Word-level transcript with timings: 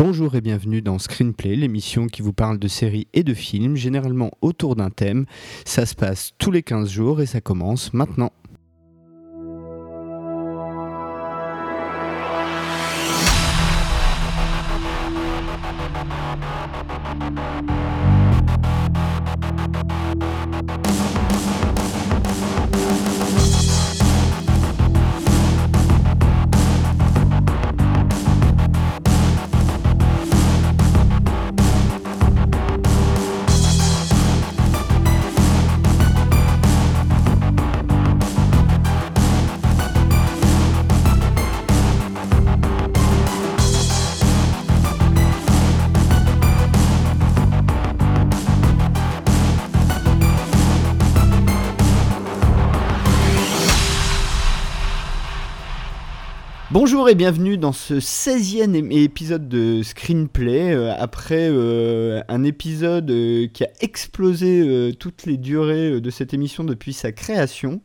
Bonjour 0.00 0.36
et 0.36 0.40
bienvenue 0.40 0.80
dans 0.80 1.00
Screenplay, 1.00 1.56
l'émission 1.56 2.06
qui 2.06 2.22
vous 2.22 2.32
parle 2.32 2.60
de 2.60 2.68
séries 2.68 3.08
et 3.14 3.24
de 3.24 3.34
films, 3.34 3.74
généralement 3.74 4.30
autour 4.42 4.76
d'un 4.76 4.90
thème. 4.90 5.26
Ça 5.64 5.86
se 5.86 5.96
passe 5.96 6.34
tous 6.38 6.52
les 6.52 6.62
15 6.62 6.88
jours 6.88 7.20
et 7.20 7.26
ça 7.26 7.40
commence 7.40 7.92
maintenant. 7.92 8.30
Et 57.08 57.14
bienvenue 57.14 57.56
dans 57.56 57.72
ce 57.72 57.94
16e 57.94 58.92
épisode 58.92 59.48
de 59.48 59.82
Screenplay, 59.82 60.74
euh, 60.74 60.92
après 60.94 61.48
euh, 61.50 62.20
un 62.28 62.44
épisode 62.44 63.10
euh, 63.10 63.46
qui 63.46 63.64
a 63.64 63.68
explosé 63.80 64.92
toutes 64.98 65.24
les 65.24 65.38
durées 65.38 66.02
de 66.02 66.10
cette 66.10 66.34
émission 66.34 66.64
depuis 66.64 66.92
sa 66.92 67.10
création. 67.12 67.80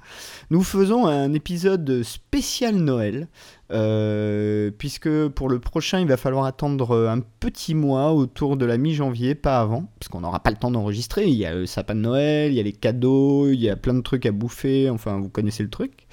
Nous 0.50 0.62
faisons 0.62 1.08
un 1.08 1.32
épisode 1.32 2.04
spécial 2.04 2.76
Noël, 2.76 3.30
euh, 3.72 4.72
puisque 4.78 5.28
pour 5.30 5.50
le 5.50 5.60
prochain, 5.60 6.00
il 6.00 6.08
va 6.08 6.18
falloir 6.18 6.46
attendre 6.46 7.08
un 7.08 7.20
petit 7.40 7.74
mois 7.74 8.12
autour 8.12 8.58
de 8.58 8.66
la 8.66 8.78
mi-janvier, 8.78 9.36
pas 9.36 9.60
avant, 9.60 9.90
parce 10.00 10.10
qu'on 10.10 10.22
n'aura 10.22 10.42
pas 10.42 10.52
le 10.52 10.58
temps 10.58 10.72
d'enregistrer. 10.72 11.28
Il 11.28 11.36
y 11.36 11.46
a 11.46 11.54
le 11.54 11.66
sapin 11.66 11.96
de 11.96 12.02
Noël, 12.02 12.52
il 12.52 12.56
y 12.56 12.60
a 12.60 12.64
les 12.64 12.74
cadeaux, 12.74 13.50
il 13.50 13.60
y 13.60 13.70
a 13.70 13.76
plein 13.76 13.94
de 13.94 14.02
trucs 14.02 14.26
à 14.26 14.32
bouffer, 14.32 14.90
enfin 14.90 15.20
vous 15.20 15.30
connaissez 15.30 15.64
le 15.64 15.70
truc. 15.70 16.08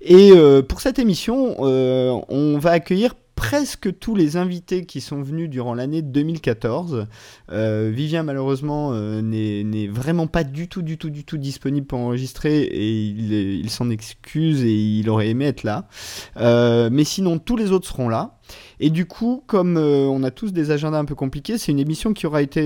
Et 0.00 0.32
euh, 0.32 0.62
pour 0.62 0.80
cette 0.80 0.98
émission, 0.98 1.56
euh, 1.60 2.18
on 2.28 2.58
va 2.58 2.70
accueillir 2.70 3.14
presque 3.34 3.98
tous 3.98 4.14
les 4.14 4.36
invités 4.36 4.86
qui 4.86 5.00
sont 5.00 5.22
venus 5.22 5.50
durant 5.50 5.74
l'année 5.74 6.02
2014. 6.02 7.06
Euh, 7.50 7.90
Vivien, 7.92 8.22
malheureusement, 8.22 8.92
euh, 8.92 9.20
n'est 9.22 9.88
vraiment 9.88 10.26
pas 10.26 10.44
du 10.44 10.68
tout, 10.68 10.82
du 10.82 10.98
tout, 10.98 11.10
du 11.10 11.24
tout 11.24 11.36
disponible 11.36 11.86
pour 11.86 11.98
enregistrer 11.98 12.62
et 12.62 12.90
il, 12.90 13.70
s'en 13.70 13.90
excuse 13.90 14.62
et 14.62 14.74
il 14.74 15.10
aurait 15.10 15.28
aimé 15.28 15.46
être 15.46 15.62
là. 15.62 15.88
Euh, 16.36 16.88
mais 16.92 17.04
sinon, 17.04 17.38
tous 17.38 17.56
les 17.56 17.72
autres 17.72 17.88
seront 17.88 18.08
là. 18.08 18.38
Et 18.78 18.90
du 18.90 19.06
coup, 19.06 19.42
comme 19.46 19.78
on 19.78 20.22
a 20.22 20.30
tous 20.30 20.52
des 20.52 20.70
agendas 20.70 20.98
un 20.98 21.06
peu 21.06 21.14
compliqués, 21.14 21.56
c'est 21.56 21.72
une 21.72 21.78
émission 21.78 22.12
qui 22.12 22.26
aura 22.26 22.42
été 22.42 22.62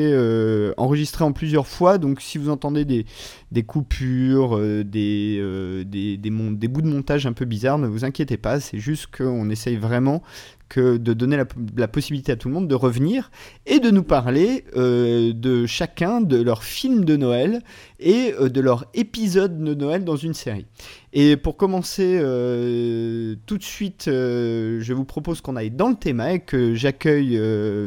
enregistrée 0.76 1.22
en 1.22 1.30
plusieurs 1.30 1.68
fois. 1.68 1.98
Donc, 1.98 2.20
si 2.20 2.36
vous 2.36 2.48
entendez 2.48 2.84
des, 2.84 3.06
des 3.52 3.62
coupures, 3.62 4.58
des, 4.58 5.84
des, 5.84 6.30
bouts 6.30 6.82
de 6.82 6.88
montage 6.88 7.26
un 7.26 7.32
peu 7.32 7.44
bizarres, 7.44 7.78
ne 7.78 7.86
vous 7.86 8.04
inquiétez 8.04 8.38
pas. 8.38 8.58
C'est 8.58 8.78
juste 8.78 9.06
qu'on 9.16 9.50
essaye 9.50 9.76
vraiment 9.76 10.22
que 10.68 10.96
de 10.96 11.12
donner 11.12 11.36
la, 11.76 11.88
possibilité 11.88 12.32
à 12.32 12.36
tout 12.36 12.48
le 12.48 12.54
monde 12.54 12.68
de 12.68 12.74
revenir 12.74 13.30
et 13.66 13.80
de 13.80 13.90
nous 13.90 14.02
parler 14.02 14.64
euh, 14.76 15.32
de 15.32 15.66
chacun 15.66 16.20
de 16.20 16.40
leurs 16.40 16.64
films 16.64 17.04
de 17.04 17.16
Noël 17.16 17.62
et 18.00 18.34
euh, 18.38 18.48
de 18.48 18.60
leur 18.60 18.86
épisode 18.94 19.62
de 19.62 19.74
Noël 19.74 20.04
dans 20.04 20.16
une 20.16 20.34
série. 20.34 20.66
Et 21.12 21.36
pour 21.36 21.56
commencer 21.56 22.18
euh, 22.20 23.34
tout 23.46 23.56
de 23.56 23.62
suite, 23.62 24.04
je 24.06 24.92
vous 24.92 25.04
propose 25.04 25.40
qu'on 25.40 25.56
aille 25.56 25.70
dans 25.70 25.88
le 25.88 25.94
thème 25.94 26.20
et 26.20 26.40
que 26.40 26.74
j'accueille 26.74 27.38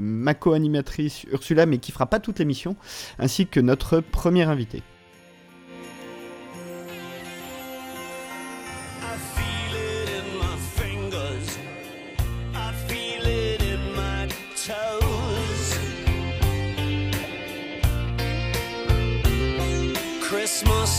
ma 0.01 0.33
co-animatrice 0.33 1.25
Ursula, 1.31 1.65
mais 1.65 1.77
qui 1.77 1.91
fera 1.91 2.07
pas 2.07 2.19
toute 2.19 2.39
l'émission, 2.39 2.75
ainsi 3.19 3.45
que 3.45 3.59
notre 3.59 3.99
premier 3.99 4.43
invité. 4.43 4.81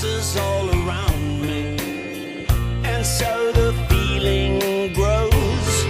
Is 0.05 0.37
all 0.37 0.69
around 0.71 1.41
me, 1.41 1.77
and 2.84 3.05
so 3.06 3.53
the 3.53 3.73
feeling 3.89 4.93
grows. 4.93 5.87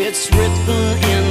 It's 0.00 0.30
written 0.32 0.84
in 1.14 1.27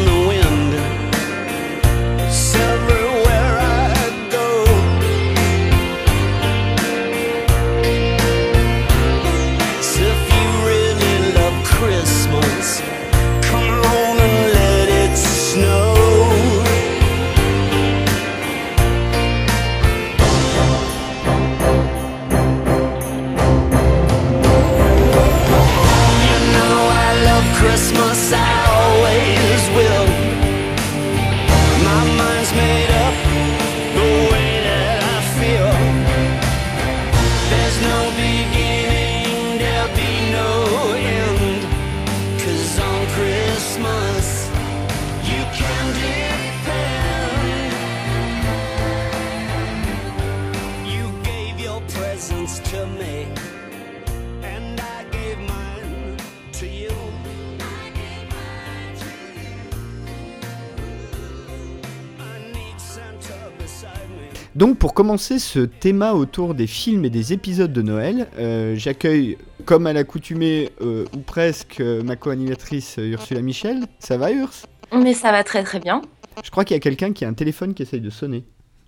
Donc 64.57 64.79
pour 64.79 64.95
commencer 64.95 65.38
ce 65.38 65.59
thème 65.59 66.01
autour 66.01 66.56
des 66.56 66.66
films 66.66 67.06
et 67.06 67.12
des 67.12 67.31
épisodes 67.31 67.72
de 67.72 67.84
Noël, 67.84 68.28
euh, 68.40 68.73
j'accueille 68.75 69.38
comme 69.66 69.85
à 69.85 69.94
l'accoutumée 69.94 70.72
euh, 70.81 71.06
ou 71.16 71.19
presque 71.19 71.79
ma 71.79 72.16
co-animatrice 72.16 72.96
Ursula 72.97 73.44
Michel. 73.44 73.84
Ça 74.00 74.17
va 74.17 74.31
Urs? 74.31 74.53
Mais 74.91 75.13
ça 75.13 75.31
va 75.31 75.44
très 75.44 75.63
très 75.63 75.79
bien. 75.79 76.01
Je 76.44 76.50
crois 76.50 76.66
qu'il 76.66 76.73
y 76.73 76.78
a 76.78 76.79
quelqu'un 76.79 77.13
qui 77.13 77.23
a 77.23 77.28
un 77.28 77.35
téléphone 77.35 77.75
qui 77.75 77.84
essaye 77.84 78.01
de 78.01 78.09
sonner. 78.09 78.46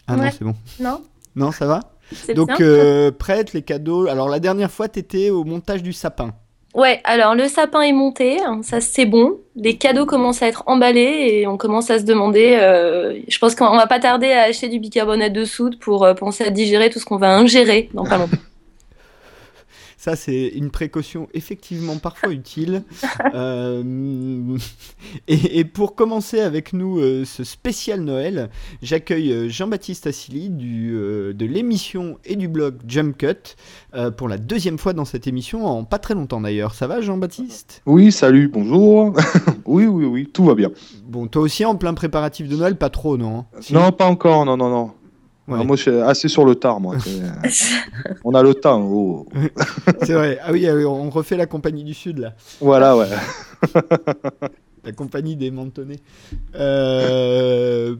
Ah 0.07 0.15
non 0.15 0.31
c'est 0.31 0.43
bon. 0.43 0.55
Non 0.79 1.03
Non 1.35 1.51
ça 1.51 1.67
va? 1.67 1.81
Donc 2.33 2.61
euh, 2.61 3.11
prête 3.11 3.53
les 3.53 3.61
cadeaux. 3.61 4.07
Alors 4.07 4.27
la 4.27 4.39
dernière 4.39 4.71
fois 4.71 4.87
t'étais 4.87 5.29
au 5.29 5.43
montage 5.43 5.83
du 5.83 5.93
sapin. 5.93 6.33
Ouais, 6.79 7.01
alors 7.03 7.35
le 7.35 7.49
sapin 7.49 7.81
est 7.81 7.91
monté, 7.91 8.39
hein, 8.41 8.61
ça 8.63 8.79
c'est 8.79 9.05
bon. 9.05 9.37
Les 9.57 9.75
cadeaux 9.75 10.05
commencent 10.05 10.41
à 10.41 10.47
être 10.47 10.63
emballés 10.65 11.27
et 11.29 11.45
on 11.45 11.57
commence 11.57 11.89
à 11.89 11.99
se 11.99 12.05
demander. 12.05 12.57
Euh, 12.57 13.19
je 13.27 13.37
pense 13.37 13.53
qu'on 13.53 13.75
va 13.75 13.85
pas 13.85 13.99
tarder 13.99 14.31
à 14.31 14.43
acheter 14.43 14.69
du 14.69 14.79
bicarbonate 14.79 15.33
de 15.33 15.43
soude 15.43 15.77
pour 15.77 16.05
euh, 16.05 16.13
penser 16.13 16.45
à 16.45 16.51
digérer 16.51 16.89
tout 16.89 16.99
ce 16.99 17.03
qu'on 17.03 17.17
va 17.17 17.35
ingérer 17.35 17.89
dans 17.93 18.05
pas 18.05 18.17
longtemps. 18.17 18.37
Ça, 19.99 20.15
c'est 20.15 20.47
une 20.47 20.71
précaution 20.71 21.27
effectivement 21.33 21.97
parfois 21.97 22.31
utile. 22.31 22.83
Euh, 23.35 24.57
et, 25.27 25.63
pour 25.65 25.93
commencer 25.93 26.39
avec 26.39 26.73
nous 26.73 26.99
euh, 26.99 27.25
ce 27.25 27.43
spécial 27.43 28.01
Noël, 28.01 28.49
j'accueille 28.81 29.31
euh, 29.31 29.49
Jean-Baptiste 29.49 30.07
Assili 30.07 30.49
du, 30.49 30.91
de 30.91 31.45
l'émission 31.45 32.17
et 32.25 32.35
du 32.35 32.47
blog 32.47 32.77
Jump 32.87 33.17
Cut 33.17 33.55
pour 34.17 34.29
la 34.29 34.37
deuxième 34.37 34.77
fois 34.77 34.93
dans 34.93 35.05
cette 35.05 35.27
émission, 35.27 35.65
en 35.65 35.83
pas 35.83 35.99
très 35.99 36.13
longtemps 36.13 36.41
d'ailleurs. 36.41 36.73
Ça 36.73 36.87
va 36.87 37.01
Jean-Baptiste? 37.01 37.81
Oui, 37.85 38.11
salut, 38.11 38.47
bonjour. 38.47 39.13
oui, 39.65 39.85
oui, 39.85 40.05
oui, 40.05 40.29
tout 40.31 40.45
va 40.45 40.55
bien. 40.55 40.71
Bon, 41.05 41.27
toi 41.27 41.41
aussi 41.41 41.65
en 41.65 41.75
plein 41.75 41.93
préparatif 41.93 42.47
de 42.47 42.55
Noël, 42.55 42.77
pas 42.77 42.89
trop, 42.89 43.17
non? 43.17 43.45
Non, 43.69 43.91
pas 43.91 44.05
encore, 44.05 44.45
non, 44.45 44.57
non, 44.57 44.69
non. 44.69 44.91
Ah, 45.51 45.63
moi, 45.63 45.75
je 45.75 45.81
suis 45.81 45.91
assez 45.91 46.27
sur 46.27 46.45
le 46.45 46.55
tard, 46.55 46.79
moi. 46.79 46.95
on 48.23 48.33
a 48.33 48.43
le 48.43 48.53
temps. 48.53 48.81
Oh. 48.81 49.27
C'est 50.03 50.13
vrai. 50.13 50.39
Ah 50.43 50.51
oui, 50.51 50.67
on 50.85 51.09
refait 51.09 51.37
la 51.37 51.45
compagnie 51.45 51.83
du 51.83 51.93
Sud, 51.93 52.19
là. 52.19 52.33
Voilà, 52.61 52.95
ouais. 52.97 53.07
la 54.83 54.91
compagnie 54.91 55.35
des 55.35 55.51
Mentonnais. 55.51 55.99
Euh... 56.55 57.95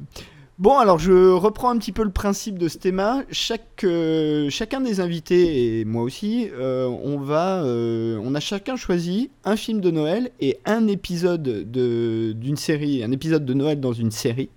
Bon, 0.59 0.77
alors 0.77 0.99
je 0.99 1.31
reprends 1.31 1.69
un 1.69 1.77
petit 1.77 1.93
peu 1.93 2.03
le 2.03 2.09
principe 2.09 2.59
de 2.59 2.67
ce 2.67 2.77
thème. 2.77 3.01
Chaque, 3.31 3.85
euh, 3.85 4.49
chacun 4.49 4.81
des 4.81 4.99
invités 4.99 5.79
et 5.79 5.85
moi 5.85 6.03
aussi, 6.03 6.49
euh, 6.51 6.85
on 6.85 7.17
va, 7.17 7.63
euh, 7.63 8.19
on 8.21 8.35
a 8.35 8.41
chacun 8.41 8.75
choisi 8.75 9.29
un 9.45 9.55
film 9.55 9.79
de 9.79 9.89
Noël 9.89 10.31
et 10.41 10.59
un 10.65 10.87
épisode 10.87 11.43
de 11.43 12.33
d'une 12.33 12.57
série, 12.57 13.05
un 13.05 13.11
épisode 13.13 13.45
de 13.45 13.53
Noël 13.53 13.79
dans 13.79 13.93
une 13.93 14.11
série. 14.11 14.49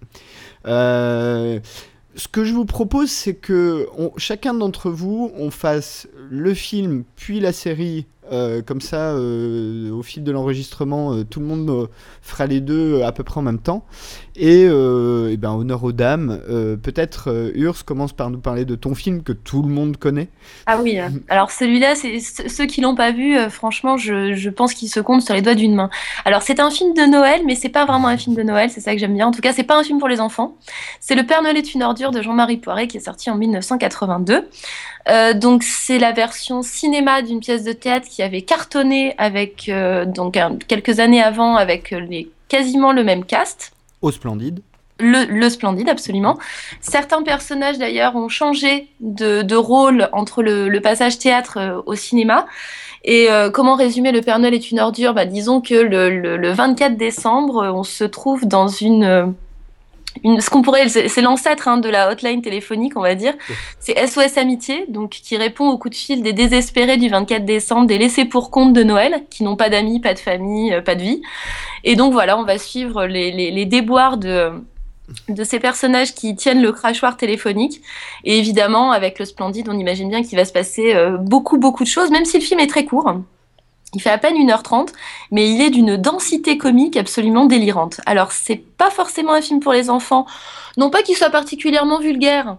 Ce 2.15 2.29
que 2.29 2.45
je 2.45 2.53
vous 2.53 2.65
propose, 2.65 3.11
c'est 3.11 3.35
que 3.35 3.89
chacun 4.17 4.55
d'entre 4.55 4.91
vous, 4.91 5.31
on 5.37 5.51
fasse 5.51 6.09
le 6.31 6.55
film 6.55 7.05
puis 7.17 7.41
la 7.41 7.53
série 7.53 8.07
euh, 8.33 8.63
comme 8.63 8.81
ça, 8.81 9.11
euh, 9.11 9.91
au 9.91 10.03
fil 10.03 10.25
de 10.25 10.33
l'enregistrement, 10.33 11.13
euh, 11.13 11.25
tout 11.25 11.39
le 11.41 11.47
monde 11.47 11.89
fera 12.23 12.47
les 12.47 12.61
deux 12.61 13.03
à 13.03 13.13
peu 13.13 13.25
près 13.25 13.39
en 13.39 13.43
même 13.43 13.59
temps. 13.59 13.85
Et, 14.37 14.67
ben, 15.37 15.51
honneur 15.51 15.85
aux 15.85 15.93
dames, 15.93 16.41
peut-être 16.83 17.51
Urs 17.55 17.85
commence 17.85 18.15
par 18.15 18.31
nous 18.31 18.39
parler 18.39 18.65
de 18.65 18.75
ton 18.77 18.95
film 18.95 19.23
que 19.23 19.33
tout 19.33 19.63
le 19.63 19.69
monde 19.69 19.99
connaît. 19.99 20.29
Ah 20.67 20.79
oui, 20.81 20.99
alors 21.29 21.51
celui-là, 21.51 21.95
c'est 21.95 22.19
ceux 22.21 22.65
qui 22.65 22.81
l'ont 22.81 22.95
pas 22.95 23.13
vu, 23.13 23.37
franchement, 23.51 23.99
je, 23.99 24.35
je 24.35 24.49
pense 24.49 24.73
qu'il 24.73 24.89
se 24.89 25.01
compte 25.01 25.21
sur 25.21 25.35
les 25.35 25.43
doigts 25.43 25.55
d'une 25.55 25.75
main. 25.75 25.91
Alors 26.25 26.41
c'est 26.41 26.61
un 26.61 26.71
film 26.71 26.95
de 26.95 27.03
Noël, 27.03 27.43
mais 27.45 27.55
c'est 27.55 27.69
pas 27.69 27.85
vraiment 27.85 28.09
un 28.09 28.17
film 28.17 28.35
de 28.35 28.43
Noël, 28.43 28.71
c'est 28.71 28.81
ça 28.81 28.95
que 28.95 28.99
j'aime 28.99 29.15
bien. 29.15 29.27
En 29.27 29.33
tout 29.33 29.43
cas, 29.43 29.53
c'est 29.53 29.65
pas 29.65 29.79
un 29.79 29.83
film 29.83 29.99
pour 29.99 30.09
les 30.09 30.21
enfants. 30.21 30.57
C'est 31.01 31.15
Le 31.15 31.27
Père 31.27 31.43
Noël 31.43 31.59
est 31.59 31.75
une 31.75 31.83
ordure 31.83 32.11
de 32.11 32.23
Jean-Marie 32.23 32.57
Poiret 32.57 32.87
qui 32.87 32.97
est 32.97 33.01
sorti 33.01 33.29
en 33.29 33.37
1982. 33.37 34.49
donc 35.35 35.63
c'est 35.63 35.99
la 35.99 36.13
version 36.13 36.63
cinéma 36.63 37.21
d'une 37.21 37.41
pièce 37.41 37.65
de 37.65 37.73
théâtre 37.73 38.09
qui 38.09 38.22
avait 38.23 38.43
cartonné 38.43 39.15
avec 39.19 39.69
euh, 39.69 40.05
donc 40.05 40.39
quelques 40.69 41.01
années 41.01 41.23
avant 41.23 41.57
avec 41.57 41.91
les 41.91 42.31
quasiment 42.49 42.93
le 42.93 43.05
même 43.05 43.25
cast. 43.25 43.73
Au 44.03 44.11
Splendide. 44.11 44.61
Le, 44.99 45.49
Splendide, 45.49 45.89
absolument. 45.89 46.39
Certains 46.81 47.23
personnages 47.23 47.79
d'ailleurs 47.79 48.15
ont 48.15 48.29
changé 48.29 48.89
de, 49.01 49.57
rôle 49.57 50.09
entre 50.13 50.43
le, 50.43 50.81
passage 50.81 51.19
théâtre 51.19 51.59
euh, 51.59 51.83
au 51.87 51.95
cinéma. 51.95 52.47
Et 53.05 53.29
euh, 53.31 53.51
comment 53.51 53.75
résumer 53.75 54.13
Le 54.13 54.21
Père 54.21 54.39
Noël 54.39 54.55
est 54.55 54.71
une 54.71 54.79
ordure? 54.79 55.13
Bah, 55.13 55.25
Disons 55.25 55.61
que 55.61 55.75
le, 55.75 56.37
le, 56.37 56.53
24 56.53 56.97
décembre, 56.97 57.73
on 57.75 57.83
se 57.83 58.05
trouve 58.05 58.47
dans 58.47 58.69
une 58.69 59.35
ce 60.25 60.51
qu'on 60.51 60.63
pourrait, 60.63 60.89
c'est 60.89 61.21
l'ancêtre 61.21 61.69
hein, 61.69 61.79
de 61.79 61.89
la 61.89 62.11
hotline 62.11 62.43
téléphonique, 62.43 62.97
on 62.97 63.01
va 63.01 63.15
dire. 63.15 63.35
C'est 63.79 64.07
SOS 64.07 64.39
Amitié, 64.39 64.85
donc 64.89 65.11
qui 65.11 65.37
répond 65.37 65.69
au 65.69 65.79
coup 65.79 65.89
de 65.89 65.95
fil 65.95 66.23
des 66.23 66.33
désespérés 66.33 66.97
du 66.97 67.09
24 67.09 67.45
décembre, 67.45 67.87
des 67.87 67.99
laissés 67.99 68.25
pour 68.25 68.51
compte 68.51 68.73
de 68.73 68.83
Noël, 68.83 69.25
qui 69.31 69.43
n'ont 69.45 69.57
pas 69.57 69.69
d'amis, 69.69 70.01
pas 70.01 70.15
de 70.15 70.19
famille, 70.19 70.73
euh, 70.73 70.83
pas 70.83 70.95
de 70.95 71.03
vie. 71.03 71.23
Et 71.85 71.97
donc 71.97 72.13
voilà, 72.13 72.39
on 72.39 72.45
va 72.45 72.59
suivre 72.59 73.07
les, 73.07 73.65
déboires 73.67 74.19
de 74.19 74.53
de 75.29 75.45
ces 75.45 75.59
personnages 75.59 76.15
qui 76.15 76.35
tiennent 76.37 76.63
le 76.63 76.73
crachoir 76.73 77.17
téléphonique. 77.17 77.83
Et 78.25 78.39
évidemment, 78.39 78.93
avec 78.93 79.19
le 79.19 79.25
Splendide, 79.25 79.69
on 79.69 79.79
imagine 79.79 80.09
bien 80.09 80.23
qu'il 80.23 80.39
va 80.39 80.45
se 80.45 80.53
passer 80.53 80.95
euh, 80.95 81.19
beaucoup, 81.19 81.59
beaucoup 81.59 81.85
de 81.85 81.89
choses, 81.89 82.11
même 82.11 82.25
si 82.25 82.39
le 82.39 82.45
film 82.45 82.61
est 82.61 82.67
très 82.67 82.85
court. 82.85 83.13
Il 83.95 84.01
fait 84.01 84.11
à 84.11 84.19
peine 84.19 84.37
1h30, 84.37 84.89
mais 85.31 85.51
il 85.51 85.61
est 85.61 85.71
d'une 85.71 85.97
densité 85.97 86.57
comique 86.57 86.97
absolument 86.97 87.47
délirante. 87.47 88.01
Alors, 88.07 88.33
c'est 88.33 88.57
pas 88.57 88.91
forcément 88.91 89.33
un 89.33 89.43
film 89.43 89.61
pour 89.61 89.73
les 89.73 89.91
enfants, 89.91 90.27
non 90.77 90.91
pas 90.91 91.03
qu'il 91.03 91.17
soit 91.17 91.31
particulièrement 91.31 91.99
vulgaire, 91.99 92.57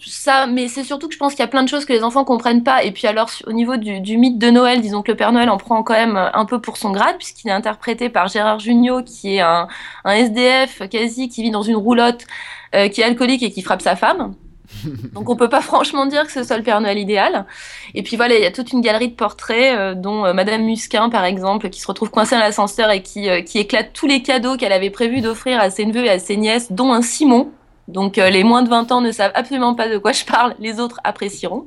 ça, 0.00 0.46
mais 0.46 0.68
c'est 0.68 0.84
surtout 0.84 1.08
que 1.08 1.14
je 1.14 1.18
pense 1.18 1.32
qu'il 1.32 1.40
y 1.40 1.44
a 1.44 1.48
plein 1.48 1.62
de 1.62 1.68
choses 1.68 1.84
que 1.84 1.92
les 1.92 2.02
enfants 2.02 2.24
comprennent 2.24 2.64
pas. 2.64 2.84
Et 2.84 2.92
puis 2.92 3.06
alors, 3.06 3.30
au 3.46 3.52
niveau 3.52 3.76
du, 3.76 4.18
mythe 4.18 4.38
de 4.38 4.50
Noël, 4.50 4.80
disons 4.80 5.02
que 5.02 5.10
le 5.10 5.16
Père 5.16 5.32
Noël 5.32 5.48
en 5.50 5.56
prend 5.56 5.82
quand 5.82 5.94
même 5.94 6.16
un 6.16 6.44
peu 6.44 6.60
pour 6.60 6.76
son 6.76 6.90
grade, 6.90 7.16
puisqu'il 7.16 7.48
est 7.48 7.52
interprété 7.52 8.08
par 8.08 8.28
Gérard 8.28 8.58
Jugnot, 8.58 9.02
qui 9.02 9.36
est 9.36 9.40
un, 9.40 9.68
SDF 10.04 10.88
quasi, 10.88 11.28
qui 11.28 11.42
vit 11.42 11.50
dans 11.50 11.62
une 11.62 11.76
roulotte, 11.76 12.26
euh, 12.74 12.88
qui 12.88 13.00
est 13.00 13.04
alcoolique 13.04 13.42
et 13.42 13.50
qui 13.50 13.62
frappe 13.62 13.82
sa 13.82 13.96
femme. 13.96 14.34
Donc 15.12 15.28
on 15.28 15.36
peut 15.36 15.48
pas 15.48 15.60
franchement 15.60 16.06
dire 16.06 16.24
que 16.24 16.32
ce 16.32 16.42
soit 16.42 16.56
le 16.56 16.62
Père 16.62 16.80
Noël 16.80 16.98
idéal. 16.98 17.46
Et 17.94 18.02
puis 18.02 18.16
voilà, 18.16 18.36
il 18.36 18.42
y 18.42 18.46
a 18.46 18.50
toute 18.50 18.72
une 18.72 18.80
galerie 18.80 19.08
de 19.08 19.14
portraits, 19.14 19.76
euh, 19.76 19.94
dont 19.94 20.24
euh, 20.24 20.32
Madame 20.32 20.64
Musquin 20.64 21.10
par 21.10 21.24
exemple, 21.24 21.70
qui 21.70 21.80
se 21.80 21.86
retrouve 21.86 22.10
coincée 22.10 22.34
dans 22.34 22.40
l'ascenseur 22.40 22.90
et 22.90 23.02
qui, 23.02 23.28
euh, 23.28 23.42
qui 23.42 23.58
éclate 23.58 23.92
tous 23.92 24.06
les 24.06 24.22
cadeaux 24.22 24.56
qu'elle 24.56 24.72
avait 24.72 24.90
prévu 24.90 25.20
d'offrir 25.20 25.60
à 25.60 25.70
ses 25.70 25.84
neveux 25.84 26.04
et 26.04 26.10
à 26.10 26.18
ses 26.18 26.36
nièces, 26.36 26.72
dont 26.72 26.92
un 26.92 27.02
Simon. 27.02 27.50
Donc 27.88 28.16
les 28.16 28.44
moins 28.44 28.62
de 28.62 28.70
20 28.70 28.92
ans 28.92 29.02
ne 29.02 29.12
savent 29.12 29.32
absolument 29.34 29.74
pas 29.74 29.90
de 29.90 29.98
quoi 29.98 30.12
je 30.12 30.24
parle, 30.24 30.54
les 30.58 30.80
autres 30.80 31.00
apprécieront. 31.04 31.66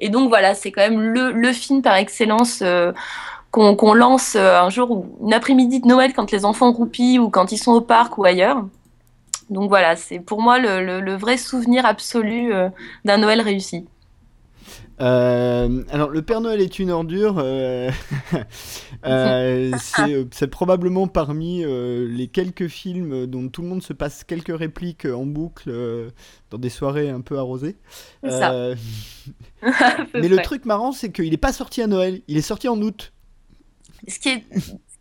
Et 0.00 0.08
donc 0.08 0.28
voilà, 0.28 0.56
c'est 0.56 0.72
quand 0.72 0.82
même 0.82 0.98
le, 0.98 1.30
le, 1.30 1.52
film 1.52 1.82
par 1.82 1.94
excellence 1.94 2.64
qu'on 3.52 3.94
lance 3.94 4.34
un 4.34 4.68
jour, 4.70 4.90
ou 4.90 5.06
une 5.24 5.32
après-midi 5.32 5.80
de 5.80 5.86
Noël 5.86 6.14
quand 6.14 6.32
les 6.32 6.44
enfants 6.44 6.72
roupillent 6.72 7.20
ou 7.20 7.30
quand 7.30 7.52
ils 7.52 7.58
sont 7.58 7.72
au 7.72 7.80
parc 7.80 8.18
ou 8.18 8.24
ailleurs. 8.24 8.64
Donc 9.50 9.68
voilà, 9.68 9.96
c'est 9.96 10.18
pour 10.18 10.42
moi 10.42 10.58
le, 10.58 11.16
vrai 11.16 11.36
souvenir 11.36 11.86
absolu 11.86 12.52
euh, 12.52 12.68
d'un 13.04 13.18
Noël 13.18 13.40
réussi. 13.40 13.86
Euh, 14.98 15.84
alors, 15.90 16.08
Le 16.08 16.22
Père 16.22 16.40
Noël 16.40 16.60
est 16.60 16.78
une 16.78 16.90
ordure. 16.90 17.36
Euh, 17.38 17.90
c'est 20.32 20.46
probablement 20.48 21.06
parmi 21.06 21.64
les 21.64 22.28
quelques 22.28 22.68
films 22.68 23.26
dont 23.26 23.48
tout 23.48 23.62
le 23.62 23.68
monde 23.68 23.82
se 23.82 23.92
passe 23.92 24.24
quelques 24.24 24.56
répliques 24.56 25.04
en 25.04 25.26
boucle 25.26 25.70
dans 26.50 26.58
des 26.58 26.70
soirées 26.70 27.10
un 27.10 27.20
peu 27.20 27.38
arrosées. 27.38 27.76
Ça. 28.26 28.74
Mais 30.14 30.28
le 30.28 30.38
truc 30.38 30.64
marrant, 30.64 30.92
c'est 30.92 31.12
qu'il 31.12 31.30
n'est 31.30 31.36
pas 31.36 31.52
sorti 31.52 31.82
à 31.82 31.86
Noël, 31.86 32.22
il 32.26 32.36
est 32.36 32.42
sorti 32.42 32.68
en 32.68 32.80
août. 32.80 33.12
Ce 34.08 34.18
qui 34.18 34.28
est 34.30 34.44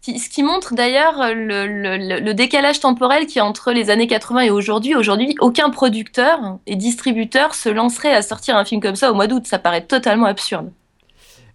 ce 0.05 0.29
qui 0.29 0.43
montre 0.43 0.75
d'ailleurs 0.75 1.15
le, 1.33 2.33
décalage 2.33 2.79
temporel 2.79 3.25
qui 3.25 3.39
est 3.39 3.41
entre 3.41 3.71
les 3.71 3.89
années 3.89 4.07
80 4.07 4.41
et 4.41 4.49
aujourd'hui. 4.49 4.95
Aujourd'hui, 4.95 5.35
aucun 5.39 5.69
producteur 5.69 6.59
et 6.67 6.75
distributeur 6.75 7.55
se 7.55 7.69
lancerait 7.69 8.13
à 8.13 8.21
sortir 8.21 8.57
un 8.57 8.65
film 8.65 8.81
comme 8.81 8.95
ça 8.95 9.11
au 9.11 9.15
mois 9.15 9.27
d'août. 9.27 9.43
Ça 9.45 9.59
paraît 9.59 9.85
totalement 9.85 10.25
absurde. 10.25 10.71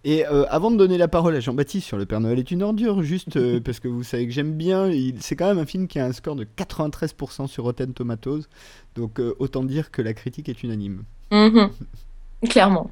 Et 0.03 0.25
euh, 0.25 0.45
avant 0.49 0.71
de 0.71 0.77
donner 0.77 0.97
la 0.97 1.07
parole 1.07 1.35
à 1.35 1.39
Jean-Baptiste 1.39 1.85
sur 1.85 1.97
Le 1.97 2.07
Père 2.07 2.19
Noël 2.19 2.39
est 2.39 2.49
une 2.49 2.63
ordure, 2.63 3.03
juste 3.03 3.37
euh, 3.37 3.59
parce 3.63 3.79
que 3.79 3.87
vous 3.87 4.03
savez 4.03 4.25
que 4.25 4.33
j'aime 4.33 4.53
bien, 4.53 4.89
c'est 5.19 5.35
quand 5.35 5.47
même 5.47 5.59
un 5.59 5.65
film 5.65 5.87
qui 5.87 5.99
a 5.99 6.05
un 6.05 6.11
score 6.11 6.35
de 6.35 6.45
93% 6.57 7.47
sur 7.47 7.63
Rotten 7.63 7.93
Tomatoes, 7.93 8.43
donc 8.95 9.19
euh, 9.19 9.35
autant 9.37 9.63
dire 9.63 9.91
que 9.91 10.01
la 10.01 10.13
critique 10.13 10.49
est 10.49 10.63
unanime. 10.63 11.03
Mhm. 11.31 11.69
Clairement. 12.49 12.89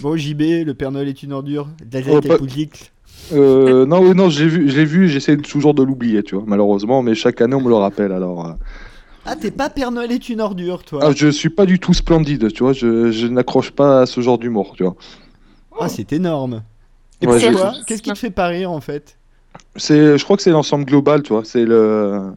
bon, 0.00 0.16
JB, 0.16 0.40
Le 0.66 0.72
Père 0.72 0.90
Noël 0.90 1.06
est 1.06 1.22
une 1.22 1.32
ordure, 1.32 1.68
euh, 3.32 3.86
non, 3.86 4.14
non, 4.14 4.28
je 4.28 4.44
l'ai 4.44 4.48
vu, 4.48 4.68
je 4.68 4.76
l'ai 4.76 4.84
vu, 4.84 5.08
j'essaie 5.08 5.36
toujours 5.36 5.74
de 5.74 5.82
l'oublier, 5.82 6.22
tu 6.22 6.34
vois, 6.34 6.44
malheureusement, 6.46 7.02
mais 7.02 7.14
chaque 7.14 7.40
année 7.40 7.54
on 7.54 7.60
me 7.60 7.68
le 7.68 7.74
rappelle, 7.74 8.12
alors. 8.12 8.46
Euh. 8.46 8.52
Ah, 9.24 9.36
t'es 9.36 9.50
pas 9.50 9.70
Père 9.70 9.92
Noël 9.92 10.10
est 10.10 10.28
une 10.28 10.40
ordure, 10.40 10.82
toi. 10.84 11.00
Ah, 11.02 11.12
je 11.14 11.28
suis 11.28 11.50
pas 11.50 11.64
du 11.64 11.78
tout 11.78 11.94
splendide, 11.94 12.52
tu 12.52 12.62
vois, 12.62 12.72
je, 12.72 13.10
je 13.10 13.26
n'accroche 13.26 13.70
pas 13.70 14.02
à 14.02 14.06
ce 14.06 14.20
genre 14.20 14.38
d'humour, 14.38 14.74
tu 14.76 14.82
vois. 14.82 14.96
Ah, 15.80 15.88
c'est 15.88 16.12
énorme. 16.12 16.62
Et 17.20 17.26
pourquoi 17.26 17.74
Qu'est-ce 17.86 18.02
qui 18.02 18.12
te 18.12 18.18
fait 18.18 18.30
pas 18.30 18.48
rire, 18.48 18.70
en 18.70 18.80
fait? 18.80 19.16
C'est, 19.76 20.18
je 20.18 20.24
crois 20.24 20.36
que 20.36 20.42
c'est 20.42 20.50
l'ensemble 20.50 20.84
global, 20.84 21.22
tu 21.22 21.32
vois, 21.32 21.44
c'est 21.44 21.64
le, 21.64 22.32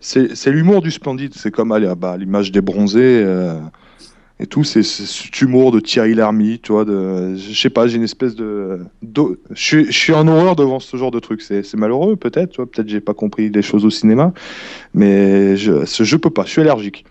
c'est, 0.00 0.50
l'humour 0.50 0.82
du 0.82 0.90
splendide, 0.90 1.34
c'est 1.34 1.50
comme 1.50 1.72
allez, 1.72 1.92
bah, 1.96 2.16
l'image 2.16 2.52
des 2.52 2.60
bronzés. 2.60 3.22
Euh, 3.24 3.58
et 4.40 4.46
tout, 4.46 4.62
c'est 4.62 4.84
cet 4.84 5.40
humour 5.40 5.72
de 5.72 5.80
Thierry 5.80 6.14
Lhermitte, 6.14 6.62
tu 6.62 6.72
vois, 6.72 6.84
de, 6.84 7.34
je 7.34 7.58
sais 7.58 7.70
pas, 7.70 7.88
j'ai 7.88 7.96
une 7.96 8.04
espèce 8.04 8.36
de, 8.36 8.86
je, 9.50 9.90
suis 9.90 10.12
en 10.12 10.28
horreur 10.28 10.54
devant 10.54 10.78
ce 10.78 10.96
genre 10.96 11.10
de 11.10 11.18
truc. 11.18 11.42
C'est 11.42 11.74
malheureux, 11.74 12.14
peut-être, 12.14 12.50
tu 12.50 12.56
vois, 12.56 12.70
peut-être 12.70 12.88
j'ai 12.88 13.00
pas 13.00 13.14
compris 13.14 13.50
des 13.50 13.62
choses 13.62 13.84
au 13.84 13.90
cinéma, 13.90 14.32
mais 14.94 15.56
je, 15.56 15.84
je 15.84 16.16
peux 16.16 16.30
pas, 16.30 16.44
je 16.44 16.50
suis 16.50 16.60
allergique. 16.60 17.04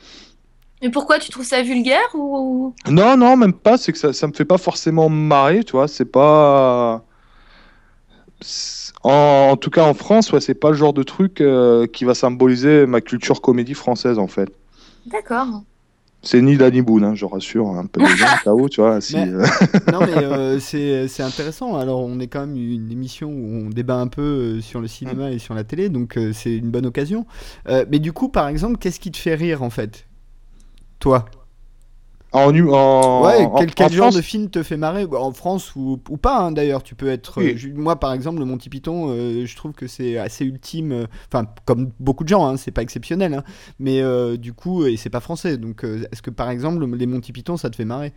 Mais 0.81 0.89
pourquoi 0.89 1.19
tu 1.19 1.31
trouves 1.31 1.45
ça 1.45 1.61
vulgaire 1.63 2.07
ou 2.13 2.73
Non, 2.87 3.17
non, 3.17 3.35
même 3.35 3.53
pas. 3.53 3.77
C'est 3.77 3.91
que 3.91 3.97
ça, 3.97 4.13
ça 4.13 4.27
me 4.27 4.33
fait 4.33 4.45
pas 4.45 4.59
forcément 4.59 5.09
marrer, 5.09 5.63
tu 5.63 5.71
vois. 5.71 5.87
C'est 5.87 6.05
pas. 6.05 7.03
En, 9.03 9.57
tout 9.57 9.71
cas, 9.71 9.83
en 9.83 9.95
France, 9.95 10.31
ouais, 10.31 10.39
c'est 10.39 10.53
pas 10.53 10.69
le 10.69 10.75
genre 10.75 10.93
de 10.93 11.01
truc 11.03 11.41
euh, 11.41 11.87
qui 11.87 12.05
va 12.05 12.13
symboliser 12.13 12.85
ma 12.85 13.01
culture 13.01 13.41
comédie 13.41 13.73
française, 13.73 14.19
en 14.19 14.27
fait. 14.27 14.49
D'accord. 15.07 15.63
C'est 16.23 16.41
ni 16.41 16.57
Danny 16.57 16.81
Boone, 16.81 17.03
hein, 17.03 17.15
je 17.15 17.25
rassure 17.25 17.69
un 17.69 17.85
peu 17.85 18.01
les 18.01 18.17
gens, 18.17 18.67
tu 18.67 18.81
vois. 18.81 18.99
Euh. 19.15 19.47
non, 19.91 19.99
mais 20.01 20.17
euh, 20.17 20.59
c'est 21.07 21.23
intéressant. 21.23 21.77
Alors, 21.77 22.01
on 22.01 22.19
est 22.19 22.27
quand 22.27 22.41
même 22.41 22.57
une 22.57 22.91
émission 22.91 23.29
où 23.29 23.67
on 23.67 23.69
débat 23.69 23.95
un 23.95 24.07
peu 24.07 24.21
euh, 24.21 24.61
sur 24.61 24.81
le 24.81 24.87
cinéma 24.87 25.29
mm. 25.29 25.33
et 25.33 25.39
sur 25.39 25.53
la 25.53 25.63
télé, 25.63 25.89
donc 25.89 26.19
c'est 26.33 26.55
une 26.55 26.69
bonne 26.69 26.85
occasion. 26.85 27.25
mais 27.67 27.99
du 27.99 28.13
coup, 28.13 28.29
par 28.29 28.47
exemple, 28.47 28.77
qu'est-ce 28.77 28.99
qui 28.99 29.11
te 29.11 29.17
fait 29.17 29.35
rire, 29.35 29.63
en 29.63 29.69
fait? 29.69 30.05
Toi? 30.99 31.25
En, 32.33 32.49
en, 32.69 33.23
Ouais, 33.23 33.37
quel, 33.57 33.71
en 33.71 33.73
quel 33.73 33.91
genre 33.93 34.07
France, 34.07 34.15
de 34.15 34.21
film 34.21 34.49
te 34.49 34.61
fait 34.61 34.75
marrer 34.77 35.05
En 35.05 35.31
France 35.31 35.75
ou, 35.75 35.99
ou 36.09 36.17
pas, 36.17 36.39
hein, 36.39 36.51
d'ailleurs. 36.51 36.83
Tu 36.83 36.93
peux 36.93 37.07
être. 37.07 37.39
Oui. 37.41 37.55
euh, 37.65 37.71
moi, 37.75 37.95
par 37.99 38.13
exemple, 38.13 38.39
le 38.39 38.45
Monty 38.45 38.69
Python, 38.69 39.07
euh, 39.09 39.45
je 39.45 39.55
trouve 39.55 39.71
que 39.71 39.87
c'est 39.87 40.17
assez 40.17 40.43
ultime. 40.45 40.91
euh, 40.91 41.05
Enfin, 41.31 41.47
comme 41.65 41.91
beaucoup 41.99 42.23
de 42.23 42.29
gens, 42.29 42.45
hein, 42.45 42.57
c'est 42.57 42.71
pas 42.71 42.81
exceptionnel. 42.81 43.33
hein, 43.33 43.43
mais 43.79 44.01
euh, 44.01 44.35
du 44.37 44.53
coup, 44.53 44.85
et 44.85 44.97
c'est 44.97 45.09
pas 45.09 45.21
français. 45.21 45.57
Donc, 45.57 45.83
euh, 45.83 46.03
est-ce 46.11 46.21
que 46.21 46.29
par 46.29 46.49
exemple, 46.49 46.85
les 46.95 47.05
Monty 47.07 47.31
Python, 47.31 47.55
ça 47.57 47.69
te 47.69 47.75
fait 47.75 47.85
marrer? 47.85 48.13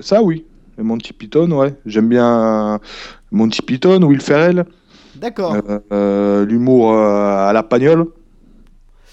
Ça, 0.00 0.22
oui. 0.22 0.44
Le 0.76 0.84
Monty 0.84 1.12
Python, 1.12 1.50
ouais. 1.52 1.74
J'aime 1.86 2.08
bien 2.08 2.80
Monty 3.30 3.62
Python, 3.62 4.02
Will 4.02 4.20
Ferrell, 4.20 4.64
D'accord. 5.14 5.54
euh, 5.54 5.78
euh, 5.92 6.44
l'humour 6.46 6.92
euh, 6.92 7.48
à 7.48 7.52
la 7.52 7.62
pagnole. 7.62 8.06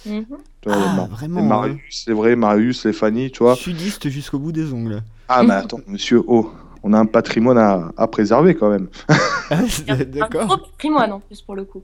Mhm. 0.05 0.25
Tu 0.61 0.69
vois, 0.69 0.77
Ah, 0.79 1.07
vraiment, 1.09 1.41
les 1.41 1.47
Marius, 1.47 2.03
c'est 2.05 2.13
vrai, 2.13 2.35
Marius, 2.35 2.85
les 2.85 2.93
Fanny, 2.93 3.31
tu 3.31 3.43
vois. 3.43 3.55
Sudiste 3.55 4.09
jusqu'au 4.09 4.37
bout 4.39 4.51
des 4.51 4.71
ongles. 4.73 5.01
Ah, 5.27 5.43
mais 5.43 5.53
attends, 5.53 5.79
monsieur, 5.87 6.21
oh, 6.27 6.51
on 6.83 6.93
a 6.93 6.99
un 6.99 7.05
patrimoine 7.05 7.57
à, 7.57 7.91
à 7.97 8.07
préserver 8.07 8.55
quand 8.55 8.69
même. 8.69 8.87
Ah, 9.53 9.57
Un 9.89 9.95
D'accord. 10.05 10.45
gros 10.47 10.57
patrimoine 10.57 11.11
en 11.11 11.19
plus 11.19 11.41
pour 11.41 11.55
le 11.55 11.65
coup. 11.65 11.83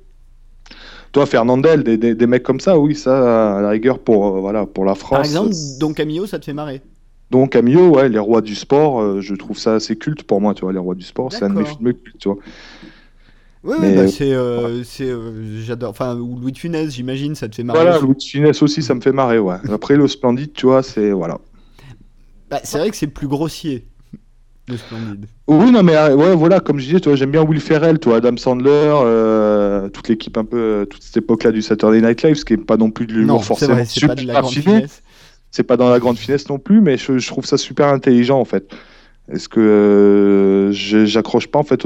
Toi, 1.12 1.25
Fernandel, 1.25 1.84
des, 1.84 1.98
des, 1.98 2.15
des 2.15 2.27
mecs 2.27 2.43
comme 2.43 2.60
ça, 2.62 2.79
oui, 2.79 2.96
ça, 2.96 3.57
à 3.57 3.62
la 3.62 3.69
rigueur, 3.69 4.00
pour, 4.00 4.25
euh, 4.38 4.39
voilà, 4.39 4.65
pour 4.65 4.86
la 4.86 4.96
France. 4.96 5.17
Par 5.17 5.25
exemple, 5.25 5.53
Don 5.79 5.93
Camillo, 5.93 6.25
ça 6.25 6.39
te 6.39 6.46
fait 6.46 6.53
marrer 6.53 6.81
Donc, 7.29 7.51
Camillo, 7.51 7.89
ouais, 7.96 8.07
les 8.07 8.19
rois 8.19 8.41
du 8.41 8.55
sport, 8.55 9.01
euh, 9.01 9.19
je 9.22 9.36
trouve 9.36 9.57
ça 9.57 9.75
assez 9.75 9.98
culte 9.98 10.24
pour 10.24 10.39
moi, 10.39 10.53
tu 10.53 10.62
vois, 10.62 10.72
les 10.72 10.79
rois 10.79 10.96
du 10.96 11.03
sport, 11.03 11.31
c'est 11.34 11.43
un 11.43 11.50
de 11.50 11.55
mes 11.55 11.65
films 11.65 11.93
cultes, 11.93 12.19
tu 12.19 12.29
vois. 12.29 12.38
Oui, 13.63 13.75
Mais, 13.79 13.93
bah, 13.95 14.01
euh, 14.01 14.07
c'est. 14.07 14.31
euh, 14.31 14.83
euh, 15.01 15.61
J'adore. 15.63 15.89
Enfin, 15.89 16.15
ou 16.17 16.39
Louis 16.39 16.51
de 16.51 16.57
Funès, 16.57 16.93
j'imagine, 16.93 17.35
ça 17.35 17.49
te 17.49 17.55
fait 17.55 17.63
marrer. 17.63 17.79
Voilà, 17.81 17.97
aussi. 17.97 18.05
Louis 18.05 18.15
de 18.15 18.23
Funès 18.23 18.61
aussi, 18.61 18.81
ça 18.83 18.93
me 18.93 19.01
fait 19.01 19.11
marrer, 19.11 19.39
ouais. 19.39 19.57
Après, 19.71 19.95
le 19.95 20.07
Splendide, 20.07 20.53
tu 20.53 20.67
vois, 20.67 20.83
c'est, 20.83 21.11
voilà. 21.11 21.39
Bah, 22.49 22.61
c'est 22.63 22.77
vrai 22.77 22.89
que 22.89 22.95
c'est 22.95 23.07
plus 23.07 23.27
grossier, 23.27 23.87
le 24.67 24.77
Splendide. 24.77 25.25
Oui, 25.47 25.71
non, 25.71 25.83
mais 25.83 25.95
ouais, 26.13 26.35
voilà, 26.35 26.59
comme 26.59 26.79
je 26.79 26.85
disais, 26.85 26.99
tu 26.99 27.09
vois, 27.09 27.17
j'aime 27.17 27.31
bien 27.31 27.43
Will 27.43 27.59
Ferrell, 27.59 27.99
toi, 27.99 28.17
Adam 28.17 28.37
Sandler, 28.37 28.69
euh, 28.71 29.89
toute 29.89 30.07
l'équipe 30.07 30.37
un 30.37 30.45
peu, 30.45 30.85
toute 30.89 31.03
cette 31.03 31.17
époque-là 31.17 31.51
du 31.51 31.61
Saturday 31.61 32.01
Night 32.01 32.21
Live, 32.23 32.35
ce 32.35 32.45
qui 32.45 32.53
est 32.53 32.57
pas 32.57 32.77
non 32.77 32.91
plus 32.91 33.05
de 33.07 33.13
l'humour 33.13 33.41
c'est 33.41 33.47
forcément 33.47 33.73
vrai, 33.75 33.85
pas 34.07 34.15
de 34.15 34.25
la 34.27 34.41
grande 34.41 34.51
finesse. 34.53 35.01
c'est 35.51 35.63
pas 35.63 35.77
dans 35.77 35.89
la 35.89 35.99
grande 35.99 36.17
finesse 36.17 36.47
non 36.49 36.59
plus, 36.59 36.81
mais 36.81 36.97
je, 36.97 37.17
je 37.17 37.27
trouve 37.27 37.45
ça 37.45 37.57
super 37.57 37.87
intelligent 37.87 38.39
en 38.39 38.45
fait. 38.45 38.73
Est-ce 39.29 39.50
que 39.50 39.60
euh, 39.60 40.72
j'accroche 40.72 41.48
pas 41.48 41.60
en 41.60 41.63
fait 41.63 41.84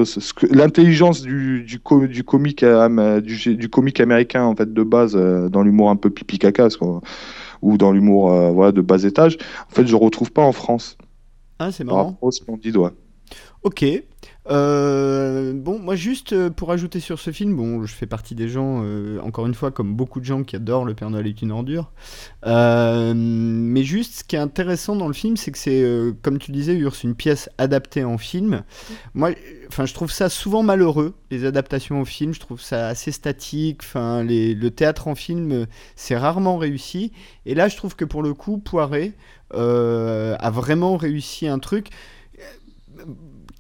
l'intelligence 0.52 1.22
du, 1.24 1.64
du, 1.64 1.80
co- 1.80 2.06
du 2.06 2.24
comique 2.24 2.62
am- 2.64 3.20
du, 3.22 3.56
du 3.56 3.68
comique 3.70 4.00
américain 4.00 4.44
en 4.44 4.56
fait 4.56 4.72
de 4.72 4.84
base 4.84 5.16
euh, 5.16 5.50
dans 5.50 5.64
l'humour 5.64 5.90
un 5.90 5.96
peu 5.96 6.10
pipi 6.12 6.38
caca 6.38 6.68
ou 7.64 7.78
dans 7.78 7.92
l'humour 7.92 8.32
euh, 8.32 8.52
voilà 8.52 8.72
de 8.72 8.82
bas 8.82 9.04
étage 9.04 9.38
en 9.70 9.74
fait 9.74 9.88
je 9.88 9.96
retrouve 9.96 10.32
pas 10.32 10.44
en 10.44 10.52
France 10.52 10.98
Ah, 11.60 11.72
c'est 11.72 11.84
par 11.84 11.96
marrant. 11.96 12.12
ouais. 12.78 12.92
Ok. 13.64 13.86
Euh, 14.50 15.54
bon, 15.54 15.78
moi 15.78 15.96
juste 15.96 16.34
euh, 16.34 16.50
pour 16.50 16.72
ajouter 16.72 17.00
sur 17.00 17.20
ce 17.20 17.30
film, 17.32 17.56
bon, 17.56 17.86
je 17.86 17.94
fais 17.94 18.08
partie 18.08 18.34
des 18.34 18.50
gens, 18.50 18.82
euh, 18.84 19.20
encore 19.22 19.46
une 19.46 19.54
fois, 19.54 19.70
comme 19.70 19.94
beaucoup 19.94 20.20
de 20.20 20.26
gens 20.26 20.44
qui 20.44 20.56
adorent 20.56 20.84
Le 20.86 20.96
Père 20.96 21.12
Noël 21.12 21.28
est 21.28 21.42
une 21.44 21.52
ordure. 21.52 21.92
Mais 22.44 23.84
juste, 23.84 24.14
ce 24.20 24.24
qui 24.24 24.36
est 24.36 24.40
intéressant 24.40 24.96
dans 24.96 25.08
le 25.08 25.14
film, 25.14 25.38
c'est 25.38 25.52
que 25.52 25.58
c'est, 25.60 25.86
comme 26.24 26.40
tu 26.40 26.52
disais, 26.52 26.74
Urs, 26.76 26.96
une 27.04 27.16
pièce 27.16 27.50
adaptée 27.58 28.04
en 28.04 28.18
film. 28.18 28.64
Moi, 29.14 29.32
enfin, 29.68 29.86
je 29.86 29.94
trouve 29.94 30.12
ça 30.12 30.28
souvent 30.30 30.64
malheureux, 30.64 31.14
les 31.30 31.46
adaptations 31.46 32.02
au 32.02 32.06
film. 32.06 32.34
Je 32.34 32.40
trouve 32.40 32.62
ça 32.62 32.88
assez 32.88 33.12
statique. 33.12 33.82
Enfin, 33.84 34.24
les- 34.24 34.56
le 34.56 34.72
théâtre 34.72 35.08
en 35.08 35.16
film, 35.16 35.68
c'est 35.96 36.18
rarement 36.18 36.58
réussi. 36.58 37.12
Et 37.46 37.54
là, 37.56 37.68
je 37.68 37.78
trouve 37.78 37.96
que 37.96 38.06
pour 38.06 38.24
le 38.24 38.34
coup, 38.34 38.62
euh, 39.54 40.36
a 40.40 40.50
vraiment 40.50 40.98
réussi 40.98 41.48
un 41.48 41.60
truc 41.60 41.88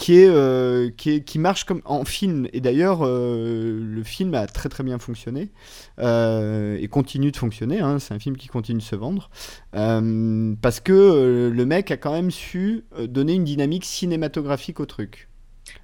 qui 0.01 0.17
est, 0.17 0.27
euh, 0.27 0.89
qui 0.97 1.23
qui 1.23 1.37
marche 1.37 1.63
comme 1.63 1.83
en 1.85 2.03
film. 2.05 2.47
Et 2.53 2.59
d'ailleurs 2.59 3.05
euh, 3.05 3.79
le 3.79 4.03
film 4.03 4.33
a 4.33 4.47
très 4.47 4.67
très 4.67 4.83
bien 4.83 4.97
fonctionné 4.97 5.51
euh, 5.99 6.75
et 6.81 6.87
continue 6.87 7.29
de 7.29 7.37
fonctionner 7.37 7.81
hein, 7.81 7.99
c'est 7.99 8.15
un 8.15 8.19
film 8.19 8.35
qui 8.35 8.47
continue 8.47 8.79
de 8.79 8.83
se 8.83 8.95
vendre 8.95 9.29
parce 9.71 10.79
que 10.79 11.51
le 11.53 11.65
mec 11.65 11.91
a 11.91 11.97
quand 11.97 12.13
même 12.13 12.31
su 12.31 12.83
donner 13.07 13.33
une 13.33 13.43
dynamique 13.43 13.85
cinématographique 13.85 14.79
au 14.79 14.87
truc 14.87 15.29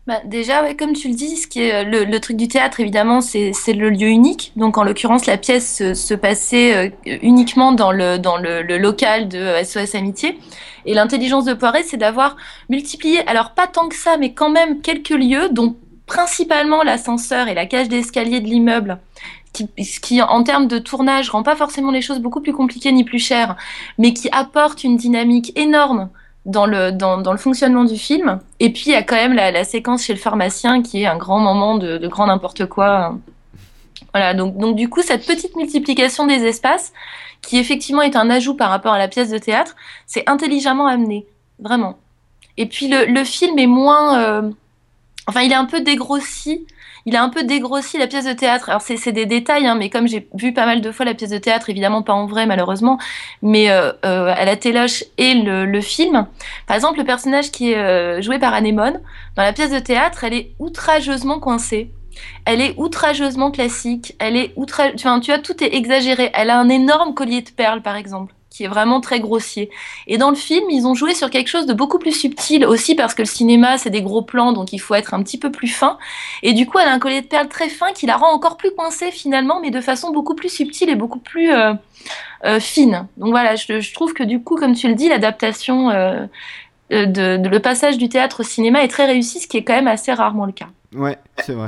Bah, 0.08 0.22
déjà, 0.24 0.74
comme 0.74 0.94
tu 0.94 1.10
le 1.10 1.16
dis, 1.16 1.36
ce 1.36 1.48
qui 1.48 1.62
est 1.62 1.86
euh, 1.86 2.06
le, 2.06 2.20
truc 2.22 2.38
du 2.38 2.48
théâtre, 2.48 2.80
évidemment, 2.80 3.20
c'est 3.20 3.52
le 3.74 3.90
lieu 3.90 4.08
unique. 4.08 4.54
Donc, 4.56 4.78
en 4.78 4.84
l'occurrence, 4.84 5.26
la 5.26 5.38
pièce 5.38 5.94
se, 5.94 6.14
passait 6.14 6.88
euh, 6.88 7.18
uniquement 7.22 7.74
dans 7.74 7.92
le, 7.92 8.18
dans 8.18 8.38
le, 8.38 8.62
local 8.78 9.28
de 9.28 9.38
euh, 9.38 9.64
SOS 9.66 9.96
Amitié. 9.96 10.40
Et 10.86 10.94
l'intelligence 10.94 11.44
de 11.44 11.54
Poiret, 11.54 11.84
c'est 11.84 11.98
d'avoir 11.98 12.38
multiplié, 12.70 13.28
alors 13.28 13.52
pas 13.52 13.68
tant 13.68 13.90
que 13.90 13.96
ça, 13.96 14.16
mais 14.16 14.34
quand 14.34 14.50
même 14.50 14.80
quelques 14.80 15.10
lieux, 15.10 15.50
dont 15.52 15.76
principalement 16.06 16.84
l'ascenseur 16.84 17.50
et 17.50 17.54
la 17.54 17.66
cage 17.66 17.90
d'escalier 17.90 18.40
de 18.40 18.46
l'immeuble, 18.46 19.00
ce 19.54 20.00
qui, 20.00 20.22
en 20.22 20.44
termes 20.44 20.68
de 20.68 20.80
tournage, 20.80 21.30
rend 21.30 21.44
pas 21.44 21.58
forcément 21.58 21.92
les 21.92 22.02
choses 22.02 22.20
beaucoup 22.20 22.40
plus 22.40 22.54
compliquées 22.54 22.94
ni 22.94 23.04
plus 23.04 23.20
chères, 23.20 23.58
mais 23.98 24.14
qui 24.14 24.30
apporte 24.32 24.86
une 24.86 24.96
dynamique 24.96 25.52
énorme 25.58 26.10
dans 26.48 26.66
le, 26.66 26.92
dans, 26.92 27.20
dans 27.20 27.32
le 27.32 27.38
fonctionnement 27.38 27.84
du 27.84 27.98
film. 27.98 28.40
Et 28.60 28.74
puis, 28.74 28.86
il 28.88 28.92
y 28.94 28.96
a 28.96 29.04
quand 29.04 29.16
même 29.16 29.34
la, 29.34 29.64
séquence 29.64 30.04
chez 30.04 30.14
le 30.14 30.20
pharmacien 30.20 30.82
qui 30.82 31.04
est 31.04 31.06
un 31.06 31.18
grand 31.18 31.40
moment 31.40 31.78
de, 31.78 31.98
de 32.00 32.08
grand 32.08 32.26
n'importe 32.28 32.66
quoi. 32.66 33.16
Voilà, 34.14 34.34
donc, 34.34 34.58
donc 34.58 34.76
du 34.76 34.90
coup, 34.90 35.04
cette 35.04 35.26
petite 35.28 35.56
multiplication 35.56 36.26
des 36.26 36.44
espaces, 36.46 36.94
qui 37.42 37.60
effectivement 37.60 38.02
est 38.02 38.16
un 38.16 38.30
ajout 38.32 38.56
par 38.56 38.70
rapport 38.70 38.94
à 38.94 38.98
la 38.98 39.08
pièce 39.08 39.30
de 39.30 39.38
théâtre, 39.38 39.76
c'est 40.08 40.28
intelligemment 40.28 40.88
amené, 40.88 41.28
vraiment. 41.60 42.00
Et 42.58 42.66
puis, 42.66 42.88
le, 42.88 43.06
le 43.06 43.24
film 43.24 43.60
est 43.60 43.68
moins... 43.68 44.20
euh, 44.20 44.50
Enfin, 45.28 45.42
il 45.42 45.52
est 45.52 45.56
un 45.56 45.66
peu 45.66 45.82
dégrossi. 45.82 46.66
Il 47.08 47.16
a 47.16 47.24
un 47.24 47.30
peu 47.30 47.44
dégrossi 47.44 47.98
la 47.98 48.06
pièce 48.06 48.26
de 48.26 48.34
théâtre. 48.34 48.68
Alors, 48.68 48.82
c'est 48.82 49.14
des 49.14 49.26
détails, 49.26 49.66
hein, 49.66 49.76
mais 49.76 49.90
comme 49.90 50.10
j'ai 50.10 50.28
vu 50.34 50.54
pas 50.54 50.66
mal 50.66 50.82
de 50.82 50.92
fois 50.92 51.06
la 51.06 51.14
pièce 51.14 51.30
de 51.30 51.38
théâtre, 51.38 51.70
évidemment 51.70 52.02
pas 52.02 52.12
en 52.12 52.26
vrai, 52.26 52.46
malheureusement, 52.46 53.00
mais 53.42 53.70
à 53.70 54.44
la 54.44 54.56
téloche 54.58 55.06
et 55.18 55.34
le, 55.36 55.80
film, 55.80 56.28
par 56.68 56.76
exemple, 56.76 57.00
le 57.00 57.06
personnage 57.06 57.50
qui 57.52 57.72
est 57.72 57.78
euh, 57.78 58.22
joué 58.22 58.40
par 58.40 58.54
Anémone, 58.54 59.00
dans 59.38 59.44
la 59.44 59.54
pièce 59.54 59.72
de 59.72 59.80
théâtre, 59.80 60.26
elle 60.26 60.34
est 60.34 60.52
outrageusement 60.60 61.40
coincée. 61.40 61.94
Elle 62.44 62.60
est 62.60 62.74
outrageusement 62.76 63.52
classique. 63.52 64.16
Elle 64.20 64.36
est 64.36 64.52
outra... 64.58 64.90
vois, 65.02 65.20
tu 65.22 65.32
vois, 65.32 65.40
tout 65.40 65.64
est 65.64 65.74
exagéré. 65.76 66.30
Elle 66.34 66.50
a 66.50 66.60
un 66.60 66.68
énorme 66.68 67.14
collier 67.14 67.42
de 67.42 67.52
perles, 67.52 67.82
par 67.82 67.96
exemple, 67.96 68.34
qui 68.58 68.64
est 68.64 68.68
vraiment 68.68 69.02
très 69.02 69.20
grossier. 69.20 69.70
Et 70.08 70.18
dans 70.18 70.32
le 70.32 70.36
film, 70.36 70.66
ils 70.72 70.88
ont 70.88 70.96
joué 70.96 71.14
sur 71.14 71.30
quelque 71.30 71.48
chose 71.48 71.68
de 71.68 71.74
beaucoup 71.74 72.00
plus 72.00 72.12
subtil 72.12 72.66
aussi 72.66 72.96
parce 72.96 73.14
que 73.14 73.22
le 73.22 73.28
cinéma, 73.28 73.78
c'est 73.78 73.92
des 73.92 74.02
gros 74.02 74.24
plans, 74.24 74.52
donc 74.52 74.74
il 74.74 74.80
faut 74.80 74.96
être 74.96 75.14
un 75.14 75.22
petit 75.22 75.38
peu 75.38 75.52
plus 75.52 75.68
fin. 75.68 76.00
Et 76.42 76.54
du 76.54 76.66
coup, 76.66 76.80
elle 76.80 76.88
a 76.88 76.92
un 76.92 76.98
collier 76.98 77.22
de 77.22 77.28
perles 77.28 77.50
très 77.50 77.70
fin 77.70 77.94
qui 77.94 78.08
la 78.08 78.18
rend 78.18 78.32
encore 78.34 78.58
plus 78.58 78.72
coincée 78.72 79.12
finalement, 79.12 79.60
mais 79.62 79.70
de 79.70 79.80
façon 79.80 80.12
beaucoup 80.12 80.34
plus 80.34 80.50
subtile 80.50 80.90
et 80.90 80.96
beaucoup 80.96 81.20
plus 81.20 81.52
euh, 81.54 81.74
euh, 82.46 82.60
fine. 82.60 83.08
Donc 83.18 83.30
voilà, 83.30 83.56
je, 83.56 83.94
trouve 83.94 84.14
que 84.14 84.24
du 84.24 84.42
coup, 84.42 84.56
comme 84.56 84.74
tu 84.74 84.88
le 84.88 84.96
dis, 84.96 85.08
l'adaptation, 85.08 85.92
euh, 85.92 86.26
de, 86.90 87.38
de- 87.38 87.50
le 87.50 87.60
passage 87.60 88.00
du 88.00 88.10
théâtre 88.10 88.40
au 88.40 88.44
cinéma 88.44 88.84
est 88.84 88.88
très 88.88 89.06
réussi, 89.06 89.40
ce 89.40 89.48
qui 89.48 89.58
est 89.58 89.64
quand 89.64 89.76
même 89.76 89.88
assez 89.88 90.12
rarement 90.12 90.48
le 90.48 90.52
cas. 90.52 90.70
ouais 90.94 91.18
c'est 91.44 91.54
vrai 91.54 91.68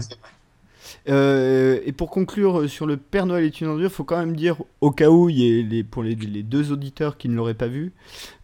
Euh, 1.09 1.79
et 1.85 1.91
pour 1.91 2.11
conclure 2.11 2.61
euh, 2.61 2.67
sur 2.67 2.85
le 2.85 2.97
Père 2.97 3.25
Noël 3.25 3.43
est 3.43 3.61
une 3.61 3.67
ordure, 3.67 3.91
faut 3.91 4.03
quand 4.03 4.17
même 4.17 4.35
dire, 4.35 4.57
au 4.81 4.91
cas 4.91 5.09
où, 5.09 5.29
il 5.29 5.73
y 5.73 5.83
pour 5.83 6.03
les, 6.03 6.15
deux 6.15 6.71
auditeurs 6.71 7.17
qui 7.17 7.29
ne 7.29 7.35
l'auraient 7.35 7.55
pas 7.55 7.67
vu, 7.67 7.93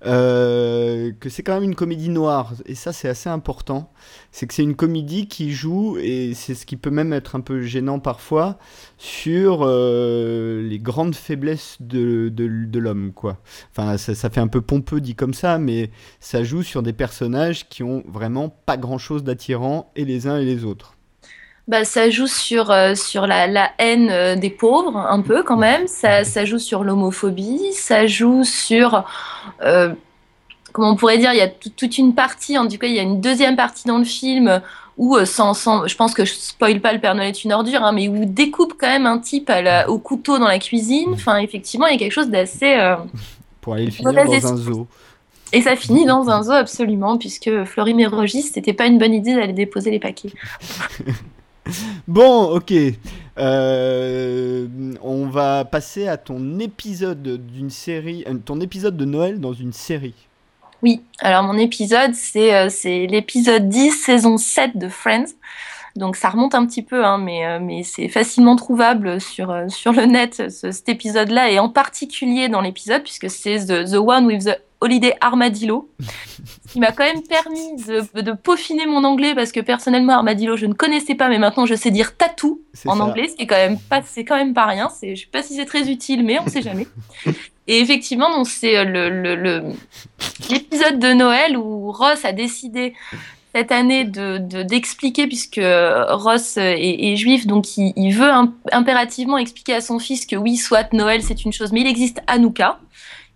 euh, 0.06 1.12
que 1.20 1.30
c'est 1.30 1.44
quand 1.44 1.54
même 1.54 1.64
une 1.64 1.76
comédie 1.76 2.10
noire. 2.10 2.54
Et 2.66 2.76
ça, 2.76 2.92
c'est 2.92 3.08
assez 3.08 3.30
important. 3.30 3.92
C'est 4.32 4.48
que 4.48 4.54
c'est 4.54 4.64
une 4.64 4.76
comédie 4.76 5.28
qui 5.28 5.52
joue, 5.52 5.98
et 6.00 6.34
c'est 6.34 6.56
ce 6.56 6.66
qui 6.66 6.76
peut 6.76 6.90
même 6.90 7.14
être 7.14 7.36
un 7.36 7.42
peu 7.42 7.62
gênant 7.62 8.00
parfois, 8.00 8.58
sur 8.98 9.66
les 9.66 10.80
grandes 10.82 11.16
faiblesses 11.16 11.78
de 11.80 12.80
l'homme, 12.80 13.12
quoi. 13.14 13.38
Enfin, 13.72 13.98
ça, 13.98 14.16
ça 14.16 14.30
fait 14.30 14.42
un 14.42 14.48
peu 14.48 14.62
pompeux 14.62 15.02
dit 15.02 15.16
comme 15.16 15.34
ça, 15.34 15.60
mais 15.60 15.92
ça 16.20 16.44
joue 16.44 16.64
sur 16.64 16.82
des 16.84 16.94
personnages 16.94 17.70
qui 17.70 17.84
ont 17.84 18.04
vraiment 18.08 18.50
pas 18.50 18.78
grand-chose 18.78 19.24
d'attirant, 19.24 19.92
et 19.96 20.06
les 20.06 20.28
uns 20.28 20.38
et 20.38 20.46
les 20.46 20.66
autres. 20.66 20.95
Bah, 21.68 21.84
ça 21.84 22.10
joue 22.12 22.28
sur, 22.28 22.70
euh, 22.70 22.94
sur 22.94 23.26
la, 23.26 23.48
la 23.48 23.72
haine 23.80 24.10
euh, 24.12 24.36
des 24.36 24.52
pauvres, 24.52 24.98
un 24.98 25.22
peu 25.22 25.42
quand 25.42 25.58
même. 25.58 25.88
Ça, 25.88 26.24
ça 26.24 26.46
joue 26.46 26.60
sur 26.60 26.84
l'homophobie. 26.84 27.74
Ça 27.74 28.06
joue 28.06 28.44
sur. 28.44 29.04
euh, 29.64 29.94
comment 30.74 30.92
on 30.92 30.96
pourrait 30.96 31.18
dire 31.18 31.34
Il 31.34 31.38
y 31.38 31.42
a 31.42 31.48
tout- 31.48 31.72
toute 31.76 31.98
une 31.98 32.14
partie, 32.14 32.58
en 32.60 32.68
tout 32.68 32.78
cas, 32.78 32.86
il 32.88 32.94
y 32.94 33.00
a 33.00 33.04
une 33.04 33.20
deuxième 33.20 33.56
partie 33.56 33.88
dans 33.88 33.98
le 33.98 34.04
film 34.04 34.62
où, 34.98 35.18
sans, 35.26 35.54
sans, 35.56 35.88
je 35.88 35.96
pense 35.98 36.14
que 36.14 36.24
je 36.24 36.34
spoil 36.34 36.80
pas 36.82 36.94
le 36.94 37.00
Père 37.00 37.16
Noël 37.16 37.30
est 37.30 37.44
une 37.44 37.52
ordure, 37.52 37.84
hein, 37.84 37.92
mais 37.94 38.08
où 38.10 38.26
découpe 38.26 38.76
quand 38.80 38.88
même 38.88 39.06
un 39.08 39.18
type 39.18 39.50
à 39.50 39.62
la- 39.64 39.90
au 39.90 39.98
couteau 39.98 40.38
dans 40.38 40.48
la 40.48 40.60
cuisine. 40.60 41.10
Enfin, 41.14 41.38
effectivement, 41.38 41.88
il 41.88 41.94
y 41.94 41.96
a 41.96 42.00
quelque 42.00 42.12
chose 42.14 42.30
d'assez. 42.30 42.76
Pour 43.62 43.74
aller 43.74 43.86
le 43.86 43.92
finir 43.92 44.12
dans 44.26 44.32
un 44.46 44.58
zoo. 44.58 44.88
Et 45.52 45.62
ça 45.64 45.76
finit 45.76 46.06
dans 46.06 46.30
un 46.30 46.44
zoo, 46.44 46.52
absolument, 46.52 47.18
puisque 47.18 47.64
Florim 47.66 48.00
et 48.00 48.06
Rogis, 48.06 48.44
c'était 48.44 48.74
pas 48.74 48.86
une 48.86 49.00
bonne 49.00 49.14
idée 49.16 49.34
d'aller 49.34 49.54
déposer 49.54 49.90
les 49.90 50.00
paquets. 50.00 50.32
Bon, 52.08 52.56
ok. 52.56 52.74
Euh, 53.38 54.68
on 55.02 55.26
va 55.28 55.66
passer 55.66 56.08
à 56.08 56.18
ton 56.18 56.60
épisode 56.60 57.22
d'une 57.22 57.70
série, 57.70 58.24
euh, 58.28 58.36
ton 58.36 58.62
épisode 58.62 58.96
de 58.96 59.06
Noël 59.06 59.40
dans 59.40 59.54
une 59.54 59.74
série. 59.74 60.14
Oui, 60.82 61.02
alors 61.20 61.44
mon 61.44 61.58
épisode, 61.58 62.14
c'est 62.14 62.54
euh, 62.54 62.70
c'est 62.70 63.08
l'épisode 63.08 63.68
10, 63.68 63.92
saison 63.92 64.38
7 64.38 64.78
de 64.78 64.88
Friends. 64.88 65.34
Donc 65.96 66.16
ça 66.18 66.30
remonte 66.30 66.56
un 66.56 66.66
petit 66.66 66.82
peu, 66.84 67.06
hein, 67.06 67.18
mais, 67.18 67.46
euh, 67.46 67.60
mais 67.62 67.84
c'est 67.84 68.10
facilement 68.10 68.56
trouvable 68.58 69.22
sur, 69.22 69.50
euh, 69.52 69.70
sur 69.70 69.94
le 69.94 70.06
net, 70.06 70.36
ce- 70.52 70.72
cet 70.72 70.90
épisode-là, 70.90 71.50
et 71.52 71.58
en 71.60 71.70
particulier 71.70 72.50
dans 72.50 72.60
l'épisode, 72.62 73.02
puisque 73.04 73.30
c'est 73.30 73.60
the, 73.66 73.90
the 73.90 73.96
One 73.96 74.26
with 74.26 74.44
the 74.46 74.60
Holiday 74.82 75.16
Armadillo, 75.22 75.90
qui 76.70 76.80
m'a 76.82 76.92
quand 76.92 77.06
même 77.06 77.24
permis 77.24 77.76
de, 77.88 78.22
de 78.22 78.32
peaufiner 78.34 78.86
mon 78.86 79.06
anglais, 79.06 79.34
parce 79.34 79.54
que 79.54 79.62
personnellement, 79.62 80.14
Armadillo, 80.14 80.58
je 80.58 80.66
ne 80.66 80.74
connaissais 80.74 81.16
pas, 81.16 81.30
mais 81.30 81.40
maintenant 81.40 81.66
je 81.66 81.76
sais 81.76 81.92
dire 81.92 82.18
tatou 82.18 82.60
en 82.86 82.98
ça. 82.98 83.04
anglais, 83.06 83.30
ce 83.30 83.36
qui 83.38 83.44
est 83.44 83.48
quand 83.48 83.56
même 83.56 83.80
pas, 83.80 84.02
c'est 84.06 84.26
quand 84.26 84.36
même 84.36 84.54
pas 84.54 84.66
rien. 84.66 84.90
C'est, 84.90 85.16
je 85.16 85.22
sais 85.22 85.30
pas 85.32 85.42
si 85.44 85.56
c'est 85.56 85.66
très 85.66 85.90
utile, 85.90 86.26
mais 86.26 86.38
on 86.40 86.48
sait 86.48 86.62
jamais. 86.62 86.88
Et 87.68 87.80
effectivement, 87.80 88.30
donc 88.30 88.48
c'est 88.48 88.78
euh, 88.78 88.84
le- 88.84 89.62
l'épisode 90.50 91.00
de 91.00 91.14
Noël 91.14 91.58
où 91.58 91.92
Ross 91.92 92.24
a 92.26 92.32
décidé 92.34 92.94
cette 93.56 93.72
année 93.72 94.04
de, 94.04 94.38
de- 94.38 94.64
d'expliquer, 94.64 95.28
puisque 95.28 95.62
Ross 95.62 96.58
est, 96.58 97.16
juif, 97.16 97.48
donc 97.48 97.78
il, 97.78 98.12
veut 98.12 98.30
im- 98.30 98.54
impérativement 98.74 99.38
expliquer 99.38 99.76
à 99.76 99.80
son 99.82 99.98
fils 99.98 100.26
que 100.26 100.36
oui, 100.36 100.58
soit 100.58 100.92
Noël 100.92 101.22
c'est 101.24 101.46
une 101.46 101.54
chose, 101.54 101.72
mais 101.72 101.80
il 101.80 101.88
existe 101.88 102.20
Hanouka, 102.28 102.80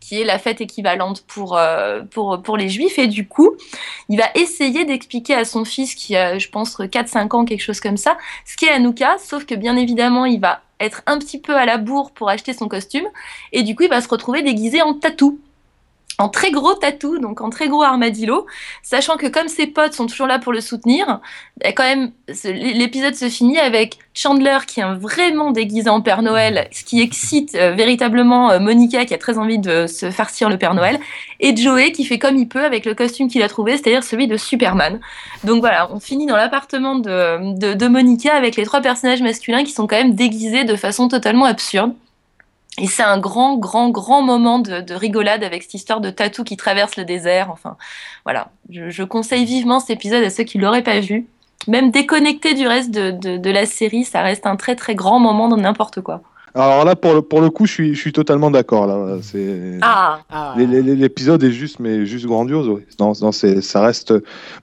qui 0.02 0.20
est 0.20 0.26
la 0.26 0.38
fête 0.38 0.60
équivalente 0.60 1.24
pour, 1.26 1.58
euh, 1.58 2.02
pour, 2.12 2.42
pour 2.42 2.58
les 2.58 2.68
juifs, 2.68 3.00
et 3.00 3.08
du 3.08 3.30
coup, 3.30 3.52
il 4.10 4.18
va 4.18 4.26
essayer 4.36 4.84
d'expliquer 4.84 5.36
à 5.36 5.46
son 5.46 5.64
fils, 5.64 5.96
qui 5.96 6.18
a, 6.18 6.38
je 6.38 6.50
pense, 6.50 6.78
4-5 6.78 7.34
ans, 7.36 7.46
quelque 7.46 7.62
chose 7.64 7.80
comme 7.80 7.96
ça, 7.98 8.18
ce 8.46 8.58
qu'est 8.58 8.72
Hanouka, 8.72 9.18
sauf 9.20 9.46
que 9.46 9.56
bien 9.56 9.78
évidemment, 9.78 10.26
il 10.26 10.42
va 10.42 10.62
être 10.82 11.02
un 11.06 11.18
petit 11.20 11.40
peu 11.40 11.56
à 11.56 11.66
la 11.66 11.78
bourre 11.78 12.12
pour 12.12 12.30
acheter 12.30 12.52
son 12.54 12.68
costume, 12.68 13.06
et 13.54 13.64
du 13.64 13.74
coup, 13.74 13.84
il 13.84 13.90
va 13.90 14.02
se 14.02 14.10
retrouver 14.10 14.42
déguisé 14.42 14.82
en 14.82 14.96
tatou. 14.96 15.40
En 16.20 16.28
très 16.28 16.52
gros 16.52 16.74
tatou, 16.74 17.18
donc 17.18 17.40
en 17.40 17.50
très 17.50 17.70
gros 17.70 17.82
armadillo, 17.82 18.46
sachant 18.84 19.16
que 19.16 19.28
comme 19.28 19.48
ses 19.48 19.68
potes 19.68 19.94
sont 19.94 20.06
toujours 20.06 20.28
là 20.28 20.38
pour 20.38 20.52
le 20.52 20.60
soutenir, 20.60 21.22
bah, 21.64 21.72
quand 21.72 21.84
même, 21.84 22.12
l'épisode 22.44 23.16
se 23.16 23.30
finit 23.30 23.58
avec 23.58 23.98
Chandler 24.14 24.58
qui 24.68 24.82
est 24.82 24.96
vraiment 24.96 25.52
déguisé 25.52 25.90
en 25.90 26.02
Père 26.02 26.22
Noël, 26.22 26.68
ce 26.72 26.84
qui 26.84 27.00
excite 27.00 27.56
euh, 27.56 27.72
véritablement 27.72 28.52
euh, 28.52 28.60
Monica 28.60 29.06
qui 29.06 29.14
a 29.14 29.18
très 29.18 29.38
envie 29.38 29.60
de 29.60 29.88
se 29.88 30.12
farcir 30.12 30.50
le 30.50 30.58
Père 30.58 30.74
Noël, 30.74 31.00
et 31.40 31.56
Joey 31.56 31.94
qui 31.94 32.04
fait 32.04 32.20
comme 32.20 32.36
il 32.36 32.50
peut 32.50 32.66
avec 32.66 32.86
le 32.86 32.96
costume 32.96 33.30
qu'il 33.30 33.42
a 33.42 33.48
trouvé, 33.48 33.78
c'est-à-dire 33.78 34.04
celui 34.04 34.28
de 34.28 34.36
Superman. 34.36 35.00
Donc 35.46 35.62
voilà, 35.62 35.90
on 35.94 36.02
finit 36.02 36.26
dans 36.26 36.36
l'appartement 36.36 36.96
de 37.00 37.88
Monica 37.88 38.36
avec 38.36 38.58
les 38.58 38.66
trois 38.66 38.82
personnages 38.82 39.22
masculins 39.22 39.64
qui 39.64 39.72
sont 39.72 39.88
quand 39.88 39.96
même 39.96 40.16
déguisés 40.16 40.66
de 40.66 40.76
façon 40.76 41.08
totalement 41.08 41.46
absurde. 41.46 41.94
Et 42.81 42.88
c'est 42.88 43.03
un 43.03 43.19
grand, 43.19 43.57
grand, 43.57 43.89
grand 43.89 44.21
moment 44.21 44.59
de, 44.59 44.81
de 44.81 44.93
rigolade 44.93 45.43
avec 45.43 45.63
cette 45.63 45.74
histoire 45.74 46.00
de 46.01 46.09
tatou 46.09 46.43
qui 46.43 46.55
traverse 46.57 46.95
le 46.98 47.05
désert. 47.05 47.50
Enfin, 47.51 47.75
voilà. 48.25 48.50
Je, 48.69 48.89
je 48.89 49.03
conseille 49.03 49.45
vivement 49.45 49.79
cet 49.79 49.89
épisode 49.91 50.24
à 50.24 50.29
ceux 50.29 50.43
qui 50.43 50.57
l'auraient 50.57 50.83
pas 50.83 51.00
vu. 51.00 51.27
Même 51.67 51.91
déconnecté 51.91 52.53
du 52.53 52.67
reste 52.67 52.91
de, 52.91 53.12
de, 53.12 53.38
de 53.38 53.50
la 53.51 53.65
série, 53.65 54.05
ça 54.05 54.21
reste 54.21 54.45
un 54.48 54.55
très, 54.55 54.75
très 54.75 54.95
grand 54.95 55.19
moment 55.19 55.50
dans 55.50 55.57
n'importe 55.57 56.00
quoi. 56.01 56.21
Alors 56.55 56.83
là, 56.83 56.95
pour 56.95 57.13
le, 57.13 57.21
pour 57.21 57.41
le 57.41 57.50
coup, 57.51 57.67
je 57.67 57.74
suis, 57.74 57.93
je 57.93 58.00
suis 58.00 58.12
totalement 58.12 58.50
d'accord. 58.50 58.88
Là, 58.88 59.17
c'est. 59.21 59.77
Ah 59.81 60.19
Ah. 60.31 60.55
L'épisode 60.57 61.43
est 61.43 61.51
juste, 61.51 61.79
mais 61.79 62.05
juste 62.07 62.25
grandiose. 62.25 62.67
ouais. 62.69 62.88
Non, 63.00 63.13
non, 63.21 63.31
c'est, 63.31 63.62
ça 63.62 63.81
reste. 63.81 64.13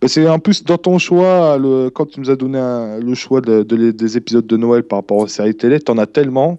c'est 0.07 0.29
en 0.29 0.39
plus 0.41 0.65
dans 0.65 0.79
ton 0.79 0.99
choix, 0.99 1.59
le, 1.59 1.91
quand 1.91 2.07
tu 2.07 2.19
nous 2.19 2.29
as 2.31 2.35
donné 2.37 2.59
un- 2.59 2.99
le 2.99 3.15
choix 3.15 3.41
de, 3.41 3.63
des 3.63 4.17
épisodes 4.17 4.47
de 4.47 4.57
Noël 4.57 4.83
par 4.83 4.99
rapport 4.99 5.19
aux 5.19 5.29
séries 5.29 5.55
télé, 5.55 5.79
t'en 5.79 5.97
as 5.99 6.07
tellement. 6.07 6.59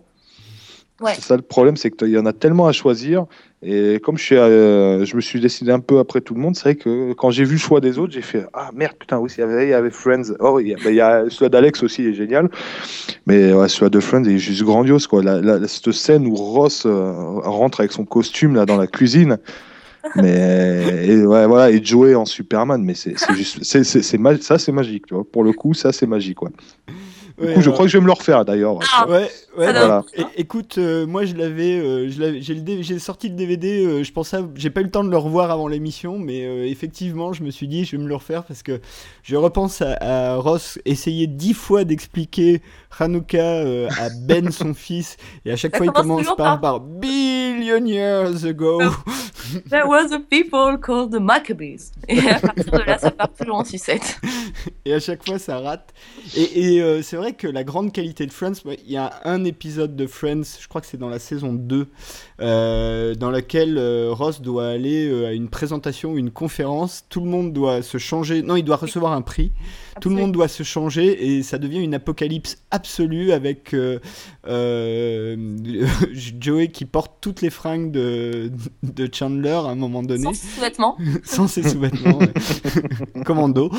Ouais. 1.00 1.14
C'est 1.16 1.22
ça 1.22 1.36
le 1.36 1.44
problème, 1.44 1.78
c'est 1.78 1.92
qu'il 1.92 2.10
y 2.10 2.18
en 2.18 2.26
a 2.26 2.34
tellement 2.34 2.68
à 2.68 2.72
choisir. 2.72 3.26
Et 3.62 4.00
comme 4.04 4.18
je, 4.18 4.24
suis, 4.24 4.36
euh, 4.36 5.06
je 5.06 5.16
me 5.16 5.22
suis 5.22 5.40
décidé 5.40 5.72
un 5.72 5.80
peu 5.80 6.00
après 6.00 6.22
tout 6.22 6.34
le 6.34 6.40
monde, 6.40 6.56
c'est 6.56 6.64
vrai 6.64 6.76
que 6.76 7.14
quand 7.14 7.30
j'ai 7.32 7.44
vu 7.44 7.54
le 7.54 7.60
choix 7.60 7.82
des 7.82 8.00
autres, 8.00 8.14
j'ai 8.14 8.22
fait 8.22 8.46
Ah 8.54 8.72
merde, 8.74 8.96
putain, 9.00 9.18
oui, 9.20 9.30
il 9.38 9.42
y 9.42 9.44
avait, 9.44 9.68
il 9.68 9.70
y 9.70 9.74
avait 9.74 9.92
Friends. 9.92 10.34
Oh, 10.40 10.60
il 10.60 10.70
y 10.70 10.74
a, 10.74 10.78
bah, 10.78 10.90
il 10.90 10.96
y 10.96 11.02
a 11.02 11.26
celui 11.30 11.50
d'Alex 11.50 11.84
aussi, 11.84 12.04
il 12.04 12.10
est 12.10 12.14
génial. 12.14 12.50
Mais 13.26 13.54
ouais, 13.54 13.68
celui 13.70 13.92
de 13.92 14.00
Friends 14.00 14.24
est 14.26 14.38
juste 14.38 14.64
grandiose. 14.64 15.06
Quoi. 15.08 15.22
La, 15.24 15.40
la- 15.42 15.68
cette 15.68 15.92
scène 15.92 16.26
où 16.28 16.36
Ross 16.36 16.86
euh, 16.86 17.12
rentre 17.44 17.80
avec 17.82 17.92
son 17.92 18.06
costume 18.06 18.56
là, 18.56 18.66
dans 18.66 18.78
la 18.78 18.88
cuisine. 18.88 19.38
Mais 20.16 21.06
et, 21.06 21.26
ouais, 21.26 21.46
voilà, 21.48 21.70
et 21.70 21.84
Joey 21.84 22.16
en 22.16 22.24
Superman, 22.26 22.82
mais 22.82 22.94
c'est 22.94 23.16
juste, 23.36 23.60
c'est, 23.64 23.84
ça 23.84 24.58
c'est 24.58 24.72
magique, 24.72 25.06
tu 25.06 25.14
vois. 25.14 25.26
Pour 25.30 25.44
le 25.44 25.52
coup, 25.52 25.74
ça 25.74 25.92
c'est 25.92 26.08
magique, 26.08 26.38
quoi. 26.38 26.50
Du 27.40 27.46
Ouais, 27.46 27.54
coup, 27.54 27.62
je 27.62 27.70
crois 27.70 27.86
que 27.86 27.92
je 27.92 27.98
vais 27.98 28.02
me 28.02 28.08
le 28.08 28.14
refaire 28.14 28.44
d'ailleurs. 28.46 28.80
Ah. 28.96 29.08
Ouais, 29.08 29.14
ouais. 29.16 29.72
Voilà. 29.72 30.04
écoute, 30.38 30.80
euh, 30.80 31.06
moi 31.06 31.24
je 31.26 31.36
l'avais, 31.36 31.78
euh, 31.80 32.10
je 32.10 32.20
l'avais- 32.20 32.42
j'ai 32.42 32.56
le 32.56 32.62
D- 32.62 32.82
j'ai 32.82 32.98
sorti 32.98 33.30
le 33.30 33.36
DVD. 33.36 33.86
euh, 33.86 34.04
je 34.04 34.12
pensais, 34.12 34.38
j'ai 34.56 34.72
pas 34.72 34.82
eu 34.82 34.86
le 34.86 34.90
temps 34.90 35.04
de 35.04 35.12
le 35.12 35.18
revoir 35.18 35.52
avant 35.52 35.68
l'émission, 35.68 36.18
mais 36.18 36.46
euh, 36.46 36.66
effectivement, 36.66 37.34
je 37.34 37.44
me 37.44 37.52
suis 37.52 37.68
dit, 37.68 37.86
je 37.86 37.96
vais 37.96 38.02
me 38.02 38.08
le 38.08 38.16
refaire 38.16 38.44
parce 38.44 38.64
que 38.64 38.80
je 39.28 39.36
repense 39.36 39.82
à, 39.82 39.98
à 40.00 40.36
Ross 40.38 40.80
essayer 40.86 41.28
dix 41.28 41.54
fois 41.54 41.84
d'expliquer 41.84 42.62
Hanouka 42.98 43.38
euh, 43.38 43.90
à 44.00 44.08
Ben 44.22 44.50
son 44.54 44.74
fils, 44.74 45.18
et 45.44 45.52
à 45.52 45.58
chaque 45.58 45.74
Ça 45.74 45.80
fois 45.80 45.88
il 45.88 45.92
commence 45.92 46.34
par, 46.38 46.62
par- 46.62 46.80
billion 46.80 47.86
years 47.86 48.46
ago. 48.46 48.82
There 49.70 49.86
was 49.86 50.14
a 50.14 50.20
people 50.20 50.78
called 50.82 51.12
the 51.12 51.20
Maccabees. 51.20 51.92
Et 52.08 52.20
à 52.30 52.40
partir 52.40 52.72
de 52.72 52.78
là, 52.80 52.98
ça 52.98 53.12
part 53.12 53.30
toujours 53.34 53.58
en 53.58 53.66
sucette. 53.66 54.18
et 54.86 54.94
à 54.94 55.00
chaque 55.02 55.26
fois 55.26 55.40
ça 55.40 55.60
rate. 55.60 55.94
Et, 56.36 56.76
et, 56.76 56.82
euh, 56.82 57.02
c'est 57.02 57.18
vrai 57.18 57.34
que 57.34 57.48
la 57.48 57.66
grande 57.66 57.92
qualité 57.92 58.26
de 58.26 58.32
Friends, 58.32 58.54
moi, 58.64 58.76
il 58.86 58.92
y 58.92 58.98
a 58.98 59.20
un 59.26 59.44
épisode 59.44 59.96
de 59.98 60.08
Friends, 60.08 60.58
je 60.60 60.68
crois 60.70 60.80
que 60.80 60.88
c'est 60.88 60.98
dans 60.98 61.10
la 61.10 61.20
saison 61.20 61.52
2, 61.54 61.88
euh, 62.40 63.16
dans 63.16 63.32
laquelle 63.32 63.78
euh, 63.80 64.12
Ross 64.12 64.42
doit 64.42 64.68
aller 64.68 65.10
euh, 65.10 65.28
à 65.28 65.32
une 65.32 65.50
présentation 65.50 66.18
une 66.18 66.30
conférence, 66.30 67.06
tout 67.10 67.20
le 67.20 67.26
monde 67.26 67.52
doit 67.52 67.82
se 67.82 67.98
changer, 67.98 68.44
non 68.44 68.56
il 68.56 68.64
doit 68.64 68.76
recevoir 68.76 69.14
un 69.14 69.24
prix, 69.24 69.52
tout 70.02 70.10
le 70.10 70.16
monde 70.16 70.34
doit 70.34 70.48
se 70.48 70.62
changer 70.62 71.36
et 71.36 71.42
ça 71.42 71.58
devient 71.58 71.80
une 71.80 71.96
apocalypse 71.96 72.60
absolue 72.70 73.32
avec 73.32 73.74
Joey 76.14 76.68
qui 76.68 76.86
porte 76.86 77.14
toutes 77.22 77.42
les 77.42 77.50
fringues 77.50 77.92
de, 77.92 78.52
de 78.84 79.10
Chandler 79.12 79.50
à 79.50 79.70
un 79.70 79.76
moment 79.76 80.04
donné 80.04 80.26
Sans 80.26 80.34
sous-vêtements. 80.34 80.98
sans 81.24 81.48
ses 81.48 81.68
sous-vêtements. 81.68 82.20
Commando. 83.26 83.72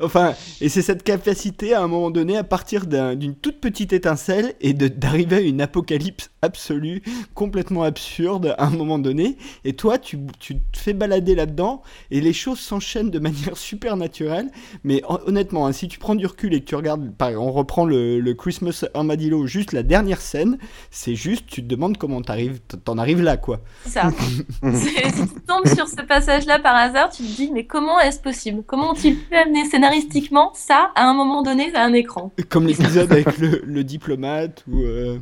Enfin, 0.00 0.34
et 0.60 0.68
c'est 0.68 0.82
cette 0.82 1.02
capacité 1.02 1.74
à 1.74 1.82
un 1.82 1.88
moment 1.88 2.10
donné, 2.10 2.36
à 2.36 2.44
partir 2.44 2.86
d'un- 2.86 3.14
d'une 3.14 3.34
toute 3.34 3.60
petite 3.60 3.92
étincelle, 3.92 4.54
et 4.60 4.72
de- 4.72 4.88
d'arriver 4.88 5.36
à 5.36 5.40
une 5.40 5.60
apocalypse 5.60 6.30
absolue, 6.42 7.02
complètement 7.34 7.82
absurde 7.84 8.54
à 8.58 8.66
un 8.66 8.70
moment 8.70 8.98
donné. 8.98 9.36
Et 9.64 9.74
toi, 9.74 9.98
tu, 9.98 10.18
tu 10.38 10.56
te 10.60 10.78
fais 10.78 10.92
balader 10.92 11.34
là-dedans, 11.34 11.82
et 12.10 12.20
les 12.20 12.32
choses 12.32 12.58
s'enchaînent 12.60 13.10
de 13.10 13.18
manière 13.18 13.56
super 13.56 13.96
naturelle. 13.96 14.50
Mais 14.84 15.02
hon- 15.08 15.18
honnêtement, 15.26 15.66
hein, 15.66 15.72
si 15.72 15.88
tu 15.88 15.98
prends 15.98 16.14
du 16.14 16.26
recul 16.26 16.54
et 16.54 16.60
que 16.60 16.66
tu 16.66 16.74
regardes, 16.74 17.10
par- 17.16 17.32
on 17.32 17.52
reprend 17.52 17.84
le, 17.84 18.20
le 18.20 18.34
Christmas 18.34 18.84
Armadillo, 18.94 19.46
juste 19.46 19.72
la 19.72 19.82
dernière 19.82 20.20
scène, 20.20 20.58
c'est 20.90 21.14
juste, 21.14 21.46
tu 21.46 21.62
te 21.62 21.68
demandes 21.68 21.96
comment 21.98 22.22
t'arrives, 22.22 22.60
t'en 22.84 22.98
arrives 22.98 23.22
là, 23.22 23.36
quoi. 23.36 23.60
C'est 23.84 23.90
ça. 23.90 24.10
Si 24.72 25.28
tu 25.28 25.40
tombes 25.46 25.66
sur 25.74 25.86
ce 25.88 26.02
passage-là 26.02 26.58
par 26.58 26.74
hasard, 26.74 27.10
tu 27.10 27.22
te 27.22 27.28
dis 27.36 27.50
mais 27.52 27.64
comment 27.64 27.98
est-ce 28.00 28.20
possible? 28.20 28.62
Comment 28.66 28.90
ont-ils 28.92 29.16
pu 29.16 29.34
amener 29.36 29.64
scénaristiquement 29.86 30.52
ça 30.54 30.90
à 30.94 31.08
un 31.08 31.14
moment 31.14 31.42
donné 31.42 31.74
à 31.74 31.84
un 31.84 31.92
écran 31.92 32.32
Comme 32.48 32.66
l'épisode 32.68 33.10
avec 33.12 33.38
le, 33.38 33.62
le 33.64 33.84
diplomate 33.84 34.62
ou. 34.70 34.82
euh, 34.82 35.18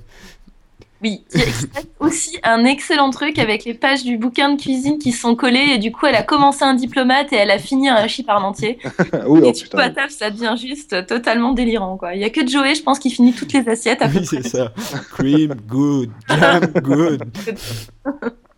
Oui, 1.03 1.25
qui 1.31 1.39
exprime 1.41 1.85
aussi 1.99 2.39
un 2.43 2.65
excellent 2.67 3.11
truc 3.11 3.39
avec 3.39 3.65
les 3.65 3.73
pages 3.75 4.05
du 4.05 4.19
bouquin 4.19 4.53
de 4.55 4.61
cuisine 4.61 4.99
qui 4.99 5.13
sont 5.13 5.35
collées 5.35 5.67
et 5.75 5.79
du 5.79 5.93
coup 5.93 6.05
elle 6.07 6.15
a 6.15 6.23
commencé 6.23 6.63
un 6.63 6.75
diplomate 6.75 7.33
et 7.33 7.37
elle 7.37 7.51
a 7.51 7.59
fini 7.59 7.89
un 7.89 7.95
hachis 7.95 8.23
parmentier. 8.23 8.79
oui, 9.27 9.41
et 9.41 9.47
oh, 9.49 9.53
du 9.53 9.67
coup 9.69 9.79
à 9.79 9.89
table 9.91 10.11
ça 10.11 10.31
devient 10.31 10.55
juste 10.61 11.07
totalement 11.07 11.53
délirant 11.53 11.97
quoi. 11.97 12.15
Il 12.15 12.21
y 12.21 12.25
a 12.25 12.31
que 12.31 12.47
Joey 12.47 12.75
je 12.75 12.83
pense 12.83 12.99
qui 12.99 13.11
finit 13.11 13.33
toutes 13.33 13.53
les 13.55 13.67
assiettes 13.69 14.03
à 14.03 14.09
Oui, 14.09 14.27
c'est 14.27 14.47
ça. 14.47 14.73
Cream, 15.13 15.55
good. 15.67 16.11
Jam, 16.29 16.67
good. 16.83 17.23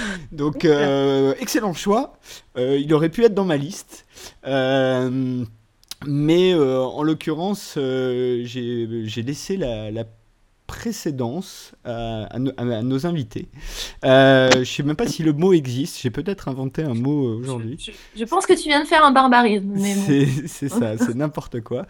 Donc, 0.32 0.64
euh, 0.64 1.34
excellent 1.40 1.74
choix. 1.74 2.14
Euh, 2.56 2.78
il 2.78 2.92
aurait 2.94 3.08
pu 3.08 3.24
être 3.24 3.34
dans 3.34 3.44
ma 3.44 3.56
liste. 3.56 4.06
Euh, 4.46 5.44
mais 6.06 6.54
en 6.54 7.02
l'occurrence, 7.02 7.74
j'ai 7.76 9.22
laissé 9.24 9.56
la, 9.56 9.90
la 9.90 10.04
précédence 10.72 11.72
à, 11.84 12.24
à 12.34 12.38
nos- 12.38 12.52
à 12.56 12.82
nos 12.82 13.06
invités. 13.06 13.46
Euh, 14.04 14.48
je 14.60 14.64
sais 14.64 14.82
même 14.82 14.96
pas 14.96 15.06
si 15.06 15.22
le 15.22 15.32
mot 15.34 15.52
existe. 15.52 16.00
J'ai 16.00 16.10
peut-être 16.10 16.48
inventé 16.48 16.82
un 16.82 16.94
mot 16.94 17.26
euh, 17.28 17.40
aujourd'hui. 17.40 17.76
Je, 17.78 17.90
je 18.18 18.24
pense 18.24 18.46
que 18.46 18.54
tu 18.54 18.68
viens 18.68 18.82
de 18.82 18.86
faire 18.88 19.04
un 19.04 19.12
barbarisme. 19.12 19.66
Bon. 19.74 19.84
C'est 20.46 20.68
ça, 20.68 20.96
c'est 20.96 21.14
n'importe 21.14 21.60
quoi. 21.60 21.86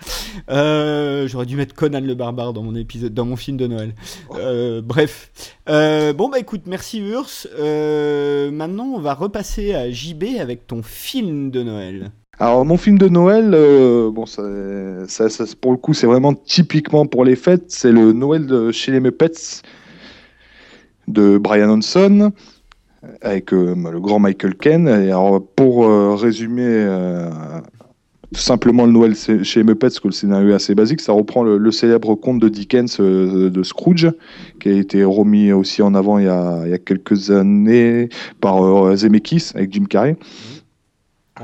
Euh, 0.50 1.28
J'aurais 1.28 1.46
dû 1.46 1.56
mettre 1.56 1.74
Conan 1.74 2.00
le 2.00 2.14
barbare 2.14 2.52
dans 2.52 2.62
mon 2.62 2.74
épisode, 2.74 3.14
dans 3.14 3.24
mon 3.24 3.36
film 3.36 3.56
de 3.56 3.66
Noël. 3.68 3.94
Euh, 4.34 4.82
bref, 4.82 5.30
Euh, 5.68 6.12
bon 6.12 6.28
bah 6.28 6.40
écoute, 6.40 6.62
merci 6.66 6.98
Urs. 6.98 7.28
Euh, 7.58 8.50
maintenant, 8.50 8.86
on 8.86 8.98
va 9.00 9.14
repasser 9.14 9.74
à 9.74 9.90
JB 9.90 10.24
avec 10.40 10.66
ton 10.66 10.82
film 10.82 11.50
de 11.52 11.62
Noël. 11.62 12.10
Alors, 12.38 12.64
mon 12.64 12.76
film 12.76 12.98
de 12.98 13.08
Noël, 13.08 13.52
euh, 13.54 14.10
bon, 14.10 14.24
ça, 14.26 14.42
pour 15.60 15.70
le 15.70 15.76
coup, 15.76 15.92
c'est 15.92 16.06
vraiment 16.06 16.34
typiquement 16.34 17.06
pour 17.06 17.24
les 17.24 17.36
fêtes. 17.36 17.66
C'est 17.68 17.92
le 17.92 18.12
Noël 18.12 18.72
chez 18.72 18.90
les 18.90 19.00
Muppets 19.00 19.62
de 21.08 21.36
Brian 21.38 21.68
Hanson. 21.70 22.32
avec 23.20 23.52
euh, 23.52 23.74
le 23.74 24.00
grand 24.00 24.18
Michael 24.18 24.54
Ken. 24.56 24.88
Alors, 24.88 25.46
pour 25.54 25.84
euh, 25.84 26.14
résumer 26.14 26.86
tout 28.34 28.40
simplement 28.40 28.86
le 28.86 28.92
Noël 28.92 29.14
chez 29.14 29.44
chez 29.44 29.62
Muppets, 29.62 29.88
parce 29.88 30.00
que 30.00 30.08
le 30.08 30.12
scénario 30.12 30.48
est 30.50 30.54
assez 30.54 30.74
basique, 30.74 31.02
ça 31.02 31.12
reprend 31.12 31.44
le, 31.44 31.70
célèbre 31.70 32.14
conte 32.14 32.40
de 32.40 32.48
Dickens 32.48 32.98
de 32.98 33.62
Scrooge, 33.62 34.10
qui 34.58 34.70
a 34.70 34.72
été 34.72 35.04
remis 35.04 35.52
aussi 35.52 35.82
en 35.82 35.94
avant 35.94 36.18
il 36.18 36.24
y 36.24 36.28
a, 36.28 36.78
quelques 36.78 37.30
années 37.30 38.08
par 38.40 38.96
Zemeckis 38.96 39.52
avec 39.54 39.70
Jim 39.72 39.84
Carrey, 39.84 40.16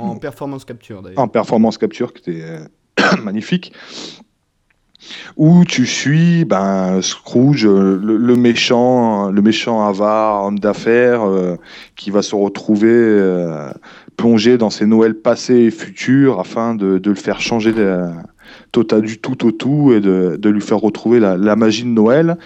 En 0.01 0.17
performance 0.17 0.65
capture 0.65 1.03
d'ailleurs. 1.03 1.19
en 1.19 1.29
performance 1.29 1.79
capture, 1.79 2.13
qui 2.13 2.31
était 2.31 2.43
euh, 2.43 3.17
magnifique. 3.23 3.73
Où 5.37 5.65
tu 5.65 5.87
suis 5.87 6.45
ben, 6.45 7.01
Scrooge, 7.03 7.65
euh, 7.67 7.99
le, 8.03 8.37
méchant, 8.37 9.31
le 9.31 9.41
méchant 9.41 9.87
avare, 9.87 10.45
homme 10.45 10.59
d'affaires, 10.59 11.23
euh, 11.23 11.57
qui 11.95 12.11
va 12.11 12.23
se 12.23 12.35
retrouver 12.35 13.23
plongé 14.17 14.59
dans 14.59 14.71
ses 14.71 14.87
Noëls 14.87 15.15
passés 15.15 15.55
et 15.55 15.71
futurs 15.71 16.41
afin 16.41 16.75
de, 16.75 17.01
le 17.05 17.15
faire 17.15 17.41
changer 17.41 17.73
de, 17.73 18.07
total, 18.73 19.03
du 19.03 19.19
tout 19.19 19.47
au 19.47 19.53
tout 19.53 19.93
et 19.93 20.01
de, 20.01 20.49
lui 20.49 20.61
faire 20.61 20.79
retrouver 20.79 21.21
la, 21.21 21.57
magie 21.57 21.85
de 21.85 21.89
Noël. 21.89 22.37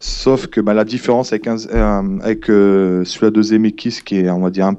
Sauf 0.00 0.48
que 0.48 0.60
ben, 0.60 0.74
la 0.74 0.84
différence 0.84 1.32
avec, 1.32 1.44
celui-là 1.46 3.30
de 3.30 3.42
Zemeckis, 3.42 4.00
qui 4.04 4.16
est, 4.16 4.30
on 4.30 4.40
va 4.40 4.50
dire, 4.50 4.66
un 4.66 4.74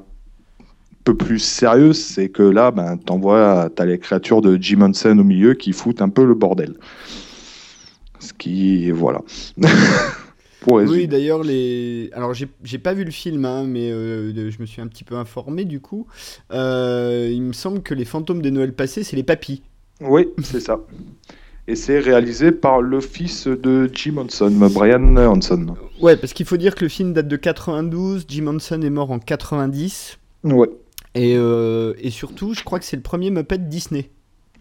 peu 1.04 1.16
plus 1.16 1.38
sérieuse, 1.38 1.98
c'est 1.98 2.28
que 2.28 2.42
là, 2.42 2.70
ben, 2.70 2.96
t'envoies, 2.96 3.70
t'as 3.74 3.84
les 3.84 3.98
créatures 3.98 4.40
de 4.40 4.56
Jim 4.60 4.82
Henson 4.82 5.18
au 5.18 5.24
milieu 5.24 5.54
qui 5.54 5.72
foutent 5.72 6.02
un 6.02 6.08
peu 6.08 6.24
le 6.24 6.34
bordel. 6.34 6.74
Ce 8.20 8.32
qui, 8.32 8.90
voilà. 8.90 9.20
Pour. 10.60 10.74
Oui, 10.76 11.08
d'ailleurs, 11.08 11.42
les. 11.42 12.08
Alors, 12.12 12.34
j'ai 12.34 12.78
pas 12.78 12.94
vu 12.94 13.02
le 13.04 13.10
film, 13.10 13.44
hein, 13.44 13.64
mais 13.66 13.90
euh, 13.90 14.32
de- 14.32 14.48
je 14.48 14.60
me 14.60 14.66
suis 14.66 14.80
un 14.80 14.86
petit 14.86 15.02
peu 15.02 15.16
informé 15.16 15.64
du 15.64 15.80
coup. 15.80 16.06
Euh, 16.52 17.28
il 17.32 17.42
me 17.42 17.52
semble 17.52 17.82
que 17.82 17.94
les 17.94 18.04
fantômes 18.04 18.40
des 18.42 18.52
Noëls 18.52 18.72
passés, 18.72 19.02
c'est 19.02 19.16
les 19.16 19.24
papis. 19.24 19.62
Oui, 20.00 20.28
c'est 20.44 20.60
ça. 20.60 20.78
Et 21.66 21.74
c'est 21.74 21.98
réalisé 21.98 22.52
par 22.52 22.80
le 22.80 23.00
fils 23.00 23.48
de 23.48 23.90
Jim 23.92 24.18
Henson, 24.18 24.50
Brian 24.72 25.16
Henson. 25.16 25.74
Ouais, 26.00 26.16
parce 26.16 26.32
qu'il 26.32 26.46
faut 26.46 26.56
dire 26.56 26.74
que 26.76 26.84
le 26.84 26.88
film 26.88 27.12
date 27.12 27.28
de 27.28 27.36
92, 27.36 28.24
Jim 28.28 28.46
Henson 28.48 28.82
est 28.82 28.90
mort 28.90 29.10
en 29.10 29.18
90, 29.18 30.18
Ouais, 30.44 30.68
et, 31.14 31.34
euh, 31.36 31.94
et 31.98 32.10
surtout, 32.10 32.54
je 32.54 32.62
crois 32.64 32.78
que 32.78 32.84
c'est 32.84 32.96
le 32.96 33.02
premier 33.02 33.30
Muppet 33.30 33.58
Disney. 33.58 34.10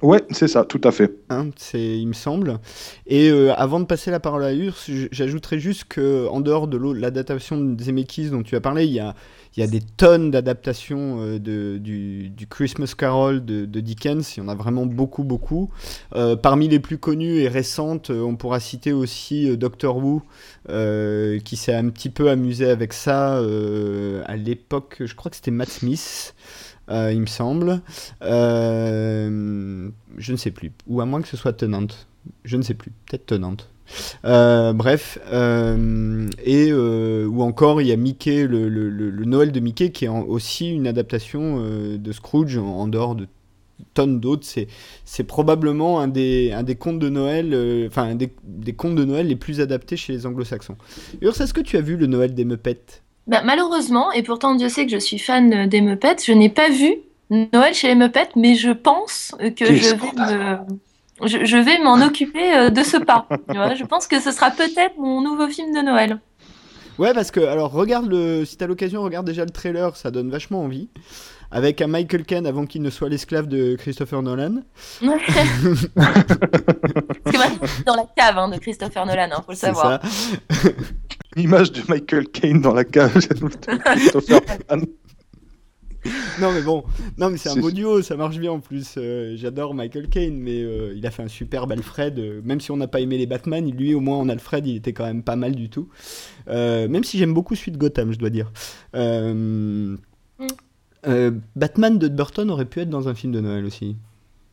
ouais 0.02 0.24
c'est 0.32 0.48
ça, 0.48 0.66
tout 0.66 0.82
à 0.84 0.92
fait. 0.92 1.14
Hein, 1.30 1.50
c'est, 1.56 1.98
il 1.98 2.08
me 2.08 2.14
semble. 2.14 2.60
Et 3.08 3.30
euh, 3.30 3.54
avant 3.56 3.80
de 3.80 3.86
passer 3.86 4.12
la 4.12 4.20
parole 4.20 4.44
à 4.44 4.54
Urs, 4.54 4.78
j'ajouterais 5.12 5.60
juste 5.60 5.86
que 5.86 6.28
en 6.28 6.42
dehors 6.42 6.68
de 6.68 6.78
l'adaptation 6.94 7.58
de 7.58 7.82
Zemeckis 7.82 8.30
dont 8.30 8.44
tu 8.44 8.56
as 8.56 8.62
parlé, 8.62 8.86
il 8.86 8.94
y 8.94 9.00
a, 9.00 9.16
il 9.56 9.60
y 9.60 9.64
a 9.64 9.68
des 9.68 9.82
tonnes 9.82 10.32
d'adaptations 10.32 11.20
euh, 11.20 11.40
de, 11.40 11.78
du, 11.78 12.48
Christmas 12.50 12.94
Carol 12.98 13.44
de, 13.44 13.66
Dickens. 13.66 14.38
Il 14.38 14.40
y 14.40 14.44
en 14.44 14.48
a 14.48 14.56
vraiment 14.56 14.86
beaucoup, 14.86 15.24
beaucoup. 15.24 15.70
Euh, 16.16 16.36
parmi 16.38 16.70
les 16.70 16.80
plus 16.80 16.98
connues 16.98 17.40
et 17.40 17.50
récentes, 17.50 18.12
euh, 18.12 18.22
on 18.22 18.36
pourra 18.36 18.60
citer 18.60 18.94
aussi 18.94 19.58
Doctor 19.58 19.98
Who, 19.98 20.22
qui 21.44 21.56
s'est 21.58 21.74
un 21.74 21.90
petit 21.90 22.10
peu 22.10 22.30
amusé 22.30 22.70
avec 22.70 22.94
ça 22.94 23.38
à 23.38 24.36
l'époque. 24.38 24.98
Je 25.04 25.14
crois 25.16 25.30
que 25.30 25.36
c'était 25.36 25.52
Matt 25.52 25.70
Smith. 25.70 26.34
il 26.90 27.20
me 27.20 27.26
semble. 27.26 27.82
Je 28.22 29.28
ne 30.32 30.38
sais 30.38 30.52
plus. 30.52 30.72
Ou 30.88 31.02
à 31.02 31.06
moins 31.06 31.22
que 31.22 31.28
ce 31.28 31.38
soit 31.38 31.54
Tenant. 31.54 31.88
Je 32.46 32.56
ne 32.56 32.62
sais 32.62 32.76
plus. 32.76 32.92
Peut-être 33.06 33.26
Tenant. 33.26 33.58
Euh, 34.25 34.73
bref. 34.73 35.19
euh, 35.32 36.27
et, 36.43 36.69
euh, 36.71 37.25
ou 37.27 37.41
encore, 37.41 37.82
il 37.82 37.88
y 37.88 37.91
a 37.91 37.97
Mickey, 37.97 38.47
le, 38.47 38.69
le- 38.69 38.89
le- 38.89 39.10
le 39.10 39.25
Noël 39.25 39.51
de 39.51 39.60
Mickey, 39.60 39.91
qui 39.91 40.06
est 40.06 40.10
en- 40.10 40.23
aussi 40.23 40.69
une 40.71 40.88
adaptation 40.88 41.58
euh, 41.60 41.97
de 41.97 42.12
Scrooge, 42.12 42.58
en, 42.58 42.65
en 42.65 42.88
dehors 42.88 43.15
de 43.15 43.27
tonnes 43.93 44.19
d'autres. 44.19 44.45
C'est, 44.45 44.67
c'est 45.06 45.23
probablement 45.23 45.99
un 45.99 46.08
des, 46.08 46.51
un 46.54 46.63
des 46.63 46.75
contes 46.75 46.99
de 46.99 47.10
Noël, 47.10 47.88
enfin, 47.88 48.04
un 48.04 48.15
des, 48.15 48.32
des 48.43 48.73
contes 48.73 48.95
de 48.95 49.04
Noël 49.04 49.27
les 49.27 49.36
plus 49.36 49.60
adaptés 49.60 49.97
chez 49.97 50.13
les 50.13 50.25
anglo-saxons. 50.25 50.77
Urs, 51.21 51.39
est-ce 51.41 51.54
que 51.54 51.62
tu 51.62 51.77
as 51.77 51.82
vu 51.82 51.97
le 51.97 52.08
Noël 52.08 52.34
des 52.34 52.45
Muppets? 52.45 53.01
Bah, 53.27 53.41
malheureusement, 53.43 54.12
et 54.12 54.23
pourtant 54.23 54.56
Dieu 54.56 54.69
sait 54.69 54.86
que 54.86 54.91
je 54.91 54.97
suis 54.97 55.19
fan 55.19 55.67
des 55.67 55.82
Muppets, 55.82 56.17
je 56.25 56.32
n'ai 56.34 56.49
pas 56.49 56.69
vu 56.69 56.95
Noël 57.30 57.73
chez 57.73 57.88
les 57.88 57.95
Muppets, 57.95 58.30
mais 58.36 58.56
je 58.56 58.71
pense 58.71 59.36
que 59.39 59.65
je 59.65 59.95
vais 59.95 60.36
me... 60.36 60.58
Je, 61.25 61.45
je 61.45 61.57
vais 61.57 61.79
m'en 61.79 61.95
occuper 62.05 62.55
euh, 62.55 62.69
de 62.69 62.84
ce 62.84 62.97
pas. 62.97 63.27
Tu 63.49 63.55
vois, 63.57 63.75
je 63.75 63.84
pense 63.86 64.07
que 64.07 64.19
ce 64.19 64.31
sera 64.31 64.51
peut-être 64.51 64.97
mon 64.97 65.21
nouveau 65.21 65.47
film 65.47 65.73
de 65.73 65.81
Noël. 65.81 66.19
Ouais, 66.97 67.13
parce 67.13 67.31
que, 67.31 67.39
alors, 67.39 67.71
regarde 67.71 68.07
le. 68.10 68.43
Si 68.45 68.57
t'as 68.57 68.67
l'occasion, 68.67 69.01
regarde 69.01 69.25
déjà 69.25 69.43
le 69.45 69.49
trailer, 69.51 69.95
ça 69.95 70.12
donne 70.12 70.29
vachement 70.29 70.62
envie. 70.63 70.89
Avec 71.53 71.81
un 71.81 71.88
Michael 71.88 72.23
Caine 72.23 72.45
avant 72.47 72.65
qu'il 72.65 72.81
ne 72.81 72.89
soit 72.89 73.10
l'esclave 73.10 73.47
de 73.47 73.75
Christopher 73.75 74.21
Nolan. 74.21 74.62
Parce 75.01 75.25
que 77.25 77.38
maintenant, 77.38 77.67
c'est 77.67 77.86
dans 77.86 77.95
la 77.95 78.05
cave 78.15 78.38
hein, 78.38 78.49
de 78.49 78.57
Christopher 78.57 79.05
Nolan, 79.05 79.29
hein, 79.31 79.41
faut 79.45 79.51
le 79.51 79.57
C'est 79.57 79.67
savoir. 79.67 80.01
ça. 80.01 80.69
Une 81.36 81.43
image 81.43 81.71
de 81.71 81.81
Michael 81.89 82.27
Caine 82.29 82.62
dans 82.62 82.73
la 82.73 82.84
cage 82.86 83.27
de 83.29 83.47
Christopher 83.86 84.41
Nolan. 84.69 84.84
Non, 86.40 86.52
mais 86.52 86.62
bon, 86.62 86.84
non, 87.18 87.30
mais 87.30 87.38
c'est 87.38 87.50
un 87.50 87.56
beau 87.56 87.72
duo, 87.72 88.02
ça 88.02 88.16
marche 88.16 88.38
bien 88.38 88.52
en 88.52 88.60
plus. 88.60 88.96
Euh, 88.98 89.36
J'adore 89.36 89.74
Michael 89.74 90.08
Caine, 90.10 90.38
mais 90.40 90.62
euh, 90.62 90.94
il 90.96 91.06
a 91.06 91.12
fait 91.12 91.24
un 91.24 91.28
superbe 91.28 91.72
Alfred. 91.72 92.18
euh, 92.18 92.42
même 92.44 92.60
si 92.60 92.72
on 92.72 92.78
n'a 92.78 92.88
pas 92.88 93.00
aimé 93.02 93.18
les 93.18 93.28
Batman, 93.28 93.70
lui, 93.70 93.94
au 93.94 94.00
moins 94.00 94.18
en 94.18 94.30
Alfred, 94.30 94.66
il 94.66 94.76
était 94.78 94.94
quand 94.94 95.06
même 95.06 95.24
pas 95.24 95.36
mal 95.36 95.56
du 95.56 95.70
tout. 95.70 95.90
Euh, 96.48 96.88
même 96.88 97.04
si 97.04 97.18
j'aime 97.18 97.34
beaucoup 97.34 97.56
celui 97.56 97.72
de 97.72 97.78
Gotham, 97.78 98.12
je 98.12 98.18
dois 98.18 98.30
dire. 98.30 98.52
Euh, 98.96 99.96
euh, 101.08 101.32
Batman 101.56 101.98
de 101.98 102.08
Burton 102.08 102.50
aurait 102.50 102.66
pu 102.66 102.80
être 102.80 102.90
dans 102.90 103.08
un 103.08 103.16
film 103.16 103.34
de 103.34 103.40
Noël 103.42 103.66
aussi. 103.66 103.96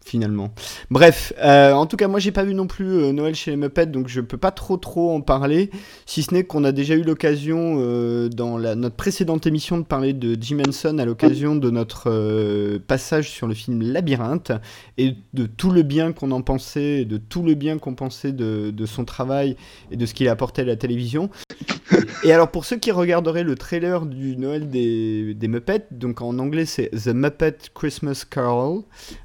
Finalement. 0.09 0.55
Bref, 0.91 1.35
euh, 1.39 1.73
en 1.73 1.85
tout 1.85 1.99
cas, 1.99 2.09
moi 2.09 2.19
j'ai 2.19 2.33
pas 2.33 2.43
vu 2.43 2.55
non 2.55 2.67
plus 2.67 2.87
euh, 2.87 3.13
Noël 3.13 3.35
chez 3.35 3.51
les 3.51 3.59
Muppets, 3.59 3.85
donc 3.85 4.09
je 4.09 4.23
peux 4.23 4.39
pas 4.39 4.51
trop 4.51 4.79
trop 4.79 5.15
en 5.15 5.21
parler, 5.21 5.71
si 6.07 6.23
ce 6.23 6.33
n'est 6.33 6.45
qu'on 6.45 6.65
a 6.65 6.73
déjà 6.73 6.95
eu 6.95 7.03
l'occasion 7.03 7.77
euh, 7.79 8.31
dans 8.31 8.57
la, 8.57 8.75
notre 8.75 8.97
précédente 8.97 9.47
émission 9.47 9.77
de 9.77 9.83
parler 9.83 10.15
de 10.15 10.35
Jim 10.41 10.63
Henson 10.67 10.97
à 10.97 11.05
l'occasion 11.05 11.57
de 11.57 11.69
notre 11.69 12.79
passage 12.87 13.29
sur 13.29 13.47
le 13.47 13.53
film 13.53 13.83
Labyrinthe 13.83 14.53
et 14.97 15.15
de 15.35 15.45
tout 15.45 15.73
le 15.73 15.83
bien 15.83 16.13
qu'on 16.13 16.31
en 16.31 16.41
pensait, 16.41 17.05
de 17.05 17.19
tout 17.19 17.43
le 17.43 17.53
bien 17.53 17.77
qu'on 17.77 17.95
pensait 17.95 18.33
de, 18.33 18.71
de 18.71 18.87
son 18.87 19.05
travail 19.05 19.57
et 19.91 19.99
de 19.99 20.07
ce 20.07 20.15
qu'il 20.15 20.27
a 20.29 20.33
apporté 20.33 20.63
à 20.63 20.65
la 20.65 20.77
télévision. 20.77 21.29
Et 22.25 22.33
alors 22.33 22.51
pour 22.51 22.65
ceux 22.65 22.77
qui 22.77 22.91
regarderaient 22.91 23.45
le 23.45 23.55
trailer 23.55 24.07
du 24.07 24.37
Noël 24.37 24.69
des, 24.69 25.35
des 25.35 25.49
Muppets, 25.49 25.87
donc 25.91 26.21
en 26.21 26.39
anglais 26.39 26.67
c'est 26.67 26.91
The 26.91 27.09
Muppet 27.09 27.57
Christmas 27.75 28.25
Carol, 28.29 28.83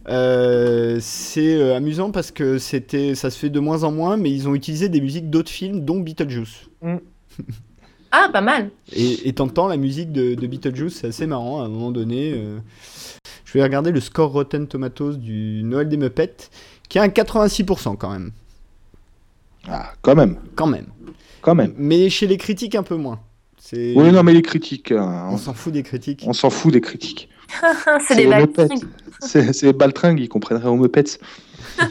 euh, 0.07 0.72
c'est 0.99 1.55
euh, 1.55 1.75
amusant 1.75 2.11
parce 2.11 2.31
que 2.31 2.57
c'était, 2.57 3.15
ça 3.15 3.29
se 3.29 3.37
fait 3.39 3.49
de 3.49 3.59
moins 3.59 3.83
en 3.83 3.91
moins, 3.91 4.17
mais 4.17 4.31
ils 4.31 4.47
ont 4.47 4.55
utilisé 4.55 4.89
des 4.89 5.01
musiques 5.01 5.29
d'autres 5.29 5.51
films, 5.51 5.83
dont 5.85 5.99
Beetlejuice. 5.99 6.69
Ah, 8.15 8.29
pas 8.31 8.41
mal. 8.41 8.69
Et, 8.95 9.27
et 9.27 9.33
t'entends 9.33 9.67
la 9.67 9.75
musique 9.77 10.11
de, 10.11 10.35
de 10.35 10.45
Beetlejuice, 10.47 10.97
c'est 10.99 11.07
assez 11.07 11.25
marrant 11.25 11.63
à 11.63 11.65
un 11.65 11.67
moment 11.69 11.91
donné. 11.91 12.33
euh. 12.35 12.59
Je 13.43 13.53
vais 13.53 13.63
regarder 13.63 13.89
le 13.91 13.99
score 13.99 14.31
Rotten 14.31 14.67
Tomatoes 14.67 15.13
du 15.17 15.63
Noël 15.63 15.89
des 15.89 15.97
Muppets, 15.97 16.35
qui 16.89 16.99
a 16.99 17.01
un 17.01 17.07
86% 17.07 17.97
quand 17.97 18.11
même. 18.11 18.29
Ah, 19.67 19.93
quand 20.03 20.13
même, 20.13 20.37
Quand 20.55 20.67
même. 20.67 20.85
quand 21.41 21.55
même. 21.55 21.73
Mais 21.75 22.11
chez 22.11 22.27
les 22.27 22.37
critiques, 22.37 22.75
un 22.75 22.83
peu 22.83 22.97
moins. 22.97 23.19
C'est... 23.65 23.93
Oui, 23.95 24.11
non, 24.11 24.23
mais 24.23 24.33
les 24.33 24.41
critiques, 24.41 24.91
hein, 24.91 25.29
On 25.31 25.37
s'en 25.37 25.53
fout 25.53 25.71
des 25.71 25.83
critiques. 25.83 26.25
on 26.27 26.33
s'en 26.33 26.49
fout 26.49 26.73
des 26.73 26.81
critiques. 26.81 27.29
c'est 28.07 28.15
des. 28.17 28.27
Muppets. 28.27 28.67
C'est 29.21 29.53
c'est 29.53 29.67
les 29.67 29.73
baltringues, 29.73 30.19
ils 30.19 30.27
comprendraient 30.27 30.67
aux 30.67 30.75
Muppets. 30.75 31.17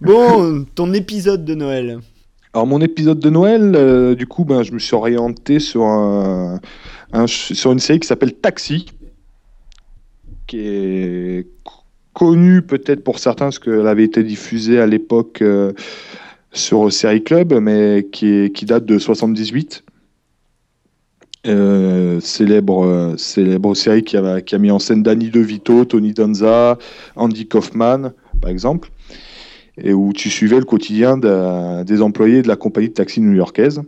Bon, 0.00 0.64
ton 0.74 0.92
épisode 0.94 1.44
de 1.44 1.54
Noël. 1.54 2.00
Alors 2.54 2.66
mon 2.66 2.80
épisode 2.80 3.18
de 3.20 3.30
Noël, 3.30 3.72
euh, 3.76 4.14
du 4.14 4.26
coup, 4.26 4.44
ben, 4.44 4.62
je 4.62 4.72
me 4.72 4.78
suis 4.78 4.94
orienté 4.94 5.58
sur, 5.60 5.84
un, 5.84 6.60
un- 7.12 7.26
sur 7.26 7.72
une 7.72 7.78
série 7.78 8.00
qui 8.00 8.06
s'appelle 8.08 8.34
Taxi, 8.34 8.86
qui 10.46 10.58
est 10.60 11.46
co- 11.64 11.82
connue 12.12 12.62
peut-être 12.62 13.04
pour 13.04 13.18
certains 13.18 13.46
parce 13.46 13.58
qu'elle 13.58 13.86
avait 13.86 14.04
été 14.04 14.22
diffusée 14.22 14.80
à 14.80 14.86
l'époque 14.86 15.40
euh, 15.42 15.72
sur 16.52 16.92
Série 16.92 17.22
Club, 17.22 17.54
mais 17.54 18.06
qui, 18.10 18.50
date 18.64 18.84
de 18.84 18.98
78. 18.98 19.84
Euh, 21.44 22.20
célèbre, 22.20 22.86
euh, 22.86 23.16
célèbre 23.16 23.74
série 23.74 24.04
qui 24.04 24.16
a, 24.16 24.40
qui 24.40 24.54
a 24.54 24.58
mis 24.58 24.70
en 24.70 24.78
scène 24.78 25.02
Danny 25.02 25.28
DeVito, 25.28 25.84
Tony 25.84 26.12
Danza, 26.12 26.78
Andy 27.16 27.48
Kaufman, 27.48 28.12
par 28.40 28.48
exemple 28.48 28.90
et 29.78 29.92
où 29.92 30.12
tu 30.12 30.30
suivais 30.30 30.58
le 30.58 30.64
quotidien 30.64 31.16
des 31.16 32.02
employés 32.02 32.42
de 32.42 32.48
la 32.48 32.56
compagnie 32.56 32.88
de 32.88 32.94
taxi 32.94 33.20
new-yorkaise. 33.20 33.82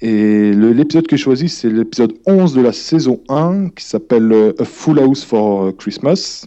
Et 0.00 0.52
l'épisode 0.52 1.06
que 1.06 1.16
j'ai 1.16 1.22
choisi, 1.22 1.48
c'est 1.48 1.68
l'épisode 1.68 2.14
11 2.26 2.54
de 2.54 2.62
la 2.62 2.72
saison 2.72 3.20
1, 3.28 3.68
qui 3.70 3.84
s'appelle 3.84 4.32
euh, 4.32 4.52
A 4.58 4.64
Full 4.64 4.98
House 4.98 5.24
for 5.24 5.76
Christmas. 5.76 6.46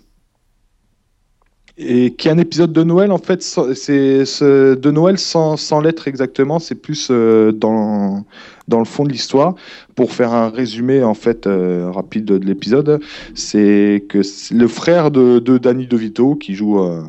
Et 1.77 2.13
qui 2.13 2.27
est 2.27 2.31
un 2.31 2.38
épisode 2.38 2.71
de 2.71 2.83
Noël 2.83 3.12
en 3.12 3.17
fait 3.17 3.41
c'est 3.41 4.25
ce- 4.25 4.75
de 4.75 4.91
Noël 4.91 5.17
sans, 5.17 5.57
sans 5.57 5.81
l'être 5.81 6.07
exactement 6.07 6.59
c'est 6.59 6.75
plus 6.75 7.07
euh, 7.09 7.51
dans 7.51 8.25
dans 8.67 8.79
le 8.79 8.86
fond 8.86 9.03
de 9.03 9.09
l'histoire. 9.12 9.55
Pour 9.95 10.12
faire 10.13 10.33
un 10.33 10.49
résumé 10.49 11.03
en 11.03 11.15
fait 11.15 11.47
euh, 11.47 11.89
rapide 11.91 12.25
de, 12.25 12.38
de 12.38 12.45
l'épisode 12.45 13.01
c'est 13.33 14.05
que 14.07 14.21
le 14.53 14.67
frère 14.67 15.09
de, 15.12 15.39
de 15.39 15.57
Danny 15.57 15.88
DeVito 15.88 16.36
qui 16.36 16.53
joue 16.53 16.79
euh, 16.79 17.01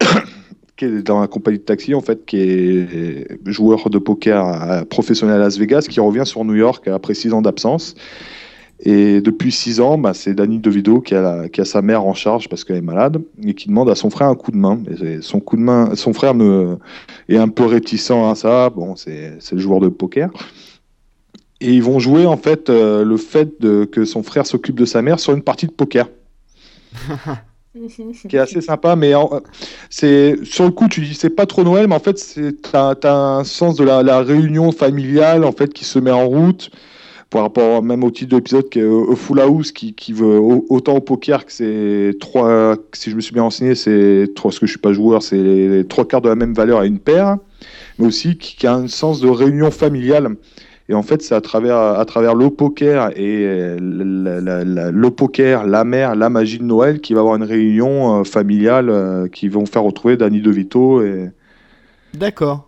qui 0.76 0.84
est 0.84 1.02
dans 1.02 1.20
la 1.20 1.26
compagnie 1.26 1.58
de 1.58 1.64
taxi 1.64 1.94
en 1.94 2.00
fait 2.00 2.24
qui 2.24 2.38
est 2.38 3.38
joueur 3.46 3.90
de 3.90 3.98
poker 3.98 4.86
professionnel 4.88 5.36
à 5.36 5.38
Las 5.38 5.58
Vegas 5.58 5.86
qui 5.90 5.98
revient 6.00 6.26
sur 6.26 6.44
New 6.44 6.54
York 6.54 6.86
après 6.88 7.14
six 7.14 7.32
ans 7.32 7.42
d'absence 7.42 7.94
et 8.80 9.20
depuis 9.20 9.52
six 9.52 9.80
ans, 9.80 9.96
bah, 9.98 10.14
c'est 10.14 10.34
Danny 10.34 10.58
DeVito 10.58 11.00
qui 11.00 11.14
a, 11.14 11.22
la- 11.22 11.48
qui 11.48 11.60
a 11.60 11.64
sa 11.64 11.80
mère 11.80 12.04
en 12.04 12.14
charge 12.14 12.48
parce 12.48 12.64
qu'elle 12.64 12.76
est 12.76 12.80
malade 12.80 13.22
et 13.42 13.54
qui 13.54 13.68
demande 13.68 13.88
à 13.88 13.94
son 13.94 14.10
frère 14.10 14.28
un 14.28 14.34
coup 14.34 14.50
de 14.50 14.56
main. 14.56 14.80
Et 15.02 15.20
son 15.22 15.40
coup 15.40 15.56
de 15.56 15.62
main, 15.62 15.94
son 15.94 16.12
frère 16.12 16.34
est 17.28 17.36
un 17.36 17.48
peu 17.48 17.64
réticent 17.64 18.10
à 18.10 18.34
ça. 18.34 18.70
Bon, 18.70 18.96
c'est 18.96 19.38
le 19.52 19.58
joueur 19.58 19.80
de 19.80 19.88
poker. 19.88 20.30
Et 21.60 21.72
ils 21.72 21.82
vont 21.82 21.98
jouer 21.98 22.26
en 22.26 22.36
fait 22.36 22.68
euh, 22.68 23.04
le 23.04 23.16
fait 23.16 23.60
de, 23.60 23.84
que 23.84 24.04
son 24.04 24.22
frère 24.22 24.46
s'occupe 24.46 24.78
de 24.78 24.84
sa 24.84 25.02
mère 25.02 25.18
sur 25.20 25.32
une 25.32 25.42
partie 25.42 25.66
de 25.66 25.72
poker, 25.72 26.08
qui 28.28 28.36
est 28.36 28.38
assez 28.40 28.60
sympa. 28.60 28.96
Mais 28.96 29.12
c'est 29.90 30.36
sur 30.44 30.64
le 30.64 30.70
coup, 30.70 30.88
tu 30.88 31.00
dis 31.00 31.14
c'est 31.14 31.30
pas 31.30 31.46
trop 31.46 31.64
Noël, 31.64 31.88
mais 31.88 31.94
en 31.94 32.00
fait, 32.00 32.18
c'est 32.18 32.60
t'as 32.62 32.94
as 33.02 33.14
un 33.38 33.44
sens 33.44 33.76
de 33.76 33.84
la, 33.84 34.02
la 34.02 34.20
réunion 34.20 34.72
familiale 34.72 35.44
en 35.44 35.52
fait 35.52 35.72
qui 35.72 35.84
se 35.84 35.98
met 35.98 36.10
en 36.10 36.26
route 36.26 36.70
par 37.30 37.42
rapport 37.42 37.82
même 37.82 38.04
au 38.04 38.10
titre 38.10 38.30
de 38.30 38.36
l'épisode 38.36 38.68
qui 38.68 38.78
est 38.78 38.82
euh, 38.82 39.14
Full 39.14 39.40
House 39.40 39.72
qui, 39.72 39.94
veut 40.12 40.38
au- 40.38 40.64
autant 40.68 40.96
au 40.96 41.00
poker 41.00 41.44
que 41.44 41.52
c'est 41.52 42.14
trois 42.20 42.76
si 42.92 43.10
je 43.10 43.16
me 43.16 43.20
suis 43.20 43.32
bien 43.32 43.42
renseigné 43.42 43.74
c'est 43.74 44.28
trois 44.34 44.50
parce 44.50 44.58
que 44.60 44.66
je 44.66 44.70
suis 44.72 44.80
pas 44.80 44.92
joueur 44.92 45.22
c'est 45.22 45.36
les 45.42 45.84
trois 45.86 46.06
quarts 46.06 46.20
de 46.20 46.28
la 46.28 46.36
même 46.36 46.54
valeur 46.54 46.80
à 46.80 46.86
une 46.86 46.98
paire 47.00 47.36
mais 47.98 48.06
aussi 48.06 48.36
qui, 48.38 48.66
a 48.66 48.74
un 48.74 48.86
sens 48.88 49.20
de 49.20 49.28
réunion 49.28 49.70
familiale 49.70 50.36
et 50.88 50.94
en 50.94 51.02
fait 51.02 51.22
c'est 51.22 51.34
à 51.34 51.40
travers 51.40 51.76
à 51.76 52.04
travers 52.04 52.34
le 52.34 52.50
poker 52.50 53.10
et 53.18 53.44
euh, 53.46 53.78
la- 53.80 54.64
la- 54.64 54.90
le 54.90 55.10
poker 55.10 55.66
la 55.66 55.82
mère 55.84 56.14
la 56.14 56.28
magie 56.28 56.58
de 56.58 56.64
Noël 56.64 57.00
qui 57.00 57.14
va 57.14 57.20
avoir 57.20 57.36
une 57.36 57.42
réunion 57.44 58.20
euh, 58.20 58.24
familiale 58.24 58.90
euh, 58.90 59.26
qui 59.28 59.48
vont 59.48 59.66
faire 59.66 59.82
retrouver 59.82 60.16
Danny 60.16 60.40
DeVito 60.40 61.02
et 61.02 61.30
D'accord. 62.12 62.63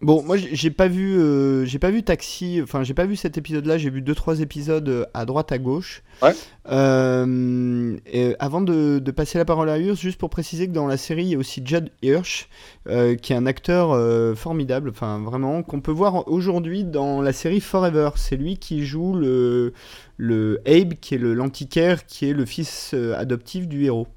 Bon, 0.00 0.22
moi 0.22 0.36
j'ai 0.36 0.70
pas 0.70 0.86
vu, 0.86 1.18
euh, 1.18 1.64
j'ai 1.64 1.78
pas 1.78 1.90
vu 1.90 2.02
Taxi. 2.02 2.60
Enfin, 2.62 2.82
j'ai 2.82 2.92
pas 2.92 3.06
vu 3.06 3.16
cet 3.16 3.38
épisode-là. 3.38 3.78
J'ai 3.78 3.88
vu 3.88 4.02
deux 4.02 4.14
trois 4.14 4.40
épisodes 4.40 4.88
euh, 4.88 5.06
à 5.14 5.24
droite 5.24 5.50
à 5.50 5.58
gauche. 5.58 6.02
Ouais. 6.20 6.34
Euh, 6.70 7.96
et 8.06 8.36
avant 8.38 8.60
de, 8.60 8.98
de 8.98 9.10
passer 9.10 9.38
la 9.38 9.46
parole 9.46 9.70
à 9.70 9.78
Hirsch, 9.78 10.00
juste 10.00 10.18
pour 10.18 10.28
préciser 10.28 10.66
que 10.66 10.72
dans 10.72 10.86
la 10.86 10.98
série 10.98 11.24
il 11.24 11.28
y 11.30 11.34
a 11.36 11.38
aussi 11.38 11.62
Judd 11.64 11.90
Hirsch, 12.02 12.48
euh, 12.88 13.14
qui 13.14 13.32
est 13.32 13.36
un 13.36 13.46
acteur 13.46 13.96
formidable. 14.36 14.90
Enfin, 14.90 15.20
vraiment 15.20 15.62
qu'on 15.62 15.80
peut 15.80 15.92
voir 15.92 16.28
aujourd'hui 16.28 16.84
dans 16.84 17.22
la 17.22 17.32
série 17.32 17.60
Forever. 17.60 18.10
C'est 18.16 18.36
lui 18.36 18.58
qui 18.58 18.84
joue 18.84 19.14
le 19.14 19.72
le 20.18 20.60
Abe, 20.66 20.94
qui 21.00 21.14
est 21.14 21.18
le 21.18 21.32
l'antiquaire, 21.32 22.04
qui 22.04 22.28
est 22.28 22.34
le 22.34 22.44
fils 22.44 22.94
adoptif 23.16 23.68
du 23.68 23.86
héros. 23.86 24.08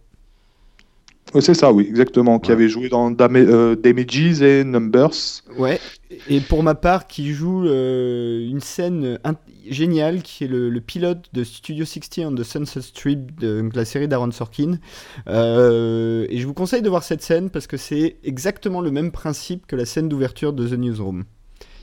C'est 1.40 1.54
ça 1.54 1.72
oui 1.72 1.86
exactement 1.88 2.40
qui 2.40 2.52
avait 2.52 2.70
joué 2.70 2.90
dans 2.90 3.12
Dam 3.12 3.36
euh, 3.36 3.76
Damages 3.76 4.42
et 4.42 4.64
Numbers 4.64 5.12
Ouais, 5.58 5.80
et 6.30 6.40
pour 6.40 6.64
ma 6.64 6.76
part, 6.76 7.08
qui 7.08 7.34
joue 7.34 7.66
euh, 7.68 8.48
une 8.48 8.62
scène 8.62 9.20
in- 9.24 9.36
géniale 9.70 10.22
qui 10.22 10.46
est 10.46 10.48
le, 10.48 10.70
le 10.70 10.82
pilote 10.82 11.28
de 11.34 11.44
Studio 11.44 11.86
60 11.86 12.26
on 12.26 12.36
the 12.36 12.44
Sunset 12.44 12.82
Strip, 12.82 13.40
de, 13.40 13.70
la 13.74 13.86
série 13.86 14.08
d'Aaron 14.08 14.32
Sorkin. 14.32 14.80
Euh, 15.28 16.26
et 16.30 16.38
je 16.38 16.48
vous 16.48 16.54
conseille 16.54 16.82
de 16.82 16.90
voir 16.90 17.04
cette 17.04 17.22
scène 17.22 17.50
parce 17.50 17.68
que 17.68 17.78
c'est 17.78 18.18
exactement 18.24 18.82
le 18.82 18.92
même 18.92 19.12
principe 19.12 19.68
que 19.68 19.76
la 19.76 19.86
scène 19.86 20.08
d'ouverture 20.10 20.54
de 20.54 20.68
The 20.68 20.78
Newsroom. 20.78 21.26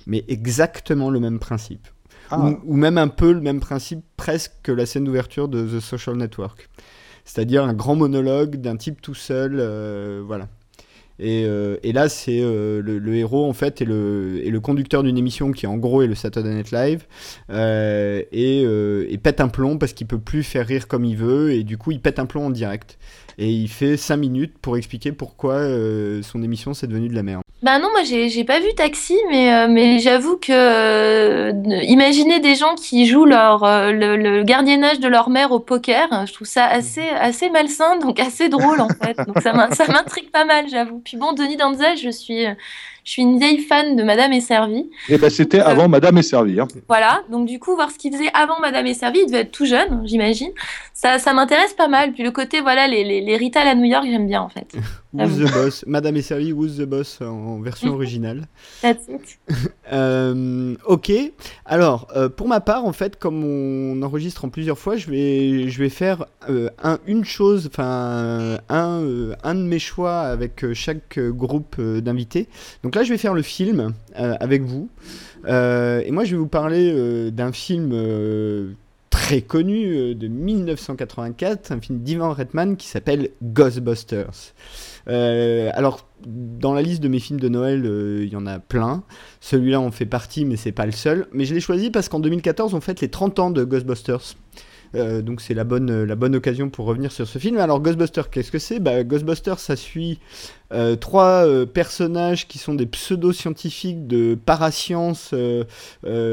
Mais 0.06 0.24
exactement 0.28 1.10
le 1.10 1.20
même 1.20 1.38
principe. 1.38 1.86
Ah. 2.30 2.40
Ou, 2.40 2.72
ou 2.72 2.76
même 2.76 2.96
un 2.98 3.08
peu 3.08 3.32
le 3.32 3.40
même 3.40 3.60
principe 3.60 4.00
presque 4.16 4.52
que 4.62 4.72
la 4.72 4.86
scène 4.86 5.04
d'ouverture 5.04 5.48
de 5.48 5.66
The 5.66 5.80
Social 5.80 6.16
Network. 6.16 6.68
C'est-à-dire 7.24 7.64
un 7.64 7.72
grand 7.72 7.96
monologue 7.96 8.56
d'un 8.56 8.76
type 8.76 9.00
tout 9.00 9.14
seul, 9.14 9.56
euh, 9.58 10.22
voilà. 10.24 10.48
Et, 11.20 11.44
euh, 11.46 11.76
et 11.84 11.92
là, 11.92 12.08
c'est 12.08 12.40
euh, 12.40 12.82
le, 12.82 13.14
héros 13.14 13.48
en 13.48 13.52
fait 13.52 13.80
et 13.80 13.84
le, 13.84 14.58
conducteur 14.60 15.04
d'une 15.04 15.16
émission 15.16 15.52
qui 15.52 15.66
en 15.66 15.76
gros 15.76 16.02
est 16.02 16.08
le 16.08 16.16
Saturday 16.16 16.52
Night 16.52 16.72
Live 16.72 17.06
et, 18.32 18.62
et 18.62 19.18
pète 19.18 19.40
un 19.40 19.48
plomb 19.48 19.78
parce 19.78 19.92
qu'il 19.92 20.08
peut 20.08 20.18
plus 20.18 20.42
faire 20.42 20.66
rire 20.66 20.88
comme 20.88 21.04
il 21.04 21.16
veut 21.16 21.52
et 21.52 21.62
du 21.62 21.78
coup 21.78 21.92
il 21.92 22.00
pète 22.00 22.18
un 22.18 22.26
plomb 22.26 22.46
en 22.46 22.50
direct 22.50 22.98
et 23.38 23.48
il 23.48 23.68
fait 23.68 23.96
5 23.96 24.16
minutes 24.16 24.54
pour 24.60 24.76
expliquer 24.76 25.12
pourquoi 25.12 25.54
euh, 25.54 26.22
son 26.22 26.42
émission 26.42 26.74
c'est 26.74 26.86
devenu 26.86 27.08
de 27.08 27.14
la 27.14 27.22
merde. 27.22 27.42
Bah 27.62 27.78
non, 27.78 27.88
moi 27.92 28.02
j'ai 28.04 28.28
j'ai 28.28 28.44
pas 28.44 28.60
vu 28.60 28.66
Taxi, 28.76 29.16
mais, 29.30 29.54
euh, 29.54 29.68
mais 29.70 29.98
j'avoue 29.98 30.36
que 30.36 30.52
euh, 30.52 31.52
imaginer 31.84 32.40
des 32.40 32.54
gens 32.56 32.74
qui 32.74 33.06
jouent 33.06 33.24
leur, 33.24 33.64
euh, 33.64 33.90
le, 33.90 34.16
le 34.16 34.42
gardiennage 34.42 35.00
de 35.00 35.08
leur 35.08 35.30
mère 35.30 35.50
au 35.52 35.60
poker, 35.60 36.26
je 36.26 36.32
trouve 36.32 36.46
ça 36.46 36.66
assez, 36.66 37.08
assez 37.18 37.48
malsain, 37.50 37.98
donc 37.98 38.20
assez 38.20 38.48
drôle 38.48 38.80
en 38.80 38.88
fait. 38.88 39.16
Donc 39.26 39.40
ça 39.40 39.52
m'in- 39.54 39.70
ça 39.70 39.86
m'intrigue 39.90 40.30
pas 40.30 40.44
mal, 40.44 40.66
j'avoue. 40.68 41.00
Puis 41.04 41.16
bon, 41.16 41.32
Denis 41.32 41.56
Danza, 41.56 41.94
je 41.96 42.10
suis, 42.10 42.44
je 43.04 43.10
suis 43.10 43.22
une 43.22 43.38
vieille 43.38 43.60
fan 43.60 43.96
de 43.96 44.02
Madame 44.02 44.32
est 44.32 44.40
servie. 44.40 44.90
Et 45.08 45.16
ben 45.16 45.30
c'était 45.30 45.60
Euh, 45.60 45.66
avant 45.66 45.88
Madame 45.88 46.18
est 46.18 46.22
servie. 46.22 46.60
Hein. 46.60 46.68
Voilà, 46.88 47.22
donc 47.30 47.46
du 47.46 47.58
coup, 47.58 47.74
voir 47.76 47.90
ce 47.90 47.98
qu'il 47.98 48.12
faisait 48.12 48.30
avant 48.34 48.60
Madame 48.60 48.86
est 48.86 48.94
servie, 48.94 49.20
il 49.20 49.26
devait 49.26 49.40
être 49.40 49.52
tout 49.52 49.64
jeune, 49.66 50.02
j'imagine. 50.04 50.50
Ça, 50.96 51.18
ça 51.18 51.34
m'intéresse 51.34 51.74
pas 51.74 51.88
mal. 51.88 52.12
Puis 52.12 52.22
le 52.22 52.30
côté, 52.30 52.60
voilà, 52.60 52.86
les, 52.86 53.02
les, 53.02 53.20
les 53.20 53.36
Rital 53.36 53.66
à 53.66 53.74
New 53.74 53.84
York, 53.84 54.04
j'aime 54.08 54.28
bien 54.28 54.40
en 54.40 54.48
fait. 54.48 54.76
Who's 55.12 55.38
the 55.38 55.52
Boss, 55.52 55.84
Madame 55.88 56.16
est 56.16 56.22
servie, 56.22 56.52
Who's 56.52 56.76
the 56.76 56.82
Boss 56.82 57.20
en 57.20 57.60
version 57.60 57.92
originale? 57.94 58.46
That's 58.80 59.08
it. 59.08 59.38
Euh, 59.92 60.74
ok. 60.86 61.12
Alors, 61.66 62.08
euh, 62.16 62.30
pour 62.30 62.48
ma 62.48 62.60
part, 62.60 62.86
en 62.86 62.94
fait, 62.94 63.16
comme 63.16 63.44
on 63.44 64.02
enregistre 64.02 64.46
en 64.46 64.48
plusieurs 64.48 64.78
fois, 64.78 64.96
je 64.96 65.10
vais, 65.10 65.68
je 65.68 65.78
vais 65.78 65.90
faire 65.90 66.24
euh, 66.48 66.70
un, 66.82 66.98
une 67.06 67.24
chose, 67.24 67.68
enfin, 67.70 68.58
un, 68.70 69.02
un 69.42 69.54
de 69.54 69.62
mes 69.62 69.78
choix 69.78 70.20
avec 70.20 70.72
chaque 70.72 71.18
groupe 71.18 71.78
d'invités. 71.78 72.48
Donc 72.82 72.94
là, 72.94 73.04
je 73.04 73.10
vais 73.10 73.18
faire 73.18 73.34
le 73.34 73.42
film 73.42 73.92
avec 74.14 74.62
vous. 74.62 74.88
Et 75.46 76.10
moi, 76.10 76.24
je 76.24 76.30
vais 76.30 76.38
vous 76.38 76.48
parler 76.48 77.30
d'un 77.30 77.52
film 77.52 78.74
très 79.24 79.40
connu 79.40 79.86
euh, 79.86 80.14
de 80.14 80.28
1984, 80.28 81.72
un 81.72 81.80
film 81.80 82.00
d'Ivan 82.00 82.34
Reitman 82.34 82.76
qui 82.76 82.88
s'appelle 82.88 83.30
Ghostbusters. 83.42 84.52
Euh, 85.08 85.70
alors, 85.72 86.06
dans 86.26 86.74
la 86.74 86.82
liste 86.82 87.02
de 87.02 87.08
mes 87.08 87.20
films 87.20 87.40
de 87.40 87.48
Noël, 87.48 87.86
euh, 87.86 88.22
il 88.22 88.30
y 88.30 88.36
en 88.36 88.46
a 88.46 88.58
plein. 88.58 89.02
Celui-là 89.40 89.80
en 89.80 89.90
fait 89.90 90.04
partie, 90.04 90.44
mais 90.44 90.56
c'est 90.56 90.72
pas 90.72 90.84
le 90.84 90.92
seul. 90.92 91.26
Mais 91.32 91.46
je 91.46 91.54
l'ai 91.54 91.60
choisi 91.60 91.90
parce 91.90 92.10
qu'en 92.10 92.20
2014, 92.20 92.74
on 92.74 92.82
fête 92.82 93.00
les 93.00 93.08
30 93.08 93.38
ans 93.38 93.50
de 93.50 93.64
Ghostbusters. 93.64 94.34
Donc 94.94 95.40
c'est 95.40 95.54
la 95.54 95.64
bonne, 95.64 96.04
la 96.04 96.14
bonne 96.14 96.36
occasion 96.36 96.70
pour 96.70 96.86
revenir 96.86 97.10
sur 97.10 97.26
ce 97.26 97.40
film. 97.40 97.56
Alors 97.56 97.80
Ghostbusters, 97.80 98.30
qu'est-ce 98.30 98.52
que 98.52 98.60
c'est? 98.60 98.78
Bah, 98.78 99.02
Ghostbusters, 99.02 99.58
ça 99.58 99.74
suit 99.74 100.20
euh, 100.72 100.96
trois 100.96 101.46
euh, 101.46 101.66
personnages 101.66 102.48
qui 102.48 102.58
sont 102.58 102.74
des 102.74 102.86
pseudo-scientifiques 102.86 104.06
de 104.06 104.34
parascience 104.34 105.30
euh, 105.34 105.64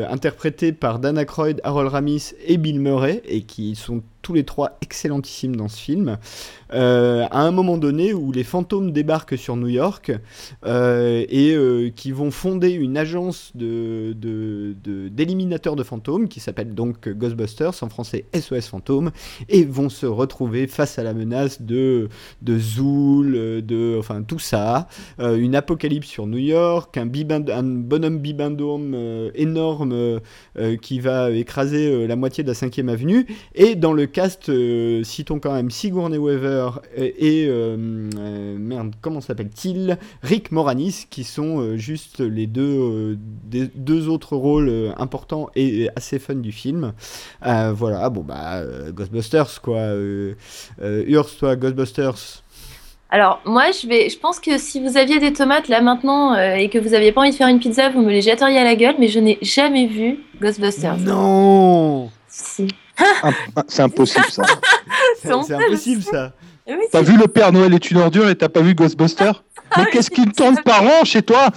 interprétés 0.10 0.72
par 0.72 1.00
Dan 1.00 1.18
Aykroyd, 1.18 1.60
Harold 1.64 1.90
Ramis 1.90 2.34
et 2.46 2.58
Bill 2.58 2.80
Murray 2.80 3.22
et 3.26 3.42
qui 3.42 3.76
sont 3.76 4.02
tous 4.22 4.34
les 4.34 4.44
trois 4.44 4.78
excellentissimes 4.82 5.56
dans 5.56 5.68
ce 5.68 5.80
film. 5.80 6.18
À 6.70 7.42
un 7.42 7.52
moment 7.52 7.78
donné 7.80 8.14
où 8.14 8.32
les 8.32 8.44
fantômes 8.44 8.92
débarquent 8.92 9.38
sur 9.38 9.58
New 9.58 9.68
York 9.68 10.12
et 10.64 11.94
qui 11.96 12.12
vont 12.12 12.30
fonder 12.30 12.70
une 12.70 12.98
agence 12.98 13.52
de, 13.56 14.14
de, 14.14 14.76
d'éliminateurs 15.10 15.76
de 15.76 15.82
fantômes 15.82 16.28
qui 16.28 16.40
s'appelle 16.40 16.76
donc 16.76 17.10
Ghostbusters, 17.10 17.74
en 17.82 17.90
français 17.90 18.26
SOS 18.36 18.68
Fantômes, 18.68 19.10
et 19.50 19.64
vont 19.66 19.90
se 19.90 20.06
retrouver 20.06 20.68
face 20.68 21.00
à 21.00 21.04
la 21.04 21.16
menace 21.16 21.64
de, 21.64 22.08
de 22.44 22.60
Zool, 22.60 23.32
de, 23.66 23.96
enfin 23.98 24.21
tout 24.22 24.40
ça, 24.40 24.88
euh, 25.20 25.38
une 25.38 25.56
apocalypse 25.56 26.08
sur 26.08 26.28
New 26.28 26.38
York, 26.38 26.98
un, 26.98 27.06
bonhomme 27.06 28.20
bibendome 28.20 28.94
euh, 28.96 29.32
énorme 29.36 29.92
euh, 29.94 30.20
qui 30.82 31.00
va 31.00 31.32
écraser 31.32 32.08
la 32.08 32.16
moitié 32.16 32.44
de 32.44 32.50
la 32.50 32.54
5ème 32.54 32.90
avenue, 32.90 33.26
et 33.56 33.76
dans 33.76 33.94
le 33.94 34.06
cast, 34.06 34.52
citons 35.04 35.40
quand 35.40 35.54
même 35.54 35.72
Sigourney 35.72 36.18
Weaver 36.18 36.72
et, 36.98 37.48
merde, 37.48 38.94
comment 39.02 39.22
s'appelle-t-il? 39.22 39.98
Rick 40.24 40.52
Moranis, 40.52 41.06
qui 41.10 41.24
sont 41.24 41.78
juste 41.78 42.20
les 42.20 42.48
deux, 42.48 43.18
des- 43.46 43.70
deux 43.76 44.10
autres 44.10 44.36
rôles 44.36 44.94
importants 44.98 45.50
et, 45.56 45.90
assez 45.96 46.20
fun 46.20 46.36
du 46.36 46.52
film. 46.52 46.94
Voilà, 47.42 48.10
bon 48.10 48.22
bah 48.22 48.64
Ghostbusters 48.92 49.62
quoi. 49.62 49.94
Urs, 50.82 51.36
toi 51.38 51.56
Ghostbusters? 51.56 52.41
Alors, 53.14 53.42
moi, 53.46 53.72
je 53.72 53.88
vais, 53.88 54.10
je 54.10 54.18
pense 54.18 54.40
que 54.40 54.58
si 54.58 54.80
vous 54.80 54.96
aviez 54.98 55.20
des 55.20 55.34
tomates 55.34 55.68
là 55.68 55.82
maintenant 55.82 56.34
euh, 56.34 56.54
et 56.56 56.70
que 56.70 56.80
vous 56.80 56.94
aviez 56.94 57.12
pas 57.12 57.22
envie 57.22 57.32
de 57.32 57.36
faire 57.36 57.50
une 57.50 57.60
pizza, 57.60 57.90
vous 57.90 58.02
me 58.02 58.10
les 58.10 58.22
jetteriez 58.22 58.58
à 58.58 58.64
la 58.64 58.76
gueule, 58.76 58.96
mais 59.00 59.10
je 59.10 59.20
n'ai 59.20 59.38
jamais 59.42 59.86
vu 59.86 60.20
Ghostbusters. 60.42 60.98
Non, 60.98 62.10
Si. 62.30 62.68
Imp- 63.24 63.36
C'est 63.68 63.82
impossible 63.82 64.26
ça. 64.30 64.44
c'est 65.22 65.32
impossible 65.32 66.02
ça. 66.04 66.32
Oui, 66.68 66.76
T'as 66.92 67.02
vu 67.02 67.18
le 67.18 67.28
Père 67.28 67.52
Noël 67.52 67.74
est 67.74 67.92
une 67.92 67.98
ordure 67.98 68.30
et 68.30 68.36
t'as 68.36 68.48
pas 68.48 68.62
vu 68.62 68.76
Ghostbusters? 68.76 69.44
Mais 69.76 69.84
oui, 69.84 69.90
qu'est-ce 69.92 70.10
c'est 70.16 70.22
qui 70.22 70.32
tourne 70.32 70.58
par 70.64 70.84
an 70.84 71.04
chez 71.04 71.22
toi? 71.22 71.48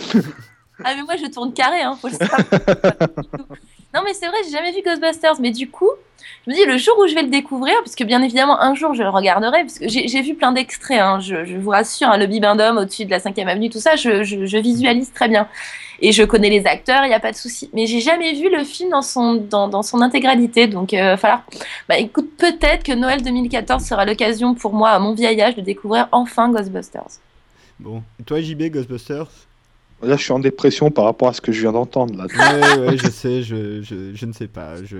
Ah 0.84 0.92
mais 0.96 1.02
moi 1.02 1.14
je 1.16 1.30
tourne 1.30 1.52
carré, 1.52 1.82
hein, 1.82 1.96
faut 2.00 2.08
le 2.08 2.14
savoir. 2.14 2.40
non 3.94 4.00
mais 4.04 4.12
c'est 4.12 4.26
vrai, 4.26 4.38
j'ai 4.44 4.50
jamais 4.50 4.72
vu 4.72 4.82
Ghostbusters, 4.84 5.40
mais 5.40 5.52
du 5.52 5.68
coup, 5.70 5.90
je 6.46 6.50
me 6.50 6.56
dis 6.56 6.64
le 6.66 6.76
jour 6.76 6.94
où 6.98 7.06
je 7.06 7.14
vais 7.14 7.22
le 7.22 7.30
découvrir, 7.30 7.74
parce 7.82 7.94
que 7.94 8.04
bien 8.04 8.22
évidemment 8.22 8.60
un 8.60 8.74
jour 8.74 8.94
je 8.94 9.02
le 9.02 9.08
regarderai, 9.08 9.60
parce 9.60 9.78
que 9.78 9.88
j'ai 9.88 10.22
vu 10.22 10.34
plein 10.34 10.52
d'extraits, 10.52 11.00
hein, 11.00 11.20
je, 11.20 11.56
vous 11.56 11.70
rassure, 11.70 12.08
hein, 12.08 12.18
le 12.18 12.26
Bibendum 12.26 12.76
au-dessus 12.76 13.06
de 13.06 13.10
la 13.10 13.18
5ème 13.18 13.48
avenue, 13.48 13.70
tout 13.70 13.80
ça, 13.80 13.96
je, 13.96 14.58
visualise 14.58 15.12
très 15.12 15.28
bien. 15.28 15.48
Et 16.00 16.12
je 16.12 16.22
connais 16.24 16.50
les 16.50 16.66
acteurs, 16.66 17.04
il 17.04 17.08
n'y 17.08 17.14
a 17.14 17.20
pas 17.20 17.30
de 17.30 17.36
souci. 17.36 17.70
Mais 17.72 17.86
j'ai 17.86 18.00
jamais 18.00 18.34
vu 18.34 18.50
le 18.50 18.64
film 18.64 18.90
dans 18.90 19.02
son, 19.82 20.02
intégralité, 20.02 20.66
donc 20.66 20.92
va 20.92 21.16
falloir... 21.16 21.44
Bah 21.88 21.96
écoute, 21.98 22.30
peut-être 22.36 22.82
que 22.82 22.92
Noël 22.92 23.22
2014 23.22 23.82
sera 23.82 24.04
l'occasion 24.04 24.54
pour 24.54 24.74
moi, 24.74 24.90
à 24.90 24.98
mon 24.98 25.14
vieil 25.14 25.40
âge, 25.40 25.54
de 25.54 25.60
découvrir 25.60 26.08
enfin 26.12 26.50
Ghostbusters. 26.50 27.20
Bon. 27.78 28.02
Et 28.20 28.24
toi, 28.24 28.40
JB, 28.40 28.64
Ghostbusters? 28.70 29.28
Là, 30.04 30.16
je 30.16 30.22
suis 30.22 30.32
en 30.32 30.38
dépression 30.38 30.90
par 30.90 31.04
rapport 31.04 31.28
à 31.28 31.32
ce 31.32 31.40
que 31.40 31.52
je 31.52 31.60
viens 31.62 31.72
d'entendre. 31.72 32.14
Là. 32.16 32.26
Ouais, 32.26 32.86
ouais, 32.88 32.96
je 32.98 33.08
sais, 33.08 33.42
je, 33.42 33.82
je, 33.82 34.12
je 34.14 34.26
ne 34.26 34.32
sais 34.32 34.46
pas. 34.48 34.76
Je... 34.84 34.96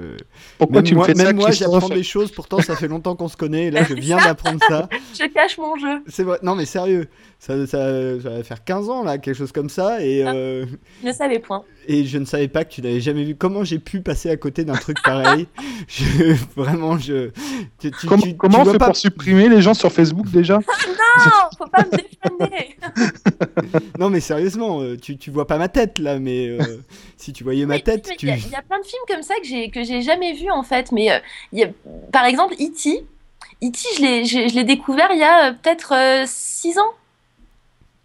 Pourquoi 0.58 0.76
Même 0.76 0.84
tu 0.84 0.94
moi, 0.94 1.06
me 1.08 1.14
fais 1.14 1.18
même 1.18 1.26
ça, 1.28 1.32
moi 1.34 1.50
j'apprends 1.50 1.88
des 1.88 2.02
choses, 2.02 2.30
pourtant 2.32 2.60
ça 2.60 2.76
fait 2.76 2.88
longtemps 2.88 3.14
qu'on 3.16 3.28
se 3.28 3.36
connaît, 3.36 3.66
et 3.66 3.70
là 3.70 3.84
je 3.84 3.94
viens 3.94 4.16
d'apprendre 4.16 4.58
ça. 4.68 4.88
Je 5.18 5.26
cache 5.28 5.58
mon 5.58 5.76
jeu. 5.76 6.02
C'est 6.08 6.22
vrai, 6.24 6.38
non 6.42 6.54
mais 6.54 6.64
sérieux, 6.66 7.06
ça, 7.38 7.66
ça, 7.66 8.20
ça 8.20 8.28
va 8.30 8.42
faire 8.42 8.64
15 8.64 8.88
ans 8.90 9.04
là, 9.04 9.18
quelque 9.18 9.36
chose 9.36 9.52
comme 9.52 9.68
ça, 9.68 10.04
et, 10.04 10.24
euh, 10.26 10.64
Je 11.02 11.08
ne 11.08 11.12
savais 11.12 11.38
point. 11.38 11.62
et 11.86 12.04
je 12.04 12.18
ne 12.18 12.24
savais 12.24 12.48
pas 12.48 12.64
que 12.64 12.72
tu 12.72 12.82
n'avais 12.82 13.00
jamais 13.00 13.24
vu. 13.24 13.34
Comment 13.36 13.64
j'ai 13.64 13.78
pu 13.78 14.00
passer 14.00 14.30
à 14.30 14.36
côté 14.36 14.64
d'un 14.64 14.74
truc 14.74 14.96
pareil? 15.04 15.46
Je, 15.88 16.34
Vraiment, 16.56 16.96
je. 16.98 17.30
Tu, 17.78 17.90
tu- 17.90 18.06
Comment, 18.06 18.22
tu- 18.22 18.30
tu 18.30 18.36
comment 18.36 18.60
on 18.62 18.64
fait 18.64 18.78
pas- 18.78 18.86
pour 18.86 18.96
supprimer 18.96 19.48
les 19.48 19.60
gens 19.60 19.74
sur 19.74 19.92
Facebook 19.92 20.30
déjà? 20.30 20.58
Non, 21.16 21.30
faut 21.56 21.66
pas 21.70 21.84
me 21.84 21.90
défender. 21.96 22.76
Non 24.00 24.10
mais 24.10 24.18
sérieusement, 24.20 24.80
euh, 24.82 24.93
tu, 24.96 25.16
tu 25.18 25.30
vois 25.30 25.46
pas 25.46 25.58
ma 25.58 25.68
tête 25.68 25.98
là, 25.98 26.18
mais 26.18 26.48
euh, 26.48 26.58
si 27.16 27.32
tu 27.32 27.44
voyais 27.44 27.66
ma 27.66 27.74
Oui, 27.76 27.82
tête, 27.82 28.06
mais 28.08 28.16
tu. 28.16 28.26
Il 28.26 28.28
y, 28.30 28.32
a- 28.32 28.36
il 28.36 28.50
y 28.50 28.54
a 28.54 28.62
plein 28.62 28.78
de 28.80 28.84
films 28.86 29.02
comme 29.08 29.22
ça 29.22 29.34
que 29.36 29.46
j'ai 29.46 29.70
que 29.70 29.82
j'ai 29.84 30.02
jamais 30.02 30.32
vu 30.34 30.50
en 30.50 30.62
fait. 30.62 30.92
Mais 30.92 31.10
euh, 31.12 31.18
il 31.52 31.58
y 31.60 31.64
a- 31.64 31.70
par 32.12 32.24
exemple, 32.24 32.54
E.T. 32.54 33.04
E.T. 33.62 33.78
je 33.96 34.00
l'ai 34.02 34.24
je, 34.24 34.48
je 34.48 34.54
l'ai 34.54 34.64
découvert 34.64 35.08
il 35.12 35.18
y 35.18 35.22
a 35.22 35.50
euh, 35.50 35.52
peut-être 35.52 36.24
6 36.26 36.78
ans. 36.78 36.92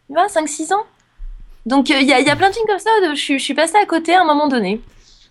Tu 0.08 0.14
vois, 0.14 0.28
5-6 0.28 0.74
ans. 0.74 0.84
Donc 1.66 1.92
euh, 1.92 2.00
il 2.00 2.08
y, 2.08 2.14
a, 2.14 2.20
il 2.20 2.26
y 2.26 2.30
a 2.30 2.36
plein 2.36 2.50
de 2.50 2.54
films 2.56 2.68
comme 2.68 2.80
ça. 2.80 2.90
de- 3.08 3.16
je, 3.16 3.20
suis- 3.22 3.40
je 3.40 3.44
suis 3.44 3.54
passée 3.54 3.78
à 3.82 3.86
côté 3.86 4.14
à 4.14 4.22
un 4.22 4.26
moment 4.26 4.48
donné. 4.48 4.82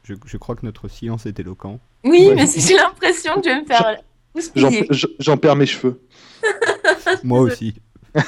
Je, 0.05 0.15
je 0.25 0.37
crois 0.37 0.55
que 0.57 0.65
notre 0.65 0.89
silence 0.89 1.27
est 1.27 1.39
éloquent. 1.41 1.79
Oui, 2.05 2.29
Ouais. 2.29 2.35
mais 2.35 2.47
j'ai 2.57 2.77
l'impression 2.77 3.35
que 3.41 3.43
je 3.45 3.55
vais 3.55 3.61
me 3.61 3.67
faire 3.67 3.97
j'en 5.19 5.37
perds 5.37 5.57
mes 5.57 5.67
cheveux. 5.67 6.01
Moi 7.25 7.41
aussi. 7.41 7.75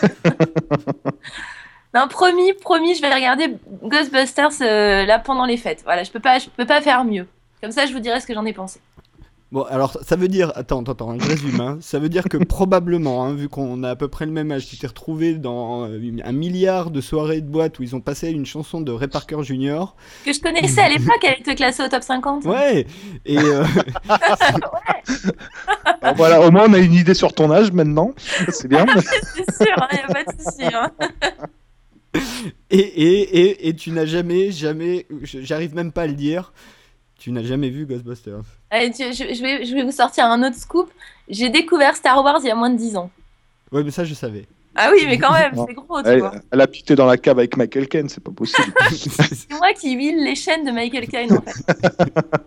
Non, 1.95 2.07
promis, 2.09 2.53
promis, 2.53 2.95
je 2.95 3.03
vais 3.03 3.13
regarder 3.13 3.57
Ghostbusters 3.83 4.63
euh, 4.63 5.05
là 5.05 5.19
pendant 5.19 5.45
les 5.45 5.57
fêtes. 5.57 5.83
Voilà, 5.85 6.05
je 6.05 6.11
peux 6.11 6.21
pas, 6.21 6.39
je 6.39 6.49
peux 6.49 6.67
pas 6.67 6.81
faire 6.81 7.05
mieux. 7.05 7.27
Comme 7.61 7.73
ça, 7.73 7.87
je 7.87 7.93
vous 7.93 8.01
dirai 8.01 8.21
ce 8.21 8.27
que 8.27 8.35
j'en 8.35 8.47
ai 8.47 8.53
pensé. 8.53 8.81
Bon, 9.53 9.63
alors 9.63 9.99
ça 10.07 10.15
veut 10.15 10.29
dire, 10.29 10.53
attends, 10.55 10.83
attends, 10.83 10.93
attends, 10.93 11.19
je 11.19 11.29
résume, 11.29 11.61
hein. 11.61 11.79
ça 11.81 11.99
veut 11.99 12.09
dire 12.09 12.29
que 12.29 12.37
probablement, 12.37 13.25
hein, 13.25 13.35
vu 13.35 13.49
qu'on 13.49 13.83
a 13.83 13.91
à 13.91 13.97
peu 13.97 14.07
près 14.07 14.25
le 14.25 14.31
même 14.31 14.53
âge, 14.53 14.67
tu 14.69 14.77
t'es 14.77 14.87
retrouvé 14.87 15.35
dans 15.35 15.87
euh, 15.87 15.99
un 16.25 16.33
milliard 16.33 16.93
de 16.93 17.01
soirées 17.01 17.41
de 17.41 17.49
boîte 17.49 17.81
où 17.81 17.83
ils 17.83 17.97
ont 17.97 18.01
passé 18.01 18.31
une 18.31 18.47
chanson 18.47 18.81
de 18.81 18.93
Ray 18.93 19.09
Parker 19.09 19.43
Jr. 19.43 19.97
Que 20.25 20.33
je 20.33 20.41
connaissais 20.41 20.83
à 20.83 20.89
l'époque, 20.89 21.19
elle 21.25 21.41
était 21.41 21.57
classée 21.57 21.83
au 21.83 21.89
top 21.89 22.05
50. 22.05 22.45
Ouais, 22.45 22.87
et 23.27 23.39
euh, 23.39 23.65
Alors 26.01 26.15
voilà, 26.15 26.41
au 26.43 26.53
moins 26.53 26.67
on 26.69 26.73
a 26.75 26.79
une 26.79 26.95
idée 26.95 27.15
sur 27.15 27.33
ton 27.33 27.51
âge 27.51 27.73
maintenant. 27.73 28.13
C'est 28.51 28.69
bien. 28.69 28.87
C'est 28.87 29.65
sûr, 29.65 29.89
il 29.91 29.97
n'y 29.97 30.05
a 30.05 30.07
pas 30.07 30.23
de 30.23 30.41
souci. 30.41 31.51
et, 32.71 32.79
et, 32.79 33.41
et, 33.41 33.69
et 33.69 33.75
tu 33.77 33.91
n'as 33.93 34.07
jamais, 34.07 34.51
jamais, 34.51 35.07
j'arrive 35.23 35.75
même 35.75 35.93
pas 35.93 36.03
à 36.03 36.07
le 36.07 36.15
dire, 36.15 36.53
tu 37.19 37.31
n'as 37.33 37.43
jamais 37.43 37.71
vu 37.71 37.87
Ghostbusters. 37.87 38.41
Allez, 38.71 38.91
tu- 38.91 39.13
je, 39.13 39.35
je 39.35 39.43
vais, 39.43 39.65
je 39.65 39.75
vais 39.75 39.83
vous 39.85 39.93
sortir 39.93 40.25
un 40.27 40.43
autre 40.47 40.57
scoop. 40.57 40.91
J'ai 41.29 41.49
découvert 41.51 41.95
Star 41.97 42.23
Wars 42.25 42.41
il 42.43 42.47
y 42.47 42.51
a 42.51 42.55
moins 42.55 42.71
de 42.71 42.79
10 42.79 42.97
ans. 42.97 43.11
Ouais, 43.73 43.85
mais 43.85 43.91
ça 43.91 44.05
je 44.05 44.15
savais. 44.15 44.47
Ah 44.77 44.91
oui, 44.95 45.03
mais 45.07 45.19
quand 45.19 45.33
même, 45.33 45.53
c'est 45.67 45.75
gros, 45.75 46.01
tu 46.01 46.09
Elle, 46.09 46.21
vois. 46.21 46.33
elle 46.53 46.61
a 46.61 46.67
pité 46.69 46.95
dans 46.95 47.07
la 47.07 47.17
cave 47.17 47.39
avec 47.39 47.57
Michael 47.57 47.89
Caine, 47.89 48.09
c'est 48.09 48.23
pas 48.23 48.31
possible. 48.31 48.73
C'est 48.93 49.51
moi 49.53 49.73
qui 49.79 49.93
huile 49.97 50.23
les 50.25 50.37
chaînes 50.37 50.65
de 50.65 50.71
Michael 50.71 51.09
Caine, 51.09 51.33
en 51.33 51.43
fait. 51.43 51.65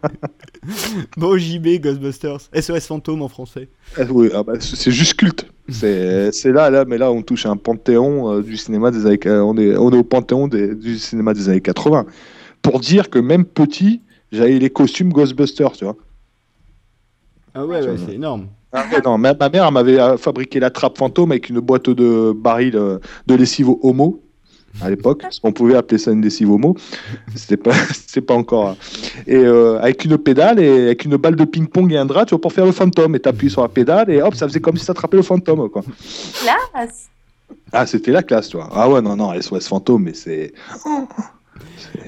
bon, 1.18 1.38
JB, 1.38 1.80
Ghostbusters, 1.82 2.40
SOS 2.60 2.88
Fantôme 2.88 3.22
en 3.22 3.28
français. 3.28 3.68
Ah 3.98 4.04
oui, 4.10 4.30
ah 4.34 4.42
bah, 4.44 4.54
c'est 4.60 4.92
juste 4.92 5.16
culte. 5.16 5.48
C'est 5.70 6.32
c'est 6.32 6.52
là, 6.52 6.70
là, 6.70 6.86
mais 6.86 6.98
là 6.98 7.12
on 7.12 7.22
touche 7.22 7.46
à 7.46 7.50
un 7.50 7.58
panthéon 7.58 8.32
euh, 8.34 8.42
du 8.42 8.58
cinéma 8.58 8.92
des 8.92 9.06
années. 9.06 9.20
euh, 9.28 9.42
On 9.44 9.58
est, 9.58 9.76
on 9.78 9.92
est 9.92 9.98
au 9.98 10.04
panthéon 10.04 10.48
des- 10.48 10.76
du 10.76 10.98
cinéma 10.98 11.34
des 11.34 11.50
années 11.50 11.62
80. 11.62 12.06
Pour 12.62 12.80
dire 12.80 13.10
que 13.10 13.20
même 13.20 13.46
petit, 13.46 14.02
j'avais 14.32 14.60
les 14.60 14.70
costumes 14.70 15.12
Ghostbusters, 15.12 15.72
tu 15.74 15.84
vois. 15.86 15.96
Ah 17.54 17.66
ouais, 17.66 17.82
Ouais. 17.86 17.96
c'est 18.06 18.14
énorme. 18.16 18.48
Ah 18.74 18.86
non, 19.06 19.18
ma, 19.20 19.34
ma 19.34 19.50
mère 19.50 19.72
m'avait 19.72 20.00
euh, 20.00 20.18
fabriqué 20.18 20.60
la 20.60 20.70
trappe 20.72 20.98
fantôme 20.98 21.32
avec 21.32 21.50
une 21.50 21.60
boîte 21.60 21.90
de 21.90 22.32
barils 22.36 22.76
euh, 22.76 22.98
de 23.28 23.36
lessive 23.36 23.70
homo 23.82 24.20
à 24.82 24.90
l'époque, 24.90 25.24
qu'on 25.44 25.52
pouvait 25.54 25.76
appeler 25.76 26.00
ça 26.00 26.10
une 26.12 26.24
lessive 26.24 26.50
homo. 26.50 26.76
C'était 27.36 27.58
pas, 27.58 27.74
pas 28.28 28.34
encore. 28.34 28.70
hein. 28.70 28.76
Et 29.28 29.36
euh, 29.36 29.80
avec 29.80 30.04
une 30.06 30.18
pédale 30.18 30.60
et 30.60 30.86
avec 30.86 31.06
une 31.06 31.16
balle 31.18 31.36
de 31.36 31.46
ping-pong 31.46 31.94
et 31.94 31.98
un 31.98 32.06
drap, 32.08 32.26
tu 32.26 32.32
vois, 32.32 32.42
pour 32.42 32.52
faire 32.52 32.66
le 32.66 32.72
fantôme. 32.72 33.14
Et 33.16 33.20
t'appuies 33.20 33.52
sur 33.52 33.62
la 33.62 33.70
pédale 33.70 34.10
et 34.10 34.20
hop, 34.24 34.34
ça 34.34 34.48
faisait 34.48 34.60
comme 34.60 34.76
si 34.78 34.88
t'attrapais 34.88 35.18
le 35.18 35.22
fantôme, 35.24 35.70
quoi. 35.70 35.84
Là, 36.44 36.58
Ah, 37.72 37.86
c'était 37.86 38.12
la 38.12 38.24
classe, 38.24 38.50
toi. 38.50 38.68
Ah 38.74 38.90
ouais, 38.90 39.02
non, 39.02 39.16
non, 39.16 39.40
SOS 39.40 39.68
fantôme, 39.68 40.06
mais 40.06 40.16
c'est. 40.16 40.54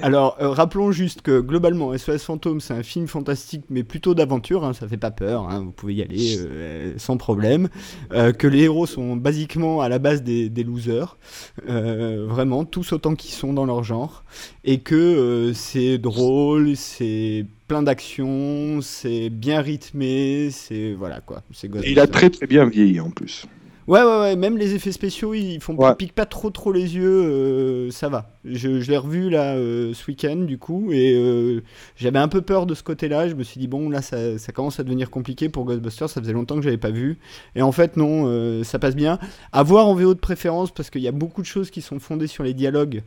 Alors, 0.01 0.37
euh, 0.41 0.49
rappelons 0.49 0.91
juste 0.91 1.21
que 1.21 1.39
globalement, 1.39 1.95
SOS 1.97 2.23
Fantôme, 2.23 2.59
c'est 2.61 2.73
un 2.73 2.83
film 2.83 3.07
fantastique, 3.07 3.63
mais 3.69 3.83
plutôt 3.83 4.13
d'aventure, 4.13 4.63
hein, 4.63 4.73
ça 4.73 4.87
fait 4.87 4.97
pas 4.97 5.11
peur, 5.11 5.49
hein, 5.49 5.61
vous 5.61 5.71
pouvez 5.71 5.95
y 5.95 6.01
aller 6.01 6.37
euh, 6.39 6.93
sans 6.97 7.17
problème. 7.17 7.69
Euh, 8.13 8.31
que 8.31 8.47
les 8.47 8.63
héros 8.63 8.85
sont 8.85 9.15
basiquement 9.15 9.81
à 9.81 9.89
la 9.89 9.99
base 9.99 10.23
des, 10.23 10.49
des 10.49 10.63
losers, 10.63 11.17
vraiment, 11.65 12.65
tous 12.65 12.93
autant 12.93 13.15
qu'ils 13.15 13.33
sont 13.33 13.53
dans 13.53 13.65
leur 13.65 13.83
genre, 13.83 14.23
et 14.63 14.79
que 14.79 15.51
c'est 15.55 15.97
drôle, 15.97 16.75
c'est 16.75 17.45
plein 17.67 17.83
d'action, 17.83 18.79
c'est 18.81 19.29
bien 19.29 19.61
rythmé, 19.61 20.49
c'est. 20.51 20.93
Voilà 20.93 21.21
quoi. 21.21 21.41
c'est 21.51 21.69
il 21.85 21.99
a 21.99 22.07
très 22.07 22.29
très 22.29 22.47
bien 22.47 22.65
vieilli 22.65 22.99
en 22.99 23.09
plus. 23.09 23.47
Ouais, 23.87 24.01
ouais, 24.01 24.19
ouais, 24.19 24.35
même 24.35 24.57
les 24.57 24.73
effets 24.73 24.91
spéciaux, 24.91 25.35
ils 25.35 25.59
font 25.61 25.75
Ouais. 25.75 25.91
ils 25.91 25.95
piquent 25.95 26.15
pas 26.15 26.25
trop 26.25 26.49
trop 26.49 26.71
les 26.71 26.95
yeux, 26.95 27.05
euh, 27.23 27.91
ça 27.91 28.09
va. 28.09 28.31
Je, 28.43 28.79
je 28.81 28.89
l'ai 28.89 28.97
revu 28.97 29.29
là 29.29 29.53
euh, 29.55 29.93
ce 29.93 30.07
week-end 30.09 30.37
du 30.37 30.57
coup, 30.57 30.91
et 30.91 31.13
euh, 31.15 31.61
j'avais 31.95 32.17
un 32.17 32.27
peu 32.27 32.41
peur 32.41 32.65
de 32.65 32.73
ce 32.73 32.81
côté-là. 32.81 33.29
Je 33.29 33.35
me 33.35 33.43
suis 33.43 33.59
dit, 33.59 33.67
bon, 33.67 33.91
là 33.91 34.01
ça, 34.01 34.39
ça 34.39 34.51
commence 34.51 34.79
à 34.79 34.83
devenir 34.83 35.11
compliqué 35.11 35.49
pour 35.49 35.65
Ghostbusters, 35.65 36.09
ça 36.09 36.19
faisait 36.19 36.33
longtemps 36.33 36.55
que 36.55 36.63
j'avais 36.63 36.77
pas 36.79 36.89
vu. 36.89 37.19
Et 37.55 37.61
en 37.61 37.71
fait, 37.71 37.95
non, 37.95 38.63
ça 38.63 38.79
passe 38.79 38.95
bien. 38.95 39.19
À 39.51 39.61
voir 39.61 39.87
en 39.87 39.93
VO 39.93 40.15
de 40.15 40.19
préférence, 40.19 40.71
parce 40.73 40.89
qu'il 40.89 41.01
y 41.01 41.07
a 41.07 41.11
beaucoup 41.11 41.41
de 41.43 41.47
choses 41.47 41.69
qui 41.69 41.81
sont 41.81 41.99
fondées 41.99 42.27
sur 42.27 42.43
les 42.43 42.55
dialogues. 42.55 43.03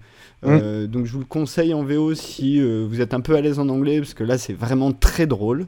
Euh, 0.46 0.86
donc 0.86 1.06
je 1.06 1.12
vous 1.12 1.18
le 1.18 1.24
conseille 1.24 1.74
en 1.74 1.82
VO 1.82 2.14
si 2.14 2.60
vous 2.60 3.00
êtes 3.00 3.14
un 3.14 3.20
peu 3.20 3.34
à 3.34 3.40
l'aise 3.40 3.58
en 3.58 3.68
anglais, 3.68 3.98
parce 3.98 4.14
que 4.14 4.22
là 4.22 4.38
c'est 4.38 4.52
vraiment 4.52 4.92
très 4.92 5.26
drôle. 5.26 5.66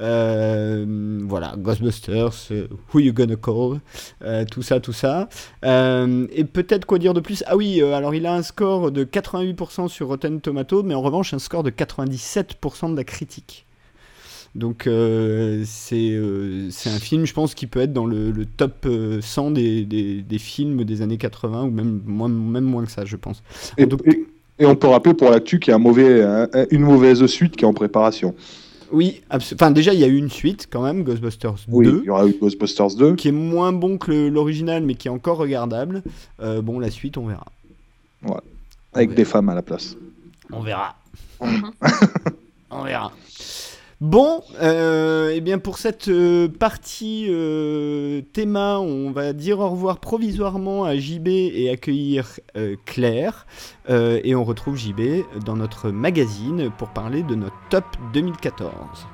Euh, 0.00 0.84
voilà, 1.26 1.54
Ghostbusters, 1.56 2.32
euh, 2.50 2.66
Who 2.92 3.00
You 3.00 3.12
Gonna 3.12 3.36
Call, 3.36 3.80
euh, 4.22 4.44
tout 4.50 4.62
ça, 4.62 4.80
tout 4.80 4.92
ça. 4.92 5.28
Euh, 5.64 6.26
et 6.32 6.44
peut-être 6.44 6.84
quoi 6.84 6.98
dire 6.98 7.14
de 7.14 7.20
plus? 7.20 7.44
Ah 7.46 7.56
oui, 7.56 7.80
alors 7.80 8.14
il 8.14 8.26
a 8.26 8.34
un 8.34 8.42
score 8.42 8.90
de 8.90 9.04
88% 9.04 9.88
sur 9.88 10.08
Rotten 10.08 10.40
Tomatoes, 10.40 10.82
mais 10.82 10.94
en 10.94 11.02
revanche 11.02 11.32
un 11.32 11.38
score 11.38 11.62
de 11.62 11.70
97% 11.70 12.90
de 12.90 12.96
la 12.96 13.04
critique. 13.04 13.66
Donc 14.54 14.82
c'est 15.64 16.16
un 16.16 16.98
film, 17.00 17.24
je 17.26 17.32
pense, 17.34 17.54
qui 17.54 17.66
peut 17.66 17.80
être 17.80 17.92
dans 17.92 18.06
le, 18.06 18.30
le 18.30 18.46
top 18.46 18.86
euh, 18.86 19.20
100 19.20 19.50
des, 19.52 19.84
des, 19.84 20.22
des 20.22 20.38
films 20.38 20.84
des 20.84 21.02
années 21.02 21.18
80, 21.18 21.64
ou 21.64 21.70
même 21.70 22.00
moins, 22.06 22.28
même 22.28 22.64
moins 22.64 22.84
que 22.84 22.90
ça, 22.92 23.04
je 23.04 23.16
pense. 23.16 23.42
Et, 23.78 23.86
Donc- 23.86 24.02
et- 24.06 24.26
et 24.60 24.66
on 24.66 24.76
peut 24.76 24.86
rappeler 24.86 25.14
pour 25.14 25.30
l'actu 25.30 25.58
qu'il 25.58 25.70
y 25.70 25.72
a 25.72 25.76
un 25.76 25.80
mauvais, 25.80 26.22
un- 26.22 26.48
un- 26.52 26.66
une 26.70 26.82
mauvaise 26.82 27.26
suite 27.26 27.56
qui 27.56 27.64
est 27.64 27.68
en 27.68 27.74
préparation. 27.74 28.36
Oui, 28.92 29.22
enfin 29.30 29.70
déjà 29.70 29.92
il 29.94 30.00
y 30.00 30.04
a 30.04 30.06
eu 30.06 30.16
une 30.16 30.30
suite 30.30 30.68
quand 30.70 30.82
même, 30.82 31.02
Ghostbusters 31.04 31.54
2. 31.54 31.58
Oui, 31.68 31.86
il 31.88 32.04
y 32.04 32.10
aura 32.10 32.26
eu 32.26 32.34
Ghostbusters 32.40 32.94
2. 32.96 33.14
qui 33.16 33.28
est 33.28 33.32
moins 33.32 33.72
bon 33.72 33.98
que 33.98 34.28
l'original, 34.28 34.82
mais 34.84 34.94
qui 34.94 35.08
est 35.08 35.10
encore 35.10 35.38
regardable. 35.38 36.02
Euh, 36.40 36.62
bon, 36.62 36.78
la 36.78 36.90
suite, 36.90 37.16
on 37.16 37.26
verra. 37.26 37.46
Avec 38.92 39.10
Ouais. 39.10 39.16
des 39.16 39.24
femmes 39.24 39.48
à 39.48 39.54
la 39.54 39.62
place. 39.62 39.96
On 40.52 40.60
verra. 40.60 40.96
on 42.70 42.82
verra. 42.84 43.12
Bon, 44.04 44.42
euh, 44.60 45.32
eh 45.34 45.40
bien 45.40 45.58
pour 45.58 45.78
cette 45.78 46.08
euh, 46.08 46.46
partie 46.46 47.24
euh, 47.30 48.20
on 48.36 49.10
va 49.12 49.32
dire 49.32 49.60
au 49.60 49.70
revoir 49.70 49.98
provisoirement 49.98 50.84
à 50.84 50.94
JB 50.94 51.28
et 51.28 51.70
accueillir 51.70 52.38
euh, 52.54 52.76
Claire. 52.84 53.46
Et 53.88 54.34
on 54.34 54.44
retrouve 54.44 54.76
JB 54.76 55.24
dans 55.46 55.56
notre 55.56 55.90
magazine 55.90 56.70
pour 56.76 56.90
parler 56.90 57.22
de 57.22 57.34
notre 57.34 57.56
top 57.70 57.86
2014. 58.12 59.06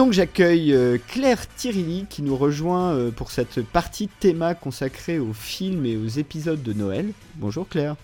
Donc 0.00 0.14
j'accueille 0.14 0.72
euh, 0.72 0.96
Claire 1.08 1.46
Tirilli 1.46 2.06
qui 2.08 2.22
nous 2.22 2.34
rejoint 2.34 2.94
euh, 2.94 3.10
pour 3.10 3.30
cette 3.30 3.62
partie 3.62 4.08
théma 4.08 4.54
consacrée 4.54 5.18
aux 5.18 5.34
films 5.34 5.84
et 5.84 5.98
aux 5.98 6.06
épisodes 6.06 6.62
de 6.62 6.72
Noël. 6.72 7.12
Bonjour 7.34 7.68
Claire. 7.68 7.96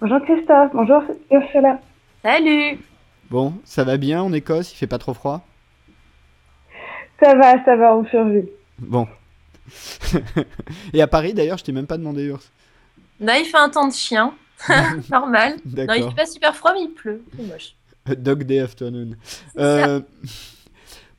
Bonjour 0.00 0.18
Christophe, 0.22 0.70
bonjour 0.72 1.02
Ursula. 1.30 1.78
Salut 2.22 2.78
Bon, 3.28 3.52
ça 3.64 3.84
va 3.84 3.98
bien 3.98 4.22
en 4.22 4.32
Écosse? 4.32 4.72
Il 4.72 4.76
fait 4.76 4.86
pas 4.86 4.96
trop 4.96 5.12
froid? 5.12 5.44
Ça 7.22 7.34
va, 7.34 7.62
ça 7.66 7.76
va, 7.76 7.94
on 7.94 8.06
survit. 8.06 8.48
Bon. 8.78 9.06
et 10.94 11.02
à 11.02 11.06
Paris 11.06 11.34
d'ailleurs, 11.34 11.58
je 11.58 11.64
t'ai 11.64 11.72
même 11.72 11.86
pas 11.86 11.98
demandé 11.98 12.22
Urs. 12.24 12.44
Là, 13.20 13.38
il 13.38 13.44
fait 13.44 13.58
un 13.58 13.68
temps 13.68 13.88
de 13.88 13.92
chien. 13.92 14.32
Normal. 15.10 15.56
Non, 15.66 15.92
il 15.94 16.04
fait 16.04 16.16
pas 16.16 16.24
super 16.24 16.56
froid, 16.56 16.72
mais 16.72 16.84
il 16.84 16.94
pleut. 16.94 17.22
C'est 17.36 17.46
moche. 17.46 17.74
A 18.06 18.14
Dog 18.14 18.44
Day 18.44 18.58
Afternoon. 18.58 19.16
Euh, 19.58 20.00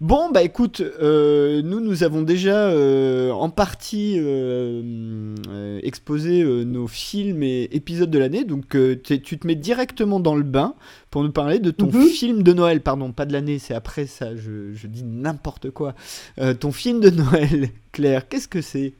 bon, 0.01 0.29
bah 0.31 0.41
écoute, 0.43 0.81
euh, 0.81 1.61
nous, 1.63 1.79
nous 1.79 2.03
avons 2.03 2.21
déjà 2.21 2.67
euh, 2.69 3.31
en 3.31 3.49
partie 3.49 4.15
euh, 4.19 5.35
euh, 5.49 5.79
exposé 5.83 6.41
euh, 6.43 6.63
nos 6.63 6.87
films 6.87 7.43
et 7.43 7.69
épisodes 7.71 8.09
de 8.09 8.19
l'année. 8.19 8.43
Donc, 8.43 8.75
euh, 8.75 8.95
tu 9.01 9.37
te 9.37 9.47
mets 9.47 9.55
directement 9.55 10.19
dans 10.19 10.35
le 10.35 10.43
bain 10.43 10.75
pour 11.09 11.23
nous 11.23 11.31
parler 11.31 11.59
de 11.59 11.71
ton 11.71 11.87
Mhm. 11.87 12.03
film 12.07 12.43
de 12.43 12.53
Noël. 12.53 12.81
Pardon, 12.81 13.11
pas 13.11 13.25
de 13.25 13.33
l'année, 13.33 13.59
c'est 13.59 13.73
après 13.75 14.05
ça, 14.05 14.35
je, 14.35 14.73
je 14.73 14.87
dis 14.87 15.03
n'importe 15.03 15.69
quoi. 15.71 15.93
Euh, 16.39 16.53
ton 16.53 16.71
film 16.71 16.99
de 16.99 17.09
Noël, 17.09 17.69
Claire, 17.91 18.27
qu'est-ce 18.27 18.47
que 18.47 18.61
c'est? 18.61 18.93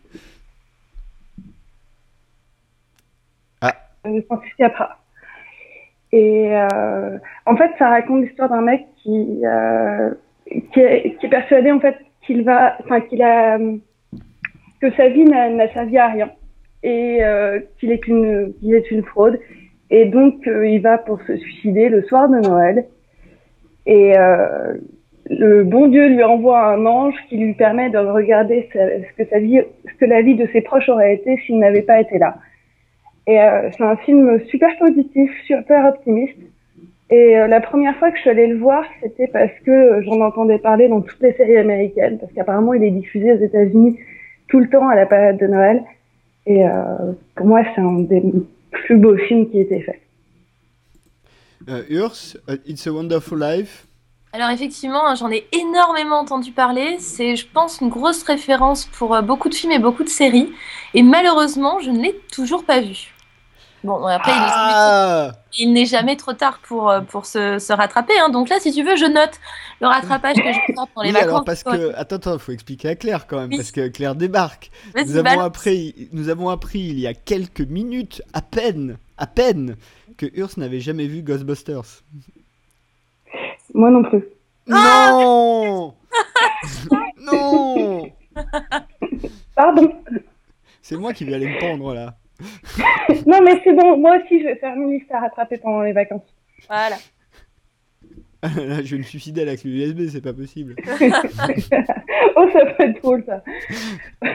De 4.06 4.22
Francis 4.28 4.52
Capra. 4.58 5.00
Et 6.12 6.52
euh, 6.54 7.18
en 7.46 7.56
fait, 7.56 7.72
ça 7.80 7.88
raconte 7.90 8.24
l'histoire 8.26 8.50
d'un 8.50 8.62
mec 8.62 8.86
qui, 9.02 9.40
euh, 9.46 10.12
qui, 10.72 10.80
est, 10.80 11.18
qui 11.20 11.26
est 11.26 11.30
persuadé 11.30 11.72
en 11.72 11.80
fait 11.80 11.96
qu'il 12.26 12.44
va, 12.44 12.78
enfin 12.80 13.02
qu'il 13.02 13.22
a, 13.22 13.58
que 14.82 14.92
sa 14.96 15.10
vie 15.10 15.26
n'a 15.26 15.72
servi 15.74 15.98
à 15.98 16.08
rien 16.08 16.32
et 16.84 17.24
euh, 17.24 17.60
qu'il 17.80 17.92
est 17.92 18.08
une, 18.08 18.54
qu'il 18.60 18.74
est 18.74 18.92
une 18.92 19.04
fraude. 19.04 19.40
Et 19.90 20.06
donc, 20.06 20.48
euh, 20.48 20.68
il 20.68 20.82
va 20.82 20.98
pour 20.98 21.22
se 21.22 21.38
suicider 21.38 21.90
le 21.90 22.04
soir 22.04 22.28
de 22.30 22.40
Noël. 22.40 22.86
Et 23.86 24.18
euh, 24.18 24.74
le 25.30 25.64
bon 25.64 25.88
Dieu 25.88 26.08
lui 26.08 26.24
envoie 26.24 26.66
un 26.74 26.86
ange 26.86 27.16
qui 27.30 27.38
lui 27.38 27.54
permet 27.54 27.90
de 27.90 27.98
regarder 27.98 28.70
ce 28.74 29.24
que 29.24 29.30
sa 29.30 29.40
vie, 29.40 29.62
ce 29.86 29.94
que 30.00 30.06
la 30.06 30.22
vie 30.22 30.36
de 30.36 30.48
ses 30.52 30.62
proches 30.62 30.90
aurait 30.90 31.14
été 31.16 31.38
s'il 31.46 31.60
n'avait 31.60 31.82
pas 31.84 32.02
été 32.02 32.18
là. 32.18 32.36
Et 33.28 33.40
euh, 33.40 33.70
c'est 33.72 33.84
un 33.84 33.96
film 33.98 34.40
super 34.48 34.70
positif, 34.80 35.32
super 35.46 35.86
optimiste. 35.86 36.38
Et 37.10 37.38
euh, 37.38 37.48
la 37.48 37.62
première 37.62 37.96
fois 37.98 38.10
que 38.12 38.18
je 38.18 38.22
suis 38.22 38.30
allée 38.30 38.48
le 38.48 38.58
voir, 38.58 38.84
c'était 39.02 39.28
parce 39.28 39.52
que 39.66 40.02
j'en 40.04 40.22
entendais 40.22 40.58
parler 40.58 40.88
dans 40.88 41.02
toutes 41.02 41.22
les 41.22 41.34
séries 41.34 41.58
américaines, 41.58 42.18
parce 42.20 42.32
qu'apparemment 42.34 42.74
il 42.74 42.84
est 42.84 42.92
diffusé 42.92 43.34
aux 43.34 43.40
États-Unis 43.40 44.00
tout 44.48 44.60
le 44.60 44.70
temps 44.70 44.88
à 44.88 44.96
la 44.96 45.06
période 45.06 45.38
de 45.38 45.48
Noël. 45.48 45.84
Et 46.46 46.66
euh, 46.66 46.72
pour 47.36 47.46
moi, 47.46 47.62
c'est 47.74 47.82
un 47.82 48.00
des 48.00 48.22
plus 48.72 48.98
beaux 48.98 49.18
films 49.18 49.50
qui 49.50 49.60
a 49.60 49.62
été 49.62 49.80
fait. 49.82 50.02
Euh, 51.70 51.84
Urs, 51.90 52.38
It's 52.66 52.86
a 52.88 52.92
Wonderful 52.92 53.40
Life. 53.40 53.86
Alors 54.34 54.50
effectivement, 54.50 55.06
hein, 55.06 55.14
j'en 55.16 55.32
ai 55.32 55.46
énormément 55.52 56.18
entendu 56.18 56.52
parler. 56.52 56.96
C'est, 56.98 57.36
je 57.36 57.46
pense, 57.48 57.80
une 57.82 57.90
grosse 57.90 58.24
référence 58.24 58.86
pour 58.86 59.14
euh, 59.14 59.22
beaucoup 59.22 59.48
de 59.48 59.54
films 59.54 59.72
et 59.72 59.80
beaucoup 59.80 60.04
de 60.04 60.10
séries. 60.10 60.52
Et 60.96 61.04
malheureusement, 61.04 61.80
je 61.80 61.92
ne 61.92 62.02
l'ai 62.02 62.16
toujours 62.32 62.64
pas 62.66 62.82
vu. 62.82 63.14
Bon, 63.84 64.06
après, 64.06 64.32
Ah 64.34 65.32
il 65.58 65.74
n'est 65.74 65.86
jamais 65.86 66.16
trop 66.16 66.32
tard 66.34 66.60
pour, 66.64 66.90
euh, 66.90 67.02
pour 67.02 67.26
se, 67.26 67.60
se 67.60 67.74
rattraper. 67.74 68.14
hein. 68.20 68.30
Donc 68.30 68.48
là, 68.50 68.60
si 68.60 68.72
tu 68.72 68.82
veux, 68.84 68.96
je 68.96 69.06
note 69.06 69.40
le 69.82 69.88
rattrapage 69.88 70.38
que 70.38 70.42
je 70.42 70.48
vais 70.48 70.74
faire 70.74 70.88
pour 70.94 71.04
les 71.04 71.10
Oui, 71.10 71.14
vacances. 71.14 71.30
alors 71.30 71.44
parce 71.44 71.64
que 71.64 71.94
attends, 71.96 72.16
attends, 72.16 72.40
faut 72.40 72.54
expliquer 72.54 72.90
à 72.90 72.96
Claire 72.96 73.28
quand 73.28 73.40
même, 73.40 73.50
Oui. 73.50 73.58
parce 73.58 73.72
que 73.72 73.90
Claire 73.90 74.16
débarque. 74.16 74.72
Nous 74.96 75.16
avons, 75.16 75.24
balance. 75.24 75.46
appris, 75.46 76.10
nous 76.14 76.30
avons 76.30 76.50
appris 76.50 76.80
il 76.80 77.00
y 77.00 77.08
a 77.08 77.14
quelques 77.14 77.62
minutes, 77.62 78.22
à 78.34 78.42
peine, 78.42 78.98
à 79.18 79.28
peine, 79.28 79.76
que 80.18 80.26
Urs 80.34 80.52
n'avait 80.58 80.80
jamais 80.80 81.08
vu 81.08 81.22
Ghostbusters. 81.22 82.04
Moi 83.74 83.90
non 83.92 84.04
plus. 84.04 84.24
Non 84.68 85.94
Non 87.22 88.10
Pardon. 89.56 89.92
C'est 90.82 90.96
moi 90.98 91.14
qui 91.14 91.26
vais 91.26 91.34
aller 91.34 91.48
me 91.48 91.60
pendre 91.60 91.94
là. 91.94 92.16
Non, 93.26 93.40
mais 93.44 93.62
c'est 93.64 93.74
bon. 93.74 93.98
Moi 93.98 94.18
aussi, 94.18 94.40
je 94.40 94.46
vais 94.46 94.56
faire 94.56 94.76
une 94.76 94.92
liste 94.92 95.12
à 95.12 95.20
rattraper 95.20 95.58
pendant 95.58 95.82
les 95.82 95.94
vacances. 95.94 96.36
Voilà. 96.68 96.98
Là, 98.44 98.84
je 98.84 98.96
vais 98.96 98.98
me 98.98 99.04
suicider 99.04 99.42
avec 99.42 99.64
l'USB, 99.64 100.10
c'est 100.10 100.22
pas 100.22 100.34
possible. 100.34 100.76
oh, 102.36 102.50
ça 102.52 102.66
peut 102.66 102.84
être 102.84 103.02
drôle, 103.02 103.24
ça. 103.26 103.44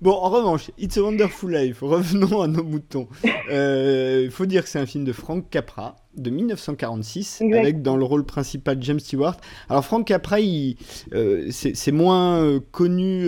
Bon, 0.00 0.12
en 0.12 0.30
revanche, 0.30 0.70
It's 0.78 0.96
a 0.96 1.02
Wonderful 1.02 1.52
Life, 1.52 1.80
revenons 1.82 2.40
à 2.40 2.48
nos 2.48 2.64
moutons. 2.64 3.06
Il 3.22 4.30
faut 4.30 4.46
dire 4.46 4.64
que 4.64 4.68
c'est 4.68 4.78
un 4.78 4.86
film 4.86 5.04
de 5.04 5.12
Frank 5.12 5.48
Capra 5.50 5.96
de 6.16 6.30
1946, 6.30 7.42
Exact. 7.42 7.58
avec 7.58 7.82
dans 7.82 7.96
le 7.96 8.04
rôle 8.04 8.24
principal 8.24 8.78
James 8.80 8.98
Stewart. 8.98 9.36
Alors 9.68 9.84
Frank 9.84 10.06
Capra, 10.06 10.40
il, 10.40 10.76
euh, 11.12 11.46
c'est 11.50 11.76
c'est 11.76 11.92
moins 11.92 12.42
euh, 12.42 12.60
connu 12.72 13.26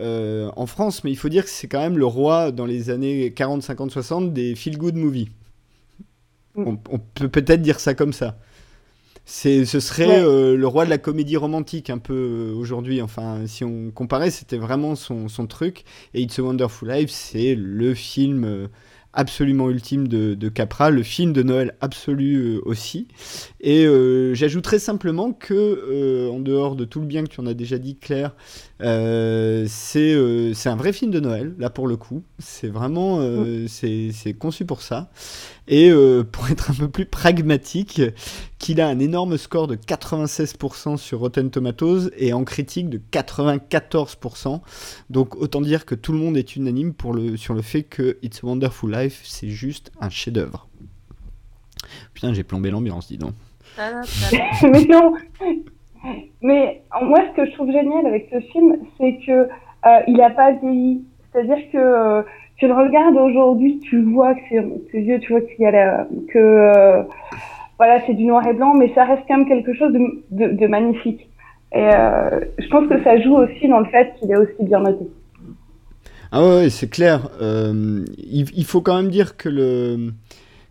euh, 0.00 0.50
en 0.56 0.66
France, 0.66 1.04
mais 1.04 1.10
il 1.10 1.16
faut 1.16 1.28
dire 1.28 1.44
que 1.44 1.50
c'est 1.50 1.68
quand 1.68 1.80
même 1.80 1.98
le 1.98 2.06
roi 2.06 2.50
dans 2.52 2.66
les 2.66 2.90
années 2.90 3.32
40, 3.32 3.62
50, 3.62 3.90
60 3.90 4.32
des 4.32 4.54
feel-good 4.54 4.96
movies. 4.96 5.28
Mm. 6.56 6.64
On, 6.66 6.78
on 6.90 6.98
peut 6.98 7.28
peut-être 7.28 7.62
dire 7.62 7.80
ça 7.80 7.94
comme 7.94 8.12
ça. 8.12 8.38
C'est, 9.26 9.64
ce 9.64 9.80
serait 9.80 10.06
Ouais. 10.06 10.20
euh, 10.22 10.56
le 10.56 10.66
roi 10.66 10.84
de 10.84 10.90
la 10.90 10.98
comédie 10.98 11.36
romantique 11.36 11.90
un 11.90 11.98
peu 11.98 12.14
euh, 12.14 12.54
aujourd'hui. 12.54 13.02
Enfin, 13.02 13.46
si 13.46 13.64
on 13.64 13.90
comparait, 13.90 14.30
c'était 14.30 14.58
vraiment 14.58 14.96
son, 14.96 15.28
son 15.28 15.46
truc. 15.46 15.84
Et 16.14 16.22
It's 16.22 16.38
a 16.38 16.42
Wonderful 16.42 16.90
Life, 16.90 17.10
c'est 17.10 17.54
le 17.54 17.94
film 17.94 18.68
absolument 19.14 19.70
ultime 19.70 20.08
de, 20.08 20.34
de 20.34 20.48
Capra, 20.48 20.90
le 20.90 21.02
film 21.02 21.32
de 21.32 21.42
Noël 21.42 21.76
absolu 21.80 22.58
aussi. 22.64 23.08
Et 23.60 23.86
euh, 23.86 24.34
j'ajouterais 24.34 24.78
simplement 24.78 25.32
que, 25.32 25.54
euh, 25.54 26.28
en 26.30 26.40
dehors 26.40 26.76
de 26.76 26.84
tout 26.84 27.00
le 27.00 27.06
bien 27.06 27.22
que 27.24 27.28
tu 27.28 27.40
en 27.40 27.46
as 27.46 27.54
déjà 27.54 27.78
dit, 27.78 27.96
Claire, 27.96 28.34
euh, 28.80 29.66
c'est 29.68 30.14
euh, 30.14 30.52
c'est 30.52 30.68
un 30.68 30.76
vrai 30.76 30.92
film 30.92 31.10
de 31.10 31.20
Noël, 31.20 31.54
là 31.58 31.70
pour 31.70 31.86
le 31.86 31.96
coup. 31.96 32.24
C'est 32.38 32.68
vraiment 32.68 33.18
euh, 33.20 33.66
c'est 33.68 34.10
c'est 34.12 34.34
conçu 34.34 34.64
pour 34.64 34.82
ça. 34.82 35.10
Et 35.68 35.90
euh, 35.90 36.24
pour 36.24 36.48
être 36.50 36.70
un 36.70 36.74
peu 36.74 36.88
plus 36.88 37.06
pragmatique, 37.06 38.02
qu'il 38.58 38.80
a 38.80 38.88
un 38.88 38.98
énorme 38.98 39.38
score 39.38 39.66
de 39.68 39.76
96% 39.76 40.96
sur 40.96 41.20
Rotten 41.20 41.50
Tomatoes 41.50 42.10
et 42.16 42.32
en 42.32 42.44
critique 42.44 42.90
de 42.90 43.00
94%. 43.12 44.60
Donc 45.10 45.36
autant 45.36 45.60
dire 45.60 45.86
que 45.86 45.94
tout 45.94 46.12
le 46.12 46.18
monde 46.18 46.36
est 46.36 46.56
unanime 46.56 46.92
pour 46.94 47.14
le, 47.14 47.36
sur 47.36 47.54
le 47.54 47.62
fait 47.62 47.84
que 47.84 48.18
It's 48.22 48.42
a 48.42 48.46
Wonderful 48.46 48.92
Life, 48.92 49.22
c'est 49.24 49.48
juste 49.48 49.92
un 50.00 50.10
chef-d'œuvre. 50.10 50.68
Putain, 52.12 52.34
j'ai 52.34 52.44
plombé 52.44 52.70
l'ambiance, 52.70 53.08
dis 53.08 53.18
donc. 53.18 53.34
Mais 54.62 54.84
non. 54.84 55.14
Mais 56.42 56.82
moi, 57.02 57.20
ce 57.30 57.36
que 57.36 57.46
je 57.46 57.52
trouve 57.52 57.70
génial 57.72 58.06
avec 58.06 58.28
ce 58.32 58.40
film, 58.40 58.76
c'est 58.98 59.18
que 59.26 59.32
euh, 59.32 60.00
il 60.06 60.20
a 60.20 60.30
pas 60.30 60.52
vieilli. 60.52 61.04
C'est-à-dire 61.32 61.58
que 61.72 61.78
euh, 61.78 62.22
tu 62.56 62.66
le 62.66 62.74
regardes 62.74 63.16
aujourd'hui, 63.16 63.80
tu 63.80 64.02
vois 64.02 64.34
que 64.34 64.40
c'est 64.92 65.00
vieux, 65.00 65.18
tu 65.20 65.32
vois 65.32 65.40
qu'il 65.40 65.60
y 65.60 65.66
a 65.66 66.06
que 66.32 66.38
euh, 66.38 67.02
voilà, 67.78 68.00
c'est 68.06 68.14
du 68.14 68.24
noir 68.24 68.46
et 68.46 68.52
blanc, 68.52 68.74
mais 68.74 68.92
ça 68.94 69.04
reste 69.04 69.22
quand 69.26 69.38
même 69.38 69.48
quelque 69.48 69.74
chose 69.74 69.92
de, 70.30 70.66
magnifique. 70.66 71.28
Et 71.72 71.90
je 72.58 72.68
pense 72.68 72.88
que 72.88 73.02
ça 73.02 73.20
joue 73.20 73.34
aussi 73.34 73.66
dans 73.66 73.80
le 73.80 73.86
fait 73.86 74.14
qu'il 74.18 74.30
est 74.30 74.36
aussi 74.36 74.62
bien 74.62 74.78
noté. 74.78 75.06
Ah 76.30 76.46
ouais, 76.46 76.70
c'est 76.70 76.88
clair. 76.88 77.28
Il 77.40 78.64
faut 78.64 78.80
quand 78.80 78.94
même 78.96 79.10
dire 79.10 79.36
que 79.36 79.48
le 79.48 80.12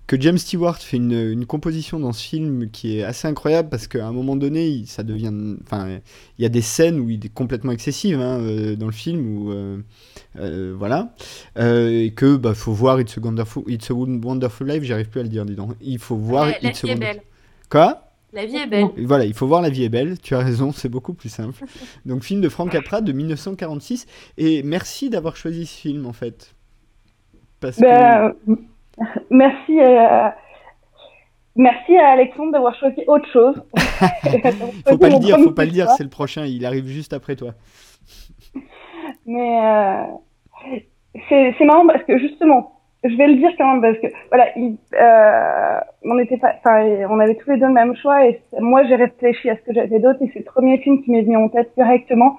que 0.06 0.20
James 0.20 0.38
Stewart 0.38 0.78
fait 0.78 0.98
une, 0.98 1.14
une 1.14 1.46
composition 1.46 2.00
dans 2.00 2.12
ce 2.12 2.22
film 2.24 2.70
qui 2.70 2.98
est 3.00 3.04
assez 3.04 3.28
incroyable 3.28 3.70
parce 3.70 3.88
qu'à 3.88 4.06
un 4.06 4.12
moment 4.12 4.36
donné, 4.36 4.68
il- 4.68 4.88
ça 4.88 5.04
devient, 5.04 5.32
enfin, 5.64 6.00
il 6.38 6.42
y 6.42 6.46
a 6.46 6.50
des 6.50 6.62
scènes 6.62 7.00
où 7.00 7.10
il 7.10 7.26
est 7.26 7.34
complètement 7.34 7.72
excessif 7.72 8.16
hein, 8.18 8.40
euh, 8.42 8.76
dans 8.76 8.86
le 8.88 8.92
film 8.92 9.26
où 9.38 9.52
euh, 9.52 9.78
euh, 10.40 10.76
voilà 10.78 11.14
Euh, 11.58 12.04
et 12.04 12.12
que 12.12 12.36
bah 12.36 12.54
faut 12.54 12.74
voir 12.74 13.00
It's 13.00 13.18
a 13.18 13.22
Wonderful, 13.22 13.64
It's 13.68 13.90
a 13.92 13.94
Wonderful 13.94 14.68
Life. 14.68 14.84
J'arrive 14.84 15.10
plus 15.10 15.22
à 15.22 15.24
le 15.24 15.30
dire, 15.30 15.46
dis 15.46 15.56
donc. 15.56 15.76
Il 15.82 16.00
faut 16.00 16.18
voir 16.18 16.48
Ouais, 16.48 16.58
la 16.62 16.70
It's 16.70 16.84
a 16.84 16.88
vie 16.88 16.94
est 16.94 16.96
belle. 16.98 17.22
Quoi? 17.70 18.10
La 18.34 18.46
vie 18.48 18.58
est 18.58 18.68
belle. 18.68 18.88
Voilà, 18.98 19.26
il 19.26 19.34
faut 19.36 19.48
voir 19.48 19.62
La 19.62 19.70
vie 19.70 19.84
est 19.84 19.90
belle, 19.90 20.20
tu 20.20 20.34
as 20.36 20.40
raison, 20.40 20.72
c'est 20.74 20.90
beaucoup 20.90 21.14
plus 21.14 21.30
simple. 21.30 21.64
Donc, 22.06 22.24
film 22.24 22.42
de 22.42 22.50
Frank 22.50 22.72
Capra 22.72 23.00
de 23.00 23.12
1946. 23.14 24.06
Et 24.38 24.64
merci 24.64 25.10
d'avoir 25.12 25.36
choisi 25.38 25.66
ce 25.68 25.76
film, 25.78 26.06
en 26.08 26.14
fait. 26.14 26.56
Parce 27.60 27.78
que. 27.78 28.54
Merci, 29.30 29.80
euh, 29.80 30.30
merci 31.56 31.98
à 31.98 32.10
Alexandre 32.12 32.52
d'avoir 32.52 32.76
choisi 32.76 33.04
autre 33.08 33.28
chose. 33.32 33.64
Faut 34.88 34.98
pas 34.98 35.10
le 35.10 35.20
dire, 35.20 35.38
faut 35.40 35.52
pas 35.52 35.66
le 35.66 35.72
dire, 35.72 35.90
c'est 35.92 36.04
le 36.04 36.10
prochain, 36.10 36.46
il 36.46 36.66
arrive 36.66 36.86
juste 36.88 37.14
après 37.14 37.36
toi. 37.36 37.54
Mais 39.26 39.60
euh, 39.64 40.04
c'est 41.30 41.66
marrant 41.66 41.88
parce 41.88 42.04
que 42.04 42.18
justement, 42.18 42.74
je 43.04 43.16
vais 43.16 43.28
le 43.28 43.36
dire 43.36 43.52
quand 43.58 43.74
même 43.74 43.82
parce 43.82 44.00
que 44.00 44.08
voilà, 44.30 44.48
il, 44.58 44.78
euh, 45.00 45.80
on 46.04 46.20
était 46.20 46.38
pas, 46.38 46.54
enfin, 46.58 46.84
on 47.10 47.20
avait 47.20 47.36
tous 47.36 47.50
les 47.52 47.58
deux 47.58 47.68
le 47.68 47.74
même 47.74 47.96
choix 47.96 48.26
et 48.26 48.42
moi 48.60 48.84
j'ai 48.86 48.96
réfléchi 48.96 49.50
à 49.50 49.56
ce 49.58 49.62
que 49.62 49.74
j'avais 49.74 50.00
d'autre 50.00 50.22
et 50.22 50.30
c'est 50.34 50.40
le 50.40 50.46
premier 50.46 50.78
film 50.80 51.02
qui 51.04 51.12
m'est 51.12 51.22
venu 51.22 51.38
en 51.38 51.50
tête 51.50 51.72
directement. 51.78 52.38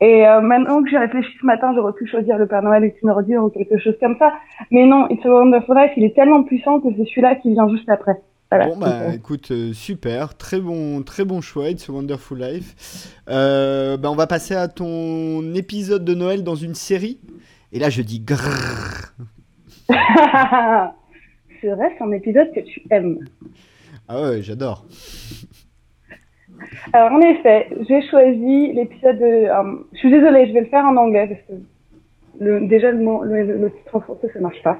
Et 0.00 0.26
euh, 0.26 0.40
maintenant 0.40 0.82
que 0.82 0.88
j'ai 0.88 0.96
réfléchi 0.96 1.30
ce 1.38 1.44
matin, 1.44 1.72
j'aurais 1.74 1.92
pu 1.92 2.06
choisir 2.06 2.38
Le 2.38 2.46
Père 2.46 2.62
Noël 2.62 2.84
est 2.84 2.96
une 3.02 3.10
ordure 3.10 3.44
ou 3.44 3.50
quelque 3.50 3.78
chose 3.78 3.96
comme 4.00 4.16
ça. 4.18 4.32
Mais 4.70 4.86
non, 4.86 5.06
It's 5.10 5.24
a 5.26 5.28
Wonderful 5.28 5.76
Life, 5.76 5.92
il 5.96 6.04
est 6.04 6.14
tellement 6.14 6.42
puissant 6.42 6.80
que 6.80 6.88
c'est 6.96 7.04
celui-là 7.04 7.34
qui 7.36 7.52
vient 7.52 7.68
juste 7.68 7.88
après. 7.88 8.16
Voilà. 8.50 8.66
Bon, 8.66 8.78
bah 8.78 9.14
écoute, 9.14 9.50
euh, 9.52 9.72
super, 9.72 10.36
très 10.36 10.58
bon, 10.58 11.02
très 11.02 11.24
bon 11.24 11.40
choix, 11.40 11.68
It's 11.68 11.88
a 11.88 11.92
Wonderful 11.92 12.38
Life. 12.38 13.14
Euh, 13.28 13.96
bah, 13.96 14.10
on 14.10 14.16
va 14.16 14.26
passer 14.26 14.54
à 14.54 14.68
ton 14.68 15.54
épisode 15.54 16.04
de 16.04 16.14
Noël 16.14 16.42
dans 16.42 16.56
une 16.56 16.74
série. 16.74 17.20
Et 17.72 17.78
là, 17.78 17.90
je 17.90 18.02
dis 18.02 18.20
grrr. 18.20 19.12
c'est 21.60 21.68
vrai, 21.68 21.94
c'est 21.96 22.04
un 22.04 22.12
épisode 22.12 22.50
que 22.54 22.60
tu 22.60 22.82
aimes. 22.90 23.18
Ah 24.08 24.22
ouais, 24.22 24.42
j'adore. 24.42 24.86
Alors, 26.92 27.12
en 27.12 27.20
effet, 27.20 27.68
j'ai 27.88 28.02
choisi 28.02 28.72
l'épisode 28.72 29.18
de. 29.18 29.24
euh, 29.48 29.76
je 29.92 29.98
suis 29.98 30.10
désolée, 30.10 30.46
je 30.48 30.52
vais 30.52 30.60
le 30.60 30.66
faire 30.66 30.84
en 30.84 30.96
anglais 30.96 31.26
parce 31.26 31.40
que 31.42 31.64
le, 32.44 32.66
déjà 32.66 32.90
le, 32.90 32.98
mot, 32.98 33.22
le, 33.24 33.42
le 33.44 33.70
titre 33.70 33.96
en 33.96 34.00
français 34.00 34.28
ça 34.32 34.40
marche 34.40 34.62
pas. 34.62 34.78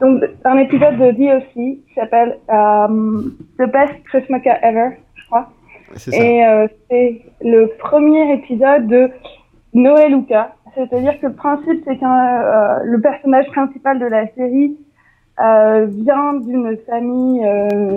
Donc, 0.00 0.22
un 0.44 0.58
épisode 0.58 0.96
de 0.98 1.10
DOC 1.12 1.52
qui 1.54 1.84
s'appelle 1.94 2.38
euh, 2.50 3.22
The 3.58 3.70
Best 3.70 3.94
Christmas 4.04 4.40
Ever, 4.62 4.96
je 5.14 5.26
crois. 5.26 5.48
Ça. 5.96 6.16
Et 6.16 6.44
euh, 6.44 6.66
c'est 6.90 7.20
le 7.40 7.70
premier 7.78 8.32
épisode 8.34 8.86
de 8.86 9.10
Noël 9.74 10.12
Luca. 10.12 10.54
C'est-à-dire 10.74 11.20
que 11.20 11.26
le 11.26 11.34
principe, 11.34 11.82
c'est 11.84 12.02
euh, 12.02 12.78
le 12.82 13.00
personnage 13.00 13.46
principal 13.46 14.00
de 14.00 14.06
la 14.06 14.26
série 14.34 14.76
euh, 15.40 15.86
vient 15.88 16.34
d'une 16.34 16.76
famille 16.88 17.46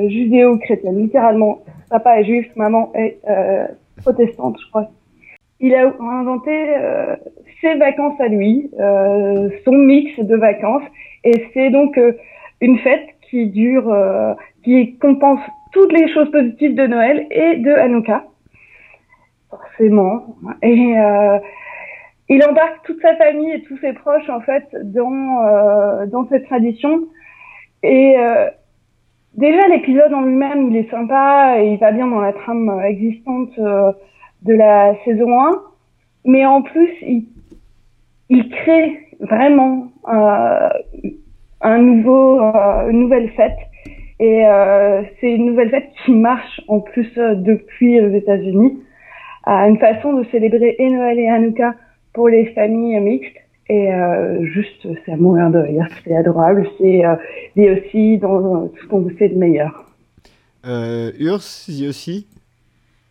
judéo-chrétienne, 0.10 0.97
littéralement. 0.97 1.60
Papa 1.89 2.19
est 2.19 2.25
juif, 2.25 2.47
maman 2.55 2.91
est 2.95 3.19
euh, 3.29 3.67
protestante, 3.97 4.57
je 4.61 4.69
crois. 4.69 4.89
Il 5.59 5.73
a 5.73 5.91
inventé 5.99 6.51
euh, 6.51 7.15
ses 7.61 7.75
vacances 7.75 8.19
à 8.19 8.27
lui, 8.27 8.69
euh, 8.79 9.49
son 9.65 9.71
mix 9.71 10.19
de 10.19 10.35
vacances, 10.35 10.83
et 11.23 11.47
c'est 11.53 11.69
donc 11.69 11.97
euh, 11.97 12.13
une 12.61 12.77
fête 12.79 13.07
qui 13.29 13.47
dure, 13.47 13.91
euh, 13.91 14.33
qui 14.63 14.97
compense 14.97 15.39
toutes 15.71 15.91
les 15.91 16.07
choses 16.13 16.29
positives 16.31 16.75
de 16.75 16.88
Noël 16.88 17.25
et 17.31 17.57
de 17.57 17.71
Hanouka, 17.71 18.25
forcément. 19.49 20.35
Et 20.61 20.97
euh, 20.97 21.39
il 22.29 22.43
embarque 22.43 22.83
toute 22.83 23.01
sa 23.01 23.15
famille 23.15 23.51
et 23.51 23.63
tous 23.63 23.77
ses 23.77 23.93
proches 23.93 24.29
en 24.29 24.41
fait 24.41 24.65
dans 24.83 26.05
dans 26.07 26.27
cette 26.27 26.45
tradition. 26.45 27.05
Et 27.83 28.15
déjà 29.36 29.67
l'épisode 29.67 30.13
en 30.13 30.21
lui-même, 30.21 30.69
il 30.69 30.78
est 30.78 30.89
sympa 30.89 31.55
et 31.59 31.73
il 31.73 31.80
va 31.80 31.91
bien 31.91 32.07
dans 32.07 32.21
la 32.21 32.34
trame 32.34 32.82
existante 32.86 33.57
euh, 33.59 33.91
de 34.43 34.53
la 34.53 34.95
saison 35.05 35.39
1. 35.39 35.61
Mais 36.25 36.45
en 36.45 36.61
plus, 36.61 36.89
il, 37.01 37.25
il 38.30 38.49
crée 38.49 38.99
vraiment 39.19 39.88
euh, 40.09 40.69
un 41.61 41.78
nouveau, 41.80 42.41
euh, 42.41 42.89
une 42.89 43.01
nouvelle 43.01 43.30
fête. 43.32 43.57
Et 44.19 44.45
euh, 44.45 45.03
c'est 45.19 45.32
une 45.32 45.45
nouvelle 45.47 45.69
fête 45.69 45.89
qui 46.03 46.11
marche 46.11 46.61
en 46.67 46.80
plus 46.80 47.09
euh, 47.17 47.36
depuis 47.36 47.99
les 47.99 48.15
États-Unis. 48.17 48.80
une 49.45 49.78
façon 49.78 50.13
de 50.13 50.23
célébrer 50.25 50.75
et 50.80 50.89
Noël 50.89 51.19
et 51.19 51.30
Hanouka 51.30 51.75
pour 52.13 52.30
les 52.30 52.47
familles 52.47 52.99
mixtes. 52.99 53.38
Et 53.70 53.93
euh, 53.93 54.45
juste, 54.45 54.88
c'est 55.05 55.11
à 55.11 55.18
mourir 55.18 55.49
de 55.49 55.59
rire, 55.59 55.88
c'est 56.03 56.15
adorable, 56.15 56.68
c'est 56.78 57.03
euh, 57.05 57.15
dit 57.55 57.70
aussi 57.70 58.18
dans 58.18 58.63
euh, 58.63 58.68
tout 58.68 58.82
ce 58.84 58.88
qu'on 58.88 59.01
vous 59.01 59.09
fait 59.18 59.30
de 59.30 59.36
meilleur. 59.36 59.86
Euh, 60.65 61.11
Urs, 61.20 61.41
y 61.68 61.88
aussi 61.88 62.28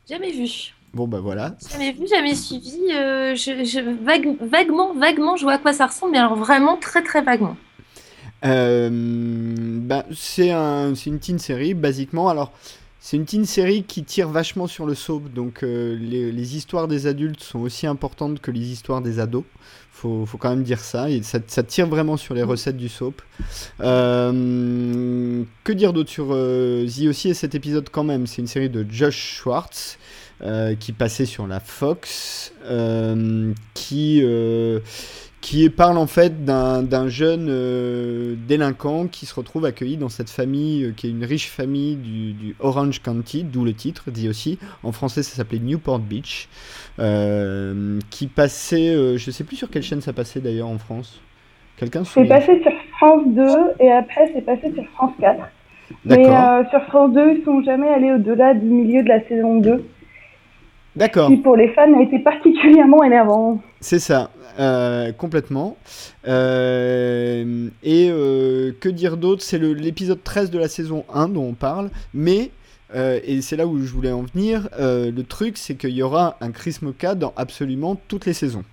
Jamais 0.08 0.30
vu. 0.32 0.46
Bon, 0.94 1.06
bah 1.06 1.20
voilà. 1.20 1.56
Jamais 1.70 1.92
vu, 1.92 2.06
jamais 2.06 2.34
suivi. 2.34 2.78
euh, 2.94 3.34
je, 3.34 3.64
je- 3.64 4.04
vague- 4.04 4.36
vaguement, 4.40 4.94
vaguement, 4.94 5.36
je 5.36 5.42
vois 5.42 5.54
à 5.54 5.58
quoi 5.58 5.74
ça 5.74 5.86
ressemble, 5.86 6.12
mais 6.12 6.18
alors 6.18 6.36
vraiment 6.36 6.76
très, 6.78 7.02
très 7.02 7.20
vaguement. 7.20 7.56
Euh, 8.44 8.88
bah, 9.80 10.04
c'est 10.14 10.50
un, 10.52 10.94
c'est 10.94 11.10
une 11.10 11.18
teen 11.18 11.38
série, 11.38 11.74
basiquement. 11.74 12.28
Alors, 12.28 12.52
c'est 13.00 13.16
une 13.16 13.24
teen 13.24 13.44
série 13.44 13.82
qui 13.82 14.04
tire 14.04 14.28
vachement 14.28 14.66
sur 14.66 14.86
le 14.86 14.94
soap, 14.94 15.32
donc 15.32 15.62
euh, 15.62 15.96
les, 16.00 16.32
les 16.32 16.56
histoires 16.56 16.88
des 16.88 17.06
adultes 17.06 17.42
sont 17.42 17.60
aussi 17.60 17.86
importantes 17.86 18.40
que 18.40 18.50
les 18.50 18.70
histoires 18.72 19.00
des 19.02 19.20
ados. 19.20 19.44
Faut, 19.96 20.26
faut 20.26 20.36
quand 20.36 20.50
même 20.50 20.62
dire 20.62 20.80
ça, 20.80 21.06
ça, 21.22 21.62
tire 21.62 21.86
vraiment 21.86 22.18
sur 22.18 22.34
les 22.34 22.42
recettes 22.42 22.76
du 22.76 22.90
soap. 22.90 23.22
Euh, 23.80 25.42
que 25.64 25.72
dire 25.72 25.94
d'autre 25.94 26.10
sur 26.10 26.26
euh, 26.32 26.86
aussi 27.08 27.30
et 27.30 27.34
cet 27.34 27.54
épisode 27.54 27.88
quand 27.90 28.04
même? 28.04 28.26
C'est 28.26 28.42
une 28.42 28.46
série 28.46 28.68
de 28.68 28.84
Josh 28.86 29.16
Schwartz 29.16 29.96
euh, 30.42 30.74
qui 30.74 30.92
passait 30.92 31.24
sur 31.24 31.46
la 31.46 31.60
Fox, 31.60 32.52
euh, 32.66 33.54
qui 33.72 34.22
qui 35.46 35.70
parle 35.70 35.96
en 35.96 36.08
fait 36.08 36.44
d'un 36.44 37.06
jeune 37.06 37.46
euh, 37.48 38.34
délinquant 38.48 39.06
qui 39.06 39.26
se 39.26 39.34
retrouve 39.36 39.64
accueilli 39.64 39.96
dans 39.96 40.08
cette 40.08 40.28
famille 40.28 40.86
euh, 40.86 40.90
qui 40.90 41.06
est 41.06 41.10
une 41.10 41.24
riche 41.24 41.48
famille 41.48 41.94
du, 41.94 42.32
du 42.32 42.56
Orange 42.58 43.00
County, 43.00 43.44
d'où 43.44 43.64
le 43.64 43.72
titre, 43.72 44.10
dit 44.10 44.28
aussi. 44.28 44.58
En 44.82 44.90
français, 44.90 45.22
ça 45.22 45.36
s'appelait 45.36 45.60
Newport 45.60 46.00
Beach, 46.00 46.48
euh, 46.98 48.00
qui 48.10 48.26
passait, 48.26 49.16
je 49.16 49.30
sais 49.30 49.44
plus 49.44 49.54
sur 49.54 49.70
quelle 49.70 49.84
chaîne 49.84 50.00
ça 50.00 50.12
passait 50.12 50.40
d'ailleurs 50.40 50.66
en 50.66 50.78
France. 50.78 51.22
Quelqu'un 51.76 52.02
se 52.02 52.14
C'est 52.14 52.24
passé 52.24 52.60
sur 52.60 52.72
France 52.96 53.22
2 53.26 53.46
et 53.78 53.92
après 53.92 54.32
c'est 54.34 54.44
passé 54.44 54.72
sur 54.74 54.84
France 54.94 55.12
4. 55.20 55.38
Mais 56.06 56.24
sur 56.70 56.82
France 56.88 57.12
2, 57.12 57.36
ils 57.38 57.44
sont 57.44 57.62
jamais 57.62 57.88
allés 57.88 58.10
au-delà 58.10 58.52
du 58.52 58.66
milieu 58.66 59.04
de 59.04 59.08
la 59.08 59.22
saison 59.28 59.60
2, 59.60 59.84
d'accord. 60.96 61.28
qui 61.28 61.36
pour 61.36 61.56
les 61.56 61.68
fans 61.68 61.92
a 61.98 62.02
été 62.02 62.18
particulièrement 62.18 63.02
énervant. 63.04 63.60
C'est 63.80 63.98
ça, 63.98 64.30
euh, 64.58 65.12
complètement. 65.12 65.76
Euh, 66.26 67.68
et 67.82 68.08
euh, 68.10 68.72
que 68.80 68.88
dire 68.88 69.16
d'autre? 69.16 69.42
C'est 69.42 69.58
l'épisode 69.58 70.22
13 70.22 70.50
de 70.50 70.58
la 70.58 70.68
saison 70.68 71.04
1 71.12 71.28
dont 71.28 71.44
on 71.44 71.54
parle, 71.54 71.90
mais, 72.14 72.50
et 72.94 73.42
c'est 73.42 73.56
là 73.56 73.66
où 73.66 73.78
je 73.78 73.92
voulais 73.92 74.12
en 74.12 74.22
venir, 74.22 74.68
le 74.78 75.22
truc 75.22 75.58
c'est 75.58 75.74
qu'il 75.74 75.90
y 75.90 76.02
aura 76.02 76.36
un 76.40 76.50
Chris 76.50 76.78
Moka 76.82 77.14
dans 77.14 77.32
absolument 77.36 77.96
toutes 78.08 78.26
les 78.26 78.32
saisons. 78.32 78.64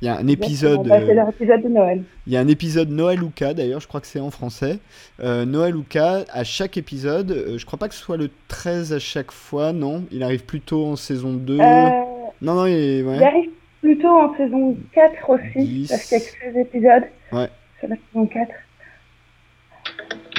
Il 0.00 0.04
y 0.06 0.08
a 0.08 0.16
un 0.16 0.26
épisode, 0.28 0.86
Bah, 0.86 1.00
c'est 1.00 1.10
euh, 1.10 1.14
leur 1.14 1.28
épisode 1.30 1.62
de 1.62 1.68
Noël. 1.68 2.02
il 2.26 2.32
y 2.32 2.36
a 2.36 2.40
un 2.40 2.46
épisode 2.48 2.88
Noël 2.90 3.18
Luca 3.18 3.52
d'ailleurs, 3.54 3.80
je 3.80 3.88
crois 3.88 4.00
que 4.00 4.06
c'est 4.06 4.20
en 4.20 4.30
français. 4.30 4.78
Euh, 5.20 5.44
Noël 5.44 5.74
Luca, 5.74 6.24
à 6.32 6.44
chaque 6.44 6.76
épisode, 6.76 7.32
euh, 7.32 7.58
je 7.58 7.66
crois 7.66 7.78
pas 7.78 7.88
que 7.88 7.94
ce 7.94 8.00
soit 8.00 8.16
le 8.16 8.30
13 8.48 8.92
à 8.92 8.98
chaque 9.00 9.32
fois, 9.32 9.72
non, 9.72 10.04
il 10.12 10.22
arrive 10.22 10.44
plutôt 10.44 10.86
en 10.86 10.96
saison 10.96 11.32
2. 11.32 11.58
Euh, 11.60 11.88
Non, 12.40 12.54
non, 12.54 12.66
il 12.66 13.02
ouais. 13.02 13.16
Il 13.16 13.22
arrive 13.24 13.50
plutôt 13.80 14.08
en 14.08 14.36
saison 14.36 14.76
4 14.92 15.30
aussi, 15.30 15.66
Dix. 15.66 15.88
parce 15.88 16.04
qu'il 16.04 16.18
y 16.18 16.20
a 16.20 16.24
que 16.24 16.54
16 16.54 16.56
épisodes 16.58 17.02
Ouais. 17.32 17.48
sur 17.80 17.88
la 17.88 17.96
saison 18.12 18.26
4. 18.26 18.50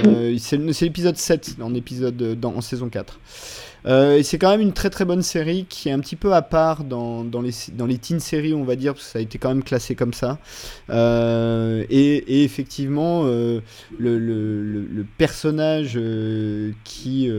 Euh, 0.06 0.36
c'est 0.40 0.74
c'est 0.74 0.86
l'épisode 0.86 1.18
7 1.18 1.58
en, 1.62 1.74
épisode, 1.76 2.22
euh, 2.22 2.36
dans, 2.36 2.56
en 2.56 2.62
saison 2.62 2.88
4. 2.88 3.20
Euh, 3.86 4.22
c'est 4.24 4.38
quand 4.38 4.50
même 4.50 4.62
une 4.62 4.74
très 4.74 4.90
très 4.90 5.06
bonne 5.06 5.22
série 5.22 5.66
qui 5.68 5.90
est 5.90 5.92
un 5.92 6.00
petit 6.00 6.16
peu 6.16 6.34
à 6.34 6.42
part 6.42 6.84
dans, 6.84 7.24
dans 7.24 7.42
les, 7.42 7.52
dans 7.74 7.86
les 7.86 7.98
teen 7.98 8.20
séries, 8.20 8.54
on 8.54 8.64
va 8.64 8.76
dire, 8.76 8.94
parce 8.94 9.06
que 9.06 9.12
ça 9.12 9.20
a 9.20 9.22
été 9.22 9.38
quand 9.38 9.50
même 9.50 9.64
classé 9.64 9.96
comme 9.96 10.14
ça. 10.14 10.38
Euh, 10.90 11.84
et, 11.90 12.44
effectivement, 12.44 13.24
euh, 13.26 13.62
le, 13.98 15.06
personnage 15.18 16.00
qui, 16.84 17.30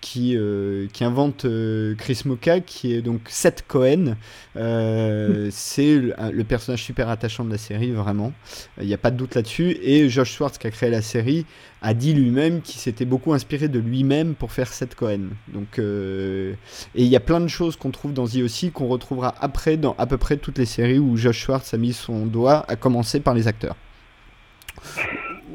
qui, 0.00 0.36
euh, 0.36 0.86
qui 0.92 1.04
invente 1.04 1.44
euh, 1.44 1.94
Chris 1.96 2.22
Moka, 2.24 2.60
qui 2.60 2.94
est 2.94 3.02
donc 3.02 3.22
Seth 3.28 3.64
Cohen, 3.66 4.16
euh, 4.56 5.48
c'est 5.52 5.96
le, 5.96 6.14
le 6.32 6.44
personnage 6.44 6.82
super 6.82 7.08
attachant 7.08 7.44
de 7.44 7.50
la 7.50 7.58
série, 7.58 7.90
vraiment. 7.90 8.32
Il 8.80 8.86
n'y 8.86 8.94
a 8.94 8.98
pas 8.98 9.10
de 9.10 9.16
doute 9.16 9.34
là-dessus. 9.34 9.76
Et 9.82 10.08
Josh 10.08 10.32
Schwartz, 10.32 10.58
qui 10.58 10.66
a 10.66 10.70
créé 10.70 10.90
la 10.90 11.02
série, 11.02 11.44
a 11.82 11.94
dit 11.94 12.12
lui-même 12.12 12.60
qu'il 12.60 12.80
s'était 12.80 13.04
beaucoup 13.04 13.32
inspiré 13.32 13.68
de 13.68 13.78
lui-même 13.78 14.34
pour 14.34 14.52
faire 14.52 14.72
Seth 14.72 14.94
Cohen. 14.94 15.28
Donc, 15.48 15.78
euh, 15.78 16.54
et 16.94 17.02
il 17.02 17.08
y 17.08 17.16
a 17.16 17.20
plein 17.20 17.40
de 17.40 17.48
choses 17.48 17.76
qu'on 17.76 17.90
trouve 17.90 18.12
dans 18.12 18.26
The 18.26 18.36
aussi 18.36 18.70
qu'on 18.70 18.88
retrouvera 18.88 19.34
après 19.40 19.76
dans 19.76 19.94
à 19.98 20.06
peu 20.06 20.18
près 20.18 20.36
toutes 20.36 20.58
les 20.58 20.66
séries 20.66 20.98
où 20.98 21.16
Josh 21.16 21.38
Schwartz 21.38 21.72
a 21.72 21.78
mis 21.78 21.92
son 21.92 22.26
doigt, 22.26 22.64
à 22.68 22.76
commencer 22.76 23.20
par 23.20 23.34
les 23.34 23.48
acteurs. 23.48 23.76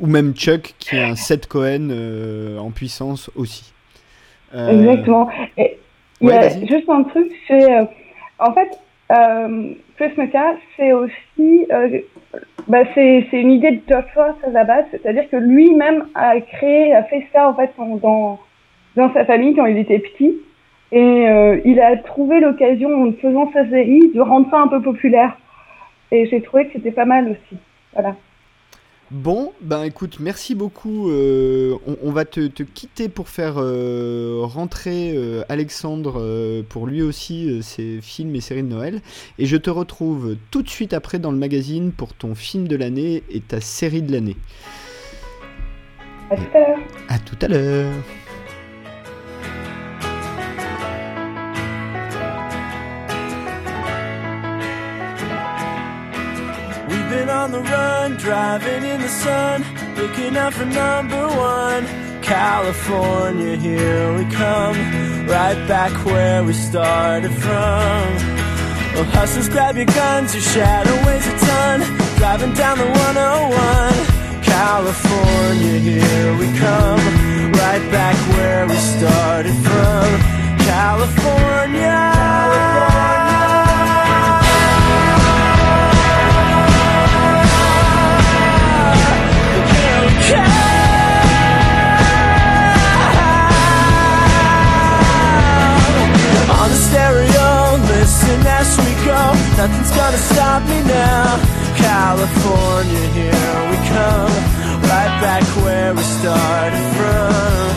Ou 0.02 0.08
même 0.08 0.34
Chuck, 0.34 0.76
qui 0.78 0.96
est 0.96 1.04
un 1.04 1.16
Seth 1.16 1.48
Cohen 1.48 1.90
euh, 1.90 2.58
en 2.58 2.72
puissance 2.72 3.30
aussi. 3.36 3.75
Euh, 4.56 4.70
Exactement. 4.70 5.30
Et 5.58 5.78
il 6.22 6.28
y 6.30 6.32
a 6.32 6.50
juste 6.66 6.90
un 6.90 7.04
truc, 7.04 7.32
c'est 7.48 7.74
euh, 7.78 7.86
en 8.40 8.54
fait, 8.54 8.70
euh, 9.12 9.74
c'est 10.78 10.92
aussi, 10.94 11.68
euh, 11.72 12.00
bah, 12.68 12.80
c'est 12.94 13.28
c'est 13.30 13.42
une 13.42 13.52
idée 13.52 13.72
de 13.72 13.82
Josh 13.88 14.06
Schwartz 14.14 14.38
à 14.44 14.50
la 14.50 14.64
base, 14.64 14.86
c'est-à-dire 14.92 15.30
que 15.30 15.36
lui-même 15.38 16.06
a 16.16 16.40
créé, 16.42 16.94
a 16.94 17.04
fait 17.04 17.28
ça 17.34 17.50
en 17.50 17.54
fait 17.54 17.72
en- 17.78 17.96
dans 17.98 18.40
dans 18.96 19.14
sa 19.14 19.26
famille 19.26 19.56
quand 19.56 19.66
il 19.66 19.78
était 19.78 20.00
petit, 20.00 20.38
et 20.92 21.28
euh, 21.30 21.60
il 21.66 21.80
a 21.82 21.98
trouvé 21.98 22.40
l'occasion 22.40 23.04
en 23.04 23.12
faisant 23.14 23.52
sa 23.52 23.70
série 23.70 24.10
de 24.14 24.22
rendre 24.22 24.50
ça 24.50 24.58
un 24.60 24.68
peu 24.68 24.82
populaire, 24.82 25.38
et 26.12 26.26
j'ai 26.28 26.42
trouvé 26.42 26.66
que 26.68 26.74
c'était 26.74 26.92
pas 26.92 27.06
mal 27.06 27.26
aussi. 27.30 27.58
Voilà. 27.94 28.16
Bon, 29.12 29.54
ben 29.62 29.84
écoute, 29.84 30.18
merci 30.20 30.56
beaucoup. 30.56 31.10
euh, 31.12 31.78
on, 31.86 31.96
on 32.02 32.12
va 32.12 32.26
te, 32.26 32.48
te 32.48 32.64
quitter 32.64 33.08
pour 33.08 33.30
faire 33.30 33.56
euh, 33.58 34.40
rentrer 34.42 35.14
euh, 35.16 35.44
Alexandre 35.48 36.64
pour 36.70 36.88
lui 36.88 37.04
aussi 37.04 37.62
ses 37.62 38.02
films 38.02 38.36
et 38.36 38.42
séries 38.42 38.64
de 38.64 38.68
Noël. 38.68 39.02
Et 39.38 39.46
je 39.46 39.58
te 39.58 39.70
retrouve 39.70 40.36
tout 40.50 40.64
de 40.64 40.70
suite 40.70 40.94
après 40.94 41.20
dans 41.20 41.32
le 41.32 41.38
magazine 41.38 41.92
pour 41.92 42.14
ton 42.14 42.34
film 42.34 42.68
de 42.68 42.76
l'année 42.76 43.24
et 43.30 43.42
ta 43.42 43.62
série 43.62 44.02
de 44.02 44.12
l'année. 44.12 44.38
À 46.32 46.36
tout 46.38 46.44
à 46.56 46.60
l'heure. 46.60 46.80
À 47.08 47.20
tout 47.20 47.38
à 47.42 47.48
l'heure. 47.48 47.94
We've 57.16 57.30
on 57.30 57.52
the 57.52 57.62
run, 57.62 58.18
driving 58.18 58.84
in 58.84 59.00
the 59.00 59.08
sun, 59.08 59.64
looking 59.96 60.36
out 60.36 60.54
for 60.54 60.66
number 60.66 61.28
one. 61.28 61.86
California, 62.22 63.56
here 63.56 64.14
we 64.18 64.26
come, 64.26 64.76
right 65.26 65.56
back 65.66 65.94
where 66.06 66.44
we 66.44 66.52
started 66.52 67.32
from. 67.32 68.04
Well, 68.94 69.06
hustlers, 69.16 69.48
grab 69.48 69.78
your 69.78 69.86
guns, 69.86 70.34
your 70.34 70.44
shadow 70.44 70.94
weighs 71.08 71.26
a 71.26 71.38
ton, 71.38 71.80
driving 72.18 72.54
down 72.54 72.80
the 72.80 72.86
101. 72.86 74.44
California, 74.44 75.80
here 75.80 76.38
we 76.38 76.48
come, 76.60 77.00
right 77.64 77.86
back 77.92 78.16
where 78.36 78.68
we 78.68 78.76
started 78.76 79.56
from. 79.68 80.20
California. 80.68 82.75
Nothing's 99.66 99.96
gonna 99.98 100.18
stop 100.18 100.62
me 100.70 100.80
now. 100.84 101.42
California, 101.76 103.06
here 103.18 103.60
we 103.72 103.78
come. 103.90 104.38
Right 104.94 105.14
back 105.26 105.44
where 105.64 105.92
we 105.92 106.04
started 106.20 106.86
from. 106.98 107.72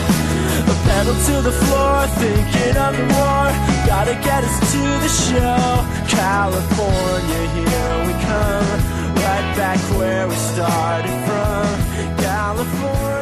A 0.69 0.75
pedal 0.85 1.15
to 1.29 1.35
the 1.41 1.51
floor, 1.51 2.05
thinking 2.21 2.77
of 2.77 2.91
the 2.95 3.05
war. 3.17 3.45
Gotta 3.87 4.13
get 4.21 4.43
us 4.43 4.57
to 4.73 4.83
the 5.03 5.11
show. 5.25 5.65
California, 6.07 7.41
here 7.57 7.97
we 8.05 8.13
come. 8.29 8.79
Right 9.25 9.47
back 9.57 9.79
where 9.97 10.27
we 10.27 10.35
started 10.35 11.17
from. 11.25 12.17
California. 12.17 13.18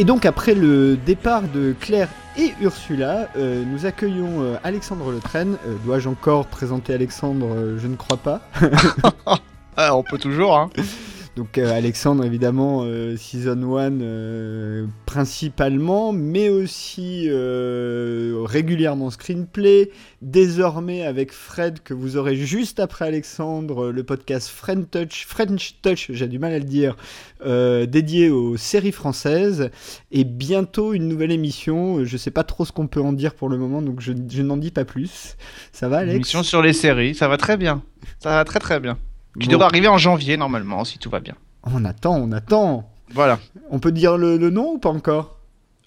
Et 0.00 0.04
donc 0.04 0.24
après 0.24 0.54
le 0.54 0.96
départ 0.96 1.42
de 1.42 1.74
Claire 1.78 2.08
et 2.38 2.54
Ursula, 2.62 3.28
euh, 3.36 3.62
nous 3.66 3.84
accueillons 3.84 4.40
euh, 4.40 4.56
Alexandre 4.64 5.10
Le 5.10 5.18
Train. 5.18 5.48
Euh, 5.66 5.76
Dois-je 5.84 6.08
encore 6.08 6.46
présenter 6.46 6.94
Alexandre? 6.94 7.76
Je 7.76 7.86
ne 7.86 7.96
crois 7.96 8.16
pas. 8.16 8.40
Ah, 9.76 9.94
on 9.94 10.02
peut 10.02 10.18
toujours, 10.18 10.56
hein. 10.56 10.68
Donc 11.36 11.58
euh, 11.58 11.72
Alexandre 11.72 12.24
évidemment 12.24 12.82
euh, 12.84 13.16
season 13.16 13.76
1 13.76 14.00
euh, 14.00 14.86
principalement 15.06 16.12
mais 16.12 16.48
aussi 16.48 17.28
régulièrement 17.30 19.10
screenplay. 19.10 19.90
Désormais 20.22 21.04
avec 21.04 21.32
Fred 21.32 21.80
que 21.82 21.94
vous 21.94 22.16
aurez 22.16 22.36
juste 22.36 22.80
après 22.80 23.06
Alexandre 23.06 23.90
le 23.90 24.02
podcast 24.02 24.48
French 24.48 24.86
Touch 24.90 25.26
French 25.26 25.76
Touch 25.82 26.10
j'ai 26.10 26.28
du 26.28 26.38
mal 26.38 26.52
à 26.52 26.58
le 26.58 26.64
dire 26.64 26.96
dédié 27.44 28.30
aux 28.30 28.56
séries 28.56 28.92
françaises. 28.92 29.70
Et 30.10 30.24
bientôt 30.24 30.92
une 30.92 31.08
nouvelle 31.08 31.32
émission. 31.32 32.04
Je 32.04 32.16
sais 32.16 32.30
pas 32.30 32.44
trop 32.44 32.64
ce 32.64 32.72
qu'on 32.72 32.86
peut 32.86 33.00
en 33.00 33.12
dire 33.12 33.34
pour 33.34 33.48
le 33.48 33.56
moment 33.56 33.82
donc 33.82 34.00
je, 34.00 34.12
je 34.28 34.42
n'en 34.42 34.56
dis 34.56 34.70
pas 34.70 34.84
plus. 34.84 35.36
Ça 35.72 35.88
va 35.88 35.98
Alex? 35.98 36.16
Émission 36.16 36.42
sur 36.42 36.62
les 36.62 36.72
séries, 36.72 37.14
ça 37.14 37.28
va 37.28 37.36
très 37.36 37.56
bien. 37.56 37.82
Ça 38.18 38.30
va 38.30 38.44
très 38.44 38.58
très 38.58 38.80
bien. 38.80 38.98
Qui 39.38 39.46
Bon. 39.46 39.52
devrait 39.52 39.66
arriver 39.66 39.88
en 39.88 39.98
janvier 39.98 40.36
normalement, 40.36 40.84
si 40.84 40.98
tout 40.98 41.10
va 41.10 41.20
bien. 41.20 41.34
on 41.64 41.84
attend 41.84 42.16
on 42.16 42.32
attend 42.32 42.90
Voilà. 43.12 43.38
on 43.70 43.78
peut 43.78 43.92
dire 43.92 44.16
le, 44.16 44.36
le 44.36 44.50
nom 44.50 44.72
ou 44.74 44.78
pas 44.78 44.88
encore? 44.90 45.36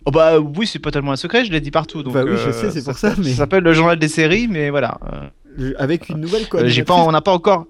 Oh 0.06 0.12
bah 0.12 0.38
oui, 0.40 0.68
c'est 0.68 0.80
pas 0.80 0.92
tellement 0.92 1.12
un 1.14 1.16
secret, 1.18 1.46
je 1.46 1.52
l'ai 1.52 1.62
dit 1.62 1.72
partout. 1.72 2.04
Donc, 2.04 2.14
Bah 2.14 2.24
oui, 2.26 2.32
je 2.36 2.50
euh, 2.50 2.52
sais, 2.52 2.72
c'est 2.72 2.84
pour 2.84 2.98
ça, 2.98 3.14
mais- 3.18 3.30
Ça 3.32 3.38
s'appelle 3.38 3.64
le 3.64 3.72
journal 3.74 3.98
des 3.98 4.10
séries, 4.10 4.48
mais 4.50 4.70
voilà. 4.70 4.98
euh, 5.60 5.74
avec 5.78 6.10
une 6.10 6.18
nouvelle 6.20 6.44
euh, 6.44 6.48
coordinatrice 6.48 6.76
j'ai 6.76 6.84
pas, 6.84 6.96
on 6.96 7.12
n'a 7.12 7.22
pas 7.22 7.32
encore. 7.32 7.66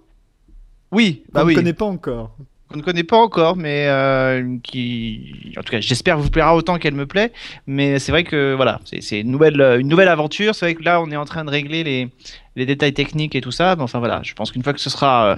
Oui, 0.92 1.24
bah 1.32 1.42
qu'on 1.42 1.48
oui. 1.48 1.54
ne 1.54 1.60
connaît 1.60 1.74
pas 1.74 1.86
encore. 1.86 2.36
Qu'on 2.74 2.80
ne 2.80 2.84
connaît 2.84 3.04
pas 3.04 3.18
encore, 3.18 3.56
mais 3.56 3.86
euh, 3.88 4.58
qui, 4.64 5.54
en 5.58 5.62
tout 5.62 5.72
cas, 5.72 5.80
j'espère 5.80 6.18
vous 6.18 6.30
plaira 6.30 6.56
autant 6.56 6.80
qu'elle 6.80 6.96
me 6.96 7.06
plaît. 7.06 7.32
Mais 7.68 8.00
c'est 8.00 8.12
vrai 8.12 8.24
que 8.24 8.56
voilà, 8.56 8.82
c'est 8.84 9.22
une 9.22 9.30
nouvelle, 9.30 9.62
euh, 9.62 9.80
une 9.80 9.88
nouvelle 9.88 10.08
aventure. 10.08 10.56
C'est 10.56 10.66
vrai 10.66 10.76
que 10.76 10.84
là, 10.84 11.00
on 11.00 11.12
est 11.12 11.16
en 11.16 11.26
train 11.26 11.46
de 11.46 11.52
régler 11.52 11.84
les, 11.84 12.66
détails 12.66 12.94
techniques 12.94 13.36
et 13.36 13.42
tout 13.42 13.52
ça. 13.52 13.76
Mais 13.76 13.84
enfin 13.84 14.00
voilà, 14.00 14.22
je 14.24 14.34
pense 14.34 14.52
qu'une 14.52 14.64
fois 14.64 14.74
que 14.74 14.82
ce 14.82 14.90
sera, 14.90 15.26
euh, 15.26 15.36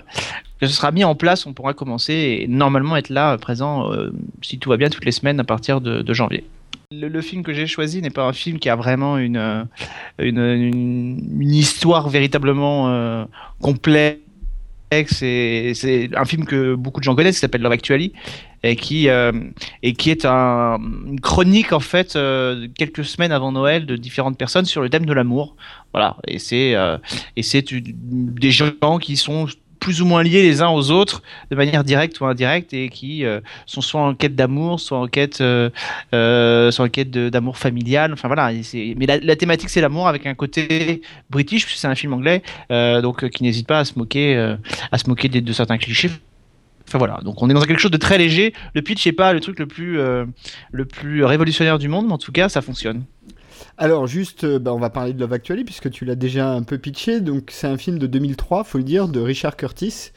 que 0.62 0.68
ce 0.68 0.74
sera 0.74 0.92
mis 0.92 1.04
en 1.04 1.16
place, 1.16 1.46
on 1.46 1.54
pourra 1.54 1.74
commencer 1.74 2.14
et 2.14 2.48
normalement 2.48 2.96
être 2.96 3.10
là, 3.10 3.38
présent, 3.38 3.92
si 4.42 4.58
tout 4.58 4.70
va 4.70 4.78
bien, 4.78 4.90
toutes 4.90 5.06
les 5.06 5.12
semaines 5.12 5.40
à 5.40 5.44
partir 5.44 5.82
de, 5.82 6.14
janvier. 6.14 6.46
Le, 6.92 7.22
film 7.22 7.44
que 7.44 7.52
j'ai 7.52 7.68
choisi 7.68 8.02
n'est 8.02 8.10
pas 8.10 8.24
un 8.24 8.34
film 8.34 8.60
qui 8.60 8.70
a 8.70 8.76
vraiment 8.78 9.18
une, 9.18 9.68
une, 10.20 10.40
une, 10.40 11.54
histoire 11.54 12.08
véritablement 12.08 13.28
complète. 13.60 14.25
C'est 15.08 16.10
un 16.16 16.26
film 16.26 16.46
que 16.46 16.76
beaucoup 16.76 17.00
de 17.00 17.04
gens 17.04 17.16
connaissent, 17.16 17.36
qui 17.36 17.41
s'appelle 17.41 17.62
Love 17.62 17.74
Actually, 17.74 18.14
et 18.64 18.76
qui, 18.76 19.10
euh, 19.10 19.32
et 19.84 19.93
qui 19.93 20.10
est 20.10 20.26
un, 20.26 20.80
une 21.08 21.20
chronique 21.20 21.74
en 21.74 21.80
fait 21.80 22.16
euh, 22.16 22.68
quelques 22.78 23.06
semaines 23.06 23.32
avant 23.32 23.52
Noël 23.52 23.86
de 23.86 23.96
différentes 23.96 24.38
personnes 24.38 24.66
sur 24.66 24.82
le 24.82 24.89
thème 24.89 25.06
de 25.06 25.14
l'amour. 25.14 25.56
Voilà, 25.93 26.18
et 26.28 26.39
c'est 26.39 26.76
euh, 26.76 26.98
et 27.36 27.43
c'est 27.43 27.66
des 27.72 28.52
gens 28.52 29.00
qui 29.00 29.18
sont 29.18 29.48
plus 29.86 30.02
ou 30.02 30.06
moins 30.08 30.24
liés 30.24 30.42
les 30.42 30.64
uns 30.64 30.70
aux 30.70 30.90
autres 30.90 31.22
de 31.52 31.56
manière 31.56 31.84
directe 31.84 32.20
ou 32.20 32.26
indirecte 32.26 32.74
et 32.74 32.90
qui 32.90 33.24
euh, 33.24 33.40
sont 33.68 33.82
soit 33.82 34.02
en 34.02 34.16
quête 34.16 34.36
d'amour, 34.36 34.80
soit 34.80 34.98
en 34.98 35.06
quête, 35.06 35.42
euh, 35.42 35.70
euh, 36.16 36.72
soit 36.72 36.86
en 36.86 36.90
quête 36.90 37.12
d'amour 37.12 37.60
familial. 37.60 38.12
Enfin 38.12 38.28
voilà, 38.28 38.52
mais 38.74 39.06
la, 39.06 39.36
thématique 39.36 39.70
c'est 39.70 39.82
l'amour 39.82 40.08
avec 40.08 40.26
un 40.26 40.34
côté 40.34 41.04
british 41.30 41.68
puisque 41.68 41.82
c'est 41.82 41.88
un 41.88 41.94
film 41.94 42.14
anglais, 42.14 42.42
donc 42.72 43.30
qui 43.30 43.44
n'hésite 43.44 43.68
pas 43.68 43.78
à 43.78 43.86
se 43.86 43.94
moquer, 44.00 44.56
à 44.92 44.98
se 44.98 45.08
moquer 45.08 45.30
de, 45.30 45.54
certains 45.54 45.78
clichés 45.78 46.10
Enfin 46.88 46.98
voilà, 46.98 47.20
donc 47.24 47.42
on 47.44 47.50
est 47.50 47.54
dans 47.54 47.62
quelque 47.62 47.80
chose 47.80 47.92
de 47.92 47.98
très 47.98 48.18
léger. 48.18 48.54
Le 48.74 48.82
pitch 48.82 49.06
n'est 49.06 49.12
pas 49.12 49.34
le 49.34 49.40
truc 49.40 49.60
le 49.60 49.68
plus, 49.68 49.98
le 49.98 50.86
plus 50.86 51.24
révolutionnaire 51.24 51.78
du 51.78 51.90
monde, 51.90 52.08
mais 52.08 52.14
en 52.14 52.18
tout 52.18 52.32
cas, 52.32 52.50
ça 52.50 52.64
fonctionne. 52.64 53.04
Alors 53.78 54.08
juste, 54.08 54.43
euh, 54.43 54.60
bah, 54.60 54.74
on 54.74 54.80
va 54.80 54.89
parler 54.89 55.14
de 55.14 55.20
Love 55.20 55.34
Actually 55.34 55.64
puisque 55.64 55.89
tu 55.89 56.06
l'as 56.06 56.16
déjà 56.16 56.51
un 56.51 56.64
peu 56.64 56.78
pitché. 56.78 57.22
Donc 57.22 57.49
c'est 57.51 57.68
un 57.68 57.78
film 57.78 57.99
de 57.99 58.08
2003, 58.08 58.64
faut 58.64 58.78
le 58.78 58.84
dire, 58.84 59.08
de 59.08 59.20
Richard 59.20 59.58
Curtis. 59.58 60.12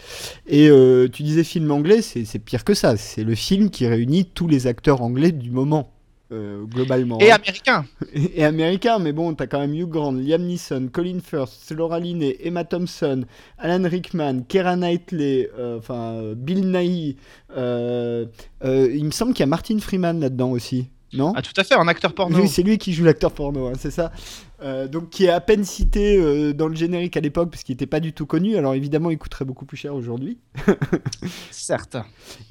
Et 0.46 0.68
euh, 0.68 1.08
tu 1.08 1.22
disais 1.22 1.44
film 1.44 1.70
anglais, 1.70 2.02
c'est 2.02 2.38
pire 2.38 2.64
que 2.64 2.74
ça. 2.74 2.96
C'est 2.96 3.24
le 3.24 3.34
film 3.34 3.70
qui 3.70 3.86
réunit 3.86 4.26
tous 4.26 4.48
les 4.48 4.66
acteurs 4.66 5.02
anglais 5.02 5.32
du 5.32 5.50
moment. 5.50 5.92
euh, 6.32 6.64
globalement. 6.64 7.18
Et 7.20 7.30
hein. 7.30 7.36
américain. 7.36 7.84
et 8.12 8.44
américain, 8.44 8.98
mais 8.98 9.12
bon, 9.12 9.34
t'as 9.34 9.46
quand 9.46 9.60
même 9.60 9.74
Hugh 9.74 9.88
Grant, 9.88 10.12
Liam 10.12 10.42
Neeson, 10.42 10.88
Colin 10.92 11.20
Firth, 11.24 11.70
Laura 11.70 12.00
Linney, 12.00 12.36
Emma 12.42 12.64
Thompson, 12.64 13.24
Alan 13.58 13.88
Rickman, 13.88 14.42
Keira 14.48 14.76
Knightley, 14.76 15.48
enfin 15.78 16.12
euh, 16.14 16.34
Bill 16.34 16.70
Nighy. 16.70 17.16
euh, 17.56 18.26
il 18.62 19.04
me 19.04 19.10
semble 19.10 19.32
qu'il 19.32 19.40
y 19.40 19.44
a 19.44 19.46
Martin 19.46 19.78
Freeman 19.78 20.20
là-dedans 20.20 20.50
aussi, 20.50 20.88
non 21.12 21.32
Ah, 21.36 21.42
tout 21.42 21.52
à 21.56 21.64
fait, 21.64 21.74
un 21.74 21.88
acteur 21.88 22.14
porno. 22.14 22.38
oui, 22.38 22.48
c'est 22.48 22.62
lui 22.62 22.78
qui 22.78 22.92
joue 22.92 23.04
l'acteur 23.04 23.32
porno, 23.32 23.66
hein, 23.66 23.72
c'est 23.78 23.90
ça. 23.90 24.12
Euh, 24.60 24.88
donc 24.88 25.10
qui 25.10 25.26
est 25.26 25.30
à 25.30 25.40
peine 25.40 25.64
cité 25.64 26.18
euh, 26.18 26.52
dans 26.52 26.66
le 26.66 26.74
générique 26.74 27.16
à 27.16 27.20
l'époque 27.20 27.48
parce 27.48 27.62
qu'il 27.62 27.74
n'était 27.74 27.86
pas 27.86 28.00
du 28.00 28.12
tout 28.12 28.26
connu. 28.26 28.56
Alors 28.56 28.74
évidemment, 28.74 29.10
il 29.10 29.18
coûterait 29.18 29.44
beaucoup 29.44 29.64
plus 29.64 29.76
cher 29.76 29.94
aujourd'hui. 29.94 30.38
Certes. 31.50 31.96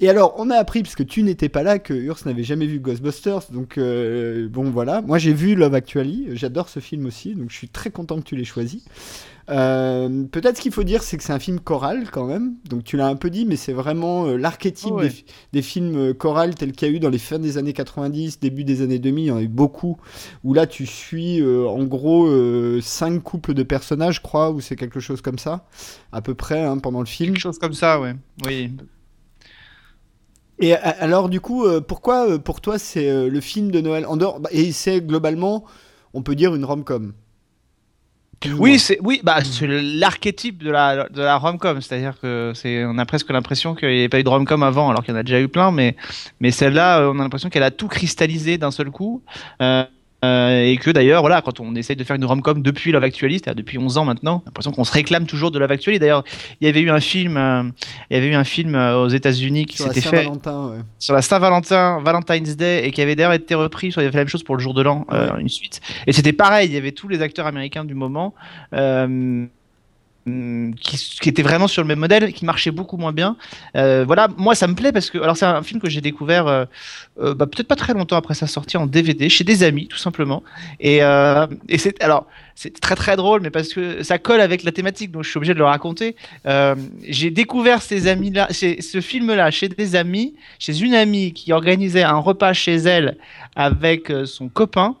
Et 0.00 0.08
alors, 0.08 0.34
on 0.38 0.50
a 0.50 0.56
appris, 0.56 0.82
parce 0.82 0.94
que 0.94 1.02
tu 1.02 1.22
n'étais 1.22 1.48
pas 1.48 1.62
là, 1.62 1.78
que 1.78 1.92
Urs 1.92 2.20
n'avait 2.24 2.44
jamais 2.44 2.66
vu 2.66 2.80
Ghostbusters. 2.80 3.50
Donc, 3.52 3.76
euh, 3.78 4.48
bon, 4.48 4.70
voilà. 4.70 5.02
Moi, 5.02 5.18
j'ai 5.18 5.32
vu 5.34 5.54
Love 5.54 5.74
Actually. 5.74 6.28
J'adore 6.32 6.68
ce 6.68 6.80
film 6.80 7.06
aussi. 7.06 7.34
Donc, 7.34 7.50
je 7.50 7.56
suis 7.56 7.68
très 7.68 7.90
content 7.90 8.16
que 8.16 8.24
tu 8.24 8.36
l'aies 8.36 8.44
choisi. 8.44 8.84
Euh, 9.50 10.24
Peut-être 10.30 10.56
ce 10.58 10.62
qu'il 10.62 10.72
faut 10.72 10.84
dire, 10.84 11.02
c'est 11.02 11.16
que 11.16 11.22
c'est 11.22 11.32
un 11.32 11.38
film 11.38 11.60
choral 11.60 12.10
quand 12.10 12.26
même. 12.26 12.54
Donc, 12.68 12.84
tu 12.84 12.96
l'as 12.96 13.06
un 13.06 13.16
peu 13.16 13.30
dit, 13.30 13.46
mais 13.46 13.56
c'est 13.56 13.72
vraiment 13.72 14.26
euh, 14.26 14.36
l'archétype 14.36 14.90
Oh 14.92 14.96
ouais. 14.98 15.08
des, 15.08 15.24
des 15.52 15.62
films 15.62 15.96
euh, 15.96 16.14
chorales 16.14 16.54
tels 16.54 16.72
qu'il 16.72 16.88
y 16.88 16.90
a 16.90 16.94
eu 16.94 17.00
dans 17.00 17.08
les 17.08 17.18
fins 17.18 17.38
des 17.38 17.56
années 17.56 17.72
90, 17.72 18.40
début 18.40 18.64
des 18.64 18.82
années 18.82 18.98
2000. 18.98 19.24
Il 19.24 19.28
y 19.28 19.30
en 19.30 19.36
a 19.36 19.42
eu 19.42 19.48
beaucoup. 19.48 19.96
Où 20.44 20.54
là, 20.54 20.66
tu 20.66 20.86
suis 20.86 21.40
euh, 21.40 21.66
en 21.66 21.84
gros 21.84 22.28
cinq 22.80 23.22
couples 23.22 23.54
de 23.54 23.62
personnages, 23.62 24.16
je 24.16 24.20
crois, 24.20 24.50
ou 24.50 24.60
c'est 24.60 24.76
quelque 24.76 25.00
chose 25.00 25.22
comme 25.22 25.38
ça, 25.38 25.66
à 26.12 26.20
peu 26.20 26.34
près, 26.34 26.62
hein, 26.62 26.78
pendant 26.78 27.00
le 27.00 27.06
film. 27.06 27.32
Quelque 27.32 27.42
chose 27.42 27.58
comme 27.58 27.74
ça, 27.74 28.00
ouais. 28.00 28.14
Oui. 28.44 28.72
Et 30.60 30.74
alors, 30.74 31.28
du 31.28 31.40
coup, 31.40 31.64
pourquoi 31.86 32.38
pour 32.40 32.60
toi 32.60 32.78
c'est 32.78 33.28
le 33.28 33.40
film 33.40 33.70
de 33.70 33.80
Noël 33.80 34.04
en 34.06 34.16
dehors 34.16 34.40
bah, 34.40 34.50
Et 34.52 34.72
c'est 34.72 35.00
globalement, 35.00 35.64
on 36.14 36.22
peut 36.22 36.34
dire 36.34 36.54
une 36.54 36.64
rom-com? 36.64 37.12
Oui, 38.56 38.78
c'est 38.78 38.98
oui, 39.02 39.20
bah 39.24 39.42
c'est 39.42 39.66
l'archétype 39.66 40.62
de 40.62 40.70
la 40.70 41.08
de 41.08 41.22
la 41.22 41.36
rom-com, 41.36 41.80
c'est-à-dire 41.80 42.14
que 42.20 42.52
c'est 42.54 42.84
on 42.84 42.96
a 42.98 43.04
presque 43.04 43.30
l'impression 43.30 43.74
qu'il 43.74 43.88
n'y 43.88 43.98
avait 43.98 44.08
pas 44.08 44.20
eu 44.20 44.22
de 44.22 44.28
rom-com 44.28 44.62
avant, 44.62 44.90
alors 44.90 45.02
qu'il 45.02 45.12
y 45.12 45.16
en 45.16 45.20
a 45.20 45.24
déjà 45.24 45.40
eu 45.40 45.48
plein, 45.48 45.72
mais 45.72 45.96
mais 46.40 46.52
celle-là, 46.52 47.00
euh, 47.00 47.12
on 47.12 47.18
a 47.18 47.22
l'impression 47.22 47.48
qu'elle 47.48 47.64
a 47.64 47.72
tout 47.72 47.88
cristallisé 47.88 48.56
d'un 48.56 48.70
seul 48.70 48.90
coup. 48.90 49.22
Euh, 49.60 49.84
euh, 50.24 50.64
et 50.64 50.76
que 50.76 50.90
d'ailleurs, 50.90 51.20
voilà, 51.20 51.42
quand 51.42 51.60
on 51.60 51.74
essaye 51.74 51.96
de 51.96 52.04
faire 52.04 52.16
une 52.16 52.24
rom-com 52.24 52.62
depuis 52.62 52.92
Love 52.92 53.04
Actually, 53.04 53.34
c'est-à-dire 53.34 53.54
depuis 53.54 53.78
11 53.78 53.98
ans 53.98 54.04
maintenant, 54.04 54.42
l'impression 54.46 54.72
qu'on 54.72 54.84
se 54.84 54.92
réclame 54.92 55.26
toujours 55.26 55.50
de 55.50 55.58
Love 55.58 55.70
Actually. 55.70 55.98
D'ailleurs, 55.98 56.24
il 56.60 56.66
y 56.66 56.68
avait 56.68 56.80
eu 56.80 56.90
un 56.90 57.00
film, 57.00 57.36
euh, 57.36 57.62
il 58.10 58.14
y 58.14 58.16
avait 58.16 58.28
eu 58.28 58.34
un 58.34 58.44
film 58.44 58.74
euh, 58.74 59.02
aux 59.02 59.08
États-Unis 59.08 59.66
qui 59.66 59.76
Sur 59.76 59.86
la 59.86 59.94
s'était 59.94 60.08
fait 60.08 60.16
Saint-Valentin, 60.16 60.68
ouais. 60.70 60.78
sur 60.98 61.14
la 61.14 61.22
Saint-Valentin, 61.22 62.00
Valentine's 62.00 62.56
Day, 62.56 62.86
et 62.86 62.90
qui 62.90 63.00
avait 63.00 63.14
d'ailleurs 63.14 63.32
été 63.32 63.54
repris, 63.54 63.88
il 63.88 64.00
avait 64.00 64.10
fait 64.10 64.16
la 64.16 64.22
même 64.22 64.28
chose 64.28 64.42
pour 64.42 64.56
le 64.56 64.62
jour 64.62 64.74
de 64.74 64.82
l'an, 64.82 65.06
une 65.38 65.48
suite. 65.48 65.80
Et 66.06 66.12
c'était 66.12 66.32
pareil, 66.32 66.68
il 66.68 66.74
y 66.74 66.78
avait 66.78 66.92
tous 66.92 67.08
les 67.08 67.22
acteurs 67.22 67.46
américains 67.46 67.84
du 67.84 67.94
moment 67.94 68.34
euh, 68.74 69.46
qui, 70.80 70.96
qui 71.20 71.28
étaient 71.28 71.42
vraiment 71.42 71.66
sur 71.68 71.82
le 71.82 71.88
même 71.88 71.98
modèle, 71.98 72.32
qui 72.32 72.44
marchaient 72.44 72.70
beaucoup 72.70 72.96
moins 72.96 73.12
bien. 73.12 73.36
Euh, 73.76 74.04
voilà, 74.06 74.28
moi 74.36 74.54
ça 74.54 74.66
me 74.66 74.74
plaît 74.74 74.92
parce 74.92 75.10
que, 75.10 75.18
alors 75.18 75.36
c'est 75.36 75.46
un 75.46 75.62
film 75.62 75.80
que 75.80 75.88
j'ai 75.88 76.00
découvert 76.00 76.46
euh, 76.46 76.64
euh, 77.20 77.34
bah, 77.34 77.46
peut-être 77.46 77.68
pas 77.68 77.76
très 77.76 77.94
longtemps 77.94 78.16
après 78.16 78.34
sa 78.34 78.46
sortie 78.46 78.76
en 78.76 78.86
DVD, 78.86 79.28
chez 79.28 79.44
des 79.44 79.62
amis 79.62 79.88
tout 79.88 79.96
simplement. 79.98 80.42
Et, 80.80 81.00
c'est 81.78 82.02
alors 82.02 82.26
c'est 82.54 82.78
très 82.80 82.96
très 82.96 83.16
drôle, 83.16 83.40
mais 83.40 83.50
parce 83.50 83.68
que 83.72 84.02
ça 84.02 84.18
colle 84.18 84.40
avec 84.40 84.64
la 84.64 84.72
thématique, 84.72 85.12
donc 85.12 85.22
je 85.24 85.30
suis 85.30 85.38
obligé 85.38 85.54
de 85.54 85.58
le 85.58 85.64
raconter. 85.64 86.16
J'ai 87.06 87.30
découvert 87.30 87.82
ces 87.82 88.08
amis-là, 88.08 88.48
ces- 88.50 88.80
ce 88.82 89.00
film-là 89.00 89.50
chez 89.50 89.68
des 89.68 89.94
amis, 89.96 90.34
chez 90.58 90.80
une 90.82 90.94
amie 90.94 91.32
qui 91.32 91.52
organisait 91.52 92.02
un 92.02 92.18
repas 92.18 92.52
chez 92.52 92.74
elle 92.74 93.16
avec 93.54 94.12
son 94.24 94.48
copain 94.48 94.96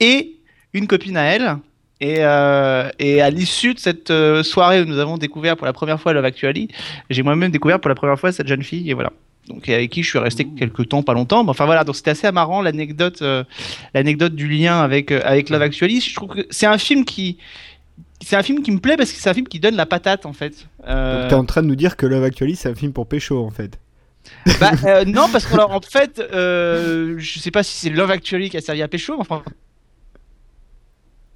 et 0.00 0.34
une 0.74 0.86
copine 0.86 1.16
à 1.16 1.22
elle. 1.24 1.56
Et, 2.00 2.18
euh, 2.20 2.88
et 2.98 3.20
à 3.20 3.30
l'issue 3.30 3.74
de 3.74 3.78
cette 3.80 4.10
euh, 4.10 4.42
soirée 4.42 4.80
où 4.82 4.84
nous 4.84 4.98
avons 4.98 5.18
découvert 5.18 5.56
pour 5.56 5.66
la 5.66 5.72
première 5.72 6.00
fois 6.00 6.12
Love 6.12 6.24
Actually, 6.24 6.68
j'ai 7.10 7.22
moi-même 7.22 7.50
découvert 7.50 7.80
pour 7.80 7.88
la 7.88 7.96
première 7.96 8.18
fois 8.18 8.30
cette 8.30 8.46
jeune 8.46 8.62
fille 8.62 8.88
et 8.90 8.94
voilà. 8.94 9.10
Donc 9.48 9.68
et 9.68 9.74
avec 9.74 9.90
qui 9.90 10.02
je 10.02 10.10
suis 10.10 10.18
resté 10.18 10.46
quelques 10.46 10.88
temps, 10.88 11.02
pas 11.02 11.14
longtemps. 11.14 11.42
Mais 11.42 11.50
enfin 11.50 11.64
voilà, 11.64 11.82
donc 11.84 11.96
c'était 11.96 12.10
assez 12.10 12.30
marrant 12.30 12.62
l'anecdote, 12.62 13.22
euh, 13.22 13.44
l'anecdote 13.94 14.34
du 14.34 14.46
lien 14.46 14.80
avec 14.80 15.10
euh, 15.10 15.20
avec 15.24 15.50
Love 15.50 15.62
Actually. 15.62 16.00
Je 16.00 16.14
trouve 16.14 16.28
que 16.28 16.46
c'est 16.50 16.66
un 16.66 16.78
film 16.78 17.04
qui 17.04 17.38
c'est 18.20 18.36
un 18.36 18.42
film 18.42 18.62
qui 18.62 18.70
me 18.70 18.78
plaît 18.78 18.96
parce 18.96 19.12
que 19.12 19.18
c'est 19.18 19.30
un 19.30 19.34
film 19.34 19.48
qui 19.48 19.60
donne 19.60 19.76
la 19.76 19.86
patate 19.86 20.26
en 20.26 20.32
fait. 20.32 20.66
Euh, 20.86 21.22
Donc 21.22 21.30
t'es 21.30 21.34
en 21.34 21.44
train 21.44 21.62
de 21.62 21.68
nous 21.68 21.76
dire 21.76 21.96
que 21.96 22.06
Love 22.06 22.24
Actually 22.24 22.56
c'est 22.56 22.68
un 22.68 22.74
film 22.74 22.92
pour 22.92 23.06
pécho 23.08 23.44
en 23.44 23.50
fait. 23.50 23.78
bah, 24.60 24.72
euh, 24.84 25.04
non, 25.04 25.28
parce 25.32 25.46
que 25.46 25.54
alors, 25.54 25.70
en 25.70 25.80
fait, 25.80 26.20
euh, 26.20 27.14
je 27.18 27.38
sais 27.38 27.50
pas 27.50 27.62
si 27.62 27.76
c'est 27.78 27.90
Love 27.90 28.10
Actually 28.10 28.50
qui 28.50 28.56
a 28.56 28.60
servi 28.60 28.82
à 28.82 28.88
pécho, 28.88 29.14
mais 29.14 29.20
enfin. 29.22 29.42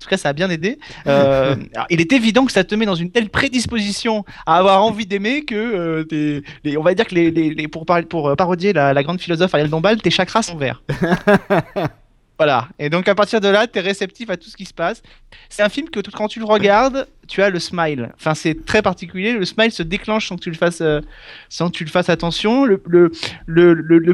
En 0.02 0.04
tout 0.04 0.10
cas, 0.10 0.16
ça 0.16 0.28
a 0.30 0.32
bien 0.32 0.50
aidé. 0.50 0.78
Euh, 1.06 1.54
alors, 1.74 1.86
il 1.90 2.00
est 2.00 2.12
évident 2.12 2.44
que 2.44 2.52
ça 2.52 2.64
te 2.64 2.74
met 2.74 2.86
dans 2.86 2.94
une 2.94 3.10
telle 3.10 3.30
prédisposition 3.30 4.24
à 4.46 4.56
avoir 4.56 4.82
envie 4.84 5.06
d'aimer 5.06 5.44
que, 5.44 5.54
euh, 5.54 6.04
t'es- 6.04 6.42
les- 6.64 6.76
on 6.76 6.82
va 6.82 6.94
dire 6.94 7.06
que 7.06 7.14
les, 7.14 7.30
les- 7.30 7.54
les- 7.54 7.68
pour, 7.68 7.86
par- 7.86 8.02
pour 8.04 8.28
euh, 8.28 8.34
parodier 8.34 8.72
la, 8.72 8.92
la 8.92 9.02
grande 9.02 9.20
philosophe 9.20 9.54
Ariel 9.54 9.70
Dombal, 9.70 10.00
tes 10.02 10.10
chakras 10.10 10.42
sont 10.42 10.56
verts. 10.56 10.82
Et 12.78 12.90
donc 12.90 13.08
à 13.08 13.14
partir 13.14 13.40
de 13.40 13.48
là, 13.48 13.66
t'es 13.66 13.80
réceptif 13.80 14.30
à 14.30 14.36
tout 14.36 14.48
ce 14.48 14.56
qui 14.56 14.64
se 14.64 14.74
passe. 14.74 15.02
C'est 15.48 15.62
un 15.62 15.68
film 15.68 15.88
que 15.88 16.00
quand 16.10 16.28
tu 16.28 16.38
le 16.38 16.44
regardes, 16.44 17.06
tu 17.28 17.42
as 17.42 17.50
le 17.50 17.58
smile. 17.58 18.10
Enfin, 18.16 18.34
c'est 18.34 18.64
très 18.64 18.82
particulier. 18.82 19.32
Le 19.32 19.44
smile 19.44 19.70
se 19.70 19.82
déclenche 19.82 20.28
sans 20.28 20.36
que 20.36 20.42
tu 20.42 20.50
le 20.50 20.56
fasses, 20.56 20.80
euh, 20.80 21.00
sans 21.48 21.68
que 21.68 21.76
tu 21.76 21.84
le 21.84 21.90
fasses 21.90 22.08
attention. 22.08 22.64
Le, 22.64 22.78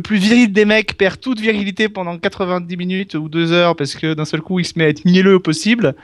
plus 0.00 0.18
viril 0.18 0.52
des 0.52 0.64
mecs 0.64 0.96
perd 0.96 1.20
toute 1.20 1.40
virilité 1.40 1.88
pendant 1.88 2.18
90 2.18 2.76
minutes 2.76 3.14
ou 3.14 3.28
2 3.28 3.52
heures 3.52 3.76
parce 3.76 3.94
que 3.94 4.14
d'un 4.14 4.24
seul 4.24 4.40
coup 4.40 4.58
il 4.60 4.64
se 4.64 4.74
met 4.76 4.84
à 4.84 4.88
être 4.88 5.04
mielleux 5.04 5.36
au 5.36 5.40
possible. 5.40 5.94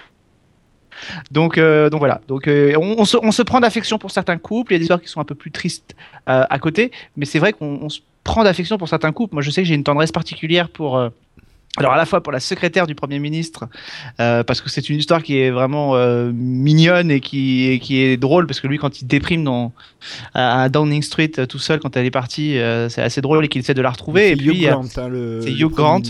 Donc, 1.31 1.59
euh, 1.59 1.91
donc 1.91 1.99
voilà. 1.99 2.21
Donc, 2.29 2.47
euh, 2.47 2.75
on, 2.77 2.97
on 2.99 3.05
se, 3.05 3.17
on 3.21 3.33
se 3.33 3.43
prend 3.43 3.61
d'affection 3.61 3.99
pour 3.99 4.13
certains 4.13 4.39
couples. 4.39 4.73
Il 4.73 4.75
y 4.75 4.77
a 4.77 4.79
des 4.79 4.85
histoires 4.85 5.03
qui 5.03 5.09
sont 5.09 5.21
un 5.21 5.25
peu 5.25 5.35
plus 5.35 5.51
tristes 5.51 5.95
à 6.27 6.59
côté, 6.59 6.91
mais 7.17 7.27
c'est 7.27 7.39
vrai 7.39 7.53
qu'on 7.53 7.79
on 7.83 7.89
se 7.91 8.01
prend 8.23 8.45
d'affection 8.45 8.79
pour 8.79 8.89
certains 8.89 9.13
couples. 9.13 9.35
Moi, 9.35 9.43
je 9.43 9.51
sais 9.51 9.63
que 9.63 9.69
j'ai 9.69 9.75
une 9.75 9.85
tendresse 9.85 10.13
particulière 10.13 10.71
pour. 10.71 11.11
Alors 11.79 11.93
à 11.93 11.97
la 11.97 12.07
fois 12.07 12.23
pour 12.23 12.33
la 12.33 12.39
secrétaire 12.41 12.87
du 12.87 12.95
Premier 12.95 13.19
ministre, 13.19 13.65
euh, 14.21 14.45
parce 14.45 14.61
que 14.61 14.71
c'est 14.71 14.89
une 14.89 14.99
histoire 14.99 15.23
qui 15.23 15.39
est 15.39 15.51
vraiment 15.51 15.97
euh, 15.97 16.31
mignonne 16.33 17.11
et 17.11 17.21
qui, 17.21 17.69
et 17.69 17.79
qui 17.81 18.01
est 18.01 18.17
drôle, 18.17 18.47
parce 18.47 18.61
que 18.61 18.69
lui 18.69 18.79
quand 18.79 19.01
il 19.01 19.07
déprime 19.07 19.43
dans, 19.45 19.73
à 20.35 20.69
Downing 20.69 21.03
Street 21.03 21.33
euh, 21.39 21.47
tout 21.47 21.59
seul 21.59 21.81
quand 21.81 21.97
elle 21.97 22.07
est 22.07 22.11
partie, 22.13 22.59
euh, 22.59 22.89
c'est 22.89 23.03
assez 23.03 23.21
drôle 23.21 23.45
et 23.45 23.49
qu'il 23.49 23.61
essaie 23.61 23.75
de 23.75 23.83
la 23.83 23.91
retrouver. 23.91 24.29
Et 24.29 24.31
C'est 24.31 24.37
puis, 24.37 24.47
Hugh 24.51 24.55
il 24.57 24.63
y 24.63 24.69
a- 24.69 24.73
Grant, 24.73 24.85
hein, 24.85 25.41
c'est 25.43 25.51
Hugh 25.53 25.71
Grant. 25.73 26.03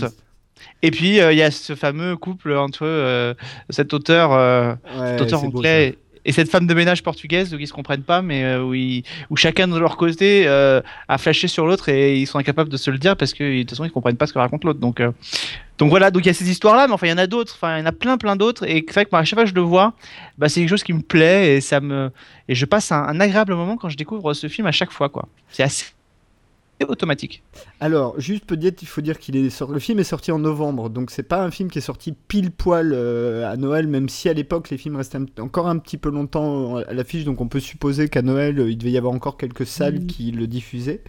et 0.83 0.91
puis 0.91 1.17
il 1.17 1.37
y 1.37 1.41
a 1.41 1.49
ce 1.51 1.73
fameux 1.75 2.15
couple 2.15 2.53
entre 2.53 3.35
cet 3.71 3.93
auteur, 3.93 4.31
Ouais, 4.31 5.07
cet 5.11 5.21
auteur 5.21 5.41
beau, 5.41 5.57
anglais 5.57 5.97
et 6.25 6.31
cette 6.31 6.49
femme 6.49 6.65
de 6.65 6.73
ménage 6.73 7.03
portugaise, 7.03 7.51
donc 7.51 7.61
ils 7.61 7.67
se 7.67 7.73
comprennent 7.73 8.03
pas, 8.03 8.21
mais 8.23 8.43
euh, 8.43 8.63
où, 8.63 8.73
où 9.29 9.35
chacun 9.35 9.67
de 9.67 9.77
leur 9.77 9.95
côté 9.95 10.47
euh, 10.47 10.81
a 11.07 11.17
flashé 11.19 11.47
sur 11.47 11.67
l'autre 11.67 11.87
et 11.89 12.17
ils 12.17 12.25
sont 12.25 12.39
incapables 12.39 12.69
de 12.69 12.77
se 12.77 12.89
le 12.89 12.97
dire 12.97 13.15
parce 13.15 13.33
que 13.33 13.43
de 13.43 13.61
toute 13.61 13.69
façon 13.69 13.85
ils 13.85 13.91
comprennent 13.91 14.17
pas 14.17 14.25
ce 14.25 14.33
que 14.33 14.39
raconte 14.39 14.63
l'autre. 14.63 14.79
Donc, 14.79 14.99
euh, 14.99 15.11
donc 15.77 15.89
voilà, 15.89 16.09
donc 16.09 16.23
il 16.23 16.27
y 16.27 16.31
a 16.31 16.33
ces 16.33 16.49
histoires-là, 16.49 16.87
mais 16.87 16.93
enfin 16.93 17.05
il 17.07 17.11
y 17.11 17.13
en 17.13 17.19
a 17.19 17.27
d'autres, 17.27 17.53
enfin 17.55 17.77
il 17.77 17.81
y 17.81 17.83
en 17.83 17.85
a 17.85 17.91
plein 17.91 18.17
plein 18.17 18.35
d'autres 18.35 18.67
et 18.67 18.83
c'est 18.87 18.93
vrai 18.93 19.05
que 19.05 19.11
moi, 19.11 19.21
à 19.21 19.23
chaque 19.23 19.37
fois 19.37 19.43
que 19.43 19.49
je 19.49 19.55
le 19.55 19.61
vois, 19.61 19.93
bah, 20.37 20.49
c'est 20.49 20.61
quelque 20.61 20.69
chose 20.69 20.83
qui 20.83 20.93
me 20.93 21.01
plaît 21.01 21.55
et 21.55 21.61
ça 21.61 21.79
me 21.79 22.11
et 22.49 22.55
je 22.55 22.65
passe 22.65 22.91
un, 22.91 23.19
agréable 23.19 23.53
moment 23.53 23.77
quand 23.77 23.89
je 23.89 23.97
découvre 23.97 24.33
ce 24.33 24.47
film 24.47 24.65
à 24.65 24.71
chaque 24.71 24.91
fois. 24.91 25.11
C'est 25.49 25.63
assez 25.63 25.85
automatique. 26.87 27.43
Alors, 27.81 28.19
juste 28.19 28.45
peut-être, 28.45 28.81
il 28.81 28.87
faut 28.87 29.01
dire 29.01 29.19
qu'il 29.19 29.35
est 29.35 29.49
sorti. 29.49 29.73
Le 29.73 29.79
film 29.79 29.99
est 29.99 30.03
sorti 30.05 30.31
en 30.31 30.39
novembre, 30.39 30.89
donc 30.89 31.11
c'est 31.11 31.23
pas 31.23 31.43
un 31.43 31.51
film 31.51 31.69
qui 31.69 31.79
est 31.79 31.81
sorti 31.81 32.13
pile 32.27 32.51
poil 32.51 32.91
euh, 32.93 33.51
à 33.51 33.57
Noël, 33.57 33.87
même 33.87 34.07
si 34.07 34.29
à 34.29 34.33
l'époque 34.33 34.69
les 34.69 34.77
films 34.77 34.95
restaient 34.95 35.17
un- 35.17 35.25
encore 35.41 35.67
un 35.67 35.77
petit 35.77 35.97
peu 35.97 36.09
longtemps 36.09 36.77
à 36.77 36.93
l'affiche, 36.93 37.25
donc 37.25 37.41
on 37.41 37.47
peut 37.49 37.59
supposer 37.59 38.07
qu'à 38.07 38.21
Noël 38.21 38.59
euh, 38.59 38.71
il 38.71 38.77
devait 38.77 38.91
y 38.91 38.97
avoir 38.97 39.13
encore 39.13 39.35
quelques 39.37 39.65
salles 39.65 40.05
qui 40.05 40.31
le 40.31 40.47
diffusaient. 40.47 41.03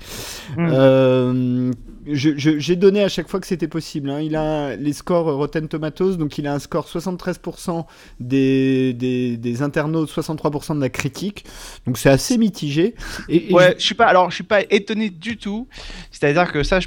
Mm. 0.56 0.68
Euh, 0.72 1.72
J'ai 2.08 2.76
donné 2.76 3.02
à 3.02 3.08
chaque 3.08 3.28
fois 3.28 3.40
que 3.40 3.46
c'était 3.46 3.68
possible. 3.68 4.10
hein. 4.10 4.20
Il 4.20 4.36
a 4.36 4.76
les 4.76 4.92
scores 4.92 5.34
Rotten 5.36 5.68
Tomatoes, 5.68 6.16
donc 6.16 6.36
il 6.38 6.46
a 6.46 6.54
un 6.54 6.58
score 6.58 6.86
73% 6.88 7.86
des, 8.20 8.92
des, 8.92 9.36
des 9.36 9.62
internautes, 9.62 10.10
63% 10.10 10.74
de 10.76 10.80
la 10.80 10.88
critique, 10.88 11.44
donc 11.86 11.98
c'est 11.98 12.10
assez 12.10 12.38
mitigé. 12.38 12.94
Et, 13.28 13.50
et 13.50 13.54
Ouais, 13.54 13.74
je 13.78 13.84
suis 13.84 13.94
pas 13.94 14.06
alors 14.06 14.30
je 14.30 14.36
suis 14.36 14.44
pas 14.44 14.62
étonné 14.70 15.10
du 15.10 15.36
tout. 15.36 15.68
C'est-à-dire 16.10 16.52
que 16.52 16.55
ça 16.62 16.80
je 16.80 16.86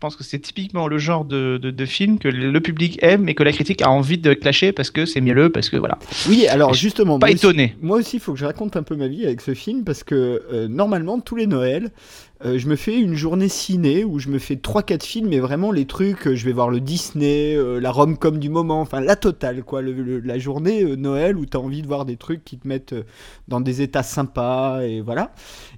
pense 0.00 0.14
que 0.14 0.22
c'est 0.22 0.38
typiquement 0.38 0.86
le 0.86 0.98
genre 0.98 1.24
de, 1.24 1.58
de, 1.60 1.72
de 1.72 1.84
film 1.84 2.20
que 2.20 2.28
le 2.28 2.60
public 2.60 3.00
aime 3.02 3.28
et 3.28 3.34
que 3.34 3.42
la 3.42 3.50
critique 3.50 3.82
a 3.82 3.90
envie 3.90 4.16
de 4.16 4.32
clasher 4.32 4.70
parce 4.70 4.92
que 4.92 5.06
c'est 5.06 5.20
mielleux, 5.20 5.50
parce 5.50 5.68
que 5.68 5.76
voilà. 5.76 5.98
Oui, 6.28 6.46
alors 6.46 6.72
justement, 6.72 7.18
Pas 7.18 7.26
moi 7.26 7.34
aussi- 7.34 7.44
étonné. 7.44 7.74
Moi 7.82 7.98
aussi, 7.98 8.18
il 8.18 8.20
faut 8.20 8.32
que 8.32 8.38
je 8.38 8.44
raconte 8.44 8.76
un 8.76 8.84
peu 8.84 8.94
ma 8.94 9.08
vie 9.08 9.26
avec 9.26 9.40
ce 9.40 9.54
film 9.54 9.82
parce 9.82 10.04
que 10.04 10.40
euh, 10.52 10.68
normalement, 10.68 11.18
tous 11.18 11.34
les 11.34 11.48
Noëls, 11.48 11.90
euh, 12.44 12.56
je 12.58 12.68
me 12.68 12.76
fais 12.76 12.96
une 12.98 13.14
journée 13.14 13.48
ciné 13.48 14.04
où 14.04 14.18
je 14.20 14.28
me 14.28 14.38
fais 14.38 14.54
3-4 14.54 15.02
films, 15.04 15.28
mais 15.30 15.40
vraiment 15.40 15.72
les 15.72 15.86
trucs, 15.86 16.26
euh, 16.28 16.36
je 16.36 16.44
vais 16.44 16.52
voir 16.52 16.70
le 16.70 16.78
Disney, 16.80 17.54
euh, 17.56 17.80
la 17.80 17.90
rom-com 17.90 18.38
du 18.38 18.48
moment, 18.48 18.80
enfin 18.80 19.00
la 19.00 19.16
totale, 19.16 19.64
quoi. 19.64 19.82
le- 19.82 19.92
le- 19.92 20.20
la 20.20 20.38
journée 20.38 20.82
euh, 20.84 20.94
Noël 20.96 21.36
où 21.36 21.46
tu 21.46 21.56
as 21.56 21.60
envie 21.60 21.82
de 21.82 21.86
voir 21.88 22.04
des 22.04 22.16
trucs 22.16 22.44
qui 22.44 22.56
te 22.58 22.68
mettent 22.68 22.94
dans 23.48 23.60
des 23.60 23.82
états 23.82 24.02
sympas, 24.04 24.82
et 24.82 25.00
voilà. 25.00 25.32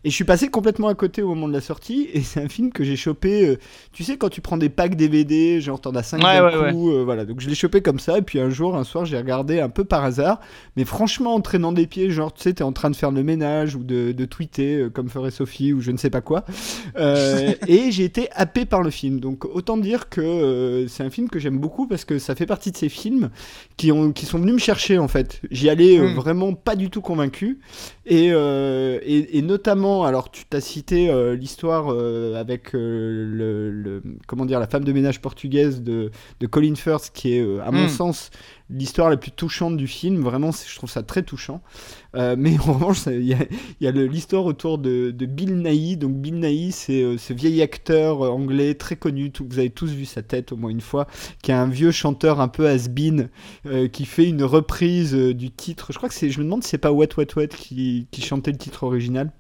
Et 0.05 0.11
je 0.11 0.15
suis 0.15 0.25
passé 0.25 0.49
complètement 0.49 0.89
à 0.89 0.95
côté 0.95 1.23
au 1.23 1.29
moment 1.29 1.49
de 1.49 1.53
la 1.53 1.61
sortie, 1.63 2.09
et 2.13 2.21
c'est 2.21 2.43
un 2.43 2.49
film 2.49 2.73
que 2.73 2.85
j'ai 2.85 2.97
chopé, 2.97 3.59
tu 3.93 4.05
sais, 4.05 4.17
quand 4.19 4.29
tu 4.29 4.41
prends 4.43 4.57
des 4.59 4.69
packs 4.69 4.97
DVD, 4.97 5.61
genre 5.61 5.81
t'en 5.81 5.93
as 5.95 6.03
5 6.03 6.19
Ouais, 6.51 6.57
ouais, 6.57 6.73
coup, 6.73 7.05
voilà. 7.05 7.25
Donc 7.25 7.41
je 7.41 7.49
l'ai 7.49 7.55
chopé 7.55 7.81
comme 7.81 7.99
ça, 8.01 8.19
et 8.19 8.23
puis 8.23 8.39
un 8.39 8.51
jour, 8.51 8.77
un 8.77 8.85
soir, 8.85 9.05
j'ai 9.07 9.17
regardé 9.17 9.61
un 9.61 9.69
peu 9.71 9.85
par 9.85 10.05
hasard. 10.05 10.41
Mais 10.77 10.85
franchement, 10.85 11.35
en 11.35 11.41
traînant 11.41 11.73
des 11.73 11.87
pieds, 11.87 12.11
genre, 12.11 12.33
tu 12.35 12.43
sais, 12.43 12.53
t'es 12.55 12.65
en 12.65 12.73
train 12.73 12.91
de 12.91 12.97
faire 12.97 13.11
le 13.13 13.23
ménage 13.23 13.77
ou 13.77 13.83
de, 13.83 14.13
de 14.13 14.25
tweeter, 14.27 14.89
comme 14.93 15.09
ferait 15.09 15.31
Sophie, 15.31 15.73
ou 15.73 15.81
je 15.81 15.91
ne 15.91 15.97
sais 15.97 16.11
pas 16.11 16.21
quoi. 16.21 16.45
Euh, 16.97 17.55
et 17.67 17.91
j'ai 17.91 18.05
été 18.05 18.29
happé 18.33 18.65
par 18.65 18.83
le 18.83 18.91
film. 18.91 19.21
Donc, 19.21 19.45
autant 19.45 19.77
dire 19.77 20.09
que 20.09 20.21
euh, 20.21 20.89
c'est 20.89 21.03
un 21.03 21.11
film 21.11 21.29
que 21.29 21.39
j'aime 21.39 21.59
beaucoup 21.59 21.87
parce 21.87 22.05
que 22.05 22.19
ça 22.19 22.35
fait 22.35 22.47
partie 22.47 22.71
de 22.71 22.77
ces 22.77 22.89
films 22.89 23.31
qui, 23.77 23.93
ont, 23.93 24.13
qui 24.13 24.27
sont 24.27 24.39
venus 24.39 24.55
me 24.55 24.59
chercher, 24.59 24.99
en 24.99 25.09
fait. 25.09 25.41
J'y 25.51 25.69
allais 25.71 25.99
euh, 25.99 26.11
Mm. 26.11 26.15
vraiment 26.15 26.55
pas 26.55 26.77
du 26.77 26.91
tout 26.91 27.01
convaincu. 27.01 27.59
Et, 28.07 28.27
et, 28.29 29.39
et 29.39 29.43
notamment, 29.43 30.05
alors, 30.05 30.31
tu 30.31 30.45
t'as 30.49 30.61
cité 30.61 31.11
l'histoire 31.37 31.91
avec 32.37 32.73
le, 32.73 33.71
le- 33.71 34.03
comment 34.27 34.45
dire, 34.47 34.59
la 34.59 34.67
femme 34.67 34.85
de 34.85 34.93
ménage 34.93 35.21
portugaise 35.21 35.83
de, 35.83 36.11
de 36.41 36.47
Colin 36.47 36.75
Firth, 36.75 37.11
qui 37.15 37.35
est, 37.35 37.61
à 37.61 37.71
mon 37.71 37.85
Mm. 37.85 37.89
sens, 37.89 38.31
l'histoire 38.71 39.11
la 39.11 39.17
plus 39.17 39.31
touchante 39.31 39.77
du 39.77 39.87
film. 39.87 40.21
Vraiment, 40.23 40.51
je 40.53 40.75
trouve 40.77 40.91
ça 40.91 41.03
très 41.03 41.23
touchant. 41.23 41.61
Euh, 42.17 42.37
mais 42.39 42.59
en 42.61 42.73
revanche, 42.73 43.07
il 43.07 43.23
y 43.23 43.35
a, 43.35 43.39
y 43.81 44.09
l'histoire 44.09 44.45
autour 44.45 44.79
de, 44.79 45.11
de 45.11 45.27
Bill 45.27 45.57
Nighy. 45.57 45.97
Donc, 45.97 46.17
Bill 46.17 46.41
Nighy, 46.41 46.73
c'est 46.73 47.03
euh, 47.03 47.19
ce 47.19 47.33
vieil 47.33 47.63
acteur 47.63 48.25
euh, 48.25 48.29
anglais 48.31 48.75
très 48.75 48.97
connu. 48.97 49.31
tout- 49.31 49.47
vous 49.49 49.59
avez 49.59 49.71
tous 49.71 49.91
vu 49.91 50.05
sa 50.05 50.23
tête 50.23 50.53
au 50.53 50.57
moins 50.57 50.71
une 50.71 50.81
fois. 50.81 51.07
Qui 51.43 51.51
est 51.51 51.55
un 51.55 51.69
vieux 51.69 51.91
chanteur 51.93 52.41
un 52.41 52.49
peu 52.49 52.69
has-been 52.69 53.29
euh, 53.67 53.89
qui 53.89 54.05
fait 54.05 54.29
une 54.29 54.43
reprise 54.45 55.15
du 55.15 55.51
titre. 55.51 55.93
Je 55.93 55.97
crois 55.99 56.09
que 56.09 56.15
c'est. 56.15 56.31
Je 56.31 56.39
me 56.39 56.45
demande 56.45 56.63
si 56.65 56.71
c'est 56.71 56.79
pas 56.79 56.93
Wet 56.93 57.11
Wet 57.17 57.29
Wet 57.37 57.49
qui, 57.49 58.07
qui 58.11 58.23
chantait 58.23 58.53
le 58.53 58.59
titre 58.59 58.85
original. 58.85 59.31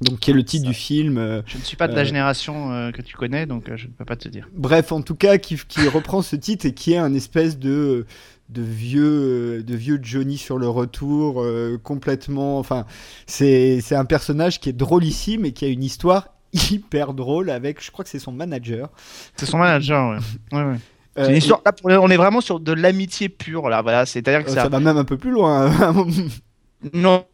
Donc, 0.00 0.18
qui 0.18 0.32
est 0.32 0.34
le 0.34 0.42
titre 0.42 0.64
Ça. 0.64 0.70
du 0.70 0.74
film. 0.74 1.16
euh, 1.16 1.42
Je 1.46 1.58
ne 1.58 1.62
suis 1.62 1.76
pas 1.76 1.86
de 1.86 1.94
la 1.94 2.00
Euh, 2.00 2.04
génération 2.04 2.72
euh, 2.72 2.90
que 2.90 3.02
tu 3.02 3.14
connais, 3.16 3.46
donc 3.46 3.70
je 3.76 3.86
ne 3.86 3.92
peux 3.92 4.04
pas 4.04 4.16
te 4.16 4.28
dire. 4.28 4.48
Bref, 4.52 4.90
en 4.90 5.00
tout 5.00 5.14
cas, 5.14 5.38
qui, 5.38 5.56
qui 5.68 5.86
reprend 5.86 6.22
ce 6.22 6.34
titre 6.34 6.66
et 6.66 6.74
qui 6.74 6.92
est 6.94 6.96
un 6.96 7.14
espèce 7.14 7.56
de, 7.56 8.04
de, 8.52 8.62
vieux, 8.62 9.58
euh, 9.58 9.62
de 9.62 9.74
vieux 9.74 9.98
Johnny 10.02 10.36
sur 10.38 10.58
le 10.58 10.68
retour, 10.68 11.42
euh, 11.42 11.78
complètement. 11.82 12.58
Enfin, 12.58 12.84
c'est 13.26 13.80
c'est 13.80 13.96
un 13.96 14.04
personnage 14.04 14.60
qui 14.60 14.68
est 14.68 14.72
drôlissime 14.74 15.44
et 15.44 15.52
qui 15.52 15.64
a 15.64 15.68
une 15.68 15.82
histoire 15.82 16.28
hyper 16.70 17.14
drôle 17.14 17.50
avec, 17.50 17.82
je 17.84 17.90
crois 17.90 18.04
que 18.04 18.10
c'est 18.10 18.18
son 18.18 18.32
manager. 18.32 18.90
C'est 19.36 19.46
son 19.46 19.58
manager, 19.58 20.10
ouais. 20.10 20.18
ouais, 20.58 20.64
ouais. 20.72 20.76
Euh, 21.18 21.28
et- 21.28 21.40
là, 21.40 21.72
pour 21.72 21.90
on 21.90 22.08
est 22.10 22.16
vraiment 22.16 22.40
sur 22.40 22.58
de 22.60 22.72
l'amitié 22.72 23.28
pure, 23.28 23.68
là. 23.68 23.82
Voilà, 23.82 24.06
c'est-à-dire 24.06 24.44
que 24.44 24.50
ça. 24.50 24.62
ça 24.62 24.68
va 24.68 24.80
même 24.80 24.96
un 24.96 25.04
peu 25.04 25.16
plus 25.18 25.30
loin. 25.30 25.70
hein. 25.70 26.06
Non. 26.92 27.24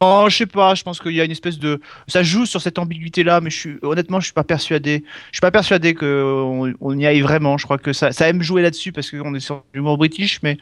Non, 0.00 0.28
je 0.28 0.36
sais 0.36 0.46
pas, 0.46 0.74
je 0.74 0.82
pense 0.82 1.00
qu'il 1.00 1.12
y 1.12 1.20
a 1.20 1.24
une 1.24 1.30
espèce 1.30 1.58
de. 1.58 1.80
Ça 2.08 2.22
joue 2.22 2.46
sur 2.46 2.60
cette 2.60 2.78
ambiguïté-là, 2.78 3.40
mais 3.40 3.48
je 3.50 3.58
suis... 3.58 3.76
honnêtement, 3.82 4.20
je 4.20 4.26
suis 4.26 4.34
pas 4.34 4.44
persuadé. 4.44 5.04
Je 5.30 5.36
suis 5.36 5.40
pas 5.40 5.50
persuadé 5.50 5.94
qu'on 5.94 6.74
on 6.80 6.98
y 6.98 7.06
aille 7.06 7.20
vraiment. 7.20 7.56
Je 7.56 7.64
crois 7.64 7.78
que 7.78 7.92
ça, 7.92 8.12
ça 8.12 8.28
aime 8.28 8.42
jouer 8.42 8.62
là-dessus 8.62 8.92
parce 8.92 9.10
qu'on 9.10 9.34
est 9.34 9.40
sur 9.40 9.64
l'humour 9.72 9.96
british, 9.96 10.40
mais 10.42 10.58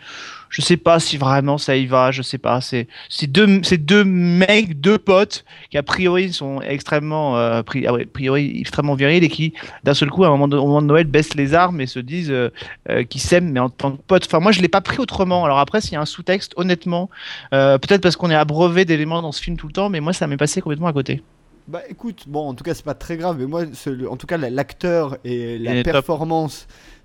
je 0.52 0.60
sais 0.60 0.76
pas 0.76 1.00
si 1.00 1.16
vraiment 1.16 1.56
ça 1.56 1.74
y 1.76 1.86
va. 1.86 2.10
Je 2.12 2.20
sais 2.20 2.36
pas. 2.36 2.60
C'est 2.60 2.86
deux, 3.26 4.04
mecs, 4.04 4.78
deux 4.80 4.98
potes 4.98 5.44
qui 5.70 5.78
a 5.78 5.82
priori 5.82 6.30
sont 6.32 6.60
extrêmement, 6.60 7.38
euh, 7.38 7.62
pri- 7.62 7.86
ah 7.88 7.92
ouais, 7.94 8.04
priori 8.04 8.60
extrêmement 8.60 8.94
virils 8.94 9.24
et 9.24 9.28
qui 9.30 9.54
d'un 9.82 9.94
seul 9.94 10.10
coup, 10.10 10.24
à 10.24 10.26
un 10.26 10.30
moment 10.30 10.48
de, 10.48 10.58
au 10.58 10.66
moment 10.66 10.82
de 10.82 10.86
Noël, 10.86 11.06
baissent 11.06 11.34
les 11.34 11.54
armes 11.54 11.80
et 11.80 11.86
se 11.86 11.98
disent 11.98 12.30
euh, 12.30 12.50
euh, 12.90 13.02
qu'ils 13.02 13.22
s'aiment, 13.22 13.50
mais 13.50 13.60
en 13.60 13.70
tant 13.70 13.92
que 13.92 14.02
potes. 14.06 14.26
Enfin, 14.26 14.40
moi, 14.40 14.52
je 14.52 14.60
l'ai 14.60 14.68
pas 14.68 14.82
pris 14.82 14.98
autrement. 14.98 15.44
Alors 15.46 15.58
après, 15.58 15.80
s'il 15.80 15.94
y 15.94 15.96
a 15.96 16.00
un 16.02 16.06
sous-texte, 16.06 16.52
honnêtement. 16.56 17.08
Euh, 17.54 17.78
Peut-être 17.78 18.02
parce 18.02 18.16
qu'on 18.16 18.30
est 18.30 18.34
abreuvé 18.34 18.84
d'éléments 18.84 19.22
dans 19.22 19.32
ce 19.32 19.40
film 19.42 19.56
tout 19.56 19.66
le 19.66 19.72
temps, 19.72 19.88
mais 19.88 20.00
moi 20.00 20.12
ça 20.12 20.26
m'est 20.26 20.36
passé 20.36 20.60
complètement 20.60 20.86
à 20.88 20.92
côté. 20.92 21.22
Bah 21.68 21.80
écoute, 21.88 22.24
bon, 22.26 22.48
en 22.48 22.54
tout 22.54 22.64
cas, 22.64 22.74
c'est 22.74 22.84
pas 22.84 22.94
très 22.94 23.16
grave, 23.16 23.36
mais 23.38 23.46
moi, 23.46 23.62
en 24.10 24.16
tout 24.16 24.26
cas, 24.26 24.36
la- 24.36 24.50
l'acteur 24.50 25.16
et 25.24 25.58
la 25.58 25.70
top. 25.84 25.92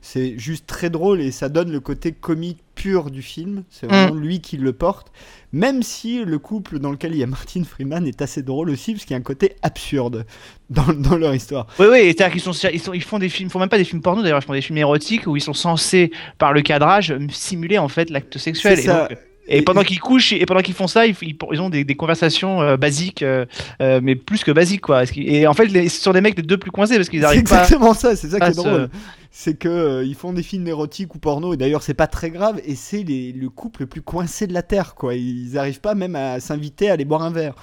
C'est 0.02 0.38
juste 0.38 0.66
très 0.68 0.90
drôle 0.90 1.22
et 1.22 1.32
ça 1.32 1.50
donne 1.50 1.72
le 1.72 1.80
côté 1.80 2.12
comique 2.12 2.60
pur 2.76 3.10
du 3.12 3.22
film. 3.22 3.64
C'est 3.70 3.88
vraiment 3.88 4.16
lui 4.16 4.40
qui 4.40 4.56
le 4.58 4.72
porte. 4.72 5.12
Même 5.52 5.82
si 5.84 6.24
le 6.24 6.38
couple 6.40 6.80
dans 6.80 6.92
lequel 6.92 7.14
il 7.14 7.18
y 7.18 7.24
a 7.24 7.28
Martin 7.28 7.64
Freeman 7.64 8.06
est 8.06 8.22
assez 8.22 8.44
drôle 8.44 8.70
aussi, 8.70 8.94
parce 8.94 9.06
qu'il 9.06 9.12
y 9.12 9.16
a 9.16 9.20
un 9.20 9.24
côté 9.24 9.56
absurde 9.64 10.26
dans, 10.70 10.94
dans 10.94 11.16
leur 11.18 11.34
histoire. 11.34 11.68
Oui, 11.80 11.88
oui, 11.92 12.00
c'est-à-dire 12.06 12.32
qu'ils 12.32 12.42
sont, 12.42 12.52
ils 12.72 12.80
sont, 12.80 12.94
ils 12.94 13.02
font 13.04 13.20
des 13.20 13.30
films, 13.30 13.48
ils 13.50 13.52
font 13.52 13.60
même 13.60 13.70
pas 13.70 13.78
des 13.78 13.84
films 13.84 14.02
porno 14.02 14.22
d'ailleurs, 14.22 14.40
ils 14.42 14.46
font 14.46 14.54
des 14.54 14.62
films 14.62 14.78
érotiques 14.78 15.26
où 15.28 15.36
ils 15.36 15.42
sont 15.42 15.54
censés, 15.54 16.12
par 16.38 16.54
le 16.54 16.62
cadrage, 16.62 17.16
simuler 17.32 17.78
en 17.78 17.88
fait 17.88 18.10
l'acte 18.10 18.38
sexuel. 18.38 18.78
C'est 18.78 19.18
Et, 19.50 19.62
pendant 19.62 19.84
qu'ils 19.84 20.02
couchent 20.02 20.34
et 20.34 20.46
pendant 20.46 20.60
qu'ils 20.60 20.74
font 20.74 20.88
ça, 20.88 21.06
ils, 21.08 21.16
ont 21.62 21.70
des, 21.70 21.86
des 21.86 21.96
conversations 21.96 22.62
euh, 22.62 22.76
basiques, 22.76 23.24
euh, 23.24 23.46
euh, 23.82 24.02
mais 24.04 24.16
plus 24.16 24.44
que 24.44 24.52
basiques 24.52 24.82
quoi. 24.82 25.04
Et 25.16 25.48
en 25.48 25.54
fait, 25.54 25.68
les- 25.68 25.88
ce 25.88 26.02
sont 26.02 26.12
des 26.12 26.20
mecs 26.20 26.36
les 26.36 26.44
deux 26.44 26.58
plus 26.58 26.70
coincés 26.72 26.98
parce 26.98 27.08
qu'ils 27.08 27.22
C'est 27.22 27.26
arrivent 27.26 27.44
pas. 27.44 27.62
exactement 27.64 27.94
ça, 27.94 28.18
c'est 28.18 28.28
ça 28.28 28.40
qui 28.42 28.48
est 28.52 28.56
drôle. 28.56 28.90
C'est 29.32 29.56
que 29.56 29.68
euh, 29.68 30.04
ils 30.04 30.16
font 30.16 30.34
des 30.34 30.44
films 30.44 30.68
érotiques 30.68 31.16
ou 31.16 31.20
porno, 31.20 31.54
et 31.54 31.58
d'ailleurs 31.58 31.84
c'est 31.84 31.94
pas 31.94 32.08
très 32.08 32.30
grave, 32.32 32.62
et 32.66 32.76
c'est 32.76 33.04
le 33.04 33.50
couple 33.50 33.82
le 33.82 33.88
plus 33.88 34.02
coincé 34.02 34.48
de 34.48 34.54
la 34.54 34.64
Terre, 34.64 34.96
quoi. 34.96 35.16
Ils 35.16 35.58
arrivent 35.58 35.82
pas 35.82 35.96
même 35.96 36.16
à 36.16 36.40
s'inviter 36.40 36.90
à 36.90 36.94
aller 36.94 37.06
boire 37.06 37.24
un 37.24 37.32
verre. 37.32 37.56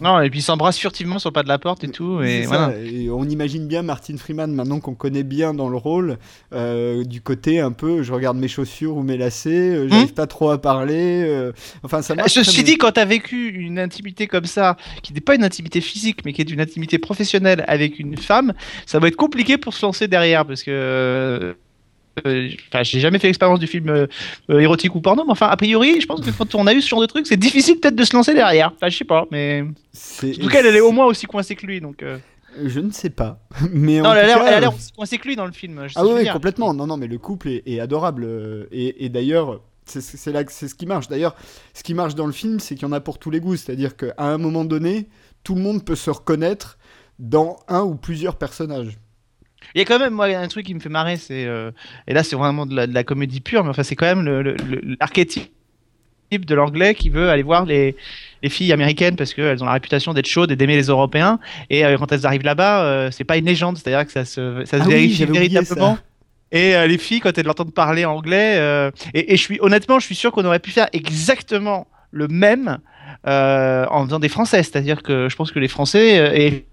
Non, 0.00 0.20
et 0.20 0.28
puis 0.28 0.40
ils 0.40 0.42
s'embrassent 0.42 0.78
furtivement 0.78 1.18
sur 1.18 1.30
le 1.30 1.32
pas 1.32 1.42
de 1.42 1.48
la 1.48 1.58
porte 1.58 1.84
et 1.84 1.88
tout. 1.88 2.20
Et 2.22 2.42
voilà. 2.42 2.70
ça, 2.70 2.78
et 2.78 3.08
on 3.10 3.24
imagine 3.24 3.66
bien 3.66 3.82
Martin 3.82 4.16
Freeman, 4.16 4.52
maintenant 4.52 4.80
qu'on 4.80 4.94
connaît 4.94 5.22
bien 5.22 5.54
dans 5.54 5.68
le 5.68 5.76
rôle, 5.76 6.18
euh, 6.52 7.04
du 7.04 7.20
côté 7.20 7.60
un 7.60 7.72
peu, 7.72 8.02
je 8.02 8.12
regarde 8.12 8.36
mes 8.36 8.48
chaussures 8.48 8.96
ou 8.96 9.02
mes 9.02 9.16
lacets, 9.16 9.50
euh, 9.50 9.88
j'arrive 9.88 10.14
pas 10.14 10.26
trop 10.26 10.50
à 10.50 10.60
parler. 10.60 11.24
euh, 11.24 11.52
enfin, 11.82 12.02
ça 12.02 12.14
marche. 12.14 12.36
Hmm 12.36 12.42
très 12.42 12.52
bien. 12.52 12.62
dit, 12.62 12.78
quand 12.78 12.92
t'as 12.92 13.04
vécu 13.04 13.48
une 13.48 13.78
intimité 13.78 14.26
comme 14.26 14.44
ça, 14.46 14.76
qui 15.02 15.12
n'est 15.12 15.20
pas 15.20 15.34
une 15.34 15.44
intimité 15.44 15.80
physique, 15.80 16.20
mais 16.24 16.32
qui 16.32 16.42
est 16.42 16.50
une 16.50 16.60
intimité 16.60 16.98
professionnelle 16.98 17.64
avec 17.66 17.98
une 17.98 18.16
femme, 18.16 18.52
ça 18.84 18.98
va 18.98 19.08
être 19.08 19.16
compliqué 19.16 19.56
pour 19.56 19.74
se 19.74 19.84
lancer 19.84 20.08
derrière, 20.08 20.46
parce 20.46 20.62
que. 20.62 21.56
Euh, 22.26 22.48
Enfin, 22.68 22.82
j'ai 22.82 23.00
jamais 23.00 23.18
fait 23.18 23.26
l'expérience 23.26 23.58
du 23.58 23.66
film 23.66 23.88
euh, 23.88 24.06
euh, 24.50 24.60
érotique 24.60 24.94
ou 24.94 25.00
porno, 25.00 25.24
mais 25.24 25.32
enfin, 25.32 25.48
a 25.48 25.56
priori, 25.56 26.00
je 26.00 26.06
pense 26.06 26.20
que 26.20 26.30
quand 26.30 26.54
on 26.54 26.66
a 26.66 26.74
eu 26.74 26.80
ce 26.80 26.88
genre 26.88 27.00
de 27.00 27.06
truc, 27.06 27.26
c'est 27.26 27.36
difficile 27.36 27.78
peut-être 27.80 27.96
de 27.96 28.04
se 28.04 28.14
lancer 28.14 28.34
derrière. 28.34 28.72
Enfin, 28.74 28.88
je 28.88 28.96
sais 28.96 29.04
pas, 29.04 29.26
mais. 29.30 29.62
En 29.62 30.42
tout 30.42 30.48
cas, 30.48 30.60
elle, 30.60 30.76
est 30.76 30.80
au 30.80 30.92
moins 30.92 31.06
aussi 31.06 31.26
coincée 31.26 31.56
que 31.56 31.66
lui, 31.66 31.80
donc. 31.80 32.04
Je 32.64 32.80
ne 32.80 32.90
sais 32.90 33.10
pas. 33.10 33.38
Mais 33.70 34.00
Non, 34.00 34.08
en 34.08 34.12
elle 34.14 34.18
a 34.20 34.26
l'air 34.26 34.38
cas, 34.38 34.46
elle 34.46 34.54
a 34.54 34.60
l'air 34.60 34.74
aussi 34.74 34.90
coincée 34.92 35.18
que 35.18 35.28
lui 35.28 35.36
dans 35.36 35.44
le 35.44 35.52
film. 35.52 35.86
je 35.88 35.92
Ah 35.94 36.06
oui, 36.06 36.26
complètement. 36.26 36.72
Non, 36.72 36.86
non, 36.86 36.96
mais 36.96 37.06
le 37.06 37.18
couple 37.18 37.48
est, 37.48 37.62
est 37.66 37.80
adorable. 37.80 38.26
Et, 38.72 39.04
et 39.04 39.10
d'ailleurs, 39.10 39.60
c'est 39.84 40.32
là 40.32 40.42
que 40.44 40.52
c'est 40.52 40.68
ce 40.68 40.74
qui 40.74 40.86
marche. 40.86 41.08
D'ailleurs, 41.08 41.36
ce 41.74 41.82
qui 41.82 41.94
marche 41.94 42.14
dans 42.14 42.26
le 42.26 42.32
film, 42.32 42.60
c'est 42.60 42.74
qu'il 42.74 42.86
y 42.86 42.90
en 42.90 42.92
a 42.92 43.00
pour 43.00 43.18
tous 43.18 43.30
les 43.30 43.40
goûts. 43.40 43.56
C'est-à-dire 43.56 43.96
qu'à 43.96 44.14
un 44.16 44.38
moment 44.38 44.64
donné, 44.64 45.08
tout 45.44 45.54
le 45.54 45.60
monde 45.60 45.84
peut 45.84 45.96
se 45.96 46.10
reconnaître 46.10 46.78
dans 47.18 47.58
un 47.68 47.82
ou 47.82 47.94
plusieurs 47.94 48.36
personnages. 48.36 48.98
Il 49.74 49.78
y 49.78 49.82
a 49.82 49.84
quand 49.84 49.98
même 49.98 50.14
moi, 50.14 50.26
un 50.26 50.48
truc 50.48 50.66
qui 50.66 50.74
me 50.74 50.80
fait 50.80 50.88
marrer, 50.88 51.16
c'est 51.16 51.44
euh, 51.46 51.70
et 52.06 52.14
là 52.14 52.22
c'est 52.22 52.36
vraiment 52.36 52.66
de 52.66 52.74
la, 52.74 52.86
de 52.86 52.94
la 52.94 53.04
comédie 53.04 53.40
pure, 53.40 53.64
mais 53.64 53.70
enfin 53.70 53.82
c'est 53.82 53.96
quand 53.96 54.06
même 54.06 54.24
le- 54.24 54.42
le- 54.42 54.56
le- 54.68 54.96
l'archétype 55.00 55.50
de 56.32 56.54
l'anglais 56.54 56.94
qui 56.94 57.08
veut 57.08 57.30
aller 57.30 57.42
voir 57.42 57.64
les, 57.64 57.96
les 58.42 58.48
filles 58.48 58.72
américaines 58.72 59.16
parce 59.16 59.32
qu'elles 59.34 59.62
ont 59.62 59.66
la 59.66 59.72
réputation 59.72 60.12
d'être 60.14 60.26
chaudes 60.26 60.50
et 60.50 60.56
d'aimer 60.56 60.76
les 60.76 60.86
Européens. 60.86 61.38
Et 61.70 61.84
euh, 61.84 61.96
quand 61.98 62.10
elles 62.12 62.26
arrivent 62.26 62.44
là-bas, 62.44 62.84
euh, 62.84 63.10
c'est 63.10 63.24
pas 63.24 63.36
une 63.36 63.46
légende, 63.46 63.76
c'est-à-dire 63.78 64.04
que 64.06 64.12
ça 64.12 64.24
se, 64.24 64.64
ça 64.64 64.78
se 64.78 64.82
Ah 64.84 64.88
vérifie 64.88 65.24
véritablement. 65.24 65.96
ça. 65.96 66.02
Et 66.52 66.86
les 66.86 66.98
filles, 66.98 67.20
quand 67.20 67.36
elles 67.36 67.44
l'entendent 67.46 67.74
parler 67.74 68.04
anglais, 68.04 68.56
et, 69.14 69.32
et 69.32 69.36
je 69.36 69.42
suis 69.42 69.58
honnêtement, 69.60 69.98
je 69.98 70.06
suis 70.06 70.14
sûr 70.14 70.30
qu'on 70.30 70.44
aurait 70.44 70.60
pu 70.60 70.70
faire 70.70 70.88
exactement 70.92 71.88
le 72.12 72.28
même 72.28 72.78
en 73.24 74.04
faisant 74.04 74.20
des 74.20 74.28
Français. 74.28 74.62
C'est-à-dire 74.62 75.02
que 75.02 75.28
je 75.28 75.34
pense 75.34 75.50
que 75.50 75.58
les 75.58 75.66
Français, 75.68 76.40
et 76.40 76.66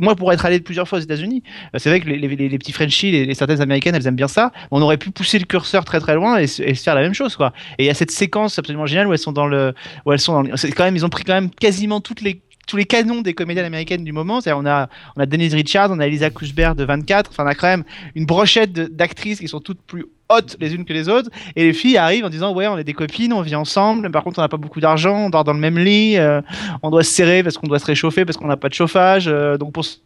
moi 0.00 0.16
pour 0.16 0.32
être 0.32 0.44
allé 0.44 0.60
plusieurs 0.60 0.88
fois 0.88 0.98
aux 0.98 1.02
États-Unis, 1.02 1.42
euh, 1.74 1.78
c'est 1.78 1.88
vrai 1.88 2.00
que 2.00 2.08
les, 2.08 2.58
petits 2.58 2.72
Frenchies, 2.72 3.10
les, 3.12 3.34
certaines 3.34 3.60
américaines, 3.60 3.94
elles 3.94 4.06
aiment 4.06 4.16
bien 4.16 4.28
ça. 4.28 4.52
On 4.70 4.82
aurait 4.82 4.98
pu 4.98 5.10
pousser 5.10 5.38
le 5.38 5.44
curseur 5.44 5.84
très 5.84 6.00
très 6.00 6.14
loin 6.14 6.38
et, 6.38 6.46
et 6.58 6.74
faire 6.74 6.94
la 6.94 7.02
même 7.02 7.14
chose, 7.14 7.36
quoi. 7.36 7.52
Et 7.78 7.84
il 7.84 7.86
y 7.86 7.90
a 7.90 7.94
cette 7.94 8.10
séquence 8.10 8.58
absolument 8.58 8.86
géniale 8.86 9.06
où 9.06 9.12
elles 9.12 9.18
sont 9.18 9.32
dans 9.32 9.46
le, 9.46 9.74
où 10.06 10.12
elles 10.12 10.20
sont 10.20 10.32
dans 10.34 10.42
le- 10.42 10.72
quand 10.72 10.84
même, 10.84 10.96
ils 10.96 11.04
ont 11.04 11.10
pris 11.10 11.24
quand 11.24 11.34
même 11.34 11.50
quasiment 11.50 12.00
toutes 12.00 12.20
les 12.20 12.42
tous 12.66 12.76
les 12.76 12.84
canons 12.84 13.20
des 13.22 13.34
comédiennes 13.34 13.66
américaines 13.66 14.04
du 14.04 14.12
moment. 14.12 14.40
C'est-à-dire, 14.40 14.62
on 14.62 14.66
a, 14.66 14.88
on 15.16 15.20
a 15.20 15.26
Denise 15.26 15.54
Richards, 15.54 15.90
on 15.90 15.98
a 16.00 16.06
Elisa 16.06 16.30
Cuthbert 16.30 16.74
de 16.74 16.84
24. 16.84 17.30
Enfin, 17.30 17.44
on 17.44 17.48
a 17.48 17.54
quand 17.54 17.66
même 17.68 17.84
une 18.14 18.26
brochette 18.26 18.72
d'actrices 18.72 19.38
qui 19.40 19.48
sont 19.48 19.60
toutes 19.60 19.80
plus 19.82 20.06
hautes 20.30 20.56
les 20.60 20.74
unes 20.74 20.84
que 20.84 20.92
les 20.92 21.08
autres. 21.08 21.30
Et 21.56 21.64
les 21.64 21.72
filles 21.72 21.96
arrivent 21.96 22.24
en 22.24 22.30
disant, 22.30 22.52
ouais, 22.54 22.66
on 22.66 22.78
est 22.78 22.84
des 22.84 22.94
copines, 22.94 23.32
on 23.32 23.42
vit 23.42 23.54
ensemble. 23.54 24.02
mais 24.02 24.10
Par 24.10 24.24
contre, 24.24 24.38
on 24.38 24.42
n'a 24.42 24.48
pas 24.48 24.56
beaucoup 24.56 24.80
d'argent, 24.80 25.26
on 25.26 25.30
dort 25.30 25.44
dans 25.44 25.52
le 25.52 25.58
même 25.60 25.78
lit, 25.78 26.16
euh, 26.16 26.40
on 26.82 26.90
doit 26.90 27.02
se 27.04 27.10
serrer 27.10 27.42
parce 27.42 27.58
qu'on 27.58 27.66
doit 27.66 27.78
se 27.78 27.86
réchauffer 27.86 28.24
parce 28.24 28.36
qu'on 28.38 28.46
n'a 28.46 28.56
pas 28.56 28.68
de 28.68 28.74
chauffage. 28.74 29.28
euh, 29.28 29.58
donc 29.58 29.72
pour 29.72 29.84
se 29.84 29.98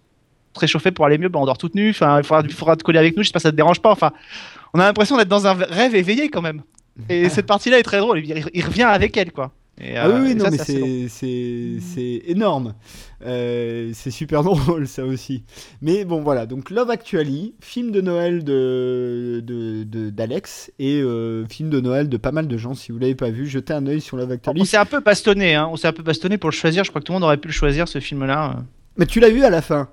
réchauffer 0.56 0.90
pour 0.90 1.06
aller 1.06 1.18
mieux, 1.18 1.28
bah, 1.28 1.38
on 1.38 1.46
dort 1.46 1.58
toute 1.58 1.74
nue. 1.74 1.90
Enfin, 1.90 2.18
il 2.18 2.24
faudra, 2.24 2.42
il 2.44 2.52
faudra 2.52 2.76
te 2.76 2.82
coller 2.82 2.98
avec 2.98 3.16
nous. 3.16 3.22
J'espère 3.22 3.40
que 3.40 3.44
ça 3.44 3.50
te 3.52 3.56
dérange 3.56 3.80
pas. 3.80 3.90
Enfin, 3.92 4.12
on 4.74 4.80
a 4.80 4.84
l'impression 4.84 5.16
d'être 5.16 5.28
dans 5.28 5.46
un 5.46 5.54
rêve 5.54 5.94
éveillé 5.94 6.28
quand 6.28 6.42
même. 6.42 6.62
Et 7.08 7.28
cette 7.28 7.46
partie-là 7.46 7.78
est 7.78 7.84
très 7.84 7.98
drôle. 7.98 8.18
Il, 8.18 8.44
il 8.52 8.64
revient 8.64 8.82
avec 8.82 9.16
elle, 9.16 9.30
quoi. 9.30 9.52
Et, 9.80 9.96
Ah 9.96 10.08
oui, 10.10 10.32
euh, 10.32 10.34
non, 10.34 10.44
ça, 10.46 10.50
mais 10.50 11.08
c'est 11.08 12.22
énorme. 12.26 12.74
Euh, 13.24 13.90
c'est 13.94 14.10
super 14.10 14.42
drôle, 14.44 14.86
ça 14.88 15.04
aussi. 15.04 15.44
Mais 15.82 16.04
bon, 16.04 16.20
voilà. 16.20 16.46
Donc, 16.46 16.70
Love 16.70 16.90
Actually, 16.90 17.54
film 17.60 17.90
de 17.90 18.00
Noël 18.00 18.42
de 18.44 19.40
de- 19.44 19.84
de- 19.84 20.10
d'Alex 20.10 20.72
et 20.78 21.00
euh, 21.00 21.46
film 21.48 21.70
de 21.70 21.80
Noël 21.80 22.08
de 22.08 22.16
pas 22.16 22.32
mal 22.32 22.48
de 22.48 22.56
gens. 22.56 22.74
Si 22.74 22.90
vous 22.92 22.98
l'avez 22.98 23.14
pas 23.14 23.30
vu, 23.30 23.46
jetez 23.46 23.72
un 23.72 23.86
œil 23.86 24.00
sur 24.00 24.16
Love 24.16 24.30
On 24.30 24.34
Actually. 24.34 24.66
s'est 24.66 24.76
un 24.76 24.84
peu 24.84 25.00
bastonné, 25.00 25.54
hein. 25.54 25.68
on 25.70 25.76
s'est 25.76 25.88
un 25.88 25.92
peu 25.92 26.02
bastonné 26.02 26.38
pour 26.38 26.50
le 26.50 26.54
choisir. 26.54 26.84
Je 26.84 26.90
crois 26.90 27.00
que 27.00 27.06
tout 27.06 27.12
le 27.12 27.16
monde 27.16 27.24
aurait 27.24 27.36
pu 27.38 27.48
le 27.48 27.54
choisir 27.54 27.86
ce 27.88 28.00
film-là. 28.00 28.56
Mais 28.96 29.06
tu 29.06 29.20
l'as 29.20 29.30
vu 29.30 29.44
à 29.44 29.50
la 29.50 29.62
fin. 29.62 29.88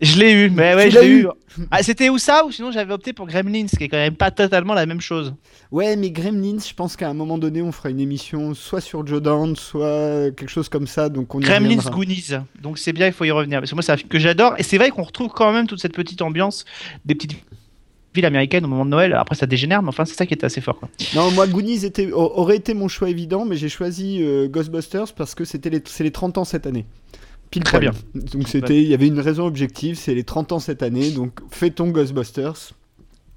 Je 0.00 0.18
l'ai 0.18 0.32
eu, 0.32 0.50
mais 0.50 0.72
Tu 0.72 0.76
ouais, 0.76 0.90
je 0.90 0.94
l'as 0.96 1.02
l'ai 1.02 1.08
eu. 1.08 1.22
eu. 1.22 1.28
Ah, 1.70 1.82
c'était 1.82 2.10
où 2.10 2.18
ça 2.18 2.44
ou 2.44 2.52
sinon 2.52 2.70
j'avais 2.70 2.92
opté 2.92 3.14
pour 3.14 3.26
Gremlins, 3.26 3.64
qui 3.66 3.84
est 3.84 3.88
quand 3.88 3.96
même 3.96 4.14
pas 4.14 4.30
totalement 4.30 4.74
la 4.74 4.84
même 4.84 5.00
chose. 5.00 5.34
Ouais, 5.72 5.96
mais 5.96 6.10
Gremlins, 6.10 6.58
je 6.58 6.74
pense 6.74 6.96
qu'à 6.96 7.08
un 7.08 7.14
moment 7.14 7.38
donné, 7.38 7.62
on 7.62 7.72
fera 7.72 7.88
une 7.88 8.00
émission 8.00 8.52
soit 8.52 8.82
sur 8.82 9.06
Joe 9.06 9.22
Dante, 9.22 9.56
soit 9.56 10.30
quelque 10.36 10.50
chose 10.50 10.68
comme 10.68 10.86
ça. 10.86 11.08
Donc, 11.08 11.34
on 11.34 11.38
Gremlins. 11.40 11.76
Goonies, 11.90 12.32
donc 12.62 12.76
c'est 12.78 12.92
bien, 12.92 13.06
il 13.06 13.12
faut 13.14 13.24
y 13.24 13.30
revenir. 13.30 13.60
Parce 13.60 13.70
que 13.70 13.74
moi, 13.74 13.82
c'est 13.82 13.92
un 13.92 13.96
film 13.96 14.10
que 14.10 14.18
j'adore, 14.18 14.54
et 14.58 14.62
c'est 14.62 14.76
vrai 14.76 14.90
qu'on 14.90 15.02
retrouve 15.02 15.30
quand 15.30 15.50
même 15.52 15.66
toute 15.66 15.80
cette 15.80 15.94
petite 15.94 16.20
ambiance 16.20 16.66
des 17.06 17.14
petites 17.14 17.36
villes 18.14 18.26
américaines 18.26 18.64
au 18.66 18.68
moment 18.68 18.84
de 18.84 18.90
Noël. 18.90 19.14
Après, 19.14 19.34
ça 19.34 19.46
dégénère, 19.46 19.82
mais 19.82 19.88
enfin, 19.88 20.04
c'est 20.04 20.14
ça 20.14 20.26
qui 20.26 20.34
est 20.34 20.44
assez 20.44 20.60
fort. 20.60 20.78
Quoi. 20.78 20.90
Non, 21.14 21.30
moi, 21.30 21.46
Goonies 21.46 21.86
était, 21.86 22.12
aurait 22.12 22.56
été 22.56 22.74
mon 22.74 22.88
choix 22.88 23.08
évident, 23.08 23.46
mais 23.46 23.56
j'ai 23.56 23.70
choisi 23.70 24.18
euh, 24.22 24.46
Ghostbusters 24.46 25.14
parce 25.14 25.34
que 25.34 25.46
c'était 25.46 25.70
les, 25.70 25.82
c'est 25.86 26.04
les 26.04 26.12
30 26.12 26.36
ans 26.36 26.44
cette 26.44 26.66
année. 26.66 26.84
Pile 27.50 27.64
Très 27.64 27.80
poil. 27.80 27.92
Donc 28.14 28.48
c'était, 28.48 28.82
il 28.82 28.88
y 28.88 28.94
avait 28.94 29.06
une 29.06 29.20
raison 29.20 29.46
objective, 29.46 29.96
c'est 29.96 30.14
les 30.14 30.24
30 30.24 30.52
ans 30.52 30.58
cette 30.58 30.82
année, 30.82 31.10
donc 31.10 31.40
fêtons 31.50 31.88
Ghostbusters. 31.88 32.72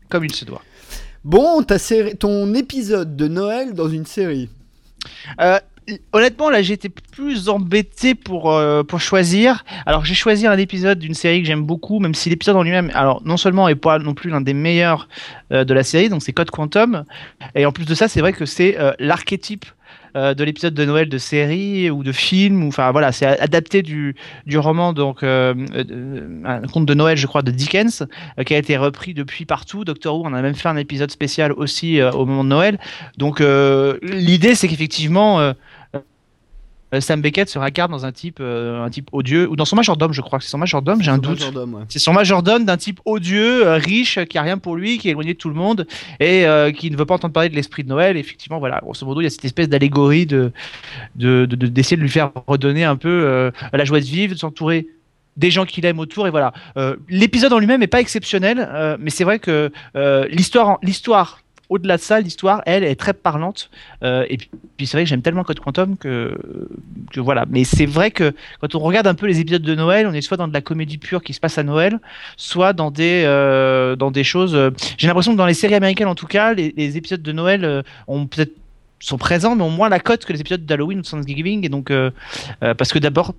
Comme 0.09 0.25
il 0.25 0.33
se 0.33 0.45
doit. 0.45 0.61
Bon, 1.23 1.61
ta 1.63 1.77
série, 1.77 2.15
ton 2.15 2.53
épisode 2.53 3.15
de 3.15 3.27
Noël 3.27 3.73
dans 3.73 3.89
une 3.89 4.05
série. 4.05 4.49
Euh, 5.41 5.59
honnêtement, 6.13 6.49
là, 6.49 6.59
été 6.59 6.89
plus 6.89 7.49
embêté 7.49 8.15
pour, 8.15 8.51
euh, 8.51 8.83
pour 8.83 8.99
choisir. 8.99 9.63
Alors, 9.85 10.05
j'ai 10.05 10.13
choisi 10.13 10.47
un 10.47 10.57
épisode 10.57 10.99
d'une 10.99 11.13
série 11.13 11.41
que 11.41 11.47
j'aime 11.47 11.63
beaucoup, 11.63 11.99
même 11.99 12.13
si 12.13 12.29
l'épisode 12.29 12.55
en 12.55 12.63
lui-même, 12.63 12.91
alors, 12.93 13.21
non 13.25 13.37
seulement 13.37 13.67
est 13.67 13.75
pas 13.75 13.99
non 13.99 14.13
plus 14.13 14.29
l'un 14.29 14.41
des 14.41 14.53
meilleurs 14.53 15.07
euh, 15.51 15.63
de 15.63 15.73
la 15.73 15.83
série, 15.83 16.09
donc 16.09 16.21
c'est 16.23 16.33
Code 16.33 16.51
Quantum. 16.51 17.05
Et 17.55 17.65
en 17.65 17.71
plus 17.71 17.85
de 17.85 17.95
ça, 17.95 18.07
c'est 18.07 18.21
vrai 18.21 18.33
que 18.33 18.45
c'est 18.45 18.79
euh, 18.79 18.91
l'archétype 18.99 19.65
euh, 20.15 20.33
de 20.33 20.43
l'épisode 20.43 20.73
de 20.73 20.85
Noël 20.85 21.09
de 21.09 21.17
série 21.17 21.89
ou 21.89 22.03
de 22.03 22.11
film, 22.11 22.67
enfin 22.67 22.91
voilà, 22.91 23.11
c'est 23.11 23.25
adapté 23.25 23.81
du, 23.81 24.15
du 24.45 24.57
roman, 24.57 24.93
donc 24.93 25.23
euh, 25.23 25.53
euh, 25.73 26.41
un 26.45 26.61
conte 26.67 26.85
de 26.85 26.93
Noël, 26.93 27.17
je 27.17 27.27
crois, 27.27 27.41
de 27.41 27.51
Dickens, 27.51 28.05
qui 28.45 28.53
a 28.53 28.57
été 28.57 28.77
repris 28.77 29.13
depuis 29.13 29.45
partout. 29.45 29.85
Doctor 29.85 30.15
Who, 30.15 30.23
on 30.25 30.33
a 30.33 30.41
même 30.41 30.55
fait 30.55 30.69
un 30.69 30.77
épisode 30.77 31.11
spécial 31.11 31.51
aussi 31.51 32.01
au 32.01 32.25
moment 32.25 32.43
de 32.43 32.49
Noël. 32.49 32.79
Donc 33.17 33.41
l'idée, 34.01 34.55
c'est 34.55 34.67
qu'effectivement, 34.67 35.53
Sam 36.99 37.21
Beckett 37.21 37.49
se 37.49 37.59
incarne 37.59 37.91
dans 37.91 38.05
un 38.05 38.11
type, 38.11 38.39
euh, 38.41 38.83
un 38.83 38.89
type 38.89 39.09
odieux, 39.11 39.47
ou 39.49 39.55
dans 39.55 39.65
son 39.65 39.75
majordome, 39.75 40.11
je 40.13 40.21
crois 40.21 40.39
que 40.39 40.45
c'est 40.45 40.51
son 40.51 40.57
majordome, 40.57 41.01
j'ai 41.01 41.11
un 41.11 41.17
doute. 41.19 41.39
ouais. 41.75 41.83
C'est 41.89 41.99
son 41.99 42.13
majordome 42.13 42.65
d'un 42.65 42.77
type 42.77 42.99
odieux, 43.05 43.67
euh, 43.67 43.75
riche, 43.75 44.17
qui 44.25 44.37
a 44.37 44.41
rien 44.41 44.57
pour 44.57 44.75
lui, 44.75 44.97
qui 44.97 45.07
est 45.07 45.11
éloigné 45.11 45.33
de 45.33 45.37
tout 45.37 45.49
le 45.49 45.55
monde 45.55 45.85
et 46.19 46.45
euh, 46.47 46.71
qui 46.71 46.89
ne 46.89 46.97
veut 46.97 47.05
pas 47.05 47.13
entendre 47.15 47.33
parler 47.33 47.49
de 47.49 47.55
l'esprit 47.55 47.83
de 47.83 47.89
Noël. 47.89 48.17
Effectivement, 48.17 48.59
voilà, 48.59 48.79
grosso 48.81 49.05
modo, 49.05 49.21
il 49.21 49.25
y 49.25 49.27
a 49.27 49.29
cette 49.29 49.45
espèce 49.45 49.69
d'allégorie 49.69 50.25
de 50.25 50.51
de- 51.15 51.45
de- 51.45 51.55
de- 51.55 51.67
d'essayer 51.67 51.97
de, 51.97 52.01
lui 52.01 52.09
faire 52.09 52.31
redonner 52.47 52.83
un 52.85 52.95
peu 52.95 53.09
euh, 53.09 53.51
la 53.71 53.85
joie 53.85 53.99
de 53.99 54.05
vivre, 54.05 54.33
de 54.33 54.39
s'entourer 54.39 54.87
des 55.37 55.51
gens 55.51 55.65
qu'il 55.65 55.85
aime 55.85 55.99
autour 55.99 56.27
et 56.27 56.31
voilà. 56.31 56.51
Euh, 56.75 56.95
L'épisode 57.07 57.53
en 57.53 57.59
lui-même 57.59 57.81
est 57.83 57.87
pas 57.87 58.01
exceptionnel, 58.01 58.67
euh, 58.73 58.97
mais 58.99 59.09
c'est 59.09 59.23
vrai 59.23 59.39
que 59.39 59.71
euh, 59.95 60.27
l'histoire, 60.29 60.79
l'histoire 60.83 61.41
au-delà 61.69 61.97
de 61.97 62.01
ça, 62.01 62.19
l'histoire, 62.19 62.61
elle, 62.65 62.83
est 62.83 62.95
très 62.95 63.13
parlante. 63.13 63.69
Euh, 64.03 64.25
et 64.29 64.37
puis, 64.37 64.87
c'est 64.87 64.97
vrai 64.97 65.03
que 65.03 65.09
j'aime 65.09 65.21
tellement 65.21 65.43
Code 65.43 65.59
Quantum 65.59 65.97
que, 65.97 66.35
voilà. 67.17 67.45
Mais 67.49 67.63
c'est 67.63 67.85
vrai 67.85 68.11
que 68.11 68.33
quand 68.59 68.73
on 68.75 68.79
regarde 68.79 69.07
un 69.07 69.13
peu 69.13 69.27
les 69.27 69.39
épisodes 69.39 69.61
de 69.61 69.75
Noël, 69.75 70.07
on 70.07 70.13
est 70.13 70.21
soit 70.21 70.37
dans 70.37 70.47
de 70.47 70.53
la 70.53 70.61
comédie 70.61 70.97
pure 70.97 71.21
qui 71.21 71.33
se 71.33 71.39
passe 71.39 71.57
à 71.57 71.63
Noël, 71.63 71.99
soit 72.37 72.73
dans 72.73 72.89
des, 72.89 73.23
euh, 73.25 73.95
dans 73.95 74.09
des 74.11 74.23
choses. 74.23 74.55
euh, 74.55 74.71
J'ai 74.97 75.07
l'impression 75.07 75.31
que 75.33 75.37
dans 75.37 75.45
les 75.45 75.53
séries 75.53 75.75
américaines, 75.75 76.07
en 76.07 76.15
tout 76.15 76.27
cas, 76.27 76.53
les, 76.53 76.97
épisodes 76.97 77.21
de 77.21 77.31
Noël 77.31 77.83
sont 78.99 79.17
présents, 79.17 79.55
mais 79.55 79.63
ont 79.63 79.69
moins 79.69 79.89
la 79.89 79.99
cote 79.99 80.25
que 80.25 80.33
les 80.33 80.41
épisodes 80.41 80.65
d'Halloween 80.65 80.99
ou 80.99 81.01
de 81.03 81.07
Thanksgiving. 81.07 81.65
Et 81.65 81.69
donc, 81.69 81.93
parce 82.59 82.91
que 82.91 82.99
d'abord, 82.99 83.35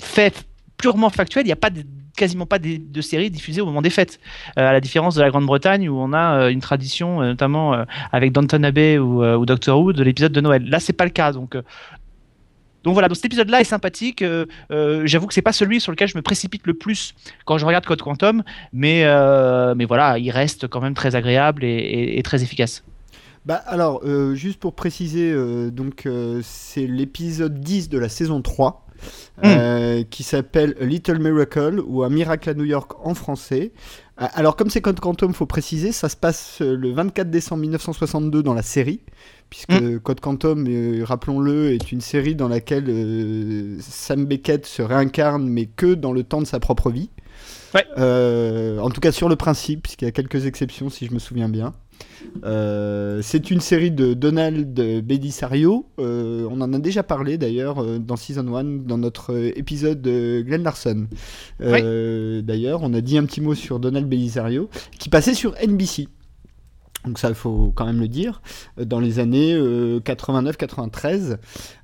fait 0.00 0.44
purement 0.78 1.10
factuel, 1.10 1.44
il 1.44 1.48
n'y 1.48 1.52
a 1.52 1.56
pas 1.56 1.70
de- 1.70 1.84
quasiment 2.18 2.44
pas 2.44 2.58
de, 2.58 3.00
séries 3.00 3.30
diffusées 3.30 3.62
au 3.62 3.66
moment 3.66 3.80
des 3.80 3.90
fêtes. 3.90 4.20
Euh, 4.58 4.68
à 4.68 4.72
la 4.72 4.80
différence 4.80 5.14
de 5.14 5.22
la 5.22 5.30
Grande-Bretagne 5.30 5.88
où 5.88 5.96
on 5.96 6.12
a 6.12 6.40
euh, 6.40 6.48
une 6.48 6.60
tradition, 6.60 7.22
euh, 7.22 7.28
notamment 7.28 7.84
avec 8.12 8.32
Downton 8.32 8.64
Abbey 8.64 8.98
ou, 8.98 9.24
ou 9.24 9.46
Doctor 9.46 9.80
Who, 9.80 9.92
de 9.92 10.02
l'épisode 10.02 10.32
de 10.32 10.40
Noël. 10.40 10.68
Là, 10.68 10.80
c'est 10.80 10.92
pas 10.92 11.04
le 11.04 11.10
cas. 11.10 11.32
Donc, 11.32 11.56
donc 12.84 12.92
voilà, 12.92 13.08
donc 13.08 13.16
cet 13.16 13.26
épisode-là 13.26 13.60
est 13.60 13.64
sympathique. 13.64 14.24
J'avoue 14.70 15.26
que 15.26 15.34
c'est 15.34 15.42
pas 15.42 15.52
celui 15.52 15.80
sur 15.80 15.92
lequel 15.92 16.08
je 16.08 16.16
me 16.16 16.22
précipite 16.22 16.66
le 16.66 16.74
plus 16.74 17.14
quand 17.44 17.58
je 17.58 17.64
regarde 17.64 17.86
Code 17.86 18.02
Quantum, 18.02 18.42
mais, 18.72 19.04
mais 19.76 19.84
voilà, 19.84 20.18
il 20.18 20.30
reste 20.30 20.68
quand 20.68 20.80
même 20.80 20.94
très 20.94 21.14
agréable 21.14 21.64
et, 21.64 22.16
et- 22.16 22.22
très 22.22 22.42
efficace. 22.42 22.84
Bah 23.46 23.62
alors, 23.66 24.02
juste 24.34 24.58
pour 24.58 24.74
préciser, 24.74 25.34
donc 25.70 26.08
c'est 26.42 26.86
l'épisode 26.86 27.60
10 27.60 27.88
de 27.88 27.98
la 27.98 28.08
saison 28.08 28.42
3. 28.42 28.87
Euh, 29.44 30.02
qui 30.10 30.22
s'appelle 30.22 30.74
A 30.80 30.84
Little 30.84 31.18
Miracle 31.18 31.80
ou 31.86 32.02
Un 32.02 32.08
miracle 32.08 32.50
à 32.50 32.54
New 32.54 32.64
York 32.64 32.92
en 33.04 33.14
français. 33.14 33.72
Euh, 34.20 34.26
Alors 34.34 34.56
comme 34.56 34.70
c'est 34.70 34.80
Code 34.80 35.00
Quantum, 35.00 35.32
faut 35.32 35.46
préciser, 35.46 35.92
ça 35.92 36.08
se 36.08 36.16
passe 36.16 36.58
euh, 36.60 36.76
le 36.76 36.92
24 36.92 37.30
décembre 37.30 37.62
1962 37.62 38.42
dans 38.42 38.54
la 38.54 38.62
série, 38.62 39.00
puisque 39.50 39.98
Code 40.00 40.20
Quantum, 40.20 40.66
euh, 40.68 41.04
rappelons-le, 41.04 41.72
est 41.72 41.92
une 41.92 42.00
série 42.00 42.34
dans 42.34 42.48
laquelle 42.48 42.86
euh, 42.88 43.76
Sam 43.80 44.26
Beckett 44.26 44.66
se 44.66 44.82
réincarne, 44.82 45.48
mais 45.48 45.66
que 45.66 45.94
dans 45.94 46.12
le 46.12 46.22
temps 46.22 46.40
de 46.40 46.46
sa 46.46 46.60
propre 46.60 46.90
vie. 46.90 47.10
Ouais. 47.74 47.84
En 48.80 48.90
tout 48.90 49.00
cas 49.00 49.12
sur 49.12 49.28
le 49.28 49.36
principe, 49.36 49.82
puisqu'il 49.82 50.06
y 50.06 50.08
a 50.08 50.12
quelques 50.12 50.46
exceptions 50.46 50.90
si 50.90 51.06
je 51.06 51.12
me 51.12 51.18
souviens 51.18 51.48
bien. 51.48 51.74
Euh, 52.44 53.20
c'est 53.22 53.50
une 53.50 53.60
série 53.60 53.90
de 53.90 54.14
Donald 54.14 54.72
Belisario. 55.04 55.86
Euh, 55.98 56.46
on 56.50 56.60
en 56.60 56.72
a 56.72 56.78
déjà 56.78 57.02
parlé 57.02 57.38
d'ailleurs 57.38 57.82
euh, 57.82 57.98
dans 57.98 58.16
Season 58.16 58.54
1, 58.54 58.64
dans 58.86 58.98
notre 58.98 59.34
épisode 59.56 60.00
de 60.00 60.42
Glenn 60.46 60.62
Larson. 60.62 61.06
Euh, 61.60 62.42
D'ailleurs, 62.42 62.80
on 62.82 62.94
a 62.94 63.00
dit 63.00 63.18
un 63.18 63.24
petit 63.24 63.40
mot 63.40 63.54
sur 63.54 63.78
Donald 63.80 64.08
Belisario, 64.08 64.68
qui 64.98 65.08
passait 65.08 65.34
sur 65.34 65.54
NBC. 65.60 66.08
Donc 67.04 67.18
ça, 67.18 67.28
il 67.28 67.34
faut 67.34 67.72
quand 67.74 67.86
même 67.86 68.00
le 68.00 68.08
dire, 68.08 68.42
euh, 68.78 68.84
dans 68.84 68.98
les 69.00 69.18
années 69.18 69.54
89-93. 70.00 71.38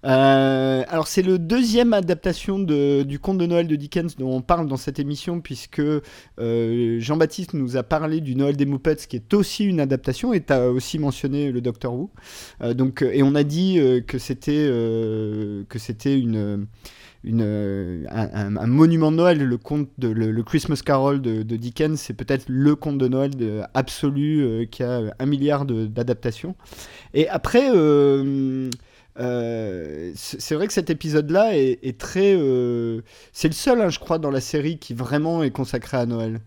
Euh, 0.05 0.83
alors 0.89 1.07
c'est 1.07 1.23
le 1.23 1.39
deuxième 1.39 1.93
adaptation 1.93 2.59
de- 2.59 3.03
du 3.05 3.19
conte 3.19 3.39
de 3.39 3.47
Noël 3.47 3.67
de 3.69 3.77
Dickens 3.77 4.17
dont 4.17 4.31
on 4.35 4.43
parle 4.43 4.67
dans 4.69 4.77
cette 4.77 4.99
émission, 4.99 5.41
puisque 5.41 5.81
euh, 5.81 7.01
Jean-Baptiste 7.01 7.55
nous 7.55 7.77
a 7.77 7.83
parlé 7.83 8.21
du 8.21 8.35
Noël 8.35 8.57
des 8.57 8.67
Muppets, 8.67 8.97
qui 9.09 9.17
est 9.17 9.33
aussi 9.35 9.65
une 9.65 9.81
adaptation, 9.81 10.33
et 10.33 10.43
tu 10.43 10.53
as 10.53 10.69
aussi 10.71 10.99
mentionné 10.99 11.53
le 11.53 11.61
Doctor 11.61 11.95
Who. 11.95 12.11
Euh, 12.63 12.75
donc, 12.75 13.03
euh, 13.03 13.11
et 13.13 13.23
on 13.23 13.35
a 13.35 13.45
dit 13.45 13.79
euh, 13.79 14.01
que 14.01 14.19
c'était 14.19 14.53
euh, 14.69 15.65
que 15.69 15.79
c'était 15.79 16.19
une 16.19 16.67
euh, 17.27 18.05
un, 18.11 18.57
un- 18.57 18.67
monument 18.67 19.11
de 19.11 19.17
Noël, 19.17 19.39
le 19.43 19.57
conte 19.59 19.89
de 19.99 20.09
le, 20.09 20.43
Christmas 20.43 20.81
Carol 20.85 21.21
de, 21.23 21.43
Dickens, 21.57 21.99
c'est 22.01 22.15
peut-être 22.15 22.45
le 22.49 22.75
conte 22.77 22.99
de 22.99 23.09
Noël 23.09 23.35
de- 23.37 23.63
absolu 23.75 24.43
euh, 24.43 24.65
qui 24.67 24.83
a 24.83 25.01
un 25.19 25.27
milliard 25.27 25.65
d'adaptations. 25.65 26.55
Et 27.15 27.29
après, 27.29 27.71
euh, 27.75 28.69
euh, 29.21 30.13
c'est 30.17 30.55
vrai 30.55 30.67
que 30.67 30.73
cet 30.73 30.91
épisode-là 30.91 31.57
est, 31.57 31.79
est 31.83 31.99
très, 31.99 32.35
euh, 32.37 33.01
c'est 33.33 33.49
le 33.49 33.55
seul, 33.55 33.81
hein, 33.81 33.89
je 33.89 33.99
crois, 33.99 34.19
dans 34.19 34.31
la 34.31 34.41
série 34.41 34.79
qui 34.79 34.95
vraiment 34.95 35.43
est 35.43 35.51
consacré 35.51 35.97
à 35.97 36.07
Noël. 36.07 36.41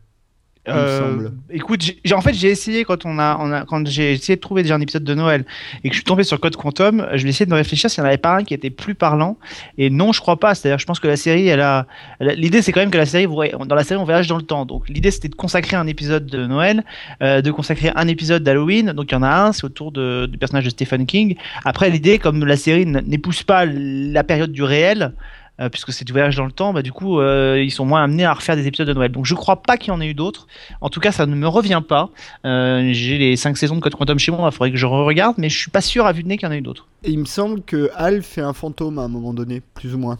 Euh. 0.67 1.29
Écoute, 1.49 1.81
j'ai- 2.03 2.13
en 2.13 2.21
fait, 2.21 2.33
j'ai 2.33 2.49
essayé 2.49 2.83
quand 2.83 3.05
on 3.05 3.19
a, 3.19 3.37
on 3.39 3.51
a 3.51 3.65
quand 3.65 3.87
j'ai 3.87 4.13
essayé 4.13 4.35
de 4.35 4.41
trouver 4.41 4.63
déjà 4.63 4.75
un 4.75 4.81
épisode 4.81 5.03
de 5.03 5.13
Noël 5.13 5.45
et 5.83 5.89
que 5.89 5.93
je 5.95 5.99
suis 5.99 6.03
tombé 6.03 6.23
sur 6.23 6.39
Code 6.39 6.55
Quantum, 6.55 7.07
je 7.13 7.23
vais 7.23 7.29
essayer 7.29 7.45
de 7.45 7.51
me 7.51 7.55
réfléchir 7.55 7.89
s'il 7.89 8.01
n'y 8.01 8.05
en 8.05 8.09
avait 8.09 8.17
pas 8.17 8.35
un 8.35 8.43
qui 8.43 8.53
était 8.53 8.69
plus 8.69 8.95
parlant. 8.95 9.37
Et 9.77 9.89
non, 9.89 10.11
je 10.11 10.19
crois 10.21 10.37
pas. 10.37 10.55
C'est-à-dire, 10.55 10.79
je 10.79 10.85
pense 10.85 10.99
que 10.99 11.07
la 11.07 11.17
série, 11.17 11.47
elle 11.47 11.61
a, 11.61 11.85
l'idée, 12.19 12.61
c'est 12.61 12.71
quand 12.71 12.79
même 12.81 12.91
que 12.91 12.97
la 12.97 13.05
série, 13.05 13.27
dans 13.27 13.75
la 13.75 13.83
série, 13.83 13.99
on 13.99 14.03
voyage 14.05 14.27
dans 14.27 14.37
le 14.37 14.43
temps. 14.43 14.65
Donc, 14.65 14.89
l'idée, 14.89 15.11
c'était 15.11 15.29
de 15.29 15.35
consacrer 15.35 15.77
un 15.77 15.87
épisode 15.87 16.25
de 16.25 16.45
Noël, 16.45 16.83
euh, 17.21 17.41
de 17.41 17.51
consacrer 17.51 17.91
un 17.95 18.07
épisode 18.07 18.43
d'Halloween. 18.43 18.91
Donc, 18.93 19.11
il 19.11 19.15
y 19.15 19.17
en 19.17 19.23
a 19.23 19.29
un, 19.29 19.51
c'est 19.53 19.63
autour 19.63 19.91
de, 19.91 20.25
du 20.25 20.37
personnage 20.37 20.65
de 20.65 20.69
Stephen 20.69 21.05
King. 21.05 21.35
Après, 21.65 21.89
l'idée, 21.89 22.19
comme 22.19 22.43
la 22.45 22.57
série 22.57 22.85
n'épouse 22.85 23.43
pas 23.43 23.65
la 23.65 24.23
période 24.23 24.51
du 24.51 24.63
réel. 24.63 25.13
Euh, 25.59 25.69
puisque 25.69 25.91
c'est 25.91 26.05
du 26.05 26.11
voyage 26.11 26.35
dans 26.35 26.45
le 26.45 26.51
temps, 26.51 26.73
bah 26.73 26.81
du 26.81 26.91
coup 26.91 27.19
euh, 27.19 27.61
ils 27.63 27.71
sont 27.71 27.85
moins 27.85 28.03
amenés 28.03 28.25
à 28.25 28.33
refaire 28.33 28.55
des 28.55 28.67
épisodes 28.67 28.87
de 28.87 28.93
Noël. 28.93 29.11
Donc 29.11 29.25
je 29.25 29.33
crois 29.33 29.61
pas 29.61 29.77
qu'il 29.77 29.89
y 29.89 29.91
en 29.91 30.01
ait 30.01 30.07
eu 30.07 30.13
d'autres. 30.13 30.47
En 30.81 30.89
tout 30.89 30.99
cas, 30.99 31.11
ça 31.11 31.25
ne 31.25 31.35
me 31.35 31.47
revient 31.47 31.81
pas. 31.87 32.09
Euh, 32.45 32.89
J'ai 32.93 33.17
les 33.17 33.35
5 33.35 33.57
saisons 33.57 33.75
de 33.75 33.81
Code 33.81 33.95
Quantum 33.95 34.19
chez 34.19 34.31
moi, 34.31 34.49
il 34.51 34.55
faudrait 34.55 34.71
que 34.71 34.77
je 34.77 34.85
regarde, 34.85 35.35
mais 35.37 35.49
je 35.49 35.57
suis 35.57 35.71
pas 35.71 35.81
sûr 35.81 36.05
à 36.05 36.13
vue 36.13 36.23
de 36.23 36.27
nez 36.27 36.37
qu'il 36.37 36.47
y 36.47 36.49
en 36.49 36.53
ait 36.53 36.59
eu 36.59 36.61
d'autres. 36.61 36.87
Et 37.03 37.11
il 37.11 37.19
me 37.19 37.25
semble 37.25 37.61
que 37.61 37.89
Hal 37.95 38.21
fait 38.21 38.41
un 38.41 38.53
fantôme 38.53 38.99
à 38.99 39.03
un 39.03 39.07
moment 39.07 39.33
donné, 39.33 39.61
plus 39.73 39.95
ou 39.95 39.97
moins. 39.97 40.19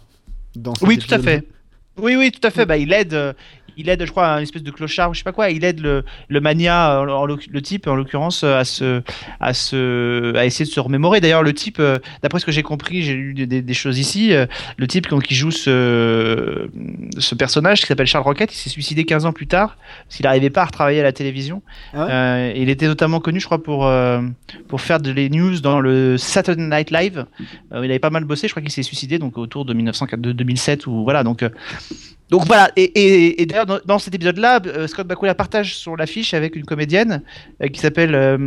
Dans 0.55 0.73
Oui, 0.81 0.97
tout 0.97 1.13
à 1.13 1.19
fait. 1.19 1.43
Oui, 1.99 2.15
oui, 2.15 2.31
tout 2.31 2.45
à 2.45 2.51
fait. 2.51 2.65
Bah, 2.65 2.77
il 2.77 2.93
aide, 2.93 3.35
il 3.77 3.89
aide, 3.89 4.05
je 4.05 4.11
crois, 4.11 4.27
un 4.29 4.41
espèce 4.41 4.63
de 4.63 4.71
clochard 4.71 5.13
je 5.13 5.19
sais 5.19 5.23
pas 5.23 5.31
quoi. 5.31 5.49
Il 5.49 5.63
aide 5.63 5.79
le, 5.79 6.03
le 6.27 6.41
mania, 6.41 7.01
en 7.01 7.25
le 7.25 7.61
type 7.61 7.87
en 7.87 7.95
l'occurrence, 7.95 8.43
à 8.43 8.65
se, 8.65 9.01
à 9.39 9.53
se, 9.53 10.35
à 10.35 10.45
essayer 10.45 10.65
de 10.65 10.69
se 10.71 10.79
remémorer. 10.79 11.21
D'ailleurs, 11.21 11.43
le 11.43 11.53
type, 11.53 11.79
euh, 11.79 11.97
d'après 12.23 12.39
ce 12.39 12.45
que 12.45 12.51
j'ai 12.51 12.63
compris, 12.63 13.03
j'ai 13.03 13.13
lu 13.13 13.33
des, 13.33 13.45
des- 13.47 13.61
des 13.61 13.73
choses 13.73 13.99
ici. 13.99 14.33
euh, 14.33 14.45
le 14.77 14.87
type 14.87 15.07
qui 15.23 15.35
joue 15.35 15.51
ce, 15.51 16.69
ce 17.17 17.35
personnage 17.35 17.81
qui 17.81 17.87
s'appelle 17.87 18.07
Charles 18.07 18.23
Rocket, 18.25 18.51
il 18.53 18.57
s'est 18.57 18.69
suicidé 18.69 19.05
15 19.05 19.25
ans 19.25 19.33
plus 19.33 19.47
tard 19.47 19.77
parce 20.05 20.17
qu'il 20.17 20.23
n'arrivait 20.25 20.49
pas 20.49 20.61
à 20.61 20.65
retravailler 20.65 20.99
à 20.99 21.03
la 21.03 21.11
télévision. 21.13 21.61
Ah 21.93 22.05
ouais? 22.05 22.11
Euh, 22.11 22.53
il 22.55 22.69
était 22.69 22.87
notamment 22.87 23.19
connu, 23.19 23.39
je 23.39 23.45
crois, 23.45 23.61
pour 23.61 23.85
euh, 23.87 24.21
pour 24.67 24.81
faire 24.81 24.99
de 24.99 25.11
les 25.11 25.29
news 25.29 25.59
dans 25.59 25.79
le 25.79 26.17
Saturday 26.17 26.63
Night 26.63 26.91
Live. 26.91 27.25
Euh, 27.73 27.81
il 27.85 27.89
avait 27.91 27.99
pas 27.99 28.09
mal 28.09 28.23
bossé. 28.25 28.47
Je 28.47 28.53
crois 28.53 28.61
qu'il 28.61 28.71
s'est 28.71 28.83
suicidé 28.83 29.19
donc 29.19 29.37
autour 29.37 29.65
de 29.65 29.73
1904 29.73 30.19
de 30.21 30.31
2007 30.31 30.87
ou 30.87 31.03
voilà 31.03 31.23
donc. 31.23 31.43
Donc 32.29 32.45
voilà, 32.45 32.69
et, 32.75 33.45
d'ailleurs 33.45 33.81
dans, 33.85 33.99
cet 33.99 34.13
épisode-là, 34.13 34.59
euh, 34.65 34.87
Scott 34.87 35.07
Bakula 35.07 35.33
partage 35.33 35.77
son 35.77 35.95
affiche 35.95 36.33
avec 36.33 36.57
une 36.57 36.65
comédienne 36.65 37.21
euh, 37.63 37.67
qui 37.69 37.79
s'appelle 37.79 38.13
euh, 38.15 38.37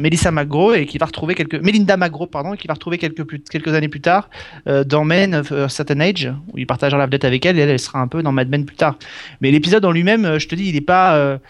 Melissa 0.00 0.30
et 0.76 0.86
qui 0.86 0.98
va 0.98 1.06
retrouver 1.06 1.34
quelques 1.34 1.60
Melinda 1.60 1.96
McGraw 1.96 2.28
pardon, 2.28 2.54
et 2.54 2.56
qui 2.56 2.68
va 2.68 2.74
retrouver 2.74 2.96
quelques 2.98 3.74
années 3.74 3.88
plus 3.88 4.00
tard 4.00 4.30
euh, 4.68 4.84
dans 4.84 5.04
Men 5.04 5.34
of 5.34 5.50
a 5.50 5.68
Certain 5.68 5.98
Age 5.98 6.32
où 6.52 6.58
il 6.58 6.66
partagera 6.66 6.96
la 6.96 7.06
vedette 7.06 7.24
avec 7.24 7.44
elle 7.44 7.58
et 7.58 7.62
elle, 7.62 7.80
sera 7.80 8.00
un 8.00 8.06
peu 8.06 8.22
dans 8.22 8.30
Mad 8.30 8.48
Men 8.48 8.64
plus 8.64 8.76
tard. 8.76 8.96
Mais 9.40 9.50
l'épisode 9.50 9.84
en 9.84 9.90
lui-même, 9.90 10.38
je 10.38 10.46
te 10.46 10.54
dis, 10.54 10.68
il 10.68 10.76
est 10.76 10.80
pas, 10.80 11.40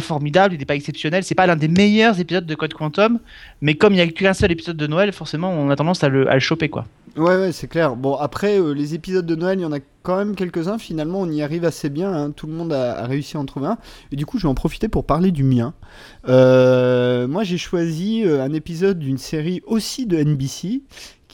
formidable, 0.00 0.54
il 0.54 0.62
est 0.62 0.66
pas 0.66 0.74
exceptionnel, 0.74 1.22
c'est 1.22 1.36
pas 1.36 1.46
l'un 1.46 1.56
des 1.56 1.68
meilleurs 1.68 2.18
épisodes 2.18 2.46
de 2.46 2.54
Code 2.56 2.74
Quantum, 2.74 3.20
mais 3.60 3.74
comme 3.74 3.92
il 3.92 3.98
y 3.98 4.00
a 4.00 4.08
qu'un 4.08 4.34
seul 4.34 4.50
épisode 4.50 4.76
de 4.76 4.86
Noël, 4.88 5.12
forcément 5.12 5.52
on 5.52 5.70
a 5.70 5.76
tendance 5.76 6.02
à 6.02 6.08
le, 6.08 6.26
choper 6.40 6.68
quoi. 6.68 6.84
Ouais, 7.16 7.36
ouais, 7.36 7.52
c'est 7.52 7.68
clair. 7.68 7.96
Bon, 7.96 8.14
après, 8.14 8.58
les 8.74 8.94
épisodes 8.94 9.26
de 9.26 9.34
Noël, 9.34 9.58
il 9.58 9.62
y 9.62 9.64
en 9.64 9.72
a 9.72 9.80
quand 10.02 10.16
même 10.16 10.34
quelques-uns. 10.34 10.78
Finalement, 10.78 11.20
on 11.20 11.30
y 11.30 11.42
arrive 11.42 11.64
assez 11.64 11.90
bien. 11.90 12.12
hein. 12.12 12.30
Tout 12.30 12.46
le 12.46 12.52
monde 12.52 12.72
a, 12.72 13.06
réussi 13.06 13.36
à 13.36 13.40
en 13.40 13.44
trouver 13.44 13.66
un. 13.66 13.78
Et 14.12 14.16
du 14.16 14.26
coup, 14.26 14.38
je 14.38 14.44
vais 14.44 14.48
en 14.48 14.54
profiter 14.54 14.88
pour 14.88 15.04
parler 15.04 15.32
du 15.32 15.44
mien. 15.44 15.74
Euh, 16.28 17.28
moi, 17.28 17.44
j'ai 17.44 17.58
choisi 17.58 18.24
euh, 18.24 18.42
un 18.42 18.52
épisode 18.52 18.98
d'une 18.98 19.18
série 19.18 19.60
aussi 19.66 20.06
de 20.06 20.16
NBC. 20.16 20.82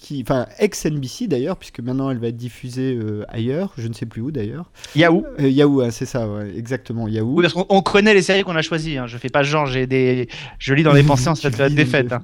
Qui, 0.04 0.20
enfin, 0.20 0.44
ex-NBC 0.58 1.28
d'ailleurs, 1.28 1.56
puisque 1.56 1.80
maintenant 1.80 2.10
elle 2.10 2.18
va 2.18 2.26
être 2.26 2.36
diffusée 2.36 2.94
euh, 2.94 3.24
ailleurs, 3.28 3.72
je 3.78 3.88
ne 3.88 3.94
sais 3.94 4.04
plus 4.04 4.20
où 4.20 4.30
d'ailleurs. 4.30 4.70
Yahoo. 4.94 5.24
Euh, 5.40 5.48
Yahoo, 5.48 5.80
hein, 5.80 5.90
c'est 5.90 6.04
ça, 6.04 6.28
ouais, 6.28 6.52
exactement, 6.58 7.08
Yahoo. 7.08 7.36
Oui, 7.36 7.40
parce 7.40 7.54
qu'on 7.54 7.64
on 7.70 7.80
connaît 7.80 8.12
les 8.12 8.20
séries 8.20 8.42
qu'on 8.42 8.54
a 8.54 8.60
choisies. 8.60 8.98
Hein. 8.98 9.06
Je 9.06 9.16
fais 9.16 9.30
pas 9.30 9.42
genre, 9.42 9.64
j'ai 9.64 9.86
des, 9.86 10.28
je 10.58 10.74
lis 10.74 10.82
dans 10.82 10.92
les 10.92 11.02
pensées 11.04 11.28
en 11.28 11.34
cette 11.34 11.58
défaite. 11.72 12.12
Hein. 12.12 12.22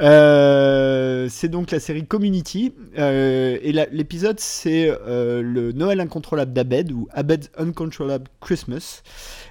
Euh, 0.00 1.26
c'est 1.28 1.48
donc 1.48 1.72
la 1.72 1.80
série 1.80 2.06
Community. 2.06 2.72
euh, 2.96 3.58
et 3.64 3.72
l'épisode, 3.90 4.38
c'est 4.38 4.96
le 5.08 5.72
Noël 5.72 5.98
incontrôlable 5.98 6.52
d'Abed, 6.52 6.92
ou 6.92 7.08
Abed's 7.10 7.50
Uncontrollable 7.58 8.28
Christmas. 8.40 9.02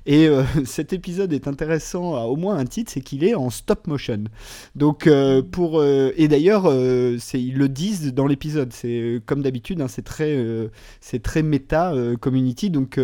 Et 0.06 0.28
euh, 0.28 0.43
cet 0.66 0.93
épisode 0.93 1.34
est 1.34 1.47
intéressant 1.47 2.16
à 2.16 2.22
au 2.22 2.36
moins 2.36 2.58
un 2.58 2.66
titre, 2.66 2.91
c'est 2.93 3.02
qu'il 3.02 3.24
est 3.24 3.36
en 3.36 3.50
stop 3.50 3.88
motion. 3.88 4.24
Donc, 4.76 5.08
euh, 5.08 5.41
pour. 5.41 5.80
euh, 5.80 6.12
et 6.18 6.28
d'ailleurs, 6.28 6.66
ils 6.74 7.58
le 7.58 7.70
disent 7.70 8.14
dans 8.14 8.28
l'épisode. 8.28 8.74
C'est 8.74 9.22
comme 9.26 9.41
d'habitude, 9.41 9.82
hein, 9.82 9.88
c'est 9.88 10.04
très, 10.04 10.38
c'est 11.02 11.22
très 11.22 11.43
méta 11.43 11.93
Community. 12.20 12.70
Donc, 12.70 13.00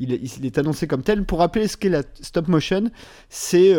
il, 0.00 0.12
est- 0.12 0.58
annoncé 0.58 0.86
comme 0.86 1.02
tel. 1.02 1.24
Pour 1.24 1.38
rappeler 1.40 1.68
ce 1.68 1.76
qu'est 1.76 1.88
la 1.88 2.02
stop 2.20 2.48
motion, 2.48 2.90
c'est 3.28 3.74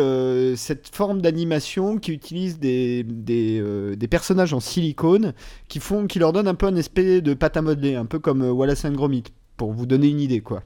cette 0.56 0.88
forme 0.94 1.20
d'animation 1.20 1.98
qui 1.98 2.12
utilise 2.12 2.58
des, 2.58 3.04
des, 3.04 4.08
personnages 4.08 4.54
en 4.54 4.60
silicone 4.60 5.34
qui, 5.68 5.80
font, 5.80 6.06
qui 6.06 6.18
leur 6.18 6.32
donne 6.32 6.48
un 6.48 6.54
peu 6.54 6.66
un 6.66 6.76
espèce 6.76 7.22
de 7.22 7.34
pâte 7.34 7.56
à 7.56 7.62
modeler, 7.62 7.94
un 7.94 8.06
peu 8.06 8.18
comme 8.18 8.42
Wallace 8.42 8.84
and 8.84 8.92
Gromit, 8.92 9.24
pour 9.56 9.72
vous 9.72 9.86
donner 9.86 10.08
une 10.08 10.20
idée, 10.20 10.40
quoi. 10.40 10.62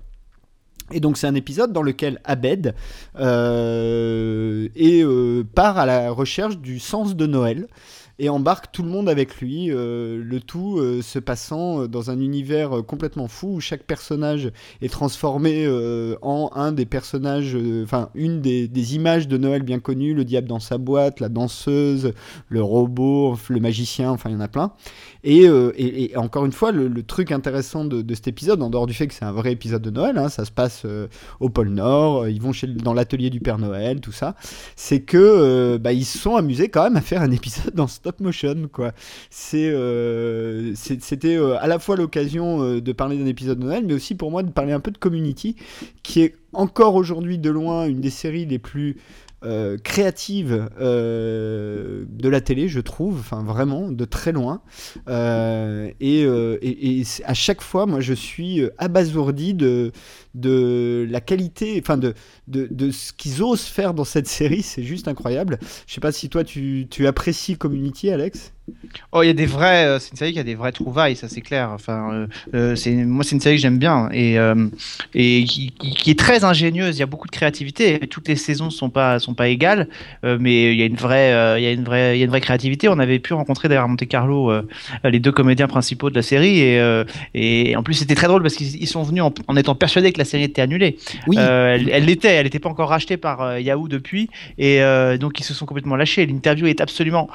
Et 0.90 1.00
donc 1.00 1.16
c'est 1.16 1.26
un 1.26 1.34
épisode 1.34 1.72
dans 1.72 1.82
lequel 1.82 2.20
Abed 2.24 2.74
euh, 3.18 4.68
euh, 4.76 5.44
part 5.54 5.78
à 5.78 5.86
la 5.86 6.10
recherche 6.10 6.58
du 6.58 6.78
sens 6.78 7.16
de 7.16 7.26
Noël 7.26 7.68
et 8.18 8.28
embarque 8.28 8.72
tout 8.72 8.82
le 8.82 8.88
monde 8.88 9.08
avec 9.08 9.40
lui, 9.40 9.70
euh, 9.70 10.22
le 10.22 10.40
tout 10.40 10.78
euh, 10.78 11.02
se 11.02 11.18
passant 11.18 11.86
dans 11.86 12.10
un 12.10 12.20
univers 12.20 12.78
euh, 12.78 12.82
complètement 12.82 13.28
fou 13.28 13.54
où 13.54 13.60
chaque 13.60 13.84
personnage 13.84 14.50
est 14.80 14.88
transformé 14.92 15.64
euh, 15.66 16.16
en 16.22 16.50
un 16.54 16.72
des 16.72 16.86
personnages, 16.86 17.54
euh, 17.54 17.82
enfin 17.84 18.10
une 18.14 18.40
des, 18.40 18.94
images 18.94 19.28
de 19.28 19.38
Noël 19.38 19.62
bien 19.62 19.78
connues, 19.78 20.14
le 20.14 20.24
diable 20.24 20.48
dans 20.48 20.60
sa 20.60 20.78
boîte, 20.78 21.20
la 21.20 21.28
danseuse, 21.28 22.12
le 22.48 22.62
robot, 22.62 23.36
le 23.48 23.60
magicien, 23.60 24.10
enfin 24.10 24.30
il 24.30 24.32
y 24.32 24.36
en 24.36 24.40
a 24.40 24.48
plein. 24.48 24.72
Et, 25.24 25.46
euh, 25.46 25.72
et- 25.76 26.16
encore 26.16 26.44
une 26.44 26.52
fois, 26.52 26.72
le, 26.72 27.02
truc 27.02 27.32
intéressant 27.32 27.84
de, 27.84 28.14
cet 28.14 28.28
épisode, 28.28 28.62
en 28.62 28.70
dehors 28.70 28.86
du 28.86 28.94
fait 28.94 29.06
que 29.06 29.14
c'est 29.14 29.24
un 29.24 29.32
vrai 29.32 29.52
épisode 29.52 29.82
de 29.82 29.90
Noël, 29.90 30.18
hein, 30.18 30.28
ça 30.28 30.44
se 30.44 30.50
passe 30.50 30.82
euh, 30.84 31.08
au 31.40 31.48
pôle 31.48 31.68
Nord, 31.68 32.22
euh, 32.22 32.30
ils 32.30 32.40
vont 32.40 32.52
chez, 32.52 32.66
dans 32.66 32.94
l'atelier 32.94 33.30
du 33.30 33.40
Père 33.40 33.58
Noël, 33.58 34.00
tout 34.00 34.12
ça, 34.12 34.34
c'est 34.76 35.00
que 35.00 35.18
euh, 35.18 35.78
bah, 35.78 35.92
ils 35.92 36.04
se 36.04 36.18
sont 36.18 36.36
amusés 36.36 36.68
quand 36.68 36.84
même 36.84 36.96
à 36.96 37.00
faire 37.00 37.22
un 37.22 37.30
épisode 37.30 37.78
en 37.78 37.86
stop 38.03 38.18
motion, 38.18 38.68
quoi. 38.72 38.92
Euh, 39.55 40.72
c'était 40.74 41.36
euh, 41.36 41.57
à 41.61 41.68
la 41.68 41.78
fois 41.78 41.94
l'occasion 41.94 42.61
euh, 42.61 42.80
de 42.80 42.90
parler 42.90 43.16
d'un 43.16 43.26
épisode 43.26 43.61
de 43.61 43.64
Noël, 43.64 43.84
mais 43.86 43.94
aussi 43.94 44.16
pour 44.16 44.32
moi 44.32 44.42
de 44.42 44.50
parler 44.50 44.72
un 44.72 44.80
peu 44.80 44.90
de 44.90 44.98
Community, 44.98 45.55
qui 46.03 46.22
est 46.22 46.34
encore 46.53 46.96
aujourd'hui 46.96 47.38
de 47.38 47.48
loin 47.48 47.86
une 47.86 48.00
des 48.00 48.11
séries 48.11 48.44
les 48.46 48.59
plus 48.59 48.96
créatives 49.82 50.68
de 50.78 52.28
la 52.28 52.40
télé, 52.40 52.68
je 52.68 52.78
trouve, 52.78 53.18
enfin 53.18 53.42
vraiment 53.42 53.90
de 53.90 54.05
très 54.05 54.30
loin. 54.30 54.62
Et, 55.09 56.24
à 57.24 57.34
chaque 57.34 57.61
fois, 57.61 57.86
moi, 57.86 58.00
je 58.00 58.14
suis 58.14 58.62
abasourdi 58.78 59.55
de, 59.55 59.90
de 60.34 61.06
la 61.10 61.20
qualité, 61.20 61.78
enfin 61.82 61.96
de, 61.96 62.14
de, 62.48 62.68
de 62.70 62.90
ce 62.90 63.12
qu'ils 63.12 63.42
osent 63.42 63.62
faire 63.62 63.94
dans 63.94 64.04
cette 64.04 64.28
série. 64.28 64.62
C'est 64.62 64.82
juste 64.84 65.08
incroyable. 65.08 65.58
Je 65.86 65.94
sais 65.94 66.00
pas 66.00 66.12
si 66.12 66.28
toi, 66.28 66.44
tu, 66.44 66.86
tu 66.90 67.06
apprécies 67.06 67.56
Community, 67.56 68.10
Alex? 68.10 68.52
Oh, 69.10 69.22
il 69.22 69.26
y 69.26 69.30
a 69.30 69.32
des 69.34 69.44
vrais, 69.44 69.86
euh, 69.86 69.98
c'est 69.98 70.12
une 70.12 70.16
série 70.16 70.32
qui 70.32 70.38
a 70.38 70.44
des 70.44 70.54
vraies 70.54 70.70
trouvailles, 70.70 71.16
ça 71.16 71.28
c'est 71.28 71.40
clair. 71.40 71.70
Enfin, 71.72 72.28
euh, 72.54 72.74
euh, 72.86 73.04
moi 73.06 73.24
c'est 73.24 73.34
une 73.34 73.40
série 73.40 73.56
que 73.56 73.60
j'aime 73.60 73.76
bien 73.78 74.08
et 74.12 74.36
et 75.14 75.44
qui, 75.44 75.70
qui- 75.72 76.10
est 76.10 76.18
très 76.18 76.44
ingénieuse. 76.44 76.96
Il 76.96 77.00
y 77.00 77.02
a 77.02 77.06
beaucoup 77.06 77.26
de 77.26 77.32
créativité. 77.32 77.98
Toutes 78.08 78.28
les 78.28 78.36
saisons 78.36 78.70
sont 78.70 78.88
pas 78.88 79.18
sont 79.18 79.34
pas 79.34 79.48
égales, 79.48 79.88
mais 80.22 80.72
il 80.72 80.78
y 80.78 80.82
a 80.82 80.86
une 80.86 80.94
vraie, 80.96 81.60
il 81.60 81.64
y 81.64 81.66
a 81.66 81.72
une 81.72 81.82
vraie, 81.84 82.16
il 82.16 82.20
y 82.20 82.22
a 82.22 82.24
une 82.24 82.30
vraie 82.30 82.40
créativité. 82.40 82.88
On 82.88 82.98
avait 83.00 83.18
pu 83.18 83.34
rencontrer 83.34 83.74
à 83.74 83.86
Monte 83.86 84.06
Carlo 84.06 84.52
les 85.04 85.18
deux 85.18 85.32
comédiens 85.32 85.66
principaux 85.66 86.08
de 86.10 86.14
la 86.14 86.22
série 86.22 86.60
et 86.60 87.02
et 87.34 87.76
en 87.76 87.82
plus 87.82 87.94
c'était 87.94 88.14
très 88.14 88.28
drôle 88.28 88.42
parce 88.42 88.54
qu'ils 88.54 88.76
ils 88.80 88.86
sont 88.86 89.02
venus 89.02 89.22
en, 89.24 89.34
en 89.48 89.56
étant 89.56 89.74
persuadés 89.74 90.12
que 90.12 90.18
la 90.18 90.21
série 90.24 90.44
était 90.44 90.62
annulée. 90.62 90.96
Oui. 91.26 91.36
Euh, 91.38 91.74
elle 91.74 91.88
elle 91.90 92.04
l'était, 92.04 92.34
elle 92.34 92.44
n'était 92.44 92.58
pas 92.58 92.68
encore 92.68 92.88
rachetée 92.88 93.16
par 93.16 93.42
euh, 93.42 93.60
Yahoo 93.60 93.88
depuis, 93.88 94.28
et 94.58 94.82
euh, 94.82 95.18
donc 95.18 95.40
ils 95.40 95.44
se 95.44 95.54
sont 95.54 95.66
complètement 95.66 95.96
lâchés. 95.96 96.26
L'interview 96.26 96.66
est 96.66 96.80
absolument 96.80 97.28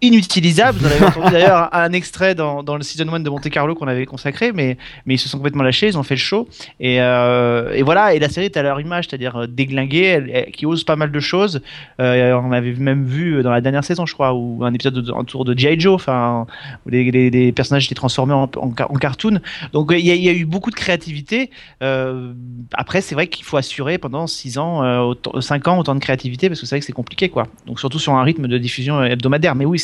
inutilisable. 0.00 0.78
Vous 0.78 0.86
en 0.86 0.90
avez 0.90 1.04
entendu 1.04 1.32
d'ailleurs 1.32 1.68
un 1.74 1.92
extrait 1.92 2.34
dans, 2.34 2.62
dans 2.62 2.76
le 2.76 2.82
season 2.82 3.12
1 3.12 3.20
de 3.20 3.30
Monte 3.30 3.48
Carlo 3.50 3.74
qu'on 3.74 3.88
avait 3.88 4.06
consacré, 4.06 4.52
mais, 4.52 4.76
mais 5.06 5.14
ils 5.14 5.18
se 5.18 5.28
sont 5.28 5.38
complètement 5.38 5.62
lâchés, 5.64 5.88
ils 5.88 5.98
ont 5.98 6.02
fait 6.02 6.14
le 6.14 6.20
show. 6.20 6.48
Et, 6.80 7.00
euh, 7.00 7.72
et 7.74 7.82
voilà, 7.82 8.14
et 8.14 8.18
la 8.18 8.28
série 8.28 8.46
est 8.46 8.56
à 8.56 8.62
leur 8.62 8.80
image, 8.80 9.06
c'est-à-dire 9.08 9.36
euh, 9.36 9.46
déglinguée, 9.46 10.04
elle- 10.04 10.30
elle- 10.32 10.52
qui 10.52 10.66
ose 10.66 10.84
pas 10.84 10.96
mal 10.96 11.10
de 11.10 11.20
choses. 11.20 11.60
Euh, 12.00 12.32
on 12.42 12.52
avait 12.52 12.72
même 12.74 13.04
vu 13.04 13.42
dans 13.42 13.50
la 13.50 13.60
dernière 13.60 13.84
saison, 13.84 14.06
je 14.06 14.14
crois, 14.14 14.34
ou 14.34 14.64
un 14.64 14.72
épisode 14.72 14.94
de- 14.94 15.12
autour 15.12 15.44
de 15.44 15.56
G.I. 15.58 15.78
Joe, 15.80 15.94
enfin, 15.94 16.46
où 16.86 16.90
les, 16.90 17.10
les- 17.10 17.30
les 17.30 17.52
personnages 17.52 17.86
étaient 17.86 17.94
transformés 17.94 18.34
en, 18.34 18.48
en, 18.56 18.72
ca- 18.76 18.90
en 18.90 18.94
cartoon. 18.94 19.40
Donc 19.72 19.90
il 19.92 20.06
y, 20.06 20.10
a- 20.10 20.14
il 20.14 20.22
y 20.22 20.28
a 20.28 20.32
eu 20.32 20.44
beaucoup 20.44 20.70
de 20.70 20.76
créativité. 20.76 21.50
Euh, 21.82 22.32
après, 22.74 23.00
c'est 23.00 23.14
vrai 23.14 23.26
qu'il 23.26 23.44
faut 23.44 23.56
assurer 23.56 23.98
pendant 23.98 24.26
6 24.26 24.58
ans, 24.58 24.82
euh, 24.84 25.00
autant- 25.00 25.40
5 25.40 25.66
ans, 25.68 25.78
autant 25.78 25.94
de 25.94 26.00
créativité, 26.00 26.48
parce 26.48 26.60
que 26.60 26.66
c'est 26.66 26.76
vrai 26.76 26.80
que 26.80 26.86
c'est 26.86 26.92
compliqué, 26.92 27.28
quoi. 27.28 27.48
Donc 27.66 27.80
surtout 27.80 27.98
sur 27.98 28.14
un 28.14 28.22
rythme 28.22 28.46
de 28.46 28.58
diffusion 28.58 29.02
hebdomadaire. 29.02 29.54
Mais 29.54 29.64
oui, 29.64 29.78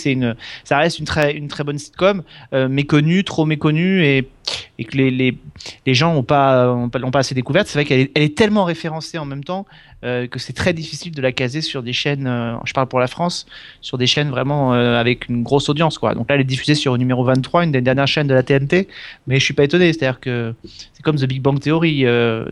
ça 0.65 0.79
reste 0.79 0.99
une 0.99 1.07
très, 1.07 1.65
bonne 1.65 1.79
sitcom, 1.79 2.23
euh, 2.53 2.69
méconnue, 2.69 3.25
trop 3.25 3.45
méconnue, 3.45 4.05
et, 4.05 4.29
que 4.85 4.97
les, 4.97 5.95
gens 5.95 6.15
n'ont 6.15 6.23
pas, 6.23 6.77
assez 7.15 7.35
découverte. 7.35 7.67
C'est 7.67 7.79
vrai 7.79 7.85
qu'elle 7.85 8.01
est, 8.01 8.11
elle 8.15 8.23
est 8.23 8.37
tellement 8.37 8.65
référencée 8.65 9.19
en 9.19 9.25
même 9.25 9.45
temps 9.45 9.67
euh, 10.05 10.27
que 10.27 10.39
c'est 10.39 10.53
très 10.53 10.75
difficile 10.75 11.13
de 11.13 11.23
la 11.23 11.33
caser 11.33 11.63
sur 11.63 11.83
des 11.83 11.95
chaînes, 11.95 12.27
euh, 12.27 12.57
je 12.65 12.75
parle 12.75 12.89
pour 12.89 13.01
la 13.01 13.07
France, 13.07 13.47
sur 13.81 13.97
des 13.97 14.07
chaînes 14.07 14.29
vraiment 14.29 14.75
euh, 14.75 15.01
avec 15.01 15.31
une 15.31 15.43
grosse 15.43 15.71
audience, 15.71 15.97
quoi. 15.97 16.15
Donc 16.15 16.29
là, 16.29 16.35
elle 16.35 16.43
est 16.43 16.45
diffusée 16.45 16.75
sur 16.75 16.93
le 16.93 16.99
numéro 16.99 17.25
23, 17.25 17.65
une 17.65 17.73
des 17.73 17.81
dernières 17.81 18.07
chaînes 18.07 18.27
de 18.27 18.35
la 18.35 18.43
TNT, 18.43 18.87
mais 19.27 19.39
je 19.39 19.45
suis 19.45 19.55
pas 19.55 19.65
étonné, 19.65 19.95
c'est-à-dire 19.95 20.21
que 20.21 20.53
c'est 20.93 21.03
comme 21.03 21.17
The 21.17 21.25
Big 21.25 21.41
Bang 21.41 21.59
Theory, 21.59 22.05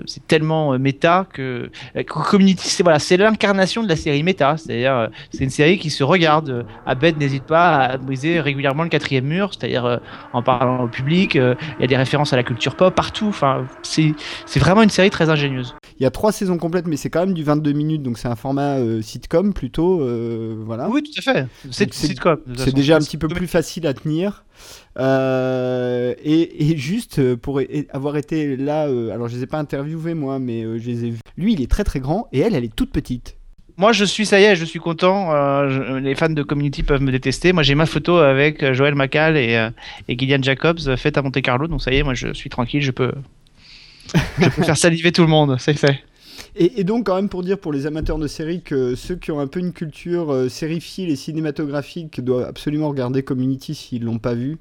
c'est 0.07 0.27
tellement 0.27 0.79
méta 0.79 1.27
que 1.31 1.70
Community, 2.07 2.69
c'est 2.69 2.83
voilà, 2.83 2.99
l'incarnation 3.19 3.83
de 3.83 3.89
la 3.89 3.97
série 3.97 4.23
méta, 4.23 4.57
c'est-à-dire 4.57 5.11
c'est 5.31 5.45
une 5.45 5.51
série 5.51 5.79
qui 5.79 5.91
se 5.91 6.03
regarde. 6.03 6.65
Abed 6.87 7.19
n'hésite 7.19 7.45
pas 7.45 7.77
à 7.77 7.97
briser 7.99 8.41
régulièrement 8.41 8.85
le 8.85 8.89
quatrième 8.89 9.27
mur, 9.27 9.51
c'est-à-dire 9.53 10.01
en 10.33 10.43
parlant 10.43 10.85
au 10.85 10.89
public. 10.89 11.35
Il 11.35 11.57
y 11.81 11.85
a 11.85 11.87
des 11.87 11.97
références 11.97 12.33
à 12.33 12.37
la 12.37 12.43
culture 12.43 12.77
pop 12.77 12.95
partout. 12.95 13.35
C'est 13.83 14.59
vraiment 14.59 14.83
une 14.83 14.91
série 14.91 15.11
très 15.11 15.29
ingénieuse. 15.29 15.74
Il 15.99 16.03
y 16.03 16.07
a 16.07 16.11
trois 16.11 16.33
saisons 16.33 16.59
complètes, 16.59 16.87
mais 16.87 16.97
c'est 16.97 17.11
quand 17.11 17.20
même 17.20 17.35
du 17.35 17.41
du 17.43 17.48
22 17.48 17.73
minutes, 17.73 18.02
donc 18.02 18.19
c'est 18.19 18.28
un 18.28 18.36
format 18.36 18.77
euh, 18.78 19.02
sitcom 19.02 19.52
plutôt. 19.52 20.01
euh, 20.02 20.55
voilà. 20.64 20.89
Oui, 20.89 21.02
tout 21.02 21.10
à 21.19 21.23
fait. 21.32 21.47
C'est 21.70 21.93
sitcom. 21.93 22.39
C'est 22.56 22.74
déjà 22.74 22.97
un 22.97 23.01
petit 23.01 23.16
peu 23.19 23.28
plus 23.28 23.47
facile 23.48 23.86
à 23.86 23.94
tenir. 23.94 24.44
Euh, 24.98 26.14
et, 26.23 26.70
et 26.73 26.77
juste 26.77 27.35
pour 27.36 27.60
avoir 27.90 28.16
été 28.16 28.56
là, 28.56 28.82
alors 28.85 29.28
je 29.28 29.36
les 29.36 29.43
ai 29.43 29.47
pas 29.47 29.59
interviewés 29.59 30.14
moi, 30.14 30.39
mais 30.39 30.62
je 30.78 30.86
les 30.86 31.05
ai 31.06 31.10
vus. 31.10 31.20
Lui, 31.36 31.55
il 31.55 31.62
est 31.62 31.70
très 31.70 31.85
très 31.85 32.01
grand 32.01 32.28
et 32.32 32.40
elle, 32.40 32.55
elle 32.55 32.64
est 32.64 32.74
toute 32.74 32.93
petite. 32.93 33.36
Moi, 33.78 33.93
je 33.93 34.05
suis, 34.05 34.27
ça 34.27 34.39
y 34.39 34.44
est, 34.44 34.55
je 34.55 34.64
suis 34.66 34.78
content. 34.78 35.32
euh, 35.35 35.69
je- 35.70 35.94
les 35.98 36.14
fans 36.14 36.28
de 36.28 36.43
Community 36.43 36.82
peuvent 36.82 37.01
me 37.02 37.10
détester. 37.10 37.52
Moi, 37.55 37.62
j'ai 37.62 37.74
ma 37.74 37.86
photo 37.86 38.19
avec 38.19 38.73
Joël 38.74 38.94
Macal 38.94 39.36
et, 39.36 39.56
euh, 39.56 39.70
et 40.09 40.16
Gillian 40.19 40.43
Jacobs 40.43 40.94
faite 40.97 41.16
à 41.16 41.23
Monte 41.23 41.40
Carlo. 41.40 41.66
Donc, 41.69 41.82
ça 41.82 41.90
y 41.93 41.97
est, 41.97 42.02
moi, 42.02 42.12
je 42.14 42.32
suis 42.35 42.51
tranquille. 42.51 42.82
Je 42.82 42.90
peux, 42.90 43.12
je 44.39 44.48
peux 44.51 44.62
faire 44.64 44.77
saliver 44.77 45.10
tout 45.10 45.23
le 45.23 45.28
monde. 45.28 45.56
C'est 45.59 45.73
fait. 45.73 46.01
Et, 46.56 46.81
et 46.81 46.85
donc 46.85 47.06
quand 47.06 47.16
même 47.16 47.28
pour 47.28 47.43
dire 47.43 47.59
pour 47.59 47.73
les 47.73 47.86
amateurs 47.86 48.19
de 48.19 48.27
séries 48.27 48.62
que 48.62 48.94
ceux 48.94 49.16
qui 49.16 49.31
ont 49.32 49.40
un 49.40 49.47
peu 49.47 49.60
une 49.60 49.73
culture 49.73 50.32
euh, 50.32 50.48
sériephile 50.48 51.10
et 51.10 51.16
cinématographique 51.16 52.20
doivent 52.23 52.47
absolument 52.48 52.89
regarder 52.89 53.23
Community 53.23 53.74
s'ils 53.74 54.05
l'ont 54.05 54.19
pas 54.19 54.35
vu. 54.35 54.59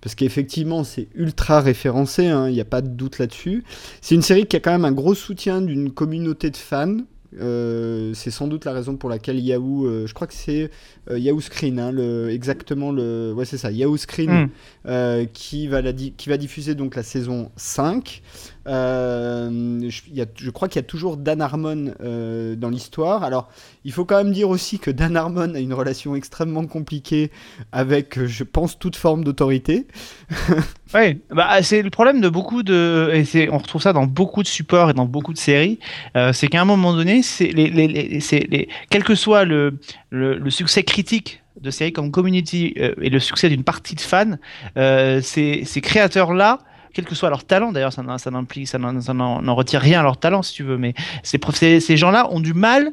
Parce 0.00 0.14
qu'effectivement, 0.14 0.84
c'est 0.84 1.08
ultra 1.14 1.60
référencé, 1.60 2.26
hein, 2.26 2.48
il 2.48 2.52
n'y 2.54 2.60
a 2.60 2.64
pas 2.66 2.82
de 2.82 2.88
doute 2.88 3.18
là-dessus. 3.18 3.64
C'est 4.02 4.14
une 4.14 4.22
série 4.22 4.46
qui 4.46 4.56
a 4.56 4.60
quand 4.60 4.72
même 4.72 4.84
un 4.84 4.92
gros 4.92 5.14
soutien 5.14 5.62
d'une 5.62 5.90
communauté 5.90 6.50
de 6.50 6.56
fans. 6.58 6.96
Euh, 7.40 8.12
c'est 8.14 8.30
sans 8.30 8.46
doute 8.46 8.64
la 8.64 8.72
raison 8.72 8.96
pour 8.96 9.10
laquelle 9.10 9.40
Yahoo, 9.40 9.86
euh, 9.86 10.06
je 10.06 10.14
crois 10.14 10.28
que 10.28 10.34
c'est 10.34 10.70
euh, 11.10 11.18
Yahoo 11.18 11.40
Screen, 11.40 11.80
hein, 11.80 11.90
le, 11.90 12.30
exactement 12.30 12.92
le, 12.92 13.32
ouais 13.34 13.44
c'est 13.44 13.58
ça, 13.58 13.72
Yahoo 13.72 13.96
Screen, 13.96 14.30
Hmm. 14.30 14.48
euh, 14.86 15.24
qui 15.24 15.66
va 15.66 15.82
la 15.82 15.92
di- 15.92 16.12
qui 16.16 16.28
va 16.28 16.36
diffuser 16.36 16.76
donc 16.76 16.94
la 16.94 17.02
saison 17.02 17.50
5. 17.56 18.22
Euh, 18.66 19.90
je, 19.90 20.50
crois 20.50 20.68
qu'il 20.68 20.78
y 20.80 20.84
a 20.84 20.86
toujours 20.86 21.16
Dan 21.16 21.42
Harmon 21.42 21.94
euh, 22.02 22.56
dans 22.56 22.70
l'histoire. 22.70 23.22
Alors, 23.22 23.48
il 23.84 23.92
faut 23.92 24.04
quand 24.04 24.16
même 24.16 24.32
dire 24.32 24.48
aussi 24.48 24.78
que 24.78 24.90
Dan 24.90 25.16
Harmon 25.16 25.54
a 25.54 25.58
une 25.58 25.74
relation 25.74 26.14
extrêmement 26.16 26.66
compliquée 26.66 27.30
avec, 27.72 28.24
je 28.24 28.44
pense, 28.44 28.78
toute 28.78 28.96
forme 28.96 29.24
d'autorité. 29.24 29.86
Ouais, 30.92 31.18
bah, 31.30 31.60
c'est 31.62 31.82
le 31.82 31.90
problème 31.90 32.20
de 32.20 32.28
beaucoup 32.28 32.62
de. 32.62 33.10
On 33.50 33.58
retrouve 33.58 33.82
ça 33.82 33.92
dans 33.92 34.06
beaucoup 34.06 34.44
de 34.44 34.46
supports 34.46 34.90
et 34.90 34.92
dans 34.92 35.06
beaucoup 35.06 35.32
de 35.32 35.38
séries. 35.38 35.80
euh, 36.16 36.32
c'est 36.32 36.46
qu'à 36.46 36.60
un 36.60 36.64
moment 36.64 36.94
donné, 36.94 37.22
quel 38.90 39.02
que 39.02 39.16
soit 39.16 39.44
le, 39.44 39.80
succès 40.50 40.84
critique 40.84 41.42
de 41.60 41.72
séries 41.72 41.92
comme 41.92 42.12
Community 42.12 42.74
et 42.76 43.10
le 43.10 43.18
succès 43.18 43.48
d'une 43.48 43.64
partie 43.64 43.96
de 43.96 44.00
fans, 44.00 44.36
ces 44.76 45.80
créateurs-là, 45.82 46.60
quel 46.94 47.04
que 47.04 47.14
soit 47.14 47.28
leur 47.28 47.44
talent, 47.44 47.72
d'ailleurs, 47.72 47.92
ça, 47.92 48.02
n'en- 48.02 48.16
ça 48.18 48.30
n'en, 48.30 49.54
retire 49.54 49.80
rien 49.80 50.00
à 50.00 50.02
leur 50.02 50.16
talent, 50.16 50.42
si 50.42 50.54
tu 50.54 50.62
veux, 50.62 50.78
mais 50.78 50.94
ces, 51.22 51.80
ces 51.80 51.96
gens-là 51.96 52.28
ont 52.30 52.40
du 52.40 52.54
mal 52.54 52.92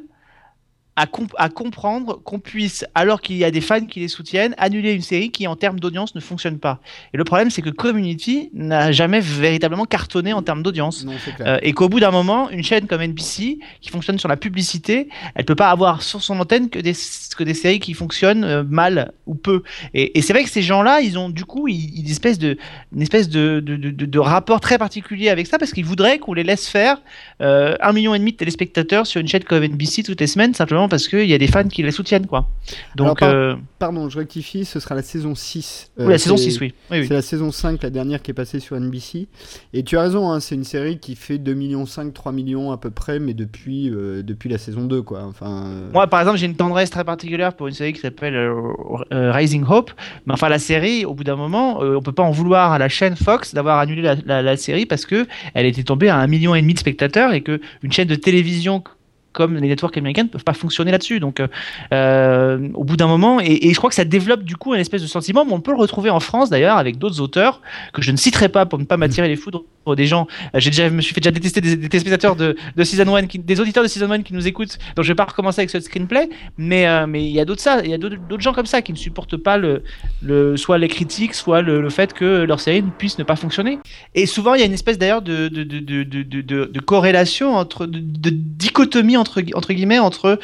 à, 1.01 1.07
comp- 1.07 1.33
à 1.37 1.49
comprendre 1.49 2.21
qu'on 2.23 2.39
puisse, 2.39 2.85
alors 2.95 3.21
qu'il 3.21 3.37
y 3.37 3.43
a 3.43 3.51
des 3.51 3.61
fans 3.61 3.85
qui 3.85 3.99
les 3.99 4.07
soutiennent, 4.07 4.53
annuler 4.57 4.93
une 4.93 5.01
série 5.01 5.31
qui, 5.31 5.47
en 5.47 5.55
termes 5.55 5.79
d'audience, 5.79 6.13
ne 6.15 6.19
fonctionne 6.21 6.59
pas. 6.59 6.79
Et 7.13 7.17
le 7.17 7.23
problème, 7.23 7.49
c'est 7.49 7.61
que 7.61 7.69
Community 7.71 8.49
n'a 8.53 8.91
jamais 8.91 9.19
véritablement 9.19 9.85
cartonné 9.85 10.33
en 10.33 10.41
termes 10.43 10.63
d'audience. 10.63 11.05
Euh, 11.47 11.57
et 11.63 11.73
qu'au 11.73 11.89
bout 11.89 11.99
d'un 11.99 12.11
moment, 12.11 12.49
une 12.51 12.63
chaîne 12.63 12.85
comme 12.87 13.01
NBC, 13.01 13.57
qui 13.81 13.89
fonctionne 13.89 14.19
sur 14.19 14.29
la 14.29 14.37
publicité, 14.37 15.09
elle 15.35 15.45
peut 15.45 15.55
pas 15.55 15.69
avoir 15.71 16.01
sur 16.03 16.21
son 16.21 16.39
antenne 16.39 16.69
que 16.69 16.79
des, 16.79 16.93
que 17.37 17.43
des 17.43 17.53
séries 17.55 17.79
qui 17.79 17.93
fonctionnent 17.93 18.43
euh, 18.43 18.63
mal 18.63 19.11
ou 19.25 19.33
peu. 19.35 19.63
Et, 19.93 20.17
et 20.17 20.21
c'est 20.21 20.33
vrai 20.33 20.43
que 20.43 20.49
ces 20.49 20.61
gens-là, 20.61 21.01
ils 21.01 21.17
ont 21.17 21.29
du 21.29 21.45
coup 21.45 21.67
ils- 21.67 22.11
espèce 22.11 22.37
de, 22.37 22.57
une 22.95 23.01
espèce 23.01 23.29
de, 23.29 23.59
de, 23.59 23.75
de- 23.75 24.05
de 24.05 24.19
rapport 24.19 24.59
très 24.59 24.77
particulier 24.77 25.29
avec 25.29 25.47
ça, 25.47 25.57
parce 25.57 25.71
qu'ils 25.71 25.85
voudraient 25.85 26.19
qu'on 26.19 26.33
les 26.33 26.43
laisse 26.43 26.67
faire 26.67 27.01
euh, 27.41 27.75
un 27.81 27.93
million 27.93 28.13
et 28.13 28.19
demi 28.19 28.33
de 28.33 28.37
téléspectateurs 28.37 29.07
sur 29.07 29.19
une 29.21 29.27
chaîne 29.27 29.43
comme 29.43 29.63
NBC 29.63 30.03
toutes 30.03 30.19
les 30.19 30.27
semaines, 30.27 30.53
simplement 30.53 30.87
parce 30.91 31.07
qu'il 31.07 31.25
y 31.25 31.33
a 31.33 31.39
des 31.39 31.47
fans 31.47 31.67
qui 31.67 31.81
les 31.81 31.89
soutiennent. 31.91 32.27
quoi. 32.27 32.47
Donc, 32.95 33.07
Alors, 33.07 33.15
par- 33.17 33.29
euh, 33.29 33.55
Pardon, 33.79 34.09
je 34.09 34.19
rectifie, 34.19 34.63
ce 34.63 34.79
sera 34.79 34.93
la 34.93 35.01
saison 35.01 35.33
6. 35.33 35.91
oui, 35.97 36.05
la 36.07 36.19
saison 36.19 36.37
c'est- 36.37 36.51
6, 36.51 36.59
oui. 36.61 36.73
oui, 36.91 36.99
oui. 36.99 37.05
C'est 37.07 37.15
la 37.15 37.23
saison 37.23 37.51
5, 37.51 37.81
la 37.81 37.89
dernière 37.89 38.21
qui 38.21 38.29
est 38.29 38.35
passée 38.35 38.59
sur 38.59 38.75
NBC. 38.75 39.27
Et 39.73 39.81
tu 39.83 39.97
as 39.97 40.01
raison, 40.03 40.29
hein, 40.31 40.39
c'est 40.39 40.53
une 40.53 40.63
série 40.63 40.99
qui 40.99 41.15
fait 41.15 41.39
2 41.39 41.55
millions 41.55 41.87
5, 41.87 42.13
3 42.13 42.31
millions 42.31 42.71
à 42.71 42.77
peu 42.77 42.91
près, 42.91 43.17
mais 43.19 43.33
depuis, 43.33 43.89
euh, 43.89 44.21
depuis 44.21 44.49
la 44.49 44.59
saison 44.59 44.83
2, 44.85 45.01
quoi. 45.01 45.23
Enfin, 45.23 45.63
euh, 45.65 45.89
Moi, 45.91 46.05
par 46.05 46.19
exemple, 46.19 46.37
j'ai 46.37 46.45
une 46.45 46.55
tendresse 46.55 46.91
très 46.91 47.03
particulière 47.03 47.53
pour 47.55 47.67
une 47.67 47.73
série 47.73 47.93
qui 47.93 48.01
s'appelle 48.01 48.35
euh, 48.35 48.53
euh, 49.13 49.31
Rising 49.31 49.63
Hope. 49.67 49.89
Mais 50.27 50.33
enfin, 50.33 50.49
la 50.49 50.59
série, 50.59 51.05
au 51.05 51.15
bout 51.15 51.23
d'un 51.23 51.35
moment, 51.37 51.81
euh, 51.81 51.95
on 51.97 52.01
peut 52.03 52.11
pas 52.11 52.23
en 52.23 52.31
vouloir 52.31 52.71
à 52.73 52.77
la 52.77 52.89
chaîne 52.89 53.15
Fox 53.15 53.53
d'avoir 53.55 53.79
annulé 53.79 54.01
la, 54.03 54.15
la- 54.25 54.41
la 54.43 54.57
série 54.57 54.85
parce 54.85 55.05
que 55.05 55.25
elle 55.53 55.65
était 55.65 55.83
tombée 55.83 56.09
à 56.09 56.17
un 56.17 56.27
million 56.27 56.53
et 56.53 56.61
demi 56.61 56.73
de 56.73 56.79
spectateurs 56.79 57.33
et 57.33 57.41
que 57.41 57.59
une 57.81 57.91
chaîne 57.91 58.07
de 58.07 58.15
télévision 58.15 58.83
comme 59.33 59.55
les 59.55 59.67
networks 59.67 59.97
américains 59.97 60.23
ne 60.23 60.27
peuvent 60.29 60.43
pas 60.43 60.53
fonctionner 60.53 60.91
là-dessus. 60.91 61.19
Donc, 61.19 61.39
euh, 61.39 61.47
euh, 61.93 62.69
au 62.73 62.83
bout 62.83 62.97
d'un 62.97 63.07
moment, 63.07 63.39
et, 63.39 63.67
et 63.67 63.73
je 63.73 63.77
crois 63.77 63.89
que 63.89 63.95
ça 63.95 64.05
développe 64.05 64.43
du 64.43 64.55
coup 64.55 64.73
un 64.73 64.77
espèce 64.77 65.01
de 65.01 65.07
sentiment, 65.07 65.45
mais 65.45 65.53
on 65.53 65.61
peut 65.61 65.71
le 65.71 65.77
retrouver 65.77 66.09
en 66.09 66.19
France 66.19 66.49
d'ailleurs 66.49 66.77
avec 66.77 66.97
d'autres 66.97 67.21
auteurs 67.21 67.61
que 67.93 68.01
je 68.01 68.11
ne 68.11 68.17
citerai 68.17 68.49
pas 68.49 68.65
pour 68.65 68.79
ne 68.79 68.85
pas 68.85 68.97
m'attirer 68.97 69.27
les 69.27 69.35
foudres 69.35 69.63
des 69.95 70.05
gens. 70.05 70.27
Euh, 70.55 70.59
J'ai 70.59 70.69
déjà, 70.69 70.87
je 70.87 70.93
me 70.93 71.01
suis 71.01 71.13
fait 71.13 71.21
déjà 71.21 71.31
détester 71.31 71.61
des, 71.61 71.75
des 71.75 71.89
téléspectateurs 71.89 72.35
de, 72.35 72.55
de 72.75 72.83
Season 72.83 73.15
1, 73.15 73.27
qui, 73.27 73.39
des 73.39 73.59
auditeurs 73.59 73.83
de 73.83 73.87
Season 73.87 74.09
1 74.11 74.21
qui 74.21 74.33
nous 74.33 74.47
écoutent, 74.47 74.77
donc 74.95 75.03
je 75.03 75.09
vais 75.11 75.15
pas 75.15 75.25
recommencer 75.25 75.61
avec 75.61 75.69
ce 75.69 75.79
screenplay, 75.79 76.29
mais 76.57 76.87
euh, 76.87 77.07
mais 77.07 77.23
il 77.25 77.31
y 77.31 77.39
a 77.39 77.45
d'autres 77.45 77.61
ça, 77.61 77.81
il 77.83 77.89
y 77.89 77.93
a 77.93 77.97
d'autres 77.97 78.41
gens 78.41 78.53
comme 78.53 78.65
ça 78.65 78.81
qui 78.81 78.91
ne 78.91 78.97
supportent 78.97 79.37
pas 79.37 79.57
le, 79.57 79.83
le 80.21 80.55
soit 80.57 80.77
les 80.77 80.87
critiques, 80.87 81.33
soit 81.33 81.61
le, 81.61 81.81
le 81.81 81.89
fait 81.89 82.13
que 82.13 82.43
leur 82.43 82.59
série 82.59 82.83
ne 82.83 82.89
puisse 82.89 83.17
ne 83.17 83.23
pas 83.23 83.35
fonctionner. 83.35 83.79
Et 84.13 84.25
souvent 84.25 84.53
il 84.53 84.59
y 84.59 84.63
a 84.63 84.67
une 84.67 84.73
espèce 84.73 84.97
d'ailleurs 84.97 85.21
de 85.21 85.47
de, 85.47 85.63
de, 85.63 86.03
de, 86.65 86.79
corrélation 86.79 87.55
entre 87.55 87.85
de 87.85 88.29
dichotomie 88.29 89.17
entre 89.21 89.43
entre 89.55 89.73
guillemets 89.73 89.99
entre 89.99 90.39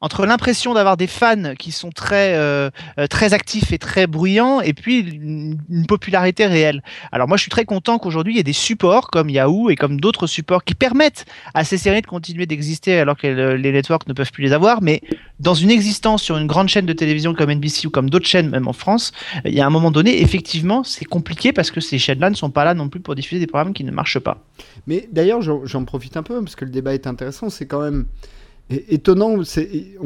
entre 0.00 0.24
l'impression 0.26 0.74
d'avoir 0.74 0.96
des 0.96 1.06
fans 1.06 1.54
qui 1.58 1.72
sont 1.72 1.90
très 1.90 2.34
euh, 2.34 2.70
euh, 2.98 3.06
très 3.06 3.34
actifs 3.34 3.72
et 3.72 3.78
très 3.78 4.06
bruyants 4.06 4.60
et 4.60 4.72
puis 4.72 5.00
une, 5.00 5.58
popularité 5.86 6.46
réelle. 6.46 6.82
Alors 7.12 7.26
moi 7.26 7.36
je 7.36 7.42
suis 7.42 7.50
très 7.50 7.64
content 7.64 7.98
qu'aujourd'hui 7.98 8.34
il 8.34 8.36
y 8.36 8.40
ait 8.40 8.44
des 8.44 8.52
supports 8.52 9.08
comme 9.10 9.28
Yahoo 9.28 9.70
et 9.70 9.76
comme 9.76 10.00
d'autres 10.00 10.26
supports 10.26 10.64
qui 10.64 10.74
permettent 10.74 11.24
à 11.54 11.64
ces 11.64 11.78
séries 11.78 12.02
de 12.02 12.06
continuer 12.06 12.46
d'exister 12.46 12.98
alors 12.98 13.16
que 13.16 13.26
le- 13.26 13.56
les 13.56 13.72
networks 13.72 14.06
ne 14.06 14.12
peuvent 14.12 14.30
plus 14.30 14.44
les 14.44 14.52
avoir 14.52 14.82
mais 14.82 15.00
dans 15.40 15.54
une 15.54 15.70
existence 15.70 16.22
sur 16.22 16.36
une 16.36 16.46
grande 16.46 16.68
chaîne 16.68 16.86
de 16.86 16.92
télévision 16.92 17.34
comme 17.34 17.50
NBC 17.50 17.86
ou 17.86 17.90
comme 17.90 18.08
d'autres 18.08 18.26
chaînes 18.26 18.50
même 18.50 18.68
en 18.68 18.72
France, 18.72 19.12
il 19.44 19.54
y 19.54 19.60
a 19.60 19.66
un 19.66 19.70
moment 19.70 19.90
donné 19.90 20.22
effectivement 20.22 20.84
c'est 20.84 21.04
compliqué 21.04 21.52
parce 21.52 21.70
que 21.70 21.80
ces 21.80 21.98
chaînes-là 21.98 22.30
ne 22.30 22.34
sont 22.36 22.50
pas 22.50 22.64
là 22.64 22.74
non 22.74 22.88
plus 22.88 23.00
pour 23.00 23.14
diffuser 23.14 23.40
des 23.40 23.46
programmes 23.46 23.72
qui 23.72 23.84
ne 23.84 23.90
marchent 23.90 24.18
pas. 24.18 24.38
Mais 24.86 25.08
d'ailleurs, 25.12 25.42
j'en 25.42 25.64
j'en 25.66 25.84
profite 25.84 26.16
un 26.16 26.22
peu 26.22 26.40
parce 26.42 26.56
que 26.56 26.64
le 26.64 26.70
débat 26.70 26.94
est 26.94 27.06
intéressant. 27.06 27.50
C'est 27.50 27.66
quand 27.66 27.82
même 27.82 28.06
étonnant. 28.70 29.36
On 29.36 29.44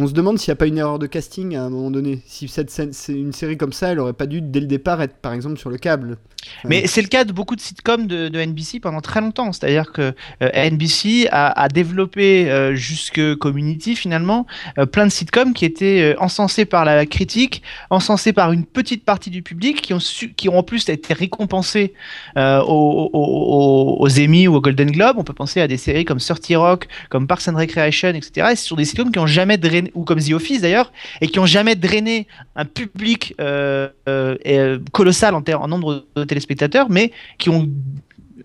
se 0.07 0.13
demande 0.13 0.39
s'il 0.39 0.51
n'y 0.51 0.55
a 0.55 0.57
pas 0.57 0.67
une 0.67 0.79
erreur 0.79 0.99
de 0.99 1.07
casting 1.07 1.57
à 1.57 1.65
un 1.65 1.71
moment 1.71 1.91
donné. 1.91 2.21
Si 2.27 2.49
cette 2.49 2.71
scène, 2.71 2.93
une 3.09 3.33
série 3.33 3.57
comme 3.57 3.73
ça, 3.73 3.93
elle 3.93 3.99
aurait 4.01 4.13
pas 4.13 4.27
dû 4.27 4.41
dès 4.41 4.61
le 4.61 4.67
départ 4.67 5.03
être, 5.03 5.17
par 5.17 5.33
exemple, 5.33 5.59
sur 5.59 5.71
le 5.71 5.79
câble. 5.79 6.19
Mais 6.65 6.87
c'est 6.87 7.03
le 7.03 7.09
cas 7.09 7.25
de 7.25 7.33
beaucoup 7.33 7.57
de 7.57 7.61
sitcoms 7.61 8.07
de, 8.07 8.29
de 8.29 8.45
NBC 8.45 8.81
pendant 8.81 9.01
très 9.01 9.21
longtemps. 9.21 9.53
C'est-à-dire 9.53 9.93
que 9.93 10.15
euh, 10.43 10.71
NBC 10.71 11.29
a, 11.31 11.59
a 11.59 11.69
développé 11.69 12.51
euh, 12.51 12.75
jusque 12.75 13.35
Community 13.37 13.97
finalement 13.97 14.47
euh, 14.79 14.87
plein 14.87 15.07
de 15.07 15.11
sitcoms 15.11 15.55
qui 15.55 15.65
étaient 15.65 16.15
euh, 16.15 16.21
encensés 16.21 16.65
par 16.65 16.85
la 16.85 17.07
critique, 17.07 17.63
encensés 17.91 18.33
par 18.33 18.53
une 18.53 18.65
petite 18.65 19.05
partie 19.05 19.31
du 19.31 19.43
public, 19.43 19.81
qui 19.83 19.95
ont, 19.95 20.01
su, 20.01 20.33
qui 20.33 20.49
ont 20.49 20.59
en 20.59 20.63
plus 20.63 20.89
été 20.89 21.15
récompensés 21.15 21.95
euh, 22.37 22.61
aux, 22.63 23.11
aux, 23.13 24.21
Emmy 24.21 24.49
ou 24.49 24.57
aux 24.57 24.61
Golden 24.61 24.91
Globe. 24.91 25.17
On 25.19 25.25
peut 25.25 25.33
penser 25.35 25.61
à 25.61 25.69
des 25.69 25.77
séries 25.77 26.05
comme 26.05 26.19
30 26.19 26.41
Rock, 26.57 26.89
comme 27.11 27.27
Parks 27.27 27.49
and 27.49 27.57
Recreation, 27.57 28.11
etc. 28.11 28.49
Sont 28.57 28.77
des 28.77 28.85
sitcoms 28.85 29.11
qui 29.11 29.19
ont 29.19 29.27
jamais 29.27 29.59
drainé, 29.59 29.91
ou 29.95 30.05
comme 30.05 30.21
The 30.21 30.33
Office 30.33 30.63
d'ailleurs, 30.63 30.93
et 31.21 31.29
qui 31.29 31.39
ont 31.39 31.47
jamais 31.47 31.75
drainé 31.75 32.27
un 32.57 32.65
public 32.65 33.35
euh, 33.41 33.89
euh, 34.09 34.37
euh, 34.47 34.79
colossal 34.93 35.35
en, 35.35 35.69
nombre 35.69 36.07
de 36.17 36.25
téléspectateurs, 36.25 36.89
mais 36.91 37.13
qui 37.39 37.51
ont 37.51 37.69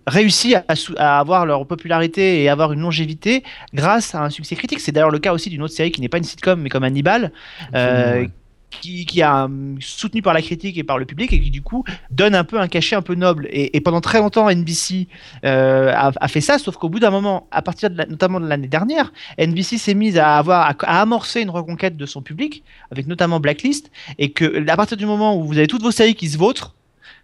réussi 0.06 0.54
à, 0.54 1.18
avoir 1.18 1.46
leur 1.46 1.66
popularité 1.66 2.42
et 2.42 2.48
avoir 2.48 2.72
une 2.72 2.80
longévité 2.80 3.44
grâce 3.74 4.14
à 4.14 4.24
un 4.24 4.30
succès 4.30 4.56
critique. 4.56 4.80
C'est 4.80 4.92
d'ailleurs 4.92 5.10
le 5.10 5.18
cas 5.18 5.32
aussi 5.32 5.50
d'une 5.50 5.62
autre 5.62 5.74
série 5.74 5.92
qui 5.92 6.00
n'est 6.00 6.08
pas 6.08 6.18
une 6.18 6.24
sitcom, 6.24 6.60
mais 6.60 6.68
comme 6.68 6.84
Hannibal, 6.84 7.32
qui, 8.70 9.22
a 9.22 9.44
hum, 9.44 9.76
soutenu 9.80 10.22
par 10.22 10.32
la 10.32 10.42
critique 10.42 10.78
et 10.78 10.84
par 10.84 10.98
le 10.98 11.04
public 11.04 11.32
et 11.32 11.40
qui 11.40 11.50
du 11.50 11.62
coup 11.62 11.84
donne 12.10 12.34
un 12.34 12.44
peu 12.44 12.58
un 12.58 12.68
cachet 12.68 12.96
un 12.96 13.02
peu 13.02 13.14
noble. 13.14 13.48
Et, 13.50 13.80
pendant 13.80 14.00
très 14.00 14.18
longtemps, 14.18 14.48
NBC 14.48 15.08
euh, 15.44 15.92
a, 15.94 16.28
fait 16.28 16.40
ça, 16.40 16.58
sauf 16.58 16.76
qu'au 16.76 16.88
bout 16.88 17.00
d'un 17.00 17.10
moment, 17.10 17.48
à 17.50 17.62
partir 17.62 17.90
notamment 17.90 18.40
de 18.40 18.46
l'année 18.46 18.68
dernière, 18.68 19.12
NBC 19.38 19.78
s'est 19.78 19.94
mise 19.94 20.18
à 20.18 20.36
avoir 20.36 20.74
à 20.80 21.00
amorcer 21.00 21.40
une 21.40 21.50
reconquête 21.50 21.96
de 21.96 22.06
son 22.06 22.22
public, 22.22 22.62
avec 22.90 23.06
notamment 23.06 23.40
Blacklist, 23.40 23.90
et 24.18 24.30
que 24.32 24.68
à 24.68 24.76
partir 24.76 24.96
du 24.96 25.06
moment 25.06 25.36
où 25.36 25.44
vous 25.44 25.58
avez 25.58 25.66
toutes 25.66 25.82
vos 25.82 25.90
séries 25.90 26.14
qui 26.14 26.28
se 26.28 26.38
vautrent, 26.38 26.74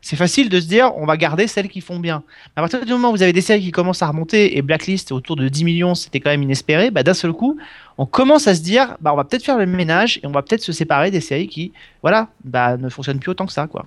c'est 0.01 0.17
facile 0.17 0.49
de 0.49 0.61
se 0.61 0.67
dire 0.67 0.93
on 0.97 1.07
va 1.07 1.17
garder 1.17 1.47
celles 1.47 1.69
qui 1.69 1.81
font 1.81 1.99
bien. 1.99 2.23
À 2.55 2.61
partir 2.61 2.85
du 2.85 2.93
moment 2.93 3.11
où 3.11 3.13
vous 3.13 3.23
avez 3.23 3.33
des 3.33 3.41
séries 3.41 3.63
qui 3.63 3.73
commencent 3.73 4.03
à 4.03 4.09
remonter 4.09 4.57
et 4.57 4.63
Blacklist 4.63 5.13
autour 5.13 5.37
de 5.37 5.49
10 5.49 5.65
millions, 5.65 5.95
c'était 5.95 6.21
quand 6.21 6.31
même 6.31 6.43
inespéré, 6.43 6.91
bah, 6.91 7.03
d'un 7.03 7.15
seul 7.15 7.33
coup, 7.33 7.57
on 7.99 8.07
commence 8.07 8.47
à 8.47 8.55
se 8.55 8.63
dire 8.63 8.97
bah, 9.01 9.13
on 9.13 9.17
va 9.17 9.25
peut-être 9.25 9.45
faire 9.45 9.59
le 9.59 9.67
ménage 9.67 10.19
et 10.23 10.27
on 10.27 10.33
va 10.33 10.43
peut-être 10.43 10.63
se 10.63 10.73
séparer 10.73 11.11
des 11.11 11.21
séries 11.21 11.49
qui 11.49 11.73
voilà, 12.03 12.29
bah, 12.45 12.77
ne 12.77 12.89
fonctionnent 12.89 13.21
plus 13.21 13.31
autant 13.31 13.47
que 13.47 13.53
ça. 13.53 13.67
quoi. 13.67 13.87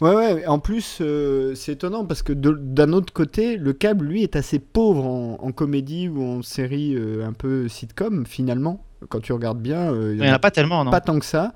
Ouais, 0.00 0.14
ouais, 0.14 0.46
en 0.46 0.58
plus, 0.58 0.98
euh, 1.00 1.54
c'est 1.54 1.72
étonnant 1.72 2.04
parce 2.04 2.22
que 2.22 2.32
d'un 2.32 2.92
autre 2.92 3.12
côté, 3.12 3.56
le 3.56 3.72
câble, 3.72 4.06
lui, 4.06 4.22
est 4.22 4.36
assez 4.36 4.58
pauvre 4.58 5.06
en, 5.06 5.38
en 5.40 5.52
comédie 5.52 6.08
ou 6.08 6.22
en 6.22 6.42
série 6.42 6.94
euh, 6.94 7.26
un 7.26 7.32
peu 7.32 7.68
sitcom, 7.68 8.26
finalement. 8.26 8.82
Quand 9.08 9.20
tu 9.20 9.32
regardes 9.32 9.60
bien, 9.60 9.92
euh, 9.92 10.14
il 10.14 10.20
n'y 10.20 10.28
en 10.28 10.32
a 10.32 10.38
pas 10.38 10.50
tellement, 10.50 10.82
non 10.84 10.90
pas 10.90 11.00
tant 11.00 11.18
que 11.18 11.26
ça. 11.26 11.52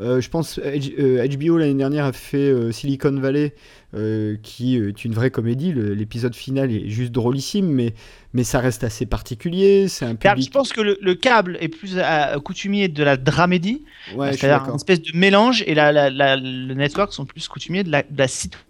Euh, 0.00 0.20
je 0.20 0.30
pense 0.30 0.58
H- 0.58 0.94
euh, 0.98 1.26
HBO 1.28 1.58
l'année 1.58 1.74
dernière 1.74 2.06
a 2.06 2.12
fait 2.12 2.38
euh, 2.38 2.72
Silicon 2.72 3.12
Valley, 3.12 3.54
qui 4.42 4.76
est 4.76 5.04
une 5.04 5.12
vraie 5.14 5.30
comédie. 5.30 5.72
L'épisode 5.74 6.34
final 6.34 6.70
est 6.72 6.88
juste 6.88 7.10
drôlissime, 7.12 7.66
mais, 7.66 7.92
mais 8.32 8.44
ça 8.44 8.60
reste 8.60 8.84
assez 8.84 9.04
particulier. 9.04 9.88
C'est 9.88 10.04
un 10.04 10.14
Car 10.14 10.34
public. 10.34 10.48
je 10.48 10.52
pense 10.52 10.72
que 10.72 10.80
le, 10.80 10.96
le 11.02 11.14
câble 11.14 11.58
est 11.60 11.68
plus 11.68 11.96
coutumier 12.44 12.88
de 12.88 13.02
la 13.02 13.16
dramédie, 13.16 13.82
Ouais, 14.14 14.32
c'est-à-dire 14.32 14.68
une 14.70 14.76
espèce 14.76 15.02
de 15.02 15.16
mélange, 15.16 15.64
et 15.66 15.74
la, 15.74 15.90
la, 15.92 16.08
la- 16.08 16.36
le 16.36 16.72
network 16.74 17.12
sont 17.12 17.24
plus 17.26 17.48
coutumiers 17.48 17.82
de 17.82 17.90
la, 17.90 18.02
de 18.02 18.16
la 18.16 18.28
sitcom. 18.28 18.60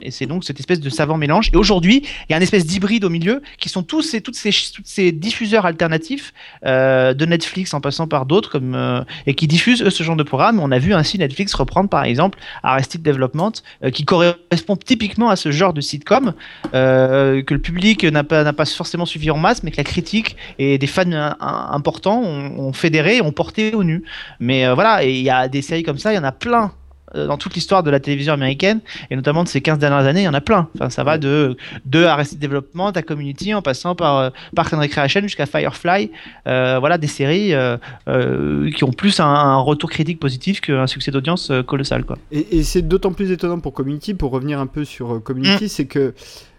Et 0.00 0.10
c'est 0.10 0.26
donc 0.26 0.44
cette 0.44 0.60
espèce 0.60 0.80
de 0.80 0.88
savant 0.88 1.16
mélange. 1.16 1.50
Et 1.52 1.56
aujourd'hui, 1.56 2.02
il 2.04 2.32
y 2.32 2.34
a 2.34 2.36
une 2.36 2.42
espèce 2.42 2.64
d'hybride 2.64 3.04
au 3.04 3.10
milieu, 3.10 3.42
qui 3.58 3.68
sont 3.68 3.82
tous 3.82 4.02
ces, 4.02 4.20
toutes 4.20 4.36
ces, 4.36 5.12
diffuseurs 5.12 5.66
alternatifs 5.66 6.32
euh, 6.64 7.12
de 7.12 7.26
Netflix 7.26 7.74
en 7.74 7.80
passant 7.80 8.06
par 8.06 8.24
d'autres, 8.24 8.60
euh, 8.62 9.04
et 9.26 9.34
qui 9.34 9.46
diffusent 9.46 9.82
eux, 9.82 9.90
ce 9.90 10.02
genre 10.02 10.16
de 10.16 10.22
programme. 10.22 10.60
On 10.60 10.70
a 10.70 10.78
vu 10.78 10.94
ainsi 10.94 11.18
Netflix 11.18 11.54
reprendre 11.54 11.88
par 11.88 12.04
exemple 12.04 12.38
Arrested 12.62 13.02
Development, 13.02 13.52
euh, 13.82 13.90
qui 13.90 14.04
correspond 14.04 14.76
typiquement 14.76 15.28
à 15.28 15.36
ce 15.36 15.50
genre 15.50 15.72
de 15.72 15.80
sitcom 15.80 16.34
que 16.72 17.54
le 17.54 17.58
public 17.58 18.04
n'a 18.04 18.24
pas, 18.24 18.64
forcément 18.64 19.06
suivi 19.06 19.30
en 19.30 19.38
masse, 19.38 19.62
mais 19.62 19.70
que 19.70 19.76
la 19.76 19.84
critique 19.84 20.36
et 20.58 20.78
des 20.78 20.86
fans 20.86 21.10
importants 21.40 22.22
ont, 22.22 22.68
ont 22.68 22.72
fédéré 22.72 23.20
ont 23.20 23.32
porté 23.32 23.74
au 23.74 23.84
nu. 23.84 24.04
Mais 24.40 24.72
voilà, 24.72 25.04
il 25.04 25.20
y 25.20 25.30
a 25.30 25.48
des 25.48 25.62
séries 25.62 25.82
comme 25.82 25.98
ça, 25.98 26.12
il 26.12 26.16
y 26.16 26.18
en 26.18 26.24
a 26.24 26.32
plein 26.32 26.72
dans 27.14 27.36
toute 27.36 27.54
l'histoire 27.54 27.82
de 27.82 27.90
la 27.90 28.00
télévision 28.00 28.32
américaine, 28.32 28.80
et 29.10 29.16
notamment 29.16 29.44
de 29.44 29.48
ces 29.48 29.60
15 29.60 29.78
dernières 29.78 30.06
années, 30.06 30.22
il 30.22 30.24
y 30.24 30.28
en 30.28 30.34
a 30.34 30.40
plein. 30.40 30.68
Enfin, 30.74 30.90
ça 30.90 31.04
va 31.04 31.18
de, 31.18 31.56
de 31.84 32.04
Arrested 32.04 32.38
Development 32.38 32.90
à 32.90 33.02
Community, 33.02 33.54
en 33.54 33.62
passant 33.62 33.94
par 33.94 34.18
euh, 34.18 34.30
Parks 34.54 34.72
and 34.72 34.80
Recreation 34.80 35.20
jusqu'à 35.22 35.46
Firefly. 35.46 36.10
Euh, 36.46 36.78
voilà, 36.80 36.98
des 36.98 37.06
séries 37.06 37.54
euh, 37.54 37.76
euh, 38.08 38.70
qui 38.70 38.84
ont 38.84 38.92
plus 38.92 39.20
un, 39.20 39.26
un 39.26 39.58
retour 39.58 39.90
critique 39.90 40.20
positif 40.20 40.60
qu'un 40.60 40.86
succès 40.86 41.10
d'audience 41.10 41.50
euh, 41.50 41.62
colossal. 41.62 42.04
Quoi. 42.04 42.18
Et, 42.32 42.58
et 42.58 42.62
c'est 42.62 42.82
d'autant 42.82 43.12
plus 43.12 43.30
étonnant 43.30 43.60
pour 43.60 43.72
Community, 43.72 44.14
pour 44.14 44.30
revenir 44.30 44.58
un 44.58 44.66
peu 44.66 44.84
sur 44.84 45.14
euh, 45.14 45.18
Community, 45.20 45.68
c'est 45.68 45.86
que 45.86 46.14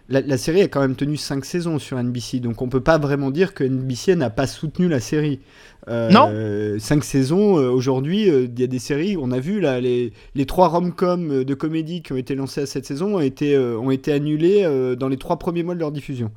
la, 0.08 0.20
la 0.20 0.38
série 0.38 0.60
a 0.62 0.68
quand 0.68 0.80
même 0.80 0.94
tenu 0.94 1.16
5 1.16 1.44
saisons 1.44 1.78
sur 1.78 1.96
NBC, 2.02 2.40
donc 2.40 2.62
on 2.62 2.68
peut 2.68 2.80
pas 2.80 2.98
vraiment 2.98 3.30
dire 3.30 3.54
que 3.54 3.64
NBC 3.64 4.14
n'a 4.16 4.30
pas 4.30 4.46
soutenu 4.46 4.88
la 4.88 5.00
série. 5.00 5.40
Euh, 5.88 6.10
Non. 6.10 6.78
5 6.80 7.02
saisons, 7.04 7.58
euh, 7.58 7.68
aujourd'hui, 7.70 8.28
euh, 8.30 8.46
il 8.52 8.60
y 8.60 8.64
a 8.64 8.66
des 8.66 8.78
séries, 8.78 9.16
on 9.20 9.30
a 9.32 9.38
vu 9.40 9.60
là, 9.60 9.80
les, 9.80 10.12
les 10.34 10.46
3 10.46 10.68
rom-coms 10.68 11.44
de 11.44 11.54
comédie 11.54 12.02
qui 12.02 12.12
ont 12.12 12.16
été 12.16 12.34
lancées 12.34 12.60
à 12.62 12.66
cette 12.66 12.86
saison 12.86 13.16
ont 13.16 13.20
été, 13.20 13.56
ont 13.58 13.90
été 13.90 14.12
annulées 14.12 14.62
euh, 14.64 14.94
dans 14.96 15.08
les 15.08 15.16
3 15.16 15.38
premiers 15.38 15.62
mois 15.62 15.74
de 15.74 15.80
leur 15.80 15.92
diffusion. 15.92 16.30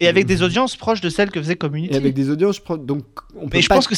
Et 0.00 0.08
avec 0.08 0.26
des 0.26 0.42
audiences 0.42 0.76
proches 0.76 1.00
de 1.00 1.08
celles 1.08 1.30
que 1.30 1.40
faisait 1.40 1.56
Community? 1.56 1.94
Et 1.94 1.96
avec 1.96 2.14
des 2.14 2.28
audiences, 2.30 2.56
je 2.56 2.62
prends- 2.62 2.76
donc 2.76 3.04
on 3.36 3.42
peut 3.48 3.50
Mais 3.54 3.62
je 3.62 3.68
pas... 3.68 3.76
pense 3.76 3.86
que 3.86 3.94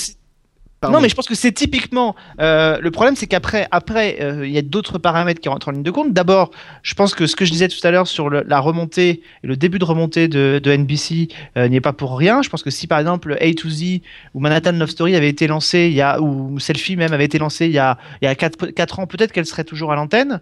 Non, 0.91 1.01
mais 1.01 1.09
je 1.09 1.15
pense 1.15 1.27
que 1.27 1.35
c'est 1.35 1.53
typiquement. 1.53 2.15
euh, 2.41 2.79
le 2.81 2.91
problème, 2.91 3.17
c'est 3.17 3.27
qu'après, 3.27 3.67
après, 3.71 4.19
euh, 4.21 4.47
il 4.47 4.53
y 4.53 4.59
a 4.59 4.63
d'autres 4.63 4.99
paramètres 4.99 5.41
qui 5.41 5.49
rentrent 5.49 5.69
en 5.69 5.73
ligne 5.73 5.83
de 5.83 5.91
compte. 5.91 6.13
D'abord, 6.13 6.51
je 6.83 6.95
pense 6.95 7.15
que 7.15 7.27
ce 7.27 7.37
que 7.37 7.45
je 7.45 7.53
disais 7.53 7.69
tout 7.69 7.85
à 7.87 7.91
l'heure 7.91 8.07
sur 8.07 8.31
la 8.31 8.61
remontée, 8.61 9.23
et 9.43 9.47
le 9.47 9.57
début 9.57 9.79
de 9.79 9.85
remontée 9.85 10.29
de, 10.29 10.61
NBC 10.65 11.29
euh, 11.57 11.69
n'y 11.69 11.77
est 11.77 11.81
pas 11.81 11.93
pour 11.93 12.19
rien. 12.19 12.43
Je 12.43 12.49
pense 12.49 12.63
que 12.63 12.71
si 12.71 12.87
par 12.87 12.99
exemple 12.99 13.37
A 13.41 13.53
to 13.55 13.69
Z 13.69 14.01
ou 14.35 14.41
Manhattan 14.41 14.73
Love 14.73 14.91
Story 14.91 15.15
avait 15.17 15.29
été 15.29 15.47
lancé, 15.47 15.87
il 15.87 15.95
y 15.95 16.01
a, 16.01 16.21
ou 16.21 16.59
Selfie 16.59 16.97
même 16.97 17.13
avait 17.13 17.25
été 17.25 17.39
lancé 17.39 17.67
il 17.67 17.73
y 17.73 17.79
a, 17.79 17.99
il 18.23 18.27
y 18.27 18.29
a 18.29 18.35
4, 18.35 18.99
ans, 18.99 19.07
peut-être 19.07 19.33
qu'elle 19.33 19.47
serait 19.47 19.65
toujours 19.65 19.93
à 19.93 19.97
l'antenne. 19.97 20.41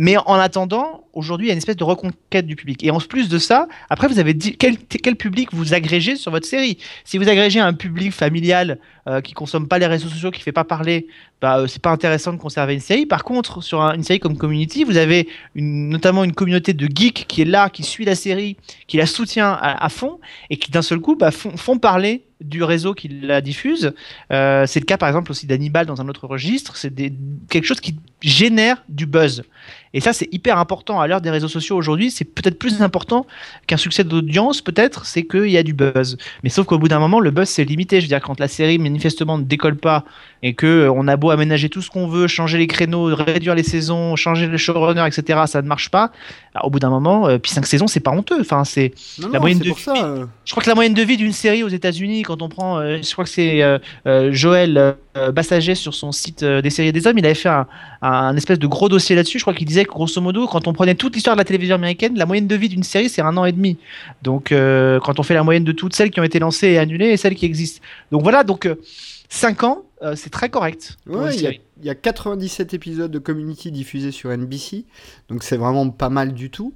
Mais 0.00 0.16
en 0.16 0.34
attendant, 0.34 1.02
aujourd'hui, 1.12 1.46
il 1.46 1.48
y 1.48 1.50
a 1.50 1.54
une 1.54 1.58
espèce 1.58 1.76
de 1.76 1.82
reconquête 1.82 2.46
du 2.46 2.54
public. 2.54 2.84
Et 2.84 2.92
en 2.92 3.00
plus 3.00 3.28
de 3.28 3.36
ça, 3.36 3.66
après, 3.90 4.06
vous 4.06 4.20
avez 4.20 4.32
dit 4.32 4.56
quel, 4.56 4.78
quel 4.78 5.16
public 5.16 5.48
vous 5.52 5.74
agrégez 5.74 6.14
sur 6.14 6.30
votre 6.30 6.46
série? 6.46 6.78
Si 7.04 7.18
vous 7.18 7.28
agrégez 7.28 7.58
un 7.58 7.72
public 7.72 8.12
familial 8.12 8.78
euh, 9.08 9.20
qui 9.20 9.32
consomme 9.32 9.66
pas 9.66 9.80
les 9.80 9.86
réseaux 9.86 10.08
sociaux, 10.08 10.30
qui 10.30 10.40
fait 10.40 10.52
pas 10.52 10.62
parler, 10.62 11.08
bah, 11.40 11.58
euh, 11.58 11.66
c'est 11.68 11.80
pas 11.80 11.90
intéressant 11.90 12.32
de 12.32 12.38
conserver 12.38 12.74
une 12.74 12.80
série. 12.80 13.06
Par 13.06 13.22
contre, 13.22 13.62
sur 13.62 13.80
un- 13.80 13.94
une 13.94 14.02
série 14.02 14.18
comme 14.18 14.36
Community, 14.36 14.84
vous 14.84 14.96
avez 14.96 15.28
notamment 15.54 16.24
une 16.24 16.32
communauté 16.32 16.72
de 16.72 16.88
geeks 16.92 17.26
qui 17.28 17.42
est 17.42 17.44
là, 17.44 17.70
qui 17.70 17.84
suit 17.84 18.04
la 18.04 18.14
série, 18.14 18.56
qui 18.86 18.96
la 18.96 19.06
soutient 19.06 19.56
à, 19.60 19.88
fond 19.88 20.18
et 20.50 20.56
qui 20.56 20.70
d'un 20.70 20.82
seul 20.82 20.98
coup 20.98 21.16
bah, 21.16 21.30
font, 21.30 21.78
parler 21.78 22.24
du 22.40 22.62
réseau 22.62 22.94
qui 22.94 23.08
la 23.08 23.40
diffuse. 23.40 23.92
Euh, 24.32 24.64
c'est 24.66 24.80
le 24.80 24.84
cas 24.84 24.96
par 24.96 25.08
exemple 25.08 25.30
aussi 25.30 25.46
d'Hannibal 25.46 25.86
dans 25.86 26.00
un 26.00 26.08
autre 26.08 26.26
registre. 26.26 26.76
C'est 26.76 26.92
quelque 27.50 27.64
chose 27.64 27.80
qui 27.80 27.96
génère 28.20 28.82
du 28.88 29.06
buzz. 29.06 29.42
Et 29.94 30.00
ça, 30.00 30.12
c'est 30.12 30.28
hyper 30.32 30.58
important 30.58 31.00
à 31.00 31.06
l'heure 31.06 31.20
des 31.20 31.30
réseaux 31.30 31.48
sociaux 31.48 31.76
aujourd'hui. 31.76 32.10
C'est 32.10 32.24
peut-être 32.24 32.58
plus 32.58 32.82
important 32.82 33.26
qu'un 33.66 33.76
succès 33.76 34.04
d'audience, 34.04 34.60
peut-être, 34.60 35.06
c'est 35.06 35.24
qu'il 35.24 35.50
y 35.50 35.56
a 35.56 35.62
du 35.62 35.72
buzz. 35.72 36.18
Mais 36.42 36.50
sauf 36.50 36.66
qu'au 36.66 36.78
bout 36.78 36.88
d'un 36.88 36.98
moment, 36.98 37.20
le 37.20 37.30
buzz, 37.30 37.48
c'est 37.48 37.64
limité. 37.64 38.00
Je 38.00 38.06
veux 38.06 38.08
dire, 38.08 38.20
quand 38.20 38.38
la 38.38 38.48
série 38.48 38.78
manifestement 38.78 39.38
ne 39.38 39.44
décolle 39.44 39.76
pas 39.76 40.04
et 40.42 40.54
que 40.54 40.66
euh, 40.66 40.92
on 40.92 41.08
a 41.08 41.16
beau 41.28 41.32
aménager 41.32 41.68
tout 41.68 41.82
ce 41.82 41.90
qu'on 41.90 42.06
veut, 42.08 42.26
changer 42.26 42.58
les 42.58 42.66
créneaux, 42.66 43.04
réduire 43.14 43.54
les 43.54 43.62
saisons, 43.62 44.16
changer 44.16 44.46
le 44.46 44.56
showrunner, 44.56 45.04
etc., 45.06 45.40
ça 45.46 45.62
ne 45.62 45.68
marche 45.68 45.90
pas. 45.90 46.10
Alors, 46.54 46.66
au 46.66 46.70
bout 46.70 46.78
d'un 46.78 46.90
moment, 46.90 47.28
euh, 47.28 47.38
puis 47.38 47.52
5 47.52 47.66
saisons, 47.66 47.86
c'est 47.86 48.00
pas 48.00 48.10
honteux. 48.10 48.40
Enfin, 48.40 48.64
c'est 48.64 48.92
la 49.20 49.28
non, 49.28 49.40
moyenne 49.40 49.60
c'est 49.62 49.70
de 49.70 49.74
ça. 49.74 50.04
euh, 50.04 50.26
je 50.44 50.50
crois 50.52 50.62
que 50.62 50.68
la 50.68 50.74
moyenne 50.74 50.94
de 50.94 51.02
vie 51.02 51.16
d'une 51.16 51.32
série 51.32 51.62
aux 51.62 51.68
États-Unis, 51.68 52.22
quand 52.22 52.42
on 52.42 52.48
prend, 52.48 52.78
euh, 52.78 52.98
je 53.02 53.12
crois 53.12 53.24
que 53.24 53.30
c'est 53.30 53.62
euh, 53.62 53.78
Joël 54.32 54.96
Bassaget 55.32 55.74
sur 55.74 55.94
son 55.94 56.12
site 56.12 56.44
des 56.44 56.70
séries 56.70 56.92
des 56.92 57.06
hommes, 57.06 57.18
il 57.18 57.26
avait 57.26 57.34
fait 57.34 57.48
un, 57.48 57.66
un 58.02 58.36
espèce 58.36 58.58
de 58.58 58.66
gros 58.66 58.88
dossier 58.88 59.16
là-dessus. 59.16 59.38
Je 59.38 59.44
crois 59.44 59.54
qu'il 59.54 59.66
disait 59.66 59.84
que 59.84 59.90
grosso 59.90 60.20
modo, 60.20 60.46
quand 60.46 60.68
on 60.68 60.72
prenait 60.72 60.94
toute 60.94 61.14
l'histoire 61.14 61.34
de 61.36 61.40
la 61.40 61.44
télévision 61.44 61.74
américaine, 61.74 62.16
la 62.16 62.24
moyenne 62.26 62.46
de 62.46 62.54
vie 62.54 62.68
d'une 62.68 62.84
série 62.84 63.08
c'est 63.08 63.22
un 63.22 63.36
an 63.36 63.44
et 63.44 63.52
demi. 63.52 63.76
Donc, 64.22 64.50
quand 64.50 65.18
on 65.18 65.22
fait 65.22 65.34
la 65.34 65.42
moyenne 65.42 65.64
de 65.64 65.72
toutes 65.72 65.94
celles 65.94 66.10
qui 66.10 66.20
ont 66.20 66.24
été 66.24 66.38
lancées 66.38 66.68
et 66.68 66.78
annulées 66.78 67.08
et 67.10 67.16
celles 67.16 67.34
qui 67.34 67.46
existent. 67.46 67.80
Donc 68.12 68.22
voilà, 68.22 68.44
donc 68.44 68.68
5 69.28 69.64
ans, 69.64 69.82
euh, 70.02 70.14
c'est 70.16 70.30
très 70.30 70.48
correct. 70.48 70.96
Ouais, 71.06 71.34
y, 71.36 71.60
il 71.80 71.86
y 71.86 71.90
a 71.90 71.94
97 71.94 72.74
épisodes 72.74 73.10
de 73.10 73.18
Community 73.18 73.70
diffusés 73.72 74.12
sur 74.12 74.30
NBC, 74.30 74.84
donc 75.28 75.42
c'est 75.42 75.58
vraiment 75.58 75.90
pas 75.90 76.08
mal 76.08 76.32
du 76.32 76.50
tout. 76.50 76.74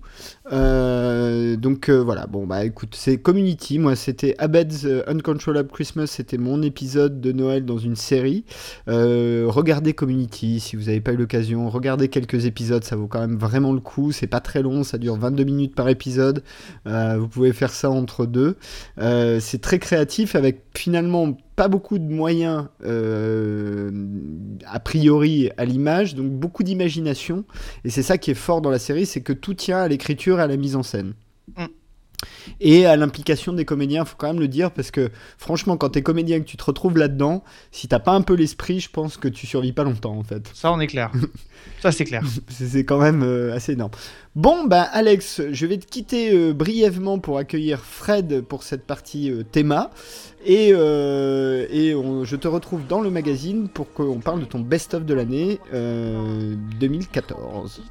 Euh, 0.53 1.57
donc 1.57 1.89
euh, 1.89 2.03
voilà, 2.03 2.27
bon 2.27 2.47
bah 2.47 2.65
écoute, 2.65 2.95
c'est 2.95 3.17
Community, 3.17 3.79
moi 3.79 3.97
c'était 3.97 4.35
Abed's 4.39 4.85
euh, 4.85 5.03
Uncontrollable 5.07 5.71
Christmas, 5.71 6.09
c'était 6.09 6.37
mon 6.37 6.61
épisode 6.63 7.21
de 7.21 7.33
Noël 7.33 7.65
dans 7.65 7.79
une 7.79 7.97
série. 7.97 8.45
Regardez 8.87 9.95
Community 9.95 10.61
si 10.61 10.77
vous 10.77 10.85
n'avez 10.85 11.01
pas 11.01 11.13
eu 11.13 11.17
l'occasion, 11.17 11.71
regardez 11.71 12.09
quelques 12.09 12.45
épisodes, 12.45 12.85
ça 12.85 12.97
vaut 12.97 13.07
quand 13.07 13.21
même 13.21 13.37
vraiment 13.37 13.73
le 13.73 13.81
coup, 13.81 14.13
c'est 14.13 14.27
pas 14.27 14.41
très 14.41 14.63
long, 14.63 14.85
ça 14.85 14.99
dure 14.99 15.17
22 15.17 15.45
minutes 15.45 15.75
par 15.75 15.89
épisode, 15.89 16.43
vous 16.85 17.29
pouvez 17.29 17.53
faire 17.53 17.71
ça 17.71 17.91
entre 17.91 18.27
deux. 18.27 18.57
C'est 18.99 19.61
très 19.61 19.79
créatif 19.79 20.35
avec 20.35 20.63
finalement 20.75 21.37
pas 21.57 21.69
beaucoup 21.69 21.99
de 21.99 22.11
moyens 22.11 22.67
a 24.67 24.81
priori 24.81 25.51
à 25.57 25.65
l'image, 25.65 26.15
donc 26.15 26.31
beaucoup 26.33 26.63
d'imagination. 26.63 27.45
Et 27.85 27.91
c'est 27.91 28.03
ça 28.03 28.19
qui 28.19 28.31
est 28.31 28.42
fort 28.43 28.61
dans 28.61 28.71
la 28.71 28.79
série, 28.79 29.07
c'est 29.07 29.23
que 29.23 29.33
tout 29.33 29.55
tient 29.55 29.79
à 29.79 29.89
l'écriture 29.89 30.41
et 30.41 30.43
à 30.43 30.47
la 30.47 30.57
mise 30.57 30.77
en 30.77 30.83
scène. 30.83 31.15
Et 32.61 32.87
à 32.87 32.97
l'implication 32.97 33.53
des 33.53 33.65
comédiens, 33.65 34.05
faut 34.05 34.17
quand 34.17 34.29
même 34.29 34.41
le 34.41 34.49
dire, 34.49 34.71
parce 34.71 34.91
que 34.91 35.11
franchement, 35.39 35.77
quand 35.77 35.91
t'es 35.91 36.03
comédien 36.03 36.37
et 36.37 36.41
que 36.41 36.47
tu 36.47 36.57
te 36.57 36.65
retrouves 36.65 36.97
là-dedans, 36.99 37.43
si 37.71 37.89
t'as 37.89 37.99
pas 37.99 38.13
un 38.13 38.23
peu 38.23 38.35
l'esprit, 38.35 38.81
je 38.81 38.91
pense 38.91 39.17
que 39.17 39.29
tu 39.29 39.47
survis 39.47 39.73
pas 39.73 39.85
longtemps 39.85 40.17
en 40.17 40.23
fait. 40.23 40.51
Ça, 40.55 40.73
on 40.73 40.81
est 40.81 40.87
clair. 40.87 41.11
ça, 41.81 41.93
c'est 41.93 42.05
clair. 42.05 42.23
C'est 42.49 42.85
quand 42.85 42.99
même 42.99 43.23
euh, 43.23 43.55
assez 43.55 43.73
énorme. 43.73 43.91
Bon, 44.35 44.65
bah 44.67 44.83
Alex, 44.83 45.43
je 45.51 45.67
vais 45.67 45.77
te 45.77 45.85
quitter 45.87 46.33
euh, 46.35 46.53
brièvement 46.55 47.19
pour 47.19 47.37
accueillir 47.39 47.81
Fred 47.81 48.41
pour 48.43 48.63
cette 48.63 48.87
partie 48.87 49.31
euh, 49.31 49.43
théma. 49.43 49.91
Et, 50.45 50.71
euh, 50.73 51.67
et 51.71 51.95
on- 51.95 52.25
je 52.25 52.35
te 52.37 52.49
retrouve 52.49 52.87
dans 52.89 53.01
le 53.01 53.11
magazine 53.11 53.69
pour 53.69 53.93
qu'on 53.93 54.21
parle 54.21 54.41
de 54.41 54.45
ton 54.47 54.59
best-of 54.61 55.05
de 55.05 55.15
l'année 55.15 55.61
euh, 55.75 56.57
2014. 56.81 57.83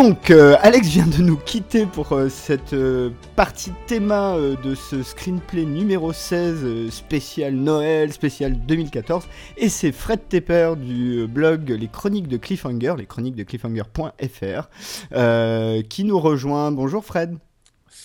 Donc, 0.00 0.30
euh, 0.30 0.54
Alex 0.60 0.86
vient 0.86 1.08
de 1.08 1.20
nous 1.20 1.36
quitter 1.36 1.84
pour 1.84 2.12
euh, 2.12 2.28
cette 2.28 2.72
euh, 2.72 3.10
partie 3.34 3.72
théma 3.88 4.36
de 4.62 4.76
ce 4.76 5.02
screenplay 5.02 5.64
numéro 5.64 6.12
16 6.12 6.60
euh, 6.62 6.88
spécial 6.88 7.54
Noël, 7.54 8.12
spécial 8.12 8.64
2014. 8.64 9.26
Et 9.56 9.68
c'est 9.68 9.90
Fred 9.90 10.20
Tepper 10.28 10.74
du 10.76 11.26
blog 11.26 11.70
Les 11.70 11.88
Chroniques 11.88 12.28
de 12.28 12.36
Cliffhanger, 12.36 12.94
les 12.96 13.06
chroniques 13.06 13.34
de 13.34 13.42
cliffhanger.fr, 13.42 14.68
qui 15.88 16.04
nous 16.04 16.20
rejoint. 16.20 16.70
Bonjour 16.70 17.04
Fred. 17.04 17.36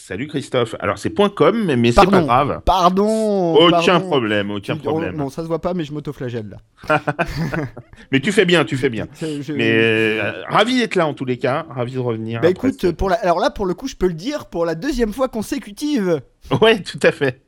Salut 0.05 0.27
Christophe. 0.27 0.75
Alors 0.81 0.97
c'est 0.97 1.13
.com, 1.33 1.63
mais, 1.77 1.91
c'est 1.93 1.95
pas 1.95 2.01
Pardon. 2.11 2.25
grave. 2.25 2.61
Pardon. 2.65 3.55
Aucun 3.55 3.79
pardon. 3.79 4.05
problème, 4.09 4.51
aucun 4.51 4.75
problème. 4.75 5.15
Bon, 5.15 5.29
ça 5.29 5.43
se 5.43 5.47
voit 5.47 5.61
pas, 5.61 5.73
mais 5.73 5.85
je 5.85 5.93
m'autoflagelle 5.93 6.57
là. 6.89 6.99
Mais 8.11 8.19
tu 8.19 8.33
fais 8.33 8.43
bien, 8.43 8.65
tu 8.65 8.75
fais 8.75 8.89
bien. 8.89 9.07
Je- 9.21 9.53
Mais 9.53 9.71
euh, 9.71 10.43
ravi 10.49 10.77
d'être 10.77 10.95
là 10.95 11.07
en 11.07 11.13
tous 11.13 11.23
les 11.23 11.37
cas, 11.37 11.65
ravi 11.69 11.93
de 11.93 11.99
revenir. 11.99 12.41
Bah 12.41 12.49
écoute, 12.49 12.91
pour 12.91 13.09
la... 13.09 13.15
alors 13.15 13.39
là, 13.39 13.49
pour 13.49 13.65
le 13.65 13.73
coup, 13.75 13.87
je 13.87 13.95
peux 13.95 14.07
le 14.07 14.13
dire 14.13 14.47
pour 14.47 14.65
la 14.65 14.75
deuxième 14.75 15.13
fois 15.13 15.29
consécutive. 15.29 16.19
Ouais, 16.61 16.81
tout 16.83 16.99
à 17.01 17.11
fait. 17.11 17.41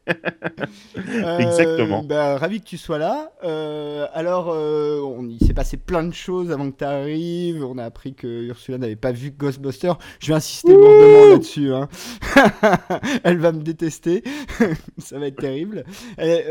Euh, 0.97 1.37
Exactement. 1.39 2.01
bah, 2.03 2.37
ravi 2.37 2.61
que 2.61 2.65
tu 2.65 2.77
sois 2.77 2.97
là. 2.97 3.31
Euh, 3.43 4.07
alors, 4.13 4.49
euh, 4.49 4.99
on, 5.01 5.27
il 5.27 5.39
s'est 5.45 5.53
passé 5.53 5.75
plein 5.77 6.03
de 6.03 6.13
choses 6.13 6.49
avant 6.51 6.71
que 6.71 6.77
tu 6.77 6.83
arrives. 6.85 7.63
On 7.63 7.77
a 7.77 7.83
appris 7.83 8.13
que 8.15 8.25
Ursula 8.47 8.77
n'avait 8.77 8.95
pas 8.95 9.11
vu 9.11 9.31
Ghostbusters. 9.31 9.97
Je 10.19 10.27
vais 10.27 10.33
insister 10.35 10.71
lourdement 10.73 11.25
là-dessus. 11.31 11.73
hein. 11.73 11.89
Elle 13.23 13.37
va 13.37 13.51
me 13.51 13.61
détester. 13.61 14.23
Ça 14.97 15.19
va 15.19 15.27
être 15.27 15.39
terrible. 15.39 15.83
Et, 16.17 16.43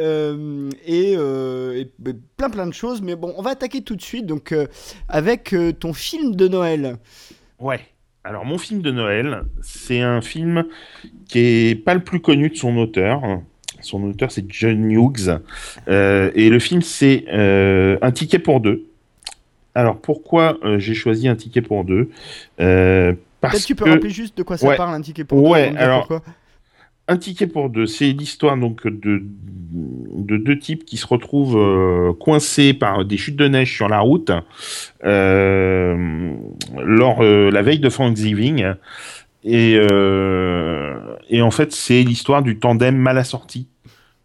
et, 0.86 1.12
et, 1.14 1.90
bah, 1.98 2.10
plein 2.36 2.50
plein 2.50 2.66
de 2.66 2.74
choses. 2.74 3.00
Mais 3.00 3.16
bon, 3.16 3.32
on 3.38 3.42
va 3.42 3.50
attaquer 3.50 3.82
tout 3.82 3.96
de 3.96 4.02
suite 4.02 4.26
donc 4.26 4.54
avec 5.08 5.54
ton 5.80 5.92
film 5.94 6.36
de 6.36 6.46
Noël. 6.48 6.98
Ouais. 7.58 7.80
Alors 8.24 8.44
mon 8.46 8.56
film 8.58 8.80
de 8.80 8.90
Noël, 8.90 9.42
c'est 9.60 10.00
un 10.00 10.20
film 10.22 10.64
qui 11.28 11.38
est 11.70 11.74
pas 11.84 11.94
le 11.94 12.00
plus 12.00 12.20
connu 12.20 12.48
de 12.48 12.56
son 12.56 12.76
auteur. 12.78 13.20
Son 13.80 14.02
auteur 14.04 14.30
c'est 14.32 14.46
John 14.48 14.90
Hughes. 14.90 15.38
Euh, 15.88 16.30
et 16.34 16.48
le 16.48 16.58
film 16.58 16.80
c'est 16.80 17.26
euh, 17.32 17.98
Un 18.00 18.12
ticket 18.12 18.38
pour 18.38 18.60
deux. 18.60 18.86
Alors 19.74 20.00
pourquoi 20.00 20.56
euh, 20.64 20.78
j'ai 20.78 20.94
choisi 20.94 21.28
Un 21.28 21.36
ticket 21.36 21.60
pour 21.60 21.84
deux? 21.84 22.08
Parce 22.56 23.54
Peut-être 23.56 23.66
tu 23.66 23.74
peux 23.74 23.84
que... 23.84 23.90
rappeler 23.90 24.10
juste 24.10 24.38
de 24.38 24.42
quoi 24.42 24.56
ça 24.56 24.68
Ouais. 24.68 24.76
parle 24.76 24.94
un 24.94 25.02
ticket 25.02 25.24
pour 25.24 25.42
Ouais, 25.42 25.70
deux, 25.70 25.76
alors- 25.76 26.06
pourquoi 26.08 26.22
Un 27.06 27.18
ticket 27.18 27.46
pour 27.46 27.68
deux, 27.68 27.86
c'est 27.86 28.12
l'histoire 28.12 28.56
donc 28.56 28.86
de, 28.86 29.22
de 29.74 30.36
deux 30.36 30.58
types 30.58 30.84
qui 30.84 30.96
se 30.96 31.06
retrouvent 31.06 31.58
euh, 31.58 32.12
coincés 32.14 32.72
par 32.72 33.04
des 33.04 33.18
chutes 33.18 33.36
de 33.36 33.46
neige 33.46 33.74
sur 33.74 33.88
la 33.88 34.00
route 34.00 34.30
euh, 35.04 36.32
lors 36.82 37.22
euh, 37.22 37.50
la 37.50 37.62
veille 37.62 37.80
de 37.80 37.90
Thanksgiving. 37.90 38.72
Et 39.44 39.76
euh, 39.78 40.94
et 41.28 41.42
en 41.42 41.50
fait 41.50 41.72
c'est 41.72 42.02
l'histoire 42.02 42.42
du 42.42 42.58
tandem 42.58 42.96
mal 42.96 43.18
assorti. 43.18 43.68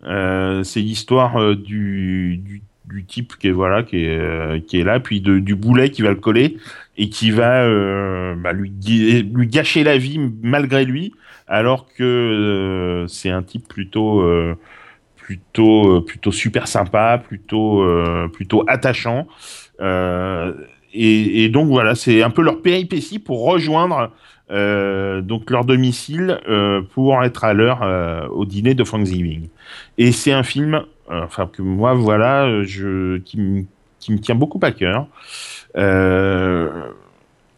C'est 0.01 0.79
l'histoire 0.79 1.55
du, 1.57 2.61
type 3.07 3.35
qui 3.35 3.47
est 3.49 4.83
là 4.83 4.99
puis 5.01 5.19
du 5.19 5.55
boulet 5.55 5.89
qui 5.89 6.01
va 6.01 6.09
le 6.11 6.15
coller 6.15 6.55
et 6.97 7.09
qui 7.09 7.31
va 7.31 7.65
bah, 8.35 8.53
lui 8.53 8.71
gâcher 9.47 9.83
la 9.83 9.97
vie 9.97 10.19
malgré 10.41 10.85
lui 10.85 11.13
alors 11.49 11.87
que 11.87 12.03
euh, 12.03 13.07
c'est 13.07 13.31
un 13.31 13.41
type 13.41 13.67
plutôt 13.67 14.21
euh, 14.21 14.55
plutôt 15.17 15.97
euh, 15.97 16.05
plutôt 16.05 16.31
super 16.31 16.67
sympa, 16.67 17.21
plutôt 17.21 17.83
attachant. 18.67 19.27
Et, 20.91 21.49
donc 21.49 21.67
voilà, 21.67 21.93
c'est 21.95 22.23
un 22.23 22.29
peu 22.29 22.41
leur 22.41 22.61
péripétie 22.61 23.19
pour 23.19 23.43
rejoindre 23.45 24.11
donc 24.49 25.51
leur 25.51 25.65
domicile 25.65 26.39
pour 26.93 27.23
être 27.23 27.43
à 27.43 27.53
l'heure 27.53 28.29
au 28.31 28.45
dîner 28.45 28.73
de 28.73 28.83
Thanksgiving. 28.83 29.49
Et 29.97 30.11
c'est 30.11 30.31
un 30.31 30.43
film, 30.43 30.83
enfin 31.09 31.47
que 31.51 31.61
moi 31.61 31.93
voilà, 31.93 32.63
je 32.63 33.17
qui 33.19 33.37
me 33.39 34.17
tient 34.19 34.35
beaucoup 34.35 34.59
à 34.63 34.71
cœur. 34.71 35.07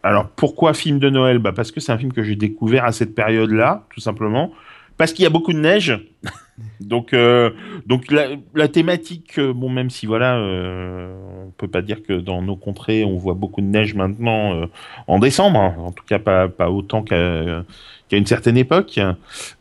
Alors 0.03 0.29
pourquoi 0.29 0.73
film 0.73 0.99
de 0.99 1.09
Noël? 1.09 1.39
Bah 1.39 1.51
Parce 1.51 1.71
que 1.71 1.79
c'est 1.79 1.91
un 1.91 1.97
film 1.97 2.13
que 2.13 2.23
j'ai 2.23 2.35
découvert 2.35 2.85
à 2.85 2.91
cette 2.91 3.13
période-là, 3.15 3.85
tout 3.93 3.99
simplement. 3.99 4.51
Parce 4.97 5.13
qu'il 5.13 5.23
y 5.23 5.25
a 5.25 5.31
beaucoup 5.31 5.53
de 5.53 5.59
neige. 5.59 5.99
donc 6.79 7.13
euh, 7.13 7.51
donc 7.87 8.11
la, 8.11 8.67
thématique, 8.67 9.39
euh, 9.39 9.53
bon 9.53 9.69
même 9.69 9.89
si 9.89 10.05
voilà, 10.05 10.37
euh, 10.37 11.11
on 11.47 11.51
peut 11.51 11.67
pas 11.67 11.81
dire 11.81 12.03
que 12.03 12.13
dans 12.13 12.41
nos 12.41 12.55
contrées 12.55 13.03
on 13.03 13.17
voit 13.17 13.33
beaucoup 13.33 13.61
de 13.61 13.65
neige 13.65 13.95
maintenant 13.95 14.53
euh, 14.53 14.65
en 15.07 15.17
décembre, 15.17 15.59
hein. 15.59 15.75
en 15.79 15.91
tout 15.91 16.03
cas 16.07 16.19
pas, 16.19 16.49
pas 16.49 16.69
autant 16.69 17.01
qu'à 17.01 17.63
qu'à 18.09 18.17
une 18.17 18.27
certaine 18.27 18.57
époque. 18.57 18.99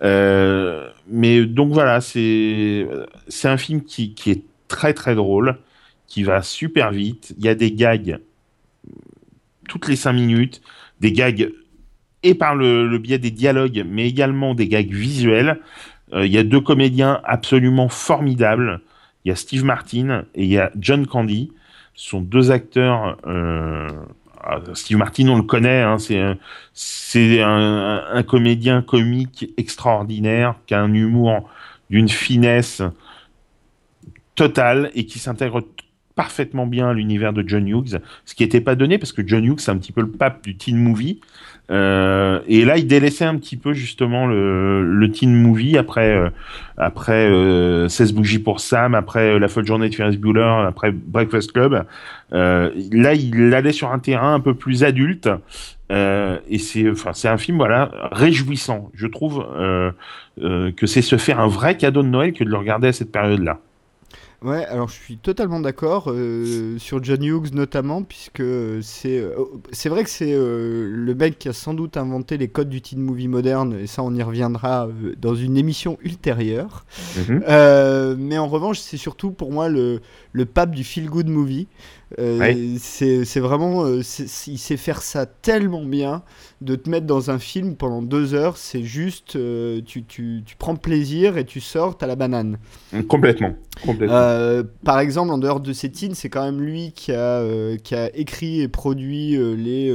Euh, 0.02 0.90
mais 1.08 1.46
donc 1.46 1.72
voilà, 1.72 2.00
c'est 2.00 2.86
c'est 3.28 3.48
un 3.48 3.56
film 3.56 3.82
qui, 3.82 4.12
qui 4.12 4.32
est 4.32 4.42
très 4.68 4.92
très 4.92 5.14
drôle, 5.14 5.56
qui 6.06 6.22
va 6.22 6.42
super 6.42 6.90
vite. 6.90 7.34
Il 7.38 7.44
y 7.44 7.48
a 7.48 7.54
des 7.54 7.72
gags 7.72 8.20
toutes 9.70 9.86
les 9.86 9.97
cinq 9.97 10.14
minutes, 10.14 10.60
des 11.01 11.12
gags 11.12 11.52
et 12.24 12.34
par 12.34 12.56
le, 12.56 12.98
biais 12.98 13.18
des 13.18 13.30
dialogues, 13.30 13.84
mais 13.86 14.06
également 14.06 14.52
des 14.55 14.68
gags 14.68 14.90
visuels. 14.90 15.60
Euh, 16.12 16.26
Il 16.26 16.32
y 16.32 16.38
a 16.38 16.42
deux 16.42 16.60
comédiens 16.60 17.20
absolument 17.24 17.88
formidables. 17.88 18.80
Il 19.24 19.28
y 19.28 19.32
a 19.32 19.36
Steve 19.36 19.64
Martin 19.64 20.24
et 20.34 20.42
il 20.42 20.51
y 20.51 20.59
a 20.59 20.72
John 20.76 21.06
Candy. 21.06 21.52
Ce 21.94 22.10
sont 22.10 22.20
deux 22.20 22.51
acteurs. 22.51 23.16
euh, 23.26 23.88
ah, 24.42 24.59
Steve 24.74 24.97
Martin, 24.97 25.28
on 25.28 25.36
le 25.36 25.42
connaît, 25.42 25.82
hein, 25.82 25.98
c'est 25.98 27.42
un, 27.42 28.05
un, 28.12 28.22
comédien 28.22 28.80
comique 28.82 29.52
extraordinaire 29.56 30.55
qui 30.66 30.74
a 30.74 30.80
un 30.80 30.94
humour 30.94 31.48
d'une 31.90 32.09
finesse 32.09 32.82
totale 34.34 34.90
et 34.94 35.05
qui 35.05 35.18
s'intègre 35.18 35.62
parfaitement 36.20 36.66
bien 36.66 36.92
l'univers 36.92 37.32
de 37.32 37.42
John 37.47 37.66
Hughes, 37.66 37.98
ce 38.26 38.34
qui 38.34 38.42
n'était 38.42 38.60
pas 38.60 38.74
donné 38.74 38.98
parce 38.98 39.14
que 39.14 39.26
John 39.26 39.42
Hughes 39.42 39.60
c'est 39.60 39.70
un 39.70 39.78
petit 39.78 39.90
peu 39.90 40.02
le 40.02 40.10
pape 40.10 40.44
du 40.44 40.55
teen 40.55 40.76
movie. 40.76 41.18
Euh, 41.70 42.40
et 42.47 42.66
là, 42.66 42.76
il 42.76 42.86
délaissait 42.86 43.24
un 43.24 43.36
petit 43.38 43.56
peu 43.56 43.72
justement 43.72 44.26
le, 44.26 45.10
teen 45.14 45.32
movie 45.34 45.78
après 45.78 46.14
euh, 46.14 46.28
après 46.76 47.26
euh, 47.30 47.88
16 47.88 48.12
bougies 48.12 48.38
pour 48.38 48.60
Sam, 48.60 48.94
après 48.94 49.30
euh, 49.30 49.38
La 49.38 49.48
folle 49.48 49.64
journée 49.64 49.88
de 49.88 49.94
Ferris 49.94 50.18
Bueller, 50.18 50.66
après 50.68 50.90
Breakfast 50.92 51.52
Club. 51.52 51.86
Là, 52.32 53.14
il 53.14 53.55
allait 53.55 53.72
sur 53.72 53.90
un 53.90 53.98
terrain 53.98 54.34
un 54.34 54.40
peu 54.40 54.52
plus 54.52 54.84
adulte. 54.84 55.30
Et 55.90 56.59
c'est 56.59 56.90
enfin 56.90 57.14
c'est 57.14 57.28
un 57.28 57.38
film 57.38 57.56
voilà 57.56 57.90
réjouissant. 58.12 58.90
Je 58.92 59.06
trouve 59.06 59.42
que 60.36 60.86
c'est 60.86 61.02
se 61.02 61.16
faire 61.16 61.40
un 61.40 61.48
vrai 61.48 61.78
cadeau 61.78 62.02
de 62.02 62.09
Noël 62.09 62.34
que 62.34 62.44
de 62.44 62.51
le 62.51 62.59
regarder 62.59 62.88
à 62.88 62.92
cette 62.92 63.10
période-là. 63.10 63.59
Ouais, 64.42 64.64
alors 64.64 64.88
je 64.88 64.94
suis 64.94 65.18
totalement 65.18 65.60
d'accord 65.60 66.06
euh, 66.10 66.78
sur 66.78 67.04
John 67.04 67.22
Hughes 67.22 67.52
notamment, 67.52 68.02
puisque 68.02 68.42
c'est 68.80 69.18
euh, 69.18 69.34
c'est 69.70 69.90
vrai 69.90 70.02
que 70.02 70.08
c'est 70.08 70.32
euh, 70.32 70.88
le 70.90 71.14
mec 71.14 71.38
qui 71.38 71.50
a 71.50 71.52
sans 71.52 71.74
doute 71.74 71.98
inventé 71.98 72.38
les 72.38 72.48
codes 72.48 72.70
du 72.70 72.80
teen 72.80 73.00
movie 73.00 73.28
moderne, 73.28 73.76
et 73.78 73.86
ça 73.86 74.02
on 74.02 74.14
y 74.14 74.22
reviendra 74.22 74.86
euh, 74.86 75.14
dans 75.20 75.34
une 75.34 75.58
émission 75.58 75.98
ultérieure. 76.02 76.86
Euh, 77.28 78.16
mais 78.18 78.38
en 78.38 78.48
revanche, 78.48 78.78
c'est 78.80 78.96
surtout 78.96 79.30
pour 79.30 79.52
moi 79.52 79.68
le, 79.68 80.00
le 80.32 80.46
pape 80.46 80.70
du 80.70 80.84
feel 80.84 81.10
good 81.10 81.28
movie. 81.28 81.68
Euh, 82.18 82.38
Ouais. 82.38 82.56
c'est 82.78 83.24
c'est 83.24 83.40
vraiment, 83.40 83.84
euh, 83.84 84.00
il 84.46 84.58
sait 84.58 84.76
faire 84.76 85.02
ça 85.02 85.26
tellement 85.26 85.84
bien 85.84 86.22
de 86.60 86.74
te 86.74 86.90
mettre 86.90 87.06
dans 87.06 87.30
un 87.30 87.38
film 87.38 87.76
pendant 87.76 88.02
deux 88.02 88.34
heures. 88.34 88.56
C'est 88.56 88.82
juste, 88.82 89.36
euh, 89.36 89.80
tu, 89.84 90.04
tu, 90.04 90.42
tu 90.44 90.56
prends 90.56 90.76
plaisir 90.76 91.38
et 91.38 91.44
tu 91.44 91.60
sors, 91.60 91.96
t'as 91.96 92.06
la 92.06 92.16
banane. 92.16 92.58
Complètement, 93.08 93.54
complètement. 93.84 94.16
Euh, 94.16 94.62
par 94.84 94.98
exemple, 94.98 95.30
en 95.32 95.38
dehors 95.38 95.60
de 95.60 95.72
teens, 95.72 96.14
c'est 96.14 96.28
quand 96.28 96.44
même 96.44 96.60
lui 96.60 96.92
qui 96.92 97.12
a, 97.12 97.44
qui 97.82 97.94
a 97.94 98.14
écrit 98.16 98.60
et 98.60 98.68
produit 98.68 99.36
les 99.56 99.90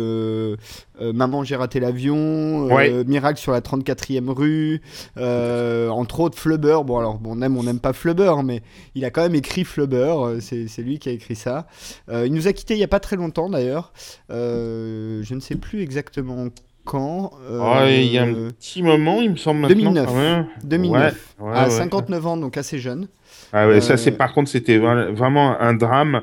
euh, 1.01 1.13
Maman, 1.13 1.43
j'ai 1.43 1.55
raté 1.55 1.79
l'avion, 1.79 2.69
euh. 2.71 3.03
Miracle 3.05 3.39
sur 3.39 3.51
la 3.51 3.61
34e 3.61 4.29
rue, 4.29 4.81
euh, 5.17 5.89
entre 5.89 6.21
autres 6.21 6.37
Flubber. 6.37 6.79
Bon, 6.85 6.97
alors, 6.97 7.19
bon, 7.19 7.37
on 7.37 7.41
aime, 7.41 7.57
on 7.57 7.63
n'aime 7.63 7.79
pas 7.79 7.93
Flubber, 7.93 8.33
mais 8.43 8.61
il 8.95 9.03
a 9.05 9.09
quand 9.09 9.21
même 9.21 9.35
écrit 9.35 9.63
Flubber, 9.63 10.37
c'est 10.39 10.67
c'est 10.67 10.81
lui 10.81 10.99
qui 10.99 11.09
a 11.09 11.11
écrit 11.11 11.35
ça. 11.35 11.67
Euh, 12.09 12.25
il 12.27 12.33
nous 12.33 12.47
a 12.47 12.53
quittés 12.53 12.75
il 12.75 12.77
n'y 12.77 12.83
a 12.83 12.87
pas 12.87 12.99
très 12.99 13.15
longtemps 13.15 13.49
d'ailleurs. 13.49 13.91
Euh, 14.31 15.21
je 15.23 15.33
ne 15.33 15.39
sais 15.39 15.55
plus 15.55 15.81
exactement 15.81 16.47
quand. 16.83 17.31
euh, 17.49 17.59
Oh, 17.61 17.85
il 17.87 18.05
y 18.11 18.17
a 18.19 18.23
un 18.23 18.33
petit 18.49 18.83
moment, 18.83 19.21
il 19.21 19.31
me 19.31 19.35
semble 19.37 19.61
maintenant. 19.61 19.75
2009. 19.75 20.05
quand 20.05 20.15
même. 20.15 20.45
2009, 20.63 21.33
Ouais, 21.39 21.49
ouais, 21.49 21.57
à 21.57 21.63
ouais. 21.65 21.69
59 21.71 22.27
ans, 22.27 22.37
donc 22.37 22.57
assez 22.57 22.77
jeune. 22.79 23.07
Ah 23.53 23.67
ouais, 23.67 23.81
ça 23.81 23.97
c'est 23.97 24.11
par 24.11 24.33
contre 24.33 24.49
c'était 24.49 24.77
vra- 24.79 25.11
vraiment 25.11 25.59
un 25.59 25.73
drame 25.73 26.21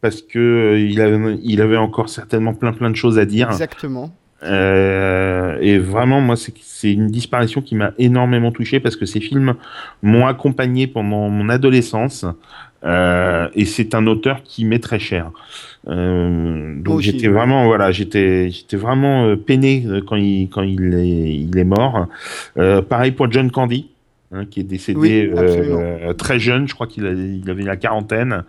parce 0.00 0.20
que 0.22 0.38
euh, 0.38 0.80
il 0.80 1.00
avait 1.00 1.38
il 1.42 1.60
avait 1.62 1.76
encore 1.76 2.08
certainement 2.08 2.54
plein 2.54 2.72
plein 2.72 2.90
de 2.90 2.96
choses 2.96 3.18
à 3.18 3.24
dire. 3.24 3.48
Exactement. 3.50 4.10
Et 5.60 5.78
vraiment 5.78 6.20
moi 6.20 6.34
c'est 6.36 6.92
une 6.92 7.06
disparition 7.08 7.62
qui 7.62 7.74
m'a 7.76 7.92
énormément 7.98 8.50
touché 8.50 8.80
parce 8.80 8.96
que 8.96 9.06
ces 9.06 9.20
films 9.20 9.54
m'ont 10.02 10.26
accompagné 10.26 10.86
pendant 10.88 11.28
mon 11.28 11.48
adolescence. 11.48 12.24
Euh, 12.84 13.48
et 13.54 13.64
c'est 13.64 13.94
un 13.94 14.06
auteur 14.06 14.42
qui 14.42 14.64
m'est 14.64 14.82
très 14.82 14.98
cher. 14.98 15.30
Euh, 15.88 16.74
donc 16.80 17.00
j'étais 17.00 17.28
vraiment 17.28 17.66
voilà, 17.66 17.90
j'étais 17.90 18.50
j'étais 18.50 18.76
vraiment 18.76 19.26
euh, 19.26 19.36
peiné 19.36 19.84
euh, 19.86 20.00
quand 20.06 20.16
il 20.16 20.48
quand 20.48 20.62
il 20.62 20.94
est 20.94 21.34
il 21.34 21.56
est 21.56 21.64
mort. 21.64 22.06
Euh, 22.58 22.82
pareil 22.82 23.12
pour 23.12 23.30
John 23.30 23.50
Candy. 23.50 23.86
Hein, 24.32 24.44
qui 24.46 24.60
est 24.60 24.64
décédé 24.64 24.98
Oui, 24.98 25.30
absolument. 25.38 25.78
euh, 25.80 26.12
très 26.14 26.38
jeune, 26.38 26.66
je 26.68 26.74
crois 26.74 26.86
qu'il 26.86 27.04
il 27.44 27.50
avait 27.50 27.62
la 27.64 27.76
quarantaine. 27.76 28.44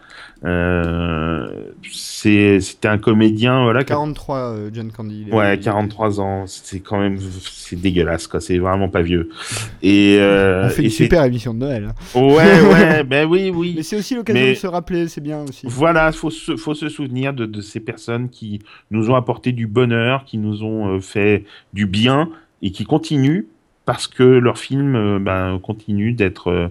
Euh, 0.45 1.47
C'était 1.91 2.87
un 2.87 2.97
comédien, 2.97 3.63
voilà, 3.63 3.83
qui 3.83 3.93
a 3.93 3.95
43, 3.95 4.37
euh, 4.37 4.69
John 4.73 4.91
Candy. 4.91 5.25
il 5.27 5.33
Ouais, 5.33 5.57
43 5.59 6.19
ans, 6.19 6.43
c'est 6.47 6.79
quand 6.81 6.99
même, 6.99 7.17
c'est 7.51 7.79
dégueulasse, 7.79 8.27
quoi. 8.27 8.41
C'est 8.41 8.57
vraiment 8.57 8.89
pas 8.89 9.01
vieux. 9.01 9.29
Et, 9.83 10.17
euh, 10.19 10.65
On 10.65 10.69
fait 10.69 10.81
et 10.81 10.85
une 10.85 10.91
super 10.91 11.23
émission 11.23 11.53
de 11.53 11.59
Noël. 11.59 11.89
hein. 12.15 12.19
Ouais, 12.19 12.61
ouais, 12.73 13.03
ben 13.03 13.27
oui, 13.27 13.51
oui. 13.53 13.73
Mais 13.77 13.83
c'est 13.83 13.97
aussi 13.97 14.15
l'occasion 14.15 14.41
Mais- 14.41 14.49
de 14.51 14.55
se 14.57 14.67
rappeler, 14.67 15.07
c'est 15.07 15.21
bien 15.21 15.43
aussi. 15.43 15.65
Voilà, 15.69 16.11
faut 16.11 16.29
se, 16.29 16.55
faut 16.57 16.73
se 16.73 16.89
souvenir 16.89 17.33
de, 17.33 17.45
de 17.45 17.61
ces 17.61 17.79
personnes 17.79 18.29
qui 18.29 18.59
nous 18.91 19.09
ont 19.09 19.15
apporté 19.15 19.51
du 19.53 19.67
bonheur, 19.67 20.25
qui 20.25 20.37
nous 20.37 20.63
ont 20.63 20.95
euh, 20.95 20.99
fait 20.99 21.45
du 21.73 21.85
bien 21.85 22.29
et 22.61 22.71
qui 22.71 22.83
continuent 22.85 23.45
parce 23.85 24.07
que 24.07 24.23
leurs 24.23 24.57
films 24.57 24.95
euh, 24.95 25.19
ben, 25.19 25.59
continuent 25.61 26.15
d'être 26.15 26.47
euh, 26.49 26.67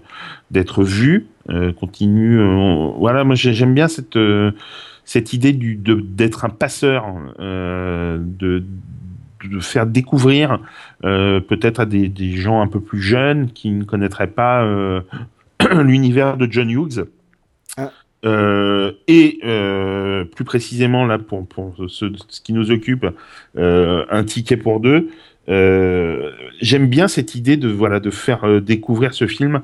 d'être 0.50 0.82
vus, 0.84 1.26
euh, 1.50 1.72
continuent. 1.72 2.40
voilà, 2.98 3.24
moi 3.24 3.34
j'ai- 3.34 3.52
j'aime 3.54 3.74
bien 3.74 3.88
cette 3.88 4.18
cette 5.04 5.32
idée 5.32 5.52
du 5.52 5.76
d'être 5.76 6.44
un 6.44 6.48
passeur, 6.50 7.06
de 7.38 8.64
de 9.50 9.60
faire 9.60 9.86
découvrir 9.86 10.60
euh, 11.04 11.40
peut-être 11.40 11.80
à 11.80 11.86
des, 11.86 12.08
des 12.08 12.32
gens 12.32 12.60
un 12.62 12.68
peu 12.68 12.80
plus 12.80 13.00
jeunes 13.00 13.50
qui 13.50 13.70
ne 13.72 13.82
connaîtraient 13.84 14.28
pas 14.28 14.62
euh, 14.62 15.00
l'univers 15.82 16.36
de 16.36 16.46
John 16.50 16.70
Hughes. 16.70 17.06
Ah. 17.76 17.90
Euh, 18.24 18.92
et 19.08 19.40
plus 20.36 20.44
précisément 20.44 21.06
là 21.06 21.18
pour, 21.18 21.44
pour 21.46 21.74
ce, 21.88 22.12
ce 22.28 22.40
qui 22.40 22.52
nous 22.52 22.70
occupe, 22.70 23.04
un 23.56 24.24
ticket 24.24 24.56
pour 24.56 24.78
deux. 24.80 25.08
Euh, 25.48 26.30
J'aime 26.60 26.86
bien 26.88 27.08
cette 27.08 27.34
idée 27.34 27.56
de 27.56 27.68
voilà 27.68 28.00
de 28.00 28.10
faire 28.10 28.44
euh, 28.44 28.60
découvrir 28.60 29.14
ce 29.14 29.26
film 29.26 29.62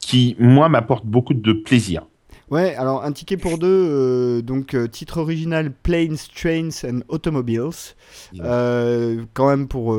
qui 0.00 0.36
moi 0.38 0.68
m'apporte 0.68 1.04
beaucoup 1.04 1.34
de 1.34 1.52
plaisir. 1.52 2.06
Ouais, 2.50 2.74
alors 2.76 3.04
un 3.04 3.12
ticket 3.12 3.36
pour 3.36 3.58
deux, 3.58 3.66
euh, 3.68 4.40
donc 4.42 4.72
euh, 4.74 4.86
titre 4.88 5.18
original 5.18 5.70
Planes, 5.70 6.16
Trains 6.34 6.70
and 6.84 7.00
Automobiles. 7.08 7.94
Euh, 8.40 9.22
quand 9.34 9.48
même 9.48 9.68
pour 9.68 9.96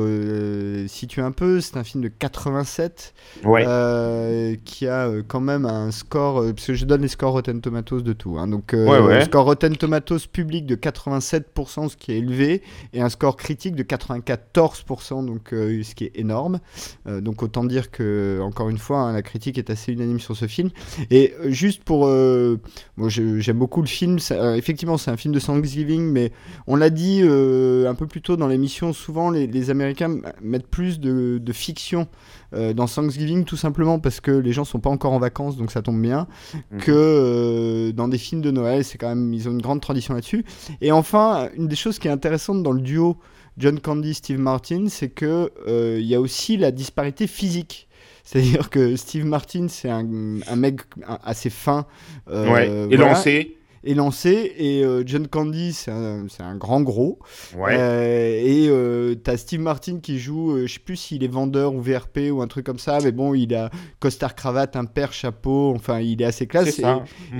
situer 0.88 1.22
un 1.22 1.30
peu, 1.32 1.60
c'est 1.60 1.76
un 1.76 1.84
film 1.84 2.02
de 2.02 2.08
87 2.08 3.14
Ouais. 3.44 4.58
qui 4.64 4.86
a 4.88 5.08
quand 5.28 5.40
même 5.40 5.64
un 5.64 5.90
score, 5.92 6.42
parce 6.54 6.66
que 6.66 6.74
je 6.74 6.84
donne 6.84 7.02
les 7.02 7.08
scores 7.08 7.32
Rotten 7.32 7.60
Tomatoes 7.60 8.00
de 8.02 8.12
tout. 8.12 8.36
hein, 8.38 8.48
donc 8.48 8.70
Ouais, 8.72 8.98
ouais. 9.00 9.24
score 9.24 9.44
Rotten 9.44 9.76
Tomatoes 9.76 10.26
public 10.32 10.66
de 10.66 10.74
87%, 10.74 11.88
ce 11.88 11.96
qui 11.96 12.12
est 12.12 12.18
élevé, 12.18 12.62
et 12.92 13.00
un 13.00 13.08
score 13.08 13.36
critique 13.36 13.76
de 13.76 13.82
94%, 13.84 15.24
donc 15.24 15.48
ce 15.50 15.94
qui 15.94 16.04
est 16.04 16.12
énorme. 16.18 16.58
Donc 17.06 17.42
autant 17.42 17.64
dire 17.64 17.90
que, 17.90 18.40
encore 18.42 18.68
une 18.70 18.78
fois, 18.78 18.98
hein, 19.00 19.12
la 19.12 19.22
critique 19.22 19.58
est 19.58 19.70
assez 19.70 19.92
unanime 19.92 20.20
sur 20.20 20.36
ce 20.36 20.46
film. 20.46 20.70
Et 21.10 21.32
juste 21.46 21.84
pour... 21.84 22.08
euh, 22.40 22.56
moi 22.96 23.08
je- 23.08 23.38
j'aime 23.40 23.58
beaucoup 23.58 23.80
le 23.82 23.86
film, 23.86 24.18
ça- 24.18 24.34
euh, 24.34 24.54
effectivement 24.54 24.96
c'est 24.98 25.10
un 25.10 25.16
film 25.16 25.34
de 25.34 25.40
Thanksgiving, 25.40 26.02
mais 26.10 26.32
on 26.66 26.76
l'a 26.76 26.90
dit 26.90 27.20
euh, 27.22 27.88
un 27.88 27.94
peu 27.94 28.06
plus 28.06 28.22
tôt 28.22 28.36
dans 28.36 28.48
l'émission, 28.48 28.92
souvent 28.92 29.30
les, 29.30 29.46
les 29.46 29.70
Américains 29.70 30.16
mettent 30.42 30.66
plus 30.68 31.00
de, 31.00 31.38
de 31.38 31.52
fiction 31.52 32.08
euh, 32.54 32.72
dans 32.72 32.86
Thanksgiving 32.86 33.44
tout 33.44 33.56
simplement 33.56 33.98
parce 34.00 34.20
que 34.20 34.30
les 34.32 34.52
gens 34.52 34.64
sont 34.64 34.80
pas 34.80 34.90
encore 34.90 35.12
en 35.12 35.18
vacances, 35.18 35.56
donc 35.56 35.70
ça 35.70 35.82
tombe 35.82 36.00
bien, 36.00 36.26
Mhm. 36.72 36.80
que 36.80 36.92
euh, 36.92 37.92
dans 37.92 38.08
des 38.08 38.18
films 38.18 38.40
de 38.40 38.50
Noël, 38.50 38.84
c'est 38.84 38.98
quand 38.98 39.08
même, 39.08 39.32
ils 39.34 39.48
ont 39.48 39.52
une 39.52 39.62
grande 39.62 39.80
tradition 39.80 40.14
là-dessus. 40.14 40.44
Et 40.80 40.92
enfin, 40.92 41.48
une 41.56 41.68
des 41.68 41.76
choses 41.76 41.98
qui 41.98 42.08
est 42.08 42.10
intéressante 42.10 42.62
dans 42.62 42.72
le 42.72 42.80
duo 42.80 43.16
John 43.58 43.78
Candy, 43.78 44.14
Steve 44.14 44.38
Martin, 44.38 44.86
c'est 44.88 45.08
que 45.10 45.50
euh, 45.68 45.98
il 46.00 46.06
y 46.06 46.14
a 46.14 46.20
aussi 46.20 46.56
la 46.56 46.70
disparité 46.70 47.26
physique. 47.26 47.88
C'est-à-dire 48.30 48.70
que 48.70 48.94
Steve 48.94 49.24
Martin, 49.24 49.66
c'est 49.68 49.90
un, 49.90 50.06
un 50.46 50.56
mec 50.56 50.82
assez 51.24 51.50
fin. 51.50 51.86
euh, 52.30 52.48
ouais. 52.48 52.68
Et 52.92 52.96
voilà, 52.96 53.14
lancé. 53.14 53.56
élancé. 53.82 54.52
Et 54.56 54.84
euh, 54.84 55.02
John 55.04 55.26
Candy, 55.26 55.72
c'est 55.72 55.90
un, 55.90 56.26
un 56.38 56.54
grand 56.54 56.80
gros. 56.82 57.18
Ouais. 57.56 57.74
Euh, 57.76 58.40
et 58.40 58.68
euh, 58.68 59.16
t'as 59.16 59.36
Steve 59.36 59.62
Martin 59.62 59.98
qui 60.00 60.20
joue, 60.20 60.52
euh, 60.52 60.68
je 60.68 60.74
sais 60.74 60.78
plus 60.78 60.94
s'il 60.94 61.24
est 61.24 61.28
vendeur 61.28 61.74
ou 61.74 61.80
VRP 61.80 62.30
ou 62.30 62.40
un 62.40 62.46
truc 62.46 62.64
comme 62.66 62.78
ça, 62.78 62.98
mais 63.02 63.10
bon, 63.10 63.34
il 63.34 63.52
a 63.52 63.68
costard 63.98 64.36
cravate, 64.36 64.76
un 64.76 64.84
père, 64.84 65.12
chapeau, 65.12 65.72
enfin, 65.74 65.98
il 65.98 66.22
est 66.22 66.26
assez 66.26 66.46
classe. 66.46 66.80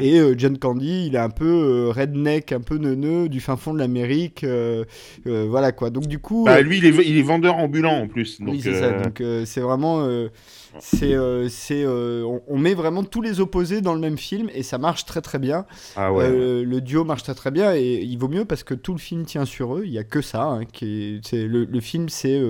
Et, 0.00 0.16
et, 0.16 0.34
John 0.36 0.58
Candy, 0.58 1.06
il 1.06 1.14
est 1.14 1.18
un 1.18 1.30
peu 1.30 1.90
redneck, 1.94 2.50
un 2.50 2.62
peu 2.62 2.78
neuneux, 2.78 3.28
du 3.28 3.38
fin 3.38 3.56
fond 3.56 3.74
de 3.74 3.78
l'Amérique. 3.78 4.44
voilà 5.24 5.70
quoi. 5.70 5.90
Donc, 5.90 6.08
du 6.08 6.18
coup. 6.18 6.46
Bah, 6.46 6.60
lui, 6.62 6.78
il 6.78 6.84
est, 6.84 7.06
il 7.06 7.16
est 7.16 7.22
vendeur 7.22 7.58
ambulant 7.58 7.92
en 7.92 8.08
plus. 8.08 8.40
Donc, 8.40 8.54
oui, 8.54 8.60
c'est 8.60 8.74
ça. 8.74 8.90
Donc, 8.90 9.22
c'est 9.44 9.60
vraiment. 9.60 10.04
C'est, 10.78 11.14
euh, 11.14 11.48
c'est, 11.48 11.82
euh, 11.84 12.22
on, 12.24 12.42
on 12.46 12.58
met 12.58 12.74
vraiment 12.74 13.02
tous 13.02 13.20
les 13.22 13.40
opposés 13.40 13.80
dans 13.80 13.94
le 13.94 14.00
même 14.00 14.18
film 14.18 14.48
et 14.54 14.62
ça 14.62 14.78
marche 14.78 15.04
très 15.04 15.20
très 15.20 15.38
bien. 15.38 15.66
Ah 15.96 16.12
ouais. 16.12 16.24
Euh, 16.24 16.64
le 16.64 16.80
duo 16.80 17.04
marche 17.04 17.24
très 17.24 17.34
très 17.34 17.50
bien 17.50 17.74
et 17.74 18.00
il 18.02 18.16
vaut 18.18 18.28
mieux 18.28 18.44
parce 18.44 18.62
que 18.62 18.74
tout 18.74 18.92
le 18.92 18.98
film 18.98 19.24
tient 19.24 19.44
sur 19.44 19.76
eux. 19.76 19.82
Il 19.84 19.92
y 19.92 19.98
a 19.98 20.04
que 20.04 20.22
ça. 20.22 20.44
hein, 20.44 20.64
qui 20.64 21.16
est, 21.16 21.20
c'est, 21.26 21.44
le, 21.46 21.64
le 21.64 21.80
film, 21.80 22.08
c'est 22.08 22.40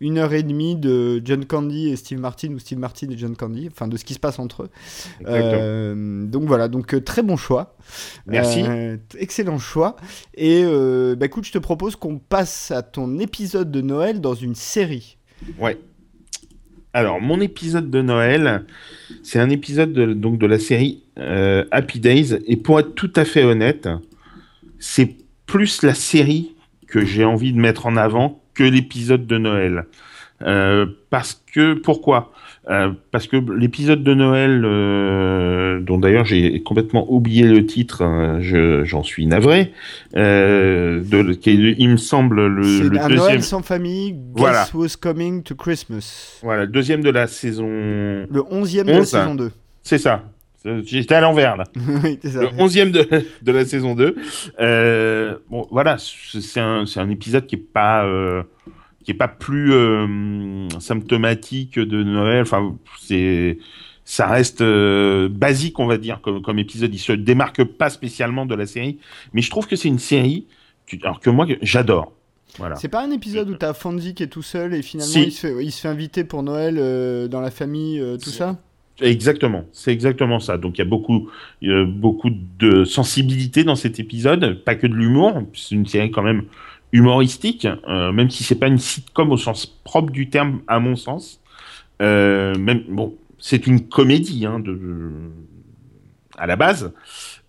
une 0.00 0.18
heure 0.18 0.32
et 0.32 0.42
demie 0.42 0.76
de 0.76 1.22
John 1.24 1.44
Candy 1.44 1.88
et 1.88 1.96
Steve 1.96 2.18
Martin 2.18 2.52
ou 2.52 2.58
Steve 2.58 2.78
Martin 2.78 3.08
et 3.10 3.16
John 3.18 3.34
Candy, 3.36 3.68
enfin 3.70 3.88
de 3.88 3.96
ce 3.96 4.04
qui 4.04 4.14
se 4.14 4.20
passe 4.20 4.38
entre 4.38 4.64
eux. 4.64 6.26
Donc 6.30 6.44
voilà, 6.44 6.68
donc 6.68 7.04
très 7.04 7.22
bon 7.22 7.36
choix. 7.36 7.76
Merci. 8.26 8.64
Excellent 9.18 9.58
choix. 9.58 9.96
Et 10.34 10.64
bah, 11.16 11.26
écoute, 11.26 11.44
je 11.44 11.52
te 11.52 11.58
propose 11.58 11.96
qu'on 11.96 12.18
passe 12.18 12.70
à 12.70 12.82
ton 12.82 13.18
épisode 13.18 13.70
de 13.70 13.80
Noël 13.80 14.20
dans 14.20 14.34
une 14.34 14.54
série. 14.54 15.16
Ouais. 15.58 15.78
Alors, 16.92 17.20
mon 17.20 17.40
épisode 17.40 17.88
de 17.88 18.02
Noël, 18.02 18.64
c'est 19.22 19.38
un 19.38 19.48
épisode 19.48 19.92
de, 19.92 20.12
donc 20.12 20.38
de 20.38 20.46
la 20.46 20.58
série 20.58 21.04
euh, 21.18 21.64
Happy 21.70 22.00
Days. 22.00 22.38
Et 22.46 22.56
pour 22.56 22.80
être 22.80 22.96
tout 22.96 23.12
à 23.14 23.24
fait 23.24 23.44
honnête, 23.44 23.88
c'est 24.80 25.16
plus 25.46 25.82
la 25.82 25.94
série 25.94 26.56
que 26.88 27.04
j'ai 27.04 27.24
envie 27.24 27.52
de 27.52 27.60
mettre 27.60 27.86
en 27.86 27.96
avant 27.96 28.42
que 28.54 28.64
l'épisode 28.64 29.28
de 29.28 29.38
Noël. 29.38 29.86
Euh, 30.42 30.86
parce 31.10 31.40
que 31.52 31.74
pourquoi? 31.74 32.32
Euh, 32.68 32.90
Parce 33.10 33.26
que 33.26 33.36
l'épisode 33.58 34.04
de 34.04 34.12
Noël, 34.14 34.62
euh, 34.66 35.80
dont 35.80 35.96
d'ailleurs 35.98 36.26
j'ai 36.26 36.62
complètement 36.62 37.10
oublié 37.10 37.44
le 37.44 37.64
titre, 37.64 38.02
hein, 38.02 38.38
je- 38.40 38.84
j'en 38.84 39.02
suis 39.02 39.26
navré. 39.26 39.72
Euh, 40.16 41.00
de, 41.02 41.32
qui 41.32 41.50
est, 41.50 41.74
il 41.78 41.88
me 41.88 41.96
semble 41.96 42.46
le, 42.46 42.62
c'est 42.62 42.84
le 42.84 42.98
un 43.00 43.08
deuxième. 43.08 43.16
Noël 43.16 43.42
sans 43.42 43.62
famille. 43.62 44.12
Guess 44.12 44.20
Voilà. 44.36 44.66
was 44.74 44.96
coming 45.00 45.42
to 45.42 45.54
Christmas. 45.54 46.38
Voilà, 46.42 46.62
le 46.66 46.70
deuxième 46.70 47.02
de 47.02 47.10
la 47.10 47.26
saison. 47.26 47.66
Le 47.66 48.42
11e 48.50 48.84
de 48.86 48.92
la 48.92 48.98
11, 49.00 49.06
saison 49.08 49.34
2. 49.34 49.50
C'est 49.82 49.98
ça. 49.98 50.24
J'étais 50.84 51.14
à 51.14 51.22
l'envers 51.22 51.56
là. 51.56 51.64
oui, 52.04 52.18
c'est 52.22 52.32
ça. 52.32 52.42
Le 52.42 52.48
onzième 52.58 52.90
de, 52.92 53.08
de 53.40 53.52
la 53.52 53.64
saison 53.64 53.94
2. 53.94 54.14
Euh, 54.60 55.34
bon, 55.48 55.66
voilà, 55.70 55.96
c'est 55.98 56.60
un, 56.60 56.84
c'est 56.84 57.00
un 57.00 57.08
épisode 57.08 57.46
qui 57.46 57.54
est 57.54 57.72
pas, 57.72 58.04
euh, 58.04 58.42
qui 59.04 59.10
est 59.12 59.14
pas 59.14 59.28
plus 59.28 59.72
euh, 59.72 60.68
symptomatique 60.78 61.78
de 61.78 62.02
Noël. 62.02 62.42
Enfin, 62.42 62.76
c'est, 63.00 63.58
ça 64.04 64.26
reste 64.26 64.60
euh, 64.60 65.28
basique, 65.28 65.78
on 65.78 65.86
va 65.86 65.98
dire, 65.98 66.20
comme, 66.20 66.42
comme 66.42 66.58
épisode. 66.58 66.94
Il 66.94 66.98
se 66.98 67.12
démarque 67.12 67.64
pas 67.64 67.90
spécialement 67.90 68.46
de 68.46 68.54
la 68.54 68.66
série, 68.66 68.98
mais 69.32 69.42
je 69.42 69.50
trouve 69.50 69.66
que 69.66 69.76
c'est 69.76 69.88
une 69.88 69.98
série, 69.98 70.46
que- 70.86 70.96
alors 71.02 71.20
que 71.20 71.30
moi, 71.30 71.46
j'adore. 71.62 72.12
Voilà. 72.58 72.74
C'est 72.76 72.88
pas 72.88 73.04
un 73.04 73.10
épisode 73.12 73.48
où 73.48 73.54
t'as 73.54 73.72
Fonzie 73.74 74.12
qui 74.14 74.24
est 74.24 74.26
tout 74.26 74.42
seul 74.42 74.74
et 74.74 74.82
finalement 74.82 75.12
Si. 75.12 75.22
il, 75.22 75.30
se 75.32 75.46
fait, 75.46 75.64
il 75.64 75.70
se 75.70 75.80
fait 75.82 75.88
inviter 75.88 76.24
pour 76.24 76.42
Noël 76.42 76.76
euh, 76.78 77.28
dans 77.28 77.40
la 77.40 77.52
famille, 77.52 78.00
euh, 78.00 78.16
tout 78.16 78.30
Si. 78.30 78.36
ça? 78.36 78.58
Exactement, 79.00 79.64
c'est 79.72 79.92
exactement 79.92 80.40
ça. 80.40 80.58
Donc 80.58 80.76
il 80.76 80.80
y 80.80 80.82
a 80.82 80.88
beaucoup, 80.88 81.30
euh, 81.62 81.86
beaucoup 81.86 82.28
de 82.58 82.84
sensibilité 82.84 83.64
dans 83.64 83.76
cet 83.76 83.98
épisode, 83.98 84.62
pas 84.64 84.74
que 84.74 84.86
de 84.86 84.94
l'humour. 84.94 85.42
C'est 85.54 85.74
une 85.74 85.86
série 85.86 86.10
quand 86.10 86.22
même 86.22 86.42
humoristique, 86.92 87.66
euh, 87.88 88.12
même 88.12 88.30
si 88.30 88.44
c'est 88.44 88.56
pas 88.58 88.66
une 88.66 88.78
sitcom 88.78 89.30
au 89.30 89.36
sens 89.36 89.66
propre 89.66 90.10
du 90.10 90.28
terme, 90.28 90.60
à 90.66 90.80
mon 90.80 90.96
sens. 90.96 91.40
Euh, 92.02 92.54
bon, 92.88 93.14
c'est 93.38 93.66
une 93.66 93.88
comédie 93.88 94.46
hein, 94.46 94.62
à 96.36 96.46
la 96.46 96.56
base, 96.56 96.92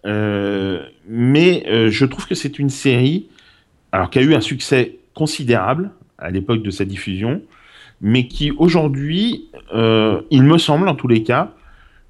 Euh, 0.03 0.84
mais 1.07 1.63
je 1.91 2.05
trouve 2.05 2.26
que 2.26 2.34
c'est 2.34 2.57
une 2.57 2.72
série, 2.72 3.27
alors 3.91 4.09
qui 4.09 4.18
a 4.18 4.23
eu 4.23 4.34
un 4.34 4.41
succès 4.41 4.97
considérable 5.13 5.91
à 6.18 6.31
l'époque 6.31 6.63
de 6.63 6.72
sa 6.72 6.85
diffusion, 6.85 7.43
mais 8.01 8.27
qui 8.27 8.49
aujourd'hui, 8.49 9.49
il 9.72 10.43
me 10.43 10.57
semble 10.57 10.88
en 10.89 10.95
tous 10.95 11.07
les 11.07 11.22
cas, 11.22 11.53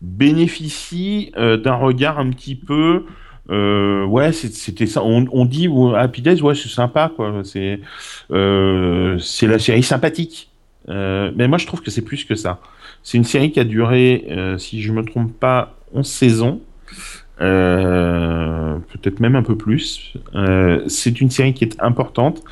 bénéficie 0.01 1.33
d'un 1.35 1.75
regard 1.75 2.17
un 2.17 2.29
petit 2.29 2.55
peu. 2.55 3.05
Euh, 3.51 4.05
ouais, 4.05 4.31
c'était 4.31 4.87
ça. 4.87 5.03
On, 5.03 5.25
on 5.31 5.45
dit 5.45 5.67
Happy 5.95 6.21
Days, 6.21 6.41
ouais, 6.41 6.55
c'est 6.55 6.69
sympa, 6.69 7.11
quoi. 7.13 7.41
C'est 7.43 7.81
euh, 8.31 9.17
c'est 9.19 9.47
la 9.47 9.59
série 9.59 9.83
sympathique. 9.83 10.49
Euh, 10.89 11.31
mais 11.35 11.47
moi, 11.47 11.57
je 11.57 11.67
trouve 11.67 11.81
que 11.81 11.91
c'est 11.91 12.01
plus 12.01 12.23
que 12.23 12.35
ça. 12.35 12.59
C'est 13.03 13.17
une 13.17 13.23
série 13.23 13.51
qui 13.51 13.59
a 13.59 13.63
duré, 13.63 14.27
si 14.57 14.81
je 14.81 14.91
me 14.91 15.03
trompe 15.03 15.37
pas, 15.37 15.75
11 15.93 16.07
saisons. 16.07 16.61
peut-être 17.37 19.19
même 19.19 19.35
un 19.35 19.43
peu 19.43 19.57
plus. 19.57 20.13
C'est 20.87 21.19
une 21.19 21.29
série 21.29 21.53
qui 21.53 21.63
est 21.65 21.81
importante, 21.81 22.43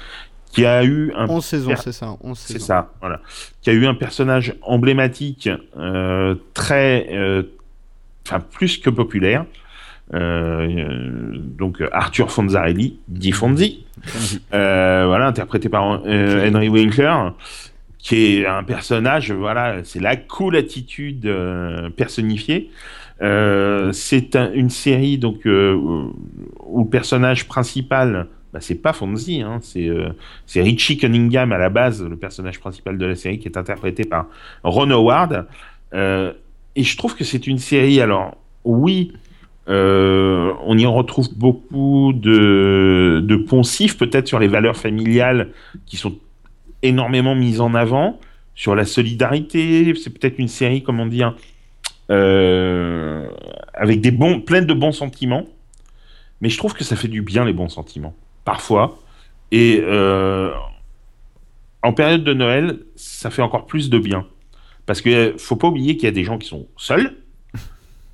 qui 0.51 0.65
a 0.65 0.83
eu 0.83 1.13
un 1.15 1.29
11 1.29 1.45
saisons, 1.45 1.75
c'est 1.75 1.91
ça. 1.91 2.17
11 2.21 2.37
c'est 2.37 2.59
ça, 2.59 2.91
voilà. 2.99 3.21
Qui 3.61 3.69
a 3.69 3.73
eu 3.73 3.85
un 3.85 3.93
personnage 3.93 4.55
emblématique, 4.63 5.47
très, 6.53 7.45
enfin 8.25 8.39
plus 8.39 8.79
que 8.79 8.89
populaire. 8.89 9.45
Euh, 10.13 11.31
donc 11.35 11.83
Arthur 11.91 12.31
Fonzarelli, 12.31 12.97
dit 13.07 13.31
Fonzi, 13.31 13.85
euh, 14.53 15.03
voilà, 15.07 15.27
interprété 15.27 15.69
par 15.69 16.01
euh, 16.05 16.49
Henry 16.49 16.69
Winkler, 16.69 17.13
qui 17.99 18.37
est 18.37 18.45
un 18.47 18.63
personnage, 18.63 19.31
voilà, 19.31 19.83
c'est 19.83 19.99
la 19.99 20.15
cool 20.15 20.55
attitude 20.55 21.29
personnifiée. 21.95 22.69
C'est 23.21 24.35
un- 24.35 24.51
une 24.53 24.69
série 24.69 25.17
donc 25.17 25.41
où 25.45 26.13
le 26.83 26.89
personnage 26.89 27.47
principal, 27.47 28.27
bah, 28.53 28.59
c'est 28.61 28.81
pas 28.81 28.93
Fonzie, 28.93 29.41
hein, 29.41 29.59
c'est 29.61 30.61
Richie 30.61 30.97
Cunningham 30.97 31.51
à 31.51 31.57
la 31.57 31.69
base, 31.69 32.01
le 32.03 32.15
personnage 32.15 32.59
principal 32.59 32.97
de 32.97 33.05
la 33.05 33.15
série, 33.15 33.37
qui 33.37 33.47
est 33.49 33.57
interprété 33.57 34.05
par 34.05 34.27
Ron 34.63 34.89
Howard. 34.91 35.45
Et 35.93 36.83
je 36.83 36.97
trouve 36.97 37.15
que 37.17 37.25
c'est 37.25 37.45
une 37.47 37.57
série, 37.57 37.99
alors 37.99 38.37
oui, 38.63 39.11
euh, 39.69 40.53
on 40.63 40.77
y 40.77 40.85
retrouve 40.85 41.29
beaucoup 41.35 42.11
de, 42.13 43.21
de 43.23 43.35
poncifs, 43.35 43.97
peut-être 43.97 44.27
sur 44.27 44.39
les 44.39 44.47
valeurs 44.47 44.77
familiales 44.77 45.51
qui 45.85 45.97
sont 45.97 46.17
énormément 46.81 47.35
mises 47.35 47.61
en 47.61 47.75
avant, 47.75 48.19
sur 48.55 48.75
la 48.75 48.85
solidarité. 48.85 49.93
C'est 49.95 50.09
peut-être 50.09 50.39
une 50.39 50.47
série, 50.47 50.81
comment 50.81 51.05
dire, 51.05 51.35
euh, 52.09 53.27
avec 53.73 54.01
des 54.01 54.11
bons, 54.11 54.41
pleine 54.41 54.65
de 54.65 54.73
bons 54.73 54.91
sentiments. 54.91 55.45
Mais 56.41 56.49
je 56.49 56.57
trouve 56.57 56.73
que 56.73 56.83
ça 56.83 56.95
fait 56.95 57.07
du 57.07 57.21
bien 57.21 57.45
les 57.45 57.53
bons 57.53 57.69
sentiments, 57.69 58.15
parfois. 58.45 58.97
Et 59.51 59.81
euh, 59.83 60.51
en 61.83 61.93
période 61.93 62.23
de 62.23 62.33
Noël, 62.33 62.79
ça 62.95 63.29
fait 63.29 63.41
encore 63.41 63.65
plus 63.65 63.89
de 63.89 63.99
bien. 63.99 64.25
Parce 64.85 65.01
que 65.01 65.35
faut 65.37 65.57
pas 65.57 65.67
oublier 65.67 65.95
qu'il 65.95 66.05
y 66.05 66.07
a 66.07 66.11
des 66.11 66.23
gens 66.23 66.37
qui 66.37 66.47
sont 66.47 66.67
seuls. 66.77 67.17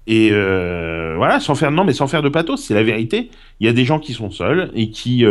Et 0.08 0.30
euh, 0.32 1.16
voilà, 1.18 1.40
sans 1.40 1.56
faire 1.56 1.72
non, 1.72 1.84
mais 1.84 1.94
sans 1.94 2.08
faire 2.08 2.22
de 2.22 2.30
pathos, 2.30 2.64
c'est 2.64 2.76
la 2.76 2.84
vérité. 2.84 3.32
Il 3.60 3.66
y 3.66 3.70
a 3.70 3.74
des 3.74 3.86
gens 3.86 4.00
qui 4.00 4.14
sont 4.14 4.30
seuls 4.30 4.72
et 4.76 4.92
qui, 4.92 5.26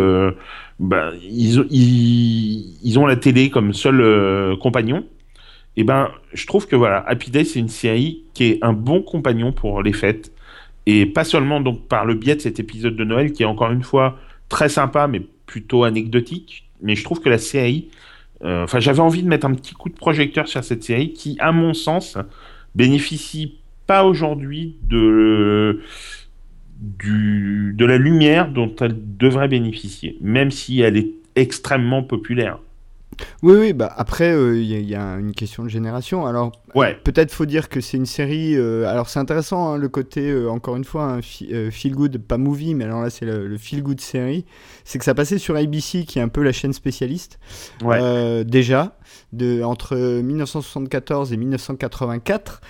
ben, 0.80 1.12
ils, 1.22 2.98
ont 2.98 3.06
la 3.06 3.16
télé 3.16 3.50
comme 3.50 3.72
seul 3.72 4.00
euh, 4.00 4.56
compagnon. 4.56 5.04
Et 5.76 5.84
ben, 5.84 6.10
je 6.32 6.46
trouve 6.46 6.66
que 6.66 6.76
voilà, 6.76 7.04
Happy 7.06 7.30
Days 7.30 7.46
c'est 7.46 7.60
une 7.60 7.68
série 7.68 8.24
qui 8.34 8.44
est 8.44 8.58
un 8.62 8.72
bon 8.72 9.02
compagnon 9.02 9.52
pour 9.52 9.82
les 9.82 9.92
fêtes 9.92 10.32
et 10.86 11.06
pas 11.06 11.24
seulement 11.24 11.60
donc 11.60 11.88
par 11.88 12.04
le 12.04 12.14
biais 12.14 12.36
de 12.36 12.40
cet 12.40 12.60
épisode 12.60 12.94
de 12.94 13.04
Noël 13.04 13.32
qui 13.32 13.42
est 13.42 13.46
encore 13.46 13.72
une 13.72 13.82
fois 13.82 14.18
très 14.48 14.68
sympa 14.68 15.08
mais 15.08 15.22
plutôt 15.46 15.84
anecdotique. 15.84 16.68
Mais 16.80 16.94
je 16.94 17.02
trouve 17.02 17.20
que 17.20 17.28
la 17.28 17.38
série, 17.38 17.88
enfin, 18.42 18.78
j'avais 18.78 19.00
envie 19.00 19.22
de 19.22 19.28
mettre 19.28 19.46
un 19.46 19.54
petit 19.54 19.74
coup 19.74 19.88
de 19.88 19.94
projecteur 19.94 20.48
sur 20.48 20.62
cette 20.62 20.84
série 20.84 21.12
qui, 21.12 21.36
à 21.40 21.50
mon 21.50 21.74
sens, 21.74 22.18
bénéficie 22.74 23.58
pas 23.86 24.04
aujourd'hui 24.04 24.76
de 24.88 25.80
du, 26.80 27.74
de 27.76 27.84
la 27.86 27.96
lumière 27.98 28.50
dont 28.50 28.74
elle 28.80 28.96
devrait 29.16 29.48
bénéficier, 29.48 30.18
même 30.20 30.50
si 30.50 30.80
elle 30.80 30.96
est 30.96 31.12
extrêmement 31.36 32.02
populaire. 32.02 32.58
Oui, 33.44 33.54
oui, 33.56 33.72
bah 33.72 33.92
après, 33.96 34.32
euh, 34.34 34.58
il 34.60 34.64
y, 34.66 34.74
a- 34.74 34.78
il 34.80 34.88
y 34.90 34.94
a 34.96 35.14
une 35.18 35.32
question 35.32 35.62
de 35.62 35.68
génération. 35.68 36.26
Alors, 36.26 36.50
Ouais. 36.74 36.98
peut-être 37.04 37.30
faut 37.32 37.46
dire 37.46 37.68
que 37.68 37.80
c'est 37.80 37.96
une 37.96 38.06
série. 38.06 38.56
euh, 38.56 38.88
alors, 38.88 39.08
c'est 39.08 39.20
intéressant, 39.20 39.72
hein, 39.74 39.78
le 39.78 39.88
côté, 39.88 40.28
euh, 40.30 40.48
encore 40.50 40.74
une 40.74 40.82
fois, 40.84 41.20
euh, 41.52 41.70
feel 41.70 41.94
good, 41.94 42.18
pas 42.18 42.38
movie, 42.38 42.74
mais 42.74 42.84
alors 42.84 43.02
là, 43.02 43.10
c'est 43.10 43.24
le, 43.24 43.46
le 43.46 43.56
feel 43.56 43.84
good 43.84 44.00
série. 44.00 44.44
C'est 44.82 44.98
que 44.98 45.04
ça 45.04 45.14
passait 45.14 45.38
sur 45.38 45.54
ABC, 45.56 46.04
qui 46.04 46.18
est 46.18 46.22
un 46.22 46.28
peu 46.28 46.42
la 46.42 46.50
chaîne 46.50 46.72
spécialiste. 46.72 47.38
Ouais. 47.84 48.44
Déjà, 48.44 48.96
de, 49.32 49.62
entre 49.62 49.96
1974 49.96 51.32
et 51.32 51.36
1984. 51.36 52.60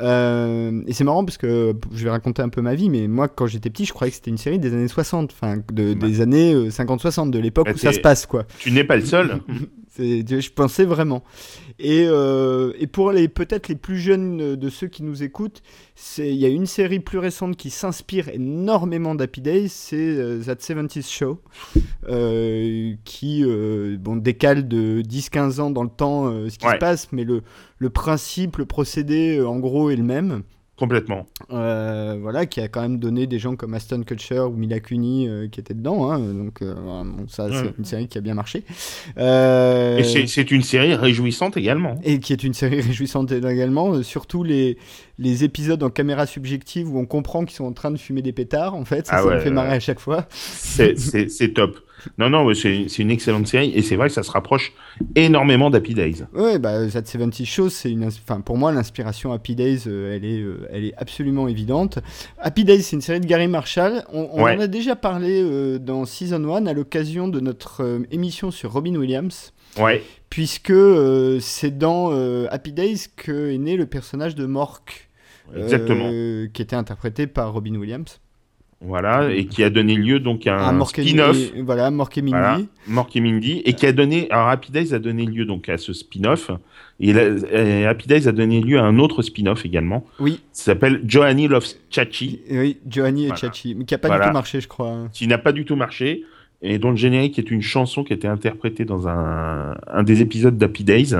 Euh, 0.00 0.82
et 0.86 0.92
c'est 0.92 1.04
marrant 1.04 1.24
parce 1.24 1.36
que 1.36 1.74
je 1.92 2.04
vais 2.04 2.10
raconter 2.10 2.42
un 2.42 2.48
peu 2.48 2.62
ma 2.62 2.74
vie, 2.74 2.88
mais 2.88 3.08
moi, 3.08 3.28
quand 3.28 3.46
j'étais 3.46 3.70
petit, 3.70 3.84
je 3.84 3.92
croyais 3.92 4.10
que 4.10 4.16
c'était 4.16 4.30
une 4.30 4.38
série 4.38 4.58
des 4.58 4.72
années 4.72 4.88
60, 4.88 5.32
enfin, 5.32 5.58
de, 5.72 5.92
des 5.92 6.20
années 6.20 6.54
euh, 6.54 6.68
50-60, 6.70 7.30
de 7.30 7.38
l'époque 7.38 7.66
Bah, 7.66 7.72
où 7.74 7.78
ça 7.78 7.92
se 7.92 8.00
passe, 8.00 8.26
quoi. 8.26 8.44
Tu 8.58 8.70
n'es 8.70 8.84
pas 8.84 8.96
le 8.96 9.04
seul. 9.04 9.40
Je 9.98 10.50
pensais 10.50 10.84
vraiment. 10.84 11.22
Et, 11.78 12.04
euh, 12.06 12.72
et 12.78 12.86
pour 12.86 13.12
les 13.12 13.28
peut-être 13.28 13.68
les 13.68 13.74
plus 13.76 13.98
jeunes 13.98 14.56
de 14.56 14.68
ceux 14.70 14.86
qui 14.88 15.02
nous 15.02 15.22
écoutent, 15.22 15.62
il 16.18 16.34
y 16.34 16.44
a 16.46 16.48
une 16.48 16.66
série 16.66 17.00
plus 17.00 17.18
récente 17.18 17.56
qui 17.56 17.70
s'inspire 17.70 18.28
énormément 18.30 19.14
d'Happy 19.14 19.40
Days, 19.42 19.68
c'est 19.68 19.96
euh, 19.98 20.42
That 20.42 20.54
70s 20.54 21.10
Show, 21.10 21.40
euh, 22.08 22.94
qui 23.04 23.44
euh, 23.44 23.96
bon, 23.98 24.16
décale 24.16 24.66
de 24.68 25.02
10-15 25.02 25.60
ans 25.60 25.70
dans 25.70 25.82
le 25.84 25.90
temps 25.90 26.30
ce 26.48 26.56
qui 26.58 26.66
Ouais. 26.66 26.74
se 26.74 26.78
passe, 26.78 27.08
mais 27.12 27.24
le, 27.24 27.42
le 27.78 27.90
principe, 27.90 28.56
le 28.58 28.64
procédé 28.66 29.40
en 29.42 29.58
gros 29.58 29.90
est 29.90 29.96
le 29.96 30.04
même. 30.04 30.42
Complètement. 30.82 31.28
Euh, 31.52 32.16
voilà, 32.20 32.44
qui 32.44 32.60
a 32.60 32.66
quand 32.66 32.82
même 32.82 32.98
donné 32.98 33.28
des 33.28 33.38
gens 33.38 33.54
comme 33.54 33.72
Aston 33.72 34.02
Kutcher 34.02 34.40
ou 34.40 34.50
Mila 34.56 34.80
Kunis 34.80 35.28
euh, 35.28 35.46
qui 35.46 35.60
étaient 35.60 35.74
dedans. 35.74 36.10
hein, 36.10 36.18
donc 36.18 36.60
euh, 36.60 36.74
bon, 36.74 37.24
ça, 37.28 37.44
Ouais. 37.46 37.52
c'est 37.54 37.78
une 37.78 37.84
série 37.84 38.08
qui 38.08 38.18
a 38.18 38.20
bien 38.20 38.34
marché. 38.34 38.64
Et 39.16 40.02
c'est- 40.26 40.50
une 40.50 40.62
série 40.62 40.96
réjouissante 40.96 41.56
également. 41.56 42.00
et 42.02 42.18
qui 42.18 42.32
est 42.32 42.42
une 42.42 42.52
série 42.52 42.80
réjouissante 42.90 43.30
également, 43.30 44.02
surtout 44.02 44.42
les, 44.42 44.76
les 45.20 45.44
épisodes 45.44 45.80
en 45.84 45.90
caméra 45.90 46.26
subjective 46.26 46.92
où 46.92 46.98
on 46.98 47.06
comprend 47.06 47.44
qu'ils 47.44 47.54
sont 47.54 47.64
en 47.66 47.72
train 47.72 47.92
de 47.92 47.96
fumer 47.96 48.22
des 48.22 48.32
pétards, 48.32 48.74
en 48.74 48.84
fait, 48.84 49.06
ça, 49.06 49.18
Ah 49.18 49.22
ça 49.22 49.30
me 49.36 49.38
fait 49.38 49.50
marrer 49.50 49.68
ouais. 49.68 49.76
à 49.76 49.80
chaque 49.80 50.00
fois. 50.00 50.26
C'est 50.32 51.54
top. 51.54 51.78
Non, 52.18 52.30
non, 52.30 52.52
c'est 52.54 52.86
une 52.98 53.10
excellente 53.10 53.46
série 53.46 53.72
et 53.74 53.82
c'est 53.82 53.96
vrai 53.96 54.08
que 54.08 54.14
ça 54.14 54.22
se 54.22 54.30
rapproche 54.30 54.72
énormément 55.14 55.70
d'Happy 55.70 55.94
Days. 55.94 56.24
Ouais, 56.34 56.58
bah, 56.58 56.86
That 56.88 57.04
70 57.04 57.44
Show, 57.46 57.68
c'est 57.68 57.90
une, 57.90 58.04
enfin, 58.04 58.40
pour 58.40 58.56
moi, 58.56 58.72
l'inspiration 58.72 59.32
Happy 59.32 59.54
Days, 59.54 59.82
euh, 59.86 60.16
elle, 60.16 60.24
est, 60.24 60.40
euh, 60.40 60.66
elle 60.72 60.84
est 60.84 60.94
absolument 60.96 61.48
évidente. 61.48 61.98
Happy 62.38 62.64
Days, 62.64 62.82
c'est 62.82 62.96
une 62.96 63.02
série 63.02 63.20
de 63.20 63.26
Gary 63.26 63.48
Marshall. 63.48 64.04
On, 64.12 64.28
on 64.32 64.42
Ouais. 64.44 64.56
en 64.56 64.60
a 64.60 64.66
déjà 64.66 64.96
parlé 64.96 65.40
euh, 65.42 65.78
dans 65.78 66.04
Season 66.04 66.42
1 66.54 66.66
à 66.66 66.72
l'occasion 66.72 67.28
de 67.28 67.40
notre 67.40 68.00
émission 68.10 68.50
sur 68.50 68.72
Robin 68.72 68.94
Williams. 68.96 69.52
Ouais, 69.78 70.02
puisque 70.28 70.72
c'est 71.40 71.78
dans 71.78 72.10
Happy 72.48 72.72
Days 72.72 73.06
que 73.16 73.50
est 73.52 73.58
né 73.58 73.76
le 73.76 73.86
personnage 73.86 74.34
de 74.34 74.44
Mork, 74.44 75.08
exactement. 75.56 76.10
qui 76.52 76.60
était 76.62 76.76
interprété 76.76 77.26
par 77.26 77.52
Robin 77.52 77.74
Williams. 77.76 78.20
Voilà, 78.84 79.30
et 79.32 79.44
qui 79.46 79.62
a 79.62 79.70
donné 79.70 79.94
lieu 79.94 80.18
donc 80.18 80.46
à 80.46 80.68
un 80.68 80.84
spin-off. 80.84 81.36
Voilà, 81.62 81.90
Mork 81.90 82.18
et 82.18 82.22
Mindy. 82.22 82.32
Voilà, 82.32 82.60
Mork 82.88 83.14
et 83.14 83.20
Mindy, 83.20 83.62
et 83.64 83.74
qui 83.74 83.86
a 83.86 83.92
donné, 83.92 84.28
alors 84.30 84.48
Happy 84.48 84.72
Days 84.72 84.92
a 84.92 84.98
donné 84.98 85.24
lieu 85.24 85.44
donc 85.44 85.68
à 85.68 85.78
ce 85.78 85.92
spin-off, 85.92 86.50
et, 86.98 87.12
la- 87.12 87.28
et 87.52 87.86
Happy 87.86 88.08
Days 88.08 88.26
a 88.26 88.32
donné 88.32 88.60
lieu 88.60 88.78
à 88.78 88.82
un 88.82 88.98
autre 88.98 89.22
spin-off 89.22 89.64
également, 89.64 90.04
Oui, 90.18 90.40
qui 90.52 90.62
s'appelle 90.62 91.00
Johanny 91.06 91.46
Loves 91.46 91.66
Chachi, 91.90 92.40
oui, 92.50 92.78
Johanny 92.88 93.24
et 93.24 93.26
Voilà. 93.28 93.40
Chachi, 93.40 93.74
mais 93.76 93.84
qui 93.84 93.94
a 93.94 93.98
pas 93.98 94.08
Voilà. 94.08 94.24
du 94.24 94.30
tout 94.30 94.34
marché, 94.34 94.60
je 94.60 94.68
crois. 94.68 95.08
qui 95.12 95.26
n'a 95.28 95.38
pas 95.38 95.52
du 95.52 95.64
tout 95.64 95.76
marché, 95.76 96.24
et 96.64 96.78
dont 96.78 96.90
le 96.90 96.96
générique 96.96 97.38
est 97.38 97.50
une 97.50 97.60
chanson 97.60 98.04
qui 98.04 98.12
a 98.12 98.16
été 98.16 98.28
interprétée 98.28 98.84
dans 98.84 99.08
un, 99.08 99.74
un 99.92 100.02
des 100.04 100.20
épisodes 100.22 100.56
d'Happy 100.56 100.84
Days. 100.84 101.14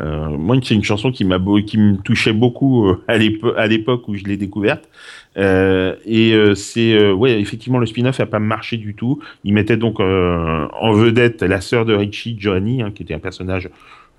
Euh, 0.00 0.28
moi, 0.28 0.56
c'est 0.62 0.74
une 0.74 0.84
chanson 0.84 1.10
qui 1.10 1.24
m'a 1.24 1.40
qui 1.66 1.76
me 1.78 1.96
touchait 1.96 2.32
beaucoup 2.32 2.86
euh, 2.88 3.02
à 3.08 3.18
l'épo- 3.18 3.54
à 3.56 3.66
l'époque 3.66 4.06
où 4.06 4.14
je 4.14 4.24
l'ai 4.24 4.36
découverte. 4.36 4.88
Euh, 5.36 5.96
et 6.04 6.32
euh, 6.34 6.54
c'est 6.54 7.10
ouais, 7.10 7.40
effectivement, 7.40 7.78
le 7.78 7.86
spin-off 7.86 8.18
n'a 8.20 8.26
pas 8.26 8.38
marché 8.38 8.76
du 8.76 8.94
tout. 8.94 9.20
Il 9.42 9.54
mettait 9.54 9.76
donc 9.76 9.98
en 9.98 10.92
vedette 10.92 11.42
la 11.42 11.60
sœur 11.60 11.84
de 11.84 11.94
Richie, 11.94 12.36
Johnny, 12.38 12.82
hein, 12.82 12.92
qui 12.94 13.02
était 13.02 13.14
un 13.14 13.18
personnage 13.18 13.68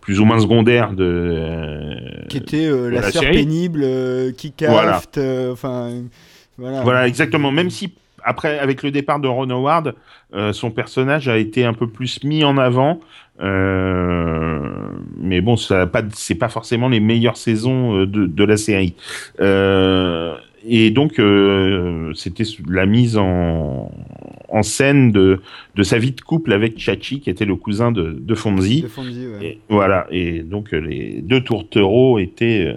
plus 0.02 0.19
ou 0.19 0.26
moins 0.26 0.39
secondaire 0.39 0.91
de. 0.94 1.95
Qui 2.27 2.38
était 2.38 2.68
de 2.69 2.76
la 2.88 3.02
la 3.02 3.11
sœur 3.11 3.23
pénible, 3.23 3.85
qui 4.38 4.52
cafte, 4.52 5.19
enfin, 5.52 5.91
voilà. 6.57 6.81
Voilà, 6.81 7.07
exactement. 7.07 7.52
Même 7.52 7.69
si 7.69 7.94
après, 8.28 8.60
avec 8.60 8.84
le 8.84 8.91
départ 8.91 9.20
de 9.22 9.28
Ron 9.28 9.49
Howard, 9.49 9.95
euh, 10.34 10.52
son 10.52 10.70
personnage 10.70 11.30
a 11.30 11.38
été 11.38 11.64
un 11.64 11.74
peu 11.74 11.88
plus 11.88 12.24
mis 12.26 12.44
en 12.44 12.58
avant. 12.58 12.99
Euh, 13.40 14.60
mais 15.18 15.40
bon, 15.40 15.56
ça 15.56 15.82
a 15.84 15.88
pas, 15.88 16.02
c'est 16.14 16.36
pas 16.36 16.49
forcément 16.49 16.90
les 16.90 16.99
meilleures 16.99 17.38
saisons 17.38 18.02
euh, 18.02 18.06
de, 18.06 18.26
de 18.26 18.44
la 18.44 18.58
série. 18.58 18.95
Et 20.70 20.91
donc, 20.91 21.22
c'était 22.16 22.44
la 22.68 22.86
mise 22.86 23.16
en, 23.18 23.90
en 24.49 24.64
scène 24.64 25.14
de, 25.14 25.40
de 25.76 25.84
sa 25.84 25.98
vie 25.98 26.12
de 26.12 26.20
couple 26.20 26.52
avec 26.52 26.78
Chachi, 26.78 27.22
qui 27.22 27.30
était 27.30 27.45
le 27.45 27.56
cousin 27.56 27.94
de, 27.94 28.18
de 28.20 28.36
Fonzie. 28.36 28.82
De 28.82 28.88
Fonzie, 28.88 29.28
ouais. 29.28 29.45
Et 29.45 29.60
voilà. 29.70 30.08
Et 30.12 30.41
donc, 30.41 30.74
les 30.74 31.22
deux 31.22 31.41
tourtereaux 31.41 32.20
étaient, 32.20 32.76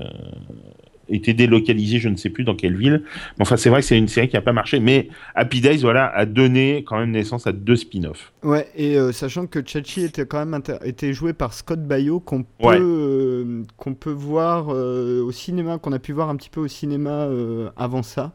étaient 1.10 1.34
délocalisés, 1.34 1.98
je 1.98 2.08
ne 2.08 2.16
sais 2.16 2.30
plus 2.30 2.44
dans 2.44 2.54
quelle 2.54 2.76
ville. 2.76 3.02
Mais 3.38 3.42
enfin, 3.42 3.56
c'est 3.56 3.68
vrai 3.70 3.80
que 3.80 3.86
c'est 3.86 3.98
une 3.98 4.08
série 4.08 4.28
qui 4.28 4.36
n'a 4.36 4.42
pas 4.42 4.52
marché. 4.52 4.80
Mais 4.80 5.08
Happy 5.34 5.60
Days, 5.60 5.78
voilà, 5.78 6.06
a 6.14 6.24
donné 6.26 6.84
quand 6.86 6.98
même 6.98 7.10
naissance 7.10 7.46
à 7.46 7.52
deux 7.52 7.76
spin-offs. 7.76 8.32
Ouais, 8.42 8.68
et 8.76 8.96
euh, 8.96 9.12
sachant 9.12 9.46
que 9.46 9.60
Chachi 9.64 10.02
était 10.04 10.24
quand 10.26 10.44
même 10.44 10.60
était 10.84 11.12
joué 11.12 11.32
par 11.32 11.52
Scott 11.52 11.82
Baio, 11.86 12.20
qu'on 12.20 12.42
peut, 12.44 12.48
Ouais. 12.66 12.78
euh, 12.80 13.62
qu'on 13.76 13.94
peut 13.94 14.10
voir 14.10 14.68
euh, 14.70 15.22
au 15.22 15.32
cinéma, 15.32 15.78
qu'on 15.78 15.92
a 15.92 15.98
pu 15.98 16.12
voir 16.12 16.30
un 16.30 16.36
petit 16.36 16.50
peu 16.50 16.60
au 16.60 16.68
cinéma 16.68 17.28
avant 17.76 18.02
ça. 18.02 18.32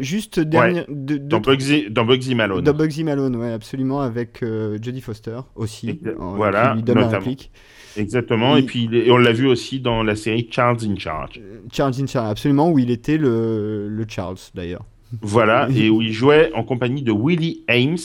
Juste 0.00 0.40
dernier. 0.40 0.84
de- 0.88 1.16
Dans 1.16 1.40
Bugsy, 1.40 1.86
dans 1.90 2.04
Bugsy 2.04 2.34
Malone. 2.34 2.64
Dans 2.64 2.72
Bugsy 2.74 3.04
Malone, 3.04 3.36
ouais, 3.36 3.52
absolument, 3.52 4.00
avec 4.00 4.44
Jodie 4.80 5.00
Foster 5.00 5.38
aussi, 5.54 6.00
voilà, 6.16 6.70
qui 6.70 6.76
lui 6.76 6.82
donne 6.84 6.96
la 6.96 7.02
notamment. 7.04 7.18
réplique. 7.24 7.50
Exactement. 7.96 8.56
Il- 8.56 8.62
Et 8.64 8.66
puis 8.66 8.88
et 8.92 9.10
on 9.10 9.16
l'a 9.16 9.32
vu 9.32 9.46
aussi 9.46 9.80
dans 9.80 10.02
la 10.02 10.16
série 10.16 10.48
Charles 10.50 10.78
in 10.84 10.96
Charge. 10.96 11.40
Charles 11.72 11.94
in 12.00 12.06
Charge, 12.06 12.30
absolument, 12.30 12.70
où 12.70 12.78
il 12.78 12.90
était 12.90 13.16
le, 13.18 13.88
le 13.88 14.04
Charles 14.08 14.36
d'ailleurs. 14.54 14.84
Voilà, 15.22 15.68
et 15.74 15.90
où 15.90 16.02
il 16.02 16.12
jouait 16.12 16.52
en 16.54 16.62
compagnie 16.62 17.02
de 17.02 17.12
Willie 17.12 17.64
Ames, 17.68 17.96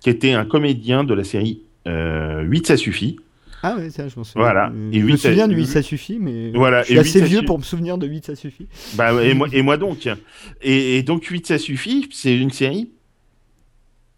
qui 0.00 0.10
était 0.10 0.32
un 0.32 0.44
comédien 0.44 1.04
de 1.04 1.14
la 1.14 1.24
série 1.24 1.62
euh, 1.86 2.42
8 2.42 2.66
ça 2.68 2.76
suffit. 2.76 3.16
Ah 3.64 3.76
ouais, 3.76 3.90
ça, 3.90 4.08
je 4.08 4.14
m'en 4.16 4.24
souviens. 4.24 4.42
Voilà. 4.42 4.72
Euh, 4.74 4.90
Et 4.92 5.00
je 5.00 5.06
me 5.06 5.16
souviens 5.16 5.46
de 5.46 5.54
8, 5.54 5.66
ça 5.66 5.82
suffit, 5.82 6.18
mais 6.20 6.50
Voilà, 6.52 6.80
je 6.82 6.86
suis 6.86 6.94
et 6.96 6.98
assez 6.98 7.22
vieux 7.22 7.40
su- 7.40 7.44
pour 7.44 7.58
me 7.58 7.62
souvenir 7.62 7.96
de 7.98 8.08
8, 8.08 8.24
ça 8.26 8.34
suffit. 8.34 8.66
Bah, 8.96 9.12
et, 9.22 9.34
moi, 9.34 9.46
et 9.52 9.62
moi 9.62 9.76
donc. 9.76 10.08
Et, 10.62 10.96
et 10.98 11.02
donc 11.04 11.24
8 11.24 11.46
ça 11.46 11.58
suffit, 11.58 12.08
c'est 12.12 12.36
une 12.36 12.50
série, 12.50 12.90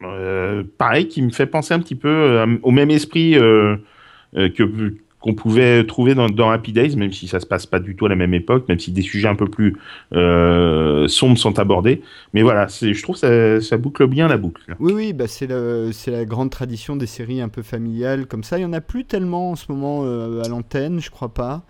euh, 0.02 0.62
pareil, 0.78 1.08
qui 1.08 1.22
me 1.22 1.30
fait 1.30 1.46
penser 1.46 1.72
un 1.74 1.78
petit 1.80 1.94
peu 1.94 2.08
euh, 2.08 2.56
au 2.62 2.70
même 2.70 2.90
esprit 2.90 3.36
euh, 3.36 3.42
euh, 3.42 3.76
que 4.34 4.94
qu'on 5.20 5.34
pouvait 5.34 5.86
trouver 5.86 6.14
dans, 6.14 6.28
dans 6.28 6.50
Happy 6.50 6.72
Days, 6.72 6.96
même 6.96 7.10
si 7.12 7.28
ça 7.28 7.40
se 7.40 7.46
passe 7.46 7.64
pas 7.64 7.78
du 7.80 7.96
tout 7.96 8.04
à 8.04 8.10
la 8.10 8.14
même 8.14 8.34
époque, 8.34 8.68
même 8.68 8.78
si 8.78 8.92
des 8.92 9.00
sujets 9.00 9.28
un 9.28 9.34
peu 9.34 9.48
plus 9.48 9.74
euh, 10.12 11.08
sombres 11.08 11.38
sont 11.38 11.58
abordés. 11.58 12.02
Mais 12.34 12.42
voilà, 12.42 12.66
je 12.68 13.02
trouve 13.02 13.18
que 13.18 13.60
ça, 13.60 13.66
ça 13.66 13.78
boucle 13.78 14.06
bien 14.06 14.28
la 14.28 14.36
boucle. 14.36 14.60
Oui, 14.80 14.92
oui, 14.92 15.12
bah 15.12 15.26
c'est 15.26 15.46
la 15.46 16.24
grande 16.26 16.50
tradition 16.50 16.96
des 16.96 17.06
séries 17.06 17.40
un 17.40 17.48
peu 17.48 17.62
familiales 17.62 18.26
comme 18.26 18.44
ça. 18.44 18.58
Il 18.58 18.62
y 18.62 18.64
en 18.66 18.72
a 18.72 18.80
plus 18.82 19.04
tellement 19.06 19.52
en 19.52 19.56
ce 19.56 19.70
moment 19.72 20.02
euh, 20.04 20.42
à 20.42 20.48
l'antenne, 20.48 21.00
je 21.00 21.10
crois 21.10 21.32
pas. 21.32 21.64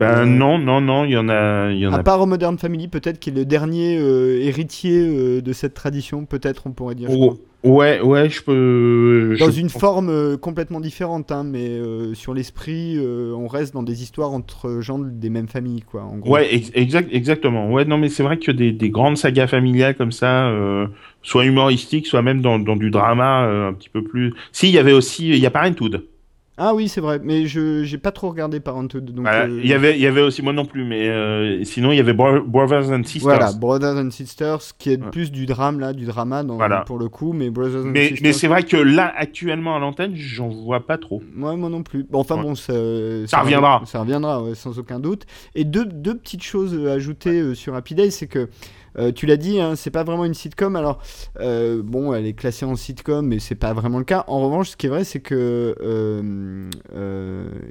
Ben 0.00 0.24
Euh, 0.24 0.24
non, 0.26 0.58
non, 0.58 0.80
non, 0.80 1.04
il 1.04 1.12
y 1.12 1.16
en 1.16 1.28
a, 1.28 1.70
il 1.72 1.78
y 1.78 1.86
en 1.86 1.92
À 1.92 1.98
a. 1.98 2.02
part 2.02 2.26
Modern 2.26 2.58
Family, 2.58 2.88
peut-être 2.88 3.18
qui 3.18 3.30
est 3.30 3.32
le 3.32 3.44
dernier 3.44 3.98
euh, 3.98 4.40
héritier 4.42 5.00
euh, 5.08 5.40
de 5.42 5.52
cette 5.52 5.74
tradition, 5.74 6.24
peut-être 6.26 6.66
on 6.66 6.72
pourrait 6.72 6.94
dire. 6.94 7.10
Oh, 7.10 7.38
ouais, 7.64 8.00
ouais, 8.00 8.28
je 8.30 8.42
peux. 8.42 9.36
Dans 9.38 9.50
je- 9.50 9.60
une 9.60 9.68
forme 9.68 10.08
euh, 10.10 10.36
complètement 10.36 10.80
différente, 10.80 11.30
hein, 11.32 11.44
mais 11.44 11.68
euh, 11.68 12.14
sur 12.14 12.34
l'esprit, 12.34 12.96
euh, 12.96 13.32
on 13.36 13.46
reste 13.48 13.74
dans 13.74 13.82
des 13.82 14.02
histoires 14.02 14.32
entre 14.32 14.80
gens 14.80 14.98
des 14.98 15.30
mêmes 15.30 15.48
familles, 15.48 15.82
quoi. 15.82 16.02
En 16.02 16.18
gros. 16.18 16.34
Ouais, 16.34 16.54
ex- 16.54 16.70
exact, 16.74 17.08
exactement. 17.12 17.70
Ouais, 17.72 17.84
non, 17.84 17.98
mais 17.98 18.08
c'est 18.08 18.22
vrai 18.22 18.38
que 18.38 18.50
des, 18.52 18.72
des 18.72 18.90
grandes 18.90 19.16
sagas 19.16 19.46
familiales 19.48 19.96
comme 19.96 20.12
ça, 20.12 20.48
euh, 20.48 20.86
soit 21.22 21.44
humoristiques, 21.44 22.06
soit 22.06 22.22
même 22.22 22.40
dans, 22.42 22.58
dans 22.58 22.76
du 22.76 22.90
drama 22.90 23.44
euh, 23.46 23.68
un 23.68 23.72
petit 23.72 23.88
peu 23.88 24.02
plus. 24.02 24.34
Si, 24.52 24.68
il 24.68 24.74
y 24.74 24.78
avait 24.78 24.92
aussi, 24.92 25.28
il 25.30 25.38
y 25.38 25.46
a 25.46 25.50
Parenthood. 25.50 26.04
Ah 26.60 26.74
oui, 26.74 26.88
c'est 26.88 27.00
vrai, 27.00 27.20
mais 27.22 27.46
je 27.46 27.84
j'ai 27.84 27.98
pas 27.98 28.10
trop 28.10 28.28
regardé 28.30 28.58
Parenthood, 28.58 29.04
donc. 29.04 29.20
Voilà, 29.24 29.44
euh, 29.46 29.60
Il 29.62 29.68
y 29.68 29.72
avait, 29.74 29.94
il 29.96 30.00
y 30.02 30.06
avait 30.06 30.22
aussi 30.22 30.42
moi 30.42 30.52
non 30.52 30.64
plus, 30.64 30.84
mais 30.84 31.08
euh, 31.08 31.62
sinon 31.64 31.92
il 31.92 31.96
y 31.96 32.00
avait 32.00 32.12
Bro- 32.14 32.42
Brothers 32.42 32.90
and 32.90 33.04
Sisters. 33.04 33.22
Voilà, 33.22 33.52
Brothers 33.52 33.96
and 33.96 34.10
Sisters, 34.10 34.58
qui 34.76 34.90
est 34.92 35.00
Ouais. 35.00 35.10
plus 35.10 35.30
du 35.30 35.46
drame 35.46 35.78
là, 35.78 35.92
du 35.92 36.04
drama 36.04 36.42
dans, 36.42 36.56
Voilà. 36.56 36.80
pour 36.80 36.98
le 36.98 37.08
coup, 37.08 37.32
mais 37.32 37.48
Brothers 37.50 37.82
and 37.82 37.90
Mais, 37.90 38.08
Sisters. 38.08 38.18
mais 38.22 38.32
c'est 38.32 38.48
vrai 38.48 38.62
que 38.64 38.76
là, 38.76 39.12
actuellement 39.16 39.76
à 39.76 39.78
l'antenne, 39.78 40.12
j'en 40.16 40.48
vois 40.48 40.84
pas 40.84 40.98
trop. 40.98 41.22
Ouais, 41.38 41.56
moi 41.56 41.68
non 41.68 41.82
plus. 41.84 42.02
Bon, 42.02 42.18
enfin 42.20 42.36
Ouais. 42.36 42.42
bon, 42.42 42.54
ça, 42.56 42.72
Ça 43.26 43.40
reviendra. 43.42 43.82
Ça 43.86 44.00
reviendra, 44.00 44.42
ouais, 44.42 44.54
sans 44.56 44.78
aucun 44.80 44.98
doute. 44.98 45.26
Et 45.54 45.62
deux, 45.64 45.84
deux 45.86 46.16
petites 46.16 46.42
choses 46.42 46.76
à 46.88 46.92
ajouter 46.92 47.40
euh, 47.40 47.54
sur 47.54 47.74
Happy 47.76 47.94
Days, 47.94 48.10
c'est 48.10 48.26
que 48.26 48.48
euh, 48.98 49.12
tu 49.12 49.26
l'as 49.26 49.36
dit, 49.36 49.60
hein, 49.60 49.76
c'est 49.76 49.90
pas 49.90 50.04
vraiment 50.04 50.24
une 50.24 50.34
sitcom. 50.34 50.76
Alors, 50.76 51.00
euh, 51.40 51.82
bon, 51.82 52.12
elle 52.12 52.26
est 52.26 52.32
classée 52.32 52.64
en 52.64 52.76
sitcom, 52.76 53.26
mais 53.26 53.38
c'est 53.38 53.54
pas 53.54 53.72
vraiment 53.72 53.98
le 53.98 54.04
cas. 54.04 54.24
En 54.26 54.40
revanche, 54.40 54.70
ce 54.70 54.76
qui 54.76 54.86
est 54.86 54.90
vrai, 54.90 55.04
c'est 55.04 55.20
que 55.20 55.74
euh, 55.80 56.70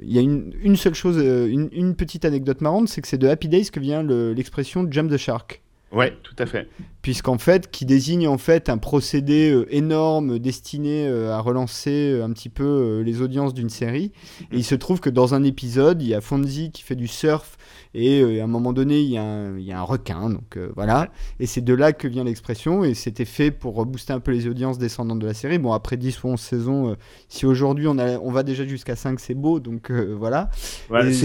il 0.02 0.12
y 0.12 0.18
a 0.18 0.22
une, 0.22 0.76
seule 0.76 0.94
chose, 0.94 1.18
une, 1.18 1.94
petite 1.94 2.24
anecdote 2.24 2.60
marrante, 2.60 2.88
c'est 2.88 3.00
que 3.00 3.08
c'est 3.08 3.18
de 3.18 3.28
Happy 3.28 3.48
Days 3.48 3.70
que 3.70 3.80
vient 3.80 4.02
le- 4.02 4.32
l'expression 4.32 4.86
jump 4.90 5.10
the 5.10 5.16
shark. 5.16 5.62
Ouais, 5.90 6.14
tout 6.22 6.34
à 6.38 6.44
fait. 6.46 6.68
puisqu'en 7.00 7.38
fait, 7.38 7.70
qui 7.70 7.86
désigne 7.86 8.28
en 8.28 8.36
fait 8.36 8.68
un 8.68 8.76
procédé 8.76 9.50
euh, 9.50 9.66
énorme 9.74 10.38
destiné 10.38 11.06
euh, 11.08 11.32
à 11.32 11.40
relancer 11.40 12.12
euh, 12.12 12.24
un 12.24 12.30
petit 12.32 12.50
peu 12.50 12.64
euh, 12.64 13.02
les 13.02 13.22
audiences 13.22 13.54
d'une 13.54 13.70
série. 13.70 14.12
Et 14.52 14.58
il 14.58 14.64
se 14.64 14.74
trouve 14.74 15.00
que 15.00 15.08
dans 15.08 15.32
un 15.34 15.42
épisode, 15.44 16.02
il 16.02 16.08
y 16.08 16.14
a 16.14 16.20
Fonzie 16.20 16.70
qui 16.72 16.82
fait 16.82 16.94
du 16.96 17.06
surf 17.06 17.56
et 17.94 18.20
euh, 18.20 18.40
à 18.42 18.44
un 18.44 18.46
moment 18.48 18.74
donné, 18.74 19.00
il 19.00 19.08
y 19.08 19.16
a 19.16 19.22
un, 19.22 19.56
il 19.56 19.64
y 19.64 19.72
a 19.72 19.78
un 19.78 19.82
requin, 19.82 20.28
donc 20.28 20.58
euh, 20.58 20.68
voilà. 20.76 21.08
Et 21.40 21.46
c'est 21.46 21.62
de 21.62 21.72
là 21.72 21.94
que 21.94 22.06
vient 22.06 22.24
l'expression 22.24 22.84
et 22.84 22.92
c'était 22.92 23.24
fait 23.24 23.50
pour 23.50 23.74
rebooster 23.74 24.12
un 24.12 24.20
peu 24.20 24.32
les 24.32 24.46
audiences 24.46 24.76
descendantes 24.76 25.20
de 25.20 25.26
la 25.26 25.32
série. 25.34 25.58
Bon, 25.58 25.72
après 25.72 25.96
10 25.96 26.22
ou 26.22 26.28
11 26.28 26.38
saisons, 26.40 26.90
euh, 26.90 26.94
si 27.28 27.46
aujourd'hui 27.46 27.86
on, 27.86 27.96
a- 27.98 28.18
on 28.18 28.30
va 28.30 28.42
déjà 28.42 28.66
jusqu'à 28.66 28.94
5, 28.96 29.18
c'est 29.20 29.34
beau, 29.34 29.58
donc 29.58 29.90
euh, 29.90 30.14
voilà. 30.18 30.50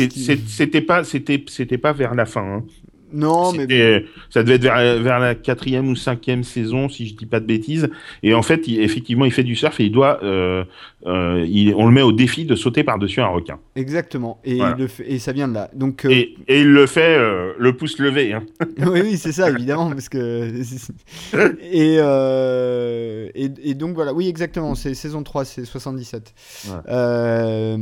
Qui- 0.07 0.23
C'était 0.48 0.81
pas, 0.81 1.03
c'était 1.03 1.77
pas 1.77 1.91
vers 1.91 2.15
la 2.15 2.26
fin. 2.26 2.41
hein. 2.60 2.64
Non, 3.14 3.53
mais 3.53 4.06
Ça 4.30 4.44
devait 4.44 4.56
être 4.56 4.64
vers, 4.64 4.99
vers 5.02 5.19
la 5.19 5.35
quatrième 5.35 5.88
ou 5.90 5.95
cinquième 5.95 6.44
saison, 6.44 6.90
si 6.90 7.07
je 7.07 7.15
dis 7.15 7.26
pas 7.26 7.40
de 7.40 7.45
bêtises. 7.45 7.90
Et 8.23 8.34
en 8.34 8.41
fait, 8.41 8.68
il- 8.68 8.81
effectivement, 8.81 9.26
il 9.26 9.31
fait 9.31 9.44
du 9.44 9.56
surf 9.56 9.80
et 9.80 9.85
il 9.85 9.91
doit, 9.91 10.19
euh, 10.23 10.64
euh, 11.06 11.45
il- 11.48 11.73
on 11.76 11.85
le 11.85 11.91
met 11.94 12.02
au 12.02 12.11
défi 12.11 12.45
de 12.45 12.56
sauter 12.56 12.84
par-dessus 12.84 13.22
un 13.22 13.27
requin. 13.27 13.60
exactement. 13.76 14.40
Et, 14.44 14.56
Voilà. 14.56 14.76
il 14.77 14.81
le 14.81 14.88
fait- 14.88 15.11
et 15.11 15.19
ça 15.19 15.31
vient 15.31 15.48
de 15.48 15.53
là. 15.53 15.69
Donc, 15.76 16.06
euh, 16.06 16.10
Et, 16.10 16.35
et 16.48 16.61
il 16.61 16.72
le 16.72 16.85
fait 16.88 17.18
le 17.57 17.73
pouce 17.77 17.99
levé. 17.99 18.34
Hein. 18.34 18.44
oui, 18.80 19.02
oui, 19.03 19.18
c'est 19.18 19.31
ça, 19.31 19.49
évidemment, 19.49 19.90
parce 19.90 20.10
que... 20.10 20.49
et, 21.61 21.95
et, 23.35 23.52
et 23.69 23.73
donc 23.76 23.95
voilà, 23.95 24.14
oui, 24.14 24.27
exactement, 24.27 24.76
c'est 24.76 24.94
saison 24.94 25.23
3, 25.23 25.45
c'est 25.45 25.65
77. 25.65 26.34
Ouais. 26.68 27.76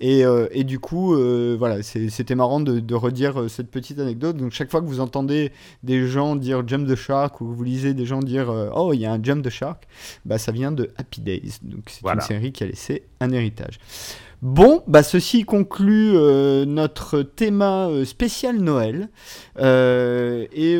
Et, 0.00 0.22
et 0.52 0.64
du 0.64 0.78
coup, 0.78 1.16
voilà, 1.58 1.82
c'était 1.82 2.34
marrant 2.34 2.60
de, 2.60 2.80
de 2.80 2.94
redire 2.94 3.44
cette 3.48 3.70
petite 3.70 3.98
anecdote. 3.98 4.36
Donc 4.36 4.52
chaque 4.52 4.67
fois 4.70 4.80
que 4.80 4.86
vous 4.86 5.00
entendez 5.00 5.52
des 5.82 6.06
gens 6.06 6.36
dire 6.36 6.66
Jump 6.66 6.88
the 6.88 6.94
Shark, 6.94 7.40
ou 7.40 7.48
que 7.50 7.54
vous 7.54 7.64
lisez 7.64 7.94
des 7.94 8.06
gens 8.06 8.20
dire 8.20 8.50
euh, 8.50 8.70
Oh, 8.74 8.92
il 8.92 9.00
y 9.00 9.06
a 9.06 9.12
un 9.12 9.22
Jump 9.22 9.44
the 9.44 9.50
Shark, 9.50 9.84
bah 10.24 10.38
ça 10.38 10.52
vient 10.52 10.72
de 10.72 10.90
Happy 10.96 11.20
Days. 11.20 11.58
Donc 11.62 11.84
c'est 11.88 12.02
Voilà. 12.02 12.22
une 12.22 12.26
série 12.28 12.52
qui 12.52 12.64
a 12.64 12.66
laissé 12.66 13.04
un 13.20 13.30
héritage. 13.30 13.78
Bon, 14.40 14.84
bah 14.86 15.02
ceci 15.02 15.42
conclut 15.42 16.12
euh, 16.14 16.64
notre 16.64 17.22
thème 17.22 17.60
euh, 17.60 18.04
spécial 18.04 18.58
Noël. 18.58 19.08
Euh, 19.58 20.46
et 20.52 20.78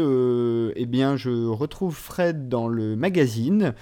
eh 0.80 0.86
bien, 0.86 1.16
je 1.16 1.47
retrouve 1.48 1.97
Fred 1.97 2.48
dans 2.48 2.68
le 2.68 2.94
magazine 2.94 3.74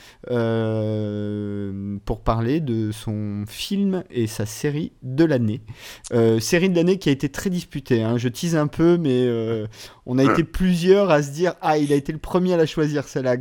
pour 2.06 2.20
parler 2.24 2.60
de 2.60 2.90
son 2.90 3.44
film 3.46 4.02
et 4.10 4.26
sa 4.26 4.46
série 4.46 4.92
de 5.02 5.24
l'année. 5.24 5.60
Série 6.40 6.70
de 6.70 6.76
l'année 6.76 6.98
qui 6.98 7.10
a 7.10 7.12
été 7.12 7.28
très 7.28 7.50
disputée. 7.50 8.02
hein. 8.02 8.16
Je 8.16 8.28
tease 8.28 8.56
un 8.56 8.68
peu, 8.68 8.96
mais 8.96 9.28
on 10.06 10.18
a 10.18 10.24
été 10.24 10.42
plusieurs 10.44 11.10
à 11.10 11.22
se 11.22 11.32
dire 11.32 11.54
Ah, 11.60 11.76
il 11.76 11.92
a 11.92 11.96
été 11.96 12.12
le 12.12 12.18
premier 12.18 12.54
à 12.54 12.56
la 12.56 12.66
choisir, 12.66 13.04
celle-là. 13.04 13.36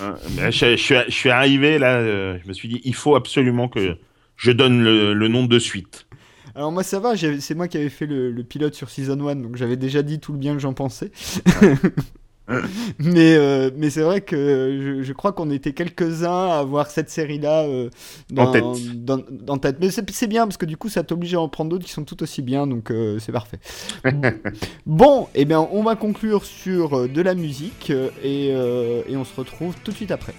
Hein, 0.00 0.16
Je, 0.50 0.76
je 0.76 1.04
suis, 1.10 1.30
arrivé 1.30 1.78
là, 1.78 2.02
je 2.02 2.48
me 2.48 2.52
suis 2.52 2.68
dit, 2.68 2.80
il 2.84 2.94
faut 2.94 3.14
absolument 3.14 3.68
que 3.68 3.96
je 4.38 4.52
donne 4.52 4.82
le, 4.82 5.12
le 5.12 5.28
nom 5.28 5.44
de 5.44 5.58
suite. 5.58 6.06
Alors 6.54 6.72
moi 6.72 6.82
ça 6.82 6.98
va, 6.98 7.12
c'est 7.16 7.54
moi 7.54 7.68
qui 7.68 7.76
avais 7.76 7.90
fait 7.90 8.06
le, 8.06 8.30
le 8.32 8.42
pilote 8.42 8.74
sur 8.74 8.88
Season 8.88 9.28
1, 9.28 9.36
donc 9.36 9.56
j'avais 9.56 9.76
déjà 9.76 10.02
dit 10.02 10.18
tout 10.18 10.32
le 10.32 10.38
bien 10.38 10.54
que 10.54 10.60
j'en 10.60 10.72
pensais. 10.72 11.12
mais 12.98 13.36
euh, 13.36 13.70
mais 13.76 13.90
c'est 13.90 14.00
vrai 14.00 14.22
que 14.22 14.96
je, 14.98 15.02
je 15.02 15.12
crois 15.12 15.32
qu'on 15.32 15.50
était 15.50 15.72
quelques-uns 15.72 16.48
à 16.48 16.58
avoir 16.58 16.90
cette 16.90 17.10
série-là 17.10 17.64
euh, 17.64 17.90
dans, 18.30 18.46
En 18.46 18.52
tête. 18.52 19.04
Dans, 19.04 19.20
dans 19.30 19.58
tête. 19.58 19.76
Mais 19.80 19.90
c'est 19.90 20.26
bien 20.26 20.46
parce 20.46 20.56
que 20.56 20.66
du 20.66 20.76
coup 20.76 20.88
ça 20.88 21.02
t'oblige 21.02 21.34
à 21.34 21.40
en 21.40 21.48
prendre 21.48 21.70
d'autres 21.70 21.84
qui 21.84 21.92
sont 21.92 22.04
tout 22.04 22.22
aussi 22.22 22.42
bien, 22.42 22.66
donc 22.66 22.90
euh, 22.90 23.18
c'est 23.18 23.32
parfait. 23.32 23.58
bon, 24.86 25.28
et 25.34 25.44
bien 25.44 25.60
on 25.70 25.82
va 25.82 25.94
conclure 25.94 26.44
sur 26.44 26.98
euh, 26.98 27.08
de 27.08 27.20
la 27.20 27.34
musique 27.34 27.92
et, 28.24 28.48
et 28.48 29.16
on 29.16 29.24
se 29.24 29.34
retrouve 29.36 29.74
tout 29.84 29.90
de 29.90 29.96
suite 29.96 30.10
après. 30.10 30.34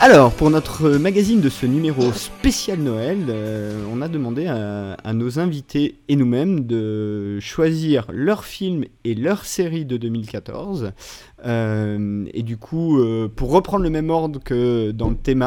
Alors, 0.00 0.32
pour 0.32 0.48
notre 0.48 0.90
magazine 0.90 1.40
de 1.40 1.48
ce 1.48 1.66
numéro 1.66 2.12
spécial 2.12 2.78
Noël, 2.78 3.18
euh, 3.28 3.84
on 3.92 4.00
a 4.00 4.06
demandé 4.06 4.46
à, 4.46 5.12
nos 5.12 5.40
invités 5.40 5.98
et 6.06 6.14
nous-mêmes 6.14 6.66
de 6.66 7.40
choisir 7.40 8.06
leur 8.12 8.44
film 8.44 8.84
et 9.02 9.16
leur 9.16 9.44
série 9.44 9.84
de 9.84 9.96
2014. 9.96 10.92
Euh, 11.44 12.24
et 12.32 12.44
du 12.44 12.56
coup, 12.56 13.00
euh, 13.00 13.28
pour 13.28 13.50
reprendre 13.50 13.82
le 13.82 13.90
même 13.90 14.10
ordre 14.10 14.38
que 14.38 14.92
dans 14.92 15.10
le 15.10 15.16
thème, 15.16 15.44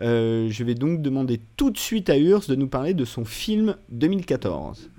je 0.00 0.64
vais 0.64 0.74
donc 0.74 1.00
demander 1.00 1.40
tout 1.56 1.70
de 1.70 1.78
suite 1.78 2.10
à 2.10 2.18
Urs 2.18 2.46
de 2.48 2.56
nous 2.56 2.68
parler 2.68 2.94
de 2.94 3.04
son 3.04 3.24
film 3.24 3.76
2014. 3.90 4.90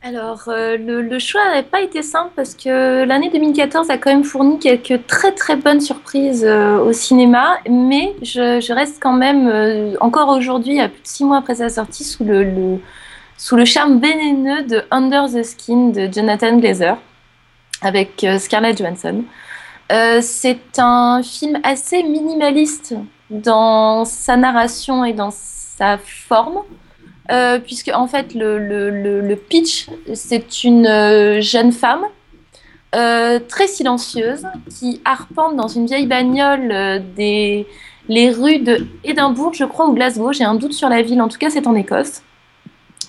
Alors, 0.00 0.44
euh, 0.46 0.76
le, 0.76 1.18
choix 1.18 1.44
n'avait 1.46 1.64
pas 1.64 1.80
été 1.80 2.02
simple 2.02 2.30
parce 2.36 2.54
que 2.54 3.02
l'année 3.02 3.30
2014 3.30 3.90
a 3.90 3.98
quand 3.98 4.10
même 4.10 4.22
fourni 4.22 4.60
quelques 4.60 5.06
très 5.08 5.32
très 5.32 5.56
bonnes 5.56 5.80
surprises 5.80 6.44
euh, 6.44 6.78
au 6.78 6.92
cinéma, 6.92 7.58
mais 7.68 8.14
je, 8.22 8.72
reste 8.72 9.02
quand 9.02 9.12
même, 9.12 9.48
euh, 9.48 9.96
encore 10.00 10.28
aujourd'hui, 10.28 10.80
à 10.80 10.88
plus 10.88 11.02
de 11.02 11.06
six 11.06 11.24
mois 11.24 11.38
après 11.38 11.56
sa 11.56 11.68
sortie, 11.68 12.04
sous 12.04 12.24
le, 12.24 12.78
sous 13.36 13.56
le 13.56 13.64
charme 13.64 13.98
vénéneux 13.98 14.62
de 14.62 14.84
Under 14.92 15.26
the 15.26 15.42
Skin 15.42 15.88
de 15.88 16.08
Jonathan 16.12 16.58
Glazer 16.58 16.96
avec 17.82 18.24
Scarlett 18.38 18.78
Johansson. 18.78 19.24
C'est 20.20 20.78
un 20.78 21.22
film 21.24 21.58
assez 21.64 22.04
minimaliste 22.04 22.94
dans 23.30 24.04
sa 24.04 24.36
narration 24.36 25.04
et 25.04 25.12
dans 25.12 25.32
sa 25.32 25.98
forme. 25.98 26.62
Euh, 27.30 27.58
puisque 27.58 27.90
en 27.92 28.06
fait 28.06 28.32
le, 28.34 28.58
le- 28.58 28.88
le- 29.20 29.36
pitch 29.36 29.88
c'est 30.14 30.64
une 30.64 30.86
euh, 30.86 31.42
jeune 31.42 31.72
femme 31.72 32.04
euh, 32.94 33.38
très 33.46 33.66
silencieuse 33.66 34.44
qui 34.70 35.02
arpente 35.04 35.54
dans 35.54 35.68
une 35.68 35.84
vieille 35.84 36.06
bagnole 36.06 37.02
des 37.14 37.66
les 38.08 38.30
rues 38.30 38.60
de 38.60 38.86
Édimbourg 39.04 39.52
je 39.52 39.64
crois 39.66 39.86
ou 39.88 39.92
Glasgow 39.92 40.32
j'ai 40.32 40.44
un 40.44 40.54
doute 40.54 40.72
sur 40.72 40.88
la 40.88 41.02
ville 41.02 41.20
en 41.20 41.28
tout 41.28 41.36
cas 41.36 41.50
c'est 41.50 41.66
en 41.66 41.74
Écosse 41.74 42.22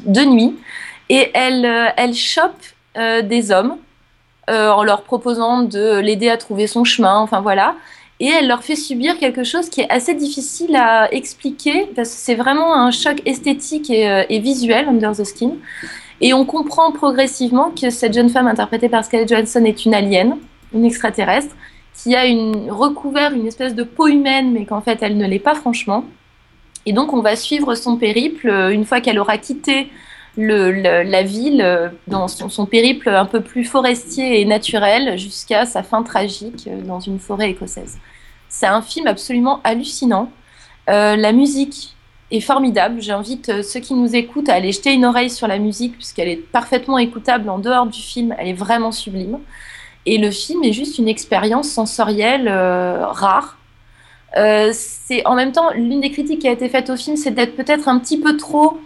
de 0.05 0.21
nuit. 0.25 0.57
Et 1.07 1.31
elle 1.33 1.65
elle 1.95 2.13
chope 2.13 2.61
des 3.23 3.51
hommes 3.51 3.77
en 4.49 4.83
leur 4.83 5.03
proposant 5.03 5.61
de 5.61 5.99
l'aider 5.99 6.29
à 6.29 6.35
trouver 6.35 6.67
son 6.67 6.83
chemin 6.83 7.17
enfin 7.19 7.39
voilà 7.39 7.75
et 8.19 8.27
elle 8.27 8.47
leur 8.47 8.63
fait 8.63 8.75
subir 8.75 9.17
quelque 9.17 9.43
chose 9.43 9.69
qui 9.69 9.81
est 9.81 9.89
assez 9.89 10.13
difficile 10.13 10.75
à 10.75 11.13
expliquer 11.13 11.87
parce 11.95 12.09
que 12.09 12.15
c'est 12.15 12.35
vraiment 12.35 12.75
un 12.75 12.91
choc 12.91 13.21
esthétique 13.25 13.89
et, 13.89 14.09
euh, 14.09 14.23
et 14.29 14.39
visuel, 14.39 14.87
Under 14.89 15.13
the 15.13 15.23
Skin. 15.23 15.53
Et 16.21 16.33
on 16.33 16.45
comprend 16.45 16.91
progressivement 16.91 17.71
que 17.71 17.89
cette 17.89 18.13
jeune 18.13 18.29
femme 18.29 18.47
interprétée 18.47 18.89
par 18.89 19.05
Scarlett 19.05 19.29
Johansson 19.29 19.63
est 19.63 19.85
une 19.85 19.93
alien, 19.93 20.37
une 20.73 20.83
extraterrestre, 20.83 21.55
qui 21.93 22.15
a 22.15 22.23
recouvert 22.69 23.33
une 23.33 23.47
espèce 23.47 23.73
de 23.75 23.83
peau 23.83 24.07
humaine, 24.07 24.51
mais 24.51 24.65
qu'en 24.65 24.81
fait 24.81 24.99
elle 25.01 25.17
ne 25.17 25.25
l'est 25.25 25.39
pas 25.39 25.55
franchement. 25.55 26.03
Et 26.85 26.93
donc 26.93 27.13
on 27.13 27.21
va 27.21 27.35
suivre 27.35 27.75
son 27.75 27.97
périple 27.97 28.49
euh, 28.49 28.69
une 28.69 28.85
fois 28.85 29.01
qu'elle 29.01 29.19
aura 29.19 29.37
quitté 29.37 29.89
la 30.37 31.23
ville 31.23 31.61
euh, 31.61 31.89
dans 32.07 32.27
son, 32.27 32.65
périple 32.65 33.09
un 33.09 33.25
peu 33.25 33.41
plus 33.41 33.65
forestier 33.65 34.41
et 34.41 34.45
naturel 34.45 35.17
jusqu'à 35.17 35.65
sa 35.65 35.83
fin 35.83 36.03
tragique 36.03 36.67
euh, 36.67 36.81
dans 36.81 36.99
une 36.99 37.19
forêt 37.19 37.49
écossaise. 37.49 37.97
C'est 38.47 38.67
un 38.67 38.81
film 38.81 39.07
absolument 39.07 39.59
hallucinant. 39.63 40.31
Euh, 40.89 41.15
la 41.15 41.31
musique 41.31 41.95
est 42.31 42.39
formidable. 42.41 43.01
J'invite 43.01 43.63
ceux 43.63 43.79
qui 43.79 43.93
nous 43.93 44.15
écoutent 44.15 44.49
à 44.49 44.55
aller 44.55 44.71
jeter 44.71 44.93
une 44.93 45.05
oreille 45.05 45.29
sur 45.29 45.47
la 45.47 45.57
musique 45.57 45.93
puisqu'elle 45.93 46.29
est 46.29 46.37
parfaitement 46.51 46.97
écoutable 46.97 47.49
en 47.49 47.59
dehors 47.59 47.87
du 47.87 47.99
film. 47.99 48.35
Elle 48.37 48.49
est 48.49 48.53
vraiment 48.53 48.91
sublime. 48.91 49.39
Et 50.05 50.17
le 50.17 50.31
film 50.31 50.63
est 50.63 50.73
juste 50.73 50.97
une 50.97 51.07
expérience 51.07 51.69
sensorielle 51.69 52.49
rare. 52.49 53.57
C'est 54.33 55.25
en 55.25 55.35
même 55.35 55.51
temps 55.51 55.71
l'une 55.73 56.01
des 56.01 56.11
critiques 56.11 56.39
qui 56.39 56.47
a 56.47 56.51
été 56.51 56.69
faite 56.69 56.89
au 56.89 56.95
film, 56.95 57.17
c'est 57.17 57.31
d'être 57.31 57.55
peut-être 57.55 57.87
un 57.87 57.99
petit 57.99 58.19
peu 58.19 58.37
trop 58.37 58.79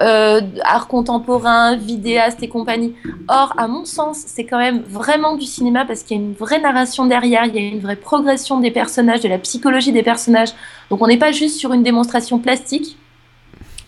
euh, 0.00 0.40
art 0.64 0.88
contemporain, 0.88 1.76
vidéaste 1.76 2.42
et 2.42 2.48
compagnie. 2.48 2.96
Or, 3.28 3.54
à 3.56 3.68
mon 3.68 3.84
sens, 3.84 4.24
c'est 4.26 4.44
quand 4.44 4.58
même 4.58 4.82
vraiment 4.82 5.36
du 5.36 5.46
cinéma 5.46 5.84
parce 5.84 6.02
qu'il 6.02 6.16
y 6.16 6.20
a 6.20 6.22
une 6.22 6.34
vraie 6.34 6.60
narration 6.60 7.06
derrière, 7.06 7.44
il 7.44 7.54
y 7.54 7.58
a 7.58 7.60
une 7.60 7.78
vraie 7.78 7.94
progression 7.94 8.58
des 8.58 8.72
personnages, 8.72 9.20
de 9.20 9.28
la 9.28 9.38
psychologie 9.38 9.92
des 9.92 10.02
personnages. 10.02 10.50
Donc, 10.90 11.00
on 11.00 11.06
n'est 11.06 11.16
pas 11.16 11.30
juste 11.30 11.58
sur 11.58 11.72
une 11.72 11.84
démonstration 11.84 12.40
plastique. 12.40 12.96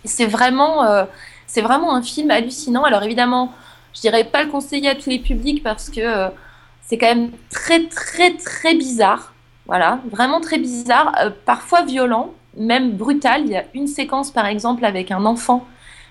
C'est 0.04 0.26
vraiment, 0.26 0.84
euh, 0.84 1.04
c'est 1.48 1.60
vraiment 1.60 1.92
un 1.96 2.02
film 2.02 2.30
hallucinant. 2.30 2.84
Alors, 2.84 3.02
évidemment, 3.02 3.52
je 3.92 4.00
dirais 4.00 4.22
pas 4.22 4.44
le 4.44 4.50
conseiller 4.50 4.90
à 4.90 4.94
tous 4.94 5.10
les 5.10 5.18
publics 5.18 5.64
parce 5.64 5.90
que 5.90 6.00
euh, 6.00 6.28
c'est 6.82 6.98
quand 6.98 7.08
même 7.08 7.32
très, 7.50 7.84
très, 7.88 8.34
très 8.34 8.76
bizarre. 8.76 9.32
Voilà, 9.66 9.98
vraiment 10.08 10.40
très 10.40 10.58
bizarre, 10.58 11.12
parfois 11.44 11.82
violent, 11.82 12.32
même 12.56 12.92
brutal. 12.92 13.42
Il 13.44 13.50
y 13.50 13.56
a 13.56 13.64
une 13.74 13.88
séquence, 13.88 14.30
par 14.30 14.46
exemple, 14.46 14.84
avec 14.84 15.10
un 15.10 15.24
enfant 15.24 15.66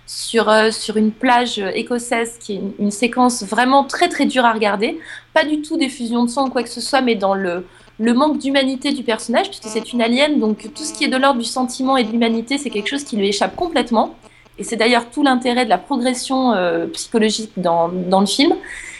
sur, 0.05 0.49
euh, 0.49 0.71
sur 0.71 0.97
une 0.97 1.11
plage 1.11 1.59
euh, 1.59 1.71
écossaise 1.73 2.37
qui 2.39 2.53
est 2.53 2.61
une, 2.79 2.91
séquence 2.91 3.43
vraiment 3.43 3.83
très 3.83 4.07
très 4.07 4.25
dure 4.25 4.45
à 4.45 4.53
regarder. 4.53 4.99
Pas 5.33 5.45
du 5.45 5.61
tout 5.61 5.77
d'effusion 5.77 6.25
de 6.25 6.29
sang 6.29 6.47
ou 6.47 6.49
quoi 6.49 6.63
que 6.63 6.69
ce 6.69 6.81
soit, 6.81 7.01
mais 7.01 7.15
dans 7.15 7.33
le, 7.33 7.65
le 7.99 8.13
manque 8.13 8.37
d'humanité 8.37 8.91
du 8.91 9.03
personnage, 9.03 9.49
puisque 9.49 9.65
c'est 9.65 9.93
une 9.93 10.01
alien, 10.01 10.39
donc 10.39 10.69
tout 10.73 10.83
ce 10.83 10.93
qui 10.93 11.05
est 11.05 11.07
de 11.07 11.17
l'ordre 11.17 11.39
du 11.39 11.45
sentiment 11.45 11.97
et 11.97 12.03
de 12.03 12.11
l'humanité, 12.11 12.57
c'est 12.57 12.69
quelque 12.69 12.89
chose 12.89 13.03
qui 13.03 13.17
lui 13.17 13.29
échappe 13.29 13.55
complètement. 13.55 14.15
Et 14.57 14.63
c'est 14.63 14.75
d'ailleurs 14.75 15.09
tout 15.09 15.23
l'intérêt 15.23 15.65
de 15.65 15.69
la 15.69 15.77
progression 15.77 16.53
euh, 16.53 16.87
psychologique 16.87 17.51
dans, 17.57 17.89
dans 17.89 18.21
le 18.21 18.25
film. 18.25 18.55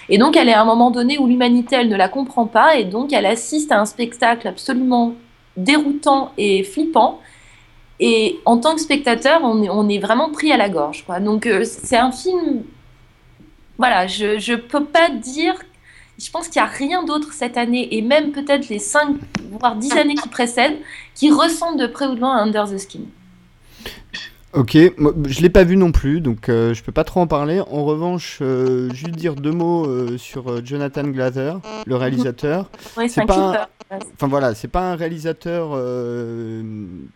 Et 0.10 0.18
donc 0.18 0.36
elle 0.36 0.50
est 0.50 0.54
à 0.54 0.62
un 0.62 0.66
moment 0.66 0.92
donné 0.92 1.18
où 1.18 1.28
l'humanité, 1.28 1.78
elle 1.78 1.90
ne 1.90 1.96
la 1.96 2.10
comprend 2.10 2.46
pas, 2.46 2.78
et 2.78 2.84
donc 2.84 3.14
elle 3.14 3.26
assiste 3.26 3.72
à 3.72 3.80
un 3.80 3.86
spectacle 3.86 4.48
absolument 4.48 5.14
déroutant 5.58 6.32
et 6.38 6.64
flippant. 6.64 7.20
Et 8.00 8.40
en 8.46 8.58
tant 8.58 8.76
que 8.76 8.82
spectateur, 8.82 9.42
on 9.44 9.90
est, 9.90 10.00
vraiment 10.00 10.30
pris 10.30 10.52
à 10.52 10.58
la 10.58 10.70
gorge. 10.70 11.06
Quoi. 11.06 11.20
Donc 11.20 11.46
euh, 11.46 11.64
c'est 11.64 11.98
un 11.98 12.12
film. 12.12 12.64
Voilà, 13.78 14.08
je 14.08 14.40
je 14.40 14.54
peux 14.54 14.86
pas 14.86 15.10
dire. 15.10 15.56
Je 16.18 16.32
pense 16.32 16.48
qu'il 16.48 16.62
n'y 16.62 16.68
a 16.68 16.72
rien 16.72 17.04
d'autre 17.04 17.34
cette 17.34 17.58
année, 17.58 17.94
et 17.94 18.02
même 18.02 18.32
peut-être 18.32 18.70
les 18.70 18.80
5, 18.80 19.18
voire 19.60 19.76
10 19.76 19.94
années 19.98 20.16
qui 20.16 20.30
précèdent, 20.30 20.78
qui 21.14 21.30
ressemble 21.30 21.78
de 21.78 21.88
près 21.88 22.06
ou 22.06 22.16
de 22.16 22.22
loin 22.22 22.38
à 22.38 22.42
Under 22.42 22.70
the 22.70 22.78
Skin. 22.78 23.02
Ok, 24.56 24.78
moi, 24.98 25.14
je 25.28 25.42
l'ai 25.42 25.50
pas 25.50 25.66
vu 25.66 25.76
non 25.76 25.92
plus, 25.92 26.22
donc 26.22 26.48
euh, 26.48 26.74
je 26.74 26.82
peux 26.82 26.94
pas 26.94 27.04
trop 27.04 27.20
en 27.20 27.28
parler. 27.28 27.60
En 27.60 27.84
revanche, 27.84 28.40
euh, 28.42 28.90
juste 28.94 29.16
dire 29.16 29.36
deux 29.36 29.52
mots 29.52 29.86
euh, 29.86 30.18
sur 30.18 30.50
euh, 30.50 30.62
Jonathan 30.64 31.04
Glazer, 31.04 31.60
le 31.86 31.96
réalisateur. 31.96 32.70
Ouais, 32.98 33.10
c'est 33.10 33.26
pas 33.26 33.68
un-. 33.92 33.98
Enfin 34.14 34.28
voilà, 34.28 34.56
c'est 34.56 34.70
pas 34.70 34.92
un 34.92 34.96
réalisateur 34.96 35.78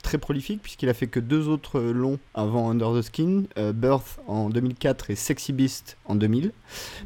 très 0.03 0.17
prolifique 0.17 0.61
puisqu'il 0.61 0.89
a 0.89 0.93
fait 0.93 1.07
que 1.07 1.19
deux 1.19 1.47
autres 1.47 1.79
longs 1.79 2.19
avant 2.35 2.69
Under 2.69 2.93
the 2.93 3.01
Skin, 3.01 3.43
Birth 3.73 4.19
en 4.27 4.49
2004 4.49 5.09
et 5.09 5.15
Sexy 5.15 5.51
Beast 5.51 5.97
en 6.05 6.15
2000. 6.15 6.51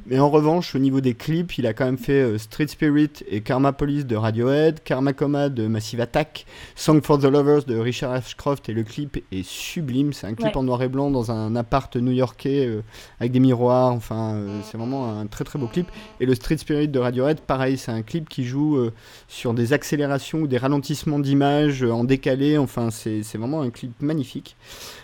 Mais 0.08 0.20
en 0.20 0.30
revanche, 0.30 0.76
au 0.76 0.80
niveau 0.80 1.00
des 1.00 1.14
clips, 1.14 1.58
il 1.58 1.68
a 1.68 1.74
quand 1.74 1.86
même 1.86 1.98
fait 1.98 2.38
Street 2.40 2.68
Spirit 2.68 3.12
et 3.30 3.42
Karma 3.42 3.72
Police 3.72 4.06
de 4.06 4.18
Radiohead, 4.18 4.84
Karma 4.84 5.14
Coma 5.14 5.48
de 5.50 5.68
Massive 5.68 6.02
Attack, 6.02 6.46
Song 6.76 7.02
for 7.02 7.18
the 7.18 7.26
Lovers 7.26 7.64
de 7.64 7.78
Richard 7.78 8.12
Ashcroft 8.12 8.68
et 8.68 8.74
le 8.74 8.84
clip 8.84 9.24
est 9.32 9.48
sublime. 9.48 10.12
C'est 10.24 10.30
un 10.30 10.36
clip 10.36 10.48
Ouais. 10.54 10.58
en 10.58 10.64
noir 10.64 10.82
et 10.82 10.88
blanc 10.88 11.12
dans 11.12 11.32
un 11.32 11.54
appart 11.58 11.94
new-yorkais 11.98 12.66
euh, 12.66 12.82
avec 13.20 13.34
des 13.34 13.42
miroirs. 13.42 13.92
Enfin, 13.92 14.36
euh, 14.36 14.60
c'est 14.64 14.78
vraiment 14.78 15.20
un 15.20 15.26
très 15.28 15.44
très 15.44 15.60
beau 15.60 15.68
clip. 15.68 15.88
Et 16.22 16.26
le 16.26 16.34
Street 16.34 16.56
Spirit 16.56 16.88
de 16.88 16.98
Radiohead, 16.98 17.42
pareil, 17.42 17.78
c'est 17.78 17.92
un 17.92 18.04
clip 18.04 18.30
qui 18.30 18.46
joue 18.46 18.78
euh, 18.78 18.94
sur 19.28 19.54
des 19.54 19.74
accélérations 19.74 20.40
ou 20.40 20.48
des 20.48 20.58
ralentissements 20.58 21.20
d'image 21.20 21.84
euh, 21.84 21.92
en 21.92 22.06
décalé. 22.06 22.58
Enfin, 22.58 22.90
c'est 22.90 23.22
vraiment 23.38 23.62
un 23.64 23.70
clip 23.70 23.92
magnifique. 24.02 24.56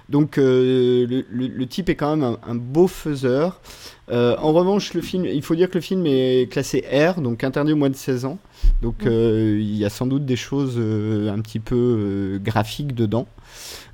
Donc, 0.08 0.38
le, 0.38 1.06
le- 1.06 1.48
le 1.48 1.68
type 1.68 1.90
est 1.90 1.96
quand 1.96 2.16
même 2.16 2.24
un, 2.24 2.38
un 2.52 2.56
beau 2.56 2.88
faiseur. 2.88 3.60
En 4.12 4.54
revanche, 4.54 4.94
le 4.96 5.02
film, 5.02 5.26
il 5.26 5.42
faut 5.44 5.54
dire 5.54 5.70
que 5.70 5.76
le 5.76 5.82
film 5.82 6.04
est 6.08 6.50
classé 6.52 6.84
R, 6.92 7.22
donc 7.22 7.44
interdit 7.44 7.74
au 7.74 7.76
moins 7.76 7.92
de 7.92 7.96
16 7.96 8.26
ans. 8.26 8.40
Donc, 8.82 9.06
euh, 9.06 9.58
il 9.60 9.76
y 9.76 9.86
a 9.86 9.90
sans 9.92 10.08
doute 10.08 10.26
des 10.26 10.36
choses 10.38 10.78
un 10.80 11.40
petit 11.42 11.60
peu 11.60 12.40
graphiques 12.44 12.96
dedans. 12.96 13.28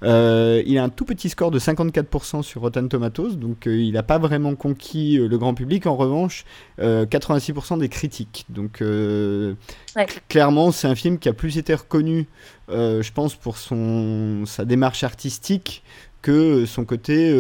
Euh, 0.04 0.62
il 0.66 0.78
a 0.78 0.84
un 0.84 0.90
tout 0.90 1.06
petit 1.06 1.30
score 1.30 1.52
de 1.52 1.60
54% 1.60 2.42
sur 2.44 2.62
Rotten 2.62 2.90
Tomatoes, 2.90 3.36
donc 3.36 3.68
euh, 3.68 3.76
il 3.78 3.94
n'a 3.94 4.04
pas 4.04 4.18
vraiment 4.18 4.56
conquis 4.56 5.18
euh, 5.18 5.28
le 5.28 5.38
grand 5.38 5.54
public. 5.54 5.86
En 5.88 5.96
revanche, 5.96 6.46
euh, 6.80 7.06
86% 7.06 7.80
des 7.80 7.90
critiques. 7.90 8.46
Donc 8.50 8.82
Ouais. 8.82 10.06
clairement, 10.30 10.72
c'est 10.72 10.88
un 10.88 10.96
film 10.96 11.18
qui 11.20 11.30
a 11.30 11.34
plus 11.34 11.58
été 11.58 11.74
reconnu, 11.74 12.28
je 12.70 13.12
pense, 13.12 13.36
pour 13.36 13.58
son, 13.58 14.44
sa 14.46 14.66
démarche 14.66 15.04
artistique 15.04 15.84
que 16.22 16.66
son 16.66 16.86
côté 16.86 17.32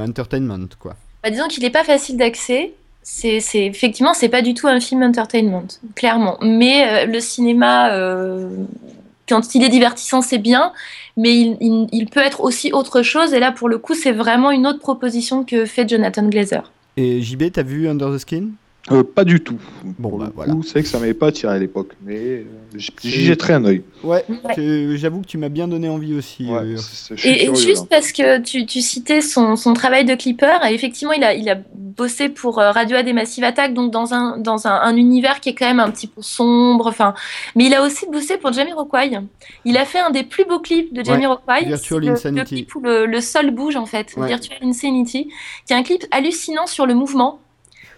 entertainment. 0.00 0.68
Quoi. 0.78 0.94
Bah, 1.22 1.30
disons 1.30 1.48
qu'il 1.48 1.62
n'est 1.62 1.70
pas 1.70 1.84
facile 1.84 2.16
d'accès. 2.16 2.72
C'est, 3.02 3.40
c'est- 3.40 3.66
effectivement, 3.66 4.14
c'est 4.14 4.28
pas 4.30 4.40
du 4.42 4.54
tout 4.54 4.66
un 4.66 4.80
film 4.80 5.02
entertainment, 5.02 5.66
clairement. 5.94 6.38
Mais 6.40 7.04
le 7.06 7.20
cinéma, 7.20 7.90
quand 9.28 9.54
il 9.54 9.62
est 9.62 9.68
divertissant, 9.68 10.22
c'est 10.22 10.38
bien, 10.38 10.72
mais 11.16 11.56
il, 11.60 12.06
peut 12.10 12.20
être 12.20 12.42
aussi 12.42 12.72
autre 12.72 13.02
chose. 13.02 13.32
Et 13.32 13.40
là, 13.40 13.52
pour 13.52 13.68
le 13.68 13.78
coup, 13.78 13.94
c'est 13.94 14.12
vraiment 14.12 14.50
une 14.50 14.66
autre 14.66 14.80
proposition 14.80 15.44
que 15.44 15.64
fait 15.64 15.88
Jonathan 15.88 16.28
Glazer. 16.28 16.70
Et 16.96 17.22
JB, 17.22 17.52
t'as 17.52 17.62
vu 17.62 17.88
Under 17.88 18.12
the 18.12 18.18
Skin? 18.18 18.48
Euh, 18.90 19.02
pas 19.02 19.24
du 19.24 19.40
tout. 19.40 19.56
Bon, 19.98 20.18
bah, 20.18 20.26
le 20.26 20.32
voilà. 20.34 20.54
c'est 20.62 20.82
que 20.82 20.88
ça 20.88 20.98
m'avait 20.98 21.14
pas 21.14 21.28
attiré 21.28 21.54
à 21.54 21.58
l'époque, 21.58 21.92
mais 22.04 22.16
euh, 22.18 22.44
j'y 23.02 23.24
jetterai 23.24 23.54
un 23.54 23.64
œil. 23.64 23.82
Ouais, 24.02 24.22
Ouais. 24.28 24.96
j'avoue 24.96 25.22
que 25.22 25.26
tu 25.26 25.38
m'as 25.38 25.48
bien 25.48 25.66
donné 25.68 25.88
envie 25.88 26.12
aussi. 26.14 26.44
Ouais, 26.50 26.58
euh, 26.58 26.76
c'est- 26.76 27.16
je 27.16 27.20
suis 27.20 27.28
Et, 27.30 27.32
et 27.32 27.46
curieux, 27.46 27.60
juste 27.62 27.88
parce 27.88 28.12
que 28.12 28.40
tu, 28.40 28.66
tu 28.66 28.82
citais 28.82 29.22
son, 29.22 29.56
son 29.56 29.72
travail 29.72 30.04
de 30.04 30.14
clipper, 30.14 30.58
et 30.68 30.74
effectivement, 30.74 31.14
il 31.14 31.24
a, 31.24 31.32
il 31.32 31.48
a 31.48 31.56
bossé 31.74 32.28
pour 32.28 32.58
euh, 32.58 32.72
Radiohead 32.72 33.08
et 33.08 33.14
Massive 33.14 33.44
Attack, 33.44 33.72
donc 33.72 33.90
dans 33.90 34.12
un, 34.12 34.36
dans 34.36 34.66
un, 34.66 34.74
un 34.74 34.96
univers 34.96 35.40
qui 35.40 35.48
est 35.48 35.54
quand 35.54 35.66
même 35.66 35.80
un 35.80 35.90
petit 35.90 36.06
peu 36.06 36.20
sombre. 36.20 36.86
Enfin, 36.88 37.14
mais 37.56 37.64
il 37.64 37.74
a 37.74 37.82
aussi 37.82 38.04
bossé 38.12 38.36
pour 38.36 38.52
Jamiroquai. 38.52 39.18
Il 39.64 39.78
a 39.78 39.86
fait 39.86 40.00
un 40.00 40.10
des 40.10 40.24
plus 40.24 40.44
beaux 40.44 40.58
clips 40.58 40.92
de 40.92 41.02
Jamiroquai. 41.02 41.64
Virtual 41.64 41.78
c'est 41.78 41.94
le- 41.94 42.00
le, 42.06 42.12
Insanity. 42.12 42.54
clip 42.56 42.74
où 42.74 42.80
le, 42.80 43.06
le 43.06 43.20
sol 43.22 43.50
bouge 43.50 43.76
en 43.76 43.86
fait, 43.86 44.12
Ouais. 44.18 44.26
Virtual 44.28 44.58
Insanity, 44.62 45.28
qui 45.66 45.72
est 45.72 45.76
un 45.76 45.82
clip 45.82 46.02
hallucinant 46.10 46.66
sur 46.66 46.84
le 46.84 46.92
mouvement. 46.94 47.40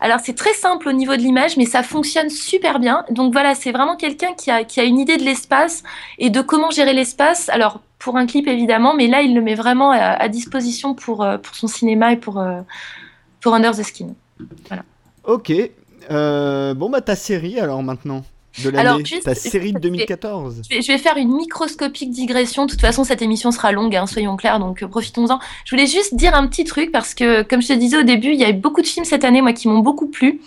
Alors 0.01 0.21
c'est 0.21 0.35
très 0.35 0.53
simple 0.53 0.89
au 0.89 0.93
niveau 0.93 1.17
de 1.17 1.21
l'image, 1.21 1.57
mais 1.57 1.65
ça 1.65 1.83
fonctionne 1.83 2.31
super 2.31 2.79
bien. 2.79 3.05
Donc 3.11 3.33
voilà, 3.33 3.55
c'est 3.55 3.73
vraiment 3.73 3.97
quelqu'un 3.97 4.33
qui 4.35 4.51
a, 4.51 4.65
qui 4.65 4.81
a 4.81 4.85
une 4.85 4.99
idée 4.99 5.17
de 5.17 5.25
l'espace 5.25 5.83
et 6.19 6.31
de 6.31 6.41
comment 6.41 6.71
gérer 6.71 6.93
l'espace. 6.93 7.49
Alors 7.49 7.81
pour 7.99 8.17
un 8.17 8.27
clip 8.27 8.47
évidemment, 8.47 8.95
mais 8.95 9.07
là 9.07 9.23
il 9.23 9.35
le 9.35 9.41
met 9.41 9.55
vraiment 9.55 9.91
à, 9.91 10.29
disposition 10.29 10.95
pour, 10.95 11.23
euh, 11.23 11.39
pour 11.39 11.55
son 11.55 11.67
cinéma 11.67 12.13
et 12.13 12.17
pour, 12.17 12.39
euh, 12.41 12.61
pour 13.41 13.55
Under 13.55 13.73
the 13.73 13.83
Skin. 13.83 14.15
Ok. 15.25 15.53
Euh, 16.11 16.75
bon, 16.75 16.91
bah, 16.91 17.01
ta 17.01 17.17
série 17.17 17.59
alors 17.59 17.83
maintenant 17.83 18.23
de 18.65 18.71
l'année, 18.71 19.03
ta 19.25 19.35
série 19.35 19.73
de 19.73 19.79
je 19.79 19.83
vais- 19.83 19.91
2014. 19.91 20.63
Je 20.69 20.75
vais, 20.77 20.83
je 20.83 20.93
vais 20.93 20.99
faire 20.99 21.17
une 21.17 21.35
microscopique 21.37 22.11
digression. 22.11 22.67
De 22.67 22.71
toute 22.71 22.81
façon, 22.81 23.05
cette 23.05 23.23
émission 23.23 23.51
sera 23.51 23.73
longue, 23.73 23.95
hein, 23.97 24.07
soyons 24.07 24.37
clairs, 24.37 24.59
donc 24.59 24.83
euh, 24.83 24.89
profitons-en. 24.89 25.39
Je 25.65 25.71
voulais 25.75 25.87
juste 25.87 26.15
dire 26.15 26.35
un 26.35 26.47
petit 26.47 26.65
truc 26.65 26.91
parce 26.93 27.15
que, 27.15 27.43
comme 27.43 27.63
je 27.63 27.69
te 27.69 27.73
disais 27.73 27.99
au 27.99 28.03
début, 28.03 28.29
il 28.33 28.41
y 28.41 28.45
a 28.45 28.51
eu 28.51 28.55
beaucoup 28.55 28.81
de 28.83 28.87
films 28.87 29.05
cette 29.05 29.25
année, 29.25 29.43
moi, 29.43 29.53
qui 29.53 29.69
m'ont 29.69 29.81
beaucoup 29.81 30.07
plu. 30.09 30.41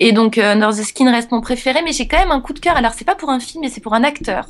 Et 0.00 0.12
donc, 0.12 0.38
euh, 0.38 0.52
Under 0.52 0.70
the 0.70 0.82
Skin 0.82 1.10
reste 1.10 1.30
mon 1.30 1.40
préféré, 1.40 1.80
mais 1.84 1.92
j'ai 1.92 2.06
quand 2.08 2.18
même 2.18 2.30
un 2.32 2.40
coup 2.40 2.52
de 2.52 2.58
cœur. 2.58 2.76
Alors, 2.76 2.92
c'est 2.94 3.04
pas 3.04 3.14
pour 3.14 3.30
un 3.30 3.40
film, 3.40 3.62
mais 3.62 3.70
c'est 3.70 3.80
pour 3.80 3.94
un 3.94 4.04
acteur. 4.04 4.48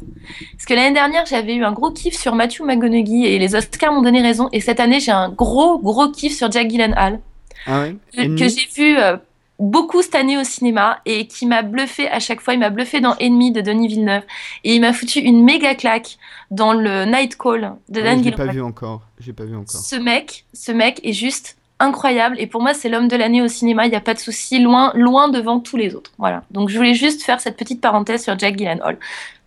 Parce 0.52 0.64
que 0.66 0.74
l'année 0.74 0.94
dernière, 0.94 1.26
j'avais 1.26 1.55
eu 1.55 1.64
un 1.64 1.72
gros 1.72 1.90
kiff 1.90 2.18
sur 2.18 2.34
Matthew 2.34 2.62
McConaughey 2.64 3.32
et 3.32 3.39
les 3.39 3.55
Oscars 3.55 3.93
m'ont 3.93 4.02
donné 4.02 4.22
raison. 4.22 4.48
Et 4.52 4.60
cette 4.60 4.80
année, 4.80 5.01
j'ai 5.01 5.12
un 5.12 5.28
gros, 5.30 5.78
gros 5.78 6.09
kiff 6.10 6.34
sur 6.36 6.51
Jack 6.51 6.68
Gyllenhaal 6.70 7.20
Ah 7.66 7.80
ouais? 7.82 7.97
Que, 8.14 8.20
Ennemi 8.22 8.40
que 8.40 8.48
j'ai 8.48 8.68
vu 8.74 8.97
euh, 8.98 9.16
beaucoup 9.58 10.02
cette 10.02 10.14
année 10.14 10.38
au 10.38 10.44
cinéma 10.44 11.00
et 11.06 11.26
qui 11.26 11.46
m'a 11.46 11.62
bluffé 11.62 12.08
à 12.08 12.20
chaque 12.20 12.40
fois. 12.40 12.54
Il 12.54 12.60
m'a 12.60 12.70
bluffé 12.70 13.00
dans 13.00 13.16
Ennemi 13.18 13.52
de 13.52 13.60
Denis 13.60 13.88
Villeneuve 13.88 14.22
et 14.64 14.74
il 14.74 14.80
m'a 14.80 14.92
foutu 14.92 15.20
une 15.20 15.44
méga 15.44 15.74
claque 15.74 16.18
dans 16.50 16.72
le 16.72 17.04
Night 17.04 17.36
Call 17.36 17.74
de 17.88 18.00
Ah, 18.00 18.04
Dan 18.04 18.18
Je 18.18 18.24
l'ai 18.24 18.32
pas 18.32 18.46
vu 18.46 18.62
encore. 18.62 19.02
J'ai 19.18 19.32
pas 19.32 19.44
vu 19.44 19.54
encore. 19.56 19.80
Ce 19.80 19.96
mec, 19.96 20.44
ce 20.52 20.72
mec 20.72 21.00
est 21.04 21.12
juste 21.12 21.56
incroyable 21.78 22.36
et 22.38 22.46
pour 22.46 22.62
moi 22.62 22.74
c'est 22.74 22.88
l'homme 22.88 23.08
de 23.08 23.16
l'année 23.16 23.42
au 23.42 23.48
cinéma. 23.48 23.86
Il 23.86 23.90
n'y 23.90 23.96
a 23.96 24.00
pas 24.00 24.14
de 24.14 24.18
souci, 24.18 24.58
loin, 24.58 24.92
loin 24.94 25.28
devant 25.28 25.60
tous 25.60 25.76
les 25.76 25.94
autres. 25.94 26.12
Voilà. 26.18 26.42
Donc 26.50 26.68
je 26.68 26.76
voulais 26.76 26.94
juste 26.94 27.22
faire 27.22 27.40
cette 27.40 27.56
petite 27.56 27.80
parenthèse 27.80 28.22
sur 28.24 28.38
Jack 28.38 28.56
Gyllenhaal. 28.56 28.98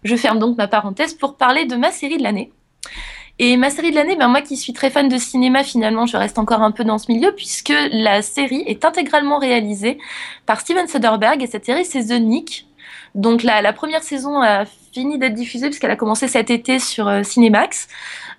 Je 0.03 0.15
ferme 0.15 0.39
donc 0.39 0.57
ma 0.57 0.67
parenthèse 0.67 1.13
pour 1.13 1.35
parler 1.35 1.65
de 1.65 1.75
ma 1.75 1.91
série 1.91 2.17
de 2.17 2.23
l'année. 2.23 2.51
Et 3.37 3.57
ma 3.57 3.69
série 3.69 3.91
de 3.91 3.95
l'année, 3.95 4.15
ben 4.15 4.29
moi 4.29 4.41
qui 4.41 4.55
suis 4.55 4.71
très 4.71 4.89
fan 4.89 5.09
de 5.09 5.17
cinéma, 5.17 5.63
finalement, 5.63 6.05
je 6.05 6.15
reste 6.15 6.39
encore 6.39 6.61
un 6.61 6.71
peu 6.71 6.85
dans 6.85 6.97
ce 6.97 7.11
milieu 7.11 7.33
puisque 7.33 7.73
la 7.91 8.21
série 8.21 8.63
est 8.65 8.85
intégralement 8.85 9.39
réalisée 9.39 9.97
par 10.45 10.61
Steven 10.61 10.87
Soderbergh 10.87 11.43
et 11.43 11.47
cette 11.47 11.65
série 11.65 11.83
c'est 11.83 12.05
The 12.05 12.21
Nick. 12.21 12.65
Donc 13.13 13.43
la, 13.43 13.61
la 13.61 13.73
première 13.73 14.03
saison 14.03 14.41
a 14.41 14.63
fini 14.93 15.17
d'être 15.17 15.33
diffusée 15.33 15.67
puisqu'elle 15.67 15.91
a 15.91 15.97
commencé 15.97 16.29
cet 16.29 16.49
été 16.49 16.79
sur 16.79 17.09
euh, 17.09 17.23
Cinemax. 17.23 17.89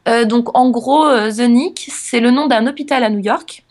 Euh, 0.09 0.25
donc 0.25 0.57
en 0.57 0.71
gros, 0.71 1.05
euh, 1.07 1.31
The 1.31 1.49
Nick, 1.49 1.89
c'est 1.93 2.21
le 2.21 2.31
nom 2.31 2.47
d'un 2.47 2.67
hôpital 2.67 3.05
à 3.05 3.11
New 3.11 3.19
York. 3.19 3.66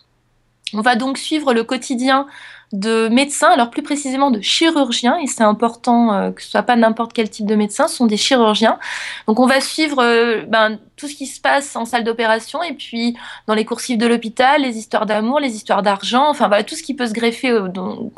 On 0.73 0.81
va 0.81 0.95
donc 0.95 1.17
suivre 1.17 1.53
le 1.53 1.63
quotidien 1.63 2.27
de 2.73 3.07
médecins, 3.07 3.49
alors 3.51 3.69
plus 3.69 3.83
précisément 3.83 4.31
de 4.31 4.41
chirurgiens, 4.41 5.17
et 5.17 5.27
c'est 5.27 5.43
important 5.43 6.13
euh, 6.13 6.31
que 6.31 6.41
ce 6.41 6.49
soit 6.49 6.63
pas 6.63 6.75
n'importe 6.75 7.13
quel 7.13 7.29
type 7.29 7.45
de 7.45 7.55
médecin, 7.55 7.87
ce 7.87 7.95
sont 7.95 8.07
des 8.07 8.17
chirurgiens. 8.17 8.79
Donc 9.27 9.39
on 9.39 9.45
va 9.45 9.61
suivre 9.61 10.01
euh, 10.01 10.43
ben, 10.47 10.79
tout 10.95 11.07
ce 11.07 11.15
qui 11.15 11.27
se 11.27 11.39
passe 11.39 11.75
en 11.75 11.85
salle 11.85 12.03
d'opération 12.03 12.63
et 12.63 12.73
puis 12.73 13.15
dans 13.47 13.53
les 13.53 13.65
coursives 13.65 13.97
de 13.97 14.07
l'hôpital, 14.07 14.63
les 14.63 14.77
histoires 14.77 15.05
d'amour, 15.05 15.39
les 15.39 15.55
histoires 15.55 15.83
d'argent, 15.83 16.27
enfin 16.29 16.47
voilà 16.47 16.63
tout 16.63 16.75
ce 16.75 16.83
qui 16.83 16.95
peut 16.95 17.07
se 17.07 17.13
greffer 17.13 17.53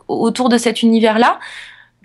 autour 0.07 0.49
de 0.49 0.57
cet 0.57 0.81
univers-là. 0.81 1.39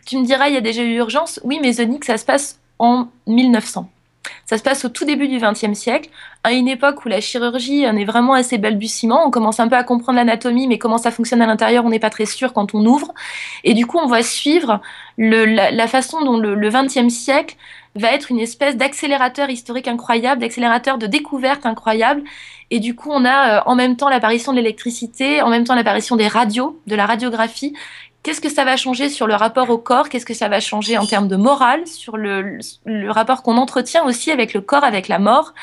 Tu 0.05 0.19
me 0.19 0.24
diras, 0.24 0.48
il 0.48 0.55
y 0.55 0.59
a 0.59 0.60
déjà 0.60 0.82
eu 0.82 0.97
urgence. 0.97 1.40
Oui, 1.44 1.60
mais 1.62 1.73
Nick, 1.86 2.05
ça 2.05 2.19
se 2.19 2.24
passe 2.24 2.59
en 2.81 3.09
1900. 3.28 3.89
Ça 4.47 4.59
se 4.59 4.62
passe 4.62 4.85
au 4.85 4.89
tout 4.89 5.05
début 5.05 5.28
du 5.28 5.39
XXe 5.39 5.74
siècle, 5.74 6.11
à 6.44 6.53
une 6.53 6.69
époque 6.69 7.05
où 7.05 7.09
la 7.09 7.20
chirurgie 7.20 7.86
en 7.89 7.97
est 7.97 8.05
vraiment 8.05 8.35
assez 8.35 8.59
balbutiement. 8.59 9.27
On 9.27 9.31
commence 9.31 9.61
un 9.61 9.69
peu 9.69 9.77
à 9.77 9.85
comprendre 9.85 10.16
l'anatomie, 10.16 10.66
mais 10.66 10.78
comment 10.78 10.99
ça 10.99 11.11
fonctionne 11.11 11.43
à 11.43 11.47
l'intérieur, 11.47 11.85
on 11.85 11.90
n'est 11.90 11.99
pas 11.99 12.11
très 12.11 12.27
sûr 12.27 12.53
quand 12.53 12.74
on 12.74 12.85
ouvre. 12.85 13.12
Et 13.65 13.74
du 13.74 13.86
coup, 13.86 13.99
on 13.99 14.07
va 14.07 14.23
suivre 14.23 14.81
la, 15.19 15.86
façon 15.86 16.24
dont 16.24 16.36
le, 16.36 16.55
le 16.55 16.69
XXe 16.69 17.12
siècle 17.12 17.57
va 17.94 18.12
être 18.12 18.31
une 18.31 18.40
espèce 18.40 18.77
d'accélérateur 18.77 19.51
historique 19.51 19.89
incroyable, 19.89 20.40
d'accélérateur 20.40 20.99
de 20.99 21.07
découverte 21.07 21.66
incroyable. 21.66 22.23
Et 22.70 22.81
du 22.81 22.94
coup, 22.94 23.11
on 23.12 23.24
a 23.24 23.59
euh, 23.59 23.62
en 23.66 23.74
même 23.74 23.97
temps 23.97 24.09
l'apparition 24.09 24.53
de 24.53 24.57
l'électricité, 24.57 25.43
en 25.43 25.51
même 25.51 25.65
temps 25.65 25.74
l'apparition 25.74 26.16
des 26.16 26.28
radios, 26.28 26.81
de 26.86 26.94
la 26.94 27.07
radiographie. 27.07 27.74
Qu'est-ce 28.23 28.40
que 28.40 28.49
ça 28.49 28.65
va 28.65 28.77
changer 28.77 29.09
sur 29.09 29.27
le 29.27 29.35
rapport 29.35 29.69
au 29.70 29.78
corps? 29.78 30.09
Qu'est-ce 30.09 30.27
que 30.27 30.35
ça 30.35 30.49
va 30.49 30.61
changer 30.61 30.97
en 30.97 31.07
termes 31.07 31.27
de 31.27 31.35
morale 31.35 31.89
sur 31.89 32.16
le, 32.16 32.61
rapport 33.11 33.43
qu'on 33.43 33.57
entretient 33.57 34.05
aussi 34.05 34.31
avec 34.31 34.55
le 34.55 34.61
corps, 34.61 34.85
avec 34.85 35.09
la 35.09 35.19
mort? 35.19 35.55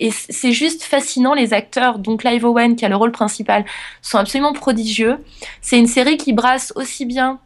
Et 0.00 0.10
c'est 0.10 0.52
juste 0.52 0.82
fascinant. 0.82 1.34
Les 1.34 1.52
acteurs, 1.52 1.98
dont 1.98 2.16
Clive 2.16 2.46
Owen 2.46 2.74
qui 2.74 2.86
a 2.86 2.88
le 2.88 2.96
rôle 2.96 3.12
principal, 3.12 3.66
sont 4.00 4.16
absolument 4.16 4.54
prodigieux. 4.54 5.18
C'est 5.60 5.78
une 5.78 5.86
série 5.86 6.16
qui 6.16 6.32
brasse 6.32 6.72
aussi 6.74 7.04
bien, 7.04 7.38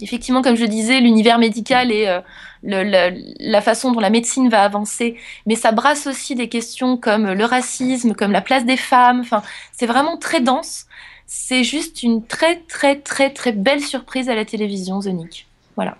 effectivement, 0.00 0.42
comme 0.42 0.56
je 0.56 0.66
disais, 0.66 1.00
l'univers 1.00 1.38
médical 1.38 1.90
et 1.90 2.06
euh, 2.06 2.20
la 2.62 3.60
façon 3.62 3.92
dont 3.92 4.00
la 4.00 4.10
médecine 4.10 4.50
va 4.50 4.64
avancer, 4.64 5.16
mais 5.46 5.54
ça 5.54 5.72
brasse 5.72 6.06
aussi 6.06 6.34
des 6.34 6.48
questions 6.48 6.96
comme 6.96 7.32
le 7.32 7.44
racisme, 7.44 8.14
comme 8.14 8.32
la 8.32 8.40
place 8.40 8.66
des 8.66 8.76
femmes. 8.76 9.20
Enfin, 9.20 9.42
c'est 9.72 9.86
vraiment 9.86 10.18
très 10.18 10.40
dense. 10.40 10.86
C'est 11.26 11.64
juste 11.64 12.02
une 12.02 12.24
très 12.24 12.60
très 12.68 13.00
très 13.00 13.32
très 13.32 13.52
belle 13.52 13.80
surprise 13.80 14.28
à 14.28 14.34
la 14.34 14.44
télévision, 14.44 15.00
The 15.00 15.06
Nick. 15.06 15.46
Voilà. 15.76 15.96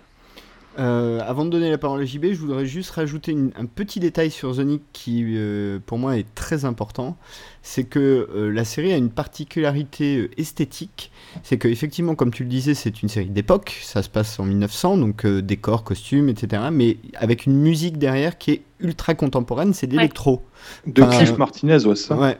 Euh, 0.77 1.21
avant 1.25 1.45
de 1.45 1.49
donner 1.51 1.69
la 1.69 1.77
parole 1.77 2.01
à 2.01 2.05
JB, 2.05 2.33
je 2.33 2.39
voudrais 2.39 2.65
juste 2.65 2.91
rajouter 2.91 3.31
une- 3.31 3.51
un 3.57 3.65
petit 3.65 4.01
détail 4.01 4.29
sur 4.29 4.53
The 4.57 4.59
Nick 4.59 4.81
qui, 4.91 5.23
euh, 5.25 5.79
pour 5.85 5.97
moi, 5.97 6.17
est 6.17 6.25
très 6.35 6.65
important. 6.65 7.15
C'est 7.61 7.85
que 7.85 8.27
euh, 8.35 8.51
la 8.51 8.65
série 8.65 8.91
a 8.91 8.97
une 8.97 9.09
particularité 9.09 10.17
euh, 10.17 10.29
esthétique. 10.37 11.11
C'est 11.43 11.57
que, 11.57 11.69
effectivement, 11.69 12.13
comme 12.15 12.29
tu 12.31 12.43
le 12.43 12.49
disais, 12.49 12.73
c'est 12.73 13.01
une 13.01 13.07
série 13.07 13.29
d'époque. 13.29 13.79
Ça 13.83 14.03
se 14.03 14.09
passe 14.09 14.37
en 14.37 14.43
1900, 14.43 14.97
donc 14.97 15.25
euh, 15.25 15.41
décors, 15.41 15.85
costumes, 15.85 16.27
etc. 16.27 16.63
Mais 16.73 16.97
avec 17.15 17.45
une 17.45 17.55
musique 17.55 17.97
derrière 17.97 18.37
qui 18.37 18.51
est 18.51 18.61
ultra 18.81 19.13
contemporaine, 19.15 19.73
c'est 19.73 19.87
de 19.87 19.93
Ouais. 19.93 19.99
l'électro. 19.99 20.43
De 20.87 21.01
Enfin, 21.03 21.19
Cliff 21.19 21.37
Martinez, 21.37 21.85
ouais, 21.85 21.95
ça. 21.95 22.17
Ouais. 22.17 22.37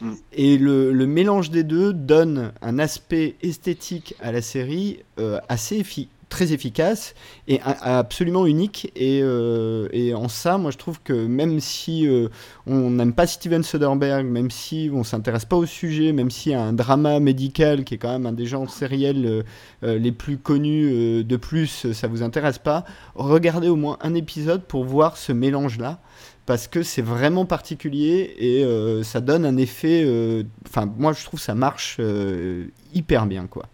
Mm. 0.00 0.12
Et 0.32 0.58
le, 0.58 1.06
mélange 1.06 1.50
des 1.50 1.64
deux 1.64 1.92
donne 1.92 2.52
un 2.62 2.78
aspect 2.78 3.36
esthétique 3.42 4.14
à 4.20 4.32
la 4.32 4.42
série 4.42 5.00
euh, 5.18 5.38
assez 5.48 5.84
très 6.28 6.52
efficace 6.52 7.14
et 7.46 7.60
absolument 7.62 8.46
unique. 8.46 8.90
Et, 8.96 9.20
euh, 9.22 9.88
et 9.92 10.12
en 10.12 10.28
ça, 10.28 10.58
moi, 10.58 10.72
je 10.72 10.76
trouve 10.76 11.00
que 11.00 11.12
même 11.12 11.60
si 11.60 12.06
euh, 12.08 12.28
on 12.66 12.90
n'aime 12.90 13.12
pas 13.12 13.28
Steven 13.28 13.62
Soderbergh, 13.62 14.26
même 14.26 14.50
si 14.50 14.90
on 14.92 15.04
s'intéresse 15.04 15.44
pas 15.44 15.56
au 15.56 15.66
sujet, 15.66 16.12
même 16.12 16.30
s'il 16.30 16.52
y 16.52 16.54
a 16.56 16.62
un 16.62 16.72
drama 16.72 17.20
médical 17.20 17.84
qui 17.84 17.94
est 17.94 17.98
quand 17.98 18.12
même 18.12 18.26
un 18.26 18.32
des 18.32 18.46
genres 18.46 18.70
sériels 18.70 19.44
les 19.82 20.12
plus 20.12 20.36
connus 20.36 21.22
de 21.22 21.36
plus, 21.36 21.92
ça 21.92 22.08
vous 22.08 22.24
intéresse 22.24 22.58
pas, 22.58 22.84
regardez 23.14 23.68
au 23.68 23.76
moins 23.76 23.98
un 24.00 24.14
épisode 24.14 24.64
pour 24.64 24.84
voir 24.84 25.16
ce 25.16 25.32
mélange-là 25.32 26.00
parce 26.46 26.68
que 26.68 26.82
c'est 26.82 27.02
vraiment 27.02 27.44
particulier 27.44 28.34
et 28.38 28.64
euh, 28.64 29.02
ça 29.02 29.20
donne 29.20 29.44
un 29.44 29.56
effet. 29.56 30.04
euh, 30.06 30.44
Enfin, 30.66 30.90
moi 30.98 31.12
je 31.12 31.24
trouve 31.24 31.40
ça 31.40 31.54
marche 31.54 31.96
euh, 32.00 32.66
hyper 32.94 33.26
bien 33.26 33.46
quoi. 33.46 33.66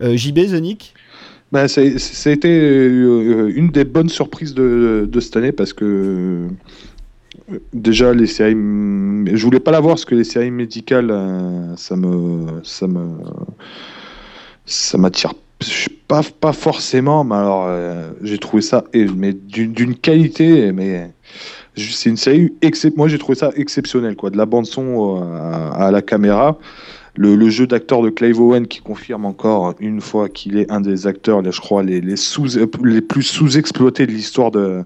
JB, 0.00 0.40
a 2.30 2.32
été 2.32 2.48
euh, 2.50 3.52
une 3.54 3.68
des 3.68 3.84
bonnes 3.84 4.08
surprises 4.08 4.54
de, 4.54 5.08
de 5.10 5.20
cette 5.20 5.36
année 5.36 5.52
parce 5.52 5.72
que 5.72 6.48
déjà 7.72 8.12
les 8.12 8.26
séries, 8.26 8.54
je 8.54 9.44
voulais 9.44 9.60
pas 9.60 9.70
la 9.70 9.78
voir 9.80 9.94
parce 9.94 10.04
que 10.04 10.16
les 10.16 10.24
séries 10.24 10.50
médicales, 10.50 11.12
ça 11.76 11.94
me, 11.94 12.60
ça 12.64 12.88
me, 12.88 13.06
ça 14.66 14.98
m'attire 14.98 15.34
pas, 16.08 16.22
pas 16.40 16.52
forcément, 16.52 17.22
mais 17.22 17.36
alors 17.36 17.68
j'ai 18.22 18.38
trouvé 18.38 18.62
ça, 18.62 18.84
mais 18.94 19.32
d'une 19.32 19.94
qualité, 19.94 20.72
mais 20.72 21.12
c'est 21.76 22.10
une 22.10 22.16
série 22.16 22.52
excep- 22.62 22.96
moi 22.96 23.08
j'ai 23.08 23.18
trouvé 23.18 23.36
ça 23.36 23.50
exceptionnel 23.56 24.16
quoi, 24.16 24.30
de 24.30 24.36
la 24.36 24.46
bande 24.46 24.66
son 24.66 25.22
euh, 25.22 25.70
à, 25.72 25.90
la 25.90 26.02
caméra. 26.02 26.58
Le, 27.16 27.36
le 27.36 27.48
jeu 27.48 27.66
d'acteur 27.68 28.02
de 28.02 28.10
Clive 28.10 28.40
Owen 28.40 28.66
qui 28.66 28.80
confirme 28.80 29.24
encore 29.24 29.74
une 29.78 30.00
fois 30.00 30.28
qu'il 30.28 30.58
est 30.58 30.70
un 30.70 30.80
des 30.80 31.06
acteurs, 31.06 31.48
je 31.48 31.60
crois, 31.60 31.84
les, 31.84 32.00
les, 32.00 32.16
sous, 32.16 32.46
les 32.82 33.00
plus 33.00 33.22
sous-exploités 33.22 34.04
de 34.06 34.10
l'histoire 34.10 34.50
de, 34.50 34.84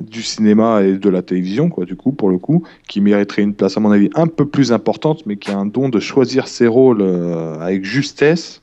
du 0.00 0.22
cinéma 0.22 0.82
et 0.82 0.96
de 0.96 1.10
la 1.10 1.22
télévision, 1.22 1.68
quoi, 1.68 1.84
du 1.84 1.96
coup, 1.96 2.12
pour 2.12 2.30
le 2.30 2.38
coup, 2.38 2.64
qui 2.88 3.00
mériterait 3.00 3.42
une 3.42 3.54
place, 3.54 3.76
à 3.76 3.80
mon 3.80 3.90
avis, 3.90 4.08
un 4.14 4.26
peu 4.26 4.46
plus 4.46 4.72
importante, 4.72 5.26
mais 5.26 5.36
qui 5.36 5.50
a 5.50 5.58
un 5.58 5.66
don 5.66 5.88
de 5.88 6.00
choisir 6.00 6.48
ses 6.48 6.66
rôles 6.66 7.02
euh, 7.02 7.60
avec 7.60 7.84
justesse. 7.84 8.62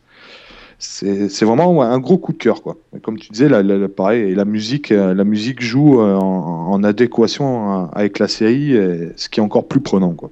C'est 0.79 1.43
vraiment 1.43 1.75
ouais, 1.75 1.85
un 1.85 1.99
gros 1.99 2.17
coup 2.19 2.33
de 2.33 2.37
cœur, 2.37 2.61
quoi. 2.61 2.77
Comme 3.01 3.17
tu 3.17 3.29
disais, 3.31 3.49
la, 3.49 3.63
la- 3.63 3.89
pareil, 3.89 4.31
et 4.31 4.35
la 4.35 4.45
musique, 4.45 4.91
euh, 4.91 5.13
la 5.15 5.23
musique 5.23 5.61
joue 5.61 5.99
euh, 6.01 6.15
en, 6.15 6.71
en 6.71 6.83
adéquation 6.83 7.83
euh, 7.83 7.85
avec 7.93 8.19
la 8.19 8.27
série, 8.27 8.73
ce 9.15 9.27
qui 9.29 9.39
est 9.39 9.43
encore 9.43 9.67
plus 9.67 9.81
prenant, 9.81 10.13
quoi. 10.13 10.29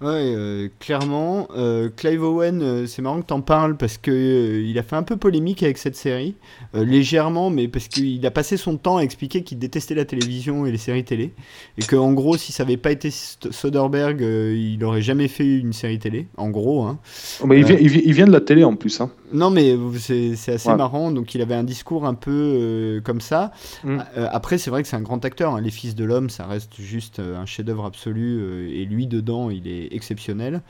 Ouais, 0.00 0.34
euh, 0.34 0.68
clairement. 0.80 1.46
Euh, 1.56 1.88
Clive 1.96 2.22
Owen, 2.24 2.60
euh, 2.62 2.86
c'est 2.86 3.00
marrant 3.00 3.22
que 3.22 3.26
t'en 3.26 3.40
parles 3.40 3.76
parce 3.76 3.96
que 3.96 4.60
il 4.62 4.76
a 4.78 4.82
fait 4.82 4.96
un 4.96 5.02
peu 5.04 5.16
polémique 5.16 5.62
avec 5.62 5.78
cette 5.78 5.94
série, 5.96 6.34
légèrement, 6.74 7.48
mais 7.48 7.68
parce 7.68 7.86
qu'il 7.88 8.26
a 8.26 8.30
passé 8.30 8.56
son 8.56 8.76
temps 8.76 8.96
à 8.98 9.02
expliquer 9.02 9.44
qu'il 9.44 9.58
détestait 9.60 9.94
la 9.94 10.04
télévision 10.04 10.66
et 10.66 10.72
les 10.72 10.78
séries 10.78 11.04
télé, 11.04 11.30
et 11.78 11.82
que 11.82 11.96
en 11.96 12.12
gros, 12.12 12.36
si 12.36 12.52
ça 12.52 12.64
avait 12.64 12.76
pas 12.76 12.90
été 12.90 13.10
Soderbergh, 13.10 14.20
il 14.20 14.82
aurait 14.84 15.00
jamais 15.00 15.28
fait 15.28 15.46
une 15.58 15.72
série 15.72 16.00
télé, 16.00 16.26
en 16.36 16.50
gros. 16.50 16.82
Hein. 16.82 16.98
Mais 17.46 17.60
il, 17.60 17.64
Euh. 17.64 17.68
vient, 17.68 17.78
il, 17.80 17.88
vient, 17.88 18.02
il 18.04 18.12
vient 18.12 18.26
de 18.26 18.32
la 18.32 18.40
télé 18.40 18.64
en 18.64 18.74
plus, 18.76 19.00
hein. 19.00 19.10
Non, 19.32 19.50
mais 19.50 19.76
c'est 19.98 20.32
assez 20.52 20.68
Ouais. 20.68 20.76
marrant. 20.76 21.10
Donc, 21.10 21.34
il 21.34 21.40
avait 21.42 21.54
un 21.54 21.64
discours 21.64 22.06
un 22.06 22.14
peu 22.14 22.30
euh, 22.30 23.00
comme 23.00 23.20
ça. 23.20 23.52
Mm. 23.82 23.98
Euh, 24.16 24.28
après, 24.30 24.58
c'est 24.58 24.70
vrai 24.70 24.82
que 24.82 24.88
c'est 24.88 24.96
un 24.96 25.00
grand 25.02 25.24
acteur. 25.24 25.54
hein. 25.54 25.60
Les 25.60 25.70
Fils 25.70 25.94
de 25.94 26.04
l'Homme, 26.04 26.30
ça 26.30 26.46
reste 26.46 26.74
juste 26.78 27.18
euh, 27.18 27.36
un 27.40 27.46
chef-d'œuvre 27.46 27.84
absolu. 27.86 28.70
et 28.70 28.84
lui, 28.84 29.06
dedans, 29.06 29.50
il 29.50 29.66
est 29.66 29.94
exceptionnel. 29.94 30.62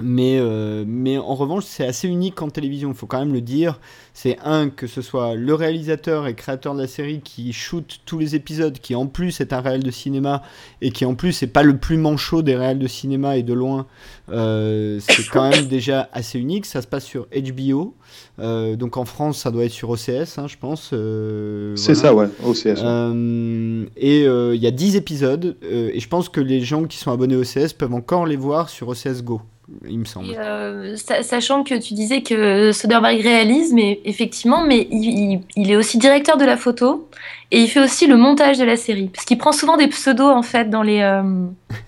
Mais, 0.00 0.38
euh, 0.38 0.84
mais 0.86 1.18
en 1.18 1.34
revanche, 1.34 1.64
c'est 1.66 1.84
assez 1.84 2.08
unique 2.08 2.40
en 2.42 2.50
télévision, 2.50 2.90
il 2.90 2.94
faut 2.94 3.06
quand 3.06 3.18
même 3.18 3.32
le 3.32 3.40
dire. 3.40 3.80
C'est 4.14 4.36
un, 4.44 4.68
que 4.68 4.86
ce 4.86 5.02
soit 5.02 5.34
le 5.34 5.54
réalisateur 5.54 6.26
et 6.26 6.34
créateur 6.34 6.74
de 6.74 6.80
la 6.80 6.86
série 6.88 7.20
qui 7.20 7.52
shoot 7.52 8.00
tous 8.04 8.18
les 8.18 8.34
épisodes, 8.34 8.78
qui 8.78 8.94
en 8.94 9.06
plus 9.06 9.40
est 9.40 9.52
un 9.52 9.60
réel 9.60 9.82
de 9.82 9.90
cinéma, 9.90 10.42
et 10.80 10.90
qui 10.90 11.04
en 11.04 11.14
plus 11.14 11.42
n'est 11.42 11.48
pas 11.48 11.62
le 11.62 11.76
plus 11.76 11.96
manchot 11.96 12.42
des 12.42 12.56
réels 12.56 12.78
de 12.78 12.86
cinéma 12.86 13.36
et 13.36 13.42
de 13.42 13.52
loin. 13.52 13.86
Euh, 14.28 14.98
c'est 15.00 15.28
quand 15.28 15.48
même 15.48 15.66
déjà 15.66 16.08
assez 16.12 16.38
unique. 16.38 16.66
Ça 16.66 16.82
se 16.82 16.86
passe 16.86 17.04
sur 17.04 17.26
HBO. 17.26 17.94
Euh, 18.38 18.76
donc 18.76 18.96
en 18.96 19.04
France, 19.04 19.38
ça 19.38 19.50
doit 19.50 19.64
être 19.64 19.72
sur 19.72 19.90
OCS, 19.90 20.38
hein, 20.38 20.46
je 20.46 20.56
pense. 20.56 20.90
C'est 20.90 21.92
voilà. 21.92 22.00
ça, 22.00 22.14
ouais, 22.14 22.28
OCS. 22.44 22.82
ouais. 22.82 23.88
Et 23.96 24.24
il 24.24 24.62
y 24.62 24.66
a 24.66 24.70
10 24.70 24.96
épisodes, 24.96 25.56
et 25.62 25.98
je 25.98 26.08
pense 26.08 26.28
que 26.28 26.40
les 26.40 26.60
gens 26.60 26.84
qui 26.84 26.98
sont 26.98 27.12
abonnés 27.12 27.36
au 27.36 27.42
OCS 27.42 27.72
peuvent 27.72 27.94
encore 27.94 28.26
les 28.26 28.36
voir 28.36 28.68
sur 28.68 28.88
OCS 28.88 29.22
Go, 29.22 29.40
il 29.88 29.98
me 29.98 30.04
semble. 30.04 30.30
Et, 30.30 30.36
euh, 30.38 30.96
sa- 30.96 31.22
sachant 31.22 31.62
que 31.64 31.74
tu 31.74 31.94
disais 31.94 32.22
que 32.22 32.72
Soderbergh 32.72 33.20
réalise, 33.20 33.72
mais 33.72 34.00
effectivement, 34.04 34.62
mais 34.64 34.88
il, 34.90 35.04
il- 35.04 35.40
il 35.56 35.70
est 35.70 35.76
aussi 35.76 35.98
directeur 35.98 36.36
de 36.36 36.44
la 36.44 36.56
photo 36.56 37.08
et 37.50 37.60
il 37.60 37.68
fait 37.68 37.80
aussi 37.80 38.06
le 38.06 38.16
montage 38.16 38.58
de 38.58 38.64
la 38.64 38.76
série, 38.76 39.08
parce 39.14 39.24
qu'il 39.24 39.38
prend 39.38 39.52
souvent 39.52 39.76
des 39.76 39.88
pseudos 39.88 40.30
en 40.30 40.42
fait 40.42 40.70
dans 40.70 40.82
les 40.82 41.00
euh, 41.00 41.22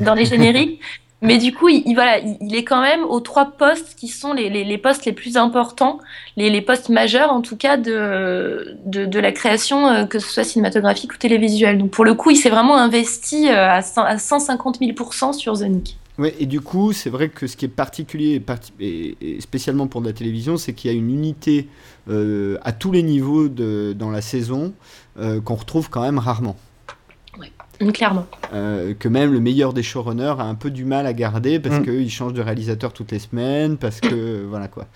dans 0.01 0.15
les 0.15 0.25
génériques. 0.35 0.81
Mais 1.23 1.37
du 1.37 1.53
coup, 1.53 1.69
il, 1.69 1.83
il- 1.85 1.93
voilà, 1.95 2.19
il, 2.19 2.55
est 2.57 2.65
quand 2.65 2.81
même 2.81 3.05
aux 3.05 3.21
trois 3.21 3.45
postes 3.45 3.95
qui 3.95 4.09
sont 4.09 4.33
les, 4.33 4.49
les, 4.49 4.65
les 4.65 4.79
postes 4.79 5.05
les 5.05 5.13
plus 5.13 5.37
importants, 5.37 5.99
les, 6.39 6.49
les 6.49 6.63
postes 6.63 6.89
majeurs 6.89 7.31
en 7.31 7.43
tout 7.43 7.57
cas 7.57 7.77
de, 7.77 8.75
de, 8.87 9.05
de 9.05 9.19
la 9.19 9.31
création, 9.31 9.87
euh, 9.87 10.05
que 10.07 10.19
ce 10.19 10.27
soit 10.31 10.45
cinématographique 10.45 11.13
ou 11.13 11.19
télévisuelle. 11.19 11.77
Donc 11.77 11.91
pour 11.91 12.07
le 12.07 12.15
coup, 12.15 12.31
il 12.31 12.37
s'est 12.37 12.49
vraiment 12.49 12.77
investi 12.79 13.51
à 13.51 13.83
150 13.83 14.81
000% 14.81 15.35
sur 15.35 15.59
The 15.59 15.65
Nick. 15.65 15.99
Et 16.39 16.47
du 16.47 16.61
coup, 16.61 16.93
c'est 16.93 17.11
vrai 17.11 17.29
que 17.29 17.47
ce 17.47 17.57
qui 17.57 17.65
est 17.65 17.69
particulier 17.69 18.35
et, 18.35 18.41
parti- 18.41 18.73
et- 18.81 19.17
et 19.37 19.41
spécialement 19.41 19.87
pour 19.87 20.01
de 20.03 20.07
la 20.07 20.13
télévision, 20.13 20.57
c'est 20.57 20.73
qu'il 20.73 20.91
y 20.91 20.95
a 20.95 20.97
une 20.97 21.11
unité 21.11 21.69
euh, 22.09 22.59
à 22.63 22.73
tous 22.73 22.93
les 22.93 23.03
niveaux 23.03 23.49
de, 23.49 23.95
dans 23.99 24.11
la 24.11 24.21
saison 24.23 24.73
euh, 25.19 25.41
qu'on 25.41 25.55
retrouve 25.55 25.89
quand 25.91 26.03
même 26.03 26.19
rarement. 26.19 26.57
Mm, 27.81 27.93
Clairement. 27.93 28.27
Euh, 28.53 28.95
que 28.99 29.09
même 29.09 29.33
le 29.33 29.41
meilleur 29.41 29.73
des 29.73 29.83
showrunners 29.83 30.35
a 30.39 30.43
un 30.45 30.55
peu 30.55 30.71
du 30.71 30.85
mal 30.85 31.07
à 31.07 31.13
garder 31.15 31.59
parce 31.61 31.79
Mm. 31.81 31.85
qu'il 31.85 32.11
change 32.11 32.33
de 32.35 32.43
réalisateur 32.43 32.93
toutes 32.93 33.11
les 33.13 33.19
semaines, 33.19 33.77
parce 33.79 34.01
que 34.01 34.45
voilà 34.49 34.69
quoi, 34.69 34.87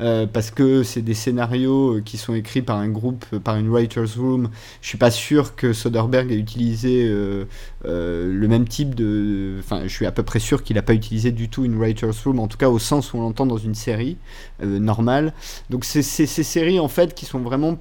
Euh, 0.00 0.26
parce 0.32 0.52
que 0.52 0.84
c'est 0.84 1.02
des 1.02 1.14
scénarios 1.14 1.96
euh, 1.96 2.00
qui 2.00 2.16
sont 2.18 2.34
écrits 2.34 2.62
par 2.62 2.76
un 2.76 2.88
groupe, 2.88 3.24
par 3.42 3.56
une 3.56 3.68
writers 3.68 4.06
room. 4.16 4.50
Je 4.82 4.88
suis 4.88 4.98
pas 4.98 5.10
sûr 5.10 5.56
que 5.56 5.72
Soderbergh 5.72 6.30
ait 6.30 6.36
utilisé 6.36 7.04
euh, 7.08 7.46
euh, 7.86 8.32
le 8.32 8.46
même 8.48 8.68
type 8.68 8.94
de, 8.94 9.56
enfin 9.58 9.80
je 9.84 9.88
suis 9.88 10.06
à 10.06 10.12
peu 10.12 10.22
près 10.22 10.38
sûr 10.38 10.62
qu'il 10.62 10.78
a 10.78 10.82
pas 10.82 10.94
utilisé 10.94 11.32
du 11.32 11.48
tout 11.48 11.64
une 11.64 11.76
writers 11.76 12.14
room, 12.24 12.38
en 12.38 12.46
tout 12.46 12.58
cas 12.58 12.68
au 12.68 12.78
sens 12.78 13.12
où 13.12 13.18
on 13.18 13.22
l'entend 13.22 13.46
dans 13.46 13.56
une 13.58 13.74
série 13.74 14.16
euh, 14.62 14.78
normale. 14.78 15.32
Donc 15.70 15.84
c'est 15.84 16.02
ces 16.02 16.26
séries 16.26 16.78
en 16.78 16.88
fait 16.88 17.14
qui 17.14 17.26
sont 17.26 17.40
vraiment 17.40 17.78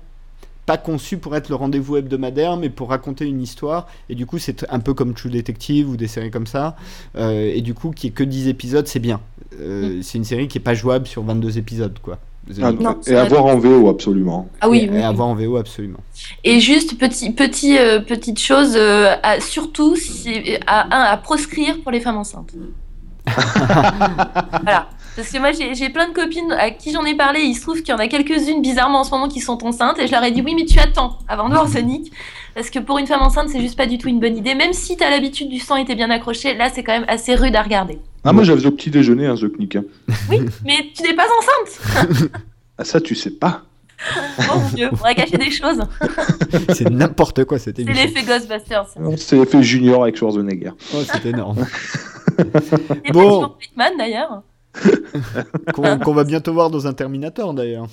pas 0.67 0.77
conçues 0.77 1.17
pour 1.17 1.35
être 1.35 1.49
le 1.49 1.55
rendez-vous 1.55 1.97
hebdomadaire, 1.97 2.57
mais 2.57 2.69
pour 2.69 2.89
raconter 2.89 3.25
une 3.25 3.41
histoire. 3.41 3.87
Et 4.09 4.15
du 4.15 4.25
coup, 4.27 4.37
c'est 4.37 4.65
un 4.69 4.79
peu 4.79 4.93
comme 4.93 5.13
True 5.15 5.29
Detective 5.31 5.89
ou 5.89 5.97
des 5.97 6.07
séries 6.07 6.29
comme 6.29 6.45
ça. 6.45 6.75
Euh, 7.15 7.51
et 7.55 7.61
du 7.61 7.73
coup, 7.73 7.89
qui 7.91 8.07
est 8.07 8.11
que 8.11 8.23
10 8.23 8.49
épisodes, 8.49 8.85
c'est 8.87 8.99
bien. 8.99 9.19
Euh, 9.59 10.01
C'est 10.03 10.17
une 10.19 10.25
série 10.25 10.47
qui 10.47 10.57
est 10.59 10.61
pas 10.61 10.73
jouable 10.75 11.07
sur 11.07 11.23
22 11.23 11.57
épisodes, 11.57 11.97
quoi. 12.01 12.19
Ah, 12.61 12.71
Non, 12.71 12.97
et 13.01 13.11
ça 13.11 13.21
à 13.21 13.23
va 13.23 13.29
voir 13.29 13.45
en 13.45 13.57
VO, 13.57 13.89
absolument. 13.89 14.49
Ah 14.61 14.69
oui, 14.69 14.79
et, 14.79 14.81
oui, 14.89 14.95
et 14.95 14.99
oui. 14.99 15.03
à 15.03 15.11
voir 15.13 15.29
en 15.29 15.35
VO, 15.35 15.55
absolument. 15.57 15.99
Et 16.43 16.59
juste 16.59 16.97
petit, 16.97 17.31
petit, 17.31 17.77
euh, 17.77 17.99
petite 17.99 18.39
chose, 18.39 18.73
euh, 18.75 19.15
à- 19.23 19.39
surtout 19.39 19.95
si, 19.95 20.31
à, 20.67 20.85
un, 20.95 21.11
à 21.13 21.17
proscrire 21.17 21.81
pour 21.81 21.91
les 21.91 21.99
femmes 22.01 22.17
enceintes. 22.17 22.53
voilà. 24.63 24.89
Parce 25.17 25.29
que 25.31 25.37
moi 25.39 25.51
j'ai 25.51 25.89
plein 25.89 26.07
de 26.07 26.13
copines 26.13 26.51
à 26.53 26.69
qui 26.69 26.91
j'en 26.93 27.03
ai 27.03 27.15
parlé, 27.15 27.41
il 27.41 27.55
se 27.55 27.61
trouve 27.61 27.77
qu'il 27.81 27.89
y 27.89 27.93
en 27.93 27.97
a 27.97 28.07
quelques-unes 28.07 28.61
bizarrement 28.61 28.99
en 28.99 29.03
ce 29.03 29.09
moment 29.11 29.27
qui 29.27 29.41
sont 29.41 29.61
enceintes 29.65 29.97
et 29.99 30.05
je 30.07 30.11
leur 30.11 30.23
ai 30.23 30.31
dit 30.31 30.41
oui 30.45 30.53
mais 30.55 30.63
tu 30.65 30.77
attends 30.79 31.17
avant 31.27 31.49
de 31.49 31.55
voir 31.55 31.67
Sonic 31.67 32.11
parce 32.53 32.69
que 32.69 32.77
pour 32.79 32.99
une 32.99 33.07
femme 33.07 33.21
enceinte 33.23 33.49
c'est 33.49 33.59
juste 33.59 33.75
pas 33.75 33.87
du 33.87 33.97
tout 33.97 34.07
une 34.09 34.19
bonne 34.19 34.37
idée 34.37 34.53
même 34.53 34.73
si 34.73 34.95
t'as 34.95 35.09
l'habitude 35.09 35.49
du 35.49 35.57
sang 35.59 35.75
était 35.75 35.95
bien 35.95 36.11
accroché 36.11 36.53
là 36.55 36.69
c'est 36.71 36.83
quand 36.83 36.93
même 36.93 37.05
assez 37.07 37.33
rude 37.35 37.55
à 37.55 37.63
regarder. 37.63 37.97
Ah, 38.23 38.31
moi 38.31 38.43
j'avais 38.43 38.65
au 38.67 38.71
petit 38.71 38.91
déjeuner, 38.91 39.25
un 39.25 39.35
Knick. 39.35 39.75
hein. 39.77 39.83
Oui 40.29 40.39
mais 40.63 40.77
tu 40.95 41.01
n'es 41.03 41.15
pas 41.15 41.25
enceinte 41.25 42.29
Ah, 42.77 42.83
ça, 42.85 43.01
tu 43.01 43.15
sais 43.15 43.31
pas. 43.31 43.63
Oh 44.39 44.59
mon 44.59 44.69
dieu, 44.69 44.89
on 44.91 44.95
va 44.97 45.15
cacher 45.15 45.37
des 45.39 45.49
choses. 45.49 45.79
c'est 46.75 46.91
n'importe 46.91 47.43
quoi 47.45 47.57
cette 47.57 47.77
C'est 47.77 47.81
émission. 47.81 48.03
l'effet 48.05 48.23
Ghostbusters. 48.23 48.85
C'est 49.17 49.35
l'effet 49.35 49.63
Junior 49.63 50.03
avec 50.03 50.15
Schwarzenegger. 50.15 50.73
Oh, 50.93 50.99
c'est 51.11 51.25
énorme. 51.25 51.65
Et 53.03 53.11
Bon. 53.11 53.41
pas 53.41 53.57
Bateman 53.75 53.97
d'ailleurs. 53.97 54.43
Qu'on 55.73 56.13
va 56.13 56.23
bientôt 56.23 56.53
voir 56.53 56.69
dans 56.69 56.87
un 56.87 56.93
Terminator 56.93 57.53
d'ailleurs. 57.53 57.87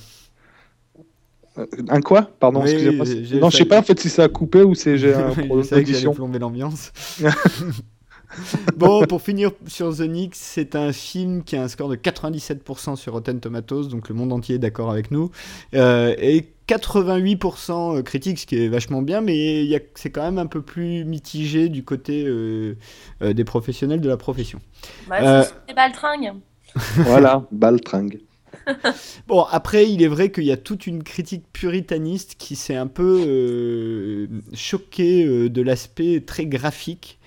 Euh, 1.59 1.66
Un 1.89 2.01
quoi? 2.01 2.31
Pardon, 2.40 2.62
Oui, 2.62 2.70
excusez-moi. 2.70 3.06
Non, 3.40 3.51
je 3.51 3.56
sais 3.56 3.65
pas 3.65 3.78
en 3.78 3.82
fait 3.82 3.98
si 4.01 4.09
ça 4.11 4.24
a 4.24 4.28
coupé 4.28 4.62
ou 4.62 4.74
c'est 4.74 4.98
j'ai 4.98 5.15
un 5.15 5.31
problème 5.31 5.62
que 5.62 6.15
plomber 6.15 6.39
l'ambiance. 6.39 6.93
bon, 8.77 9.05
pour 9.06 9.23
finir 9.23 9.52
sur 9.66 9.94
The 9.97 10.01
Nick, 10.01 10.35
c'est 10.35 10.74
un 10.74 10.93
film 10.93 11.44
qui 11.44 11.56
a 11.56 11.62
un 11.62 11.69
score 11.69 11.89
de 11.89 11.97
97% 11.97 12.97
sur 12.97 13.12
Rotten 13.12 13.40
Tomatoes, 13.40 13.89
donc 13.89 14.09
le 14.09 14.15
monde 14.15 14.32
entier 14.32 14.56
est 14.56 14.59
d'accord 14.59 14.90
avec 14.90 15.11
nous, 15.12 15.31
euh, 15.74 16.15
et 16.19 16.52
88% 16.66 18.02
critique, 18.02 18.39
ce 18.39 18.47
qui 18.47 18.56
est 18.56 18.69
vachement 18.69 19.02
bien, 19.02 19.20
mais 19.20 19.66
c'est 19.94 20.11
quand 20.11 20.23
même 20.23 20.39
un 20.39 20.47
peu 20.47 20.62
plus 20.62 21.05
mitigé 21.05 21.69
du 21.69 21.85
côté 21.85 22.24
euh, 22.27 22.77
euh, 23.23 23.32
des 23.35 23.44
professionnels 23.44 24.01
de 24.01 24.09
la 24.09 24.16
profession. 24.16 24.61
Bah, 25.06 25.16
Euh. 25.23 25.44
c'est 25.44 25.69
des 25.69 25.74
baltringues. 25.74 26.32
Voilà, 27.03 27.47
baltringue. 27.53 28.21
Bon, 29.27 29.43
après, 29.51 29.91
il 29.91 30.03
est 30.03 30.09
vrai 30.09 30.31
qu'il 30.31 30.45
y 30.45 30.53
a 30.53 30.57
toute 30.57 30.87
une 30.87 31.03
critique 31.03 31.45
puritaniste 31.53 32.37
qui 32.39 32.57
s'est 32.57 32.77
un 32.77 32.87
peu 32.87 33.25
euh, 33.27 34.27
choquée 34.55 35.25
euh, 35.27 35.49
de 35.51 35.63
l'aspect 35.63 36.21
très 36.27 36.47
graphique 36.47 37.19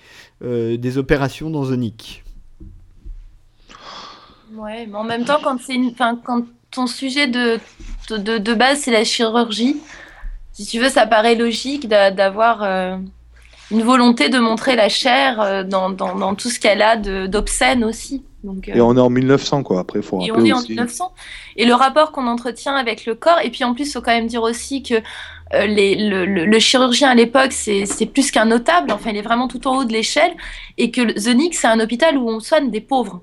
euh, 0.42 0.76
des 0.76 0.98
opérations 0.98 1.50
dans 1.50 1.66
The 1.66 1.72
Nick. 1.78 2.24
Ouais, 4.54 4.86
mais 4.86 4.96
en 4.96 5.04
même 5.04 5.24
temps, 5.24 5.38
quand 5.42 5.58
c'est 5.60 5.74
une, 5.74 5.94
quand 5.94 6.46
ton 6.70 6.86
sujet 6.86 7.26
de, 7.26 7.58
de, 8.10 8.16
de- 8.16 8.38
de 8.38 8.54
base 8.54 8.80
c'est 8.80 8.90
la 8.90 9.04
chirurgie, 9.04 9.76
si 10.52 10.66
tu 10.66 10.80
veux, 10.80 10.90
ça 10.90 11.06
paraît 11.06 11.36
logique 11.36 11.88
d'a- 11.88 12.10
d'avoir 12.12 12.62
euh, 12.64 12.96
une 13.70 13.82
volonté 13.82 14.30
de 14.30 14.38
montrer 14.40 14.76
la 14.76 14.88
chair 14.90 15.40
euh, 15.40 15.64
dans, 15.64 15.90
dans, 15.90 16.16
dans 16.16 16.34
tout 16.36 16.50
ce 16.50 16.60
qu'elle 16.60 16.82
a 16.82 16.96
d'obscène 17.28 17.84
aussi. 17.84 18.24
Donc, 18.54 18.68
euh, 18.68 18.74
Et 18.74 18.80
on 18.80 18.96
est 18.96 19.00
en 19.00 19.10
1900, 19.10 19.62
quoi. 19.62 19.80
Après, 19.80 19.98
il 19.98 20.02
faut 20.02 20.20
et 20.20 20.30
on 20.30 20.34
rappeler 20.34 20.50
est 20.50 20.52
en 20.54 20.58
aussi. 20.58 20.68
1900. 20.72 21.12
Et 21.56 21.66
le 21.66 21.74
rapport 21.74 22.12
qu'on 22.12 22.26
entretient 22.26 22.74
avec 22.74 23.04
le 23.06 23.14
corps, 23.14 23.38
et 23.42 23.50
puis 23.50 23.62
en 23.64 23.74
plus, 23.74 23.88
il 23.88 23.92
faut 23.92 24.00
quand 24.00 24.12
même 24.14 24.26
dire 24.26 24.42
aussi 24.42 24.82
que 24.82 24.94
euh, 25.54 25.66
les, 25.66 25.94
le, 26.08 26.24
le- 26.26 26.44
le 26.46 26.58
chirurgien 26.58 27.10
à 27.10 27.14
l'époque, 27.14 27.52
c'est 27.52 27.84
plus 28.06 28.30
qu'un 28.30 28.46
notable, 28.46 28.90
enfin, 28.92 29.10
il 29.10 29.16
est 29.16 29.22
vraiment 29.22 29.48
tout 29.48 29.66
en 29.68 29.76
haut 29.78 29.84
de 29.84 29.92
l'échelle, 29.92 30.32
et 30.78 30.90
que 30.90 31.02
Nick, 31.32 31.54
c'est 31.54 31.66
un 31.68 31.80
hôpital 31.80 32.16
où 32.16 32.28
on 32.28 32.40
soigne 32.40 32.70
des 32.70 32.80
pauvres. 32.80 33.20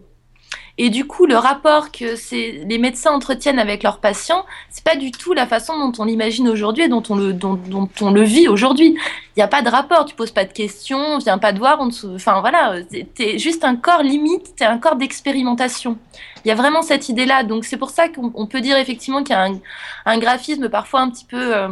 Et 0.78 0.90
du 0.90 1.08
coup, 1.08 1.26
le 1.26 1.38
rapport 1.38 1.90
que 1.92 2.16
les 2.34 2.78
médecins 2.78 3.14
entretiennent 3.14 3.60
avec 3.60 3.82
leurs 3.82 4.00
patients, 4.00 4.46
c'est 4.70 4.84
pas 4.84 4.98
du 4.98 5.12
tout 5.12 5.32
la 5.32 5.48
façon 5.48 5.78
dont 5.80 5.94
on 6.02 6.06
l'imagine 6.06 6.50
aujourd'hui 6.50 6.84
et 6.84 6.88
dont 6.90 7.02
on 7.10 7.16
le, 7.16 8.24
vit 8.24 8.50
aujourd'hui. 8.50 8.88
Il 8.88 9.40
n'y 9.40 9.44
a 9.44 9.48
pas 9.48 9.62
de 9.62 9.70
rapport, 9.70 10.04
tu 10.04 10.16
poses 10.16 10.32
pas 10.32 10.44
de 10.44 10.52
questions, 10.52 11.00
on 11.00 11.18
vient 11.20 11.38
pas 11.38 11.54
te 11.54 11.60
voir, 11.60 11.80
on 11.80 11.90
te 11.90 12.06
enfin 12.16 12.42
voilà, 12.42 12.76
t'es- 13.16 13.40
juste 13.40 13.64
un 13.64 13.78
corps 13.78 14.04
limite, 14.04 14.56
t'es 14.58 14.66
un 14.66 14.78
corps 14.78 14.98
d'expérimentation. 14.98 15.98
Il 16.44 16.50
y 16.50 16.52
a 16.52 16.56
vraiment 16.56 16.82
cette 16.82 17.08
idée-là, 17.08 17.44
donc 17.44 17.64
c'est 17.64 17.78
pour 17.78 17.90
ça 17.90 18.10
qu'on 18.10 18.32
on 18.36 18.46
peut 18.46 18.60
dire 18.60 18.78
effectivement 18.78 19.24
qu'il 19.24 19.34
y 19.34 19.40
a 19.40 19.46
un, 19.46 19.58
un 20.06 20.18
graphisme 20.18 20.68
parfois 20.70 21.02
un 21.02 21.10
petit 21.10 21.26
peu 21.26 21.56
euh, 21.56 21.70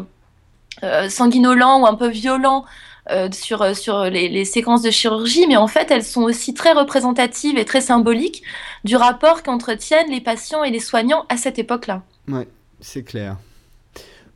euh, 0.84 1.10
sanguinolent 1.10 1.82
ou 1.82 1.86
un 1.86 1.96
peu 1.96 2.08
violent 2.08 2.66
euh, 3.12 3.30
sur, 3.32 3.62
euh, 3.62 3.74
sur 3.74 4.06
les, 4.06 4.30
les 4.30 4.46
séquences 4.46 4.82
de 4.82 4.92
chirurgie, 4.92 5.46
mais 5.48 5.58
en 5.58 5.68
fait 5.68 5.92
elles 5.92 6.04
sont 6.04 6.24
aussi 6.24 6.54
très 6.54 6.72
représentatives 6.72 7.58
et 7.58 7.66
très 7.66 7.82
symboliques 7.82 8.44
du 8.84 8.96
rapport 8.96 9.44
qu'entretiennent 9.44 10.10
les 10.10 10.22
patients 10.22 10.64
et 10.64 10.72
les 10.72 10.80
soignants 10.80 11.26
à 11.30 11.38
cette 11.38 11.60
époque-là. 11.60 12.04
Ouais, 12.28 12.48
c'est 12.80 13.04
clair. 13.04 13.38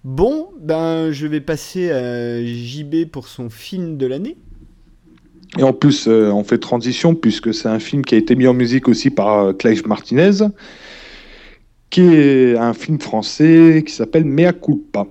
Bon, 0.04 0.50
ben 0.60 1.12
je 1.12 1.28
vais 1.28 1.42
passer 1.42 1.92
à 1.92 2.44
JB 2.44 3.06
pour 3.12 3.28
son 3.28 3.50
film 3.50 3.98
de 3.98 4.06
l'année. 4.06 4.38
Et 5.58 5.64
en 5.64 5.74
plus, 5.74 6.08
euh, 6.08 6.32
on 6.32 6.44
fait 6.44 6.58
transition 6.58 7.16
puisque 7.16 7.54
c'est 7.54 7.70
un 7.70 7.80
film 7.80 8.04
qui 8.04 8.16
a 8.16 8.18
été 8.18 8.36
mis 8.36 8.48
en 8.48 8.54
musique 8.54 8.88
aussi 8.88 9.10
par 9.10 9.40
euh, 9.40 9.54
Clive 9.54 9.88
Martinez, 9.88 10.48
qui 11.90 12.02
est 12.02 12.58
un 12.58 12.74
film 12.74 13.00
français 13.00 13.84
qui 13.86 13.94
s'appelle 13.94 14.26
Mea 14.26 14.52
culpa. 14.52 15.08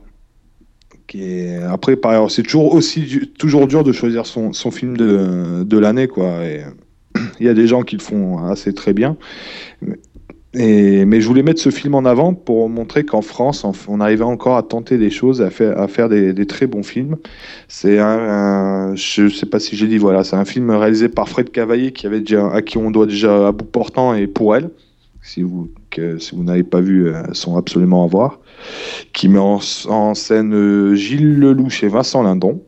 Après, 1.71 1.97
c'est 2.29 2.43
toujours 2.43 2.75
aussi 2.75 3.31
toujours 3.39 3.67
dur 3.67 3.85
de 3.85 3.93
choisir 3.93 4.27
son, 4.27 4.53
son 4.53 4.71
film 4.71 4.97
de, 4.97 5.63
de 5.63 5.79
l'année, 5.79 6.09
quoi. 6.09 6.41
Il 7.41 7.47
y 7.47 7.49
a 7.49 7.55
des 7.55 7.67
gens 7.67 7.83
qui 7.83 7.97
le 7.97 8.03
font 8.03 8.45
assez 8.47 8.73
très 8.73 8.93
bien. 8.93 9.17
Mais 10.57 11.21
je 11.21 11.27
voulais 11.27 11.43
mettre 11.43 11.61
ce 11.61 11.71
film 11.71 11.95
en 11.95 12.05
avant 12.05 12.33
pour 12.33 12.69
montrer 12.69 13.05
qu'en 13.05 13.21
France, 13.21 13.67
on, 13.89 14.01
arrivait 14.01 14.25
encore 14.25 14.57
à 14.57 14.63
tenter 14.63 14.97
des 14.97 15.11
choses, 15.11 15.43
à 15.43 15.51
faire, 15.51 15.79
à 15.79 15.87
faire 15.87 16.09
des, 16.09 16.47
très 16.47 16.67
bons 16.67 16.83
films. 16.83 17.17
C'est 17.69 17.99
un, 17.99 18.95
je 18.95 19.29
sais 19.29 19.47
pas 19.47 19.61
si 19.61 19.77
j'ai 19.77 19.87
dit, 19.87 19.99
voilà, 19.99 20.25
c'est 20.25 20.37
un 20.37 20.47
film 20.47 20.71
réalisé 20.71 21.09
par 21.09 21.29
Fred 21.29 21.51
Cavaillé 21.51 21.93
qui 21.93 22.07
avait 22.07 22.23
à 22.53 22.63
qui 22.63 22.79
on 22.79 22.91
doit 22.91 23.07
déjà 23.07 23.49
à 23.49 23.53
bout 23.53 23.65
portant 23.65 24.15
et 24.15 24.27
pour 24.27 24.57
elle. 24.57 24.71
Si 25.23 25.43
vous, 25.43 25.69
si 26.19 26.35
vous 26.35 26.45
n'avez 26.45 26.63
pas 26.63 26.81
vu, 26.81 27.09
euh, 27.09 27.23
sont 27.33 27.57
absolument 27.57 28.05
à 28.05 28.07
voir. 28.07 28.41
Qui 29.13 29.29
met 29.29 29.39
en, 29.39 30.15
scène 30.15 30.55
euh, 30.55 30.95
Gilles 30.95 31.39
Lelouch 31.39 31.83
et 31.83 31.89
Vincent 31.89 32.23
Lindon. 32.23 32.63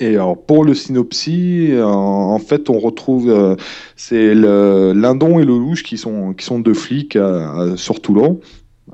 Et 0.00 0.14
alors 0.14 0.40
pour 0.44 0.64
le 0.64 0.74
synopsis, 0.74 1.72
en, 1.80 2.38
fait, 2.38 2.70
on 2.70 2.78
retrouve 2.78 3.30
euh, 3.30 3.56
c'est 3.96 4.34
Lindon 4.34 5.38
et 5.40 5.44
Lelouch 5.44 5.82
qui 5.82 5.96
sont 5.98 6.34
qui 6.34 6.44
sont 6.44 6.60
deux 6.60 6.74
flics 6.74 7.16
à- 7.16 7.76
sur 7.76 8.00
Toulon, 8.00 8.40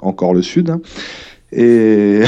encore 0.00 0.34
le 0.34 0.42
sud. 0.42 0.70
hein. 0.70 0.80
Et 1.52 2.20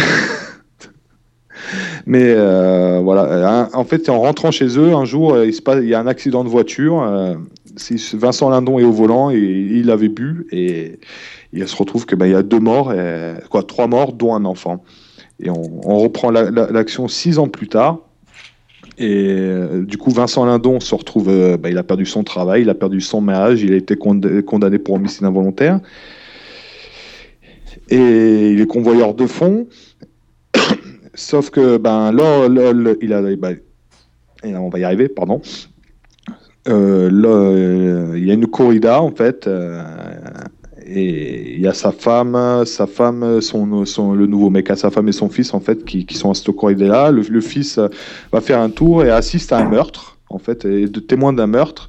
mais 2.07 2.35
voilà, 2.35 3.69
en 3.73 3.85
fait, 3.85 4.09
en 4.09 4.21
rentrant 4.21 4.51
chez 4.51 4.79
eux, 4.79 4.95
un 4.95 5.05
jour, 5.05 5.43
il 5.43 5.55
se 5.55 5.63
passe, 5.63 5.79
il 5.83 5.89
y 5.89 5.95
a 5.95 6.01
un 6.01 6.07
accident 6.07 6.45
de 6.45 6.49
voiture. 6.49 7.03
Vincent 8.15 8.49
Lindon 8.51 8.79
est 8.79 8.85
au 8.85 8.93
volant 8.93 9.31
et 9.31 9.37
il 9.39 9.91
avait 9.91 10.09
bu 10.09 10.47
et 10.51 10.99
il 11.53 11.67
se 11.69 11.77
retrouve 11.77 12.07
que 12.07 12.15
ben, 12.17 12.27
il 12.27 12.33
y 12.33 12.35
a 12.35 12.43
deux 12.43 12.61
morts, 12.61 12.93
quoi, 13.51 13.63
trois 13.63 13.87
morts, 13.87 14.13
dont 14.13 14.35
un 14.35 14.45
enfant. 14.45 14.83
Et 15.41 15.51
on, 15.51 15.81
reprend 15.99 16.31
la- 16.31 16.51
la- 16.51 16.71
l'action 16.71 17.09
six 17.09 17.39
ans 17.39 17.49
plus 17.49 17.69
tard. 17.69 18.01
Et 18.99 19.27
euh, 19.29 19.85
du 19.85 19.99
coup, 19.99 20.11
Vincent 20.11 20.47
Lindon 20.47 20.81
se 20.81 20.95
retrouve, 20.95 21.29
euh, 21.29 21.59
bah, 21.59 21.69
il 21.69 21.77
a 21.77 21.83
perdu 21.83 22.07
son 22.07 22.25
travail, 22.25 22.63
il 22.63 22.71
a 22.71 22.75
perdu 22.75 23.03
son 23.03 23.21
mariage, 23.21 23.63
il 23.63 23.75
a 23.75 23.77
été 23.77 23.97
cond- 23.97 24.21
condamné 24.47 24.79
pour 24.79 24.95
homicide 24.95 25.25
involontaire. 25.25 25.81
Et 27.91 28.53
il 28.53 28.61
est 28.61 28.67
convoyeur 28.67 29.13
de 29.15 29.27
fonds. 29.27 29.67
Sauf 31.15 31.51
que, 31.51 31.77
ben, 31.77 32.11
là, 32.13 32.47
il 33.03 33.37
bah, 33.37 33.51
on 34.43 34.69
va 34.71 34.79
y 34.79 34.85
arriver, 34.85 35.09
pardon. 35.09 35.41
Euh, 36.69 37.11
euh, 37.25 38.15
il 38.17 38.27
y 38.27 38.31
a 38.31 38.35
une 38.35 38.47
corrida, 38.47 39.01
en 39.01 39.11
fait. 39.11 39.47
euh, 39.47 39.83
et 40.89 41.55
il 41.55 41.61
y 41.61 41.67
a 41.67 41.75
sa 41.75 41.91
femme, 41.91 42.65
sa 42.65 42.87
femme, 42.87 43.41
son, 43.41 44.15
le 44.15 44.27
nouveau 44.27 44.51
mec 44.51 44.71
à 44.71 44.77
sa 44.77 44.91
femme 44.91 45.09
et 45.09 45.13
son 45.13 45.29
fils 45.29 45.53
en 45.53 45.59
fait 45.59 45.85
qui, 45.85 46.07
qui 46.07 46.17
sont 46.17 46.31
à 46.31 46.35
cette 46.35 46.51
corrida-là. 46.53 47.11
Le, 47.11 47.23
le 47.23 47.41
fils 47.41 47.81
va 48.33 48.41
faire 48.41 48.61
un 48.61 48.71
tour 48.71 49.05
et 49.05 49.11
assiste 49.11 49.53
à 49.53 49.59
un 49.59 49.69
meurtre 49.69 50.19
en 50.31 50.39
fait, 50.39 50.65
et 50.65 50.87
de 50.87 51.01
témoin 51.01 51.33
d'un 51.33 51.49
meurtre. 51.49 51.89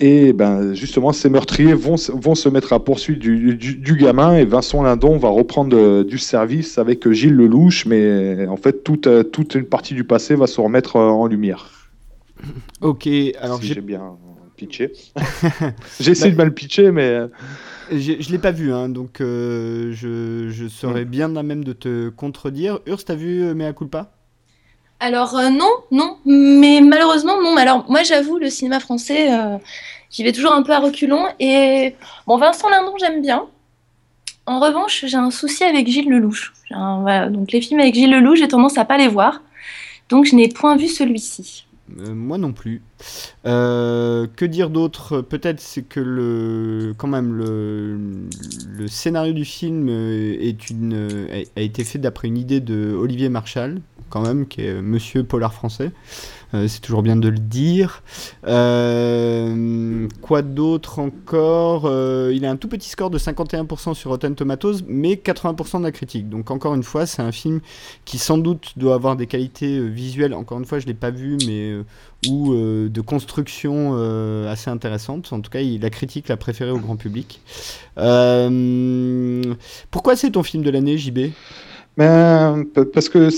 Et 0.00 0.32
ben 0.32 0.74
justement, 0.74 1.12
ces 1.12 1.30
meurtriers 1.30 1.74
vont, 1.74 1.94
vont 2.14 2.34
se 2.34 2.48
mettre 2.48 2.72
à 2.72 2.82
poursuite 2.84 3.20
du, 3.20 3.54
du, 3.54 3.76
du 3.76 3.96
gamin 3.96 4.36
et 4.36 4.44
Vincent 4.44 4.82
Lindon 4.82 5.16
va 5.18 5.28
reprendre 5.28 6.02
du 6.02 6.18
service 6.18 6.78
avec 6.78 7.08
Gilles 7.12 7.36
Lelouch, 7.36 7.86
mais 7.86 8.44
en 8.48 8.56
fait 8.56 8.82
toute, 8.82 9.08
toute 9.30 9.54
une 9.54 9.66
partie 9.66 9.94
du 9.94 10.02
passé 10.02 10.34
va 10.34 10.48
se 10.48 10.60
remettre 10.60 10.96
en 10.96 11.28
lumière. 11.28 11.81
Ok, 12.80 13.08
alors 13.40 13.58
si 13.60 13.66
j'ai 13.68 13.80
bien 13.80 14.16
pitché. 14.56 14.92
j'ai 16.00 16.10
essayé 16.12 16.32
de 16.32 16.36
mal 16.36 16.52
pitcher, 16.54 16.90
mais 16.90 17.02
euh, 17.08 17.28
Je 17.90 18.30
l'ai 18.30 18.38
pas 18.38 18.52
vu, 18.52 18.72
hein, 18.72 18.88
donc 18.88 19.20
euh, 19.20 19.92
je, 19.92 20.48
je 20.50 20.66
serais 20.68 21.04
bien 21.04 21.34
à 21.36 21.42
même 21.42 21.64
de 21.64 21.72
te 21.72 22.08
contredire. 22.10 22.80
Urs, 22.86 23.04
t'as 23.04 23.14
vu 23.14 23.42
euh, 23.42 23.54
Mea 23.54 23.72
Culpa? 23.72 24.12
Alors 25.00 25.36
euh, 25.36 25.50
non, 25.50 25.70
non, 25.90 26.18
mais 26.24 26.80
malheureusement 26.80 27.40
non. 27.42 27.56
Alors 27.56 27.90
moi 27.90 28.02
j'avoue 28.04 28.38
le 28.38 28.50
cinéma 28.50 28.78
français, 28.78 29.32
euh, 29.32 29.58
j'y 30.10 30.22
vais 30.22 30.32
toujours 30.32 30.52
un 30.52 30.62
peu 30.62 30.72
à 30.72 30.78
reculons 30.78 31.26
et 31.40 31.94
bon 32.26 32.36
Vincent 32.38 32.68
Lindon 32.68 32.94
j'aime 33.00 33.20
bien. 33.20 33.46
En 34.46 34.60
revanche 34.60 35.04
j'ai 35.06 35.16
un 35.16 35.30
souci 35.32 35.64
avec 35.64 35.88
Gilles 35.88 36.08
Lelouch. 36.10 36.52
J'ai 36.68 36.74
un- 36.74 37.00
voilà, 37.00 37.28
donc 37.30 37.52
les 37.52 37.60
films 37.60 37.80
avec 37.80 37.94
Gilles 37.94 38.10
Lelouch 38.12 38.38
j'ai 38.38 38.48
tendance 38.48 38.78
à 38.78 38.84
pas 38.84 38.98
les 38.98 39.08
voir, 39.08 39.42
donc 40.10 40.26
je 40.26 40.36
n'ai 40.36 40.48
point 40.48 40.76
vu 40.76 40.88
celui-ci. 40.88 41.66
Euh, 42.00 42.14
Moi 42.14 42.38
non 42.38 42.52
plus. 42.52 42.82
Euh, 43.46 44.26
que 44.36 44.44
dire 44.44 44.70
d'autre? 44.70 45.20
Peut-être 45.20 45.60
c'est 45.60 45.82
que 45.82 46.00
le, 46.00 46.94
quand 46.96 47.08
même 47.08 47.34
le, 47.34 48.88
scénario 48.88 49.32
du 49.32 49.44
film 49.44 49.88
a 49.88 51.60
été 51.60 51.84
fait 51.84 51.98
d'après 51.98 52.28
une 52.28 52.38
idée 52.38 52.60
de 52.60 52.94
Olivier 52.94 53.28
Marchal, 53.28 53.80
quand 54.10 54.22
même, 54.22 54.46
qui 54.46 54.62
est 54.62 54.82
Monsieur 54.82 55.24
Polar 55.24 55.54
français. 55.54 55.90
Euh, 56.54 56.68
c'est 56.68 56.80
toujours 56.80 57.02
bien 57.02 57.16
de 57.16 57.28
le 57.28 57.38
dire. 57.38 58.02
Euh, 58.46 60.06
quoi 60.20 60.42
d'autre 60.42 60.98
encore 60.98 61.86
Euh, 61.86 62.32
Il 62.34 62.44
a 62.44 62.50
un 62.50 62.56
tout 62.56 62.68
petit 62.68 62.88
score 62.88 63.10
de 63.10 63.18
51% 63.18 63.94
sur 63.94 64.10
Rotten 64.10 64.34
Tomatoes, 64.34 64.82
mais 64.86 65.14
80% 65.14 65.78
de 65.78 65.84
la 65.84 65.92
critique. 65.92 66.28
Donc 66.28 66.50
encore 66.50 66.74
une 66.74 66.82
fois, 66.82 67.06
c'est 67.06 67.22
un 67.22 67.32
film 67.32 67.60
qui 68.04 68.18
sans 68.18 68.38
doute 68.38 68.72
doit 68.76 68.94
avoir 68.94 69.16
des 69.16 69.26
qualités 69.26 69.80
visuelles. 69.80 70.34
Encore 70.34 70.58
une 70.58 70.66
fois, 70.66 70.78
je 70.78 70.86
l'ai 70.86 70.94
pas 70.94 71.10
vu, 71.10 71.38
mais 71.46 71.72
ou 72.28 72.54
de 72.54 73.00
construction 73.00 73.94
assez 74.48 74.70
intéressantes. 74.70 75.32
En 75.32 75.40
tout 75.40 75.50
cas, 75.50 75.60
il, 75.60 75.80
la 75.80 75.90
critique 75.90 76.28
l'a 76.28 76.36
préféré 76.36 76.70
au 76.70 76.78
grand 76.78 76.96
public. 76.96 77.40
Pourquoi 79.90 80.16
c'est 80.16 80.30
ton 80.30 80.42
film 80.42 80.62
de 80.62 80.70
l'année, 80.70 80.98
JB 80.98 81.32
Ben, 81.98 82.64
pa- 82.74 82.86
parce 82.86 83.08
que 83.10 83.28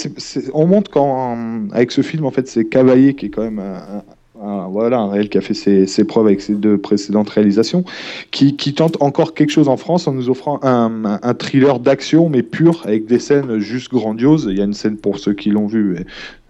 on 0.52 0.66
montre 0.66 0.90
quand 0.90 1.36
avec 1.72 1.90
ce 1.90 2.02
film 2.02 2.24
en 2.24 2.30
fait 2.30 2.46
c'est 2.46 2.64
Cavaillé 2.64 3.14
qui 3.14 3.26
est 3.26 3.30
quand 3.30 3.42
même 3.42 3.58
un, 3.58 4.04
un- 4.40 4.68
voilà 4.68 4.98
un 4.98 5.10
réel 5.10 5.28
qui 5.28 5.38
a 5.38 5.40
fait 5.40 5.54
ses, 5.54 6.04
preuves 6.04 6.26
avec 6.26 6.40
ses 6.40 6.54
deux 6.54 6.78
précédentes 6.78 7.30
réalisations 7.30 7.84
qui, 8.30 8.54
tente 8.74 8.96
encore 9.00 9.34
quelque 9.34 9.50
chose 9.50 9.68
en 9.68 9.76
France 9.76 10.06
en 10.06 10.12
nous 10.12 10.30
offrant 10.30 10.60
un, 10.62 11.34
thriller 11.34 11.80
d'action 11.80 12.28
mais 12.28 12.42
pur 12.44 12.82
avec 12.84 13.06
des 13.06 13.18
scènes 13.18 13.58
juste 13.58 13.90
grandioses. 13.90 14.46
Il 14.48 14.56
y 14.58 14.60
a 14.60 14.64
une 14.64 14.74
scène 14.74 14.98
pour 14.98 15.18
ceux 15.18 15.32
qui 15.34 15.50
l'ont 15.50 15.66
vu 15.66 15.96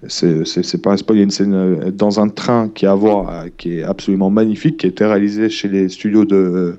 c'est 0.09 0.83
pas 0.83 0.93
un 0.93 0.97
spoil 0.99 1.17
il 1.17 1.21
y 1.21 1.23
a 1.23 1.25
une 1.25 1.31
scène 1.31 1.55
euh, 1.55 1.91
dans 1.91 2.21
un 2.21 2.29
train 2.29 2.69
qui 2.69 2.85
à 2.85 2.95
voir 2.95 3.29
euh, 3.31 3.49
qui 3.57 3.79
est 3.79 3.83
absolument 3.83 4.29
magnifique 4.29 4.77
qui 4.79 4.87
a 4.87 4.89
été 4.91 5.07
réalisée 5.07 5.49
chez 5.49 5.69
les 5.69 5.89
studios 5.89 6.27
de, 6.27 6.79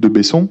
de 0.00 0.08
Besson 0.08 0.50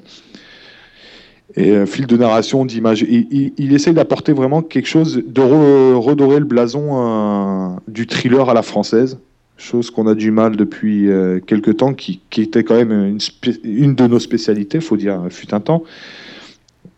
et 1.57 1.85
fil 1.85 2.05
de 2.05 2.17
narration, 2.17 2.65
d'image. 2.65 3.05
Il, 3.09 3.73
essaye 3.73 3.93
d'apporter 3.93 4.33
vraiment 4.33 4.61
quelque 4.61 4.87
chose, 4.87 5.23
de 5.25 5.41
re- 5.41 5.95
redorer 5.95 6.39
le 6.39 6.45
blason 6.45 6.89
euh, 6.91 7.69
du 7.87 8.07
thriller 8.07 8.49
à 8.49 8.53
la 8.53 8.61
française, 8.61 9.19
chose 9.57 9.89
qu'on 9.89 10.07
a 10.07 10.15
du 10.15 10.31
mal 10.31 10.57
depuis 10.57 11.09
euh, 11.09 11.39
quelques 11.39 11.77
temps, 11.77 11.93
qui, 11.93 12.21
était 12.37 12.63
quand 12.63 12.75
même 12.75 12.91
une, 12.91 13.19
une 13.63 13.95
de 13.95 14.07
nos 14.07 14.19
spécialités, 14.19 14.81
faut 14.81 14.97
dire, 14.97 15.21
fut 15.29 15.53
un 15.53 15.61
temps. 15.61 15.83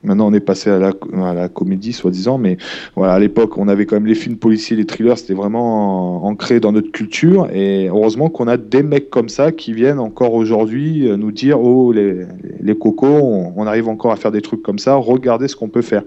Maintenant, 0.04 0.28
on 0.28 0.34
est 0.34 0.40
passé 0.40 0.70
à 0.70 0.78
la, 0.78 0.92
à 1.24 1.34
la 1.34 1.50
comédie, 1.50 1.92
soi-disant, 1.92 2.38
mais 2.38 2.58
voilà, 2.96 3.14
à 3.14 3.20
l'époque, 3.20 3.58
on 3.58 3.68
avait 3.68 3.88
quand 3.88 3.96
même 3.96 4.06
les 4.06 4.16
films 4.16 4.38
policiers, 4.38 4.78
les 4.78 4.86
thrillers, 4.86 5.18
c'était 5.18 5.34
vraiment 5.34 6.24
ancré 6.26 6.60
dans 6.60 6.72
notre 6.72 6.92
culture. 6.92 7.48
Et 7.52 7.88
heureusement 7.88 8.30
qu'on 8.30 8.48
a 8.48 8.58
des 8.58 8.84
mecs 8.84 9.10
comme 9.10 9.28
ça 9.28 9.52
qui 9.52 9.74
viennent 9.74 10.00
encore 10.00 10.34
aujourd'hui 10.34 11.08
euh, 11.08 11.18
nous 11.18 11.32
dire 11.32 11.60
Oh, 11.60 11.92
les, 11.92 12.26
les 12.62 12.78
cocos, 12.78 13.08
on, 13.08 13.54
on 13.56 13.66
arrive 13.66 13.90
encore 13.90 14.12
à 14.12 14.18
faire 14.18 14.32
des 14.32 14.42
trucs 14.42 14.62
comme 14.62 14.78
ça, 14.80 14.94
regardez 14.96 15.48
ce 15.48 15.56
qu'on 15.56 15.70
peut 15.70 15.82
faire. 15.82 16.04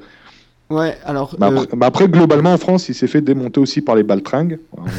Ouais, 0.71 0.97
alors. 1.05 1.35
Mais 1.41 1.47
euh, 1.47 1.49
après, 1.49 1.77
mais 1.77 1.87
après, 1.87 2.09
globalement, 2.09 2.53
en 2.53 2.59
France, 2.59 2.89
il 2.89 2.95
s'est 2.95 3.09
fait 3.09 3.21
démonter 3.21 3.59
aussi 3.59 3.81
par 3.81 3.97
les 3.97 4.05
baltringues. 4.05 4.61
Voilà, 4.71 4.93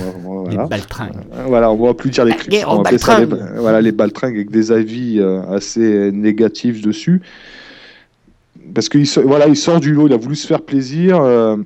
les 0.50 0.56
voilà. 0.56 0.66
baltringues. 0.66 1.14
Euh, 1.34 1.46
Voilà, 1.48 1.72
on 1.72 1.78
va 1.78 1.94
plus 1.94 2.10
dire 2.10 2.26
les 2.26 2.34
appeler 2.34 2.60
ça 2.60 2.76
les, 2.76 2.84
baltringues. 2.84 3.38
voilà, 3.56 3.80
les 3.80 3.94
baltringues 3.94 4.36
avec 4.36 4.52
des 4.52 4.74
avis 4.74 5.24
assez 5.50 6.12
négatifs 6.12 6.82
dessus. 6.82 7.22
Parce 8.74 8.90
qu'il 8.90 9.06
voilà, 9.26 9.48
il 9.48 9.56
sort 9.58 9.80
du 9.80 9.94
lot, 9.94 10.08
il 10.08 10.14
a 10.14 10.18
voulu 10.18 10.36
se 10.36 10.48
faire 10.48 10.62
plaisir. 10.62 11.20
euh, 11.22 11.58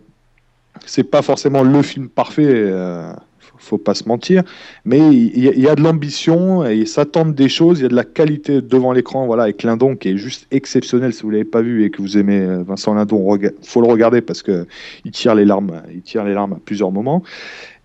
c'est 0.86 1.04
pas 1.04 1.22
forcément 1.22 1.64
le 1.64 1.82
film 1.82 2.10
parfait, 2.10 2.46
euh, 2.48 3.12
faut- 3.40 3.58
faut 3.58 3.78
pas 3.78 3.94
se 3.96 4.08
mentir, 4.08 4.44
mais 4.84 5.00
il 5.00 5.40
y, 5.40 5.68
a- 5.70 5.76
de 5.76 5.82
l'ambition 5.82 6.66
et 6.66 6.86
ça 6.86 7.06
tente 7.06 7.34
des 7.34 7.48
choses, 7.50 7.80
il 7.80 7.84
y 7.84 7.86
a 7.86 7.90
de 7.90 7.96
la 7.96 8.04
qualité 8.04 8.62
devant 8.62 8.92
l'écran, 8.92 9.26
voilà, 9.26 9.44
avec 9.44 9.64
Lindon 9.64 9.96
qui 9.96 10.10
est 10.10 10.18
juste 10.18 10.48
exceptionnel. 10.52 11.14
Si 11.14 11.24
vous 11.24 11.30
l'avez 11.32 11.46
pas 11.46 11.62
vu 11.62 11.86
et 11.86 11.90
que 11.90 12.02
vous 12.02 12.18
aimez 12.18 12.40
euh, 12.42 12.62
Vincent 12.64 12.94
Lindon, 12.94 13.40
faut 13.64 13.82
le 13.82 13.88
regarder 13.88 14.22
parce 14.22 14.44
que 14.44 14.68
il 15.06 15.12
tire 15.12 15.34
les 15.34 15.46
larmes, 15.46 15.82
il 15.94 16.02
tire 16.02 16.24
les 16.26 16.34
larmes 16.34 16.54
à 16.54 16.60
plusieurs 16.64 16.92
moments. 16.92 17.24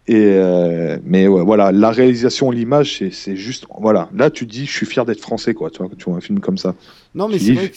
Et 0.08 0.16
euh, 0.34 0.98
mais 1.04 1.28
ouais, 1.28 1.44
voilà, 1.44 1.70
la 1.70 1.90
réalisation, 1.92 2.50
l'image, 2.50 2.98
c'est- 3.12 3.36
juste, 3.36 3.66
voilà. 3.78 4.08
Là, 4.14 4.28
tu 4.30 4.44
te 4.46 4.50
dis, 4.50 4.66
je 4.66 4.72
suis 4.72 4.86
fier 4.86 5.04
d'être 5.04 5.20
français, 5.20 5.54
quoi. 5.54 5.70
Tu 5.70 5.78
vois, 5.78 5.88
tu 5.96 6.04
vois 6.06 6.16
un 6.16 6.20
film 6.20 6.40
comme 6.40 6.58
ça. 6.58 6.74
Non, 7.14 7.28
mais 7.28 7.38
c'est 7.38 7.52
vrai 7.52 7.68
que, 7.68 7.76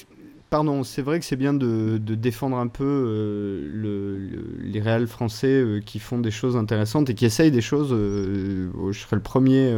pardon, 0.53 0.84
c'est 0.84 1.01
vrai 1.01 1.17
que 1.19 1.25
c'est 1.25 1.35
bien 1.35 1.51
de, 1.55 1.97
défendre 1.97 2.57
un 2.57 2.67
peu 2.67 2.84
euh, 2.85 3.67
le- 3.73 4.17
le- 4.19 4.55
les 4.61 4.80
réals 4.81 5.07
français 5.07 5.47
euh, 5.47 5.80
qui 5.84 5.97
font 5.97 6.19
des 6.19 6.30
choses 6.30 6.55
intéressantes 6.55 7.09
et 7.09 7.15
qui 7.15 7.25
essayent 7.25 7.49
des 7.49 7.59
choses. 7.61 7.89
euh, 7.91 8.69
oh, 8.77 8.91
je 8.91 8.99
serais 8.99 9.15
le 9.15 9.23
premier. 9.23 9.71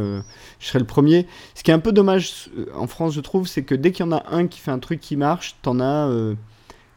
je 0.60 0.66
serais 0.66 0.78
le 0.78 0.84
premier. 0.84 1.26
Ce 1.54 1.62
qui 1.62 1.70
est 1.70 1.74
un 1.74 1.78
peu 1.78 1.92
dommage 1.92 2.50
en 2.74 2.86
France, 2.86 3.14
je 3.14 3.22
trouve, 3.22 3.46
c'est 3.46 3.62
que 3.62 3.74
dès 3.74 3.90
qu'il 3.90 4.04
y 4.04 4.08
en 4.08 4.12
a 4.12 4.22
un 4.30 4.46
qui 4.48 4.60
fait 4.60 4.70
un 4.70 4.78
truc 4.78 5.00
qui 5.00 5.16
marche, 5.16 5.56
t'en 5.62 5.80
as 5.80 6.08
euh, 6.10 6.34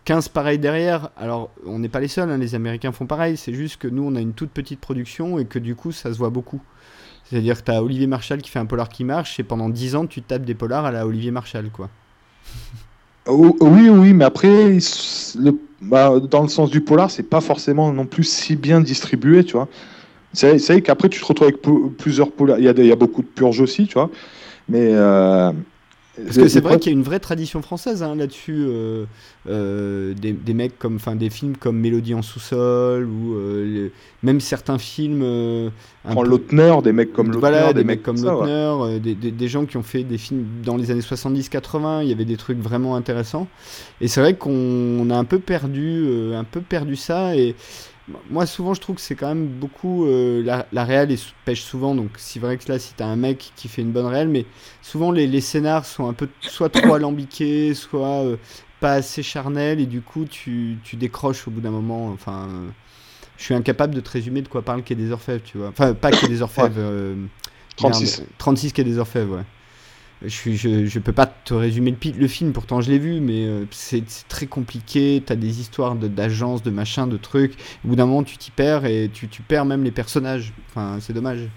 15 0.03 0.27
pareils 0.27 0.59
derrière. 0.59 1.11
Alors, 1.15 1.49
on 1.65 1.79
n'est 1.79 1.87
pas 1.87 2.01
les 2.01 2.09
seuls. 2.09 2.29
hein, 2.29 2.37
les 2.37 2.55
Américains 2.55 2.91
font 2.91 3.05
pareil. 3.07 3.37
C'est 3.37 3.53
juste 3.53 3.77
que 3.77 3.87
nous, 3.87 4.03
on 4.03 4.13
a 4.15 4.19
une 4.19 4.33
toute 4.33 4.51
petite 4.51 4.81
production 4.81 5.39
et 5.39 5.45
que 5.45 5.57
du 5.57 5.75
coup, 5.75 5.93
ça 5.93 6.11
se 6.11 6.17
voit 6.17 6.31
beaucoup. 6.31 6.61
C'est-à-dire 7.23 7.55
que 7.57 7.63
t'as 7.63 7.79
Olivier 7.81 8.07
Marshall 8.07 8.41
qui 8.41 8.49
fait 8.49 8.59
un 8.59 8.65
polar 8.65 8.89
qui 8.89 9.05
marche 9.05 9.39
et 9.39 9.43
pendant 9.43 9.69
10 9.69 9.95
ans, 9.95 10.05
tu 10.05 10.21
tapes 10.21 10.43
des 10.43 10.55
polars 10.55 10.83
à 10.83 10.91
la 10.91 11.07
Olivier 11.07 11.31
Marshall, 11.31 11.69
quoi. 11.71 11.89
Oh, 13.29 13.55
oui, 13.61 13.89
oui, 13.89 14.13
mais 14.13 14.25
après, 14.25 14.77
bah, 15.81 16.19
dans 16.19 16.41
le 16.41 16.47
sens 16.49 16.69
du 16.71 16.81
polar, 16.81 17.11
c'est 17.11 17.23
pas 17.23 17.41
forcément 17.41 17.91
non 17.93 18.05
plus 18.05 18.23
si 18.23 18.55
bien 18.55 18.81
distribué, 18.81 19.43
tu 19.43 19.53
vois. 19.53 19.67
C'est 20.33 20.57
vrai 20.57 20.81
qu'après, 20.81 21.09
tu 21.09 21.19
te 21.21 21.25
retrouves 21.25 21.49
avec 21.49 21.61
plusieurs 21.97 22.31
polars. 22.31 22.59
Il 22.59 22.65
y, 22.65 22.69
a 22.69 22.73
y 22.73 22.91
a 22.91 22.95
beaucoup 22.95 23.23
de 23.23 23.27
purges 23.27 23.61
aussi, 23.61 23.87
tu 23.87 23.95
vois. 23.95 24.11
Mais. 24.69 24.89
euh, 24.93 25.51
Parce 26.25 26.37
que 26.37 26.47
c'est 26.47 26.61
vrai 26.61 26.79
qu'il 26.79 26.91
y 26.91 26.95
a 26.95 26.97
une 26.97 27.03
vraie 27.03 27.19
tradition 27.19 27.61
française 27.61 28.03
hein, 28.03 28.15
là-dessus. 28.15 28.65
euh, 28.67 29.05
euh, 29.47 30.13
des, 30.13 30.33
des 30.33 30.53
mecs 30.53 30.77
comme, 30.77 30.95
enfin, 30.97 31.15
des 31.15 31.29
films 31.29 31.55
comme 31.57 31.77
Mélodie 31.77 32.13
en 32.13 32.21
sous-sol 32.21 33.05
ou 33.05 33.35
euh, 33.35 33.65
les- 33.65 33.91
même 34.21 34.39
certains 34.39 34.77
films. 34.77 35.21
euh, 35.23 35.69
un 36.05 36.11
Prends 36.13 36.23
peu- 36.23 36.29
Lautner, 36.29 36.75
des 36.83 36.91
mecs 36.91 37.13
comme 37.13 37.27
Lautner, 37.27 37.39
Voilà, 37.39 37.67
des, 37.73 37.79
des 37.79 37.83
mecs 37.85 38.03
comme 38.03 38.17
ça. 38.17 38.31
Lautner, 38.31 38.51
euh, 38.51 38.99
des, 38.99 39.47
gens 39.47 39.65
qui 39.65 39.77
ont 39.77 39.83
fait 39.83 40.03
des 40.03 40.17
films 40.17 40.45
dans 40.63 40.77
les 40.77 40.91
années 40.91 41.01
70-80, 41.01 42.03
il 42.03 42.09
y 42.09 42.11
avait 42.11 42.25
des 42.25 42.37
trucs 42.37 42.59
vraiment 42.59 42.95
intéressants. 42.95 43.47
Et 44.01 44.07
c'est 44.07 44.21
vrai 44.21 44.35
qu'on 44.35 44.51
on 44.51 45.09
a 45.09 45.15
un 45.15 45.23
peu 45.25 45.39
perdu, 45.39 46.03
euh, 46.05 46.37
un 46.39 46.43
peu 46.43 46.61
perdu 46.61 46.95
ça. 46.95 47.35
Et 47.35 47.55
moi, 48.29 48.45
souvent, 48.45 48.73
je 48.73 48.81
trouve 48.81 48.95
que 48.97 49.01
c'est 49.01 49.15
quand 49.15 49.27
même 49.27 49.47
beaucoup. 49.47 50.05
euh, 50.05 50.41
la, 50.43 50.67
la 50.71 50.85
est- 51.11 51.33
pêche 51.45 51.61
souvent, 51.61 51.95
donc 51.95 52.11
c'est 52.17 52.39
vrai 52.39 52.57
que 52.57 52.71
là, 52.71 52.79
si 52.79 52.93
t'as 52.95 53.05
un 53.05 53.15
mec 53.15 53.51
qui 53.55 53.67
fait 53.67 53.81
une 53.81 53.91
bonne 53.91 54.05
réelle, 54.07 54.29
mais 54.29 54.45
souvent 54.81 55.11
les, 55.11 55.27
les 55.27 55.41
scénars 55.41 55.85
sont 55.85 56.07
un 56.09 56.13
peu 56.13 56.29
soit 56.41 56.69
trop 56.69 56.93
alambiqués, 56.95 57.73
soit 57.73 58.23
euh, 58.25 58.37
pas 58.79 58.93
assez 58.93 59.23
charnels, 59.23 59.79
et 59.79 59.85
du 59.85 60.01
coup, 60.01 60.25
tu, 60.25 60.79
tu 60.83 60.95
décroches 60.97 61.47
au 61.47 61.51
bout 61.51 61.61
d'un 61.61 61.71
moment. 61.71 62.09
Enfin. 62.11 62.47
euh, 62.49 62.69
je 63.37 63.45
suis 63.45 63.53
incapable 63.53 63.95
de 63.95 64.01
te 64.01 64.09
résumer 64.11 64.41
de 64.41 64.47
quoi 64.49 64.63
parle 64.63 64.83
Quai 64.83 64.95
des 64.95 65.11
Orfèvres, 65.11 65.43
tu 65.43 65.57
vois. 65.57 65.69
Enfin, 65.69 65.93
pas 65.93 66.13
Quai 66.13 66.27
des 66.27 66.41
Orfèvres. 66.41 66.75
euh, 66.77 67.15
36. 67.77 68.19
merde, 68.19 68.27
36 68.37 68.73
Quai 68.73 68.83
des 68.83 68.97
Orfèvres, 68.99 69.37
ouais. 69.37 69.45
Je, 70.25 70.51
je, 70.51 70.85
je 70.85 70.99
peux 70.99 71.13
pas 71.13 71.27
te 71.27 71.53
résumer 71.53 71.95
le, 72.17 72.27
film, 72.27 72.51
pourtant 72.51 72.81
je 72.81 72.91
l'ai 72.91 72.99
vu, 72.99 73.21
mais 73.21 73.45
euh, 73.45 73.63
c'est 73.71 74.03
très 74.27 74.47
compliqué. 74.47 75.23
T'as 75.25 75.35
des 75.35 75.61
histoires 75.61 75.95
d'agences, 75.95 76.61
de, 76.61 76.71
machins, 76.71 77.07
de 77.07 77.15
trucs. 77.15 77.53
Au 77.85 77.89
bout 77.89 77.95
d'un 77.95 78.05
moment, 78.05 78.23
tu 78.23 78.37
t'y 78.37 78.51
perds 78.51 78.85
et 78.85 79.09
tu, 79.13 79.27
perds 79.41 79.63
même 79.63 79.83
les 79.83 79.91
personnages. 79.91 80.51
Enfin, 80.69 80.97
c'est 80.99 81.13
dommage. 81.13 81.47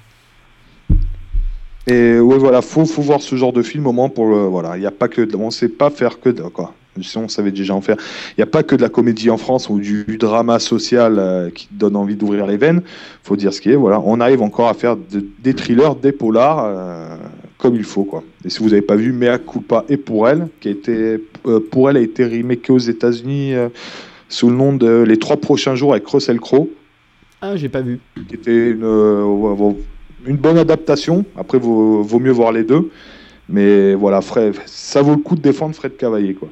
Et 1.89 2.21
ouais, 2.21 2.39
voilà, 2.39 2.63
faut, 2.63 2.85
faut 2.85 3.03
voir 3.03 3.21
ce 3.21 3.35
genre 3.35 3.53
de 3.53 3.63
film 3.63 3.89
au 3.89 3.93
moins 3.93 4.09
pour 4.09 4.27
le. 4.27 4.45
Voilà, 4.45 4.79
il 4.79 4.87
a 4.87 4.93
pas 4.93 5.09
que. 5.09 5.29
On 5.35 5.51
sait 5.51 5.69
pas 5.69 5.91
faire 5.91 6.21
que 6.21 6.29
de. 6.29 6.43
Quoi. 6.43 6.73
Sinon, 7.01 7.25
on 7.25 7.29
savait 7.29 7.51
déjà 7.51 7.75
en 7.75 7.81
faire. 7.81 7.97
Il 8.31 8.35
n'y 8.39 8.45
a 8.45 8.47
pas 8.47 8.63
que 8.63 8.77
de 8.77 8.83
la 8.83 8.89
comédie 8.89 9.31
en 9.31 9.39
France 9.39 9.69
ou 9.71 9.81
du, 9.81 10.05
drama 10.19 10.61
social 10.61 11.19
euh, 11.19 11.51
qui 11.51 11.69
donne 11.73 11.97
envie 11.97 12.15
d'ouvrir 12.15 12.47
les 12.47 12.59
veines. 12.59 12.83
faut 13.25 13.35
dire 13.35 13.53
ce 13.53 13.61
qui 13.61 13.71
est. 13.71 13.77
Voilà, 13.77 14.01
on 14.05 14.21
arrive 14.21 14.43
encore 14.43 14.69
à 14.69 14.75
faire 14.75 14.97
de- 14.97 15.27
des 15.41 15.55
thrillers, 15.55 15.97
des 15.97 16.13
polars 16.13 16.65
euh, 16.65 17.17
comme 17.59 17.75
il 17.75 17.85
faut. 17.85 18.05
Quoi. 18.05 18.23
Et 18.45 18.51
si 18.51 18.59
vous 18.61 18.71
n'avez 18.71 18.83
pas 18.83 18.97
vu 18.97 19.13
Mea 19.13 19.39
Culpa 19.39 19.85
et 19.89 19.97
Pour 19.97 20.29
elle, 20.29 20.49
qui 20.61 20.69
a 20.69 20.71
été. 20.73 21.19
euh, 21.47 21.61
pour 21.71 21.89
elle 21.89 21.97
a 21.97 22.01
été 22.01 22.25
remake 22.25 22.69
aux 22.71 22.79
États-Unis 22.79 23.55
euh, 23.55 23.69
sous 24.29 24.49
le 24.51 24.57
nom 24.57 24.73
de 24.75 25.03
Les 25.03 25.19
trois 25.19 25.37
prochains 25.37 25.75
jours 25.75 25.93
avec 25.93 26.07
Russell 26.09 26.41
Crowe 26.41 26.71
Ah, 27.41 27.57
j'ai 27.57 27.69
pas 27.69 27.83
vu. 27.83 28.01
qui 28.29 28.35
était 28.35 28.71
une, 28.71 28.83
euh, 28.85 29.73
une 30.27 30.37
bonne 30.37 30.59
adaptation. 30.59 31.25
Après, 31.37 31.59
vaut, 31.59 32.03
vaut 32.03 32.19
mieux 32.19 32.33
voir 32.33 32.53
les 32.53 32.65
deux. 32.65 32.91
Mais 33.49 33.95
voilà, 33.95 34.21
Fred, 34.21 34.55
ça 34.67 35.03
vaut 35.03 35.13
le 35.15 35.21
coup 35.23 35.37
de 35.37 35.43
défendre 35.43 35.75
Fred 35.75 35.97
Cavaillé. 35.97 36.35
Quoi. 36.35 36.49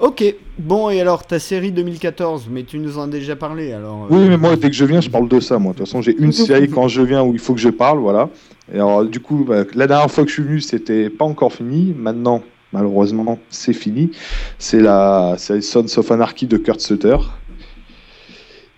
Ok, 0.00 0.24
bon, 0.58 0.88
et 0.88 0.98
alors 1.00 1.26
ta 1.26 1.38
série 1.38 1.72
2014, 1.72 2.48
mais 2.50 2.62
tu 2.62 2.78
nous 2.78 2.96
en 2.96 3.02
as 3.02 3.06
déjà 3.08 3.36
parlé 3.36 3.72
alors. 3.72 4.04
euh, 4.04 4.14
Oui, 4.16 4.28
mais 4.30 4.38
moi, 4.38 4.56
dès 4.56 4.70
que 4.70 4.74
je 4.76 4.86
viens, 4.86 5.02
je 5.02 5.10
parle 5.10 5.28
de 5.28 5.40
ça. 5.40 5.58
Moi, 5.58 5.72
de 5.72 5.78
toute 5.78 5.86
façon, 5.86 6.00
j'ai 6.00 6.16
une 6.16 6.32
série 6.32 6.70
quand 6.70 6.88
je 6.88 7.02
viens 7.02 7.22
où 7.22 7.34
il 7.34 7.38
faut 7.38 7.52
que 7.52 7.60
je 7.60 7.68
parle. 7.68 7.98
Voilà. 7.98 8.30
Et 8.72 8.76
alors, 8.76 9.04
du 9.04 9.20
coup, 9.20 9.44
bah, 9.46 9.64
la 9.74 9.86
dernière 9.86 10.10
fois 10.10 10.24
que 10.24 10.30
je 10.30 10.34
suis 10.34 10.42
venu, 10.42 10.60
c'était 10.62 11.10
pas 11.10 11.26
encore 11.26 11.52
fini. 11.52 11.94
Maintenant, 11.94 12.42
malheureusement, 12.72 13.38
c'est 13.50 13.74
fini. 13.74 14.10
C'est 14.58 14.80
la 14.80 15.34
c'est 15.36 15.60
Sons 15.60 15.84
of 15.98 16.10
Anarchy 16.10 16.46
de 16.46 16.56
Kurt 16.56 16.80
Sutter. 16.80 17.16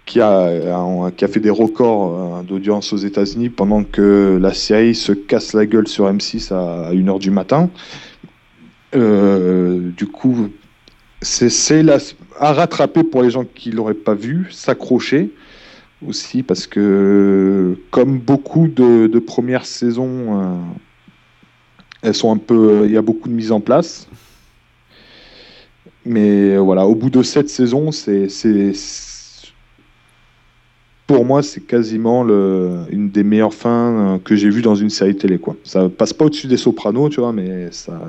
Qui 0.05 0.21
a, 0.21 0.41
euh, 0.41 1.11
qui 1.17 1.25
a 1.25 1.29
fait 1.29 1.39
des 1.41 1.49
records 1.51 2.41
euh, 2.41 2.43
d'audience 2.43 2.93
aux 2.93 2.97
États-Unis 2.97 3.49
pendant 3.49 3.85
que 3.85 4.39
la 4.43 4.53
série 4.53 4.97
se 4.97 5.13
casse 5.13 5.53
la 5.55 5.65
gueule 5.67 5.87
sur 5.87 6.13
M6 6.13 6.53
à 6.53 6.93
1h 6.93 7.21
du 7.21 7.31
matin. 7.31 7.71
Euh, 8.95 9.91
du 9.97 10.07
coup, 10.07 10.49
c'est 11.23 11.85
à 12.39 12.53
rattraper 12.53 13.05
pour 13.05 13.23
les 13.23 13.31
gens 13.31 13.45
qui 13.45 13.71
l'auraient 13.71 13.95
pas 13.95 14.15
vu, 14.15 14.49
s'accrocher 14.51 15.31
aussi 16.07 16.43
parce 16.43 16.67
que 16.67 17.77
comme 17.91 18.19
beaucoup 18.19 18.69
de, 18.69 19.19
premières 19.19 19.67
saisons, 19.67 20.41
euh, 20.41 20.57
elles 22.03 22.15
sont 22.15 22.33
un 22.33 22.39
peu, 22.39 22.83
il 22.85 22.93
y 22.93 22.97
a 22.97 23.03
beaucoup 23.03 23.29
de 23.29 23.35
mise 23.35 23.53
en 23.53 23.61
place. 23.61 24.09
Mais 26.05 26.57
voilà, 26.57 26.87
au 26.87 26.97
bout 26.97 27.11
de 27.11 27.23
cette 27.23 27.49
saison, 27.49 27.93
c'est, 27.93 28.27
pour 31.07 31.25
moi, 31.25 31.45
c'est 31.45 31.61
quasiment 31.61 32.23
une 32.25 33.11
des 33.11 33.23
meilleures 33.23 33.55
fins 33.55 34.15
euh, 34.15 34.19
que 34.19 34.35
j'ai 34.35 34.51
vues 34.51 34.63
dans 34.63 34.75
une 34.75 34.91
série 34.91 35.15
télé. 35.15 35.39
Quoi. 35.39 35.55
Ça 35.63 35.89
passe 35.89 36.13
pas 36.13 36.25
au-dessus 36.25 36.49
des 36.49 36.57
Sopranos, 36.57 37.11
tu 37.11 37.21
vois, 37.21 37.33
mais 37.33 37.71
ça, 37.71 38.01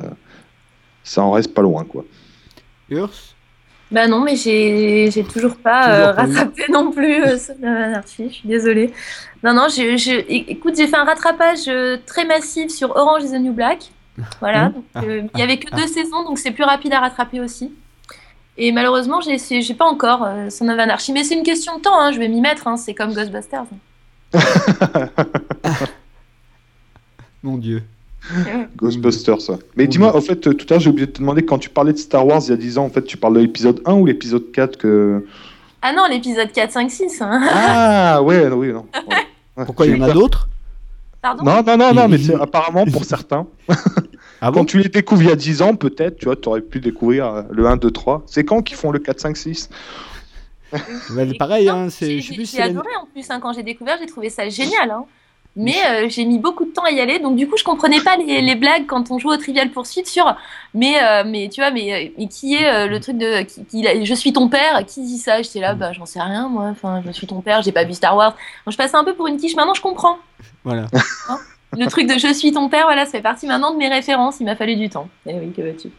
ça 1.04 1.22
en 1.22 1.32
reste 1.32 1.54
pas 1.54 1.62
loin, 1.62 1.84
quoi. 1.84 2.04
Urs? 2.90 3.12
Bah 3.92 4.08
non, 4.08 4.22
mais 4.22 4.36
j'ai 4.36 5.12
j'ai 5.12 5.28
toujours 5.28 5.56
pas 5.58 5.90
Toujours 5.92 6.08
euh, 6.08 6.12
rattrapé 6.14 6.64
non 6.72 6.92
plus 6.92 7.24
euh, 7.24 7.38
Son 7.38 7.54
of 7.54 7.64
Anarchy, 7.64 8.30
je 8.30 8.34
suis 8.36 8.48
désolée. 8.50 8.92
Non, 9.44 9.54
non, 9.54 9.68
je, 9.70 9.98
je- 9.98 10.24
écoute, 10.30 10.76
j'ai 10.76 10.88
fait 10.88 10.96
un 10.96 11.04
rattrapage 11.04 11.68
euh, 11.68 11.98
très 12.06 12.26
massif 12.26 12.72
sur 12.72 12.96
Orange 12.96 13.24
is 13.24 13.30
the 13.32 13.40
New 13.40 13.54
Black. 13.54 13.92
Voilà, 14.40 14.70
donc, 14.70 14.84
euh, 15.04 15.24
il 15.34 15.40
y 15.40 15.44
avait 15.44 15.58
que 15.60 15.70
deux 15.76 15.86
saisons, 15.88 16.24
donc 16.24 16.40
c'est 16.40 16.52
plus 16.52 16.64
rapide 16.64 16.94
à 16.94 17.00
rattraper 17.02 17.40
aussi. 17.40 17.72
Et 18.58 18.72
malheureusement, 18.72 19.22
j'ai 19.22 19.38
j'ai 19.62 19.74
pas 19.76 19.86
encore 19.86 20.24
euh, 20.24 20.50
Son 20.50 20.68
of 20.70 20.80
Anarchy, 20.80 21.12
mais 21.14 21.24
c'est 21.24 21.36
une 21.36 21.44
question 21.44 21.78
de 21.78 21.82
temps, 21.82 22.00
hein, 22.00 22.12
je 22.12 22.18
vais 22.20 22.28
m'y 22.30 22.42
mettre, 22.42 22.68
hein, 22.68 22.78
c'est 22.78 22.94
comme 22.96 23.14
Ghostbusters. 23.14 23.66
Mon 27.44 27.58
dieu. 27.58 27.84
Ghostbusters, 28.78 29.42
ça. 29.42 29.58
Mais 29.76 29.88
dis-moi, 29.88 30.16
en 30.16 30.22
fait, 30.22 30.48
euh, 30.48 30.54
tout 30.54 30.66
à 30.70 30.74
l'heure, 30.74 30.80
j'ai 30.82 30.90
oublié 30.90 31.08
de 31.08 31.12
te 31.12 31.20
demander, 31.20 31.44
quand 31.46 31.58
tu 31.60 31.70
parlais 31.70 31.94
de 31.94 31.98
Star 31.98 32.26
Wars 32.26 32.42
il 32.46 32.50
y 32.50 32.54
a 32.54 32.58
10 32.58 32.78
ans, 32.78 32.86
en 32.86 32.90
fait, 32.90 33.04
tu 33.04 33.18
parles 33.18 33.36
de 33.36 33.40
l'épisode 33.42 33.82
1 33.86 33.94
ou 33.94 34.06
l'épisode 34.06 34.52
4 34.52 34.78
que... 34.78 35.26
Ah 35.82 35.92
non, 35.94 36.04
l'épisode 36.10 36.52
4, 36.52 36.72
5, 36.72 36.90
6. 36.92 37.22
Hein. 37.22 37.42
Ah, 37.52 38.22
ouais, 38.24 38.48
oui, 38.48 38.72
non. 38.72 38.86
Ouais. 39.08 39.16
Ouais, 39.58 39.66
Pourquoi 39.66 39.86
il 39.86 39.96
y 39.98 40.00
en 40.00 40.02
a 40.02 40.12
d'autres? 40.14 40.48
Pardon? 41.22 41.44
Non, 41.44 41.62
non, 41.66 41.78
non, 41.78 41.94
non, 41.94 42.08
mais 42.08 42.18
c'est 42.18 42.36
apparemment 42.36 42.86
pour 42.86 43.06
certains. 43.06 43.48
Ah 44.46 44.52
Quand 44.54 44.66
tu 44.66 44.78
les 44.78 44.90
découvres 44.90 45.22
il 45.22 45.30
y 45.30 45.32
a 45.32 45.38
10 45.38 45.62
ans, 45.62 45.74
peut-être, 45.74 46.18
tu 46.18 46.26
vois, 46.26 46.36
tu 46.36 46.50
aurais 46.50 46.60
pu 46.60 46.82
découvrir 46.82 47.26
euh, 47.28 47.42
le 47.50 47.66
1, 47.66 47.78
2, 47.78 47.92
3. 47.92 48.24
C'est 48.26 48.44
quand 48.44 48.62
qu'ils 48.62 48.76
font 48.76 48.92
le 48.92 49.00
4, 49.00 49.22
5, 49.22 49.38
6 49.38 49.70
Bah, 50.72 51.22
Pareil, 51.40 51.70
hein, 51.70 51.88
c'est. 51.90 52.20
j'ai 52.20 52.62
adoré 52.62 52.90
en 53.02 53.06
plus 53.06 53.26
hein, 53.30 53.40
quand 53.40 53.54
j'ai 53.54 53.64
découvert, 53.64 53.96
j'ai 54.02 54.06
trouvé 54.06 54.30
ça 54.30 54.50
génial. 54.50 54.92
hein. 54.92 55.06
Mais 55.56 55.76
euh, 55.88 56.10
j'ai 56.10 56.26
mis 56.26 56.40
beaucoup 56.40 56.66
de 56.66 56.72
temps 56.72 56.84
à 56.84 56.90
y 56.90 57.00
aller, 57.00 57.20
donc 57.20 57.36
du 57.36 57.48
coup 57.48 57.58
je 57.58 57.64
comprenais 57.64 58.02
pas 58.02 58.18
les, 58.18 58.42
les 58.42 58.56
blagues 58.56 58.88
quand 58.88 59.12
on 59.12 59.20
joue 59.20 59.30
au 59.30 59.38
Trivial 59.38 59.70
Poursuite 59.70 60.08
sur. 60.08 60.36
Mais 60.74 60.96
euh, 61.04 61.24
mais 61.26 61.48
tu 61.50 61.62
vois, 61.62 61.70
mais, 61.70 61.94
euh, 61.94 62.10
mais 62.18 62.28
qui 62.28 62.56
est 62.56 62.68
euh, 62.68 62.88
le 62.88 63.00
truc 63.00 63.20
de 63.20 63.44
qui, 63.44 63.86
je 64.04 64.14
suis 64.16 64.34
ton 64.34 64.50
père 64.50 64.84
Qui 64.88 65.02
dit 65.02 65.20
ça? 65.20 65.44
J'étais 65.44 65.60
là, 65.60 65.76
bah 65.76 65.94
j'en 65.94 66.08
sais 66.08 66.20
rien 66.20 66.50
moi. 66.50 66.70
Enfin, 66.72 67.04
je 67.06 67.12
suis 67.12 67.28
ton 67.28 67.42
père, 67.42 67.62
j'ai 67.62 67.72
pas 67.72 67.84
vu 67.84 67.94
Star 67.94 68.16
Wars. 68.18 68.32
Donc, 68.66 68.72
je 68.72 68.78
passais 68.78 68.96
un 68.96 69.04
peu 69.04 69.14
pour 69.14 69.28
une 69.28 69.38
quiche. 69.38 69.56
Maintenant 69.56 69.76
je 69.76 69.82
comprends. 69.82 70.18
Voilà. 70.64 70.88
Le 71.78 71.86
truc 71.88 72.08
de 72.08 72.18
je 72.18 72.34
suis 72.34 72.52
ton 72.52 72.70
père, 72.70 72.86
voilà, 72.86 73.06
ça 73.06 73.12
fait 73.12 73.22
partie 73.22 73.46
maintenant 73.46 73.72
de 73.72 73.78
mes 73.78 73.90
références. 73.90 74.38
Il 74.40 74.46
m'a 74.46 74.56
fallu 74.56 74.76
du 74.76 74.90
temps. 74.90 75.08
Eh 75.28 75.34
oui, 75.36 75.52
que 75.56 75.62
veux-tu? 75.62 75.90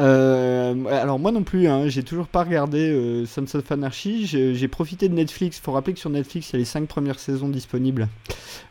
Euh, 0.00 0.74
alors 0.90 1.18
moi 1.18 1.32
non 1.32 1.42
plus, 1.42 1.66
hein, 1.68 1.88
j'ai 1.88 2.02
toujours 2.02 2.26
pas 2.28 2.44
regardé 2.44 2.90
euh, 2.90 3.26
Sons 3.26 3.56
of 3.56 3.72
Anarchy. 3.72 4.26
J'ai 4.26 4.68
profité 4.68 5.08
de 5.08 5.14
Netflix. 5.14 5.58
Faut 5.60 5.72
rappeler 5.72 5.94
que 5.94 6.00
sur 6.00 6.10
Netflix, 6.10 6.50
il 6.50 6.52
y 6.54 6.56
a 6.56 6.58
les 6.60 6.64
5 6.64 6.86
premières 6.86 7.18
saisons 7.18 7.48
disponibles. 7.48 8.08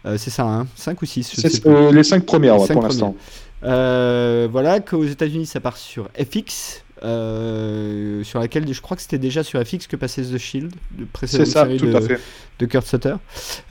Euh, 0.05 0.17
c'est 0.17 0.29
ça, 0.29 0.43
hein 0.45 0.67
5 0.75 1.01
ou 1.01 1.05
6 1.05 1.31
je 1.35 1.41
sais 1.41 1.49
C'est 1.49 1.61
plus. 1.61 1.69
euh, 1.71 1.91
les 1.91 2.03
5 2.03 2.25
premières, 2.25 2.55
Les 2.55 2.61
ouais, 2.61 2.67
pour 2.73 2.81
l'instant. 2.83 3.15
Euh, 3.63 4.47
voilà, 4.51 4.79
qu'aux 4.79 5.03
États-Unis 5.03 5.47
ça 5.47 5.59
part 5.59 5.77
sur 5.77 6.09
FX, 6.17 6.83
euh, 7.03 8.23
sur 8.23 8.39
laquelle 8.39 8.71
je 8.71 8.81
crois 8.81 8.97
que 8.97 9.03
c'était 9.03 9.17
déjà 9.17 9.43
sur 9.43 9.61
FX 9.63 9.87
que 9.87 9.95
passait 9.95 10.23
The 10.23 10.37
Shield, 10.37 10.73
de 10.91 11.05
précédente 11.05 11.47
ça, 11.47 11.63
série 11.63 11.77
de, 11.77 12.17
de 12.59 12.65
Kurt 12.65 12.85
Sutter. 12.85 13.15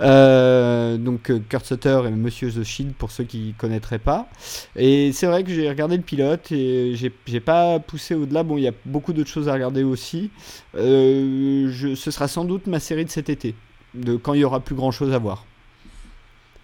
Euh, 0.00 0.96
donc 0.96 1.30
euh, 1.30 1.40
Kurt 1.48 1.64
Sutter 1.64 2.02
et 2.06 2.10
Monsieur 2.10 2.50
The 2.50 2.64
Shield 2.64 2.94
pour 2.94 3.10
ceux 3.10 3.24
qui 3.24 3.54
connaîtraient 3.58 3.98
pas. 3.98 4.28
Et 4.76 5.12
c'est 5.12 5.26
vrai 5.26 5.44
que 5.44 5.50
j'ai 5.50 5.68
regardé 5.68 5.96
le 5.96 6.02
pilote 6.02 6.52
et 6.52 6.94
j'ai 6.94 7.40
pas 7.40 7.78
poussé 7.78 8.14
au-delà. 8.14 8.42
Bon, 8.42 8.56
il 8.56 8.62
y 8.62 8.68
a 8.68 8.74
beaucoup 8.84 9.12
d'autres 9.12 9.30
choses 9.30 9.48
à 9.48 9.52
regarder 9.52 9.82
aussi. 9.82 10.30
Euh, 10.76 11.68
je, 11.70 11.94
ce 11.94 12.10
sera 12.10 12.28
sans 12.28 12.44
doute 12.44 12.66
ma 12.66 12.80
série 12.80 13.04
de 13.04 13.10
cet 13.10 13.28
été, 13.28 13.54
de 13.94 14.16
quand 14.16 14.34
il 14.34 14.40
y 14.40 14.44
aura 14.44 14.60
plus 14.60 14.74
grand-chose 14.74 15.12
à 15.12 15.18
voir. 15.18 15.44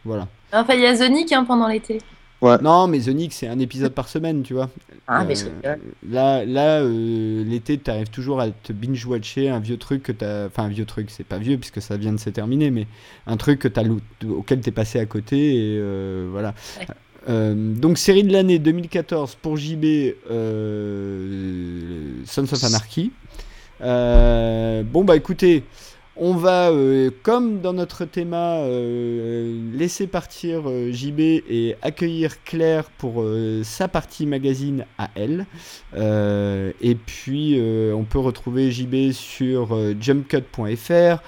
Voilà. 0.05 0.29
Enfin, 0.53 0.75
il 0.75 0.81
y 0.81 0.87
a 0.87 0.95
Zonic 0.95 1.33
hein, 1.33 1.45
pendant 1.45 1.69
l'été. 1.69 1.99
Non, 2.63 2.89
mais 2.89 2.99
The 3.01 3.09
Nick, 3.09 3.33
c'est 3.33 3.47
un 3.49 3.59
épisode 3.59 3.93
par 3.93 4.09
semaine, 4.09 4.43
tu 4.43 4.55
vois. 4.55 4.69
Ah, 5.07 5.25
mais 5.25 5.35
Euh, 5.43 5.47
rigole. 5.75 5.79
Là, 6.11 6.45
là 6.45 6.81
euh, 6.81 7.45
l'été, 7.45 7.79
tu 7.79 7.91
arrives 7.91 8.11
toujours 8.11 8.41
à 8.41 8.51
te 8.51 8.73
binge-watcher 8.73 9.49
un 9.49 9.61
vieux 9.61 9.77
truc 9.77 10.03
que 10.03 10.13
t'as. 10.13 10.47
Enfin, 10.47 10.65
un 10.65 10.69
vieux 10.69 10.85
truc, 10.85 11.11
c'est 11.11 11.27
pas 11.27 11.39
vieux 11.39 11.57
puisque 11.59 11.81
ça 11.81 11.97
vient 11.97 12.13
de 12.13 12.19
se 12.21 12.31
terminer, 12.31 12.71
mais 12.71 12.87
un 13.27 13.37
truc 13.37 13.61
que 13.61 13.69
as 13.69 13.85
auquel 14.29 14.61
t'es 14.61 14.71
passé 14.73 14.99
à 14.99 15.07
côté 15.07 15.55
et 15.55 15.79
euh, 15.81 16.29
voilà. 16.31 16.55
Ouais. 16.81 16.87
Euh, 17.29 17.55
donc 17.55 17.99
série 17.99 18.25
de 18.25 18.33
l'année 18.33 18.59
2014 18.59 19.37
pour 19.41 19.57
JB, 19.57 19.85
euh, 20.31 22.23
Sons 22.27 22.53
of 22.53 22.65
Anarchy. 22.65 23.13
Euh, 23.81 24.83
bon 24.83 25.05
bah 25.05 25.17
écoutez, 25.17 25.65
on 26.17 26.35
va, 26.35 26.71
euh, 26.71 27.11
comme 27.23 27.61
dans 27.61 27.73
notre 27.73 28.05
thème, 28.05 28.33
euh, 28.35 29.73
laisser 29.73 30.07
partir 30.07 30.63
euh, 30.67 30.93
JB 30.93 31.21
et 31.21 31.77
accueillir 31.81 32.43
Claire 32.45 32.85
pour 32.99 33.25
sa 33.63 33.89
partie 33.89 34.27
magazine 34.27 34.85
à 34.99 35.09
elle. 35.15 35.47
Et 35.95 36.95
puis, 36.95 37.61
on 37.95 38.05
peut 38.05 38.19
retrouver 38.19 38.71
JB 38.71 39.13
sur 39.13 39.77
jumpcut.fr, 40.01 41.23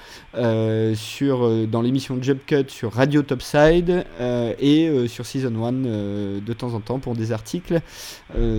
sur, 0.95 1.67
dans 1.67 1.83
l'émission 1.83 2.19
Jump 2.21 2.41
Cut 2.47 2.65
sur 2.69 2.93
Radio 2.93 3.23
Topside 3.23 4.05
et 4.21 5.09
sur 5.09 5.27
Season 5.27 5.65
1 5.65 5.75
euh, 5.85 6.41
de 6.45 6.53
temps 6.53 6.75
en 6.75 6.81
temps 6.81 6.99
pour 6.99 7.15
des 7.15 7.33
articles. 7.33 7.81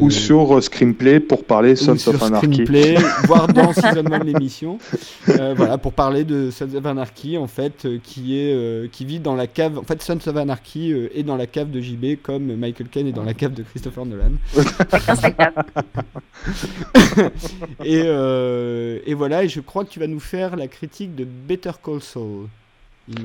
Ou 0.02 0.10
sur 0.10 0.62
Screenplay 0.62 1.20
pour 1.20 1.44
parler 1.44 1.76
Sons 1.76 1.94
of 2.08 2.22
Anarchy. 2.22 2.54
Screenplay, 2.54 2.96
voire 3.26 3.48
dans 3.48 3.74
Season 3.74 4.06
1 4.12 4.24
l'émission. 4.24 4.78
Voilà, 5.26 5.78
pour 5.78 5.94
parler 5.94 6.15
de 6.24 6.50
Sons 6.52 6.74
of 6.76 6.86
Anarchy, 6.86 7.38
en 7.38 7.48
fait, 7.48 7.86
euh, 7.86 7.98
qui, 8.04 8.40
est, 8.40 8.54
euh, 8.54 8.88
qui 8.92 9.04
vit 9.06 9.20
dans 9.20 9.36
la 9.36 9.48
cave. 9.48 9.78
En 9.80 9.84
fait, 9.84 10.02
Sons 10.02 10.20
of 10.26 10.38
Anarchy 10.38 10.92
euh, 10.94 11.10
est 11.14 11.24
dans 11.24 11.36
la 11.36 11.48
cave 11.48 11.70
de 11.72 11.82
JB, 11.82 12.22
comme 12.24 12.56
Michael 12.56 12.88
Caine 12.88 13.08
est 13.08 13.12
dans 13.12 13.24
la 13.24 13.34
cave 13.34 13.54
de 13.54 13.64
Christopher 13.64 14.06
Nolan. 14.06 14.32
Et, 17.84 18.02
euh, 18.06 19.00
et 19.06 19.14
voilà, 19.14 19.44
et 19.44 19.50
je 19.50 19.60
crois 19.60 19.84
que 19.86 19.90
tu 19.90 20.00
vas 20.00 20.08
nous 20.08 20.20
faire 20.20 20.56
la 20.56 20.68
critique 20.68 21.16
de 21.16 21.24
Better 21.26 21.72
Call 21.84 22.02
Saul. 22.02 22.48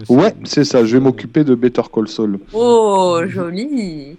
Ouais, 0.08 0.34
c'est 0.44 0.64
ça, 0.64 0.84
je 0.84 0.96
vais 0.96 1.00
m'occuper 1.02 1.42
de 1.44 1.54
Better 1.54 1.82
Call 1.92 2.08
Saul. 2.08 2.38
Oh, 2.52 3.20
joli. 3.26 4.12
Ça 4.12 4.16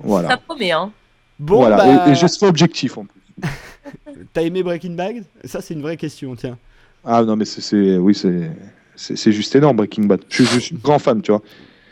Voilà. 0.00 0.36
promet, 0.36 0.70
hein. 0.72 0.90
Bon, 1.38 1.56
voilà. 1.56 1.76
bah, 1.76 2.06
Et, 2.08 2.12
et 2.12 2.14
je 2.14 2.26
serai 2.26 2.46
objectif 2.46 2.96
en 2.98 3.04
plus. 3.06 3.20
t'as 4.32 4.42
aimé 4.42 4.62
Breaking 4.62 4.92
Bad? 4.94 5.24
Ça, 5.44 5.60
c'est 5.60 5.74
une 5.74 5.82
vraie 5.82 5.96
question, 5.96 6.34
tiens. 6.36 6.58
Ah 7.04 7.22
non, 7.22 7.36
mais 7.36 7.44
c'est-. 7.44 7.96
Oui, 7.98 8.14
c'est. 8.14 9.32
Juste 9.32 9.56
énorme, 9.56 9.76
Breaking 9.76 10.04
Bad. 10.04 10.20
Je, 10.28 10.44
suis 10.44 10.76
grand 10.76 10.98
fan, 10.98 11.22
tu 11.22 11.32
vois. 11.32 11.42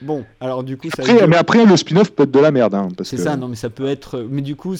Bon, 0.02 0.24
alors 0.40 0.62
du 0.62 0.76
coup, 0.76 0.88
ça. 0.94 1.02
Après, 1.02 1.26
mais 1.26 1.36
après, 1.36 1.64
le 1.64 1.76
spin-off 1.76 2.12
peut 2.12 2.24
être 2.24 2.30
de 2.30 2.38
la 2.38 2.50
merde. 2.50 2.74
Hein, 2.74 2.88
C'est 3.02 3.16
que... 3.16 3.22
ça, 3.22 3.36
non, 3.36 3.48
mais 3.48 3.56
ça 3.56 3.70
peut 3.70 3.86
être. 3.86 4.26
Mais 4.30 4.42
du 4.42 4.56
coup. 4.56 4.76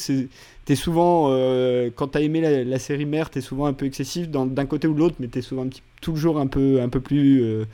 T'es 0.69 0.77
souvent, 0.77 1.29
euh, 1.31 1.89
quand 1.97 2.09
t'as 2.09 2.21
aimé 2.21 2.43
la, 2.43 2.63
la 2.63 2.79
série 2.79 3.07
mère, 3.07 3.31
t'es 3.31 3.41
souvent 3.41 3.65
un 3.65 3.73
peu 3.73 3.87
excessif 3.87 4.29
dans- 4.29 4.45
d'un 4.45 4.67
côté 4.67 4.87
ou 4.87 4.93
de 4.93 4.99
l'autre, 4.99 5.15
mais 5.19 5.29
t'es 5.29 5.41
souvent 5.41 5.63
un 5.63 5.69
petit, 5.69 5.81
toujours 6.03 6.39
un 6.39 6.47
peu, 6.47 6.83
un 6.83 6.91
peu 6.91 7.01
plus, 7.01 7.43
euh, 7.43 7.65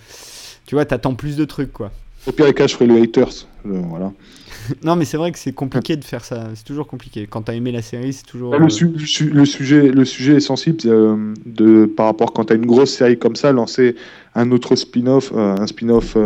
tu 0.64 0.76
vois, 0.76 0.84
t'attends 0.84 1.16
plus 1.16 1.36
de 1.36 1.44
trucs, 1.44 1.72
quoi. 1.72 1.90
Au 2.26 2.32
pire 2.32 2.46
des 2.46 2.54
cas, 2.54 2.66
je 2.66 2.74
ferai 2.74 2.86
le 2.86 2.96
haters. 3.02 3.46
euh, 3.66 3.80
voilà. 3.88 4.12
non, 4.82 4.96
mais 4.96 5.04
c'est 5.04 5.18
vrai 5.18 5.30
que 5.30 5.38
c'est 5.38 5.52
compliqué 5.52 5.94
de 5.96 6.04
faire 6.04 6.24
ça. 6.24 6.48
C'est 6.54 6.64
toujours 6.64 6.86
compliqué. 6.86 7.26
Quand 7.28 7.42
t'as 7.42 7.52
aimé 7.54 7.70
la 7.70 7.82
série, 7.82 8.14
c'est 8.14 8.24
toujours. 8.24 8.52
Bah, 8.52 8.58
Le, 8.58 8.70
su- 8.70 8.86
le 8.88 8.98
su- 8.98 9.28
le 9.30 9.44
sujet, 9.44 9.90
le 9.90 10.04
sujet 10.06 10.36
est 10.36 10.40
sensible 10.40 10.78
euh, 10.86 11.34
de, 11.44 11.84
par 11.84 12.06
rapport 12.06 12.32
quand 12.32 12.46
tu 12.46 12.54
as 12.54 12.56
une 12.56 12.64
grosse 12.64 12.92
série 12.94 13.18
comme 13.18 13.36
ça, 13.36 13.52
lancer 13.52 13.94
un 14.34 14.50
autre 14.52 14.74
spin-off, 14.74 15.32
euh, 15.36 15.54
un 15.58 15.66
spin-off 15.66 16.16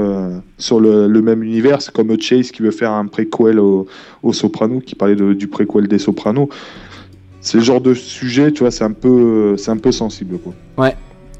sur 0.56 0.78
le, 0.80 1.08
le 1.08 1.22
même 1.22 1.42
univers, 1.42 1.82
c'est 1.82 1.92
comme 1.92 2.18
Chase 2.20 2.52
qui 2.52 2.62
veut 2.62 2.70
faire 2.70 2.92
un 2.92 3.06
préquel 3.06 3.58
au, 3.58 3.86
au 4.22 4.32
Soprano, 4.32 4.80
qui 4.80 4.94
parlait 4.94 5.16
de- 5.16 5.32
du 5.32 5.48
préquel 5.48 5.88
des 5.88 5.98
Sopranos. 5.98 6.48
C'est 7.40 7.58
le 7.58 7.64
genre 7.64 7.80
de 7.80 7.94
sujet, 7.94 8.52
tu 8.52 8.60
vois, 8.60 8.70
c'est 8.70 8.84
un 8.84 8.92
peu, 8.92 9.56
c'est 9.56 9.70
un 9.70 9.76
peu 9.78 9.90
sensible. 9.92 10.38
Quoi. 10.38 10.52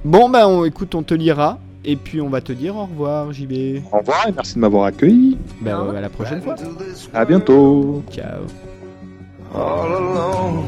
Bon, 0.04 0.28
bah, 0.28 0.48
on, 0.48 0.64
écoute, 0.64 0.94
on 0.94 1.02
te 1.02 1.12
lira. 1.14 1.58
Et 1.84 1.96
puis, 1.96 2.20
on 2.20 2.28
va 2.28 2.40
te 2.40 2.52
dire 2.52 2.76
au 2.76 2.84
revoir, 2.86 3.32
JB. 3.32 3.82
Au 3.92 3.98
revoir 3.98 4.26
et 4.28 4.32
merci 4.32 4.54
de 4.56 4.58
m'avoir 4.60 4.84
accueilli. 4.86 5.38
Bah, 5.60 5.72
Non. 5.72 5.96
à 5.96 6.00
la 6.00 6.08
prochaine 6.08 6.42
fois. 6.42 6.54
À 7.14 7.24
bientôt. 7.24 8.02
Ciao. 8.12 8.42
all 9.54 9.92
alone. 9.94 10.66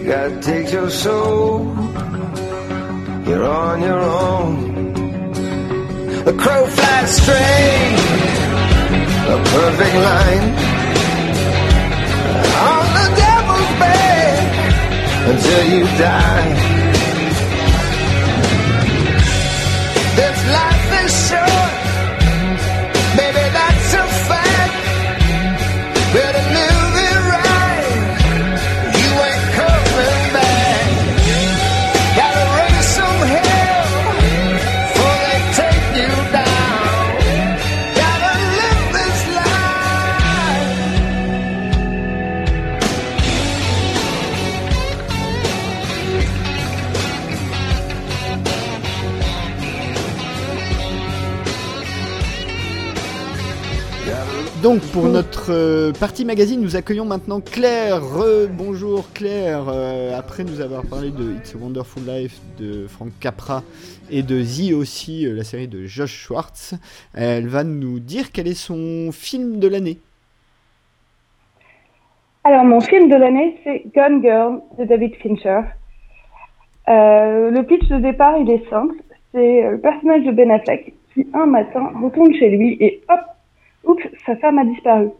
I 0.00 0.04
gotta 0.04 0.40
take 0.40 0.72
your 0.72 0.90
soul. 0.90 1.66
You're 3.26 3.44
on 3.44 3.80
your 3.80 4.00
own. 4.00 4.92
The 6.24 6.32
crow 6.32 6.66
flies 6.66 7.10
straight, 7.16 7.98
a 9.28 9.36
perfect 9.38 9.94
line. 9.94 10.54
On 12.58 12.84
the 12.98 13.06
devil's 13.16 13.72
back 13.78 14.38
until 15.28 15.64
you 15.78 15.84
die. 15.96 16.77
Donc 54.62 54.80
pour 54.92 55.04
notre 55.04 55.52
euh, 55.52 55.92
partie 55.92 56.24
magazine, 56.24 56.60
nous 56.60 56.74
accueillons 56.74 57.04
maintenant 57.04 57.40
Claire. 57.40 58.00
bonjour 58.50 59.12
Claire. 59.12 59.66
Euh, 59.68 60.18
après 60.18 60.42
nous 60.42 60.60
avoir 60.60 60.82
parlé 60.84 61.10
de 61.10 61.34
It's 61.36 61.54
a 61.54 61.58
Wonderful 61.58 62.02
Life 62.04 62.40
de 62.58 62.88
Frank 62.88 63.10
Capra 63.20 63.62
et 64.10 64.22
de 64.22 64.42
The 64.42 64.72
aussi, 64.74 65.26
euh, 65.26 65.34
la 65.34 65.44
série 65.44 65.68
de 65.68 65.86
Josh 65.86 66.12
Schwartz, 66.12 66.74
elle 67.14 67.46
va 67.46 67.62
nous 67.62 68.00
dire 68.00 68.32
quel 68.32 68.48
est 68.48 68.58
son 68.58 69.10
film 69.12 69.60
de 69.60 69.68
l'année. 69.68 69.98
Alors, 72.42 72.64
mon 72.64 72.80
film 72.80 73.08
de 73.08 73.14
l'année, 73.14 73.58
c'est 73.62 73.84
Gone 73.94 74.20
Girl 74.22 74.60
de 74.76 74.84
David 74.84 75.14
Fincher. 75.22 75.60
Le 76.88 77.60
pitch 77.62 77.86
de 77.88 77.98
départ, 77.98 78.38
il 78.38 78.50
est 78.50 78.68
simple. 78.68 78.96
C'est 79.32 79.70
le 79.70 79.78
personnage 79.78 80.24
de 80.24 80.32
Ben 80.32 80.50
Affleck 80.50 80.94
qui, 81.14 81.28
un 81.32 81.46
matin, 81.46 81.92
retourne 82.02 82.34
chez 82.34 82.48
lui 82.48 82.76
et 82.80 83.02
hop, 83.08 83.20
sa 84.26 84.36
femme 84.36 84.58
a 84.58 84.64
disparu. 84.64 85.10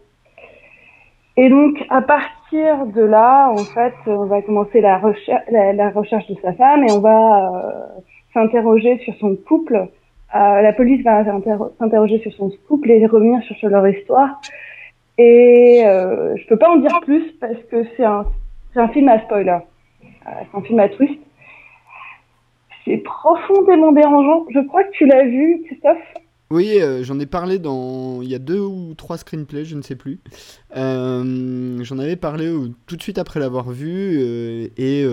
Et 1.36 1.48
donc, 1.48 1.84
à 1.88 2.02
partir 2.02 2.86
de 2.86 3.02
là, 3.02 3.48
en 3.50 3.58
fait, 3.58 3.94
on 4.06 4.24
va 4.26 4.42
commencer 4.42 4.80
la, 4.80 4.98
recher- 4.98 5.38
la, 5.50 5.90
recherche 5.90 6.26
de 6.26 6.34
sa 6.42 6.52
femme 6.52 6.82
et 6.82 6.90
on 6.90 6.98
va 6.98 7.54
euh, 7.54 8.00
s'interroger 8.34 8.98
sur 8.98 9.14
son 9.20 9.36
couple. 9.36 9.76
Euh, 9.76 10.60
la 10.62 10.72
police 10.72 11.04
va 11.04 11.24
s'inter- 11.24 11.56
s'interroger 11.78 12.18
sur 12.18 12.32
son 12.32 12.50
couple 12.66 12.90
et 12.90 13.06
revenir 13.06 13.40
sur, 13.42 13.68
leur 13.68 13.86
histoire. 13.86 14.40
Et 15.16 15.82
euh, 15.86 16.36
je 16.36 16.46
peux 16.48 16.56
pas 16.56 16.70
en 16.70 16.76
dire 16.76 16.98
plus 17.02 17.30
parce 17.40 17.62
que 17.70 17.84
c'est 17.96 18.04
un, 18.04 18.26
c'est 18.74 18.80
un 18.80 18.88
film 18.88 19.08
à 19.08 19.20
spoiler. 19.20 19.58
Euh, 20.02 20.30
c'est 20.50 20.58
un 20.58 20.62
film 20.62 20.80
à 20.80 20.88
twist. 20.88 21.20
C'est 22.84 22.98
profondément 22.98 23.92
dérangeant. 23.92 24.44
Je 24.50 24.58
crois 24.60 24.82
que 24.82 24.90
tu 24.90 25.06
l'as 25.06 25.22
vu, 25.24 25.62
Christophe. 25.66 26.14
Oui, 26.50 26.80
euh, 26.80 27.04
j'en 27.04 27.20
ai 27.20 27.26
parlé 27.26 27.58
dans. 27.58 28.22
Il 28.22 28.28
y 28.28 28.34
a 28.34 28.38
deux 28.38 28.60
ou 28.60 28.94
trois 28.94 29.18
screenplays, 29.18 29.66
je 29.66 29.76
ne 29.76 29.82
sais 29.82 29.96
plus. 29.96 30.18
Euh, 30.76 31.78
j'en 31.84 31.98
avais 31.98 32.16
parlé 32.16 32.50
tout 32.86 32.96
de 32.96 33.02
suite 33.02 33.18
après 33.18 33.38
l'avoir 33.38 33.70
vu. 33.70 34.16
euh, 34.18 34.68
et 34.78 35.04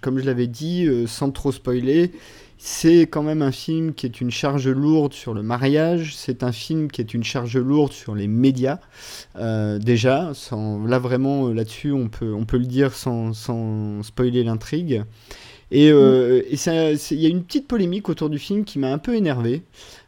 comme 0.00 0.18
je 0.18 0.24
l'avais 0.24 0.46
dit, 0.46 0.88
sans 1.06 1.30
trop 1.30 1.52
spoiler, 1.52 2.12
c'est 2.56 3.02
quand 3.02 3.22
même 3.22 3.42
un 3.42 3.52
film 3.52 3.92
qui 3.92 4.06
est 4.06 4.22
une 4.22 4.30
charge 4.30 4.66
lourde 4.68 5.12
sur 5.12 5.34
le 5.34 5.42
mariage. 5.42 6.16
C'est 6.16 6.42
un 6.42 6.52
film 6.52 6.90
qui 6.90 7.02
est 7.02 7.12
une 7.12 7.22
charge 7.24 7.58
lourde 7.58 7.92
sur 7.92 8.14
les 8.14 8.28
médias. 8.28 8.78
Déjà, 9.36 10.30
sans, 10.32 10.86
là 10.86 10.98
vraiment, 10.98 11.48
là-dessus, 11.50 11.92
on 11.92 12.08
peut, 12.08 12.32
on 12.32 12.46
peut 12.46 12.56
le 12.58 12.66
dire 12.66 12.94
sans, 12.94 13.34
sans 13.34 14.02
spoiler 14.02 14.42
l'intrigue. 14.42 15.04
Et 15.70 15.90
euh, 15.90 16.42
il 16.50 17.20
y 17.20 17.26
a 17.26 17.28
une 17.28 17.44
petite 17.44 17.68
polémique 17.68 18.08
autour 18.08 18.30
du 18.30 18.38
film 18.38 18.64
qui 18.64 18.78
m'a 18.78 18.90
un 18.90 18.98
peu 18.98 19.14
énervé, 19.14 19.64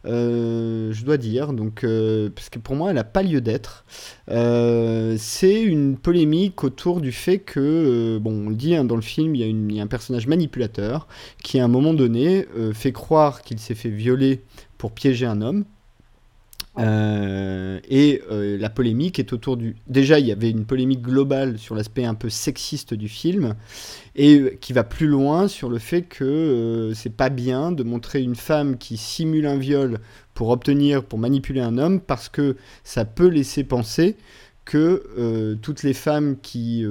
euh, 0.06 0.90
je 0.92 1.04
dois 1.04 1.18
dire, 1.18 1.52
donc, 1.52 1.84
euh, 1.84 2.30
parce 2.34 2.48
que 2.48 2.58
pour 2.58 2.76
moi 2.76 2.90
elle 2.90 2.96
n'a 2.96 3.04
pas 3.04 3.22
lieu 3.22 3.40
d'être. 3.40 3.84
C'est 4.28 5.62
une 5.62 5.98
polémique 5.98 6.64
autour 6.64 7.00
du 7.00 7.12
fait 7.12 7.38
que, 7.38 8.18
bon, 8.18 8.46
on 8.46 8.48
le 8.48 8.54
dit 8.54 8.74
hein, 8.74 8.84
dans 8.84 8.96
le 8.96 9.02
film, 9.02 9.34
il 9.34 9.72
y, 9.72 9.80
a 9.80 9.82
un 9.82 9.86
personnage 9.86 10.26
manipulateur 10.26 11.08
qui 11.42 11.60
à 11.60 11.64
un 11.64 11.68
moment 11.68 11.92
donné 11.92 12.46
fait 12.72 12.92
croire 12.92 13.42
qu'il 13.42 13.58
s'est 13.58 13.74
fait 13.74 13.90
violer 13.90 14.42
pour 14.78 14.92
piéger 14.92 15.26
un 15.26 15.42
homme. 15.42 15.64
Euh, 16.80 17.78
et 17.88 18.22
euh, 18.30 18.56
la 18.58 18.70
polémique 18.70 19.18
est 19.18 19.32
autour 19.32 19.56
du. 19.56 19.76
Déjà, 19.86 20.18
il 20.18 20.26
y 20.26 20.32
avait 20.32 20.50
une 20.50 20.64
polémique 20.64 21.02
globale 21.02 21.58
sur 21.58 21.74
l'aspect 21.74 22.04
un 22.04 22.14
peu 22.14 22.30
sexiste 22.30 22.94
du 22.94 23.08
film, 23.08 23.54
et 24.16 24.38
euh, 24.38 24.56
qui 24.60 24.72
va 24.72 24.84
plus 24.84 25.06
loin 25.06 25.48
sur 25.48 25.68
le 25.68 25.78
fait 25.78 26.02
que 26.02 26.92
c'est 26.94 27.14
pas 27.14 27.28
bien 27.28 27.72
de 27.72 27.82
montrer 27.82 28.22
une 28.22 28.36
femme 28.36 28.78
qui 28.78 28.96
simule 28.96 29.46
un 29.46 29.56
viol 29.56 29.98
pour 30.34 30.48
obtenir, 30.48 31.04
pour 31.04 31.18
manipuler 31.18 31.60
un 31.60 31.76
homme, 31.76 32.00
parce 32.00 32.28
que 32.28 32.56
ça 32.84 33.04
peut 33.04 33.28
laisser 33.28 33.64
penser 33.64 34.16
que 34.64 35.56
toutes 35.62 35.82
les 35.82 35.94
femmes 35.94 36.36
qui, 36.40 36.84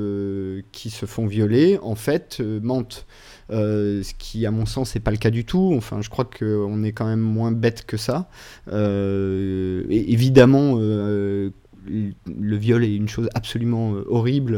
qui 0.72 0.90
se 0.90 1.06
font 1.06 1.26
violer, 1.26 1.80
en 1.82 1.96
fait, 1.96 2.42
mentent. 2.62 3.06
Euh, 3.52 4.04
ce 4.04 4.14
qui, 4.14 4.46
à 4.46 4.52
mon 4.52 4.66
sens, 4.66 4.96
n'est 4.96 5.02
pas 5.02 5.12
le 5.12 5.18
cas 5.18 5.30
du 5.30 5.46
tout. 5.46 5.74
Enfin, 5.76 6.02
je 6.02 6.10
crois 6.10 6.26
qu'on 6.26 6.84
est 6.84 6.92
quand 6.92 7.08
même 7.08 7.20
moins 7.20 7.52
bête 7.52 7.86
que 7.86 7.98
ça. 7.98 8.30
Euh, 8.72 9.84
évidemment, 9.90 10.76
euh, 10.78 11.50
le 11.88 12.56
viol 12.56 12.84
est 12.84 12.96
une 12.96 13.08
chose 13.08 13.30
absolument 13.34 13.94
horrible. 14.08 14.54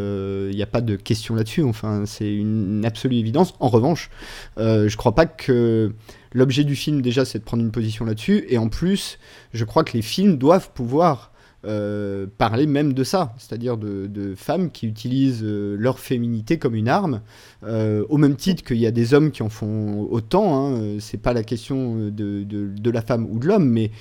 Il 0.49 0.55
n'y 0.55 0.63
a 0.63 0.67
pas 0.67 0.81
de 0.81 0.95
question 0.95 1.35
là-dessus. 1.35 1.63
Enfin, 1.63 2.03
c'est 2.05 2.33
une 2.33 2.83
absolue 2.85 3.17
évidence. 3.17 3.53
En 3.59 3.69
revanche, 3.69 4.09
euh, 4.57 4.89
je 4.89 4.97
crois 4.97 5.15
pas 5.15 5.25
que 5.25 5.93
l'objet 6.33 6.63
du 6.63 6.75
film, 6.75 7.01
déjà, 7.01 7.25
c'est 7.25 7.39
de 7.39 7.43
prendre 7.43 7.63
une 7.63 7.71
position 7.71 8.05
là-dessus. 8.05 8.45
Et 8.49 8.57
en 8.57 8.69
plus, 8.69 9.19
je 9.53 9.63
crois 9.65 9.83
que 9.83 9.93
les 9.93 10.01
films 10.01 10.37
doivent 10.37 10.71
pouvoir 10.73 11.30
euh, 11.63 12.25
parler 12.39 12.65
même 12.65 12.93
de 12.93 13.03
ça, 13.03 13.35
c'est-à-dire 13.37 13.77
de, 13.77 14.33
femmes 14.35 14.71
qui 14.71 14.87
utilisent 14.87 15.43
euh, 15.43 15.75
leur 15.77 15.99
féminité 15.99 16.57
comme 16.57 16.73
une 16.73 16.87
arme, 16.87 17.21
euh, 17.63 18.03
au 18.09 18.17
même 18.17 18.35
titre 18.35 18.63
qu'il 18.63 18.77
y 18.77 18.87
a 18.87 18.91
des 18.91 19.13
hommes 19.13 19.29
qui 19.31 19.43
en 19.43 19.49
font 19.49 20.07
autant. 20.09 20.55
Hein, 20.75 20.97
c'est 20.99 21.21
pas 21.21 21.33
la 21.33 21.43
question 21.43 22.09
de, 22.09 22.89
la 22.89 23.01
femme 23.01 23.27
ou 23.29 23.37
de 23.37 23.47
l'homme, 23.47 23.69
mais 23.69 23.91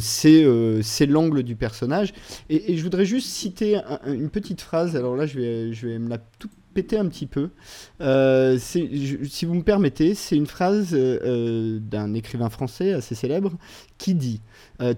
c'est 0.00 1.06
l'angle 1.06 1.42
du 1.42 1.56
personnage. 1.56 2.12
Et, 2.50 2.76
je 2.76 2.82
voudrais 2.82 3.06
juste 3.06 3.28
citer 3.28 3.76
un- 3.76 4.00
un- 4.04 4.12
une 4.12 4.28
petite 4.30 4.60
phrase. 4.60 4.94
Alors 4.94 5.16
là, 5.16 5.26
je 5.26 5.38
vais, 5.38 5.98
me 5.98 6.08
la 6.08 6.18
péter 6.78 6.96
un 6.96 7.06
petit 7.08 7.26
peu. 7.26 7.50
Euh, 8.00 8.56
je- 8.58 9.24
si 9.28 9.44
vous 9.46 9.54
me 9.54 9.62
permettez, 9.62 10.14
c'est 10.14 10.36
une 10.36 10.46
phrase 10.46 10.90
euh, 10.92 11.18
euh, 11.24 11.78
d'un 11.80 12.14
écrivain 12.14 12.50
français 12.50 12.92
assez 12.92 13.14
célèbre 13.16 13.52
qui 13.98 14.14
dit 14.14 14.40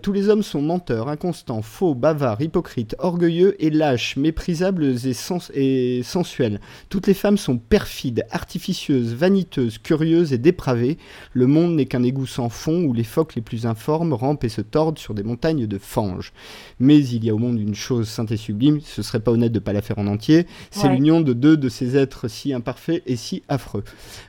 Tous 0.03 0.13
les 0.13 0.29
hommes 0.29 0.43
sont 0.43 0.61
menteurs, 0.61 1.09
inconstants, 1.09 1.63
faux, 1.63 1.95
bavards, 1.95 2.43
hypocrites, 2.43 2.95
orgueilleux 2.99 3.57
et 3.65 3.71
lâches, 3.71 4.17
méprisables 4.19 4.85
et, 4.85 5.15
sens- 5.15 5.51
et 5.55 6.03
sensuels. 6.05 6.61
Toutes 6.91 7.07
les 7.07 7.15
femmes 7.15 7.39
sont 7.39 7.57
perfides, 7.57 8.27
artificieuses, 8.31 9.15
vaniteuses, 9.15 9.79
curieuses 9.79 10.35
et 10.35 10.39
dépravées. 10.39 10.99
Le 11.33 11.47
monde 11.47 11.77
n'est 11.77 11.87
qu'un 11.87 12.03
égout 12.03 12.27
sans 12.27 12.51
fond 12.51 12.85
où 12.85 12.93
les 12.93 13.05
phoques 13.05 13.35
les 13.37 13.41
plus 13.41 13.65
informes 13.65 14.13
rampent 14.13 14.45
et 14.45 14.51
se 14.51 14.61
tordent 14.61 14.99
sur 14.99 15.15
des 15.15 15.23
montagnes 15.23 15.67
de 15.67 15.79
fange. 15.79 16.35
Mais 16.79 16.99
il 16.99 17.25
y 17.25 17.31
a 17.31 17.35
au 17.35 17.39
monde 17.39 17.59
une 17.59 17.75
chose 17.75 18.07
sainte 18.07 18.33
et 18.33 18.37
sublime, 18.37 18.81
ce 18.85 19.01
serait 19.03 19.21
pas 19.21 19.31
honnête 19.33 19.53
de 19.53 19.61
pas 19.61 19.73
la 19.73 19.81
faire 19.81 19.99
en 19.99 20.07
entier, 20.09 20.47
c'est 20.71 20.89
Ouais. 20.89 20.95
l'union 20.95 21.23
de 21.23 21.33
deux 21.33 21.57
de 21.57 21.70
ces 21.71 21.97
êtres 21.97 22.29
si 22.29 22.53
imparfaits 22.53 23.03
et 23.07 23.17
si 23.17 23.43
affreux. 23.49 23.85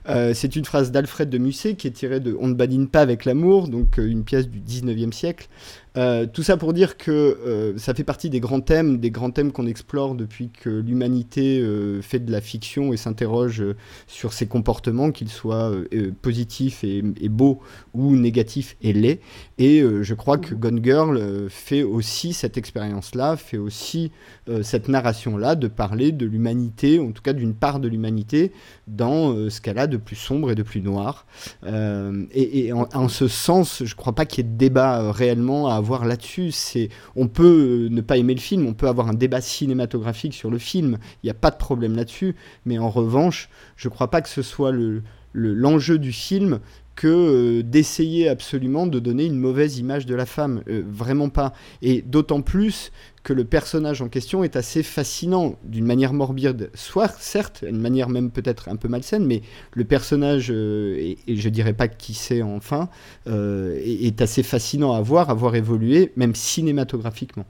Euh, 0.07 0.33
c'est 0.33 0.55
une 0.55 0.65
phrase 0.65 0.91
d'Alfred 0.91 1.29
de 1.29 1.37
Musset 1.37 1.75
qui 1.75 1.87
est 1.87 1.91
tirée 1.91 2.19
de 2.19 2.37
On 2.39 2.47
ne 2.47 2.53
badine 2.53 2.87
pas 2.87 3.01
avec 3.01 3.25
l'amour, 3.25 3.67
donc 3.67 3.99
euh, 3.99 4.05
une 4.05 4.23
pièce 4.23 4.47
du 4.47 4.59
19e 4.59 5.11
siècle. 5.11 5.49
Euh, 5.97 6.25
tout 6.25 6.41
ça 6.41 6.55
pour 6.55 6.71
dire 6.71 6.95
que 6.95 7.75
ça 7.75 7.93
fait 7.93 8.05
partie 8.05 8.29
des 8.29 8.39
grands 8.39 8.61
thèmes, 8.61 8.99
des 8.99 9.11
grands 9.11 9.31
thèmes 9.31 9.51
qu'on 9.51 9.67
explore 9.67 10.15
depuis 10.15 10.49
que 10.49 10.69
l'humanité 10.69 11.61
fait 12.01 12.19
de 12.19 12.31
la 12.31 12.39
fiction 12.39 12.93
et 12.93 12.97
s'interroge 12.97 13.61
sur 14.07 14.31
ses 14.31 14.47
comportements, 14.47 15.11
qu'ils 15.11 15.27
soient 15.27 15.73
positifs 16.21 16.85
et, 16.85 17.03
et 17.19 17.27
beaux 17.27 17.59
ou 17.93 18.15
négatifs 18.15 18.77
et 18.81 18.93
laids. 18.93 19.19
Et 19.57 19.81
euh, 19.81 20.01
je 20.03 20.13
crois 20.13 20.37
que 20.37 20.55
Gone 20.55 20.83
Girl 20.83 21.17
euh, 21.17 21.49
fait 21.49 21.83
aussi 21.83 22.33
cette 22.33 22.57
expérience-là, 22.57 23.35
fait 23.37 23.57
aussi 23.57 24.11
euh, 24.49 24.63
cette 24.63 24.87
narration-là 24.87 25.55
de 25.55 25.67
parler 25.67 26.11
de 26.11 26.25
l'humanité, 26.25 26.99
en 26.99 27.11
tout 27.11 27.21
cas 27.21 27.33
d'une 27.33 27.53
part 27.53 27.79
de 27.79 27.87
l'humanité, 27.87 28.51
dans 28.87 29.49
ce 29.49 29.61
qu'elle 29.61 29.77
a 29.77 29.87
de 29.87 29.97
plus 29.97 30.15
sombre 30.15 30.51
et 30.51 30.55
de 30.55 30.63
plus 30.63 30.81
noir. 30.81 31.25
Et 31.63 32.71
en, 32.73 33.07
ce 33.07 33.27
sens, 33.27 33.83
je 33.85 33.95
crois 33.95 34.13
pas 34.13 34.25
qu'il 34.25 34.45
y 34.45 34.47
ait 34.47 34.51
de 34.51 34.57
débat 34.57 35.11
réellement 35.11 35.67
à 35.67 35.75
avoir 35.75 36.05
là-dessus. 36.05 36.51
C'est, 36.51 36.89
on 37.15 37.27
peut 37.27 37.87
ne 37.89 38.01
pas 38.01 38.17
aimer 38.17 38.33
le 38.33 38.39
film, 38.39 38.65
on 38.67 38.73
peut 38.73 38.87
avoir 38.87 39.07
un 39.07 39.13
débat 39.13 39.41
cinématographique 39.41 40.33
sur 40.33 40.49
le 40.49 40.57
film, 40.57 40.97
il 41.23 41.27
n'y 41.27 41.31
a 41.31 41.35
pas 41.35 41.51
de 41.51 41.57
problème 41.57 41.95
là-dessus. 41.95 42.35
Mais 42.65 42.77
en 42.79 42.89
revanche, 42.89 43.49
je 43.75 43.87
crois 43.89 44.09
pas 44.09 44.21
que 44.21 44.29
ce 44.29 44.41
soit 44.41 44.71
le- 44.71 45.03
l'enjeu 45.33 45.97
du 45.97 46.11
film 46.11 46.59
que 47.01 47.07
euh, 47.07 47.63
d'essayer 47.63 48.29
absolument 48.29 48.85
de 48.85 48.99
donner 48.99 49.25
une 49.25 49.39
mauvaise 49.39 49.79
image 49.79 50.05
de 50.05 50.13
la 50.13 50.27
femme. 50.27 50.61
Euh, 50.69 50.83
vraiment 50.85 51.29
pas. 51.29 51.51
Et 51.81 52.03
d'autant 52.03 52.41
plus 52.41 52.91
que 53.23 53.33
le 53.33 53.43
personnage 53.43 54.03
en 54.03 54.07
question 54.07 54.43
est 54.43 54.55
assez 54.55 54.83
fascinant 54.83 55.55
d'une 55.63 55.85
manière 55.85 56.13
morbide, 56.13 56.69
soit 56.75 57.07
certes, 57.07 57.65
d'une 57.65 57.81
manière 57.81 58.07
même 58.07 58.29
peut-être 58.29 58.69
un 58.69 58.75
peu 58.75 58.87
malsaine, 58.87 59.25
mais 59.25 59.41
le 59.73 59.83
personnage, 59.83 60.51
euh, 60.51 60.95
et, 60.99 61.17
et 61.27 61.35
je 61.37 61.49
dirais 61.49 61.73
pas 61.73 61.87
qui 61.87 62.13
c'est 62.13 62.43
enfin, 62.43 62.87
euh, 63.27 63.79
est, 63.83 64.05
est 64.05 64.21
assez 64.21 64.43
fascinant 64.43 64.93
à 64.93 65.01
voir, 65.01 65.31
à 65.31 65.33
voir 65.33 65.55
évoluer, 65.55 66.11
même 66.17 66.35
cinématographiquement. 66.35 67.45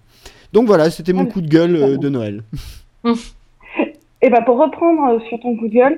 Donc 0.54 0.66
voilà, 0.68 0.90
c'était 0.92 1.14
mon 1.14 1.24
Ah, 1.24 1.32
coup 1.34 1.42
de 1.42 1.50
gueule 1.50 1.76
euh, 1.76 1.98
de 1.98 2.08
Noël. 2.08 2.44
Et 4.24 4.30
bah 4.30 4.44
pour 4.46 4.60
reprendre 4.60 5.22
sur 5.28 5.40
ton 5.42 5.58
coup 5.58 5.68
de 5.68 5.74
gueule, 5.74 5.98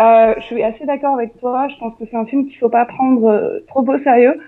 euh, 0.00 0.34
je 0.38 0.42
suis 0.44 0.62
assez 0.62 0.86
d'accord 0.86 1.14
avec 1.14 1.38
toi. 1.40 1.68
Je 1.68 1.76
pense 1.78 1.94
que 1.98 2.04
c'est 2.10 2.16
un 2.16 2.24
film 2.24 2.46
qu'il 2.46 2.56
faut 2.56 2.70
pas 2.70 2.86
prendre 2.86 3.26
euh, 3.26 3.60
trop 3.68 3.86
au 3.86 3.98
sérieux. 3.98 4.40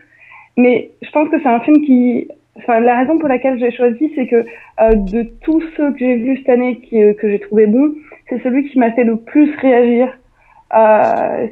Mais 0.56 0.90
je 1.02 1.10
pense 1.10 1.28
que 1.28 1.40
c'est 1.40 1.48
un 1.48 1.60
film 1.60 1.84
qui, 1.84 2.28
enfin 2.56 2.80
la 2.80 2.98
raison 2.98 3.18
pour 3.18 3.28
laquelle 3.28 3.58
j'ai 3.58 3.70
choisi, 3.70 4.12
c'est 4.14 4.26
que 4.26 4.44
euh, 4.80 4.94
de 4.94 5.22
tous 5.42 5.62
ceux 5.76 5.92
que 5.92 5.98
j'ai 5.98 6.16
vus 6.16 6.38
cette 6.38 6.48
année 6.50 6.80
que 6.90 7.16
j'ai 7.22 7.38
trouvé 7.40 7.66
bons, 7.66 7.94
c'est 8.28 8.42
celui 8.42 8.68
qui 8.68 8.78
m'a 8.78 8.92
fait 8.92 9.04
le 9.04 9.16
plus 9.16 9.54
réagir. 9.56 10.08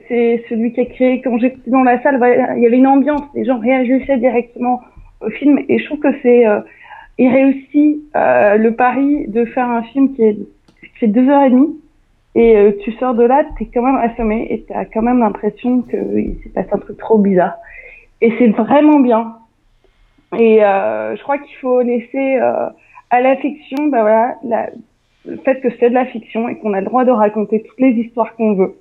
C'est 0.09 0.45
celui 0.49 0.73
qui 0.73 0.81
a 0.81 0.87
créé 0.87 1.21
quand 1.21 1.39
j'étais 1.39 1.71
dans 1.71 1.83
la 1.83 2.03
salle, 2.03 2.19
il 2.57 2.63
y 2.63 2.67
avait 2.67 2.79
une 2.79 2.87
ambiance, 2.87 3.23
les 3.35 3.45
gens 3.45 3.59
réagissaient 3.59 4.17
directement 4.17 4.81
au 5.21 5.29
film 5.29 5.61
et 5.69 5.79
je 5.79 5.85
trouve 5.85 5.99
que 5.99 6.15
c'est 6.23 6.45
il 7.19 7.29
réussit 7.29 8.03
le 8.15 8.71
pari 8.71 9.27
de 9.29 9.45
faire 9.45 9.69
un 9.69 9.83
film 9.83 10.15
qui 10.15 10.23
est 10.23 10.35
qui 10.35 10.99
fait 11.01 11.07
deux 11.07 11.29
heures 11.29 11.43
et 11.43 11.51
demie 11.51 11.77
et 12.35 12.57
euh, 12.57 12.73
tu 12.83 12.93
sors 12.93 13.15
de 13.15 13.25
là, 13.25 13.45
t'es 13.59 13.67
quand 13.67 13.83
même 13.83 13.97
assommé 13.97 14.47
et 14.51 14.65
t'as 14.69 14.85
quand 14.85 15.03
même 15.03 15.19
l'impression 15.19 15.83
qu'il 15.83 16.37
s'est 16.43 16.51
passé 16.51 16.69
un 16.73 16.79
truc 16.79 16.97
trop 16.99 17.19
bizarre. 17.19 17.55
Et 18.21 18.33
c'est 18.39 18.49
vraiment 18.49 19.01
bien. 19.01 19.37
Et 20.39 20.65
euh, 20.65 21.17
je 21.17 21.23
crois 21.23 21.39
qu'il 21.39 21.57
faut 21.57 21.81
laisser 21.83 22.37
euh, 22.41 22.69
à 23.11 23.21
la 23.21 23.37
fiction, 23.37 23.89
bah 23.89 24.03
voilà, 24.03 24.37
la- 24.45 24.71
le 25.27 25.37
fait 25.39 25.61
que 25.61 25.69
c'est 25.79 25.91
de 25.91 25.95
la 25.95 26.07
fiction 26.07 26.49
et 26.49 26.57
qu'on 26.59 26.73
a 26.73 26.81
le 26.81 26.87
droit 26.87 27.05
de 27.05 27.11
raconter 27.11 27.63
toutes 27.63 27.81
les 27.81 27.91
histoires 27.91 28.35
qu'on 28.37 28.55
veut. 28.55 28.77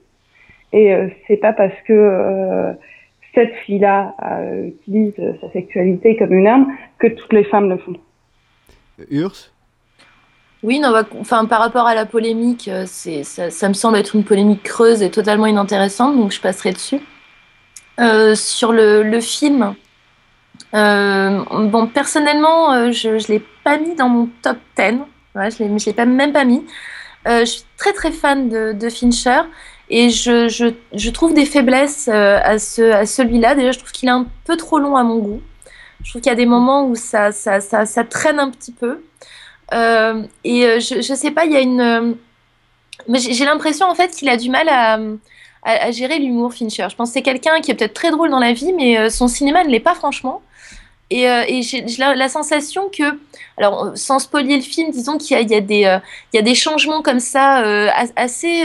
Et 0.71 0.93
euh, 0.93 1.07
c'est 1.27 1.37
pas 1.37 1.51
parce 1.53 1.73
que 1.87 1.93
euh, 1.93 2.71
cette 3.33 3.53
fille-là 3.65 4.15
euh, 4.23 4.67
utilise 4.67 5.13
sa 5.41 5.49
sexualité 5.51 6.15
comme 6.17 6.33
une 6.33 6.47
arme 6.47 6.71
que 6.99 7.07
toutes 7.07 7.33
les 7.33 7.43
femmes 7.45 7.69
le 7.69 7.77
font. 7.77 7.95
Urs? 9.09 9.51
Oui, 10.61 10.79
non, 10.79 10.91
bah, 10.91 11.05
enfin, 11.19 11.45
par 11.45 11.59
rapport 11.59 11.87
à 11.87 11.95
la 11.95 12.05
polémique, 12.05 12.67
euh, 12.67 12.83
c'est, 12.85 13.23
ça, 13.23 13.69
me 13.69 13.73
semble 13.73 13.97
être 13.97 14.15
une 14.15 14.25
polémique 14.25 14.63
creuse 14.63 15.01
et 15.01 15.09
totalement 15.09 15.45
inintéressante, 15.45 16.17
donc 16.17 16.31
je 16.31 16.41
passerai 16.41 16.73
dessus. 16.73 16.99
Euh, 17.99 18.35
sur 18.35 18.73
le, 18.73 19.21
film, 19.21 19.75
euh, 20.73 21.43
bon, 21.49 21.87
personnellement, 21.87 22.91
je 22.91 23.09
ne 23.09 23.27
l'ai 23.27 23.43
pas 23.63 23.77
mis 23.77 23.95
dans 23.95 24.09
mon 24.09 24.29
top 24.41 24.57
10. 24.77 24.99
Ouais, 25.35 25.49
je 25.51 25.63
ne 25.63 25.79
l'ai 25.79 25.93
pas, 25.93 26.05
même 26.05 26.33
pas 26.33 26.43
mis. 26.43 26.65
Je 27.25 27.45
suis 27.45 27.63
très 27.77 27.93
très 27.93 28.11
fan 28.11 28.49
de, 28.49 28.73
de 28.73 28.89
Fincher 28.89 29.41
et 29.89 30.09
je, 30.09 31.09
trouve 31.09 31.33
des 31.33 31.45
faiblesses 31.45 32.07
à, 32.09 32.59
ce, 32.59 32.91
à 32.91 33.05
celui-là. 33.05 33.55
Déjà, 33.55 33.71
je 33.71 33.79
trouve 33.79 33.91
qu'il 33.91 34.09
est 34.09 34.13
un 34.13 34.27
peu 34.45 34.57
trop 34.57 34.79
long 34.79 34.95
à 34.97 35.03
mon 35.03 35.19
goût. 35.19 35.41
Je 36.03 36.11
trouve 36.11 36.21
qu'il 36.21 36.29
y 36.29 36.33
a 36.33 36.37
des 36.37 36.45
moments 36.45 36.87
où 36.87 36.95
ça 36.95 37.31
traîne 38.09 38.39
un 38.39 38.49
petit 38.49 38.71
peu. 38.71 39.01
Euh, 39.73 40.23
et 40.43 40.65
euh, 40.65 40.79
je, 40.79 41.01
je 41.01 41.13
sais 41.13 41.31
pas, 41.31 41.45
il 41.45 41.51
y 41.51 41.57
a 41.57 41.61
une. 41.61 41.81
euh, 41.81 42.13
j'ai 43.13 43.45
l'impression 43.45 43.87
en 43.87 43.95
fait 43.95 44.09
qu'il 44.11 44.29
a 44.29 44.37
du 44.37 44.49
mal 44.49 44.67
à, 44.69 45.91
gérer 45.91 46.19
l'humour, 46.19 46.53
Fincher. 46.53 46.87
Je 46.89 46.95
pense 46.95 47.09
que 47.09 47.13
c'est 47.13 47.21
quelqu'un 47.21 47.61
qui 47.61 47.71
est 47.71 47.75
peut-être 47.75 47.93
très 47.93 48.11
drôle 48.11 48.29
dans 48.29 48.39
la 48.39 48.53
vie, 48.53 48.73
mais 48.73 49.09
son 49.09 49.27
cinéma 49.27 49.63
ne 49.63 49.69
l'est 49.69 49.79
pas 49.79 49.95
franchement. 49.95 50.41
Et, 51.09 51.27
j'ai 51.63 51.85
la, 51.97 52.29
sensation 52.29 52.89
que, 52.89 53.19
alors 53.57 53.91
sans 53.95 54.19
spoiler 54.19 54.57
le 54.57 54.61
film, 54.61 54.91
disons 54.91 55.17
qu'il 55.17 55.37
y 55.37 55.55
a, 55.55 56.41
des, 56.41 56.55
changements 56.55 57.01
comme 57.01 57.19
ça 57.19 57.57
as- 57.57 58.11
assez 58.15 58.63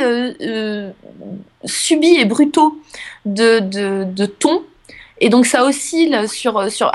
subis 1.65 2.17
et 2.17 2.25
brutaux 2.25 2.79
de 3.25 4.27
ton. 4.27 4.63
Et 5.25 5.31
donc 5.31 5.47
ça 5.47 5.65
oscille 5.65 6.29
sur, 6.29 6.71
sur, 6.71 6.93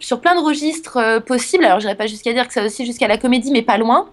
sur 0.00 0.20
plein 0.20 0.34
de 0.34 0.44
registres 0.44 0.96
euh, 0.96 1.20
possibles. 1.20 1.64
Alors 1.64 1.78
je 1.78 1.86
n'irai 1.86 1.96
pas 1.96 2.08
jusqu'à 2.08 2.32
dire 2.32 2.48
que 2.48 2.52
ça 2.52 2.64
oscille 2.64 2.84
jusqu'à 2.84 3.06
la 3.06 3.16
comédie, 3.16 3.52
mais 3.52 3.62
pas 3.62 3.78
loin. 3.78 4.08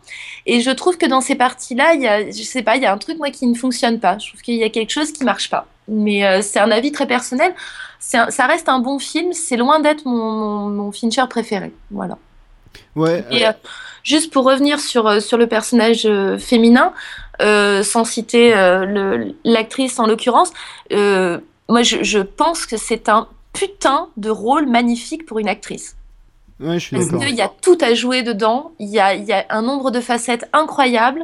Et 0.45 0.61
je 0.61 0.69
trouve 0.69 0.95
que 0.99 1.07
dans 1.07 1.21
ces 1.21 1.33
parties-là, 1.33 1.95
il 1.95 2.03
y 2.03 2.07
a, 2.07 2.29
je 2.29 2.43
sais 2.43 2.61
pas, 2.61 2.75
il 2.75 2.83
y 2.83 2.85
a 2.85 2.93
un 2.93 2.99
truc 2.99 3.17
moi 3.17 3.31
qui 3.31 3.47
ne 3.47 3.55
fonctionne 3.55 3.99
pas. 3.99 4.19
Je 4.19 4.27
trouve 4.27 4.41
qu'il 4.41 4.57
y 4.57 4.63
a 4.63 4.69
quelque 4.69 4.91
chose 4.91 5.11
qui 5.11 5.23
marche 5.23 5.49
pas. 5.49 5.65
Mais 5.87 6.23
euh, 6.23 6.43
c'est 6.43 6.59
un 6.59 6.69
avis 6.69 6.91
très 6.91 7.07
personnel. 7.07 7.51
Un- 8.13 8.29
ça 8.29 8.45
reste 8.45 8.69
un 8.69 8.77
bon 8.77 8.99
film. 8.99 9.33
C'est 9.33 9.57
loin 9.57 9.79
d'être 9.79 10.05
mon, 10.05 10.33
mon, 10.33 10.69
mon 10.69 10.91
Fincher 10.91 11.23
préféré. 11.27 11.73
Voilà. 11.89 12.19
Ouais. 12.95 13.25
Et 13.31 13.47
euh, 13.47 13.53
juste 14.03 14.31
pour 14.31 14.45
revenir 14.45 14.79
sur, 14.79 15.19
sur 15.19 15.39
le 15.39 15.47
personnage 15.47 16.07
féminin, 16.37 16.93
euh, 17.41 17.81
sans 17.81 18.05
citer 18.05 18.53
l'actrice 19.43 19.97
en 19.97 20.05
l'occurrence, 20.05 20.51
moi 20.91 21.81
je, 21.81 22.03
je 22.03 22.19
pense 22.19 22.67
que 22.67 22.77
c'est 22.77 23.09
un 23.09 23.27
putain 23.53 24.09
de 24.17 24.29
rôle 24.29 24.67
magnifique 24.67 25.25
pour 25.25 25.39
une 25.39 25.47
actrice. 25.47 25.95
ouais, 26.59 26.79
je 26.79 26.85
suis 26.85 26.95
Parce 26.97 27.25
qu'il 27.25 27.35
y 27.35 27.41
a 27.41 27.51
tout 27.61 27.77
à 27.81 27.93
jouer 27.93 28.23
dedans, 28.23 28.71
il 28.79 28.89
y 28.89 28.99
a, 28.99 29.13
il 29.13 29.25
y 29.25 29.33
a 29.33 29.45
un 29.49 29.61
nombre 29.61 29.91
de 29.91 29.99
facettes 29.99 30.47
incroyables. 30.53 31.23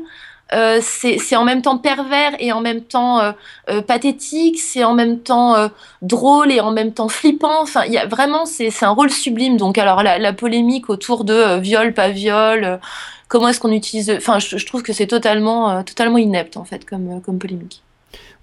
Euh, 0.52 0.80
c'est 0.82 1.36
en 1.36 1.46
même 1.46 1.62
temps 1.62 1.78
pervers 1.78 2.36
et 2.40 2.52
en 2.52 2.62
même 2.62 2.82
temps 2.82 3.20
euh, 3.20 3.32
euh, 3.70 3.82
pathétique, 3.82 4.60
c'est 4.60 4.84
en 4.84 4.94
même 4.94 5.20
temps 5.20 5.70
drôle 6.02 6.52
et 6.52 6.60
en 6.60 6.72
même 6.72 6.94
temps 6.94 7.08
flippant. 7.08 7.62
Enfin, 7.62 7.86
il 7.86 7.94
y 7.94 7.98
a 7.98 8.06
vraiment, 8.06 8.46
c'est 8.46 8.72
un 8.84 8.92
rôle 8.92 9.10
sublime. 9.10 9.58
Donc, 9.58 9.78
alors 9.78 10.04
la, 10.04 10.20
la 10.20 10.34
polémique 10.34 10.90
autour 10.90 11.24
de 11.24 11.60
viol, 11.60 11.94
pas 11.94 12.10
viol, 12.10 12.80
comment 13.28 13.48
est-ce 13.48 13.60
qu'on 13.60 13.72
utilise. 13.72 14.12
Enfin, 14.12 14.40
je, 14.40 14.58
je 14.58 14.66
trouve 14.66 14.84
que 14.84 14.94
c'est 14.94 15.08
totalement, 15.08 15.84
totalement 15.84 16.18
inepte 16.18 16.58
en 16.58 16.66
fait 16.66 16.86
comme, 16.86 17.22
comme 17.22 17.40
polémique. 17.40 17.82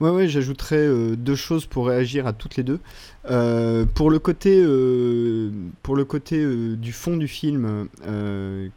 Ouais, 0.01 0.11
ouais, 0.11 0.29
j'ajouterais 0.29 0.89
deux 1.17 1.37
choses 1.37 1.67
pour 1.67 1.87
réagir 1.89 2.27
à 2.27 2.33
toutes 2.33 2.57
les 2.57 2.63
deux. 2.63 2.81
Euh, 3.29 3.85
pour 3.85 4.11
le 4.11 4.19
côté, 4.19 4.63
euh, 4.63 5.51
pour 5.83 5.95
le 5.95 6.07
côté 6.07 6.43
euh, 6.43 6.75
du 6.77 6.93
fond 6.93 7.17
du 7.19 7.29
film, 7.29 7.89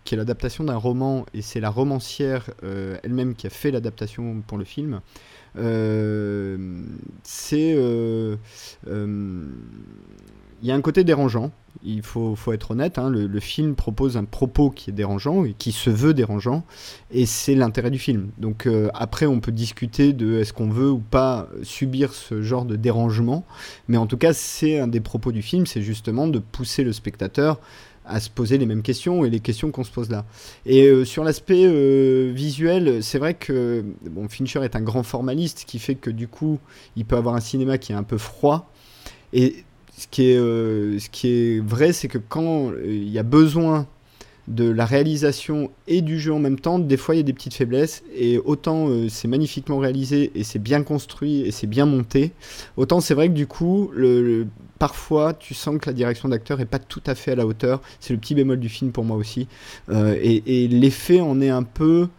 qui 0.04 0.16
est 0.16 0.18
l'adaptation 0.18 0.64
d'un 0.66 0.76
roman, 0.76 1.26
et 1.34 1.42
c'est 1.42 1.60
la 1.60 1.70
romancière 1.70 2.50
elle-même 3.04 3.36
qui 3.36 3.48
a 3.48 3.50
fait 3.50 3.72
l'adaptation 3.72 4.42
pour 4.46 4.58
le 4.58 4.66
film, 4.66 5.02
c'est. 7.24 7.78
Il 10.62 10.70
y 10.70 10.72
a 10.72 10.76
un 10.76 10.82
côté 10.82 11.04
dérangeant, 11.04 11.52
il 11.84 12.02
faut, 12.02 12.36
faut 12.36 12.54
être 12.54 12.72
honnête, 12.72 12.98
hein, 12.98 13.10
le, 13.10 13.40
film 13.40 13.76
propose 13.76 14.16
un 14.18 14.26
propos 14.26 14.70
qui 14.70 14.90
est 14.90 14.94
dérangeant 14.94 15.44
et 15.44 15.54
qui 15.58 15.72
se 15.72 15.90
veut 15.90 16.14
dérangeant, 16.14 16.64
et 17.12 17.26
c'est 17.26 17.56
l'intérêt 17.56 17.92
du 17.92 18.00
film. 18.00 18.30
Donc 18.38 18.68
euh, 18.68 18.90
après, 18.94 19.26
on 19.26 19.40
peut 19.40 19.52
discuter 19.52 20.14
de 20.14 20.40
est-ce 20.40 20.54
qu'on 20.54 20.70
veut 20.70 20.92
ou 20.92 21.00
pas 21.00 21.50
subir 21.64 22.14
ce 22.14 22.42
genre 22.42 22.66
de 22.66 22.76
dérangement, 22.76 23.46
mais 23.88 23.98
en 23.98 24.08
tout 24.08 24.18
cas, 24.18 24.34
c'est 24.34 24.80
un 24.80 24.88
des 24.88 25.02
propos 25.02 25.32
du 25.32 25.42
film, 25.42 25.66
c'est 25.66 25.82
justement 25.82 26.28
de 26.28 26.40
pousser 26.40 26.84
le 26.84 26.94
spectateur 26.94 27.60
à 28.06 28.20
se 28.20 28.30
poser 28.30 28.58
les 28.58 28.66
mêmes 28.66 28.82
questions 28.82 29.24
et 29.26 29.30
les 29.30 29.40
questions 29.40 29.72
qu'on 29.72 29.84
se 29.84 29.92
pose 29.92 30.10
là. 30.10 30.26
Et 30.66 30.88
euh, 30.88 31.06
sur 31.06 31.24
l'aspect 31.24 31.66
euh, 31.66 32.32
visuel, 32.34 33.04
c'est 33.04 33.18
vrai 33.18 33.34
que 33.34 33.84
bon, 34.10 34.28
Fincher 34.28 34.64
est 34.64 34.76
un 34.76 34.82
grand 34.82 35.04
formaliste, 35.04 35.64
qui 35.66 35.80
fait 35.80 35.96
que 35.96 36.10
du 36.10 36.28
coup, 36.28 36.60
il 36.96 37.06
peut 37.06 37.16
avoir 37.16 37.36
un 37.36 37.40
cinéma 37.40 37.78
qui 37.78 37.92
est 37.92 37.96
un 37.96 38.04
peu 38.04 38.18
froid. 38.18 38.72
Et 39.32 39.64
ce 39.98 40.08
qui 40.08 40.32
est, 40.32 40.38
euh, 40.38 40.98
ce 41.00 41.10
qui 41.10 41.28
est 41.28 41.60
vrai, 41.60 41.94
c'est 41.94 42.08
que 42.08 42.18
quand 42.18 42.72
euh, 42.72 42.84
il 42.86 43.10
y 43.10 43.20
a 43.20 43.24
besoin 43.24 43.88
de 44.50 44.70
la 44.70 44.86
réalisation 44.86 45.72
et 45.88 46.02
du 46.02 46.20
jeu 46.20 46.34
en 46.34 46.40
même 46.40 46.60
temps, 46.60 46.78
des 46.78 46.98
fois 46.98 47.16
il 47.16 47.20
y 47.20 47.22
a 47.22 47.24
des 47.24 47.32
petites 47.32 47.54
faiblesses, 47.54 48.04
et 48.14 48.40
autant 48.40 48.90
euh, 48.90 49.08
c'est 49.08 49.30
magnifiquement 49.30 49.78
réalisé, 49.78 50.32
et 50.36 50.44
c'est 50.44 50.60
bien 50.60 50.84
construit, 50.84 51.42
et 51.42 51.52
c'est 51.52 51.68
bien 51.68 51.86
monté, 51.86 52.34
autant 52.76 53.00
c'est 53.00 53.14
vrai 53.14 53.30
que 53.30 53.34
du 53.34 53.48
coup, 53.48 53.92
parfois 54.80 55.34
tu 55.34 55.54
sens 55.54 55.80
que 55.80 55.86
la 55.86 55.94
direction 55.94 56.28
d'acteur 56.28 56.60
est 56.60 56.66
pas 56.66 56.80
tout 56.80 57.04
à 57.06 57.16
fait 57.16 57.32
à 57.32 57.36
la 57.36 57.46
hauteur, 57.46 57.82
c'est 58.02 58.14
le 58.14 58.20
petit 58.20 58.36
bémol 58.36 58.60
du 58.60 58.68
film 58.68 58.92
pour 58.92 59.06
moi 59.06 59.16
aussi, 59.16 59.48
et, 59.94 60.64
et 60.64 60.68
l'effet 60.68 61.22
en 61.22 61.40
est 61.40 61.50
un 61.50 61.64
peu 61.64 62.10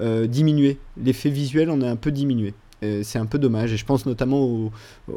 diminué, 0.00 0.78
l'effet 0.96 1.28
visuel 1.28 1.68
en 1.68 1.82
est 1.82 1.88
un 1.88 1.96
peu 1.96 2.10
diminué. 2.10 2.54
Euh, 2.82 3.00
c'est 3.02 3.18
un 3.18 3.26
peu 3.26 3.38
dommage, 3.38 3.72
et 3.72 3.76
je 3.76 3.86
pense 3.86 4.04
notamment 4.04 4.70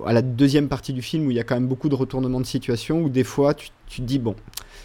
à 0.06 0.14
la 0.14 0.22
deuxième 0.22 0.70
partie 0.70 0.94
du 0.94 1.02
film 1.02 1.28
où 1.28 1.32
il 1.32 1.38
y 1.38 1.40
a 1.40 1.44
quand 1.44 1.56
même 1.56 1.68
beaucoup 1.68 1.90
de 1.90 1.96
retournements 1.96 2.40
de 2.40 2.46
situation, 2.46 3.02
où 3.02 3.10
des 3.10 3.26
fois 3.26 3.54
tu, 3.54 3.70
tu 3.88 4.02
te 4.02 4.06
dis, 4.06 4.20
bon, 4.20 4.36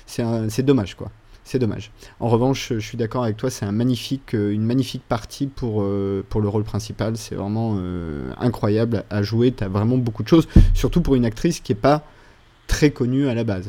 c'est 0.07 0.63
dommage 0.63 0.95
quoi. 0.95 1.11
C'est 1.47 1.59
dommage. 1.59 1.91
En 2.21 2.29
revanche, 2.29 2.73
je 2.73 2.79
suis 2.79 2.97
d'accord 2.97 3.23
avec 3.23 3.37
toi, 3.37 3.51
c'est 3.51 3.67
un 3.67 3.73
magnifique, 3.73 4.35
euh, 4.35 4.51
une 4.51 4.65
magnifique 4.65 5.03
partie 5.07 5.47
pour, 5.47 5.83
euh, 5.83 6.25
pour 6.29 6.41
le 6.41 6.49
rôle 6.49 6.65
principal. 6.65 7.19
C'est 7.19 7.35
vraiment 7.35 7.79
incroyable 8.39 9.05
à 9.11 9.23
jouer. 9.23 9.53
Tu 9.53 9.63
as 9.63 9.69
vraiment 9.69 9.99
beaucoup 9.99 10.23
de 10.23 10.29
choses, 10.29 10.49
surtout 10.73 11.03
pour 11.03 11.17
une 11.17 11.27
actrice 11.27 11.61
qui 11.61 11.73
n'est 11.73 11.79
pas 11.79 12.03
très 12.67 12.91
connue 12.91 13.29
à 13.29 13.35
la 13.35 13.45
base. 13.45 13.69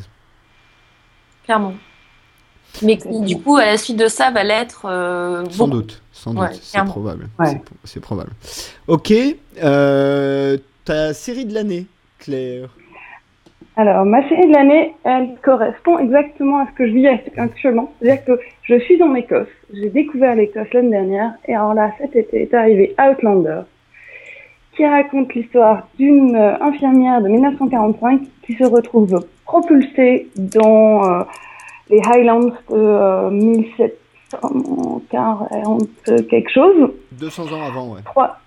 Clairement. 1.44 1.74
Mais 2.82 2.96
qui, 2.96 3.20
du 3.20 3.38
coup, 3.40 3.56
à 3.56 3.66
la 3.66 3.76
suite 3.76 3.96
de 3.96 4.08
ça, 4.08 4.30
va 4.30 4.44
l'être 4.44 4.86
euh, 4.88 5.44
Sans 5.50 5.68
doute, 5.68 6.02
sans 6.12 6.32
doute, 6.32 6.42
Ouais, 6.42 6.48
c'est 6.60 6.84
probable. 6.84 7.28
Ouais. 7.38 7.60
C'est- 7.84 8.00
probable. 8.00 8.30
Ok, 8.88 9.12
euh, 9.62 10.56
ta 10.84 11.14
série 11.14 11.44
de 11.44 11.54
l'année, 11.54 11.86
Claire? 12.18 12.68
Alors, 13.78 14.06
ma 14.06 14.26
série 14.28 14.46
de 14.46 14.52
l'année, 14.52 14.94
elle 15.04 15.34
correspond 15.42 15.98
exactement 15.98 16.60
à 16.60 16.66
ce 16.66 16.72
que 16.72 16.86
je 16.86 16.92
vis 16.92 17.06
actuellement. 17.36 17.92
C'est-à-dire 18.00 18.24
que 18.24 18.40
je 18.62 18.78
suis 18.80 19.02
en 19.02 19.14
Écosse. 19.14 19.48
J'ai 19.74 19.90
découvert 19.90 20.34
l'Écosse 20.34 20.68
l'année 20.72 20.90
dernière. 20.90 21.32
Et 21.46 21.54
alors 21.54 21.74
là, 21.74 21.92
cet 21.98 22.16
été 22.16 22.42
est 22.42 22.54
arrivé 22.54 22.94
Outlander, 22.98 23.60
qui 24.74 24.86
raconte 24.86 25.34
l'histoire 25.34 25.88
d'une 25.98 26.34
euh, 26.36 26.54
infirmière 26.62 27.20
de 27.20 27.28
1945 27.28 28.22
qui 28.46 28.54
se 28.54 28.64
retrouve 28.64 29.26
propulsée 29.44 30.28
dans 30.36 31.04
euh, 31.04 31.22
les 31.90 32.00
Highlands 32.00 32.40
de 32.40 32.52
euh, 32.70 33.30
1740 33.30 35.88
quelque 36.28 36.50
chose. 36.50 36.90
200 37.12 37.52
ans 37.52 37.62
avant, 37.66 37.94
ouais. 37.94 38.00
Trois. 38.04 38.38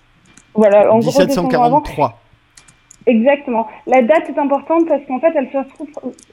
Voilà, 0.54 0.92
en 0.92 0.98
gros, 0.98 1.10
200 1.10 1.22
ans 1.22 1.48
avant. 1.62 1.80
1743. 1.80 2.20
Exactement. 3.06 3.66
La 3.86 4.02
date 4.02 4.28
est 4.28 4.38
importante 4.38 4.86
parce 4.86 5.02
qu'en 5.06 5.18
fait, 5.20 5.32
elle 5.34 5.50
se 5.50 5.56
retrouve 5.56 5.88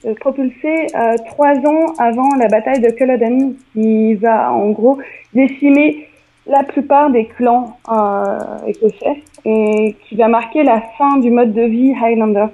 euh, 0.06 0.14
propulsée 0.16 0.88
euh, 0.95 1.16
trois 1.27 1.53
ans 1.53 1.94
avant 1.98 2.27
la 2.38 2.48
bataille 2.48 2.82
de 2.82 2.92
Culloden, 2.92 3.56
qui 3.74 4.16
va 4.16 4.52
en 4.52 4.72
gros 4.72 4.98
décimer 5.34 6.10
la 6.45 6.64
plupart 6.64 7.10
des 7.10 7.26
clans 7.26 7.77
euh, 7.90 8.68
écossais 8.68 9.24
et 9.45 9.95
qui 10.08 10.16
va 10.16 10.27
marquer 10.27 10.64
la 10.64 10.82
fin 10.98 11.18
du 11.18 11.32
mode 11.32 11.53
de 11.53 11.61
vie 11.61 11.94
Highlander. 11.94 12.48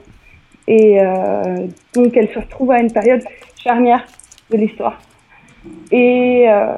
Et 0.68 1.02
euh, 1.02 1.68
donc, 1.96 2.16
elle 2.16 2.30
se 2.30 2.40
retrouve 2.40 2.72
à 2.72 2.80
une 2.80 2.92
période 2.92 3.24
charnière 3.56 4.06
de 4.54 4.58
l'histoire. 4.58 5.02
Et 5.92 6.46
euh, 6.48 6.74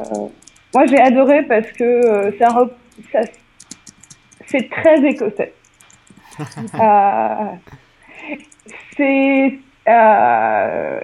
moi, 0.73 0.85
j'ai 0.87 0.99
adoré 0.99 1.43
parce 1.43 1.71
que 1.73 1.83
euh, 1.83 2.31
rep- 2.49 2.73
ça- 3.11 3.21
c'est 4.47 4.69
très 4.69 5.03
écossais. 5.05 5.53
Euh, 6.81 7.51
c'est, 8.97 9.53
euh, 9.87 10.99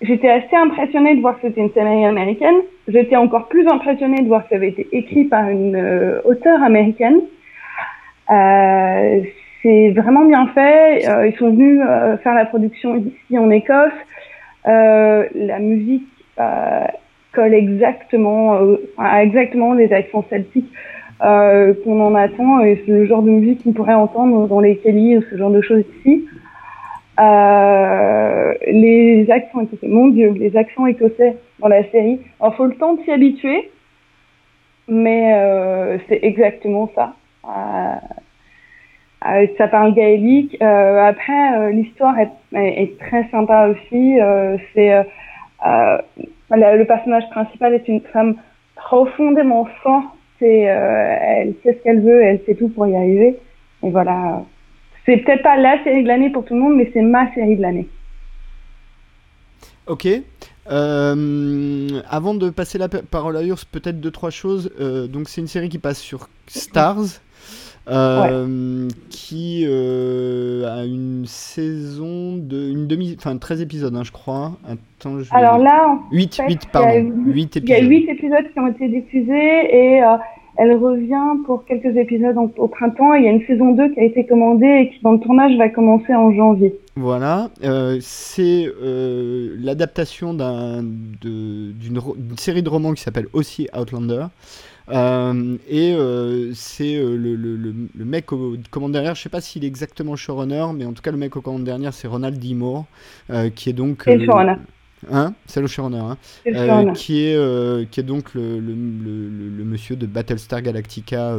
j'étais 0.00 0.30
assez 0.30 0.56
impressionnée 0.56 1.16
de 1.16 1.20
voir 1.20 1.34
que 1.38 1.48
c'était 1.48 1.60
une 1.60 1.72
série 1.72 2.06
américaine. 2.06 2.56
J'étais 2.88 3.16
encore 3.16 3.48
plus 3.48 3.66
impressionnée 3.68 4.22
de 4.22 4.28
voir 4.28 4.44
que 4.44 4.50
ça 4.50 4.56
avait 4.56 4.68
été 4.68 4.88
écrit 4.92 5.24
par 5.24 5.48
une 5.50 5.76
euh, 5.76 6.20
auteure 6.24 6.62
américaine. 6.62 7.20
Euh, 8.30 9.20
c'est 9.62 9.90
vraiment 9.90 10.24
bien 10.24 10.46
fait. 10.54 11.02
Ils 11.28 11.36
sont 11.38 11.50
venus 11.50 11.82
faire 12.22 12.34
la 12.34 12.46
production 12.46 12.96
ici 12.96 13.38
en 13.38 13.50
Écosse. 13.50 13.92
Euh, 14.66 15.26
la 15.34 15.58
musique 15.58 16.06
euh, 16.38 16.86
colle 17.32 17.54
exactement, 17.54 18.56
euh, 18.56 18.76
a 18.98 19.22
exactement 19.22 19.72
les 19.74 19.92
accents 19.92 20.24
celtiques 20.28 20.70
euh, 21.22 21.74
qu'on 21.84 22.00
en 22.00 22.14
attend 22.14 22.60
et 22.60 22.82
c'est 22.84 22.92
le 22.92 23.06
genre 23.06 23.22
de 23.22 23.30
musique 23.30 23.62
qu'on 23.62 23.72
pourrait 23.72 23.94
entendre 23.94 24.48
dans 24.48 24.60
les 24.60 24.76
Kelly 24.76 25.16
ou 25.16 25.22
ce 25.30 25.36
genre 25.36 25.50
de 25.50 25.60
choses 25.60 25.84
ici. 26.00 26.26
Les 28.72 29.26
accents 29.30 29.60
écossais, 29.60 29.86
mon 29.88 30.08
dieu, 30.08 30.32
les 30.36 30.56
accents 30.56 30.86
écossais 30.86 31.36
dans 31.58 31.68
la 31.68 31.84
série. 31.90 32.20
Il 32.42 32.52
faut 32.56 32.64
le 32.66 32.74
temps 32.74 32.94
de 32.94 33.02
s'y 33.02 33.10
habituer, 33.10 33.70
mais 34.88 35.98
c'est 36.08 36.20
exactement 36.22 36.90
ça. 36.94 37.14
Euh, 39.26 39.46
ça 39.58 39.68
parle 39.68 39.94
gaélique. 39.94 40.56
Euh, 40.62 41.04
après, 41.04 41.58
euh, 41.58 41.70
l'histoire 41.70 42.14
est, 42.18 42.98
très 42.98 43.28
sympa 43.30 43.68
aussi. 43.68 44.18
C'est 44.74 45.04
le 46.50 46.84
personnage 46.84 47.28
principal 47.30 47.74
est 47.74 47.86
une 47.86 48.00
femme 48.12 48.36
profondément 48.76 49.68
forte 49.82 50.06
et 50.40 50.62
elle 50.62 51.54
sait 51.62 51.74
ce 51.74 51.84
qu'elle 51.84 52.00
veut, 52.00 52.22
elle 52.22 52.40
sait 52.46 52.54
tout 52.54 52.70
pour 52.70 52.86
y 52.86 52.96
arriver. 52.96 53.36
Et 53.82 53.90
voilà. 53.90 54.42
C'est 55.04 55.18
peut-être 55.18 55.42
pas 55.42 55.56
la 55.56 55.82
série 55.84 56.02
de 56.02 56.08
l'année 56.08 56.30
pour 56.30 56.44
tout 56.44 56.54
le 56.54 56.60
monde, 56.60 56.76
mais 56.76 56.90
c'est 56.92 57.02
ma 57.02 57.32
série 57.34 57.56
de 57.56 57.62
l'année. 57.62 57.88
Ok. 59.86 60.08
Avant 60.66 61.14
de 62.34 62.50
passer 62.50 62.78
la 62.78 62.88
pa- 62.88 63.02
parole 63.02 63.36
à 63.36 63.42
Urs, 63.42 63.66
peut-être 63.70 64.00
deux 64.00 64.10
trois 64.10 64.30
choses. 64.30 64.72
Donc 65.10 65.28
c'est 65.28 65.42
une 65.42 65.46
série 65.46 65.68
qui 65.68 65.78
passe 65.78 65.98
sur 65.98 66.28
Stars, 66.46 67.20
euh, 67.88 68.88
qui 69.08 69.64
euh, 69.66 70.64
a 70.80 70.84
une 70.84 71.24
saison 71.26 72.36
de 72.36 72.70
une 72.70 72.86
demi, 72.86 73.16
enfin 73.18 73.36
13 73.36 73.60
épisodes, 73.62 73.94
hein, 73.96 74.04
je 74.04 74.12
crois. 74.12 74.52
Attends, 74.68 75.18
je 75.20 75.28
Alors 75.34 75.58
là, 75.58 75.88
en 75.88 76.00
8, 76.14 76.34
fait, 76.36 76.42
8 76.46 76.48
il 76.48 76.52
y 76.52 76.54
a 76.54 76.70
pardon, 76.72 76.98
huit- 77.26 77.34
8 77.34 77.56
il 77.56 77.68
y 77.68 77.72
a 77.72 77.78
épisodes. 77.78 78.08
épisodes 78.10 78.52
qui 78.52 78.60
ont 78.60 78.68
été 78.68 78.88
diffusés 78.88 79.32
et 79.96 80.02
euh, 80.02 80.16
elle 80.56 80.76
revient 80.76 81.42
pour 81.46 81.64
quelques 81.64 81.96
épisodes 81.96 82.36
en- 82.36 82.50
au 82.58 82.68
printemps. 82.68 83.14
Il 83.14 83.24
y 83.24 83.28
a 83.28 83.30
une 83.32 83.44
saison 83.46 83.72
2 83.72 83.88
qui 83.94 84.00
a 84.00 84.04
été 84.04 84.26
commandée 84.26 84.66
et 84.66 84.90
qui, 84.90 85.02
dans 85.02 85.12
le 85.12 85.20
tournage, 85.20 85.56
va 85.56 85.68
commencer 85.70 86.14
en 86.14 86.32
janvier. 86.32 86.74
Voilà, 86.96 87.48
euh, 87.64 87.96
c'est 88.00 88.66
euh, 88.82 89.56
l'adaptation 89.58 90.34
d'une 90.34 91.74
série 92.36 92.62
de 92.62 92.68
romans 92.68 92.92
qui 92.92 93.02
s'appelle 93.02 93.26
aussi 93.32 93.68
Outlander. 93.78 94.26
Euh, 94.90 95.56
et 95.68 95.92
euh, 95.94 96.52
c'est 96.52 96.96
euh, 96.96 97.16
le, 97.16 97.36
le- 97.36 97.56
le- 97.56 98.04
mec 98.04 98.32
au 98.32 98.56
commande 98.70 98.92
derrière, 98.92 99.14
je 99.14 99.22
sais 99.22 99.28
pas 99.28 99.40
s'il 99.40 99.64
est 99.64 99.68
exactement 99.68 100.16
showrunner, 100.16 100.66
mais 100.74 100.84
en 100.84 100.92
tout 100.92 101.02
cas 101.02 101.12
le 101.12 101.16
mec 101.16 101.36
au 101.36 101.40
commande 101.40 101.62
derrière 101.64 101.94
c'est 101.94 102.08
Ronald 102.08 102.38
D. 102.38 102.54
Moore, 102.54 102.86
qui 103.54 103.70
est 103.70 103.72
donc... 103.72 104.02
C'est 104.04 104.16
le 104.16 104.24
showrunner. 104.24 104.56
Hein 105.12 105.34
C'est 105.46 105.60
le 105.60 105.66
showrunner, 105.68 105.98
hein 105.98 106.18
C'est 106.42 106.50
le 106.50 106.92
qui, 106.92 107.20
est, 107.20 107.90
qui 107.90 108.00
est 108.00 108.04
donc 108.04 108.34
le, 108.34 108.58
le, 108.58 109.64
monsieur 109.64 109.94
de 109.94 110.06
Battlestar 110.06 110.60
Galactica, 110.60 111.36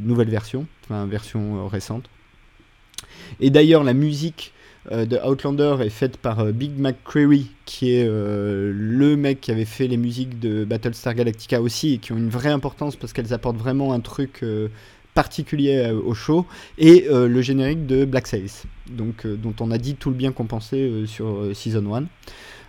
nouvelle 0.00 0.30
version, 0.30 0.66
enfin 0.84 1.04
version 1.04 1.68
récente. 1.68 2.08
Et 3.40 3.50
d'ailleurs, 3.50 3.84
la 3.84 3.92
musique 3.94 4.53
de 4.90 5.18
Outlander 5.26 5.76
est 5.80 5.90
faite 5.90 6.16
par 6.18 6.40
euh, 6.40 6.52
Big 6.52 6.78
McCreary, 6.78 7.50
qui 7.64 7.94
est 7.94 8.06
euh, 8.06 8.72
le 8.74 9.16
mec 9.16 9.40
qui 9.40 9.50
avait 9.50 9.64
fait 9.64 9.86
les 9.86 9.96
musiques 9.96 10.38
de 10.38 10.64
Battlestar 10.64 11.14
Galactica 11.14 11.60
aussi, 11.60 11.94
et 11.94 11.98
qui 11.98 12.12
ont 12.12 12.18
une 12.18 12.28
vraie 12.28 12.50
importance 12.50 12.96
parce 12.96 13.12
qu'elles 13.12 13.32
apportent 13.32 13.56
vraiment 13.56 13.92
un 13.92 14.00
truc 14.00 14.40
euh, 14.42 14.68
particulier 15.14 15.76
euh, 15.76 16.00
au 16.00 16.12
show, 16.12 16.46
et 16.76 17.06
euh, 17.08 17.28
le 17.28 17.40
générique 17.40 17.86
de 17.86 18.04
Black 18.04 18.26
Sails, 18.26 18.50
donc, 18.90 19.24
euh, 19.24 19.36
dont 19.36 19.54
on 19.60 19.70
a 19.70 19.78
dit 19.78 19.94
tout 19.94 20.10
le 20.10 20.16
bien 20.16 20.32
qu'on 20.32 20.46
pensait 20.46 20.76
euh, 20.76 21.06
sur 21.06 21.28
euh, 21.28 21.54
Season 21.54 21.94
1. 21.94 22.04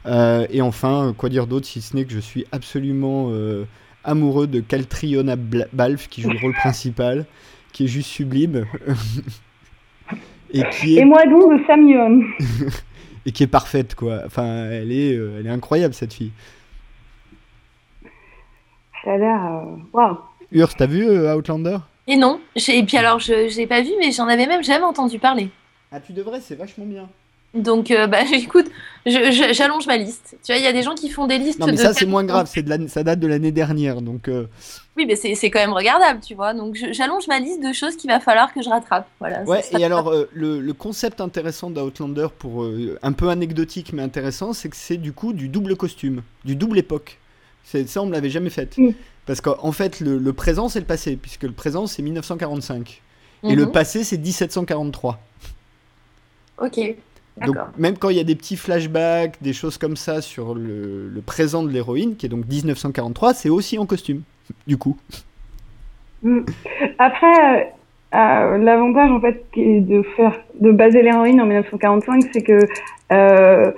Euh, 0.05 0.47
et 0.51 0.61
enfin, 0.61 1.07
euh, 1.07 1.13
quoi 1.13 1.29
dire 1.29 1.47
d'autre 1.47 1.65
si 1.65 1.81
ce 1.81 1.95
n'est 1.95 2.05
que 2.05 2.13
je 2.13 2.19
suis 2.19 2.45
absolument 2.51 3.29
euh, 3.31 3.65
amoureux 4.03 4.47
de 4.47 4.59
Caltriona 4.59 5.35
Balfe 5.35 6.07
qui 6.07 6.21
joue 6.21 6.29
le 6.29 6.39
rôle 6.39 6.53
principal, 6.53 7.25
qui 7.73 7.85
est 7.85 7.87
juste 7.87 8.09
sublime. 8.09 8.65
et 10.51 10.63
qui 10.71 10.97
est 10.97 11.01
Et 11.01 11.05
moi 11.05 11.25
donc 11.25 11.61
Yeon. 11.67 12.21
et 13.25 13.31
qui 13.31 13.43
est 13.43 13.47
parfaite 13.47 13.95
quoi. 13.95 14.21
Enfin, 14.25 14.65
elle 14.71 14.91
est 14.91 15.13
euh, 15.15 15.37
elle 15.39 15.47
est 15.47 15.51
incroyable 15.51 15.93
cette 15.93 16.13
fille. 16.13 16.31
Ça 19.03 19.13
a 19.13 19.17
l'air. 19.17 19.45
euh, 19.45 19.75
Waouh! 19.93 20.17
Urs, 20.51 20.75
t'as 20.75 20.85
vu 20.87 21.05
euh, 21.07 21.35
Outlander? 21.35 21.77
Et 22.07 22.15
non, 22.17 22.39
j'ai- 22.55 22.77
et 22.77 22.83
puis 22.83 22.97
alors 22.97 23.19
je 23.19 23.49
je 23.49 23.57
l'ai 23.57 23.67
pas 23.67 23.81
vu, 23.81 23.89
mais 23.99 24.11
j'en 24.11 24.27
avais 24.27 24.45
même 24.47 24.63
jamais 24.63 24.83
entendu 24.85 25.19
parler. 25.19 25.49
Ah, 25.91 25.99
tu 25.99 26.13
devrais, 26.13 26.39
c'est 26.41 26.55
vachement 26.55 26.85
bien. 26.85 27.09
Donc 27.55 27.89
euh, 27.91 28.05
bah 28.07 28.19
écoute, 28.33 28.67
je- 29.05 29.31
je- 29.31 29.53
j'allonge 29.53 29.87
ma 29.87 29.97
liste. 29.97 30.35
Tu 30.43 30.51
vois, 30.51 30.57
il 30.57 30.63
y 30.63 30.67
a 30.67 30.73
des 30.73 30.83
gens 30.83 30.93
qui 30.93 31.09
font 31.09 31.25
des 31.25 31.37
listes 31.37 31.59
Non 31.59 31.67
mais 31.67 31.71
de 31.73 31.77
ça 31.77 31.93
c'est 31.93 32.05
moins 32.05 32.23
grave, 32.23 32.49
c'est 32.51 32.63
de 32.63 32.69
l'année- 32.69 32.87
ça 32.89 33.03
date 33.03 33.19
de 33.19 33.27
l'année 33.27 33.51
dernière 33.51 34.01
donc 34.01 34.27
euh, 34.27 34.45
Oui, 34.97 35.05
mais 35.05 35.15
c'est 35.15 35.35
c'est 35.35 35.49
quand 35.49 35.59
même 35.59 35.73
regardable, 35.73 36.19
tu 36.19 36.35
vois. 36.35 36.53
Donc 36.53 36.75
j'allonge 36.91 37.27
ma 37.27 37.39
liste 37.39 37.63
de 37.63 37.71
choses 37.73 37.95
qu'il 37.95 38.09
va 38.09 38.19
falloir 38.19 38.53
que 38.53 38.61
je 38.61 38.69
rattrape. 38.69 39.07
Voilà. 39.19 39.43
Ouais, 39.43 39.61
ça- 39.61 39.71
ça- 39.71 39.79
et 39.79 39.83
alors 39.85 40.09
euh, 40.09 40.29
le, 40.33 40.59
le 40.59 40.73
concept 40.73 41.21
intéressant 41.21 41.69
d'Outlander, 41.69 42.27
pour 42.37 42.63
euh, 42.63 42.99
un 43.01 43.11
peu 43.13 43.29
anecdotique 43.29 43.93
mais 43.93 44.01
intéressant, 44.01 44.51
c'est 44.53 44.69
que 44.69 44.75
c'est 44.77 44.97
du 44.97 45.13
coup 45.13 45.31
du 45.33 45.47
double 45.47 45.75
costume, 45.77 46.21
du 46.43 46.55
double 46.55 46.77
époque. 46.79 47.17
C'est 47.63 47.87
ça, 47.87 48.01
on 48.01 48.05
ne 48.07 48.11
l'avait 48.11 48.29
jamais 48.29 48.49
fait. 48.51 48.75
Parce 49.25 49.41
qu'en 49.41 49.71
fait, 49.71 50.01
le, 50.01 50.17
le 50.19 50.33
présent 50.33 50.67
c'est 50.69 50.79
le 50.79 50.85
passé, 50.85 51.15
puisque 51.15 51.43
le 51.43 51.51
présent 51.51 51.87
c'est 51.87 52.01
1945 52.03 53.01
et 53.43 53.47
Mhm. 53.47 53.55
le 53.55 53.71
passé 53.71 54.03
c'est 54.03 54.17
1743. 54.17 55.19
Ok. 56.57 56.79
Donc 57.43 57.57
même 57.77 57.97
quand 57.97 58.09
il 58.09 58.17
y 58.17 58.19
a 58.19 58.23
des 58.23 58.35
petits 58.35 58.55
flashbacks, 58.55 59.41
des 59.41 59.53
choses 59.53 59.77
comme 59.77 59.97
ça 59.97 60.21
sur 60.21 60.55
le, 60.55 61.09
le 61.09 61.21
présent 61.21 61.63
de 61.63 61.69
l'héroïne, 61.69 62.15
qui 62.15 62.25
est 62.25 62.29
donc 62.29 62.45
1943, 62.47 63.33
c'est 63.33 63.49
aussi 63.49 63.77
en 63.77 63.85
costume, 63.85 64.21
du 64.67 64.77
coup. 64.77 64.97
Mm. 66.23 66.41
Après, 66.97 67.27
euh, 67.27 67.63
euh, 68.15 68.57
l'avantage 68.57 69.11
en 69.11 69.19
fait 69.19 69.43
de 69.55 70.01
faire, 70.15 70.39
de 70.59 70.71
baser 70.71 71.01
l'héroïne 71.01 71.41
en 71.41 71.45
1945, 71.45 72.23
c'est 72.33 72.41
que 72.41 72.59
euh, 73.11 73.71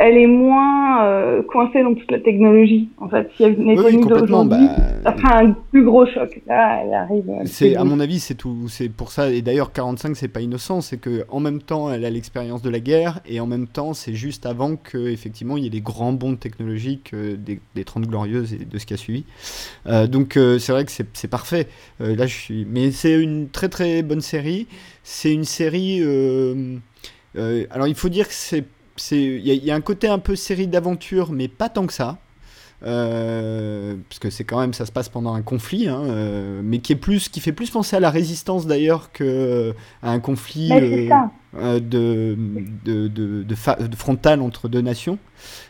elle 0.00 0.16
est 0.16 0.26
moins 0.26 1.04
euh, 1.04 1.42
coincée 1.42 1.82
dans 1.82 1.94
toute 1.94 2.10
la 2.10 2.20
technologie. 2.20 2.88
En 2.98 3.08
fait, 3.08 3.30
si 3.36 3.44
elle 3.44 3.54
venait 3.54 3.78
Oui, 3.78 3.98
d'aujourd'hui, 3.98 4.66
bah, 4.66 4.76
ça 5.04 5.12
ferait 5.12 5.44
un 5.46 5.52
plus 5.70 5.84
gros 5.84 6.06
choc. 6.06 6.40
Là, 6.46 6.80
elle 6.82 6.94
arrive. 6.94 7.24
elle 7.38 7.46
C'est 7.46 7.76
à 7.76 7.84
mon 7.84 8.00
avis, 8.00 8.18
c'est 8.18 8.34
tout. 8.34 8.66
C'est 8.68 8.88
pour 8.88 9.12
ça. 9.12 9.30
Et 9.30 9.42
d'ailleurs, 9.42 9.72
45, 9.72 10.16
c'est 10.16 10.28
pas 10.28 10.40
innocent. 10.40 10.80
C'est 10.80 10.96
que 10.98 11.24
en 11.28 11.38
même 11.40 11.60
temps, 11.60 11.92
elle 11.92 12.06
a 12.06 12.10
l'expérience 12.10 12.62
de 12.62 12.70
la 12.70 12.80
guerre, 12.80 13.20
et 13.28 13.40
en 13.40 13.46
même 13.46 13.66
temps, 13.66 13.92
c'est 13.92 14.14
juste 14.14 14.46
avant 14.46 14.76
que 14.76 15.08
effectivement, 15.08 15.58
il 15.58 15.64
y 15.64 15.66
ait 15.66 15.70
les 15.70 15.82
grands 15.82 16.14
bonds 16.14 16.36
technologiques 16.36 17.12
euh, 17.12 17.36
des, 17.36 17.60
des 17.74 17.84
30 17.84 18.06
glorieuses 18.06 18.54
et 18.54 18.64
de 18.64 18.78
ce 18.78 18.86
qui 18.86 18.94
a 18.94 18.96
suivi. 18.96 19.24
Euh, 19.86 20.06
donc, 20.06 20.36
euh, 20.38 20.58
c'est 20.58 20.72
vrai 20.72 20.84
que 20.86 20.90
c'est 20.90 21.28
parfait. 21.30 21.66
Euh, 22.00 22.16
là, 22.16 22.26
je 22.26 22.34
suis. 22.34 22.66
Mais 22.70 22.90
c'est 22.90 23.20
une 23.20 23.48
très 23.50 23.68
très 23.68 24.02
bonne 24.02 24.22
série. 24.22 24.66
C'est 25.02 25.32
une 25.32 25.44
série. 25.44 26.00
euh, 26.00 26.76
euh, 27.36 27.66
alors, 27.70 27.86
il 27.86 27.94
faut 27.94 28.08
dire 28.08 28.26
que 28.26 28.34
c'est. 28.34 28.64
Il 29.12 29.46
y, 29.46 29.50
a- 29.50 29.54
il 29.54 29.64
y 29.64 29.70
a 29.70 29.74
un 29.74 29.80
côté 29.80 30.08
un 30.08 30.18
peu 30.18 30.36
série 30.36 30.66
d'aventure, 30.66 31.32
mais 31.32 31.48
pas 31.48 31.68
tant 31.68 31.86
que 31.86 31.92
ça. 31.92 32.18
Euh, 32.84 33.96
parce 34.08 34.18
que 34.20 34.30
c'est 34.30 34.44
quand 34.44 34.60
même 34.60 34.74
ça 34.74 34.86
se 34.86 34.92
passe 34.92 35.08
pendant 35.10 35.34
un 35.34 35.42
conflit, 35.42 35.88
hein, 35.88 36.00
euh, 36.04 36.60
mais 36.64 36.80
qui 36.80 36.92
est 36.94 36.96
plus, 36.96 37.28
qui 37.28 37.40
fait 37.40 37.52
plus 37.52 37.70
penser 37.70 37.96
à 37.96 38.00
la 38.00 38.10
résistance 38.10 38.66
d'ailleurs 38.66 39.12
que 39.12 39.24
euh, 39.24 39.72
à 40.02 40.12
un 40.12 40.20
conflit 40.20 40.68
Mais 40.68 40.80
c'est 40.88 41.00
ça. 41.08 41.30
Euh, 41.56 41.80
de, 41.80 42.36
de, 42.84 43.08
de, 43.08 43.42
de 43.42 43.54
fa- 43.54 43.76
de 43.76 43.96
frontal 43.96 44.40
entre 44.40 44.68
deux 44.68 44.80
nations. 44.82 45.18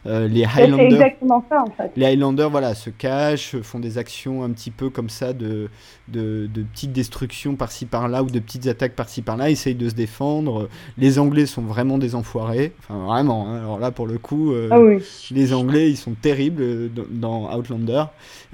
Euh, 0.06 0.26
les 0.26 0.44
Highlanders, 0.44 0.86
exactement 0.86 1.44
ça 1.48 1.62
en 1.62 1.70
fait. 1.70 1.92
les 1.94 2.06
Highlanders, 2.06 2.50
voilà, 2.50 2.74
se 2.74 2.90
cachent, 2.90 3.56
font 3.62 3.78
des 3.78 3.98
actions 3.98 4.42
un 4.42 4.50
petit 4.50 4.72
peu 4.72 4.90
comme 4.90 5.08
ça 5.08 5.32
de, 5.32 5.68
de, 6.08 6.48
de 6.52 6.62
petites 6.62 6.92
destructions 6.92 7.54
par-ci 7.54 7.86
par-là 7.86 8.24
ou 8.24 8.26
de 8.26 8.40
petites 8.40 8.66
attaques 8.66 8.96
par-ci 8.96 9.22
par-là, 9.22 9.48
essayent 9.48 9.76
de 9.76 9.88
se 9.88 9.94
défendre. 9.94 10.68
Les 10.98 11.20
Anglais 11.20 11.46
sont 11.46 11.62
vraiment 11.62 11.98
des 11.98 12.16
enfoirés, 12.16 12.72
enfin 12.80 12.98
vraiment. 13.06 13.48
hein. 13.48 13.58
Alors 13.60 13.78
là, 13.78 13.92
pour 13.92 14.08
le 14.08 14.18
coup, 14.18 14.52
euh, 14.52 14.68
Ah 14.72 14.80
oui. 14.80 14.98
les 15.30 15.54
Anglais, 15.54 15.88
ils 15.88 15.96
sont 15.96 16.14
terribles 16.20 16.62
euh, 16.62 16.88
dans, 17.08 17.56
Outlander. 17.56 18.04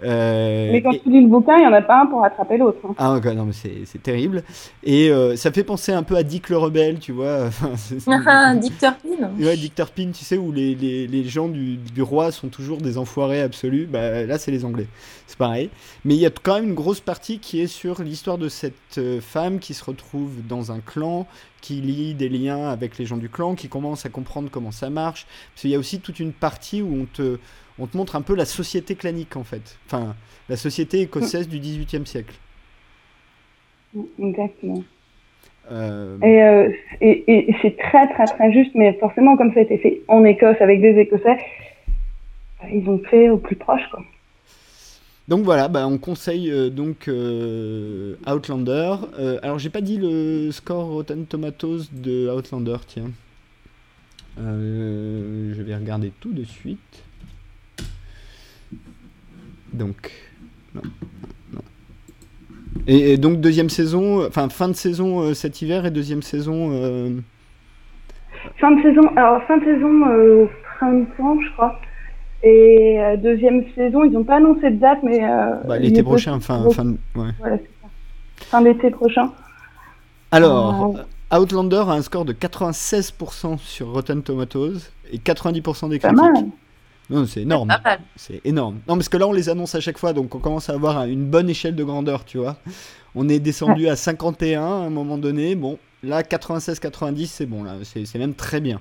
Mais 0.02 0.82
quand 0.84 0.92
et- 0.92 1.00
tu 1.00 1.10
lis 1.10 1.22
le 1.22 1.28
bouquin, 1.28 1.56
il 1.56 1.62
y 1.62 1.66
en 1.66 1.72
a 1.72 1.80
pas 1.80 2.02
un 2.02 2.06
pour 2.06 2.22
attraper 2.24 2.58
l'autre. 2.58 2.78
hein. 2.86 2.94
ah 2.98 3.14
ok, 3.14 3.24
non 3.34 3.46
mais 3.46 3.52
c'est 3.86 4.02
terrible. 4.02 4.42
Et 4.84 5.10
ça 5.36 5.50
fait 5.50 5.64
penser 5.64 5.92
un 5.92 6.02
peu 6.02 6.16
à 6.16 6.22
Dick 6.22 6.50
le 6.50 6.58
rebelle, 6.58 6.98
tu 6.98 7.12
vois. 7.12 7.15
C'est- 7.76 8.00
Ah, 8.08 8.54
Dick 8.54 8.78
Turpin. 8.78 9.30
Ouais, 9.38 9.56
Dick 9.56 9.74
Turpin, 9.74 10.10
tu 10.12 10.24
sais, 10.24 10.36
où 10.38 10.52
les, 10.52 10.74
les, 10.74 11.06
les 11.06 11.24
gens 11.24 11.48
du, 11.48 11.76
du 11.76 12.02
roi 12.02 12.32
sont 12.32 12.48
toujours 12.48 12.78
des 12.78 12.98
enfoirés 12.98 13.40
absolus, 13.42 13.86
bah, 13.86 14.24
là 14.24 14.38
c'est 14.38 14.50
les 14.50 14.64
Anglais. 14.64 14.86
C'est 15.26 15.38
pareil. 15.38 15.70
Mais 16.04 16.14
il 16.14 16.20
y 16.20 16.26
a 16.26 16.30
quand 16.30 16.54
même 16.56 16.68
une 16.68 16.74
grosse 16.74 17.00
partie 17.00 17.38
qui 17.38 17.60
est 17.60 17.66
sur 17.66 18.02
l'histoire 18.02 18.38
de 18.38 18.48
cette 18.48 18.98
euh, 18.98 19.20
femme 19.20 19.58
qui 19.58 19.74
se 19.74 19.84
retrouve 19.84 20.46
dans 20.46 20.70
un 20.72 20.80
clan, 20.80 21.26
qui 21.60 21.80
lie 21.80 22.14
des 22.14 22.28
liens 22.28 22.68
avec 22.68 22.96
les 22.98 23.06
gens 23.06 23.16
du 23.16 23.28
clan, 23.28 23.54
qui 23.54 23.68
commence 23.68 24.06
à 24.06 24.08
comprendre 24.08 24.48
comment 24.50 24.70
ça 24.72 24.88
marche. 24.90 25.26
Parce 25.52 25.62
qu'il 25.62 25.70
y 25.70 25.74
a 25.74 25.78
aussi 25.78 26.00
toute 26.00 26.20
une 26.20 26.32
partie 26.32 26.80
où 26.82 26.94
on 27.02 27.06
te, 27.06 27.38
on 27.78 27.86
te 27.86 27.96
montre 27.96 28.14
un 28.16 28.22
peu 28.22 28.34
la 28.34 28.44
société 28.44 28.94
clanique 28.94 29.36
en 29.36 29.44
fait. 29.44 29.76
Enfin, 29.86 30.14
la 30.48 30.56
société 30.56 31.00
écossaise 31.00 31.48
du 31.48 31.58
XVIIIe 31.58 32.06
siècle. 32.06 32.34
Exactement. 34.18 34.84
Euh, 35.70 36.16
Et, 36.22 36.42
euh, 36.42 36.70
et, 37.00 37.48
et 37.50 37.56
c'est 37.60 37.76
très 37.76 38.06
très 38.12 38.24
très 38.26 38.52
juste, 38.52 38.70
mais 38.74 38.92
forcément 38.94 39.36
comme 39.36 39.52
ça 39.52 39.60
a 39.60 39.62
été 39.62 39.78
fait 39.78 40.00
en 40.08 40.24
Écosse 40.24 40.60
avec 40.60 40.80
des 40.80 40.98
Écossais, 40.98 41.38
ils 42.72 42.88
ont 42.88 42.98
fait 43.10 43.28
au 43.30 43.36
plus 43.36 43.56
proche 43.56 43.82
quoi. 43.90 44.02
Donc 45.28 45.44
voilà, 45.44 45.68
bah, 45.68 45.86
on 45.88 45.98
conseille 45.98 46.50
euh, 46.52 46.70
donc 46.70 47.10
Outlander. 48.28 48.94
Alors 49.42 49.58
j'ai 49.58 49.70
pas 49.70 49.80
dit 49.80 49.98
le 49.98 50.50
score 50.52 50.86
Rotten 50.86 51.26
Tomatoes 51.26 51.90
de 51.92 52.30
Outlander, 52.30 52.76
tiens. 52.86 53.10
Je 54.38 55.62
vais 55.62 55.74
regarder 55.74 56.12
tout 56.20 56.32
de 56.32 56.44
suite. 56.44 57.02
Donc, 59.72 60.12
non. 60.74 60.82
Et, 62.86 63.12
et 63.12 63.16
donc 63.18 63.40
deuxième 63.40 63.68
saison, 63.70 64.26
enfin 64.26 64.48
fin 64.48 64.68
de 64.68 64.74
saison 64.74 65.20
euh, 65.22 65.34
cet 65.34 65.62
hiver 65.62 65.86
et 65.86 65.90
deuxième 65.90 66.22
saison. 66.22 66.70
euh, 66.72 67.10
Fin 68.60 68.70
de 68.72 68.82
saison, 68.82 69.02
alors 69.16 69.42
fin 69.44 69.56
de 69.58 69.64
saison 69.64 70.06
euh, 70.08 70.44
au 70.44 70.48
printemps 70.78 71.38
je 71.42 71.52
crois. 71.54 71.80
Et 72.42 72.96
euh, 73.00 73.16
deuxième 73.16 73.64
saison, 73.74 74.04
ils 74.04 74.12
n'ont 74.12 74.22
pas 74.22 74.36
annoncé 74.36 74.70
de 74.70 74.76
date, 74.76 74.98
mais 75.02 75.24
euh, 75.24 75.54
bah, 75.66 75.78
l'été 75.78 76.02
prochain, 76.02 76.38
fin, 76.38 76.68
fin, 76.70 76.84
de- 76.84 76.98
ouais. 77.16 77.30
Voilà. 77.38 77.56
Fin 78.36 78.60
d'été 78.62 78.90
prochain. 78.90 79.32
Alors. 80.30 80.94
Outlander 81.34 81.82
a 81.88 81.90
un 81.94 82.02
score 82.02 82.24
de 82.24 82.32
96% 82.32 83.58
sur 83.58 83.88
Rotten 83.92 84.22
Tomatoes 84.22 84.78
et 85.12 85.18
90% 85.18 85.88
des 85.88 85.98
Pas 85.98 86.12
critiques. 86.12 86.22
mal. 86.24 86.44
Non, 87.08 87.26
c'est 87.26 87.42
énorme. 87.42 87.70
C'est 88.16 88.40
énorme. 88.44 88.80
Non, 88.88 88.94
parce 88.96 89.08
que 89.08 89.16
là, 89.16 89.26
on 89.28 89.32
les 89.32 89.48
annonce 89.48 89.74
à 89.74 89.80
chaque 89.80 89.98
fois, 89.98 90.12
donc 90.12 90.34
on 90.34 90.38
commence 90.38 90.68
à 90.70 90.72
avoir 90.74 90.98
un- 90.98 91.06
une 91.06 91.24
bonne 91.24 91.48
échelle 91.48 91.74
de 91.76 91.84
grandeur, 91.84 92.24
tu 92.24 92.38
vois. 92.38 92.56
On 93.14 93.28
est 93.28 93.38
descendu 93.38 93.88
à 93.88 93.96
51 93.96 94.60
à 94.62 94.64
un 94.86 94.90
moment 94.90 95.16
donné. 95.18 95.54
Bon, 95.54 95.78
là, 96.02 96.22
96-90, 96.22 97.26
c'est 97.26 97.46
bon, 97.46 97.62
là. 97.64 97.76
C'est 97.84 98.18
même 98.18 98.34
très 98.34 98.60
bien. 98.60 98.80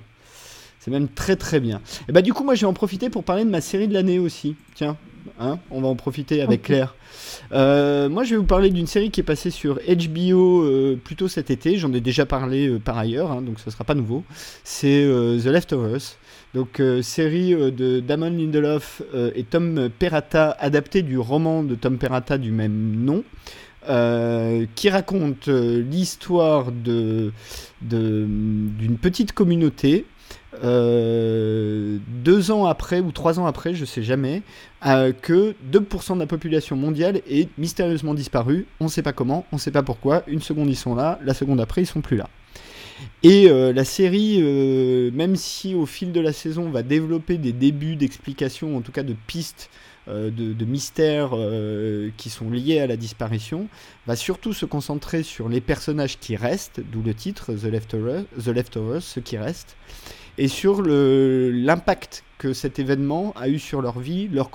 C'est 0.80 0.90
même 0.90 1.08
très 1.08 1.36
très 1.36 1.60
bien. 1.60 1.80
Et 2.08 2.12
bah, 2.12 2.22
du 2.22 2.32
coup, 2.32 2.44
moi, 2.44 2.54
je 2.54 2.60
vais 2.62 2.66
en 2.66 2.72
profiter 2.72 3.10
pour 3.10 3.24
parler 3.24 3.44
de 3.44 3.50
ma 3.50 3.60
série 3.60 3.88
de 3.88 3.94
l'année 3.94 4.18
aussi. 4.18 4.56
Tiens. 4.74 4.96
hein, 5.40 5.58
on 5.70 5.80
va 5.80 5.88
en 5.88 5.96
profiter 5.96 6.40
avec 6.42 6.62
Claire. 6.62 6.94
Euh, 7.52 8.08
moi, 8.08 8.22
je 8.24 8.30
vais 8.30 8.36
vous 8.36 8.44
parler 8.44 8.70
d'une 8.70 8.86
série 8.86 9.10
qui 9.10 9.20
est 9.20 9.24
passée 9.24 9.50
sur 9.50 9.80
HBO 9.86 10.62
euh, 10.62 10.96
plus 11.02 11.16
tôt 11.16 11.26
cet 11.28 11.50
été. 11.50 11.76
J'en 11.78 11.92
ai 11.92 12.00
déjà 12.00 12.26
parlé 12.26 12.68
euh, 12.68 12.78
par 12.78 12.96
ailleurs, 12.98 13.32
hein, 13.32 13.42
donc 13.42 13.58
ce 13.58 13.70
sera 13.70 13.82
pas 13.84 13.94
nouveau. 13.94 14.22
C'est 14.64 15.04
The 15.42 15.46
Leftovers. 15.46 16.16
Donc, 16.56 16.80
euh, 16.80 17.02
série 17.02 17.52
euh, 17.52 17.70
de 17.70 18.00
Damon 18.00 18.30
Lindelof 18.30 19.02
euh, 19.14 19.30
et 19.34 19.44
Tom 19.44 19.90
Perrotta, 19.90 20.56
adaptée 20.58 21.02
du 21.02 21.18
roman 21.18 21.62
de 21.62 21.74
Tom 21.74 21.98
Perrotta 21.98 22.38
du 22.38 22.50
même 22.50 22.96
nom. 22.96 23.24
qui 24.74 24.88
raconte 24.88 25.48
l'histoire 25.48 26.72
de 26.72 27.30
d'une 27.82 28.96
petite 29.00 29.32
communauté 29.32 30.06
deux 30.62 32.50
ans 32.50 32.64
après 32.64 33.00
ou 33.00 33.12
trois 33.12 33.38
ans 33.38 33.46
après, 33.46 33.74
je 33.74 33.84
sais 33.84 34.02
jamais, 34.02 34.42
que 34.82 35.54
2% 35.70 36.14
de 36.14 36.20
la 36.20 36.26
population 36.26 36.74
mondiale 36.74 37.20
est 37.28 37.48
mystérieusement 37.58 38.14
disparue. 38.14 38.66
On 38.80 38.84
ne 38.84 38.90
sait 38.90 39.02
pas 39.02 39.12
comment, 39.12 39.44
on 39.52 39.56
ne 39.56 39.60
sait 39.60 39.70
pas 39.70 39.84
pourquoi. 39.84 40.22
Une 40.26 40.40
seconde 40.40 40.70
ils 40.70 40.74
sont 40.74 40.94
là, 40.96 41.20
la 41.22 41.34
seconde 41.34 41.60
après 41.60 41.82
ils 41.82 41.86
sont 41.86 42.00
plus 42.00 42.16
là. 42.16 42.28
Et 43.22 43.50
euh, 43.50 43.72
la 43.72 43.84
série, 43.84 44.38
euh, 44.40 45.10
même 45.12 45.36
si 45.36 45.74
au 45.74 45.86
fil 45.86 46.12
de 46.12 46.20
la 46.20 46.32
saison 46.32 46.70
va 46.70 46.82
développer 46.82 47.38
des 47.38 47.52
débuts 47.52 47.96
d'explications, 47.96 48.76
en 48.76 48.80
tout 48.80 48.92
cas 48.92 49.02
de 49.02 49.14
pistes, 49.26 49.70
euh, 50.08 50.30
de, 50.30 50.64
mystères 50.64 51.34
qui 52.16 52.30
sont 52.30 52.50
liés 52.50 52.78
à 52.78 52.86
la 52.86 52.96
disparition, 52.96 53.68
va 54.06 54.16
surtout 54.16 54.52
se 54.52 54.66
concentrer 54.66 55.22
sur 55.22 55.48
les 55.48 55.60
personnages 55.60 56.18
qui 56.18 56.36
restent, 56.36 56.80
d'où 56.92 57.02
le 57.02 57.14
titre 57.14 57.52
The 57.52 57.64
Leftovers, 57.64 58.24
The 58.42 58.48
Leftovers, 58.48 59.02
ceux 59.02 59.20
qui 59.20 59.36
restent, 59.36 59.76
et 60.38 60.48
sur 60.48 60.82
l'impact 60.82 62.22
que 62.38 62.52
cet 62.52 62.78
événement 62.78 63.32
a 63.36 63.48
eu 63.48 63.58
sur 63.58 63.80
leur 63.80 63.98
vie, 63.98 64.28
leur 64.28 64.50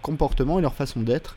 comportement 0.00 0.58
et 0.58 0.62
leur 0.62 0.74
façon 0.74 1.00
d'être. 1.00 1.36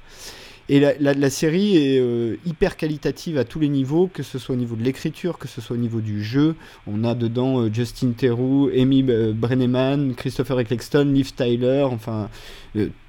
Et 0.69 0.79
la, 0.81 0.93
la- 0.99 1.13
la 1.13 1.29
série 1.29 1.77
est 1.77 1.99
euh, 1.99 2.35
hyper 2.45 2.75
qualitative 2.75 3.37
à 3.37 3.45
tous 3.45 3.59
les 3.59 3.69
niveaux, 3.69 4.07
que 4.13 4.21
ce 4.21 4.37
soit 4.37 4.53
au 4.53 4.57
niveau 4.57 4.75
de 4.75 4.83
l'écriture, 4.83 5.37
que 5.37 5.47
ce 5.47 5.61
soit 5.61 5.75
au 5.77 5.79
niveau 5.79 6.01
du 6.01 6.21
jeu. 6.23 6.55
On 6.87 7.05
a 7.05 7.15
dedans 7.15 7.61
euh, 7.61 7.69
Justin 7.73 8.11
Theroux, 8.11 8.69
Amy 8.77 9.05
euh, 9.07 9.31
Brenneman, 9.33 10.13
Christopher 10.15 10.59
Eccleston, 10.59 11.05
Liv 11.13 11.33
Tyler, 11.33 11.87
enfin 11.89 12.29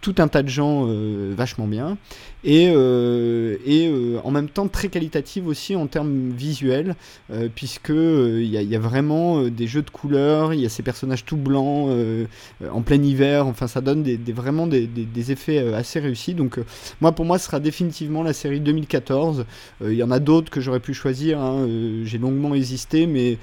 tout 0.01 0.15
un 0.19 0.29
tas 0.29 0.43
de 0.43 0.49
gens 0.49 0.87
euh, 0.89 1.35
vachement 1.37 1.67
bien. 1.67 1.99
Et, 2.45 2.71
euh, 2.73 3.57
et 3.67 3.89
euh, 3.89 4.19
en 4.23 4.31
même 4.31 4.49
temps 4.49 4.69
très 4.69 4.89
qualitative 4.89 5.49
aussi 5.49 5.75
en 5.75 5.87
termes 5.89 6.31
visuels, 6.31 6.95
euh, 7.33 7.49
puisque 7.53 7.91
euh, 7.91 8.41
il 8.43 8.49
y, 8.49 8.77
a- 8.77 8.79
vraiment 8.79 9.41
euh, 9.43 9.51
des 9.51 9.67
jeux 9.67 9.83
de 9.83 9.91
couleurs, 9.91 10.55
il 10.55 10.61
y 10.61 10.67
a 10.67 10.69
ces 10.69 10.83
personnages 10.85 11.25
tout 11.25 11.37
blancs 11.37 11.89
euh, 11.91 12.27
euh, 12.63 12.71
en 12.71 12.83
plein 12.83 13.03
hiver, 13.03 13.47
enfin 13.47 13.67
ça 13.67 13.81
donne 13.81 14.03
des, 14.05 14.17
vraiment 14.33 14.67
des, 14.69 14.87
des- 14.87 15.31
effets 15.33 15.59
euh, 15.59 15.75
assez 15.77 15.99
réussis. 15.99 16.35
Donc 16.35 16.59
euh, 16.59 16.65
moi 17.01 17.11
pour 17.13 17.25
moi 17.25 17.39
ce 17.39 17.47
sera 17.47 17.59
définitivement 17.61 18.23
la 18.23 18.33
série 18.33 18.61
2014. 18.61 19.45
Euh, 19.83 19.93
Il 19.93 19.99
y 19.99 20.03
en 20.05 20.11
a 20.13 20.21
d'autres 20.21 20.51
que 20.51 20.61
j'aurais 20.61 20.81
pu 20.81 20.95
choisir, 20.95 21.41
hein, 21.41 21.67
euh, 21.69 22.03
j'ai 22.05 22.19
longuement 22.19 22.55
hésité, 22.55 23.07
mais 23.09 23.37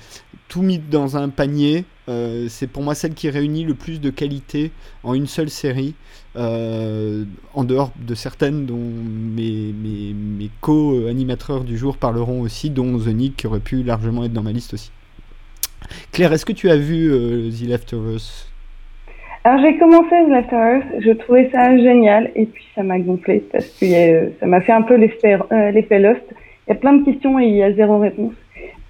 tout 0.48 0.62
mis 0.62 0.80
dans 0.80 1.18
un 1.18 1.30
panier, 1.30 1.84
euh, 2.10 2.48
c'est 2.50 2.68
pour 2.68 2.84
moi 2.84 2.96
celle 2.96 3.14
qui 3.14 3.30
réunit 3.30 3.64
le 3.64 3.74
plus 3.74 4.00
de 4.00 4.10
qualité 4.10 4.72
en 5.04 5.14
une 5.14 5.28
seule 5.28 5.50
série. 5.50 5.96
euh, 6.38 7.24
en 7.54 7.64
dehors 7.64 7.92
de 7.98 8.14
certaines 8.16 8.66
dont 8.66 8.76
mes, 8.78 9.74
mes, 9.74 10.14
mes 10.14 10.50
co-animateurs 10.62 11.64
du 11.64 11.78
jour 11.78 11.98
parleront 11.98 12.42
aussi, 12.42 12.70
dont 12.70 12.98
The 12.98 13.36
qui 13.36 13.48
aurait 13.48 13.60
pu 13.60 13.84
largement 13.84 14.24
être 14.26 14.34
dans 14.34 14.44
ma 14.44 14.52
liste 14.52 14.74
aussi. 14.74 14.92
Claire, 16.12 16.34
est-ce 16.34 16.46
que 16.46 16.54
tu 16.54 16.70
as 16.70 16.78
vu 16.78 17.12
euh, 17.12 17.50
The 17.50 17.68
Leftovers 17.68 18.50
Alors 19.44 19.62
j'ai 19.62 19.78
commencé 19.78 20.10
The 20.10 20.30
Leftovers, 20.30 20.84
je 21.00 21.12
trouvais 21.12 21.50
ça 21.52 21.78
génial 21.78 22.32
et 22.36 22.46
puis 22.48 22.66
ça 22.74 22.84
m'a 22.84 23.00
gonflé 23.00 23.44
parce 23.52 23.68
que 23.68 23.86
euh, 23.86 24.30
ça 24.40 24.46
m'a 24.46 24.62
fait 24.62 24.74
un 24.74 24.82
peu 24.82 24.96
l'effet 24.96 25.38
euh, 25.52 26.00
Lost. 26.00 26.24
Il 26.68 26.70
y 26.70 26.72
a 26.72 26.76
plein 26.76 26.94
de 26.94 27.06
questions 27.06 27.40
et 27.40 27.46
il 27.46 27.56
y 27.56 27.64
a 27.64 27.72
zéro 27.74 28.00
réponse, 28.00 28.34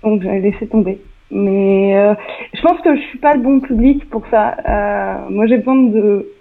donc 0.01 0.21
j'ai 0.23 0.39
laissé 0.39 0.65
tomber. 0.67 0.99
Mais 1.31 1.97
euh, 1.97 2.13
je 2.53 2.61
pense 2.61 2.79
que 2.81 2.95
je 2.95 3.01
suis 3.01 3.17
pas 3.17 3.35
le 3.35 3.41
bon 3.41 3.59
public 3.59 4.07
pour 4.09 4.23
ça. 4.29 4.57
Euh, 4.67 5.29
moi 5.29 5.47
j'ai 5.47 5.57
besoin 5.57 5.75
de, 5.75 6.31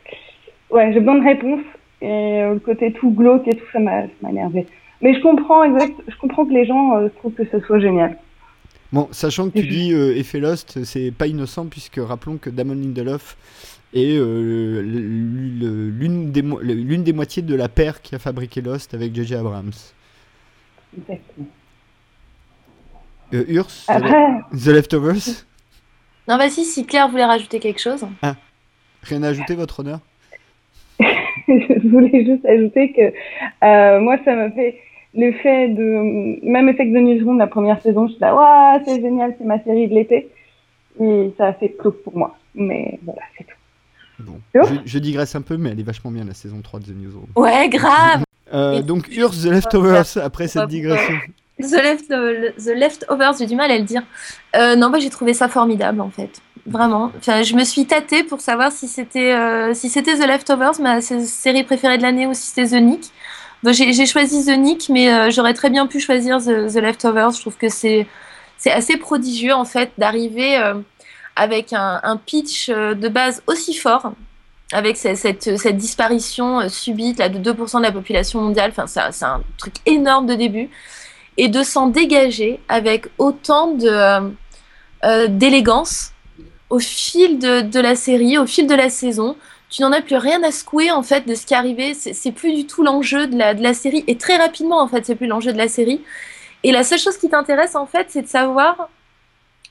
ouais, 0.70 0.92
j'ai 0.92 1.00
besoin 1.00 1.18
de 1.18 1.24
réponses 1.24 1.64
et 2.02 2.42
euh, 2.42 2.54
le 2.54 2.60
côté 2.60 2.92
tout 2.92 3.10
glauque 3.10 3.48
et 3.48 3.56
tout 3.56 3.64
ça 3.72 3.78
m'a 3.78 4.02
énervé. 4.28 4.66
Mais 5.00 5.14
je 5.14 5.20
comprends 5.20 5.64
exact, 5.64 5.94
je 6.06 6.16
comprends 6.18 6.44
que 6.44 6.52
les 6.52 6.66
gens 6.66 6.96
euh, 6.96 7.08
trouvent 7.18 7.32
que 7.32 7.46
ce 7.46 7.60
soit 7.60 7.80
génial. 7.80 8.18
Bon, 8.92 9.08
sachant 9.10 9.50
que 9.50 9.58
tu 9.58 9.66
dis 9.66 9.92
effet 9.92 10.38
Lost, 10.38 10.84
c'est 10.84 11.10
pas 11.10 11.26
innocent 11.26 11.66
puisque 11.66 11.98
rappelons 11.98 12.36
que 12.36 12.48
Damon 12.48 12.74
Lindelof 12.74 13.36
est 13.92 14.16
l'une 14.16 16.30
des, 16.30 16.42
l'une 16.42 17.02
des 17.02 17.12
moitiés 17.12 17.42
de 17.42 17.56
la 17.56 17.68
paire 17.68 18.02
qui 18.02 18.14
a 18.14 18.20
fabriqué 18.20 18.60
Lost 18.60 18.94
avec 18.94 19.12
J.J. 19.12 19.34
Abrams. 19.34 19.72
Exactement. 20.96 21.46
Euh, 23.34 23.44
Urs, 23.48 23.66
The, 23.66 23.90
Après, 23.90 24.26
The 24.52 24.66
Leftovers 24.66 25.44
Non, 26.28 26.36
vas-y, 26.38 26.64
si 26.64 26.86
Claire 26.86 27.08
voulait 27.08 27.24
rajouter 27.24 27.58
quelque 27.58 27.80
chose. 27.80 28.06
Rien 29.02 29.22
à 29.22 29.28
ajouter, 29.28 29.54
votre 29.54 29.80
honneur? 29.80 30.00
Je 31.00 31.88
voulais 31.88 32.24
juste 32.24 32.44
ajouter 32.46 32.92
que 32.92 33.12
euh, 33.66 34.00
moi, 34.00 34.16
ça 34.24 34.34
m'a 34.34 34.50
fait 34.50 34.78
l'effet 35.14 35.68
de 35.68 36.38
même 36.48 36.68
effet 36.68 36.86
que 36.86 36.92
The 36.92 37.02
Newsroom 37.02 37.38
la 37.38 37.46
première 37.46 37.80
saison. 37.82 38.06
Je 38.06 38.12
suis 38.12 38.20
là, 38.20 38.34
waouh, 38.34 38.82
c'est 38.86 39.00
génial, 39.00 39.34
c'est 39.38 39.44
ma 39.44 39.62
série 39.62 39.88
de 39.88 39.94
l'été. 39.94 40.30
Et 41.00 41.32
ça 41.36 41.48
a 41.48 41.52
fait 41.52 41.70
cloque 41.70 42.02
pour 42.02 42.16
moi. 42.16 42.36
Mais 42.54 42.98
voilà, 43.04 43.22
c'est 43.36 43.44
tout. 43.44 43.56
Bon, 44.20 44.40
je 44.84 44.98
digresse 44.98 45.34
un 45.34 45.42
peu, 45.42 45.56
mais 45.56 45.70
elle 45.70 45.80
est 45.80 45.84
vachement 45.84 46.12
bien 46.12 46.24
la 46.24 46.34
saison 46.34 46.60
3 46.62 46.80
de 46.80 46.84
The 46.86 46.96
Newsroom. 46.96 47.26
Ouais, 47.36 47.68
grave. 47.68 48.22
Euh, 48.52 48.80
donc 48.82 49.08
Urs, 49.08 49.32
The 49.32 49.46
Leftovers, 49.46 50.18
après 50.22 50.46
cette 50.46 50.68
digression. 50.68 51.14
The, 51.60 51.72
Left- 51.82 52.10
le- 52.10 52.52
The 52.58 52.76
Leftovers, 52.76 53.34
j'ai 53.38 53.46
du 53.46 53.54
mal 53.56 53.70
à 53.70 53.78
le 53.78 53.84
dire. 53.84 54.02
Euh, 54.56 54.74
non, 54.76 54.90
bah, 54.90 54.98
j'ai 54.98 55.10
trouvé 55.10 55.34
ça 55.34 55.48
formidable 55.48 56.00
en 56.00 56.10
fait. 56.10 56.40
Vraiment. 56.66 57.12
Enfin, 57.18 57.42
je 57.42 57.54
me 57.54 57.64
suis 57.64 57.86
tâtée 57.86 58.24
pour 58.24 58.40
savoir 58.40 58.72
si 58.72 58.88
c'était 58.88 59.32
euh, 59.34 59.74
si 59.74 59.88
c'était 59.88 60.16
The 60.16 60.26
Leftovers, 60.26 60.80
ma 60.80 61.00
sé- 61.00 61.24
série 61.26 61.62
préférée 61.62 61.98
de 61.98 62.02
l'année, 62.02 62.26
ou 62.26 62.34
si 62.34 62.42
c'était 62.46 62.68
The 62.76 62.80
Nick. 62.82 63.10
Donc, 63.62 63.74
j'ai 63.74 64.06
choisi 64.06 64.44
The 64.44 64.58
Nick, 64.58 64.88
mais 64.90 65.12
euh, 65.12 65.30
j'aurais 65.30 65.54
très 65.54 65.70
bien 65.70 65.86
pu 65.86 65.98
choisir 66.00 66.38
The, 66.38 66.74
Leftovers. 66.76 67.30
Je 67.32 67.40
trouve 67.40 67.56
que 67.56 67.68
c'est 67.68 68.06
assez 68.66 68.96
prodigieux 68.96 69.54
en 69.54 69.64
fait 69.64 69.92
d'arriver 69.98 70.58
euh, 70.58 70.74
avec 71.36 71.72
un, 71.72 72.20
pitch 72.26 72.68
euh, 72.68 72.94
de 72.94 73.08
base 73.08 73.42
aussi 73.46 73.74
fort, 73.74 74.12
avec 74.72 74.96
cette, 74.96 75.18
cette, 75.18 75.76
disparition 75.76 76.60
euh, 76.60 76.68
subite 76.68 77.18
là, 77.18 77.28
de 77.28 77.38
2% 77.38 77.78
de 77.78 77.82
la 77.82 77.92
population 77.92 78.40
mondiale. 78.40 78.72
Enfin, 78.76 78.86
c'est 78.86 79.24
un 79.24 79.42
truc 79.58 79.74
énorme 79.86 80.26
de 80.26 80.34
début 80.34 80.68
et 81.36 81.48
de 81.48 81.62
s'en 81.62 81.88
dégager 81.88 82.60
avec 82.68 83.06
autant 83.18 83.72
de 83.72 83.88
euh, 83.88 84.20
euh, 85.04 85.26
d'élégance 85.28 86.12
au 86.70 86.78
fil 86.78 87.38
de, 87.38 87.80
la 87.80 87.94
série, 87.94 88.38
au 88.38 88.46
fil 88.46 88.66
de 88.66 88.74
la 88.74 88.88
saison. 88.88 89.36
Tu 89.68 89.82
n'en 89.82 89.92
as 89.92 90.00
plus 90.00 90.16
rien 90.16 90.42
à 90.42 90.50
secouer 90.50 90.90
en 90.90 91.02
fait 91.02 91.26
de 91.26 91.34
ce 91.34 91.46
qui 91.46 91.54
est 91.54 91.56
arrivé. 91.56 91.94
C'est 91.94 92.32
plus 92.32 92.52
du 92.52 92.66
tout 92.66 92.82
l'enjeu 92.82 93.26
de 93.26 93.36
la, 93.36 93.54
de 93.54 93.62
la 93.62 93.74
série 93.74 94.04
et 94.06 94.16
très 94.16 94.36
rapidement 94.36 94.80
en 94.80 94.88
fait 94.88 95.04
c'est 95.04 95.14
plus 95.14 95.26
l'enjeu 95.26 95.52
de 95.52 95.58
la 95.58 95.68
série. 95.68 96.00
Et 96.62 96.72
la 96.72 96.84
seule 96.84 96.98
chose 96.98 97.16
qui 97.18 97.28
t'intéresse 97.28 97.74
en 97.76 97.86
fait 97.86 98.06
c'est 98.08 98.22
de 98.22 98.28
savoir 98.28 98.88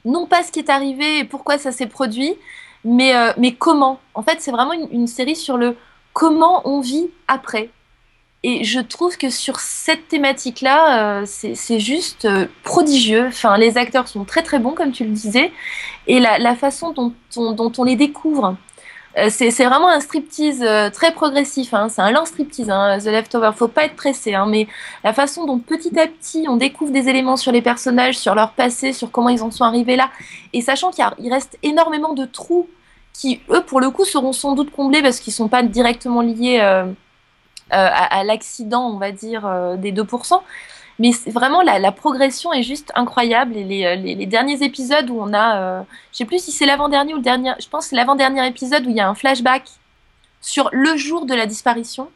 non 0.06 0.28
pas 0.28 0.44
ce 0.44 0.52
qui 0.52 0.60
est 0.60 0.70
arrivé 0.70 1.20
et 1.20 1.24
pourquoi 1.24 1.58
ça 1.58 1.72
s'est 1.72 1.88
produit, 1.88 2.36
mais, 2.84 3.16
euh, 3.16 3.32
mais 3.38 3.54
comment. 3.54 4.00
En 4.14 4.24
fait 4.24 4.38
c'est 4.40 4.52
vraiment 4.52 4.74
une, 4.74 4.88
une 4.92 5.08
série 5.08 5.36
sur 5.36 5.58
le 5.58 5.76
comment 6.14 6.62
on 6.66 6.82
vit 6.82 7.10
après. 7.28 7.70
Et 8.46 8.66
je 8.66 8.82
trouve 8.82 9.18
que 9.18 9.30
sur 9.30 9.62
cette 9.62 10.10
thématique-là, 10.10 11.22
euh, 11.22 11.26
c'est 11.26 11.80
juste 11.80 12.26
euh, 12.26 12.48
prodigieux. 12.64 13.28
Enfin, 13.28 13.58
les 13.58 13.78
acteurs 13.78 14.10
sont 14.10 14.26
très 14.26 14.44
très 14.44 14.60
bons, 14.60 14.72
comme 14.74 14.92
tu 14.92 15.06
le 15.06 15.12
disais, 15.12 15.54
et 16.08 16.20
la, 16.20 16.56
façon 16.56 16.92
dont 16.92 17.14
on, 17.38 17.84
les 17.86 17.96
découvre, 17.96 18.58
euh, 19.18 19.28
c'est 19.30 19.50
vraiment 19.64 19.88
un 19.88 20.02
striptease 20.02 20.60
très 20.92 21.14
progressif. 21.14 21.74
hein. 21.74 21.88
C'est 21.88 22.02
un 22.02 22.12
lent 22.12 22.26
striptease, 22.26 22.70
hein, 22.70 22.98
The 23.00 23.06
Leftover. 23.06 23.52
Faut 23.56 23.70
pas 23.70 23.86
être 23.86 23.96
pressé, 23.96 24.34
hein, 24.34 24.46
mais 24.46 24.68
la 25.06 25.14
façon 25.14 25.46
dont 25.46 25.60
petit 25.60 25.98
à 25.98 26.08
petit 26.08 26.46
on 26.50 26.58
découvre 26.58 26.92
des 26.92 27.08
éléments 27.08 27.38
sur 27.38 27.54
les 27.54 27.62
personnages, 27.62 28.18
sur 28.18 28.36
leur 28.36 28.52
passé, 28.52 28.92
sur 28.92 29.10
comment 29.10 29.30
ils 29.30 29.42
en 29.42 29.52
sont 29.52 29.64
arrivés 29.64 29.96
là, 29.96 30.10
et 30.52 30.60
sachant 30.60 30.92
qu'il 30.92 31.32
reste 31.32 31.58
énormément 31.64 32.14
de 32.14 32.26
trous 32.26 32.68
qui, 33.14 33.40
eux, 33.50 33.64
pour 33.64 33.80
le 33.80 33.90
coup, 33.90 34.04
seront 34.04 34.34
sans 34.34 34.54
doute 34.54 34.72
comblés 34.72 35.02
parce 35.02 35.22
qu'ils 35.22 35.34
sont 35.34 35.48
pas 35.48 35.64
directement 35.64 36.22
liés. 36.22 36.60
Euh, 37.74 37.90
à, 37.92 38.24
l'accident, 38.24 38.88
on 38.90 38.98
va 38.98 39.12
dire, 39.12 39.46
euh, 39.46 39.76
des 39.76 39.92
2%. 39.92 40.42
Mais 41.00 41.12
vraiment, 41.28 41.62
la, 41.62 41.92
progression 41.92 42.54
est 42.54 42.64
juste 42.64 42.92
incroyable. 42.96 43.58
Et 43.58 43.64
les, 43.64 43.86
euh, 43.86 44.26
derniers 44.26 44.64
épisodes 44.64 45.10
où 45.10 45.20
on 45.20 45.34
a, 45.34 45.58
euh, 45.58 45.82
je 46.12 46.18
sais 46.18 46.26
plus 46.26 46.44
si 46.44 46.52
c'est 46.52 46.66
l'avant-dernier 46.66 47.14
ou 47.14 47.18
le 47.18 47.24
dernier, 47.24 47.54
je 47.60 47.68
pense 47.68 47.86
que 47.86 47.90
c'est 47.92 47.96
l'avant-dernier 47.96 48.46
épisode 48.48 48.86
où 48.86 48.90
il 48.90 48.96
y 48.96 49.00
a 49.00 49.10
un 49.10 49.16
flashback 49.16 49.64
sur 50.42 50.70
le 50.72 50.96
jour 50.98 51.26
de 51.26 51.34
la 51.34 51.46
disparition. 51.46 52.10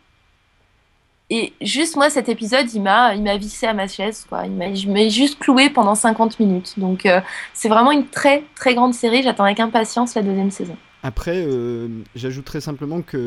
Et 1.30 1.54
juste 1.60 1.98
moi, 1.98 2.10
cet 2.10 2.30
épisode, 2.30 2.72
il 2.74 2.82
m'a, 2.82 3.14
il 3.16 3.24
m'a 3.24 3.36
vissé 3.36 3.68
à 3.68 3.74
ma 3.74 3.88
chaise, 3.88 4.26
quoi. 4.30 4.46
Il 4.46 4.52
m'a, 4.52 4.74
je 4.74 4.88
m'ai 4.88 5.10
juste 5.10 5.40
cloué 5.40 5.70
pendant 5.70 5.96
50 5.96 6.40
minutes. 6.40 6.76
Donc, 6.78 7.06
c'est 7.54 7.68
vraiment 7.68 7.92
une 7.92 8.08
très, 8.08 8.44
très 8.56 8.76
grande 8.76 8.94
série. 8.94 9.24
J'attends 9.24 9.44
avec 9.44 9.60
impatience 9.60 10.16
la 10.16 10.22
deuxième 10.22 10.52
saison. 10.52 10.78
Après, 11.04 11.46
euh, 11.46 11.88
j'ajouterais 12.16 12.60
simplement 12.60 13.02
que 13.02 13.18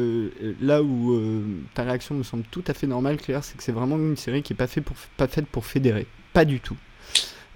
euh, 0.42 0.54
là 0.60 0.82
où 0.82 1.12
euh, 1.12 1.42
ta 1.74 1.84
réaction 1.84 2.14
me 2.14 2.22
semble 2.22 2.42
tout 2.50 2.64
à 2.66 2.74
fait 2.74 2.86
normale, 2.86 3.16
Claire, 3.16 3.44
c'est 3.44 3.56
que 3.56 3.62
c'est 3.62 3.72
vraiment 3.72 3.96
une 3.96 4.16
série 4.16 4.42
qui 4.42 4.52
est 4.52 4.56
pas, 4.56 4.66
fait 4.66 4.80
pour, 4.80 4.96
pas 5.16 5.28
faite 5.28 5.46
pour 5.46 5.64
fédérer. 5.64 6.06
Pas 6.32 6.44
du 6.44 6.60
tout. 6.60 6.76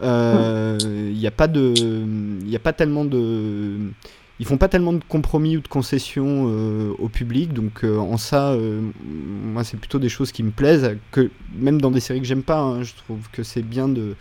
Il 0.01 0.07
n'y 0.07 1.27
a 1.27 1.31
pas 1.31 1.49
de, 1.49 1.75
y 2.47 2.57
a 2.57 2.61
pas 2.61 2.73
tellement 2.73 3.05
de, 3.05 3.79
ils 4.41 4.47
font 4.47 4.57
pas 4.57 4.69
tellement 4.69 4.93
de 4.93 5.03
compromis 5.09 5.57
ou 5.57 5.61
de 5.61 5.69
concessions 5.69 6.47
euh, 6.49 6.93
au 6.99 7.09
public, 7.09 7.53
donc 7.53 7.85
euh, 7.85 7.99
en 7.99 8.17
ça, 8.17 8.51
euh, 8.51 8.81
moi 9.05 9.63
c'est 9.63 9.77
plutôt 9.77 10.01
des 10.01 10.09
choses 10.09 10.33
qui 10.33 10.43
me 10.43 10.51
plaisent, 10.51 10.97
que 11.13 11.31
même 11.55 11.81
dans 11.81 11.91
des 11.91 12.01
séries 12.01 12.21
que 12.21 12.27
j'aime 12.27 12.43
pas, 12.43 12.59
hein, 12.59 12.83
je 12.83 12.95
trouve 12.95 13.29
que 13.31 13.43
c'est 13.45 13.63
bien 13.63 13.89
de, 13.89 14.17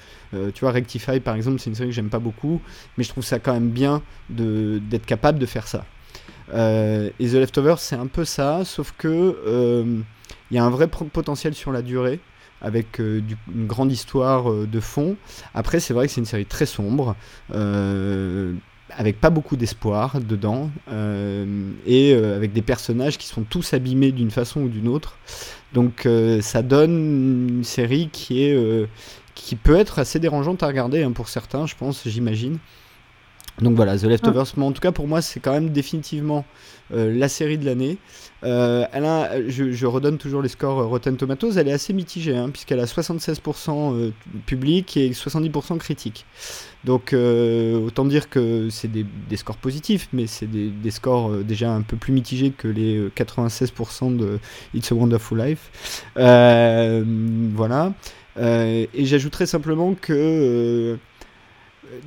tu 0.54 0.62
vois, 0.62 0.72
Rectify 0.72 1.20
par 1.20 1.36
exemple, 1.36 1.60
c'est 1.60 1.70
une 1.70 1.76
série 1.76 1.90
que 1.90 1.96
j'aime 1.96 2.10
pas 2.10 2.20
beaucoup, 2.20 2.62
mais 2.98 3.04
je 3.04 3.10
trouve 3.10 3.24
ça 3.24 3.40
quand 3.40 3.54
même 3.54 3.70
bien 3.70 4.02
d'être 4.30 5.06
capable 5.06 5.40
de 5.40 5.46
faire 5.46 5.68
ça. 5.68 5.86
Et 6.52 7.28
The 7.28 7.34
Leftovers 7.34 7.80
c'est 7.80 7.96
un 7.96 8.08
peu 8.08 8.26
ça, 8.26 8.66
sauf 8.66 8.94
que 8.98 10.04
il 10.52 10.56
y 10.56 10.60
a 10.60 10.64
un 10.64 10.70
vrai 10.70 10.88
potentiel 10.88 11.56
sur 11.56 11.72
la 11.72 11.82
durée 11.82 12.20
avec 12.62 13.00
une 13.00 13.68
grande 13.68 13.92
histoire 13.92 14.52
de 14.52 14.80
fond. 14.80 15.18
Après, 15.54 15.80
c'est 15.80 15.94
vrai 15.94 16.08
que 16.08 16.14
c'est 16.14 16.22
une 16.22 16.26
série 16.26 16.46
très 16.46 16.66
sombre, 16.66 17.16
euh, 17.54 18.54
avec 18.98 19.20
pas 19.20 19.30
beaucoup 19.30 19.56
d'espoir 19.56 20.20
dedans, 20.22 20.70
euh, 20.92 21.72
et 21.86 22.14
euh, 22.14 22.36
avec 22.36 22.54
des 22.54 22.62
personnages 22.62 23.18
qui 23.18 23.28
sont 23.28 23.44
tous 23.44 23.74
abîmés 23.74 24.12
d'une 24.12 24.32
façon 24.32 24.62
ou 24.62 24.70
d'une 24.70 24.88
autre. 24.88 25.18
Donc 25.74 26.06
euh, 26.06 26.42
ça 26.42 26.62
donne 26.62 27.50
une 27.50 27.64
série 27.64 28.10
qui 28.12 28.44
est 28.44 28.88
qui 29.36 29.56
peut 29.56 29.76
être 29.76 30.00
assez 30.00 30.20
dérangeante 30.20 30.62
à 30.64 30.68
regarder 30.68 31.04
hein, 31.04 31.12
pour 31.12 31.28
certains, 31.28 31.66
je 31.66 31.76
pense, 31.76 32.08
j'imagine. 32.08 32.60
Donc 33.62 33.76
voilà, 33.76 33.98
The 33.98 34.04
Leftovers, 34.04 34.48
mais 34.58 34.66
en 34.66 34.72
tout 34.72 34.82
cas 34.82 34.92
pour 34.92 35.08
moi 35.08 35.22
c'est 35.22 35.40
quand 35.40 35.52
même 35.52 35.70
définitivement 35.70 36.44
euh, 36.92 37.14
la 37.16 37.30
série 37.30 37.58
de 37.60 37.66
l'année. 37.66 37.98
Euh, 38.44 38.86
elle 38.92 39.06
a, 39.06 39.48
je, 39.48 39.72
je 39.72 39.86
redonne 39.86 40.18
toujours 40.18 40.42
les 40.42 40.50
scores 40.50 40.88
Rotten 40.88 41.16
Tomatoes, 41.18 41.58
elle 41.58 41.68
est 41.68 41.74
assez 41.74 41.94
mitigée 41.94 42.36
hein, 42.36 42.50
puisqu'elle 42.50 42.80
a 42.80 42.86
76% 42.86 43.96
euh, 43.96 44.12
public 44.48 44.98
et 44.98 45.12
70% 45.12 45.78
critique. 45.78 46.26
Donc 46.84 47.14
euh, 47.14 47.80
autant 47.80 48.04
dire 48.04 48.30
que 48.30 48.70
c'est 48.70 48.90
des, 48.92 49.06
scores 49.38 49.58
positifs, 49.58 50.10
mais 50.12 50.28
c'est 50.28 50.48
des, 50.48 50.92
scores 50.92 51.32
euh, 51.32 51.44
déjà 51.44 51.72
un 51.72 51.82
peu 51.82 51.96
plus 51.96 52.12
mitigés 52.12 52.52
que 52.52 52.68
les 52.68 52.98
euh, 52.98 53.12
96% 53.16 54.18
de 54.18 54.40
It's 54.74 54.92
a 54.92 54.96
Wonderful 54.96 55.38
Life. 55.38 56.04
Euh, 56.18 57.04
voilà. 57.54 57.94
Euh, 58.38 58.86
et 58.94 59.06
j'ajouterais 59.06 59.46
simplement 59.46 59.94
que 59.94 60.14
euh, 60.14 60.98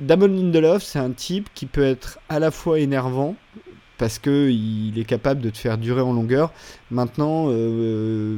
Damon 0.01 0.27
Lindelof, 0.27 0.83
c'est 0.83 0.99
un 0.99 1.11
type 1.11 1.49
qui 1.53 1.65
peut 1.65 1.83
être 1.83 2.19
à 2.29 2.39
la 2.39 2.51
fois 2.51 2.79
énervant 2.79 3.35
parce 3.97 4.19
que 4.19 4.49
il 4.49 4.97
est 4.99 5.05
capable 5.05 5.41
de 5.41 5.49
te 5.49 5.57
faire 5.57 5.77
durer 5.77 6.01
en 6.01 6.13
longueur. 6.13 6.51
Maintenant, 6.91 7.47
euh, 7.49 8.37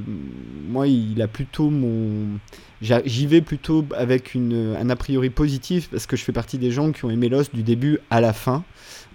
moi, 0.68 0.88
il 0.88 1.22
a 1.22 1.28
plutôt 1.28 1.70
mon, 1.70 2.40
j'y 2.82 3.28
vais 3.28 3.42
plutôt 3.42 3.86
avec 3.96 4.34
une, 4.34 4.76
un 4.80 4.90
a 4.90 4.96
priori 4.96 5.30
positif 5.30 5.90
parce 5.90 6.06
que 6.06 6.16
je 6.16 6.24
fais 6.24 6.32
partie 6.32 6.58
des 6.58 6.72
gens 6.72 6.92
qui 6.92 7.06
ont 7.06 7.10
aimé 7.10 7.30
Lost 7.30 7.54
du 7.54 7.64
début 7.64 8.00
à 8.10 8.22
la 8.22 8.34
fin, 8.34 8.64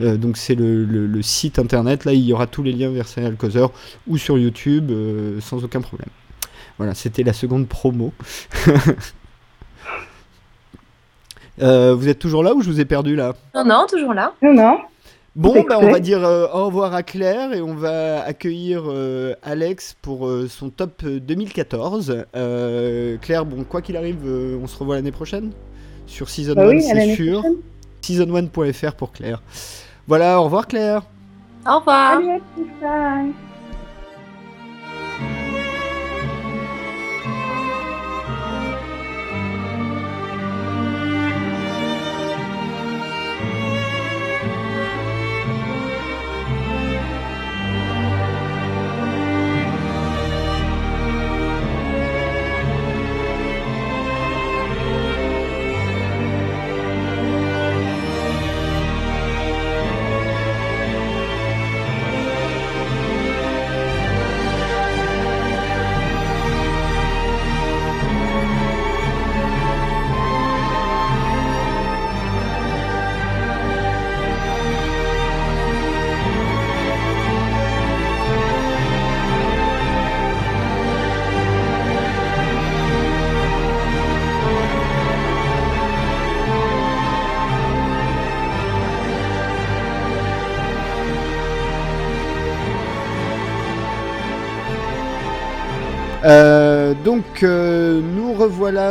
Euh, 0.00 0.16
donc 0.16 0.36
c'est 0.36 0.54
le, 0.54 0.84
le- 0.84 1.06
le 1.06 1.22
site 1.22 1.58
internet. 1.58 2.04
Là, 2.04 2.12
il 2.12 2.20
y 2.20 2.32
aura 2.32 2.46
tous 2.46 2.62
les 2.62 2.72
liens 2.72 2.90
vers 2.90 3.06
Serial 3.08 3.36
Causer 3.36 3.66
ou 4.06 4.16
sur 4.18 4.38
YouTube 4.38 4.90
euh, 4.90 5.40
sans 5.40 5.62
aucun 5.64 5.80
problème. 5.80 6.08
Voilà, 6.78 6.94
c'était 6.94 7.22
la 7.22 7.32
seconde 7.32 7.68
promo. 7.68 8.12
Euh, 11.60 11.94
vous 11.94 12.08
êtes 12.08 12.18
toujours 12.18 12.42
là 12.42 12.54
ou 12.54 12.62
je 12.62 12.70
vous 12.70 12.80
ai 12.80 12.86
perdu 12.86 13.14
là? 13.14 13.34
Non, 13.54 13.64
non, 13.64 13.86
toujours 13.86 14.14
là. 14.14 14.32
Non, 14.40 14.54
non. 14.54 14.78
Bon, 15.34 15.64
bah, 15.66 15.78
on 15.80 15.90
va 15.90 15.98
dire 15.98 16.22
euh, 16.24 16.46
au 16.52 16.66
revoir 16.66 16.92
à 16.94 17.02
Claire 17.02 17.54
et 17.54 17.62
on 17.62 17.74
va 17.74 18.22
accueillir 18.22 18.82
euh, 18.86 19.34
Alex 19.42 19.96
pour 20.02 20.26
euh, 20.26 20.46
son 20.46 20.68
top 20.68 21.02
euh, 21.04 21.20
2014. 21.20 22.24
Euh, 22.36 23.16
Claire, 23.18 23.46
bon, 23.46 23.64
quoi 23.64 23.80
qu'il 23.80 23.96
arrive, 23.96 24.26
euh, 24.26 24.58
on 24.62 24.66
se 24.66 24.76
revoit 24.78 24.96
l'année 24.96 25.10
prochaine 25.12 25.52
sur 26.06 26.28
Season 26.28 26.54
Bah 26.54 26.66
1, 26.66 26.68
oui, 26.68 26.90
à 26.90 26.94
c'est 26.94 27.14
sûr. 27.14 27.40
prochaine. 27.40 27.56
Season1.fr 28.02 28.92
pour 28.94 29.12
Claire. 29.12 29.42
Voilà, 30.06 30.38
au 30.40 30.44
revoir 30.44 30.66
Claire. 30.66 31.02
Au 31.66 31.78
revoir. 31.78 32.20
Bye. 32.82 33.32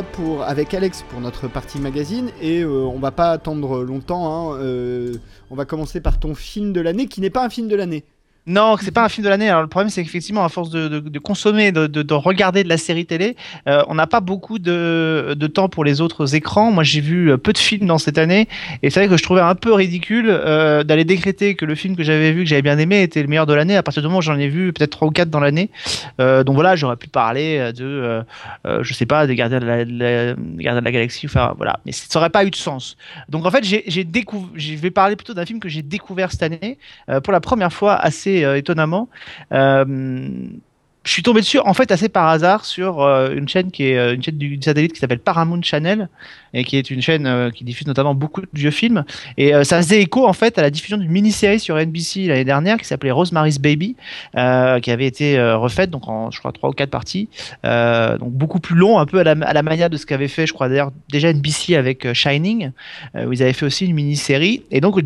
Pour 0.03 0.43
avec 0.43 0.73
Alex 0.73 1.03
pour 1.09 1.19
notre 1.21 1.47
partie 1.47 1.79
magazine 1.79 2.29
et 2.41 2.61
euh, 2.61 2.85
on 2.85 2.99
va 2.99 3.11
pas 3.11 3.31
attendre 3.31 3.83
longtemps. 3.83 4.53
hein, 4.53 4.57
euh, 4.59 5.15
on 5.49 5.55
va 5.55 5.65
commencer 5.65 6.01
par 6.01 6.19
ton 6.19 6.35
film 6.35 6.73
de 6.73 6.81
l'année 6.81 7.07
qui 7.07 7.21
n'est 7.21 7.29
pas 7.29 7.45
un 7.45 7.49
film 7.49 7.67
de 7.67 7.75
l'année. 7.75 8.05
Non, 8.47 8.75
c'est 8.81 8.91
pas 8.91 9.05
un 9.05 9.09
film 9.09 9.23
de 9.23 9.29
l'année. 9.29 9.49
Alors 9.49 9.61
le 9.61 9.67
problème, 9.67 9.89
c'est 9.89 10.03
qu'effectivement, 10.03 10.43
à 10.43 10.49
force 10.49 10.71
de, 10.71 11.19
consommer, 11.19 11.71
de, 11.71 11.85
de, 11.85 12.01
de 12.01 12.13
regarder 12.15 12.63
de 12.63 12.69
la 12.69 12.77
série 12.77 13.05
télé, 13.05 13.35
euh, 13.67 13.83
on 13.87 13.93
n'a 13.93 14.07
pas 14.07 14.19
beaucoup 14.19 14.57
de, 14.57 15.35
temps 15.53 15.69
pour 15.69 15.83
les 15.83 16.01
autres 16.01 16.33
écrans. 16.33 16.71
Moi, 16.71 16.83
j'ai 16.83 17.01
vu 17.01 17.31
euh, 17.31 17.37
peu 17.37 17.53
de 17.53 17.59
films 17.59 17.85
dans 17.85 17.99
cette 17.99 18.17
année, 18.17 18.47
et 18.81 18.89
c'est 18.89 19.01
vrai 19.01 19.09
que 19.09 19.15
je 19.15 19.21
trouvais 19.21 19.41
un 19.41 19.53
peu 19.53 19.73
ridicule 19.73 20.25
euh, 20.29 20.83
d'aller 20.83 21.05
décréter 21.05 21.53
que 21.53 21.65
le 21.65 21.75
film 21.75 21.95
que 21.95 22.01
j'avais 22.01 22.31
vu, 22.31 22.43
que 22.43 22.49
j'avais 22.49 22.63
bien 22.63 22.79
aimé, 22.79 23.03
était 23.03 23.21
le 23.21 23.27
meilleur 23.27 23.45
de 23.45 23.53
l'année. 23.53 23.75
À 23.75 23.83
partir 23.83 24.01
du 24.01 24.07
moment 24.07 24.19
où 24.19 24.23
j'en 24.23 24.39
ai 24.39 24.47
vu 24.47 24.73
peut-être 24.73 24.91
trois 24.91 25.07
ou 25.07 25.11
quatre 25.11 25.29
dans 25.29 25.39
l'année, 25.39 25.69
donc 26.17 26.55
voilà, 26.55 26.75
j'aurais 26.75 26.95
pu 26.95 27.07
parler 27.09 27.71
de, 27.73 28.23
je 28.65 28.93
sais 28.93 29.05
pas, 29.05 29.27
des 29.27 29.35
Gardiens 29.35 29.59
de 29.59 29.65
la, 29.65 29.85
la- 30.73 30.91
Galaxie. 30.91 31.27
Enfin 31.27 31.53
voilà, 31.57 31.79
mais 31.85 31.91
ça 31.91 32.17
aurait 32.19 32.29
pas 32.29 32.43
eu 32.43 32.49
de 32.49 32.55
sens. 32.55 32.97
Donc 33.29 33.45
en 33.45 33.51
fait, 33.51 33.63
j'ai 33.63 34.03
découvert, 34.03 34.49
je 34.55 34.73
vais 34.75 34.91
parler 34.91 35.15
plutôt 35.15 35.33
d'un 35.33 35.45
film 35.45 35.59
que 35.59 35.69
j'ai 35.69 35.81
découvert 35.83 36.31
cette 36.31 36.43
année 36.43 36.77
pour 37.23 37.33
la 37.33 37.39
première 37.39 37.71
fois 37.71 37.95
assez 37.95 38.30
euh, 38.39 38.57
étonnamment. 38.57 39.09
Euh, 39.51 39.85
je 41.03 41.11
suis 41.11 41.23
tombé 41.23 41.41
dessus 41.41 41.57
en 41.57 41.73
fait 41.73 41.91
assez 41.91 42.09
par 42.09 42.27
hasard 42.27 42.63
sur 42.63 43.01
euh, 43.01 43.33
une 43.33 43.49
chaîne 43.49 43.71
qui 43.71 43.85
est 43.85 44.13
une 44.13 44.21
chaîne 44.21 44.37
du 44.37 44.59
satellite 44.61 44.93
qui 44.93 44.99
s'appelle 44.99 45.17
Paramount 45.17 45.63
Channel 45.63 46.09
et 46.53 46.63
qui 46.63 46.77
est 46.77 46.91
une 46.91 47.01
chaîne 47.01 47.51
qui 47.55 47.63
diffuse 47.63 47.87
notamment 47.87 48.13
beaucoup 48.13 48.41
de 48.41 48.47
vieux 48.53 48.69
films. 48.69 49.03
Et 49.35 49.51
ça 49.63 49.77
faisait 49.77 49.99
écho 49.99 50.27
en 50.27 50.33
fait 50.33 50.59
à 50.59 50.61
la 50.61 50.69
diffusion 50.69 50.97
d'une 50.97 51.09
mini-série 51.09 51.59
sur 51.59 51.75
NBC 51.75 52.27
l'année 52.27 52.45
dernière 52.45 52.77
qui 52.77 52.85
s'appelait 52.85 53.09
Rosemary's 53.09 53.57
Baby 53.57 53.95
qui 54.33 54.91
avait 54.91 55.07
été 55.07 55.41
refaite 55.53 55.89
donc 55.89 56.07
en 56.07 56.29
je 56.29 56.37
crois 56.37 56.51
trois 56.51 56.69
ou 56.69 56.73
quatre 56.73 56.91
parties. 56.91 57.29
Donc 57.63 58.31
beaucoup 58.31 58.59
plus 58.59 58.75
long 58.75 58.99
un 58.99 59.07
peu 59.07 59.17
à 59.17 59.23
la, 59.23 59.31
à 59.31 59.53
la 59.53 59.63
manière 59.63 59.89
de 59.89 59.97
ce 59.97 60.05
qu'avait 60.05 60.27
fait 60.27 60.45
je 60.45 60.53
crois 60.53 60.69
d'ailleurs 60.69 60.91
déjà 61.09 61.33
NBC 61.33 61.73
avec 61.73 62.13
Shining 62.13 62.69
où 63.15 63.33
ils 63.33 63.41
avaient 63.41 63.53
fait 63.53 63.65
aussi 63.65 63.87
une 63.87 63.95
mini-série. 63.95 64.61
Et 64.69 64.81
donc 64.81 64.99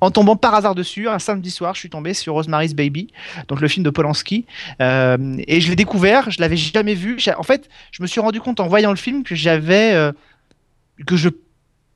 en 0.00 0.10
tombant 0.10 0.36
par 0.36 0.54
hasard 0.54 0.74
dessus, 0.74 1.08
un 1.08 1.18
samedi 1.18 1.50
soir, 1.50 1.74
je 1.74 1.80
suis 1.80 1.90
tombé 1.90 2.14
sur 2.14 2.34
Rosemary's 2.34 2.74
Baby, 2.74 3.08
donc 3.48 3.60
le 3.60 3.68
film 3.68 3.84
de 3.84 3.90
Polanski, 3.90 4.46
euh, 4.80 5.36
et 5.46 5.60
je 5.60 5.68
l'ai 5.68 5.76
découvert, 5.76 6.30
je 6.30 6.40
l'avais 6.40 6.56
jamais 6.56 6.94
vu. 6.94 7.18
En 7.36 7.42
fait, 7.42 7.68
je 7.90 8.02
me 8.02 8.06
suis 8.06 8.20
rendu 8.20 8.40
compte 8.40 8.60
en 8.60 8.66
voyant 8.66 8.90
le 8.90 8.96
film 8.96 9.22
que 9.22 9.34
j'avais, 9.34 9.92
euh, 9.94 10.12
que 11.06 11.16
je 11.16 11.28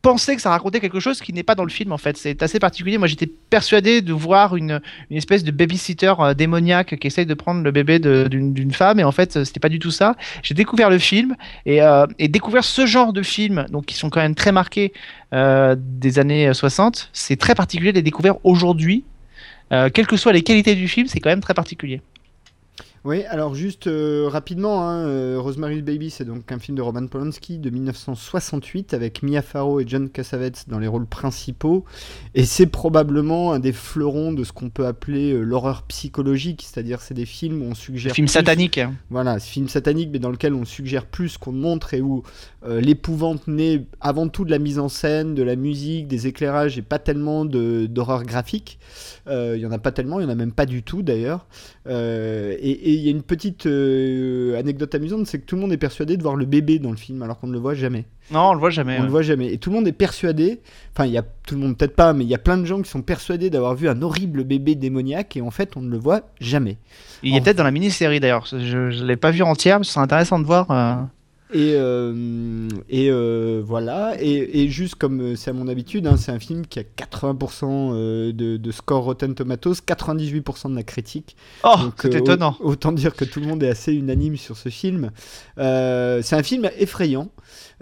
pensais 0.03 0.35
que 0.37 0.43
ça 0.43 0.51
racontait 0.51 0.81
quelque 0.81 1.01
chose 1.01 1.21
qui 1.21 1.33
n'est 1.33 1.45
pas 1.45 1.55
dans 1.55 1.65
le 1.65 1.71
film 1.71 1.93
en 1.93 1.99
fait. 1.99 2.17
C'est 2.17 2.43
assez 2.43 2.59
particulier. 2.59 2.99
Moi, 2.99 3.07
j'étais 3.07 3.27
persuadé 3.27 4.03
de 4.03 4.13
voir 4.13 4.57
une, 4.57 4.81
une 5.11 5.17
espèce 5.17 5.45
de 5.45 5.51
babysitter 5.51 6.13
euh, 6.19 6.35
démoniaque 6.35 6.99
qui 6.99 7.07
essaye 7.07 7.25
de 7.25 7.35
prendre 7.35 7.63
le 7.63 7.71
bébé 7.71 7.99
d'une 8.01 8.73
femme, 8.73 9.01
et 9.01 9.05
en 9.05 9.13
fait, 9.13 9.37
euh, 9.37 9.45
c'était 9.45 9.61
pas 9.61 9.69
du 9.69 9.79
tout 9.79 9.91
ça. 9.91 10.17
J'ai 10.43 10.55
découvert 10.55 10.91
le 10.91 10.99
film 10.99 11.37
et, 11.65 11.83
euh, 11.83 12.07
découvert 12.19 12.65
ce 12.65 12.85
genre 12.87 13.13
de 13.13 13.23
films, 13.23 13.67
donc 13.71 13.87
qui 13.87 13.95
sont 13.95 14.11
quand 14.11 14.21
même 14.21 14.35
très 14.35 14.53
marqués 14.53 14.93
des 15.33 16.19
années 16.19 16.53
60. 16.53 17.09
C'est 17.15 17.37
très 17.37 17.55
particulier 17.55 17.93
de 17.93 17.97
les 17.97 18.03
découvrir 18.03 18.35
aujourd'hui. 18.45 19.05
Quelles 19.71 20.07
que 20.07 20.19
soient 20.19 20.33
les 20.33 20.43
qualités 20.43 20.75
du 20.75 20.89
film, 20.89 21.07
c'est 21.07 21.21
quand 21.21 21.31
même 21.31 21.41
très 21.41 21.55
particulier. 21.55 22.03
Oui, 23.05 23.25
alors 23.25 23.57
juste 23.57 23.89
euh, 23.89 24.29
rapidement, 24.29 24.89
hein, 24.89 25.07
euh, 25.09 25.37
Rosemary's 25.41 25.83
Baby, 25.83 26.09
c'est 26.11 26.25
donc 26.25 26.53
un 26.53 26.61
film 26.61 26.77
de 26.77 26.83
Roman 26.83 27.09
Polanski 27.09 27.59
de 27.59 27.69
1968 27.69 28.95
avec 28.95 29.25
Mia 29.25 29.43
Farrow 29.43 29.81
et 29.81 29.85
John 29.89 30.09
Cassavetes 30.09 30.67
dans 30.69 30.79
les 30.79 30.87
rôles 30.87 31.07
principaux. 31.07 31.85
Et 32.37 32.45
c'est 32.45 32.67
probablement 32.67 33.53
un 33.55 33.59
des 33.59 33.73
fleurons 33.73 34.33
de 34.33 34.45
ce 34.45 34.53
qu'on 34.53 34.71
peut 34.71 34.87
appeler 34.87 35.33
euh, 35.33 35.43
l'horreur 35.43 35.83
psychologique, 35.89 36.63
c'est-à-dire 36.65 37.01
c'est 37.01 37.15
des 37.15 37.27
films 37.27 37.63
où 37.63 37.65
on 37.71 37.75
suggère. 37.75 38.15
Film 38.15 38.29
plus- 38.29 38.33
satanique. 38.35 38.79
hein. 38.79 38.95
Voilà, 39.11 39.41
ce 39.41 39.51
film 39.51 39.69
satanique, 39.69 40.11
mais 40.13 40.21
dans 40.21 40.31
lequel 40.31 40.55
on 40.55 40.65
suggère 40.65 41.07
plus 41.07 41.39
qu'on 41.39 41.51
montre 41.53 41.95
et 41.95 42.01
où 42.01 42.23
euh, 42.65 42.81
l'épouvante 42.81 43.49
naît 43.49 43.85
avant 44.01 44.29
tout 44.29 44.45
de 44.45 44.51
la 44.53 44.61
mise 44.61 44.79
en 44.79 44.89
scène, 44.89 45.35
de 45.35 45.43
la 45.43 45.57
musique, 45.57 46.07
des 46.07 46.29
éclairages 46.29 46.79
et 46.79 46.83
pas 46.83 47.01
tellement 47.01 47.45
de- 47.45 47.87
d'horreur 47.87 48.23
graphique. 48.23 48.79
Euh, 49.29 49.55
Il 49.57 49.63
y 49.63 49.67
en 49.67 49.73
a 49.73 49.79
pas 49.79 49.93
tellement, 49.93 50.19
il 50.21 50.25
y 50.25 50.27
en 50.27 50.31
a 50.31 50.35
même 50.35 50.53
pas 50.53 50.67
du 50.67 50.83
tout 50.83 51.03
d'ailleurs. 51.03 51.47
Euh, 51.87 52.57
et 52.61 52.95
il 52.95 53.01
y 53.01 53.09
a 53.09 53.11
une 53.11 53.23
petite 53.23 53.67
euh, 53.67 54.59
anecdote 54.59 54.95
amusante, 54.95 55.27
c'est 55.27 55.39
que 55.39 55.45
tout 55.47 55.55
le 55.57 55.63
monde 55.63 55.73
est 55.73 55.77
persuadé 55.79 56.17
de 56.17 56.23
voir 56.23 56.37
le 56.37 56.45
bébé 56.45 56.79
dans 56.79 56.91
le 56.91 56.97
film 56.97 57.23
alors 57.23 57.39
qu'on 57.39 57.47
ne 57.47 57.53
le 57.53 57.59
voit 57.59 57.75
jamais. 57.75 58.05
Non, 58.31 58.51
on 58.51 58.53
le 58.55 58.59
voit 58.61 58.71
jamais. 58.71 58.95
On 58.97 59.01
ouais. 59.01 59.05
le 59.05 59.11
voit 59.11 59.23
jamais. 59.23 59.53
Et 59.53 59.59
tout 59.59 59.71
le 59.71 59.77
monde 59.77 59.89
est 59.89 59.93
persuadé, 59.93 60.61
enfin 60.93 61.07
il 61.07 61.13
y 61.13 61.19
a 61.19 61.23
tout 61.47 61.55
le 61.57 61.61
monde 61.61 61.77
peut-être 61.77 61.97
pas, 61.97 62.13
mais 62.13 62.25
il 62.25 62.31
y 62.31 62.35
a 62.35 62.39
plein 62.39 62.57
de 62.57 62.65
gens 62.65 62.81
qui 62.81 62.89
sont 62.89 63.03
persuadés 63.03 63.51
d'avoir 63.51 63.75
vu 63.75 63.89
un 63.89 64.01
horrible 64.03 64.45
bébé 64.45 64.75
démoniaque 64.77 65.37
et 65.37 65.41
en 65.43 65.51
fait 65.51 65.77
on 65.77 65.83
ne 65.83 65.91
le 65.91 65.99
voit 65.99 66.23
jamais. 66.41 66.79
Il 67.23 67.35
est 67.35 67.41
En- 67.41 67.43
peut-être 67.43 67.57
dans 67.59 67.65
la 67.65 67.71
mini-série 67.73 68.21
d'ailleurs. 68.21 68.47
Je 68.47 68.57
ne 69.01 69.05
l'ai 69.07 69.17
pas 69.17 69.31
vu 69.33 69.43
entière, 69.43 69.79
mais 69.79 69.85
ce 69.85 69.93
serait 69.93 70.05
intéressant 70.05 70.39
de 70.39 70.45
voir. 70.47 70.71
euh, 70.71 70.95
Et, 71.55 71.75
euh, 71.77 72.67
et 72.89 73.11
euh, 73.11 73.63
voilà, 73.65 74.15
et, 74.19 74.63
et 74.63 74.69
juste 74.71 74.95
comme 74.95 75.21
euh, 75.21 75.37
c'est 75.37 75.51
à 75.51 75.53
mon 75.53 75.69
habitude, 75.69 76.07
hein, 76.07 76.17
c'est 76.17 76.33
un 76.33 76.39
film 76.39 76.67
qui 76.67 76.79
a 76.79 76.83
80% 76.83 77.65
euh, 77.93 78.33
de, 78.33 78.57
de 78.57 78.71
score 78.73 79.05
Rotten 79.05 79.35
Tomatoes, 79.35 79.75
98% 79.87 80.71
de 80.71 80.77
la 80.77 80.83
critique. 80.83 81.37
Oh, 81.65 81.75
c'est 82.09 82.15
euh, 82.15 82.19
étonnant. 82.19 82.57
au- 82.61 82.71
Autant 82.73 82.93
dire 82.93 83.15
que 83.15 83.27
tout 83.27 83.39
le 83.41 83.47
monde 83.47 83.63
est 83.63 83.69
assez 83.69 83.93
unanime 83.93 84.39
sur 84.39 84.57
ce 84.57 84.71
film. 84.71 85.11
Euh, 85.59 86.23
c'est 86.23 86.37
un 86.37 86.43
film 86.43 86.71
effrayant, 86.79 87.29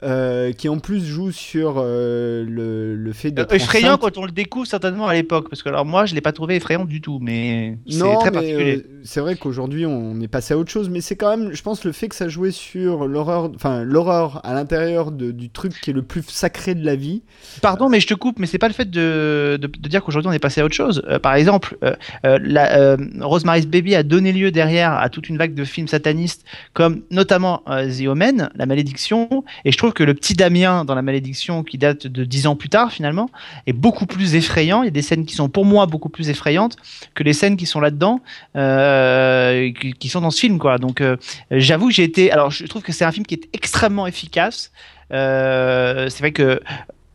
euh, 0.02 0.52
qui 0.52 0.68
en 0.68 0.78
plus 0.78 1.04
joue 1.04 1.30
sur 1.30 1.74
euh, 1.76 2.44
le, 2.48 2.96
le 2.96 3.12
fait 3.12 3.30
d'être 3.30 3.52
Euh, 3.52 3.56
effrayant 3.56 3.88
enceinte. 3.94 4.00
quand 4.00 4.18
on 4.18 4.24
le 4.24 4.32
découvre 4.32 4.66
certainement 4.66 5.06
à 5.06 5.14
l'époque, 5.14 5.48
parce 5.50 5.62
que 5.62 5.68
alors 5.68 5.84
moi 5.84 6.06
je 6.06 6.14
l'ai 6.14 6.20
pas 6.20 6.32
trouvé 6.32 6.56
effrayant 6.56 6.84
du 6.84 7.00
tout, 7.00 7.18
mais 7.20 7.76
c'est 7.88 7.98
très 7.98 8.30
mais 8.30 8.30
particulier. 8.32 8.86
c'est 9.04 9.20
vrai 9.20 9.36
qu'aujourd'hui 9.36 9.84
on 9.86 10.18
est 10.20 10.28
passé 10.28 10.54
à 10.54 10.58
autre 10.58 10.70
chose, 10.70 10.88
mais 10.88 11.00
c'est 11.00 11.16
quand 11.16 11.36
même, 11.36 11.52
je 11.52 11.62
pense, 11.62 11.84
le 11.84 11.92
fait 11.92 12.08
que 12.08 12.14
ça 12.14 12.28
jouait 12.28 12.50
sur 12.50 13.06
l'horreur, 13.06 13.50
enfin 13.54 13.84
l'horreur 13.84 14.40
à 14.44 14.54
l'intérieur 14.54 15.10
du 15.12 15.50
truc 15.50 15.78
qui 15.80 15.90
est 15.90 15.94
le 15.94 16.02
plus 16.02 16.22
sacré 16.28 16.74
de 16.74 16.84
la 16.84 16.96
vie. 16.96 17.22
Pardon, 17.60 17.88
mais 17.88 18.00
je 18.00 18.06
te 18.06 18.14
coupe, 18.14 18.38
mais 18.38 18.46
c'est 18.46 18.58
pas 18.58 18.68
le 18.68 18.74
fait 18.74 18.90
de, 18.90 19.58
de, 19.60 19.66
de 19.66 19.88
dire 19.88 20.02
qu'aujourd'hui 20.02 20.28
on 20.30 20.32
est 20.32 20.38
passé 20.38 20.60
à 20.60 20.64
autre 20.64 20.74
chose. 20.74 21.02
Par 21.22 21.34
exemple, 21.34 21.76
la, 22.22 22.96
Rosemary's 23.20 23.66
Baby 23.66 23.94
a 23.94 24.02
donné 24.02 24.32
lieu 24.32 24.50
derrière 24.50 24.92
à 24.92 25.08
toute 25.08 25.28
une 25.28 25.36
vague 25.36 25.54
de 25.54 25.64
films 25.64 25.88
satanistes, 25.88 26.44
comme 26.72 27.02
notamment 27.10 27.62
The 27.66 28.06
Omen, 28.06 28.50
La 28.54 28.66
Malédiction, 28.66 29.44
et 29.64 29.72
je 29.72 29.76
trouve 29.78 29.89
que 29.90 30.02
le 30.02 30.14
petit 30.14 30.34
Damien 30.34 30.84
dans 30.84 30.94
La 30.94 31.02
Malédiction, 31.02 31.62
qui 31.62 31.78
date 31.78 32.06
de 32.06 32.24
dix 32.24 32.46
ans 32.46 32.56
plus 32.56 32.68
tard 32.68 32.92
finalement, 32.92 33.30
est 33.66 33.72
beaucoup 33.72 34.06
plus 34.06 34.34
effrayant. 34.34 34.82
Il 34.82 34.86
y 34.86 34.88
a 34.88 34.92
des 34.92 35.02
scènes 35.02 35.26
qui 35.26 35.34
sont 35.34 35.48
pour 35.48 35.64
moi 35.64 35.86
beaucoup 35.86 36.08
plus 36.08 36.28
effrayantes 36.28 36.76
que 37.14 37.22
les 37.22 37.32
scènes 37.32 37.56
qui 37.56 37.66
sont 37.66 37.80
là-dedans, 37.80 38.20
euh, 38.56 39.72
qui, 39.98 40.08
sont 40.08 40.20
dans 40.20 40.30
ce 40.30 40.40
film, 40.40 40.58
quoi. 40.58 40.78
Donc, 40.78 41.00
euh, 41.00 41.16
j'avoue 41.50 41.90
j'ai 41.90 42.04
été. 42.04 42.30
Alors, 42.30 42.50
je 42.50 42.66
trouve 42.66 42.82
que 42.82 42.92
c'est 42.92 43.04
un 43.04 43.12
film 43.12 43.26
qui 43.26 43.34
est 43.34 43.48
extrêmement 43.52 44.06
efficace. 44.06 44.72
Euh, 45.12 46.08
c'est 46.08 46.20
vrai 46.20 46.32
que 46.32 46.60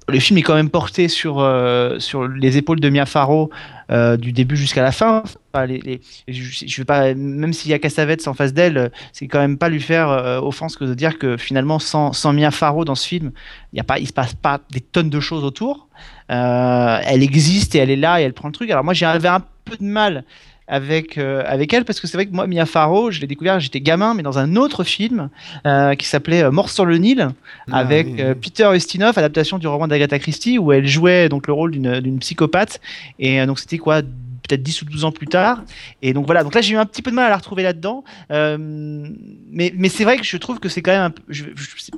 le 0.08 0.19
film 0.19 0.38
est 0.38 0.43
quand 0.43 0.56
même 0.56 0.69
porté 0.69 1.08
sur, 1.08 1.40
euh, 1.40 2.00
sur 2.00 2.27
les 2.27 2.58
épaules 2.58 2.80
de 2.80 2.90
Mia 2.90 3.06
Farrow 3.06 3.50
euh, 3.92 4.17
du 4.17 4.32
début 4.32 4.56
jusqu'à 4.56 4.84
la 4.84 4.92
fin. 4.92 5.24
Je, 5.56 5.98
je 6.27 6.84
pas, 6.84 7.14
même 7.16 7.53
s'il 7.53 7.72
y 7.72 7.74
a 7.74 7.80
Cassavetes 7.80 8.27
en 8.27 8.34
face 8.34 8.53
d'elle, 8.53 8.92
c'est 9.14 9.27
quand 9.27 9.40
même 9.40 9.58
pas 9.58 9.69
lui 9.69 9.82
faire 9.82 10.09
euh, 10.09 10.40
offense 10.40 10.75
que 10.75 10.85
de 10.85 10.93
dire 10.93 11.17
que 11.17 11.38
finalement, 11.38 11.80
sans, 11.80 12.14
sans 12.14 12.34
Mia 12.34 12.51
Farrow 12.51 12.85
dans 12.85 12.95
ce 12.95 13.08
film, 13.08 13.32
il 13.74 13.80
a 13.80 13.84
pas, 13.84 14.00
il 14.00 14.08
se 14.08 14.14
passe 14.14 14.35
pas 14.35 14.59
des 14.72 14.82
tonnes 14.82 15.09
de 15.09 15.19
choses 15.19 15.43
autour. 15.43 15.88
Elle 16.27 17.24
existe 17.24 17.75
et 17.75 17.80
elle 17.80 17.90
est 17.90 17.95
là 17.95 18.22
et 18.22 18.24
elle 18.24 18.34
prend 18.34 18.48
le 18.48 18.53
truc. 18.53 18.69
Alors 18.69 18.84
moi, 18.84 18.93
j'avais 18.93 19.27
un 19.27 19.42
peu 19.64 19.77
de 19.77 19.85
mal 19.85 20.24
avec 20.68 21.18
euh, 21.18 21.44
avec 21.45 21.74
elle 21.74 21.85
parce 21.85 22.00
que 22.00 22.08
c'est 22.08 22.18
vrai 22.18 22.26
que 22.26 22.34
moi 22.34 22.48
Mia 22.48 22.66
Farrow 22.66 23.11
je 23.11 23.22
l'ai 23.22 23.27
découvert 23.27 23.60
j'étais 23.60 23.82
gamin 23.82 24.16
mais 24.16 24.24
dans 24.24 24.40
un 24.40 24.56
autre 24.56 24.84
film 24.84 25.30
euh, 25.68 25.94
qui 25.94 26.08
s'appelait 26.08 26.42
euh, 26.44 26.50
Mort 26.52 26.69
sur 26.69 26.85
le 26.85 26.98
Nil 26.98 27.30
avec 27.72 28.08
Ah, 28.10 28.11
oui, 28.18 28.24
oui. 28.30 28.35
Peter 28.42 28.69
Ustinov, 28.76 29.18
adaptation 29.18 29.60
du 29.60 29.68
roman 29.68 29.88
d'Agatha 29.88 30.18
Christie, 30.19 30.58
où 30.58 30.72
elle 30.72 30.88
jouait 30.88 31.30
donc 31.30 31.45
le 31.48 31.53
rôle 31.53 31.72
d'une 31.72 32.00
d'une 32.00 32.18
psychopathe. 32.19 32.82
Et 33.19 33.45
donc 33.45 33.60
c'était 33.60 33.77
quoi 33.77 34.02
peut-être 34.02 34.61
10 34.64 34.82
ou 34.84 34.85
12 34.85 35.06
ans 35.06 35.11
plus 35.11 35.27
tard. 35.27 35.64
Et 36.03 36.14
donc 36.14 36.26
voilà, 36.27 36.44
donc 36.44 36.53
là 36.56 36.61
j'ai 36.61 36.74
eu 36.76 36.77
un 36.77 36.85
petit 36.85 37.02
peu 37.02 37.10
de 37.11 37.16
mal 37.16 37.26
à 37.26 37.30
la 37.30 37.38
retrouver 37.38 37.64
là-dedans. 37.64 38.03
Euh, 38.32 38.58
mais 38.60 39.74
mais 39.76 39.90
c'est 39.90 40.03
vrai 40.03 40.18
que 40.18 40.24
je 40.24 40.38
trouve 40.38 40.60
que 40.60 40.69
c'est 40.69 40.82
quand 40.82 40.92
même 40.92 41.02
un 41.03 41.10
peu... 41.11 41.22
Je, 41.30 41.45
je- 41.56 41.92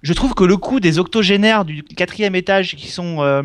je 0.00 0.12
trouve 0.12 0.32
que 0.34 0.44
le 0.44 0.56
coup 0.56 0.78
des 0.80 0.98
octogénaires 1.00 1.64
du 1.64 1.82
quatrième 1.82 2.34
étage 2.36 2.76
qui 2.76 2.88
sont... 2.88 3.20
euh, 3.22 3.42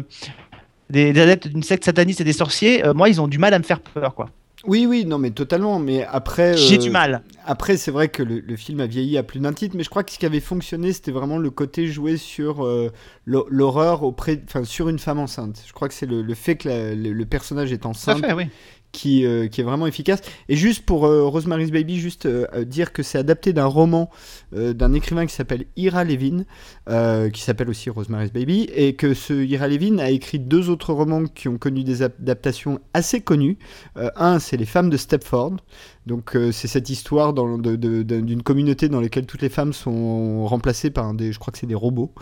des, 0.89 1.11
des 1.13 1.21
adeptes 1.21 1.47
d'une 1.47 1.63
secte 1.63 1.83
sataniste 1.85 2.21
et 2.21 2.23
des 2.23 2.33
sorciers, 2.33 2.85
euh, 2.85 2.93
moi 2.93 3.09
ils 3.09 3.19
ont 3.19 3.27
du 3.27 3.39
mal 3.39 3.53
à 3.53 3.59
me 3.59 3.63
faire 3.63 3.79
peur 3.79 4.13
quoi. 4.13 4.29
Oui, 4.65 4.85
oui, 4.85 5.03
non, 5.05 5.17
mais 5.17 5.31
totalement. 5.31 5.77
Mais 5.79 6.05
après, 6.05 6.55
J'ai 6.55 6.75
euh, 6.75 6.77
du 6.79 6.89
mal. 6.89 7.23
Après, 7.45 7.75
c'est 7.75 7.91
vrai 7.91 8.07
que 8.07 8.23
le, 8.23 8.39
le 8.39 8.55
film 8.55 8.79
a 8.79 8.85
vieilli 8.85 9.17
à 9.17 9.23
plus 9.23 9.39
d'un 9.39 9.51
titre, 9.53 9.75
mais 9.75 9.83
je 9.83 9.89
crois 9.89 10.03
que 10.03 10.11
ce 10.11 10.17
qui 10.19 10.25
avait 10.25 10.39
fonctionné, 10.39 10.93
c'était 10.93 11.11
vraiment 11.11 11.37
le 11.37 11.49
côté 11.49 11.87
joué 11.87 12.15
sur 12.17 12.65
euh, 12.65 12.89
l'hor- 13.25 13.47
l'horreur 13.49 14.03
auprès, 14.03 14.41
enfin, 14.47 14.63
sur 14.63 14.87
une 14.87 14.99
femme 14.99 15.19
enceinte. 15.19 15.61
Je 15.67 15.73
crois 15.73 15.89
que 15.89 15.93
c'est 15.93 16.05
le, 16.05 16.21
le 16.21 16.33
fait 16.33 16.55
que 16.55 16.69
la- 16.69 16.95
le, 16.95 17.11
le 17.11 17.25
personnage 17.25 17.73
est 17.73 17.85
enceinte 17.85 18.25
fait, 18.25 18.33
oui. 18.33 18.45
Qui, 18.93 19.25
euh, 19.25 19.47
qui 19.47 19.59
est 19.59 19.63
vraiment 19.65 19.87
efficace. 19.87 20.21
Et 20.47 20.55
juste 20.55 20.85
pour 20.85 21.05
euh, 21.05 21.23
Rosemary's 21.23 21.71
Baby, 21.71 21.99
juste 21.99 22.25
euh, 22.25 22.63
dire 22.63 22.93
que 22.93 23.03
c'est 23.03 23.17
adapté 23.17 23.51
d'un 23.51 23.65
roman 23.65 24.09
d'un 24.53 24.93
écrivain 24.93 25.25
qui 25.25 25.33
s'appelle 25.33 25.65
Ira 25.77 26.03
Levin, 26.03 26.45
qui 27.31 27.41
s'appelle 27.41 27.69
aussi 27.69 27.89
Rosemary's 27.89 28.31
Baby, 28.31 28.69
et 28.71 28.93
que 28.93 29.15
ce 29.15 29.33
Ira 29.33 29.67
Levin 29.67 29.97
a 29.97 30.11
écrit 30.11 30.37
deux 30.37 30.69
autres 30.69 30.93
romans 30.93 31.23
qui 31.25 31.47
ont 31.47 31.57
connu 31.57 31.83
des 31.83 32.03
adaptations 32.03 32.79
assez 32.93 33.19
connues. 33.19 33.57
Un, 33.95 34.37
c'est 34.37 34.57
Les 34.57 34.67
femmes 34.67 34.91
de 34.91 34.97
Stepford. 34.97 35.55
Donc 36.05 36.35
euh, 36.35 36.51
c'est 36.51 36.67
cette 36.67 36.89
histoire 36.89 37.33
d'une 37.33 38.43
communauté 38.43 38.89
dans 38.89 38.99
laquelle 38.99 39.25
toutes 39.25 39.41
les 39.41 39.49
femmes 39.49 39.71
sont 39.71 40.45
remplacées 40.45 40.89
par 40.89 41.13
des, 41.13 41.31
je 41.31 41.39
crois 41.39 41.51
que 41.51 41.57
c'est 41.57 41.67
des 41.67 41.75
robots. 41.75 42.13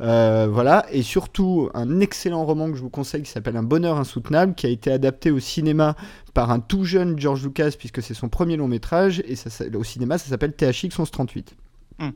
Euh, 0.00 0.48
voilà, 0.50 0.86
et 0.90 1.02
surtout 1.02 1.68
un 1.74 2.00
excellent 2.00 2.44
roman 2.46 2.70
que 2.70 2.76
je 2.76 2.82
vous 2.82 2.90
conseille 2.90 3.22
qui 3.22 3.30
s'appelle 3.30 3.56
Un 3.56 3.62
bonheur 3.62 3.98
insoutenable, 3.98 4.54
qui 4.54 4.66
a 4.66 4.70
été 4.70 4.90
adapté 4.90 5.30
au 5.30 5.38
cinéma 5.38 5.96
par 6.32 6.50
un 6.50 6.60
tout 6.60 6.84
jeune 6.84 7.18
George 7.18 7.42
Lucas 7.42 7.72
puisque 7.78 8.02
c'est 8.02 8.14
son 8.14 8.28
premier 8.28 8.56
long 8.56 8.68
métrage 8.68 9.22
et 9.26 9.36
ça, 9.36 9.64
au 9.74 9.84
cinéma 9.84 10.16
ça 10.16 10.28
s'appelle 10.28 10.54
THX 10.54 10.84
1138. 10.98 11.56
Hmm. 11.98 12.10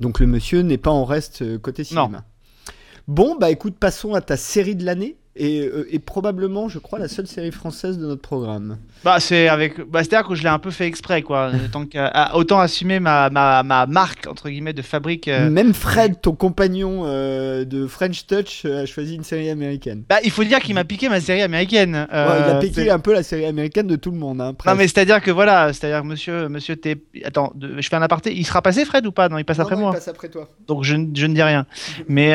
Donc 0.00 0.18
le 0.20 0.26
monsieur 0.26 0.62
n'est 0.62 0.78
pas 0.78 0.90
en 0.90 1.04
reste 1.04 1.42
euh, 1.42 1.58
côté 1.58 1.84
cinéma. 1.84 2.24
Bon 3.06 3.36
bah 3.36 3.50
écoute, 3.50 3.76
passons 3.78 4.14
à 4.14 4.20
ta 4.20 4.36
série 4.36 4.76
de 4.76 4.84
l'année. 4.84 5.16
Et, 5.38 5.60
euh, 5.66 5.86
et 5.90 5.98
probablement, 5.98 6.68
je 6.68 6.78
crois, 6.78 6.98
la 6.98 7.08
seule 7.08 7.26
série 7.26 7.52
française 7.52 7.98
de 7.98 8.06
notre 8.06 8.20
programme. 8.22 8.78
Bah, 9.04 9.20
c'est 9.20 9.48
avec. 9.48 9.80
Bah, 9.88 10.02
c'est-à-dire 10.02 10.26
que 10.28 10.34
je 10.34 10.42
l'ai 10.42 10.48
un 10.48 10.58
peu 10.58 10.70
fait 10.70 10.86
exprès, 10.86 11.22
quoi. 11.22 11.50
Tant 11.72 11.84
à- 11.94 12.36
autant 12.36 12.58
assumer 12.60 13.00
ma, 13.00 13.30
ma, 13.30 13.62
ma 13.62 13.86
marque, 13.86 14.26
entre 14.26 14.48
guillemets, 14.50 14.72
de 14.72 14.82
fabrique. 14.82 15.28
euh. 15.28 15.48
Même 15.50 15.72
Fred, 15.74 16.20
ton 16.20 16.32
compagnon 16.32 17.02
euh, 17.06 17.64
de 17.64 17.86
French 17.86 18.26
Touch, 18.26 18.64
a 18.64 18.84
choisi 18.86 19.14
une 19.14 19.22
série 19.24 19.50
américaine. 19.50 20.02
Bah, 20.08 20.16
il 20.24 20.30
faut 20.30 20.44
dire 20.44 20.58
qu'il 20.60 20.74
m'a 20.74 20.84
piqué 20.84 21.08
ma 21.08 21.20
série 21.20 21.42
américaine. 21.42 21.94
Ouais, 21.94 22.40
il 22.40 22.50
a 22.50 22.58
piqué 22.60 22.90
un 22.90 22.98
peu 22.98 23.12
la 23.12 23.22
série 23.22 23.44
américaine 23.46 23.86
de 23.86 23.96
tout 23.96 24.10
le 24.10 24.18
monde. 24.18 24.40
Hein, 24.40 24.54
Non, 24.66 24.74
mais 24.74 24.88
c'est-à-dire 24.88 25.20
que 25.22 25.30
voilà, 25.30 25.72
c'est-à-dire 25.72 26.02
que 26.02 26.06
monsieur, 26.06 26.48
monsieur 26.48 26.76
T. 26.76 26.96
Attends, 27.24 27.52
de- 27.54 27.80
je 27.80 27.88
fais 27.88 27.96
un 27.96 28.02
aparté. 28.02 28.34
Il 28.34 28.44
sera 28.44 28.62
passé, 28.62 28.84
Fred, 28.84 29.06
ou 29.06 29.12
pas? 29.12 29.28
Non, 29.28 29.38
il 29.38 29.44
passe 29.44 29.58
Non, 29.58 29.64
après 29.64 29.76
non, 29.76 29.80
il 29.82 29.84
moi. 29.84 29.92
passe 29.92 30.08
après 30.08 30.28
toi. 30.28 30.48
donc 30.66 30.82
je, 30.84 30.96
ne- 30.96 31.06
je 31.14 31.26
ne 31.26 31.34
dis 31.34 31.42
rien. 31.42 31.66
Mais 32.08 32.34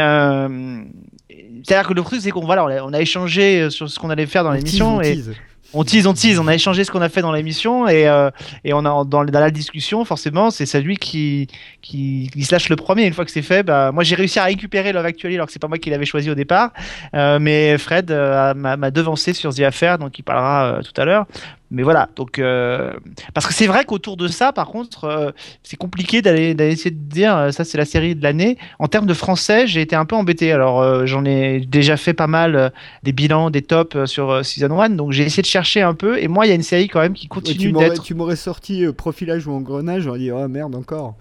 c'est-à-dire 1.63 1.87
que 1.87 1.93
le 1.93 2.01
truc, 2.01 2.19
c'est 2.21 2.31
qu'on 2.31 2.45
voilà, 2.45 2.65
on 2.65 2.67
a, 2.67 2.81
on 2.83 2.93
a 2.93 2.99
échangé 3.01 3.61
euh, 3.61 3.69
sur 3.69 3.89
ce 3.89 3.97
qu'on 3.99 4.09
allait 4.09 4.25
faire 4.25 4.43
dans 4.43 4.51
On 4.51 4.53
l'émission 4.53 5.01
et 5.01 5.13
tease. 5.15 5.31
on 5.73 5.83
tease, 5.83 6.05
on 6.07 6.13
tease, 6.13 6.39
on 6.39 6.47
a 6.47 6.53
échangé 6.55 6.83
ce 6.83 6.91
qu'on 6.91 7.01
a 7.01 7.09
fait 7.09 7.21
dans 7.21 7.31
l'émission 7.31 7.87
et, 7.87 8.07
euh, 8.07 8.29
et 8.63 8.73
on 8.73 8.79
a 8.79 9.03
dans, 9.05 9.05
dans 9.05 9.39
la 9.39 9.49
discussion, 9.51 10.05
forcément, 10.05 10.51
c'est 10.51 10.65
celui 10.65 10.97
qui, 10.97 11.47
qui, 11.81 12.29
qui 12.33 12.43
se 12.43 12.51
lâche 12.53 12.69
le 12.69 12.75
premier. 12.75 13.05
Une 13.05 13.13
fois 13.13 13.25
que 13.25 13.31
c'est 13.31 13.41
fait, 13.41 13.63
bah, 13.63 13.91
moi 13.91 14.03
j'ai 14.03 14.15
réussi 14.15 14.39
à 14.39 14.43
récupérer 14.43 14.91
Love 14.93 15.05
Actually 15.05 15.35
alors 15.35 15.47
que 15.47 15.53
c'est 15.53 15.59
pas 15.59 15.67
moi 15.67 15.77
qui 15.77 15.89
l'avais 15.89 16.05
choisi 16.05 16.29
au 16.29 16.35
départ, 16.35 16.71
Euh, 17.15 17.39
mais 17.39 17.77
Fred 17.77 18.11
euh, 18.11 18.53
m'a 18.53 18.91
devancé 18.91 19.33
sur 19.33 19.53
The 19.53 19.61
Affair, 19.61 19.97
donc 19.97 20.19
il 20.19 20.23
parlera 20.23 20.79
tout 20.83 21.01
à 21.01 21.05
l'heure. 21.05 21.25
Mais 21.73 21.81
voilà, 21.81 22.07
donc 22.15 22.37
euh, 22.37 22.93
parce 23.33 23.47
que 23.47 23.53
c'est 23.53 23.65
vrai 23.65 23.83
qu'autour 23.83 24.15
de 24.15 24.27
ça, 24.27 24.53
par 24.53 24.67
contre, 24.67 25.05
euh, 25.05 25.31
c'est 25.63 25.75
compliqué 25.75 26.21
d'aller 26.21 26.55
essayer 26.59 26.91
de 26.91 26.95
dire 26.95 27.35
euh, 27.35 27.51
ça 27.51 27.65
c'est 27.65 27.79
la 27.79 27.85
série 27.85 28.13
de 28.13 28.21
l'année. 28.21 28.59
En 28.77 28.87
termes 28.87 29.07
de 29.07 29.13
français, 29.15 29.65
j'ai 29.65 29.81
été 29.81 29.95
un 29.95 30.05
peu 30.05 30.15
embêté. 30.15 30.51
Alors 30.51 31.05
j'en 31.07 31.25
ai 31.25 31.61
déjà 31.61 31.97
fait 31.97 32.13
pas 32.13 32.27
mal 32.27 32.71
des 33.01 33.11
bilans, 33.11 33.49
des 33.49 33.63
tops 33.63 34.05
sur 34.05 34.45
season 34.45 34.79
1, 34.79 34.91
donc 34.91 35.13
j'ai 35.13 35.23
essayé 35.23 35.41
de 35.41 35.47
chercher 35.47 35.81
un 35.81 35.95
peu. 35.95 36.21
Et 36.21 36.27
moi, 36.27 36.45
il 36.45 36.49
y 36.49 36.51
a 36.51 36.55
une 36.55 36.61
série 36.61 36.87
quand 36.87 37.01
même 37.01 37.13
qui 37.13 37.27
continue 37.27 37.71
d'être. 37.71 38.03
tu 38.03 38.13
m'aurais 38.13 38.35
sorti 38.35 38.85
profilage 38.95 39.47
ou 39.47 39.53
engrenage, 39.53 40.03
j'aurais 40.03 40.19
dit 40.19 40.31
oh 40.31 40.47
merde 40.47 40.75
encore. 40.75 41.15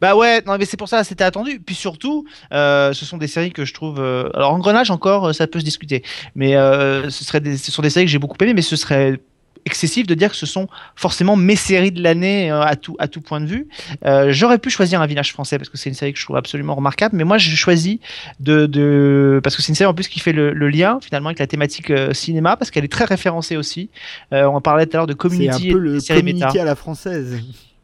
Bah 0.00 0.16
ouais, 0.16 0.42
non 0.46 0.56
mais 0.58 0.64
c'est 0.64 0.76
pour 0.76 0.88
ça, 0.88 1.04
c'était 1.04 1.24
attendu. 1.24 1.60
Puis 1.60 1.74
surtout, 1.74 2.24
euh, 2.52 2.92
ce 2.92 3.04
sont 3.04 3.18
des 3.18 3.26
séries 3.26 3.52
que 3.52 3.64
je 3.64 3.74
trouve. 3.74 4.00
euh, 4.00 4.30
Alors 4.34 4.52
Engrenage 4.52 4.90
encore, 4.90 5.34
ça 5.34 5.46
peut 5.46 5.60
se 5.60 5.64
discuter, 5.64 6.02
mais 6.34 6.56
euh, 6.56 7.10
ce 7.10 7.24
serait 7.24 7.40
des... 7.40 7.56
ce 7.56 7.70
sont 7.70 7.82
des 7.82 7.90
séries 7.90 8.06
que 8.06 8.10
j'ai 8.10 8.18
beaucoup 8.18 8.36
aimées, 8.40 8.54
mais 8.54 8.62
ce 8.62 8.76
serait 8.76 9.20
excessif 9.66 10.06
de 10.06 10.14
dire 10.14 10.30
que 10.30 10.36
ce 10.36 10.46
sont 10.46 10.68
forcément 10.96 11.36
mes 11.36 11.54
séries 11.54 11.92
de 11.92 12.02
l'année 12.02 12.50
euh, 12.50 12.62
à 12.62 12.76
tout 12.76 12.96
à 12.98 13.08
tout 13.08 13.20
point 13.20 13.40
de 13.42 13.46
vue. 13.46 13.68
Euh, 14.06 14.32
J'aurais 14.32 14.58
pu 14.58 14.70
choisir 14.70 15.02
un 15.02 15.06
village 15.06 15.32
français 15.32 15.58
parce 15.58 15.68
que 15.68 15.76
c'est 15.76 15.90
une 15.90 15.94
série 15.94 16.12
que 16.14 16.18
je 16.18 16.24
trouve 16.24 16.36
absolument 16.36 16.74
remarquable, 16.74 17.14
mais 17.16 17.24
moi 17.24 17.36
j'ai 17.36 17.54
choisi 17.54 18.00
de, 18.40 18.64
de 18.64 19.38
parce 19.44 19.56
que 19.56 19.62
c'est 19.62 19.68
une 19.68 19.74
série 19.74 19.88
en 19.90 19.94
plus 19.94 20.08
qui 20.08 20.18
fait 20.18 20.32
le, 20.32 20.52
le 20.54 20.68
lien 20.70 20.98
finalement 21.02 21.28
avec 21.28 21.38
la 21.38 21.46
thématique 21.46 21.90
euh, 21.90 22.14
cinéma 22.14 22.56
parce 22.56 22.70
qu'elle 22.70 22.84
est 22.84 22.88
très 22.92 23.04
référencée 23.04 23.56
aussi. 23.58 23.90
Euh, 24.32 24.44
on 24.46 24.60
parlait 24.62 24.86
tout 24.86 24.96
à 24.96 25.00
l'heure 25.00 25.06
de 25.06 25.12
C'est 25.12 25.18
Community 25.18 25.68
un 25.68 25.72
peu 25.72 25.78
et 25.78 25.80
le 25.80 25.92
méta. 25.92 26.14
community 26.14 26.58
à 26.58 26.64
la 26.64 26.74
française. 26.74 27.42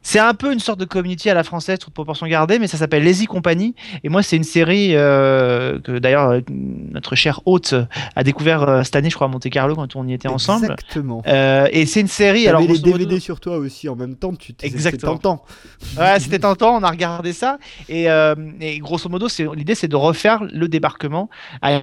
C'est 0.08 0.20
un 0.20 0.34
peu 0.34 0.52
une 0.52 0.60
sorte 0.60 0.78
de 0.78 0.84
community 0.84 1.28
à 1.30 1.34
la 1.34 1.42
française, 1.42 1.80
toute 1.80 1.92
proportion 1.92 2.28
gardée, 2.28 2.60
mais 2.60 2.68
ça 2.68 2.76
s'appelle 2.78 3.02
Lazy 3.02 3.26
Company. 3.26 3.74
Et 4.04 4.08
moi, 4.08 4.22
c'est 4.22 4.36
une 4.36 4.44
série 4.44 4.90
euh, 4.94 5.80
que 5.80 5.98
d'ailleurs 5.98 6.28
euh, 6.30 6.40
notre 6.48 7.16
cher 7.16 7.40
hôte 7.44 7.74
a 8.14 8.22
découvert 8.22 8.62
euh, 8.62 8.82
cette 8.84 8.94
année, 8.94 9.10
je 9.10 9.16
crois, 9.16 9.26
à 9.26 9.30
Monte 9.30 9.50
Carlo 9.50 9.74
quand 9.74 9.96
on 9.96 10.06
y 10.06 10.12
était 10.12 10.28
ensemble. 10.28 10.66
Exactement. 10.66 11.22
Euh, 11.26 11.66
et 11.72 11.86
c'est 11.86 12.02
une 12.02 12.06
série. 12.06 12.46
Alors, 12.46 12.60
les 12.60 12.68
grosso 12.68 12.82
modo- 12.86 12.98
DVD 12.98 13.18
sur 13.18 13.40
toi 13.40 13.56
aussi 13.56 13.88
en 13.88 13.96
même 13.96 14.14
temps, 14.14 14.32
tu 14.36 14.54
Exactement. 14.62 15.14
tentant. 15.14 15.44
Ouais, 15.98 16.20
c'était 16.20 16.38
tentant, 16.38 16.76
on 16.76 16.84
a 16.84 16.90
regardé 16.90 17.32
ça. 17.32 17.58
Et, 17.88 18.04
et 18.60 18.78
grosso 18.78 19.08
modo, 19.08 19.26
l'idée, 19.56 19.74
c'est 19.74 19.88
de 19.88 19.96
refaire 19.96 20.44
le 20.44 20.68
débarquement. 20.68 21.28
à- 21.62 21.80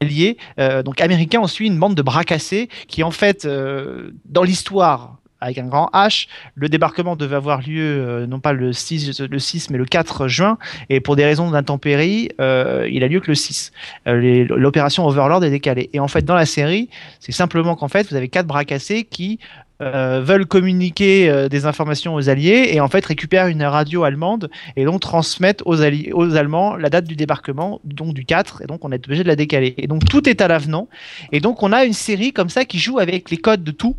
Lié, 0.00 0.36
euh, 0.58 0.82
donc 0.82 1.00
américain, 1.00 1.38
on 1.40 1.46
suit 1.46 1.68
une 1.68 1.78
bande 1.78 1.94
de 1.94 2.02
bras 2.02 2.24
cassés 2.24 2.68
qui, 2.88 3.04
en 3.04 3.12
fait, 3.12 3.44
euh, 3.44 4.10
dans 4.24 4.42
l'histoire, 4.42 5.18
avec 5.42 5.58
un 5.58 5.66
grand 5.66 5.90
H, 5.92 6.28
le 6.54 6.68
débarquement 6.68 7.16
devait 7.16 7.36
avoir 7.36 7.60
lieu 7.60 7.82
euh, 7.82 8.26
non 8.26 8.40
pas 8.40 8.52
le 8.52 8.72
6, 8.72 9.20
le 9.20 9.38
6, 9.38 9.70
mais 9.70 9.78
le 9.78 9.84
4 9.84 10.28
juin, 10.28 10.56
et 10.88 11.00
pour 11.00 11.16
des 11.16 11.24
raisons 11.24 11.50
d'intempéries, 11.50 12.30
euh, 12.40 12.88
il 12.90 13.02
a 13.02 13.08
lieu 13.08 13.20
que 13.20 13.28
le 13.28 13.34
6. 13.34 13.72
Euh, 14.06 14.46
L'opération 14.48 15.06
Overlord 15.06 15.44
est 15.44 15.50
décalée. 15.50 15.90
Et 15.92 16.00
en 16.00 16.08
fait, 16.08 16.24
dans 16.24 16.34
la 16.34 16.46
série, 16.46 16.88
c'est 17.20 17.32
simplement 17.32 17.74
qu'en 17.74 17.88
fait, 17.88 18.08
vous 18.08 18.16
avez 18.16 18.28
quatre 18.28 18.46
bras 18.46 18.64
cassés 18.64 19.04
qui 19.04 19.38
veulent 19.80 20.46
communiquer 20.46 21.48
des 21.50 21.66
informations 21.66 22.14
aux 22.14 22.28
Alliés 22.28 22.70
et 22.72 22.80
en 22.80 22.86
fait 22.86 23.04
récupèrent 23.04 23.48
une 23.48 23.64
radio 23.64 24.04
allemande 24.04 24.48
et 24.76 24.84
donc 24.84 25.00
transmettent 25.00 25.62
aux, 25.66 25.82
aux 25.82 26.36
Allemands 26.36 26.76
la 26.76 26.88
date 26.88 27.04
du 27.04 27.16
débarquement, 27.16 27.80
donc 27.82 28.14
du 28.14 28.24
4, 28.24 28.62
et 28.62 28.66
donc 28.66 28.84
on 28.84 28.92
est 28.92 29.04
obligé 29.04 29.24
de 29.24 29.28
la 29.28 29.34
décaler. 29.34 29.74
Et 29.78 29.88
donc 29.88 30.04
tout 30.04 30.28
est 30.28 30.40
à 30.40 30.46
l'avenant, 30.46 30.86
et 31.32 31.40
donc 31.40 31.64
on 31.64 31.72
a 31.72 31.84
une 31.84 31.94
série 31.94 32.32
comme 32.32 32.48
ça 32.48 32.64
qui 32.64 32.78
joue 32.78 33.00
avec 33.00 33.28
les 33.30 33.38
codes 33.38 33.64
de 33.64 33.72
tout. 33.72 33.96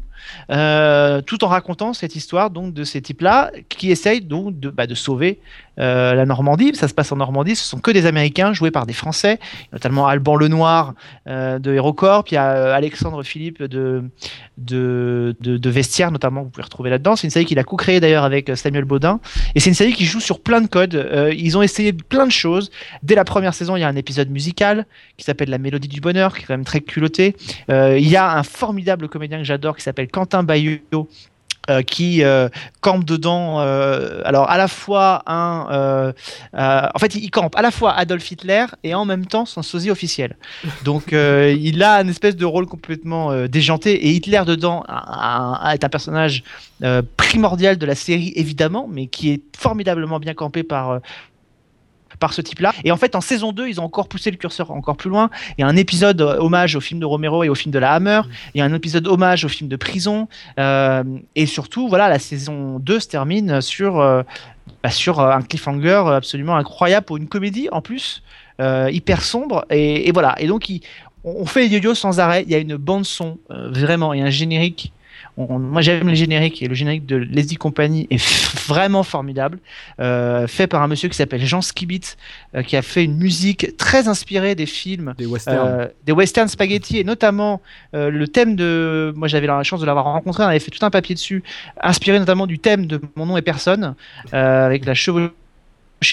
Euh, 0.50 1.22
tout 1.22 1.44
en 1.44 1.48
racontant 1.48 1.94
cette 1.94 2.16
histoire 2.16 2.50
donc 2.50 2.74
de 2.74 2.84
ces 2.84 3.02
types-là 3.02 3.52
qui 3.70 3.92
essayent 3.92 4.22
donc 4.22 4.60
de, 4.60 4.70
bah, 4.70 4.86
sauver 4.96 5.40
euh, 5.80 6.14
la 6.14 6.26
Normandie. 6.26 6.76
Ça 6.76 6.88
se 6.88 6.94
passe 6.94 7.12
en 7.12 7.16
Normandie, 7.16 7.56
ce 7.56 7.68
sont 7.68 7.80
que 7.80 7.90
des 7.90 8.06
Américains 8.06 8.54
joués 8.54 8.70
par 8.70 8.86
des 8.86 8.94
Français, 8.94 9.40
notamment 9.72 10.06
Alban 10.06 10.36
Lenoir 10.36 10.94
euh, 11.28 11.58
de 11.58 11.74
HeroCorp, 11.74 12.30
il 12.30 12.36
y 12.36 12.38
a 12.38 12.52
euh, 12.52 12.74
Alexandre 12.76 13.24
Philippe 13.24 13.64
de, 13.64 14.04
de, 14.58 15.70
Vestiaire 15.70 16.12
notamment, 16.12 16.44
vous 16.44 16.50
pouvez 16.50 16.64
retrouver 16.64 16.92
là-dedans. 16.92 17.16
C'est 17.16 17.26
une 17.26 17.32
série 17.32 17.46
qu'il 17.46 17.58
a 17.58 17.64
co-créée 17.64 18.00
d'ailleurs 18.00 18.24
avec 18.24 18.52
Samuel 18.56 18.86
Baudin. 18.86 19.20
Et 19.56 19.60
c'est 19.60 19.72
une 19.72 19.76
série 19.76 19.94
qui 19.94 20.06
joue 20.06 20.20
sur 20.20 20.42
plein 20.42 20.62
de 20.62 20.68
codes. 20.68 21.10
Ils 21.36 21.58
ont 21.58 21.64
essayé 21.64 21.92
plein 21.94 22.28
de 22.28 22.32
choses. 22.32 22.70
Dès 23.02 23.16
la 23.16 23.24
première 23.24 23.56
saison, 23.56 23.76
il 23.76 23.80
y 23.80 23.84
a 23.84 23.88
un 23.88 23.96
épisode 23.96 24.30
musical 24.30 24.86
qui 25.18 25.26
s'appelle 25.26 25.50
La 25.50 25.58
Mélodie 25.58 25.88
du 25.88 26.02
Bonheur, 26.02 26.36
qui 26.36 26.44
est 26.44 26.46
quand 26.46 26.54
même 26.54 26.66
très 26.66 26.82
culotté. 26.82 27.36
Il 27.70 28.08
y 28.08 28.16
a 28.16 28.38
un 28.38 28.44
formidable 28.44 29.10
comédien 29.10 29.40
que 29.40 29.46
j'adore 29.46 29.76
qui 29.76 29.82
s'appelle 29.82 30.10
Quentin 30.14 30.44
Bayeux. 30.44 30.82
euh, 31.70 31.82
qui 31.82 32.26
euh, 32.26 32.50
campe 32.82 33.06
dedans, 33.06 33.62
euh, 33.62 34.20
alors 34.26 34.50
à 34.50 34.58
la 34.58 34.68
fois 34.68 35.24
un, 35.28 35.68
euh, 35.72 36.12
en 36.94 37.00
fait 37.00 37.16
il, 37.16 37.24
il 37.24 37.32
campe 37.32 37.56
à 37.56 37.62
la 37.62 37.72
fois 37.72 37.94
Adolf 37.94 38.30
Hitler 38.30 38.66
et 38.84 38.94
en 38.94 39.06
même 39.06 39.26
temps 39.26 39.46
son 39.46 39.62
sosie 39.62 39.90
officiel. 39.90 40.36
Donc 40.84 41.14
il 41.70 41.82
a 41.82 42.02
une 42.02 42.10
espèce 42.10 42.36
de 42.36 42.44
rôle 42.46 42.66
complètement 42.66 43.48
déjanté 43.48 43.94
et 44.08 44.10
Hitler 44.12 44.42
dedans 44.46 44.84
a- 44.90 45.70
a- 45.70 45.74
est 45.74 45.86
un 45.86 45.90
personnage 45.90 46.44
primordial 47.16 47.78
de 47.78 47.86
la 47.86 47.96
série 47.96 48.34
évidemment, 48.36 48.90
mais 48.92 49.08
qui 49.08 49.32
est 49.32 49.42
formidablement 49.58 50.20
bien 50.20 50.34
campé 50.34 50.64
par 50.64 51.00
par 52.24 52.34
ce 52.34 52.42
type-là. 52.42 52.72
Et 52.86 52.92
en 52.94 52.98
fait, 52.98 53.16
en 53.16 53.22
saison 53.22 53.52
2, 53.52 53.68
ils 53.68 53.82
ont 53.82 53.84
encore 53.84 54.08
poussé 54.08 54.32
le 54.32 54.38
curseur 54.38 54.72
encore 54.72 54.96
plus 54.96 55.10
loin. 55.10 55.30
Il 55.58 55.62
y 55.62 55.64
a 55.66 55.68
un 55.68 55.76
épisode 55.76 56.22
euh, 56.22 56.38
hommage 56.40 56.78
au 56.78 56.80
film 56.80 57.02
de 57.02 57.06
Romero 57.06 57.44
et 57.44 57.50
au 57.50 57.56
film 57.56 57.72
de 57.74 57.80
la 57.80 57.92
Hammer. 57.92 58.22
Il 58.56 58.60
y 58.60 58.62
a 58.62 58.66
un 58.66 58.74
épisode 58.74 59.06
hommage 59.08 59.44
au 59.44 59.50
film 59.50 59.70
de 59.70 59.76
Prison. 59.76 60.30
Euh, 60.58 61.04
et 61.36 61.46
surtout, 61.46 61.90
voilà, 61.90 62.08
la 62.08 62.20
saison 62.20 62.80
2 62.80 63.00
se 63.02 63.08
termine 63.10 63.60
sur, 63.60 64.00
euh, 64.00 64.24
bah, 64.82 64.90
sur 64.90 65.20
un 65.20 65.42
cliffhanger 65.42 66.04
absolument 66.16 66.56
incroyable 66.56 67.06
pour 67.06 67.18
une 67.18 67.28
comédie 67.28 67.68
en 67.74 67.82
plus, 67.82 68.24
euh, 68.62 68.90
hyper 68.90 69.22
sombre. 69.22 69.66
Et, 69.70 70.08
et 70.08 70.12
voilà. 70.14 70.36
Et 70.40 70.48
donc, 70.48 70.70
il- 70.70 70.80
on, 71.26 71.42
on 71.42 71.46
fait 71.46 71.68
les 71.68 71.70
yo-yo 71.76 71.94
sans 71.94 72.22
arrêt. 72.22 72.44
Il 72.48 72.52
y 72.52 72.56
a 72.56 72.60
une 72.60 72.78
bande-son, 72.78 73.38
euh, 73.52 73.70
vraiment, 73.72 74.14
et 74.14 74.22
un 74.22 74.30
générique. 74.30 74.94
On- 75.38 75.48
on- 75.56 75.60
moi 75.60 75.82
j'aime 75.82 76.08
le 76.08 76.14
générique 76.14 76.62
et 76.62 76.68
le 76.68 76.76
générique 76.76 77.06
de 77.06 77.16
Leslie 77.16 77.56
Company 77.56 78.06
est 78.12 78.24
vraiment 78.68 79.02
formidable, 79.04 79.58
euh, 80.00 80.46
fait 80.48 80.68
par 80.68 80.82
un 80.84 80.88
monsieur 80.88 81.10
qui 81.10 81.16
s'appelle 81.18 81.44
Jean 81.46 81.62
Skibit, 81.62 82.02
euh, 82.56 82.62
qui 82.62 82.76
a 82.78 82.82
fait 82.82 83.04
une 83.04 83.18
musique 83.18 83.76
très 83.78 84.08
inspirée 84.08 84.54
des 84.56 84.66
films 84.68 85.16
Des 85.18 85.26
westerns. 85.26 85.58
euh, 85.68 85.88
des 86.06 86.12
western 86.12 86.48
spaghetti 86.48 87.00
et 87.00 87.04
notamment 87.04 87.62
euh, 87.96 88.10
le 88.12 88.28
thème 88.28 88.56
de 88.56 89.12
moi 89.16 89.28
j'avais 89.28 89.48
la 89.48 89.64
chance 89.64 89.82
de 89.82 89.86
l'avoir 89.86 90.06
rencontré 90.06 90.44
on 90.44 90.48
avait 90.48 90.60
fait 90.60 90.72
tout 90.72 90.86
un 90.86 90.92
papier 90.92 91.16
dessus 91.16 91.44
inspiré 91.82 92.20
notamment 92.20 92.46
du 92.48 92.60
thème 92.60 92.86
de 92.86 93.02
mon 93.16 93.26
nom 93.26 93.36
est 93.38 93.42
personne 93.42 93.96
avec 94.32 94.86
la 94.86 94.94
chevauchée 94.94 95.32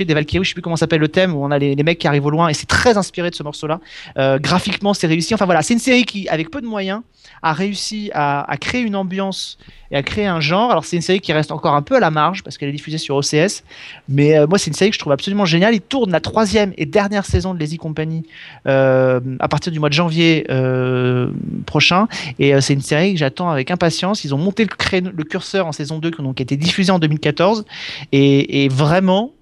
des 0.04 0.14
Valkyries, 0.14 0.44
je 0.44 0.50
sais 0.50 0.54
plus 0.54 0.62
comment 0.62 0.76
s'appelle 0.76 1.00
le 1.00 1.08
thème 1.08 1.34
où 1.34 1.44
on 1.44 1.50
a 1.50 1.58
les, 1.58 1.76
mecs 1.82 1.98
qui 1.98 2.08
arrivent 2.08 2.26
au 2.26 2.30
loin 2.30 2.48
et 2.48 2.54
c'est 2.54 2.66
très 2.66 2.96
inspiré 2.96 3.30
de 3.30 3.34
ce 3.34 3.42
morceau-là. 3.42 3.80
Euh, 4.18 4.38
graphiquement, 4.38 4.94
c'est 4.94 5.06
réussi. 5.06 5.34
Enfin 5.34 5.46
voilà, 5.46 5.62
c'est 5.62 5.74
une 5.74 5.80
série 5.80 6.04
qui, 6.04 6.28
avec 6.28 6.50
peu 6.50 6.60
de 6.60 6.66
moyens, 6.66 7.02
a 7.42 7.52
réussi 7.52 8.10
à, 8.14 8.46
créer 8.60 8.82
une 8.82 8.96
ambiance 8.96 9.58
et 9.90 9.96
à 9.96 10.02
créer 10.02 10.26
un 10.26 10.40
genre. 10.40 10.70
Alors 10.70 10.84
c'est 10.84 10.96
une 10.96 11.02
série 11.02 11.20
qui 11.20 11.32
reste 11.32 11.52
encore 11.52 11.74
un 11.74 11.82
peu 11.82 11.96
à 11.96 12.00
la 12.00 12.10
marge 12.10 12.42
parce 12.42 12.58
qu'elle 12.58 12.68
est 12.68 12.72
diffusée 12.72 12.98
sur 12.98 13.16
OCS, 13.16 13.64
mais 14.08 14.38
euh, 14.38 14.46
moi 14.46 14.58
c'est 14.58 14.68
une 14.68 14.74
série 14.74 14.90
que 14.90 14.94
je 14.94 15.00
trouve 15.00 15.12
absolument 15.12 15.46
géniale. 15.46 15.74
Il 15.74 15.80
tourne 15.80 16.12
la 16.12 16.20
troisième 16.20 16.72
et 16.76 16.86
dernière 16.86 17.24
saison 17.24 17.54
de 17.54 17.58
Lazy 17.58 17.78
Company 17.78 18.24
euh, 18.66 19.20
à 19.40 19.48
partir 19.48 19.72
du 19.72 19.80
mois 19.80 19.88
de 19.88 19.94
janvier 19.94 20.46
euh, 20.50 21.30
prochain 21.66 22.08
et 22.38 22.60
c'est 22.60 22.74
une 22.74 22.82
série 22.82 23.14
que 23.14 23.18
j'attends 23.18 23.50
avec 23.50 23.70
impatience. 23.70 24.24
Ils 24.24 24.34
ont 24.34 24.38
monté 24.38 24.64
le, 24.64 25.24
curseur 25.24 25.66
en 25.66 25.72
saison 25.72 25.98
2 25.98 26.10
qui 26.10 26.20
a 26.20 26.42
été 26.42 26.56
diffusée 26.56 26.92
en 26.92 26.98
2014 26.98 27.64
et, 28.12 28.64
et 28.64 28.68
vraiment, 28.68 29.32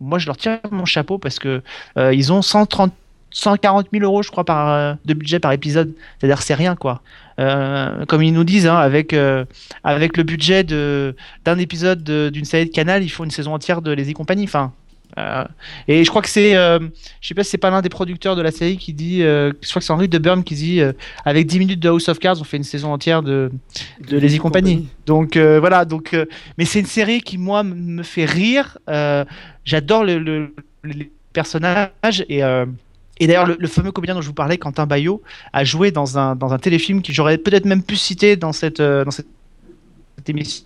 moi 0.00 0.18
je 0.18 0.26
leur 0.26 0.36
tire 0.36 0.58
mon 0.70 0.84
chapeau 0.84 1.18
parce 1.18 1.38
que 1.38 1.62
euh, 1.98 2.14
ils 2.14 2.32
ont 2.32 2.42
130 2.42 2.92
140 3.32 3.86
000 3.92 4.04
euros, 4.04 4.24
je 4.24 4.30
crois, 4.32 4.44
par, 4.44 4.70
euh, 4.70 4.94
de 5.04 5.14
budget 5.14 5.38
par 5.38 5.52
épisode. 5.52 5.94
C'est-à-dire 6.18 6.42
c'est 6.42 6.54
rien, 6.54 6.74
quoi. 6.74 7.00
Euh, 7.38 8.04
comme 8.06 8.24
ils 8.24 8.32
nous 8.32 8.42
disent, 8.42 8.66
hein, 8.66 8.74
avec, 8.76 9.14
avec 9.84 10.16
le 10.16 10.24
budget 10.24 10.64
d'un 10.64 11.58
épisode 11.58 12.02
de- 12.02 12.28
d'une 12.32 12.44
série 12.44 12.66
de 12.66 12.72
Canal, 12.72 13.04
il 13.04 13.08
faut 13.08 13.22
une 13.24 13.30
saison 13.30 13.54
entière 13.54 13.82
de 13.82 13.92
Les 13.92 14.10
y 14.10 14.14
Compagnie. 14.14 14.44
Enfin, 14.44 14.72
Euh, 15.18 15.44
et 15.88 16.04
je 16.04 16.10
crois 16.10 16.22
que 16.22 16.28
c'est, 16.28 16.56
euh, 16.56 16.78
je 17.20 17.28
sais 17.28 17.34
pas 17.34 17.42
si 17.44 17.50
c'est 17.50 17.58
pas 17.58 17.70
l'un 17.70 17.82
des 17.82 17.88
producteurs 17.88 18.36
de 18.36 18.42
la 18.42 18.50
série 18.50 18.76
qui 18.78 18.92
dit, 18.92 19.22
euh, 19.22 19.52
je 19.62 19.68
crois 19.68 19.80
que 19.80 19.86
c'est 19.86 19.92
Henry 19.92 20.08
de 20.08 20.18
Burn 20.18 20.44
qui 20.44 20.54
dit, 20.54 20.80
euh, 20.80 20.92
avec 21.24 21.46
10 21.46 21.58
minutes 21.58 21.80
de 21.80 21.88
House 21.88 22.08
of 22.08 22.18
Cards, 22.18 22.40
on 22.40 22.44
fait 22.44 22.56
une 22.56 22.64
saison 22.64 22.92
entière 22.92 23.22
de, 23.22 23.50
de 24.08 24.18
Lazy 24.18 24.38
Company. 24.38 24.88
Donc 25.06 25.36
euh, 25.36 25.58
voilà, 25.60 25.84
donc, 25.84 26.16
mais 26.58 26.64
c'est 26.64 26.80
une 26.80 26.86
série 26.86 27.20
qui 27.20 27.38
moi 27.38 27.62
me 27.62 28.02
fait 28.02 28.24
rire. 28.24 28.78
J'adore 29.64 30.04
le, 30.04 30.18
le- 30.18 30.54
les 30.84 31.10
personnages 31.32 32.24
et 32.28 32.42
et 33.22 33.26
d'ailleurs, 33.26 33.44
le, 33.46 33.56
le 33.60 33.68
fameux 33.68 33.92
comédien 33.92 34.14
dont 34.14 34.22
je 34.22 34.28
vous 34.28 34.32
parlais, 34.32 34.56
Quentin 34.56 34.86
Bayo, 34.86 35.20
a 35.52 35.62
joué 35.62 35.90
dans 35.90 36.16
un, 36.16 36.34
dans 36.36 36.54
un 36.54 36.58
téléfilm 36.58 37.02
que 37.02 37.12
j'aurais 37.12 37.36
peut-être 37.36 37.66
même 37.66 37.82
pu 37.82 37.94
citer 37.96 38.36
dans 38.36 38.52
cette, 38.52 38.80
dans 38.80 39.10
cette 39.10 39.26
émission, 40.26 40.64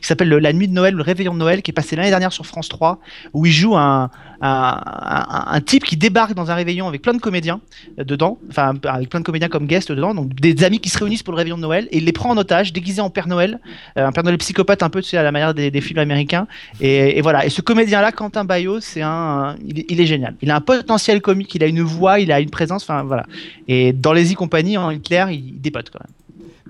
qui 0.00 0.06
s'appelle 0.06 0.28
le- 0.28 0.38
La 0.38 0.52
Nuit 0.52 0.68
de 0.68 0.72
Noël, 0.72 0.94
le 0.94 1.02
Réveillon 1.02 1.32
de 1.34 1.38
Noël, 1.38 1.62
qui 1.62 1.70
est 1.70 1.74
passé 1.74 1.96
l'année 1.96 2.10
dernière 2.10 2.32
sur 2.32 2.46
France 2.46 2.68
3, 2.68 2.98
où 3.32 3.46
il 3.46 3.52
joue 3.52 3.76
un, 3.76 4.10
un, 4.40 5.60
type 5.60 5.84
qui 5.84 5.96
débarque 5.96 6.34
dans 6.34 6.50
un 6.50 6.54
réveillon 6.54 6.86
avec 6.86 7.02
plein 7.02 7.12
de 7.12 7.18
comédiens 7.20 7.60
euh, 7.98 8.04
dedans, 8.04 8.38
enfin 8.50 8.74
avec 8.84 9.08
plein 9.08 9.20
de 9.20 9.24
comédiens 9.24 9.48
comme 9.48 9.66
guest 9.66 9.90
dedans, 9.92 10.14
donc 10.14 10.34
des 10.34 10.62
amis 10.64 10.78
qui 10.80 10.88
se 10.88 10.98
réunissent 10.98 11.22
pour 11.22 11.32
le 11.32 11.38
Réveillon 11.38 11.56
de 11.56 11.62
Noël, 11.62 11.88
et 11.90 11.98
il 11.98 12.04
les 12.04 12.12
prend 12.12 12.30
en 12.30 12.36
otage, 12.36 12.72
déguisé 12.72 13.00
en 13.00 13.10
Père 13.10 13.26
Noël, 13.28 13.58
euh, 13.96 14.06
un 14.06 14.12
Père 14.12 14.24
Noël 14.24 14.38
psychopathe 14.38 14.82
un 14.82 14.90
peu, 14.90 15.02
tu 15.02 15.16
à 15.16 15.22
la 15.22 15.32
manière 15.32 15.54
des, 15.54 15.78
films 15.80 15.98
américains. 16.00 16.46
Et, 16.80 17.20
voilà. 17.20 17.46
Et 17.46 17.50
ce 17.50 17.60
comédien-là, 17.62 18.10
Quentin 18.12 18.44
Bayo, 18.44 18.80
c'est 18.80 19.02
un, 19.02 19.56
il, 19.64 19.80
est- 19.80 19.86
il 19.88 20.00
est 20.00 20.06
génial. 20.06 20.34
Il 20.42 20.50
a 20.50 20.56
un 20.56 20.60
potentiel 20.60 21.20
comique, 21.20 21.54
il 21.54 21.62
a 21.62 21.66
une 21.66 21.82
voix, 21.82 22.18
il 22.20 22.32
a 22.32 22.40
une 22.40 22.50
présence, 22.50 22.82
enfin 22.82 23.04
voilà. 23.04 23.24
Et 23.68 23.92
dans 23.92 24.12
les 24.12 24.32
y 24.32 24.34
compagnie, 24.34 24.76
en 24.76 24.90
Hitler, 24.90 25.24
il 25.30 25.60
dépote 25.60 25.90
quand 25.90 26.00
même. 26.00 26.12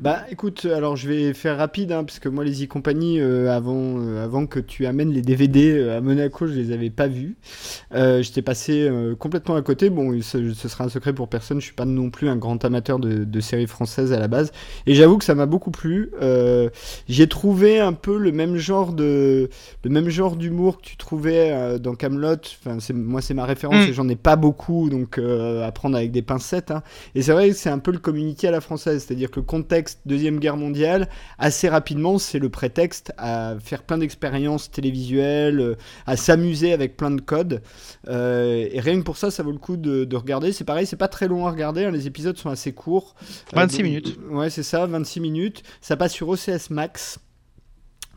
Bah 0.00 0.20
écoute, 0.30 0.64
alors 0.64 0.94
je 0.94 1.08
vais 1.08 1.34
faire 1.34 1.56
rapide, 1.58 1.90
hein, 1.90 2.04
parce 2.04 2.20
que 2.20 2.28
moi 2.28 2.44
les 2.44 2.62
e-compagnie, 2.62 3.18
euh, 3.20 3.50
avant, 3.50 3.98
euh, 3.98 4.22
avant 4.24 4.46
que 4.46 4.60
tu 4.60 4.86
amènes 4.86 5.10
les 5.10 5.22
DVD 5.22 5.72
euh, 5.72 5.96
à 5.98 6.00
Monaco, 6.00 6.46
je 6.46 6.52
les 6.52 6.70
avais 6.70 6.88
pas 6.90 7.08
vus. 7.08 7.36
Euh, 7.94 8.22
J'étais 8.22 8.42
passé 8.42 8.86
euh, 8.88 9.16
complètement 9.16 9.56
à 9.56 9.62
côté. 9.62 9.90
Bon, 9.90 10.16
ce, 10.22 10.54
ce 10.54 10.68
sera 10.68 10.84
un 10.84 10.88
secret 10.88 11.12
pour 11.12 11.28
personne, 11.28 11.58
je 11.60 11.64
suis 11.64 11.74
pas 11.74 11.84
non 11.84 12.10
plus 12.10 12.28
un 12.28 12.36
grand 12.36 12.64
amateur 12.64 13.00
de, 13.00 13.24
de 13.24 13.40
séries 13.40 13.66
françaises 13.66 14.12
à 14.12 14.20
la 14.20 14.28
base. 14.28 14.52
Et 14.86 14.94
j'avoue 14.94 15.18
que 15.18 15.24
ça 15.24 15.34
m'a 15.34 15.46
beaucoup 15.46 15.72
plu. 15.72 16.12
Euh, 16.22 16.68
J'ai 17.08 17.26
trouvé 17.26 17.80
un 17.80 17.92
peu 17.92 18.18
le 18.18 18.30
même 18.30 18.56
genre 18.56 18.92
de, 18.92 19.48
le 19.82 19.90
même 19.90 20.10
genre 20.10 20.36
d'humour 20.36 20.78
que 20.78 20.82
tu 20.86 20.96
trouvais 20.96 21.50
euh, 21.50 21.78
dans 21.78 21.96
Camelot. 21.96 22.36
Enfin, 22.64 22.78
moi 22.94 23.20
c'est 23.20 23.34
ma 23.34 23.46
référence 23.46 23.86
Mm. 23.86 23.88
et 23.88 23.92
j'en 23.92 24.08
ai 24.08 24.16
pas 24.16 24.36
beaucoup, 24.36 24.90
donc 24.90 25.18
euh, 25.18 25.66
à 25.66 25.72
prendre 25.72 25.96
avec 25.96 26.12
des 26.12 26.22
pincettes. 26.22 26.70
hein. 26.70 26.82
Et 27.16 27.22
c'est 27.22 27.32
vrai 27.32 27.48
que 27.48 27.56
c'est 27.56 27.70
un 27.70 27.78
peu 27.80 27.90
le 27.90 27.98
communiqué 27.98 28.46
à 28.46 28.52
la 28.52 28.60
française, 28.60 29.04
c'est-à-dire 29.04 29.30
que 29.30 29.40
le 29.40 29.46
contexte 29.46 29.87
Deuxième 30.06 30.38
Guerre 30.38 30.56
mondiale, 30.56 31.08
assez 31.38 31.68
rapidement, 31.68 32.18
c'est 32.18 32.38
le 32.38 32.48
prétexte 32.48 33.12
à 33.18 33.54
faire 33.62 33.82
plein 33.82 33.98
d'expériences 33.98 34.70
télévisuelles, 34.70 35.60
euh, 35.60 35.74
à 36.06 36.16
s'amuser 36.16 36.72
avec 36.72 36.96
plein 36.96 37.10
de 37.10 37.20
codes. 37.20 37.62
Euh, 38.08 38.68
et 38.70 38.80
rien 38.80 38.98
que 38.98 39.04
pour 39.04 39.16
ça, 39.16 39.30
ça 39.30 39.42
vaut 39.42 39.52
le 39.52 39.58
coup 39.58 39.76
de, 39.76 40.04
de 40.04 40.16
regarder. 40.16 40.52
C'est 40.52 40.64
pareil, 40.64 40.86
c'est 40.86 40.96
pas 40.96 41.08
très 41.08 41.28
long 41.28 41.46
à 41.46 41.50
regarder, 41.50 41.84
hein, 41.84 41.90
les 41.90 42.06
épisodes 42.06 42.36
sont 42.36 42.50
assez 42.50 42.72
courts. 42.72 43.14
26 43.52 43.76
donc- 43.78 43.84
minutes. 43.86 44.18
Ouais, 44.30 44.50
c'est 44.50 44.62
ça, 44.62 44.86
26 44.86 45.20
minutes. 45.20 45.62
Ça 45.80 45.96
passe 45.96 46.12
sur 46.12 46.28
OCS 46.28 46.70
Max, 46.70 47.18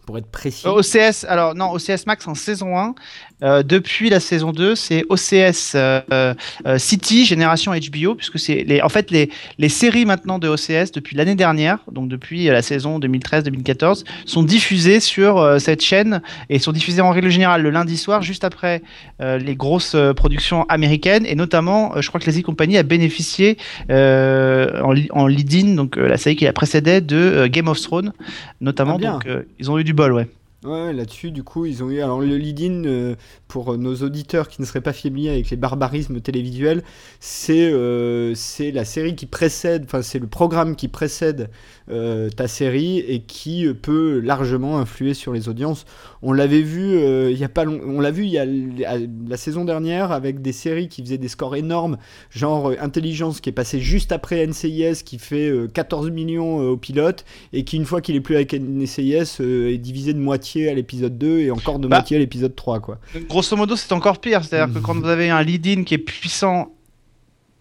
pour 0.05 0.17
être 0.17 0.27
précis. 0.31 0.67
Euh, 0.67 0.71
OCS, 0.81 1.25
alors 1.27 1.53
non, 1.55 1.71
OCS 1.73 2.05
Max 2.07 2.27
en 2.27 2.35
saison 2.35 2.77
1. 2.77 2.95
Euh, 3.43 3.63
depuis 3.63 4.09
la 4.09 4.19
saison 4.19 4.51
2, 4.51 4.75
c'est 4.75 5.03
OCS 5.09 5.73
euh, 5.75 6.01
euh, 6.11 6.77
City, 6.77 7.25
génération 7.25 7.71
HBO, 7.73 8.15
puisque 8.15 8.39
c'est 8.39 8.63
les, 8.63 8.81
en 8.81 8.89
fait 8.89 9.11
les, 9.11 9.29
les 9.57 9.69
séries 9.69 10.05
maintenant 10.05 10.39
de 10.39 10.47
OCS 10.47 10.91
depuis 10.91 11.15
l'année 11.15 11.35
dernière, 11.35 11.79
donc 11.91 12.07
depuis 12.07 12.45
la 12.45 12.61
saison 12.61 12.99
2013-2014, 12.99 14.03
sont 14.25 14.43
diffusées 14.43 14.99
sur 14.99 15.37
euh, 15.37 15.59
cette 15.59 15.81
chaîne 15.81 16.21
et 16.49 16.59
sont 16.59 16.71
diffusées 16.71 17.01
en 17.01 17.11
règle 17.11 17.29
générale 17.29 17.61
le 17.61 17.69
lundi 17.69 17.97
soir, 17.97 18.21
juste 18.21 18.43
après 18.43 18.81
euh, 19.21 19.37
les 19.37 19.55
grosses 19.55 19.95
euh, 19.95 20.13
productions 20.13 20.63
américaines, 20.69 21.25
et 21.25 21.35
notamment, 21.35 21.95
euh, 21.95 22.01
je 22.01 22.07
crois 22.09 22.19
que 22.19 22.25
Lazy 22.25 22.43
Company 22.43 22.77
a 22.77 22.83
bénéficié 22.83 23.57
euh, 23.89 24.81
en, 24.81 24.93
en 25.11 25.27
lead-in, 25.27 25.75
donc 25.75 25.97
euh, 25.97 26.07
la 26.07 26.17
série 26.17 26.35
qui 26.35 26.45
la 26.45 26.53
précédait 26.53 27.01
de 27.01 27.15
euh, 27.15 27.47
Game 27.47 27.67
of 27.67 27.79
Thrones, 27.81 28.13
notamment. 28.59 28.97
Ah, 29.01 29.13
donc 29.13 29.25
euh, 29.25 29.43
ils 29.59 29.71
ont 29.71 29.79
eu 29.79 29.83
du 29.83 29.93
bol, 29.93 30.13
ouais. 30.13 30.27
Ouais, 30.63 30.93
là-dessus, 30.93 31.31
du 31.31 31.41
coup, 31.43 31.65
ils 31.65 31.83
ont 31.83 31.89
eu. 31.89 32.01
Alors, 32.01 32.21
le 32.21 32.37
lead-in, 32.37 32.83
euh, 32.85 33.15
pour 33.47 33.79
nos 33.79 33.95
auditeurs 33.95 34.47
qui 34.47 34.61
ne 34.61 34.67
seraient 34.67 34.79
pas 34.81 34.93
familiers 34.93 35.31
avec 35.31 35.49
les 35.49 35.57
barbarismes 35.57 36.21
télévisuels, 36.21 36.83
c'est 37.19 37.71
euh, 37.73 38.35
la 38.71 38.85
série 38.85 39.15
qui 39.15 39.25
précède, 39.25 39.85
enfin, 39.85 40.03
c'est 40.03 40.19
le 40.19 40.27
programme 40.27 40.75
qui 40.75 40.87
précède 40.87 41.49
euh, 41.89 42.29
ta 42.29 42.47
série 42.47 42.99
et 42.99 43.21
qui 43.23 43.65
peut 43.73 44.19
largement 44.19 44.77
influer 44.77 45.15
sur 45.15 45.33
les 45.33 45.49
audiences. 45.49 45.85
On 46.21 46.31
l'avait 46.31 46.61
vu 46.61 46.91
il 47.31 47.37
y 47.39 47.43
a 47.43 47.49
pas 47.49 47.63
long- 47.65 47.81
on 47.83 47.99
l'a 47.99 48.11
vu 48.11 48.25
il 48.25 48.29
y 48.29 48.37
a 48.37 48.45
la 48.45 49.37
saison 49.37 49.65
dernière 49.65 50.11
avec 50.11 50.43
des 50.43 50.51
séries 50.51 50.87
qui 50.89 51.01
faisaient 51.01 51.17
des 51.17 51.27
scores 51.27 51.55
énormes, 51.55 51.97
genre 52.29 52.71
Intelligence 52.79 53.41
qui 53.41 53.49
est 53.49 53.53
passé 53.53 53.79
juste 53.79 54.11
après 54.11 54.45
NCIS 54.45 55.01
qui 55.03 55.17
fait 55.17 55.49
euh, 55.49 55.67
14 55.67 56.11
millions 56.11 56.57
au 56.59 56.77
pilote 56.77 57.25
et 57.51 57.63
qui 57.63 57.77
une 57.77 57.85
fois 57.85 58.01
qu'il 58.01 58.15
est 58.15 58.21
plus 58.21 58.35
avec 58.35 58.53
NCIS 58.53 59.39
est 59.41 59.79
divisé 59.79 60.13
de 60.13 60.19
moitié 60.19 60.50
à 60.69 60.73
l'épisode 60.73 61.17
2 61.17 61.39
et 61.39 61.51
encore 61.51 61.79
de 61.79 61.87
Bah. 61.87 61.97
moitié 61.97 62.17
à 62.17 62.19
l'épisode 62.19 62.55
3 62.55 62.79
quoi. 62.79 62.99
Grosso 63.29 63.55
modo, 63.55 63.75
c'est 63.75 63.91
encore 63.93 64.19
pire. 64.19 64.43
C'est-à-dire 64.43 64.73
que 64.73 64.79
quand 64.79 64.95
vous 64.95 65.07
avez 65.07 65.29
un 65.29 65.41
lead-in 65.43 65.83
qui 65.83 65.93
est 65.95 65.97
puissant, 65.97 66.71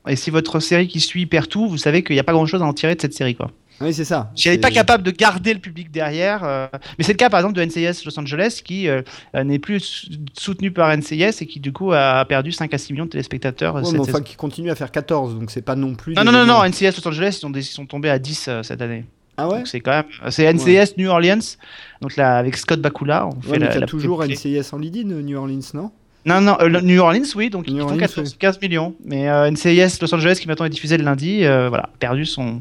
et 0.08 0.16
si 0.16 0.30
votre 0.30 0.60
série 0.60 0.88
qui 0.88 1.00
suit 1.00 1.26
perd 1.26 1.48
tout, 1.48 1.68
vous 1.68 1.76
savez 1.78 2.02
qu'il 2.02 2.14
n'y 2.16 2.20
a 2.20 2.24
pas 2.24 2.32
grand-chose 2.32 2.62
à 2.62 2.64
en 2.64 2.72
tirer 2.72 2.94
de 2.94 3.00
cette 3.00 3.14
série. 3.14 3.34
quoi. 3.34 3.50
Oui, 3.82 3.94
c'est 3.94 4.04
ça. 4.04 4.30
Si 4.36 4.46
elle 4.48 4.56
n'est 4.56 4.60
pas 4.60 4.70
capable 4.70 5.02
de 5.02 5.10
garder 5.10 5.54
le 5.54 5.58
public 5.58 5.90
derrière, 5.90 6.44
euh, 6.44 6.66
mais 6.98 7.04
c'est 7.04 7.12
le 7.12 7.16
cas 7.16 7.30
par 7.30 7.40
exemple 7.40 7.54
de 7.56 7.62
NCIS 7.64 8.04
Los 8.04 8.18
Angeles 8.20 8.60
qui 8.62 8.88
euh, 8.88 9.00
euh, 9.34 9.42
n'est 9.42 9.58
plus 9.58 9.80
sou- 9.80 10.08
soutenu 10.38 10.70
par 10.70 10.94
NCIS 10.94 11.36
et 11.40 11.46
qui 11.46 11.60
du 11.60 11.72
coup 11.72 11.90
a 11.94 12.22
perdu 12.26 12.52
5 12.52 12.74
à 12.74 12.76
6 12.78 12.92
millions 12.92 13.06
de 13.06 13.10
téléspectateurs 13.10 13.76
Ouais, 13.76 13.84
cette 13.84 13.94
mais 13.94 14.00
enfin 14.00 14.20
qui 14.20 14.36
continue 14.36 14.70
à 14.70 14.74
faire 14.74 14.90
14 14.92 15.38
donc 15.38 15.50
c'est 15.50 15.62
pas 15.62 15.76
non 15.76 15.94
plus 15.94 16.12
Non, 16.12 16.24
non, 16.24 16.32
non, 16.32 16.44
non, 16.44 16.62
NCIS 16.62 16.90
Los 17.02 17.08
Angeles, 17.08 17.28
ils 17.38 17.40
sont, 17.40 17.48
des- 17.48 17.60
ils 17.60 17.72
sont 17.72 17.86
tombés 17.86 18.10
à 18.10 18.18
10 18.18 18.46
euh, 18.48 18.62
cette 18.62 18.82
année. 18.82 19.06
Ah 19.42 19.48
ouais 19.48 19.62
c'est 19.64 19.80
quand 19.80 19.90
même. 19.92 20.30
C'est 20.30 20.52
NCIS 20.52 20.94
New 20.98 21.08
Orleans, 21.08 21.38
donc 22.00 22.16
là 22.16 22.36
avec 22.38 22.56
Scott 22.56 22.80
Bakula. 22.80 23.26
On 23.26 23.40
fait 23.40 23.50
Ouais, 23.52 23.58
mais 23.58 23.78
la, 23.80 23.86
toujours 23.86 24.24
NCIS 24.24 24.72
en 24.72 24.78
lead-in 24.78 25.08
New 25.22 25.38
Orleans 25.38 25.60
non? 25.74 25.90
Non, 26.26 26.42
non, 26.42 26.54
euh, 26.60 26.68
New 26.82 27.00
Orleans, 27.00 27.22
oui, 27.34 27.48
donc 27.48 27.66
New 27.66 27.76
ils 27.76 27.80
font 27.80 27.84
Orleans, 27.86 27.98
14, 28.00 28.28
oui. 28.32 28.36
15 28.38 28.60
millions. 28.60 28.94
Mais 29.02 29.30
euh, 29.30 29.50
NCIS 29.50 30.00
Los 30.02 30.14
Angeles, 30.14 30.36
qui 30.38 30.48
maintenant 30.48 30.66
est 30.66 30.70
diffusé 30.70 30.98
le 30.98 31.04
lundi, 31.04 31.46
euh, 31.46 31.70
voilà, 31.70 31.88
perdu 31.98 32.26
son, 32.26 32.60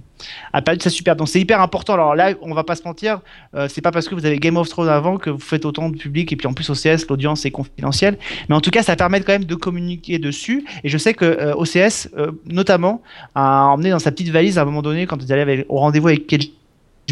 a 0.53 0.61
perdu 0.61 0.80
sa 0.82 0.90
superbe. 0.90 1.17
Donc 1.17 1.27
c'est 1.27 1.41
hyper 1.41 1.59
important. 1.59 1.95
Alors 1.95 2.16
là, 2.16 2.32
on 2.41 2.53
va 2.53 2.64
pas 2.64 2.75
se 2.77 2.83
mentir, 2.85 3.19
euh, 3.56 3.67
c'est 3.67 3.82
pas 3.82 3.91
parce 3.91 4.08
que 4.08 4.16
vous 4.16 4.25
avez 4.25 4.38
Game 4.40 4.56
of 4.56 4.69
Thrones 4.69 4.88
avant 4.88 5.17
que 5.17 5.30
vous 5.30 5.40
faites 5.41 5.66
autant 5.66 5.90
de 5.90 5.98
public 5.98 6.32
et 6.32 6.38
puis 6.38 6.48
en 6.48 6.53
plus 6.53 6.69
OCS, 6.69 7.06
l'audience 7.09 7.43
est 7.45 7.51
confidentielle. 7.51 8.17
Mais 8.48 8.56
en 8.56 8.61
tout 8.61 8.72
cas, 8.72 8.82
ça 8.82 8.95
permet 8.95 9.19
quand 9.19 9.33
même 9.33 9.43
de 9.43 9.56
communiquer 9.56 10.19
dessus. 10.19 10.64
Et 10.85 10.88
je 10.88 10.98
sais 10.98 11.14
que 11.14 11.25
euh, 11.25 11.53
OCS, 11.56 12.08
euh, 12.17 12.32
notamment, 12.45 13.01
a 13.35 13.66
emmené 13.66 13.90
dans 13.90 13.99
sa 13.99 14.11
petite 14.11 14.30
valise 14.30 14.58
à 14.58 14.61
un 14.61 14.66
moment 14.66 14.82
donné 14.82 15.06
quand 15.06 15.22
vous 15.22 15.33
allez 15.33 15.41
avec- 15.41 15.66
au 15.67 15.80
rendez-vous 15.80 16.08
avec 16.08 16.27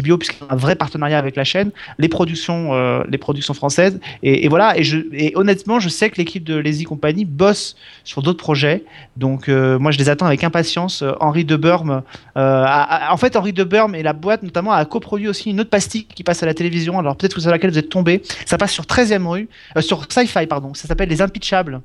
HBO 0.02 0.18
puisqu'il 0.18 0.44
y 0.44 0.48
a 0.50 0.52
un 0.52 0.56
vrai 0.56 0.74
partenariat 0.76 1.18
avec 1.18 1.36
la 1.36 1.44
chaîne, 1.44 1.70
les 1.98 2.08
productions, 2.08 2.74
euh, 2.74 3.02
les 3.08 3.18
productions 3.18 3.54
françaises, 3.54 3.98
et, 4.22 4.44
et 4.44 4.48
voilà. 4.48 4.76
Et, 4.78 4.84
je, 4.84 4.98
et 5.12 5.32
honnêtement, 5.36 5.80
je 5.80 5.88
sais 5.88 6.10
que 6.10 6.16
l'équipe 6.16 6.44
de 6.44 6.56
Lazy 6.56 6.84
Company 6.84 7.24
bosse 7.24 7.76
sur 8.04 8.22
d'autres 8.22 8.38
projets, 8.42 8.84
donc 9.16 9.48
euh, 9.48 9.78
moi 9.78 9.90
je 9.90 9.98
les 9.98 10.08
attends 10.08 10.26
avec 10.26 10.44
impatience. 10.44 11.02
Euh, 11.02 11.12
Henri 11.20 11.44
de 11.44 11.56
Burme, 11.56 12.02
euh, 12.36 12.64
a- 12.64 13.08
a- 13.08 13.12
en 13.12 13.16
fait 13.16 13.36
Henri 13.36 13.52
de 13.52 13.64
Burme 13.64 13.94
et 13.94 14.02
la 14.02 14.12
boîte 14.12 14.42
notamment 14.42 14.72
a 14.72 14.84
coproduit 14.84 15.28
aussi 15.28 15.50
une 15.50 15.60
autre 15.60 15.70
pastille 15.70 16.04
qui 16.04 16.24
passe 16.24 16.42
à 16.42 16.46
la 16.46 16.54
télévision. 16.54 16.98
Alors 16.98 17.16
peut-être 17.16 17.34
que 17.34 17.40
sur 17.40 17.50
laquelle 17.50 17.70
vous 17.70 17.78
êtes 17.78 17.88
tombé. 17.88 18.22
Ça 18.46 18.58
passe 18.58 18.72
sur 18.72 18.84
13e 18.84 19.26
rue, 19.26 19.48
sur 19.80 20.06
Sci-Fi 20.10 20.46
pardon. 20.46 20.74
Ça 20.74 20.88
s'appelle 20.88 21.08
Les 21.08 21.20
Impitchables. 21.22 21.80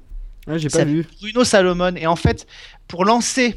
Ouais, 0.48 0.60
j'ai 0.60 0.68
pas 0.70 0.84
vu. 0.84 1.06
Bruno 1.22 1.44
Salomon. 1.46 1.96
Et 1.96 2.06
en 2.08 2.16
fait, 2.18 2.46
pour 2.88 3.06
lancer 3.06 3.56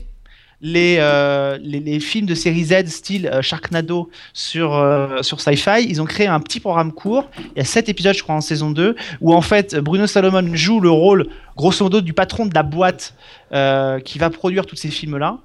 les, 0.61 0.97
euh, 0.99 1.59
les, 1.61 2.01
films 2.01 2.27
de 2.27 2.35
série 2.35 2.65
Z 2.65 2.87
style 2.87 3.27
euh, 3.27 3.43
Sharknado 3.43 4.09
sur, 4.33 4.75
euh, 4.75 5.23
sur 5.23 5.41
Sci-Fi, 5.41 5.87
ils 5.87 6.01
ont 6.01 6.07
créé 6.07 6.27
un 6.27 6.41
petit 6.41 6.61
programme 6.61 6.93
court. 6.93 7.29
Il 7.39 7.59
y 7.59 7.61
a 7.61 7.65
7 7.65 7.89
épisodes, 7.89 8.15
je 8.15 8.23
crois, 8.23 8.35
en 8.35 8.41
saison 8.41 8.71
2, 8.71 8.97
où 9.21 9.35
en 9.35 9.43
fait 9.43 9.77
Bruno 9.77 10.07
Salomon 10.07 10.55
joue 10.55 10.81
le 10.81 10.91
rôle, 10.91 11.29
grosso 11.57 11.85
modo, 11.85 12.01
du 12.01 12.15
patron 12.15 12.47
de 12.47 12.55
la 12.55 12.63
boîte 12.63 13.15
euh, 13.53 14.01
qui 14.01 14.19
va 14.19 14.31
produire 14.31 14.65
tous 14.67 14.77
ces 14.77 14.89
films-là, 14.89 15.39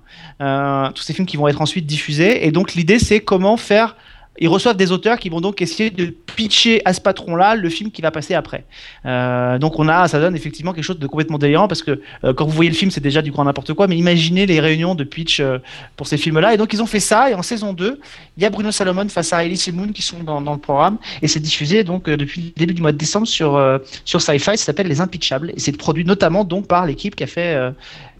tous 0.94 1.02
ces 1.04 1.14
films 1.14 1.28
qui 1.28 1.38
vont 1.38 1.48
être 1.48 1.62
ensuite 1.62 1.86
diffusés. 1.86 2.46
Et 2.48 2.52
donc 2.52 2.74
l'idée, 2.74 3.00
c'est 3.00 3.20
comment 3.20 3.58
faire. 3.58 3.96
Ils 4.40 4.48
reçoivent 4.48 4.78
des 4.78 4.92
auteurs 4.92 5.20
qui 5.20 5.30
vont 5.30 5.42
donc 5.42 5.62
essayer 5.62 5.90
de 5.90 6.06
pitcher 6.06 6.82
à 6.86 6.94
ce 6.94 7.02
patron-là 7.02 7.56
le 7.56 7.70
film 7.70 7.92
qui 7.92 8.02
va 8.02 8.12
passer 8.12 8.34
après. 8.34 8.64
Euh, 9.06 9.60
donc 9.60 9.78
on 9.78 9.90
a, 9.90 10.08
ça 10.08 10.20
donne 10.22 10.36
effectivement 10.36 10.72
quelque 10.72 10.86
chose 10.86 11.00
de 11.00 11.08
complètement 11.08 11.38
délirant 11.38 11.68
parce 11.68 11.84
que 11.84 12.02
euh, 12.24 12.34
quand 12.34 12.46
vous 12.46 12.52
voyez 12.52 12.72
le 12.72 12.76
film, 12.76 12.92
c'est 12.92 13.02
déjà 13.02 13.22
du 13.22 13.32
grand 13.32 13.44
n'importe 13.44 13.74
quoi, 13.74 13.88
mais 13.88 13.98
imaginez 13.98 14.46
les 14.46 14.62
réunions 14.62 14.96
de 14.96 15.04
pitch 15.04 15.42
euh, 15.42 15.60
pour 15.98 16.08
ces 16.08 16.18
films-là. 16.18 16.54
Et 16.54 16.58
donc 16.58 16.72
ils 16.72 16.82
ont 16.82 16.86
fait 16.86 17.02
ça, 17.02 17.30
et 17.30 17.34
en 17.34 17.42
saison 17.42 17.74
2, 17.74 18.00
il 18.38 18.44
y 18.44 18.46
a 18.46 18.50
Bruno 18.50 18.72
Salomon 18.72 19.08
face 19.10 19.34
à 19.34 19.44
Elise 19.44 19.72
Moon 19.74 19.90
qui 19.90 20.02
sont 20.02 20.24
dans, 20.24 20.40
dans 20.40 20.54
le 20.54 20.60
programme, 20.60 20.98
et 21.22 21.28
c'est 21.28 21.42
diffusé 21.42 21.84
donc 21.84 22.10
depuis 22.10 22.54
le 22.56 22.60
début 22.60 22.74
du 22.74 22.82
mois 22.82 22.94
de 22.94 22.98
décembre 22.98 23.28
sur, 23.28 23.62
sur 24.06 24.22
Sci-Fi, 24.22 24.58
ça 24.58 24.58
s'appelle 24.58 24.88
Les 24.88 25.02
Impitchables, 25.02 25.52
et 25.52 25.60
c'est 25.60 25.76
produit 25.76 26.06
notamment 26.06 26.46
donc 26.46 26.68
par 26.68 26.86
l'équipe 26.86 27.16
qui 27.16 27.24
a 27.24 27.28
fait, 27.28 27.74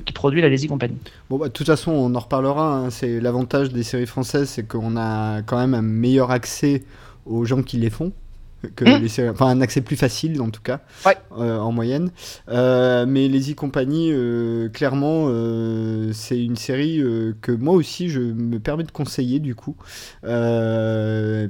qui 0.06 0.14
produit 0.14 0.42
la 0.42 0.50
Lazy 0.50 0.68
Company. 0.68 0.96
Bon, 1.30 1.38
bah, 1.38 1.48
de 1.48 1.54
toute 1.54 1.68
façon, 1.68 1.92
on 1.92 2.14
en 2.16 2.20
reparlera. 2.20 2.78
hein. 2.78 2.90
C'est 2.90 3.20
l'avantage 3.20 3.70
des 3.72 3.84
séries 3.84 4.06
françaises, 4.08 4.50
c'est 4.50 4.64
qu'on 4.64 4.98
a 4.98 5.42
quand 5.44 5.58
même 5.58 5.74
un 5.74 5.82
meilleur 5.82 6.32
accès 6.32 6.84
aux 7.26 7.46
gens 7.46 7.62
qui 7.64 7.78
les 7.78 7.90
font. 7.90 8.12
que 8.76 8.86
Hmm. 8.86 9.02
les 9.02 9.08
séries, 9.10 9.30
enfin 9.30 9.48
un 9.48 9.60
accès 9.60 9.82
plus 9.82 9.96
facile 9.96 10.40
en 10.40 10.52
tout 10.52 10.62
cas, 10.62 10.82
Ouais. 11.04 11.18
euh, 11.40 11.58
en 11.58 11.72
moyenne. 11.72 12.12
Euh, 12.50 13.08
mais 13.08 13.28
les 13.28 13.50
e 13.52 13.56
compagnie, 13.56 14.10
euh, 14.12 14.70
clairement, 14.70 15.26
euh, 15.30 16.12
c'est 16.14 16.40
une 16.40 16.56
série 16.56 17.04
que 17.42 17.52
moi 17.52 17.74
aussi 17.74 18.10
je 18.10 18.20
me 18.20 18.60
permets 18.60 18.84
de 18.84 18.92
conseiller 18.92 19.40
du 19.40 19.56
coup, 19.56 19.76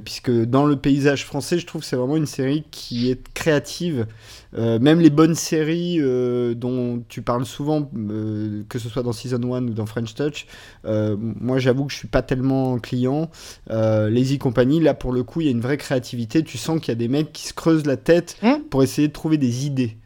puisque 0.04 0.30
dans 0.30 0.64
le 0.64 0.76
paysage 0.76 1.24
français, 1.26 1.58
je 1.58 1.66
trouve 1.66 1.82
que 1.82 1.86
c'est 1.86 1.96
vraiment 1.96 2.16
une 2.16 2.24
série 2.26 2.64
qui 2.70 3.10
est 3.10 3.20
créative. 3.34 4.06
Euh, 4.54 4.78
même 4.78 5.00
les 5.00 5.08
bonnes 5.10 5.34
séries 5.34 5.96
euh, 6.00 6.54
dont 6.54 7.02
tu 7.08 7.22
parles 7.22 7.46
souvent, 7.46 7.90
euh, 7.96 8.62
que 8.68 8.78
ce 8.78 8.88
soit 8.90 9.02
dans 9.02 9.12
Season 9.12 9.40
1 9.54 9.68
ou 9.68 9.70
dans 9.70 9.86
French 9.86 10.14
Touch, 10.14 10.46
moi 10.84 11.58
j'avoue 11.58 11.86
que 11.86 11.92
je 11.92 11.96
suis 11.98 12.08
pas 12.08 12.22
tellement 12.22 12.78
client. 12.78 13.30
Lazy 13.70 14.38
Company, 14.38 14.80
là 14.80 14.94
pour 14.94 15.12
le 15.12 15.22
coup, 15.22 15.40
il 15.40 15.46
y 15.46 15.48
a 15.48 15.52
une 15.52 15.60
vraie 15.60 15.78
créativité. 15.78 16.42
Tu 16.42 16.58
sens 16.58 16.80
qu'il 16.80 16.88
y 16.88 16.92
a 16.92 16.96
des 16.96 17.08
mecs 17.08 17.32
qui 17.32 17.46
se 17.48 17.54
creusent 17.54 17.86
la 17.86 17.96
tête 17.96 18.36
Hmm. 18.42 18.60
pour 18.70 18.82
essayer 18.82 19.08
de 19.08 19.12
trouver 19.12 19.38
des 19.38 19.66
idées. 19.66 19.96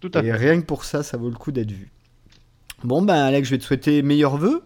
Tout 0.00 0.10
à 0.14 0.20
Et 0.20 0.24
fait. 0.24 0.32
rien 0.32 0.60
que 0.60 0.66
pour 0.66 0.84
ça, 0.84 1.02
ça 1.02 1.16
vaut 1.16 1.28
le 1.30 1.36
coup 1.36 1.52
d'être 1.52 1.70
vu. 1.70 1.90
Bon, 2.84 3.02
ben 3.02 3.14
Alex, 3.14 3.46
je 3.48 3.54
vais 3.54 3.58
te 3.58 3.64
souhaiter 3.64 4.02
meilleurs 4.02 4.36
vœux. 4.36 4.62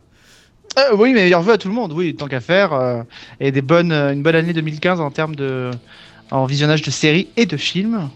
Euh, 0.78 0.96
oui, 0.96 1.12
mais 1.12 1.22
meilleurs 1.24 1.42
vœux 1.42 1.52
à 1.54 1.58
tout 1.58 1.68
le 1.68 1.74
monde, 1.74 1.92
oui, 1.92 2.14
tant 2.16 2.26
qu'à 2.28 2.40
faire. 2.40 2.72
euh, 2.72 3.02
et 3.40 3.52
des 3.52 3.62
bonnes, 3.62 3.92
une 3.92 4.22
bonne 4.22 4.34
année 4.34 4.52
2015 4.52 5.00
en 5.00 5.10
termes 5.10 5.34
de 5.36 5.70
en 6.30 6.44
visionnage 6.46 6.82
de 6.82 6.90
séries 6.90 7.28
et 7.36 7.46
de 7.46 7.56
films. 7.56 8.08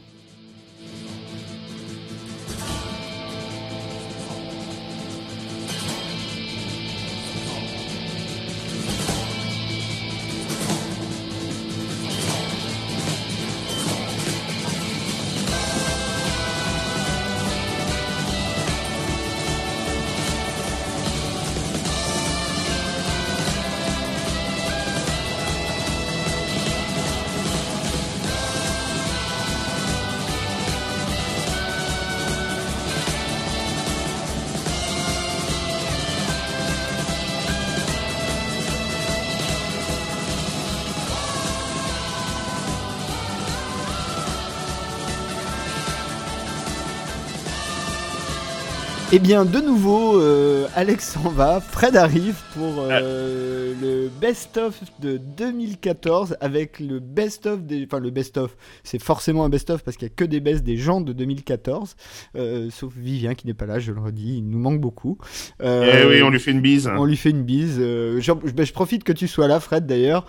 Eh 49.12 49.18
bien, 49.18 49.44
de 49.44 49.60
nouveau, 49.60 50.20
euh, 50.20 50.68
Alex 50.76 51.15
s'en 51.15 51.31
va, 51.31 51.60
Fred 51.60 51.97
arrive 51.97 52.36
pour 52.55 52.74
euh, 52.78 53.74
le 53.82 54.08
best-of 54.20 54.81
de 55.00 55.16
2014 55.16 56.36
avec 56.40 56.78
le 56.78 57.00
best-of 57.00 57.62
des. 57.62 57.84
Enfin, 57.84 57.99
le 57.99 58.10
best-of, 58.10 58.57
c'est 58.84 59.02
forcément 59.02 59.44
un 59.44 59.49
best-of 59.49 59.82
parce 59.82 59.97
qu'il 59.97 60.07
n'y 60.07 60.12
a 60.12 60.15
que 60.15 60.24
des 60.24 60.39
best 60.39 60.62
des 60.62 60.76
gens 60.76 61.00
de 61.00 61.12
2014, 61.12 61.97
euh, 62.36 62.68
sauf 62.70 62.94
Vivien 62.94 63.34
qui 63.34 63.49
n'est 63.49 63.55
pas 63.55 63.66
là, 63.66 63.81
je 63.81 63.90
le 63.90 64.00
redis, 64.00 64.36
il 64.36 64.49
nous 64.49 64.58
manque 64.60 64.81
beaucoup. 64.81 65.18
Euh, 65.60 66.02
Eh 66.05 66.07
oui, 66.08 66.23
on 66.23 66.31
lui 66.31 66.39
fait 66.39 66.52
une 66.52 66.60
bise. 66.60 66.89
on 66.97 67.05
lui 67.05 67.16
fait 67.16 67.31
une 67.31 67.42
bise. 67.42 67.78
ben, 67.78 68.20
je 68.20 68.73
profite 68.73 69.02
que 69.02 69.12
tu 69.12 69.26
sois 69.26 69.49
là, 69.49 69.58
Fred, 69.58 69.86
d'ailleurs, 69.86 70.24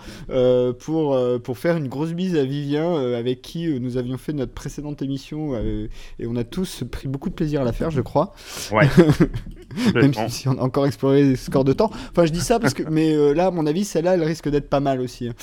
pour, 0.80 1.18
pour 1.44 1.58
faire 1.58 1.76
une 1.76 1.88
grosse 1.88 2.14
bise 2.14 2.36
à 2.36 2.44
Vivien, 2.44 3.14
avec 3.14 3.42
qui 3.42 3.68
nous 3.78 3.96
avions 3.96 4.18
fait 4.18 4.32
notre 4.32 4.52
précédente 4.52 5.02
émission, 5.02 5.56
et 5.56 6.26
on 6.26 6.34
a 6.34 6.44
tous 6.44 6.82
pris 6.90 7.06
beaucoup 7.06 7.28
de 7.30 7.34
plaisir 7.34 7.60
à 7.60 7.64
la 7.64 7.72
faire, 7.72 7.90
je 7.90 8.00
crois. 8.00 8.34
Ouais. 8.72 8.88
Même. 9.94 10.12
Si 10.42 10.48
on 10.48 10.58
a 10.58 10.62
encore 10.62 10.86
exploré 10.86 11.22
les 11.22 11.36
scores 11.36 11.64
de 11.64 11.72
temps. 11.72 11.90
Enfin, 12.10 12.26
je 12.26 12.32
dis 12.32 12.40
ça 12.40 12.58
parce 12.58 12.74
que, 12.74 12.82
mais 12.82 13.14
euh, 13.14 13.32
là, 13.32 13.46
à 13.46 13.50
mon 13.50 13.64
avis, 13.66 13.84
celle-là, 13.84 14.14
elle 14.14 14.24
risque 14.24 14.48
d'être 14.48 14.68
pas 14.68 14.80
mal 14.80 15.00
aussi. 15.00 15.28
hein. 15.28 15.34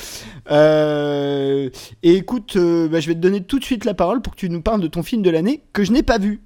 Euh, 0.51 1.69
et 2.03 2.15
écoute, 2.15 2.55
euh, 2.57 2.87
bah, 2.89 2.99
je 2.99 3.07
vais 3.07 3.15
te 3.15 3.19
donner 3.19 3.41
tout 3.41 3.59
de 3.59 3.63
suite 3.63 3.85
la 3.85 3.93
parole 3.93 4.21
pour 4.21 4.35
que 4.35 4.39
tu 4.39 4.49
nous 4.49 4.61
parles 4.61 4.81
de 4.81 4.87
ton 4.87 5.01
film 5.01 5.21
de 5.21 5.29
l'année 5.29 5.63
que 5.73 5.83
je 5.83 5.91
n'ai 5.93 6.03
pas 6.03 6.17
vu. 6.17 6.41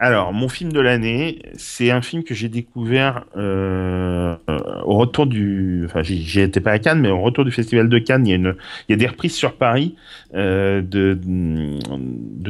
Alors, 0.00 0.32
mon 0.32 0.48
film 0.48 0.72
de 0.72 0.78
l'année, 0.78 1.40
c'est 1.56 1.90
un 1.90 2.02
film 2.02 2.22
que 2.22 2.32
j'ai 2.32 2.48
découvert 2.48 3.24
euh, 3.36 4.36
euh, 4.48 4.58
au 4.84 4.96
retour 4.96 5.26
du. 5.26 5.82
Enfin, 5.86 6.02
j'y 6.04 6.40
étais 6.40 6.60
pas 6.60 6.70
à 6.70 6.78
Cannes, 6.78 7.00
mais 7.00 7.10
au 7.10 7.20
retour 7.20 7.44
du 7.44 7.50
Festival 7.50 7.88
de 7.88 7.98
Cannes, 7.98 8.24
il 8.24 8.30
y 8.30 8.32
a, 8.32 8.36
une, 8.36 8.54
il 8.88 8.92
y 8.92 8.94
a 8.94 8.96
des 8.96 9.08
reprises 9.08 9.34
sur 9.34 9.54
Paris 9.54 9.96
euh, 10.34 10.82
de, 10.82 11.18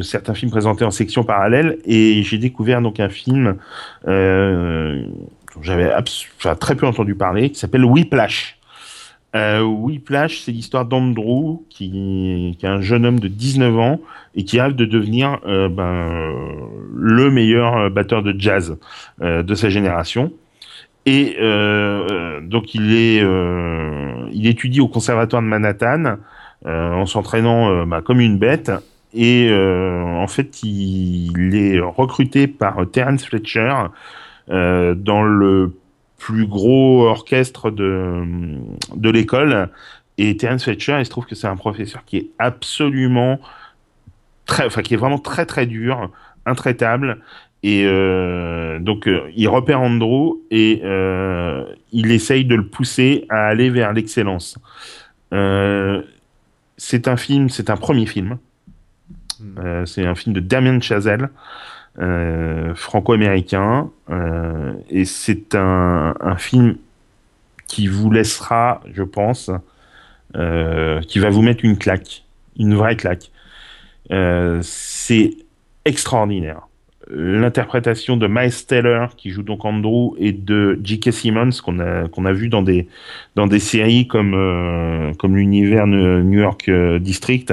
certains 0.03 0.35
films 0.35 0.51
présentés 0.51 0.85
en 0.85 0.91
section 0.91 1.25
parallèle, 1.25 1.79
et 1.87 2.23
j'ai 2.23 2.39
découvert 2.39 2.83
donc 2.83 3.01
un 3.01 3.09
film 3.09 3.57
euh, 4.07 5.07
dont 5.55 5.63
j'avais 5.63 5.91
très 6.61 6.77
peu 6.77 6.87
entendu 6.87 7.15
parler, 7.15 7.51
qui 7.51 7.59
s'appelle 7.59 7.85
Whiplash. 7.85 8.58
Euh, 9.37 9.63
Whiplash, 9.63 10.41
c'est 10.41 10.53
l'histoire 10.53 10.87
d'Andrew, 10.87 11.63
qui, 11.69 12.57
est 12.61 12.67
un 12.67 12.81
jeune 12.81 13.05
homme 13.05 13.21
de 13.21 13.29
19 13.29 13.79
ans 13.79 14.01
et 14.35 14.45
qui 14.45 14.61
rêve 14.61 14.75
de 14.75 14.85
devenir 14.85 15.39
euh, 15.47 15.69
ben, 15.69 16.25
le 16.95 17.31
meilleur 17.31 17.77
euh, 17.77 17.91
batteur 17.91 18.23
de 18.23 18.35
jazz 18.39 18.79
euh, 19.21 19.43
de 19.43 19.55
sa 19.55 19.69
génération. 19.69 20.33
Et 21.07 21.37
donc 22.43 22.75
il 22.75 22.93
est, 22.93 23.23
il 24.35 24.47
étudie 24.47 24.83
au 24.83 24.89
conservatoire 24.89 25.41
de 25.41 25.47
Manhattan 25.47 26.17
en 26.67 27.07
s'entraînant 27.07 27.87
bah, 27.87 28.03
comme 28.03 28.21
une 28.21 28.37
bête. 28.37 28.71
Et 29.15 29.51
en 29.51 30.27
fait, 30.27 30.63
il, 30.63 31.55
est 31.55 31.81
recruté 31.81 32.47
par 32.47 32.77
Terence 32.93 33.25
Fletcher 33.25 33.73
dans 34.49 35.23
le 35.23 35.73
plus 36.19 36.47
gros 36.47 37.07
orchestre 37.07 37.71
de, 37.71 38.23
de 38.95 39.11
l'école. 39.11 39.71
Et 40.19 40.37
Terence 40.37 40.65
Fletcher, 40.65 40.97
il 40.99 41.07
se 41.07 41.11
trouve 41.11 41.27
que 41.27 41.35
c'est 41.35 41.47
un 41.47 41.57
professeur 41.57 42.05
qui 42.05 42.17
est 42.19 42.31
absolument 42.39 43.41
très, 44.47 44.67
enfin, 44.67 44.83
qui 44.83 44.95
est 44.95 44.99
vraiment 44.99 45.19
très 45.19 45.47
très 45.47 45.65
dur, 45.65 46.11
intraitable. 46.45 47.21
Et 47.63 47.85
euh, 47.87 48.79
donc, 48.79 49.09
euh, 49.09 49.31
il 49.35 49.49
repère 49.49 49.81
Andrew 49.81 50.39
et 50.51 50.83
euh, 50.85 51.65
il 51.93 52.11
essaye 52.13 52.45
de 52.45 52.55
le 52.55 52.67
pousser 52.67 53.25
à 53.31 53.47
aller 53.47 53.71
vers 53.71 53.93
l'excellence. 53.93 54.59
C'est 55.31 57.09
un 57.09 57.17
film, 57.17 57.49
c'est 57.49 57.71
un 57.71 57.77
premier 57.77 58.07
film. 58.07 58.39
Euh, 59.59 59.87
c'est 59.87 60.05
un 60.05 60.15
film 60.15 60.35
de 60.35 60.41
Damien 60.41 60.81
Chazelle, 60.81 61.31
euh, 62.01 62.77
franco-américain, 62.77 63.91
euh, 64.09 64.73
et 64.89 65.05
c'est 65.05 65.57
un, 65.57 66.15
film 66.37 66.77
qui 67.67 67.89
vous 67.89 68.09
laissera, 68.13 68.81
je 68.93 69.03
pense, 69.03 69.51
euh, 70.37 71.01
qui 71.01 71.19
va 71.19 71.29
vous 71.31 71.43
mettre 71.43 71.65
une 71.65 71.77
claque, 71.77 72.23
une 72.57 72.77
vraie 72.77 72.95
claque. 72.95 73.33
C'est 74.63 75.31
extraordinaire. 75.85 76.69
L'interprétation 77.11 78.17
de 78.17 78.29
Miles 78.29 78.67
Teller, 78.67 79.07
qui 79.17 79.31
joue 79.31 79.43
donc 79.43 79.65
Andrew, 79.65 80.15
et 80.19 80.33
de 80.33 80.79
J.K. 80.85 81.11
Simmons, 81.11 81.51
qu'on 81.65 81.81
a, 81.81 82.07
qu'on 82.09 82.27
a 82.27 82.33
vu 82.33 82.49
dans 82.49 82.63
des, 82.63 82.87
dans 83.35 83.49
des 83.49 83.59
séries 83.59 84.07
comme, 84.07 85.15
comme 85.19 85.37
l'univers 85.37 85.89
New 85.89 86.39
York 86.39 86.71
District. 87.01 87.53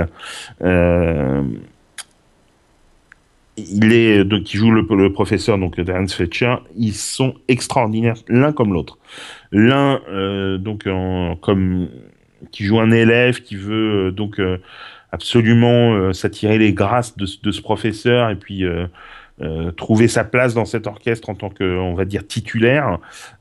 Il 3.57 3.93
est 3.93 4.25
donc 4.25 4.43
qui 4.43 4.57
joue 4.57 4.71
le, 4.71 5.11
professeur 5.11 5.57
donc 5.57 5.75
Terence 5.83 6.13
Fletcher. 6.15 6.55
Ils 6.75 6.93
sont 6.93 7.35
extraordinaires 7.47 8.15
l'un 8.27 8.51
comme 8.51 8.73
l'autre. 8.73 8.97
L'un 9.51 10.01
euh, 10.09 10.57
donc 10.57 10.87
comme 11.41 11.87
qui 12.51 12.65
joue 12.65 12.79
un 12.79 12.91
élève 12.91 13.41
qui 13.41 13.55
veut 13.55 14.07
euh, 14.07 14.11
donc 14.11 14.39
euh, 14.39 14.57
absolument 15.11 15.93
euh, 15.95 16.13
s'attirer 16.13 16.57
les 16.57 16.73
grâces 16.73 17.15
de, 17.17 17.25
ce- 17.25 17.41
de 17.41 17.51
ce 17.51 17.61
professeur 17.61 18.29
et 18.29 18.35
puis 18.35 18.65
euh, 18.65 18.87
euh, 19.41 19.71
trouver 19.71 20.07
sa 20.07 20.23
place 20.23 20.53
dans 20.53 20.65
cet 20.65 20.87
orchestre 20.87 21.29
en 21.29 21.35
tant 21.35 21.49
que 21.49 21.63
on 21.77 21.93
va 21.93 22.05
dire 22.05 22.27
titulaire. 22.27 22.99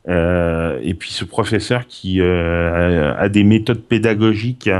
Euh, 0.08 0.78
et 0.82 0.94
puis 0.94 1.10
ce 1.10 1.24
professeur 1.24 1.86
qui 1.86 2.20
euh, 2.20 3.14
a, 3.16 3.28
des 3.28 3.44
méthodes 3.44 3.82
pédagogiques 3.82 4.70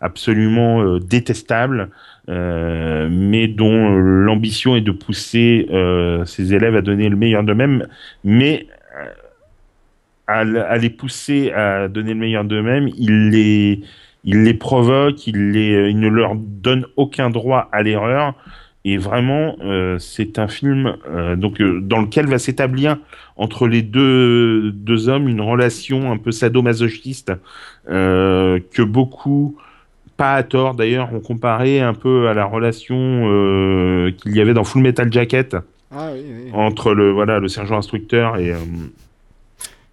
absolument 0.00 0.82
euh, 0.82 1.00
détestables 1.00 1.90
euh, 2.28 3.08
mais 3.10 3.48
dont 3.48 3.94
euh, 3.94 4.24
l'ambition 4.24 4.76
est 4.76 4.82
de 4.82 4.90
pousser 4.90 5.66
euh, 5.70 6.26
ses 6.26 6.52
élèves 6.52 6.76
à 6.76 6.82
donner 6.82 7.08
le 7.08 7.16
meilleur 7.16 7.42
d'eux-mêmes, 7.42 7.86
mais 8.22 8.66
à, 10.26 10.44
les 10.44 10.90
pousser 10.90 11.52
à 11.52 11.88
donner 11.88 12.12
le 12.12 12.20
meilleur 12.20 12.44
d'eux-mêmes, 12.44 12.88
il 12.98 13.30
les, 13.30 13.80
il 14.24 14.42
les 14.42 14.52
provoque, 14.52 15.26
il, 15.26 15.52
les, 15.52 15.88
il 15.88 15.98
ne 15.98 16.08
leur 16.08 16.34
donne 16.34 16.84
aucun 16.96 17.30
droit 17.30 17.70
à 17.72 17.82
l'erreur. 17.82 18.34
Et 18.84 18.98
vraiment, 18.98 19.56
c'est 19.98 20.38
un 20.38 20.48
film 20.48 20.96
donc 21.36 21.62
dans 21.62 22.00
lequel 22.00 22.26
va 22.26 22.38
s'établir 22.38 22.98
entre 23.36 23.66
les 23.66 23.82
deux, 23.82 24.70
deux 24.72 25.08
hommes 25.08 25.28
une 25.28 25.40
relation 25.40 26.12
un 26.12 26.18
peu 26.18 26.30
sadomasochiste 26.30 27.32
que 27.86 28.82
beaucoup 28.82 29.58
pas 30.18 30.34
à 30.34 30.42
tort 30.42 30.74
d'ailleurs, 30.74 31.08
on 31.14 31.20
comparait 31.20 31.80
un 31.80 31.94
peu 31.94 32.28
à 32.28 32.34
la 32.34 32.44
relation 32.44 32.96
euh, 32.98 34.10
qu'il 34.12 34.36
y 34.36 34.40
avait 34.42 34.52
dans 34.54 34.64
Full 34.64 34.82
Metal 34.82 35.10
Jacket 35.10 35.56
Ah 35.90 36.10
oui, 36.12 36.20
oui. 36.26 36.50
entre 36.52 36.92
le 36.92 37.10
voilà 37.12 37.38
le 37.38 37.48
sergent 37.48 37.78
instructeur 37.78 38.36
et 38.36 38.52
euh, 38.52 38.58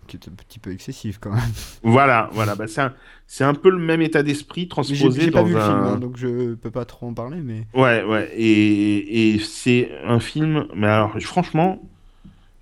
Qui 0.08 0.18
est 0.18 0.28
un 0.28 0.32
petit 0.36 0.60
peu 0.60 0.72
excessif 0.72 1.18
quand 1.22 1.32
même. 1.32 1.42
voilà 1.84 2.30
voilà 2.34 2.56
bah, 2.56 2.66
c'est 2.68 2.82
un, 2.82 2.94
c'est 3.28 3.44
un 3.44 3.54
peu 3.56 3.70
le 3.70 3.78
même 3.80 4.02
état 4.02 4.22
d'esprit 4.24 4.68
transposé 4.68 5.22
j'ai 5.22 5.32
pas 5.32 5.40
dans 5.40 5.46
vu 5.46 5.54
le 5.54 5.60
film, 5.60 5.72
un 5.72 5.94
hein, 5.94 5.98
donc 5.98 6.18
je 6.18 6.54
peux 6.56 6.70
pas 6.72 6.86
trop 6.86 7.08
en 7.08 7.14
parler, 7.14 7.38
mais. 7.44 7.64
ouais 7.74 8.04
ouais 8.04 8.30
et, 8.36 9.34
et 9.36 9.40
c'est 9.40 9.90
un 10.06 10.20
film 10.20 10.66
mais 10.76 10.88
alors 10.88 11.20
franchement 11.22 11.82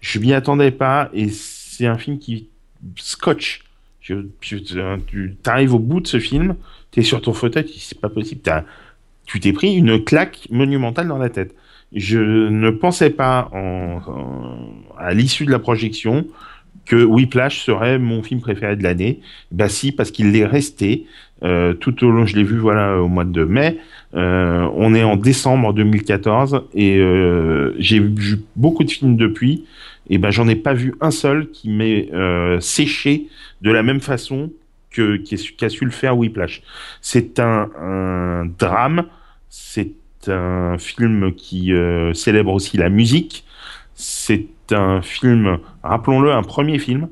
je 0.02 0.20
m'y 0.20 0.34
attendais 0.34 0.72
pas 0.72 1.10
et 1.14 1.30
c'est 1.30 1.86
un 1.88 1.98
film 1.98 2.20
qui 2.20 2.50
scotch 2.98 3.64
je, 4.02 4.16
je- 4.42 4.58
tu 4.58 5.36
arrives 5.46 5.74
au 5.74 5.80
bout 5.80 6.02
de 6.02 6.08
ce 6.08 6.20
film 6.20 6.56
tu 6.94 7.02
es 7.02 7.04
sur 7.04 7.22
ton 7.22 7.34
fauteuil 7.34 7.66
c'est 7.78 8.00
pas 8.00 8.10
possible 8.10 8.42
t'as- 8.42 8.64
tu 9.26 9.40
t'es 9.42 9.54
pris 9.54 9.74
une 9.76 10.04
claque 10.04 10.48
monumentale 10.52 11.08
dans 11.10 11.18
la 11.18 11.30
tête 11.30 11.54
je 11.96 12.20
ne 12.20 12.70
pensais 12.72 13.10
pas 13.12 13.50
en, 13.54 14.00
à 14.98 15.14
l'issue 15.14 15.46
de 15.46 15.52
la 15.52 15.60
projection 15.60 16.26
que 16.86 17.04
Whiplash 17.04 17.64
serait 17.64 17.98
mon 18.00 18.24
film 18.24 18.42
préféré 18.42 18.76
de 18.76 18.84
l'année. 18.84 19.22
Bah 19.52 19.70
si, 19.70 19.92
parce 19.92 20.12
qu'il 20.12 20.32
l'est 20.32 20.46
resté 20.46 21.06
euh, 21.44 21.74
tout 21.74 22.04
au 22.04 22.10
long. 22.12 22.26
Je 22.26 22.36
l'ai 22.36 22.44
vu 22.44 22.58
voilà 22.58 22.98
au 23.00 23.08
mois 23.08 23.24
de 23.26 23.44
mai. 23.46 23.78
Euh, 24.16 24.68
on 24.76 24.94
est 24.96 25.04
en 25.04 25.16
décembre 25.16 25.72
2014 25.74 26.64
et 26.74 26.98
euh, 26.98 27.74
j'ai 27.80 28.00
vu 28.00 28.40
beaucoup 28.56 28.84
de 28.84 28.92
films 28.92 29.16
depuis. 29.18 29.64
Et 30.10 30.18
ben 30.18 30.32
j'en 30.32 30.48
ai 30.48 30.56
pas 30.56 30.74
vu 30.74 30.96
un 31.00 31.12
seul 31.12 31.50
qui 31.52 31.70
m'ait 31.70 32.10
euh, 32.14 32.60
séché 32.60 33.28
de 33.62 33.72
la 33.72 33.84
même 33.84 34.02
façon 34.02 34.52
que 34.94 35.18
qu'a 35.58 35.70
su 35.70 35.86
le 35.86 35.92
faire 35.92 36.18
Whiplash. 36.18 36.62
C'est 37.02 37.40
un, 37.40 38.46
drame. 38.58 39.08
C'est 39.50 39.94
un 40.28 40.78
film 40.78 41.34
qui 41.34 41.74
euh, 41.74 42.14
célèbre 42.14 42.54
aussi 42.54 42.78
la 42.78 42.90
musique. 42.90 43.46
C'est 43.96 44.48
un 44.72 45.02
film, 45.02 45.60
rappelons-le, 45.84 46.32
un 46.32 46.44
premier 46.44 46.80
film 46.80 47.10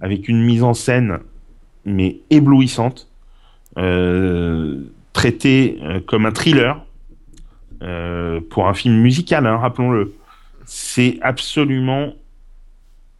avec 0.00 0.28
une 0.28 0.42
mise 0.42 0.62
en 0.62 0.74
scène 0.74 1.20
mais 1.84 2.20
éblouissante, 2.30 3.08
euh, 3.76 4.82
traité 5.12 5.78
euh, 5.82 6.00
comme 6.00 6.26
un 6.26 6.32
thriller 6.32 6.84
pour 8.50 8.68
un 8.68 8.74
film 8.74 8.94
musical, 9.00 9.44
hein, 9.44 9.56
rappelons-le. 9.56 10.14
C'est 10.66 11.18
absolument, 11.20 12.12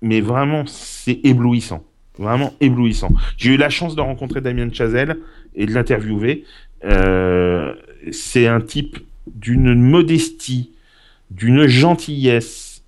mais 0.03 0.21
vraiment, 0.21 0.65
c'est 0.67 1.19
éblouissant, 1.25 1.83
vraiment 2.19 2.55
éblouissant. 2.61 3.11
J'ai 3.37 3.55
eu 3.55 3.57
la 3.57 3.71
chance 3.71 3.95
de 3.97 4.01
rencontrer 4.01 4.41
Damien 4.41 4.71
Chazelle 4.73 5.19
et 5.55 5.67
de 5.67 5.73
l'interviewer. 5.73 6.45
Euh, 6.85 7.75
c'est 8.11 8.47
un 8.47 8.61
type 8.61 8.99
d'une 9.27 9.75
modestie, 9.75 10.73
d'une 11.31 11.67
gentillesse, 11.67 12.83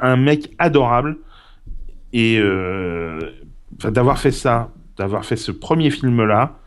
un 0.00 0.16
mec 0.16 0.52
adorable. 0.58 1.18
Et 2.12 2.38
euh, 2.38 3.18
d'avoir 3.84 4.18
fait 4.20 4.32
ça, 4.32 4.70
d'avoir 4.98 5.24
fait 5.24 5.36
ce 5.36 5.50
premier 5.50 5.90
film-là, 5.90 6.58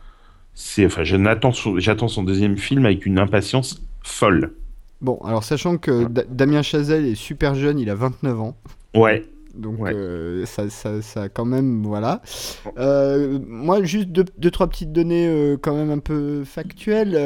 c'est, 0.54 0.86
enfin, 0.86 1.04
son- 1.52 1.78
j'attends 1.78 2.08
son 2.08 2.24
deuxième 2.24 2.56
film 2.56 2.84
avec 2.84 3.06
une 3.06 3.18
impatience 3.18 3.80
folle. 4.02 4.52
Bon, 5.00 5.18
alors 5.24 5.44
sachant 5.44 5.76
que 5.76 6.04
Da- 6.08 6.24
Damien 6.28 6.62
Chazelle 6.62 7.04
est 7.06 7.14
super 7.14 7.54
jeune, 7.54 7.78
il 7.78 7.90
a 7.90 7.94
29 7.94 8.40
ans. 8.40 8.56
Ouais, 8.94 9.24
Donc 9.56 9.80
Ouais. 9.80 9.92
euh, 9.94 10.44
ça, 10.46 10.68
ça, 10.70 11.00
ça 11.02 11.28
quand 11.28 11.44
même, 11.44 11.82
voilà. 11.82 12.20
Euh, 12.78 13.38
moi, 13.46 13.82
juste 13.82 14.08
deux, 14.08 14.24
deux, 14.38 14.50
trois 14.50 14.66
petites 14.68 14.92
données 14.92 15.26
euh, 15.28 15.56
quand 15.60 15.74
même 15.74 15.90
un 15.90 15.98
peu 15.98 16.44
factuelles. 16.44 17.16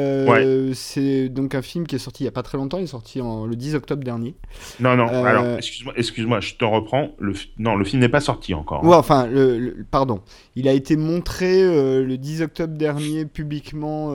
C'est 0.73 1.29
donc 1.29 1.55
un 1.55 1.61
film 1.61 1.85
qui 1.85 1.95
est 1.95 1.99
sorti 1.99 2.23
il 2.23 2.25
y 2.25 2.29
a 2.29 2.31
pas 2.31 2.43
très 2.43 2.57
longtemps, 2.57 2.77
il 2.77 2.83
est 2.83 2.87
sorti 2.87 3.21
en, 3.21 3.45
le 3.45 3.55
10 3.55 3.75
octobre 3.75 4.03
dernier. 4.03 4.35
non, 4.79 4.95
non, 4.95 5.07
alors, 5.07 5.45
excuse-moi, 5.57 5.93
excuse-moi, 5.97 6.39
je 6.39 6.55
te 6.55 6.65
reprends. 6.65 7.09
Le, 7.19 7.33
non, 7.59 7.75
le 7.75 7.85
film 7.85 8.01
n'est 8.01 8.09
pas 8.09 8.21
sorti 8.21 8.53
encore. 8.53 8.83
hein. 8.83 8.87
Ouais, 8.87 8.95
enfin, 8.95 9.27
le, 9.27 9.59
le- 9.59 9.85
pardon. 9.89 10.21
Il 10.55 10.67
a 10.67 10.73
été 10.73 10.95
montré 10.97 11.61
le 11.63 12.17
10 12.17 12.41
octobre 12.43 12.73
dernier 12.75 13.25
publiquement, 13.25 14.13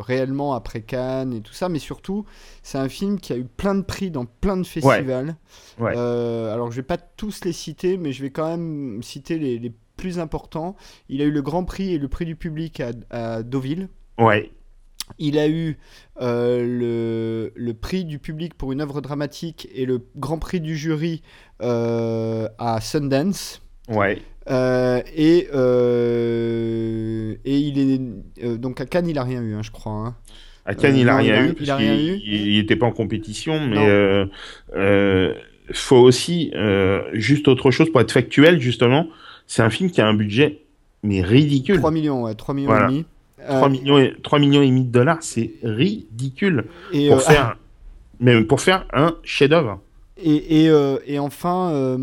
réellement 0.00 0.54
après 0.54 0.80
Cannes 0.82 1.32
et 1.34 1.40
tout 1.40 1.52
ça, 1.52 1.68
mais 1.68 1.78
surtout, 1.78 2.24
c'est 2.64 2.78
un 2.78 2.88
film 2.88 3.20
qui 3.20 3.32
a 3.32 3.36
eu 3.36 3.44
plein 3.44 3.76
de 3.76 3.82
prix 3.82 4.10
dans 4.10 4.24
plein 4.24 4.56
de 4.56 4.64
festivals. 4.66 5.36
Ouais. 5.78 5.92
Euh, 5.96 6.52
alors, 6.52 6.70
je 6.72 6.76
vais 6.76 6.82
pas 6.82 6.96
tous 6.98 7.44
les 7.44 7.52
citer, 7.52 7.96
mais 7.96 8.10
je 8.10 8.22
vais 8.22 8.30
quand 8.30 8.48
même 8.48 9.00
citer 9.04 9.38
les, 9.38 9.60
les 9.60 9.72
plus 9.96 10.18
importants. 10.18 10.74
Il 11.08 11.22
a 11.22 11.24
eu 11.24 11.30
le 11.30 11.42
Grand 11.42 11.64
Prix 11.64 11.94
et 11.94 11.98
le 11.98 12.08
Prix 12.08 12.24
du 12.24 12.34
public 12.34 12.80
à, 12.80 12.90
à 13.10 13.42
Deauville. 13.44 13.88
Ouais, 14.18 14.50
Il 15.18 15.38
a 15.38 15.48
eu 15.48 15.78
euh, 16.20 16.64
le, 16.66 17.52
le 17.54 17.74
prix 17.74 18.04
du 18.04 18.18
public 18.18 18.54
pour 18.54 18.72
une 18.72 18.80
œuvre 18.80 19.00
dramatique 19.00 19.68
et 19.74 19.86
le 19.86 20.00
Grand 20.16 20.38
Prix 20.38 20.60
du 20.60 20.76
jury 20.76 21.22
euh, 21.62 22.48
à 22.58 22.80
Sundance. 22.80 23.60
ouais, 23.88 24.22
Euh, 24.50 25.02
et, 25.14 25.48
et 27.44 27.58
il 27.58 27.78
est 27.78 28.56
donc 28.58 28.80
à 28.80 28.86
Cannes 28.86 29.08
il 29.08 29.18
a 29.18 29.22
rien 29.24 29.42
eu 29.42 29.54
hein, 29.54 29.62
je 29.62 29.70
crois 29.70 29.92
hein. 29.92 30.16
À 30.66 30.74
Cannes, 30.74 30.96
il 30.96 31.08
a 31.08 31.12
non, 31.12 31.18
rien 31.18 31.44
eu. 31.44 31.54
il 31.60 31.66
parce 31.66 31.80
qu'il- 31.80 32.56
n'était 32.56 32.76
pas 32.76 32.86
en 32.86 32.92
compétition, 32.92 33.60
mais 33.66 33.76
euh, 33.78 34.24
euh, 34.76 35.34
faut 35.72 35.96
aussi 35.98 36.50
euh, 36.54 37.02
juste 37.12 37.48
autre 37.48 37.70
chose 37.70 37.90
pour 37.90 38.00
être 38.00 38.12
factuel 38.12 38.60
justement. 38.60 39.06
C'est 39.46 39.62
un 39.62 39.70
film 39.70 39.90
qui 39.90 40.00
a 40.00 40.06
un 40.06 40.14
budget 40.14 40.60
mais 41.02 41.20
ridicule. 41.20 41.76
3 41.76 41.90
millions 41.90 42.22
ouais, 42.24 42.34
3 42.34 42.54
millions 42.54 42.68
Voilà. 42.68 42.86
et 42.86 42.88
demi 42.92 43.04
3 43.46 43.66
Euh, 43.66 43.68
millions 43.70 43.98
et 43.98 44.14
3 44.22 44.38
millions 44.38 44.62
et 44.62 44.68
demi 44.68 44.84
de 44.84 44.90
dollars, 44.90 45.18
c'est 45.22 45.50
ridicule 45.62 46.64
et, 46.92 47.08
pour 47.08 47.16
euh, 47.18 47.20
faire 47.20 47.56
mais 48.20 48.40
pour 48.42 48.60
faire 48.62 48.86
un 48.94 49.16
chef-d'œuvre. 49.22 49.80
et, 50.16 50.64
et, 50.66 50.72
et 51.06 51.18
enfin 51.18 51.98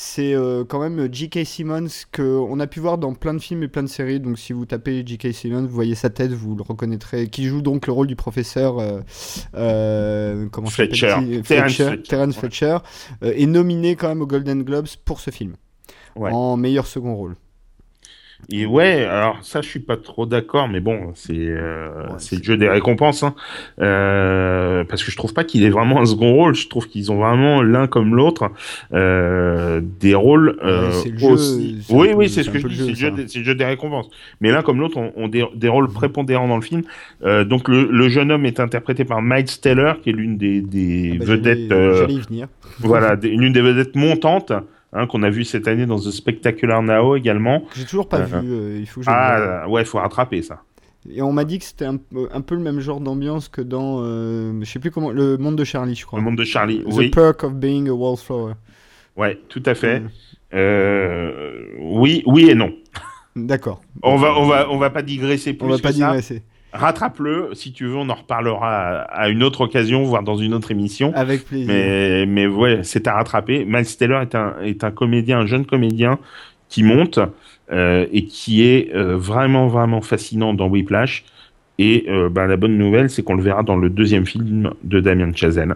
c'est 0.00 0.32
euh, 0.32 0.64
quand 0.64 0.78
même 0.78 1.12
J.K. 1.12 1.44
Simmons 1.44 1.88
que 2.12 2.22
on 2.22 2.60
a 2.60 2.68
pu 2.68 2.78
voir 2.78 2.98
dans 2.98 3.14
plein 3.14 3.34
de 3.34 3.40
films 3.40 3.64
et 3.64 3.68
plein 3.68 3.82
de 3.82 3.88
séries 3.88 4.20
donc 4.20 4.38
si 4.38 4.52
vous 4.52 4.64
tapez 4.64 5.02
J.K. 5.04 5.32
Simmons 5.32 5.62
vous 5.62 5.74
voyez 5.74 5.96
sa 5.96 6.08
tête 6.08 6.30
vous 6.30 6.54
le 6.54 6.62
reconnaîtrez 6.62 7.26
qui 7.26 7.46
joue 7.46 7.62
donc 7.62 7.88
le 7.88 7.92
rôle 7.92 8.06
du 8.06 8.14
professeur 8.14 8.78
euh, 8.78 9.00
euh, 9.56 10.46
comment 10.52 10.68
Fletcher. 10.68 11.16
Terrence 11.42 12.36
Fletcher, 12.36 12.78
est 13.22 13.46
nominé 13.46 13.96
quand 13.96 14.06
même 14.06 14.22
aux 14.22 14.26
Golden 14.28 14.62
Globes 14.62 14.86
pour 15.04 15.18
ce 15.18 15.32
film 15.32 15.54
Ouais. 16.14 16.30
en 16.32 16.56
meilleur 16.56 16.86
second 16.86 17.14
rôle 17.14 17.36
Et 18.50 18.64
ouais, 18.66 19.04
alors 19.04 19.38
ça, 19.42 19.60
je 19.60 19.68
suis 19.68 19.80
pas 19.80 19.96
trop 19.96 20.24
d'accord, 20.24 20.68
mais 20.68 20.80
bon, 20.80 21.12
c'est 21.14 21.34
euh, 21.36 22.04
Ouais, 22.04 22.14
c'est 22.18 22.36
le 22.36 22.42
jeu 22.42 22.56
des 22.56 22.68
récompenses, 22.68 23.22
hein. 23.22 23.34
Euh, 23.80 24.84
parce 24.84 25.04
que 25.04 25.10
je 25.10 25.16
trouve 25.16 25.34
pas 25.34 25.44
qu'il 25.44 25.64
ait 25.64 25.70
vraiment 25.70 26.00
un 26.00 26.06
second 26.06 26.32
rôle. 26.32 26.54
Je 26.54 26.68
trouve 26.68 26.88
qu'ils 26.88 27.12
ont 27.12 27.18
vraiment 27.18 27.62
l'un 27.62 27.86
comme 27.86 28.14
l'autre 28.14 28.50
euh, 28.94 29.82
des 30.00 30.14
rôles 30.14 30.56
c'est 31.02 31.10
le 31.10 31.18
jeu, 31.18 31.26
aussi. 31.28 31.78
un 31.90 31.94
Oui, 31.94 32.08
oui, 32.16 32.28
c'est 32.28 32.42
ce 32.42 32.50
que 32.50 32.58
je 32.58 32.68
dis, 32.68 32.74
jeu, 32.76 32.84
c'est 32.84 32.90
le 32.90 32.96
jeu, 32.96 33.10
des- 33.10 33.28
c'est 33.28 33.38
le 33.40 33.44
jeu 33.44 33.54
des 33.54 33.64
récompenses. 33.66 34.08
Mais 34.40 34.50
l'un 34.50 34.62
comme 34.62 34.80
l'autre 34.80 34.96
ont, 34.98 35.12
ont 35.16 35.28
des, 35.28 35.44
des 35.54 35.68
rôles 35.68 35.88
prépondérants 35.88 36.48
dans 36.48 36.56
le 36.56 36.62
film. 36.62 36.82
Donc 37.22 37.68
le, 37.68 37.88
le 37.90 38.08
jeune 38.08 38.30
homme 38.32 38.46
est 38.46 38.60
interprété 38.60 39.04
par 39.04 39.20
Miles 39.20 39.44
Teller, 39.60 39.94
qui 40.02 40.10
est 40.10 40.12
l'une 40.12 40.36
des, 40.38 40.62
des 40.62 41.12
Ah 41.14 41.18
bah, 41.18 41.24
vedettes. 41.26 41.68
venir. 42.28 42.48
voilà, 42.78 43.14
l'une 43.16 43.52
des 43.52 43.62
vedettes 43.62 43.94
montantes 43.96 44.52
hein, 44.92 45.06
qu'on 45.06 45.22
a 45.22 45.30
vu 45.30 45.44
cette 45.44 45.68
année 45.68 45.86
dans 45.86 45.98
The 45.98 46.10
Spectacular 46.10 46.82
Now 46.82 47.16
également. 47.16 47.62
J'ai 47.76 47.84
toujours 47.84 48.08
pas 48.08 48.20
Euh, 48.20 48.24
vu, 48.40 48.52
euh, 48.52 48.78
il 48.80 48.86
faut 48.86 49.00
que 49.00 49.06
je 49.06 49.10
le 49.10 49.16
voie. 49.16 49.24
Ah 49.62 49.68
ouais, 49.68 49.84
faut 49.84 49.98
rattraper 49.98 50.42
ça. 50.42 50.62
Et 51.10 51.22
on 51.22 51.32
m'a 51.32 51.44
dit 51.44 51.58
que 51.58 51.64
c'était 51.64 51.84
un, 51.86 51.96
peu- 51.96 52.28
un 52.32 52.40
peu 52.40 52.54
le 52.54 52.60
même 52.60 52.80
genre 52.80 53.00
d'ambiance 53.00 53.48
que 53.48 53.60
dans, 53.62 54.00
euh, 54.02 54.52
je 54.60 54.70
sais 54.70 54.78
plus 54.78 54.90
comment, 54.90 55.10
le 55.10 55.38
monde 55.38 55.56
de 55.56 55.64
Charlie, 55.64 55.94
je 55.94 56.04
crois. 56.04 56.18
Le 56.18 56.24
monde 56.24 56.36
de 56.36 56.44
Charlie, 56.44 56.80
The 56.82 56.92
oui, 56.92 57.10
Perk 57.10 57.44
of 57.44 57.54
Being 57.54 57.88
a 57.88 57.92
Wallflower. 57.94 58.54
ouais, 59.16 59.38
tout 59.48 59.62
à 59.64 59.74
fait. 59.74 60.00
Mm. 60.00 60.08
Euh, 60.54 61.62
oui, 61.78 62.22
oui 62.26 62.50
et 62.50 62.54
non. 62.54 62.72
D'accord. 63.36 63.80
On 64.02 64.16
va, 64.16 64.38
on 64.38 64.46
va, 64.46 64.68
on 64.70 64.78
va 64.78 64.90
pas 64.90 65.02
digresser 65.02 65.52
plus 65.54 65.66
On 65.66 65.70
va 65.70 65.76
que 65.76 65.82
pas 65.82 65.92
ça. 65.92 66.12
Rattrape-le, 66.72 67.50
si 67.54 67.72
tu 67.72 67.86
veux, 67.86 67.96
on 67.96 68.08
en 68.10 68.14
reparlera 68.14 69.00
à, 69.00 69.28
une 69.28 69.42
autre 69.42 69.62
occasion, 69.62 70.04
voire 70.04 70.22
dans 70.22 70.36
une 70.36 70.52
autre 70.52 70.70
émission. 70.70 71.12
Avec 71.14 71.46
plaisir. 71.46 71.66
Mais, 71.66 72.26
mais 72.26 72.46
ouais, 72.46 72.80
c'est 72.82 73.06
à 73.06 73.14
rattraper. 73.14 73.64
Miles 73.64 73.96
Teller 73.96 74.20
est 74.22 74.34
un, 74.34 74.54
est 74.62 74.84
un 74.84 74.90
comédien, 74.90 75.40
un 75.40 75.46
jeune 75.46 75.64
comédien 75.64 76.18
qui 76.68 76.82
monte 76.82 77.18
euh, 77.72 78.06
et 78.12 78.24
qui 78.26 78.64
est 78.64 78.94
euh, 78.94 79.16
vraiment, 79.16 79.68
vraiment 79.68 80.02
fascinant 80.02 80.52
dans 80.52 80.68
Whiplash. 80.68 81.24
Et 81.78 82.06
euh, 82.08 82.28
ben, 82.28 82.46
la 82.46 82.56
bonne 82.56 82.76
nouvelle, 82.76 83.08
c'est 83.08 83.22
qu'on 83.22 83.34
le 83.34 83.42
verra 83.42 83.62
dans 83.62 83.76
le 83.76 83.88
deuxième 83.88 84.26
film 84.26 84.72
de 84.84 85.00
Damien 85.00 85.32
Chazelle. 85.34 85.74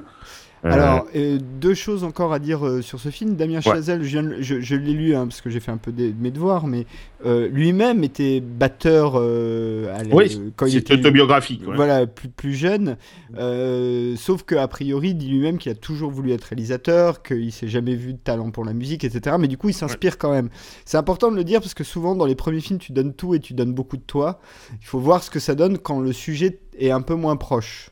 Euh, 0.65 0.71
Alors, 0.71 1.07
euh, 1.17 1.39
deux 1.61 1.75
choses 1.75 2.05
encore 2.05 2.33
à 2.33 2.39
dire 2.39 2.65
euh, 2.65 2.83
sur 2.83 3.01
ce 3.01 3.09
film. 3.09 3.35
Damien 3.35 3.57
Ouais. 3.57 3.63
Chazelle, 3.63 4.05
je, 4.05 4.09
viens 4.09 4.23
de- 4.23 4.37
je, 4.43 4.61
je 4.61 4.77
l'ai 4.77 4.93
lu 4.93 5.15
hein, 5.17 5.27
parce 5.27 5.41
que 5.41 5.51
j'ai 5.51 5.59
fait 5.59 5.73
un 5.73 5.77
peu 5.77 5.91
des- 5.91 6.15
mes 6.17 6.31
devoirs, 6.31 6.69
mais 6.69 6.87
euh, 7.27 7.49
lui-même 7.49 8.05
était 8.05 8.41
batteur 8.41 9.15
euh, 9.17 9.93
à 9.93 10.03
l- 10.03 10.11
oui, 10.13 10.53
quand 10.55 10.67
il 10.67 10.77
était 10.77 10.95
autobiographique. 10.95 11.67
ouais. 11.67 11.75
voilà, 11.75 12.07
plus, 12.07 12.29
plus 12.29 12.55
jeune. 12.55 12.97
Euh, 13.39 14.15
sauf 14.17 14.45
qu'a 14.45 14.69
priori, 14.69 15.09
il 15.11 15.15
dit 15.17 15.29
lui-même 15.29 15.59
qu'il 15.59 15.73
a 15.73 15.75
toujours 15.75 16.11
voulu 16.13 16.31
être 16.33 16.45
réalisateur, 16.45 17.23
qu'il 17.25 17.51
s'est 17.51 17.69
jamais 17.69 17.95
vu 17.97 18.13
de 18.13 18.19
talent 18.19 18.51
pour 18.53 18.65
la 18.65 18.73
musique, 18.73 19.03
etc. 19.05 19.37
Mais 19.41 19.49
du 19.49 19.59
coup, 19.59 19.69
il 19.69 19.75
s'inspire 19.75 20.17
quand 20.19 20.31
même. 20.31 20.49
C'est 20.85 20.97
important 20.97 21.31
de 21.33 21.37
le 21.37 21.45
dire 21.45 21.61
parce 21.61 21.75
que 21.75 21.85
souvent, 21.85 22.15
dans 22.15 22.27
les 22.27 22.35
premiers 22.37 22.61
films, 22.61 22.79
tu 22.79 22.93
donnes 22.93 23.15
tout 23.15 23.35
et 23.35 23.41
tu 23.41 23.55
donnes 23.55 23.73
beaucoup 23.75 23.97
de 23.97 24.03
toi. 24.03 24.41
Il 24.81 24.87
faut 24.87 25.01
voir 25.01 25.25
ce 25.25 25.31
que 25.31 25.41
ça 25.41 25.55
donne 25.55 25.79
quand 25.79 26.01
le 26.01 26.13
sujet 26.13 26.61
est 26.79 26.91
un 26.91 27.03
peu 27.03 27.15
moins 27.15 27.37
proche. 27.37 27.91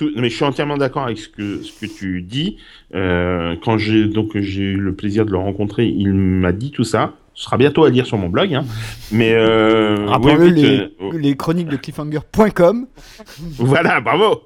Tout- 0.00 0.12
mais 0.16 0.30
je 0.30 0.34
suis 0.34 0.44
entièrement 0.46 0.78
d'accord 0.78 1.02
avec 1.02 1.18
ce 1.18 1.28
que, 1.28 1.60
ce 1.62 1.78
que 1.78 1.84
tu 1.84 2.22
dis. 2.22 2.56
Euh, 2.94 3.54
quand 3.62 3.76
j'ai 3.76 4.06
donc 4.06 4.30
j'ai 4.38 4.62
eu 4.62 4.76
le 4.78 4.94
plaisir 4.94 5.26
de 5.26 5.30
le 5.30 5.36
rencontrer, 5.36 5.86
il 5.86 6.14
m'a 6.14 6.52
dit 6.52 6.70
tout 6.70 6.84
ça. 6.84 7.12
Ce 7.34 7.44
sera 7.44 7.58
bientôt 7.58 7.84
à 7.84 7.90
lire 7.90 8.06
sur 8.06 8.16
mon 8.16 8.30
blog. 8.30 8.54
Hein. 8.54 8.64
Mais 9.12 9.34
euh, 9.34 10.06
les, 10.50 10.80
euh, 10.80 10.88
les 11.12 11.36
chroniques 11.36 11.68
de 11.68 11.76
cliffhanger.com. 11.76 12.86
Voilà, 13.58 14.00
bravo. 14.00 14.42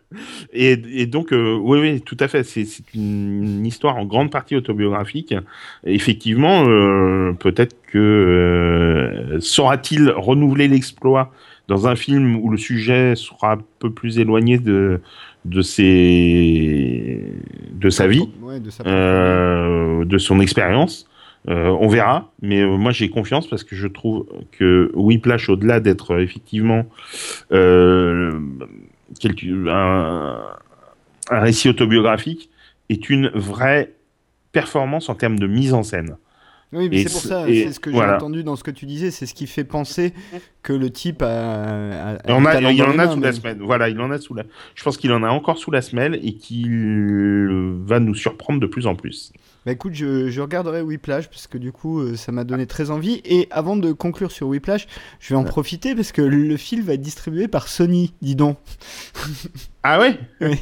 et, 0.54 0.72
et 0.92 1.06
donc, 1.06 1.34
euh, 1.34 1.54
oui, 1.60 1.80
oui, 1.80 2.00
tout 2.00 2.16
à 2.20 2.28
fait. 2.28 2.42
C'est 2.42 2.66
une, 2.94 3.66
histoire 3.66 3.96
en 3.96 4.06
grande 4.06 4.30
partie 4.30 4.56
autobiographique. 4.56 5.34
Effectivement, 5.84 6.66
euh, 6.66 7.32
peut-être 7.32 7.76
que 7.86 7.98
euh, 7.98 9.40
saura-t-il 9.40 10.10
renouveler 10.10 10.66
l'exploit 10.68 11.30
dans 11.68 11.86
un 11.88 11.96
film 11.96 12.36
où 12.36 12.50
le 12.50 12.58
sujet 12.58 13.14
sera 13.16 13.52
un 13.54 13.58
peu 13.78 13.90
plus 13.90 14.18
éloigné 14.18 14.58
de 14.58 15.00
de 15.44 15.62
ses 15.62 17.22
de 17.72 17.90
sa 17.90 18.06
vie, 18.06 18.28
Ouais, 18.40 18.60
de 18.60 18.70
sa 18.70 18.84
euh, 18.86 20.04
de 20.04 20.18
son 20.18 20.40
expérience. 20.40 21.08
Euh, 21.50 21.76
on 21.78 21.88
verra, 21.88 22.32
mais 22.40 22.62
euh, 22.62 22.76
moi 22.78 22.90
j'ai 22.90 23.10
confiance 23.10 23.46
parce 23.46 23.64
que 23.64 23.76
je 23.76 23.86
trouve 23.86 24.26
que 24.52 24.90
Whiplash, 24.94 25.50
au-delà 25.50 25.78
d'être 25.80 26.12
euh, 26.14 26.22
effectivement 26.22 26.86
euh, 27.52 28.40
un 29.70 31.40
récit 31.40 31.68
autobiographique, 31.68 32.48
est 32.88 33.10
une 33.10 33.28
vraie 33.34 33.92
performance 34.52 35.10
en 35.10 35.14
termes 35.14 35.38
de 35.38 35.46
mise 35.46 35.74
en 35.74 35.82
scène. 35.82 36.16
Oui, 36.74 36.88
mais 36.90 37.04
c'est 37.04 37.12
pour 37.12 37.22
ça, 37.22 37.44
c'est 37.46 37.72
ce 37.72 37.80
que 37.80 37.90
j'ai 37.90 37.96
voilà. 37.96 38.16
entendu 38.16 38.42
dans 38.44 38.56
ce 38.56 38.64
que 38.64 38.70
tu 38.70 38.84
disais, 38.86 39.10
c'est 39.10 39.26
ce 39.26 39.34
qui 39.34 39.46
fait 39.46 39.64
penser 39.64 40.12
que 40.62 40.72
le 40.72 40.90
type 40.90 41.22
a. 41.22 41.26
a- 41.26 42.14
a 42.14 42.18
Il 42.26 42.32
en 42.32 42.44
a, 42.44 42.60
il 42.72 42.82
en 42.82 43.12
sous 43.12 43.20
la 43.20 43.32
semaine. 43.32 43.58
Voilà, 43.62 43.88
il 43.88 44.00
en 44.00 44.10
a 44.10 44.18
sous 44.18 44.34
la. 44.34 44.42
Je 44.74 44.82
pense 44.82 44.96
qu'il 44.96 45.12
en 45.12 45.22
a 45.22 45.28
encore 45.28 45.58
sous 45.58 45.70
la 45.70 45.82
semelle 45.82 46.18
et 46.22 46.34
qu'il 46.34 47.76
va 47.86 48.00
nous 48.00 48.14
surprendre 48.14 48.60
de 48.60 48.66
plus 48.66 48.86
en 48.86 48.94
plus. 48.94 49.32
Bah 49.66 49.72
écoute, 49.72 49.94
je, 49.94 50.28
je 50.28 50.40
regarderai 50.42 50.82
Whiplash 50.82 51.28
parce 51.28 51.46
que 51.46 51.56
du 51.56 51.72
coup, 51.72 52.00
euh, 52.00 52.16
ça 52.16 52.32
m'a 52.32 52.44
donné 52.44 52.66
très 52.66 52.90
envie. 52.90 53.22
Et 53.24 53.48
avant 53.50 53.76
de 53.76 53.92
conclure 53.92 54.30
sur 54.30 54.46
Whiplash, 54.48 54.86
je 55.20 55.32
vais 55.32 55.38
en 55.40 55.44
profiter 55.44 55.94
parce 55.94 56.12
que 56.12 56.20
le 56.20 56.56
film 56.58 56.82
va 56.82 56.92
être 56.92 57.00
distribué 57.00 57.48
par 57.48 57.68
Sony, 57.68 58.12
dis 58.20 58.36
donc. 58.36 58.58
Ah 59.82 59.98
ouais? 60.00 60.18
Oui. 60.42 60.58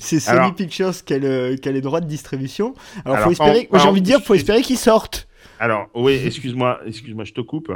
c'est 0.00 0.18
Sony 0.20 0.38
Alors- 0.38 0.54
Pictures 0.54 0.92
qui 1.04 1.12
a, 1.14 1.18
le- 1.18 1.56
qui 1.56 1.68
a 1.68 1.72
les 1.72 1.82
droits 1.82 2.00
de 2.00 2.06
distribution. 2.06 2.74
Alors, 3.04 3.16
Alors, 3.16 3.24
faut 3.26 3.32
espérer, 3.32 3.68
j'ai 3.70 3.78
en- 3.80 3.88
envie 3.90 4.00
de 4.00 4.06
dire, 4.06 4.22
faut 4.22 4.34
espérer 4.34 4.62
qu'ils 4.62 4.78
sortent. 4.78 5.28
Alors, 5.62 5.86
oui, 5.94 6.20
excuse-moi, 6.24 6.80
excuse-moi, 6.84 7.22
je 7.22 7.32
te 7.34 7.40
coupe. 7.40 7.70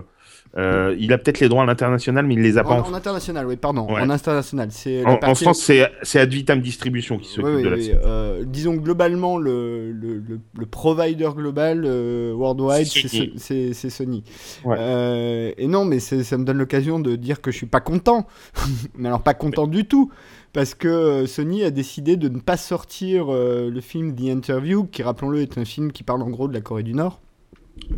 Euh, 0.56 0.96
il 0.98 1.12
a 1.12 1.18
peut-être 1.18 1.38
les 1.38 1.48
droits 1.48 1.62
à 1.62 1.66
l'international, 1.66 2.26
mais 2.26 2.34
il 2.34 2.40
les 2.42 2.58
a 2.58 2.64
pas 2.64 2.70
En, 2.70 2.80
en, 2.80 2.90
en 2.90 2.94
international, 2.94 3.46
oui, 3.46 3.54
pardon. 3.56 3.86
Ouais. 3.86 4.00
En 4.00 4.10
international, 4.10 4.68
c'est 4.72 5.04
en, 5.04 5.08
la 5.10 5.12
en 5.14 5.16
partie- 5.18 5.44
France. 5.44 5.60
C'est 5.60 5.88
c'est 6.02 6.18
Ad 6.18 6.32
Vitam 6.32 6.60
Distribution 6.60 7.16
qui 7.16 7.28
s'occupe 7.28 7.54
oui, 7.56 7.62
de 7.62 7.68
la 7.68 7.76
euh, 8.04 8.42
disons 8.44 8.74
globalement, 8.74 9.38
le, 9.38 9.92
le, 9.92 10.14
le, 10.18 10.40
le 10.58 10.66
provider 10.66 11.28
global 11.36 11.84
euh, 11.86 12.32
worldwide, 12.34 12.88
C'est 13.36 13.90
Sony. 13.90 14.24
Ouais. 14.64 15.54
Et 15.56 15.68
non, 15.68 15.84
mais 15.84 16.00
ça 16.00 16.36
me 16.38 16.44
donne 16.44 16.58
l'occasion 16.58 16.98
de 16.98 17.14
dire 17.14 17.40
que 17.40 17.52
je 17.52 17.56
suis 17.56 17.66
pas 17.66 17.80
content. 17.80 18.26
mais 18.96 19.06
alors, 19.06 19.22
pas 19.22 19.34
content 19.34 19.68
du 19.68 19.84
tout. 19.84 20.10
Parce 20.52 20.74
que 20.74 21.26
Sony 21.26 21.62
a 21.62 21.70
décidé 21.70 22.16
de 22.16 22.28
ne 22.28 22.40
pas 22.40 22.56
sortir 22.56 23.26
le 23.30 23.80
film 23.80 24.12
The 24.16 24.22
Interview, 24.30 24.86
qui, 24.86 25.04
rappelons-le, 25.04 25.42
est 25.42 25.56
un 25.56 25.64
film 25.64 25.92
qui 25.92 26.02
parle 26.02 26.22
en 26.22 26.30
gros 26.30 26.48
de 26.48 26.54
la 26.54 26.60
Corée 26.62 26.82
du 26.82 26.94
Nord. 26.94 27.20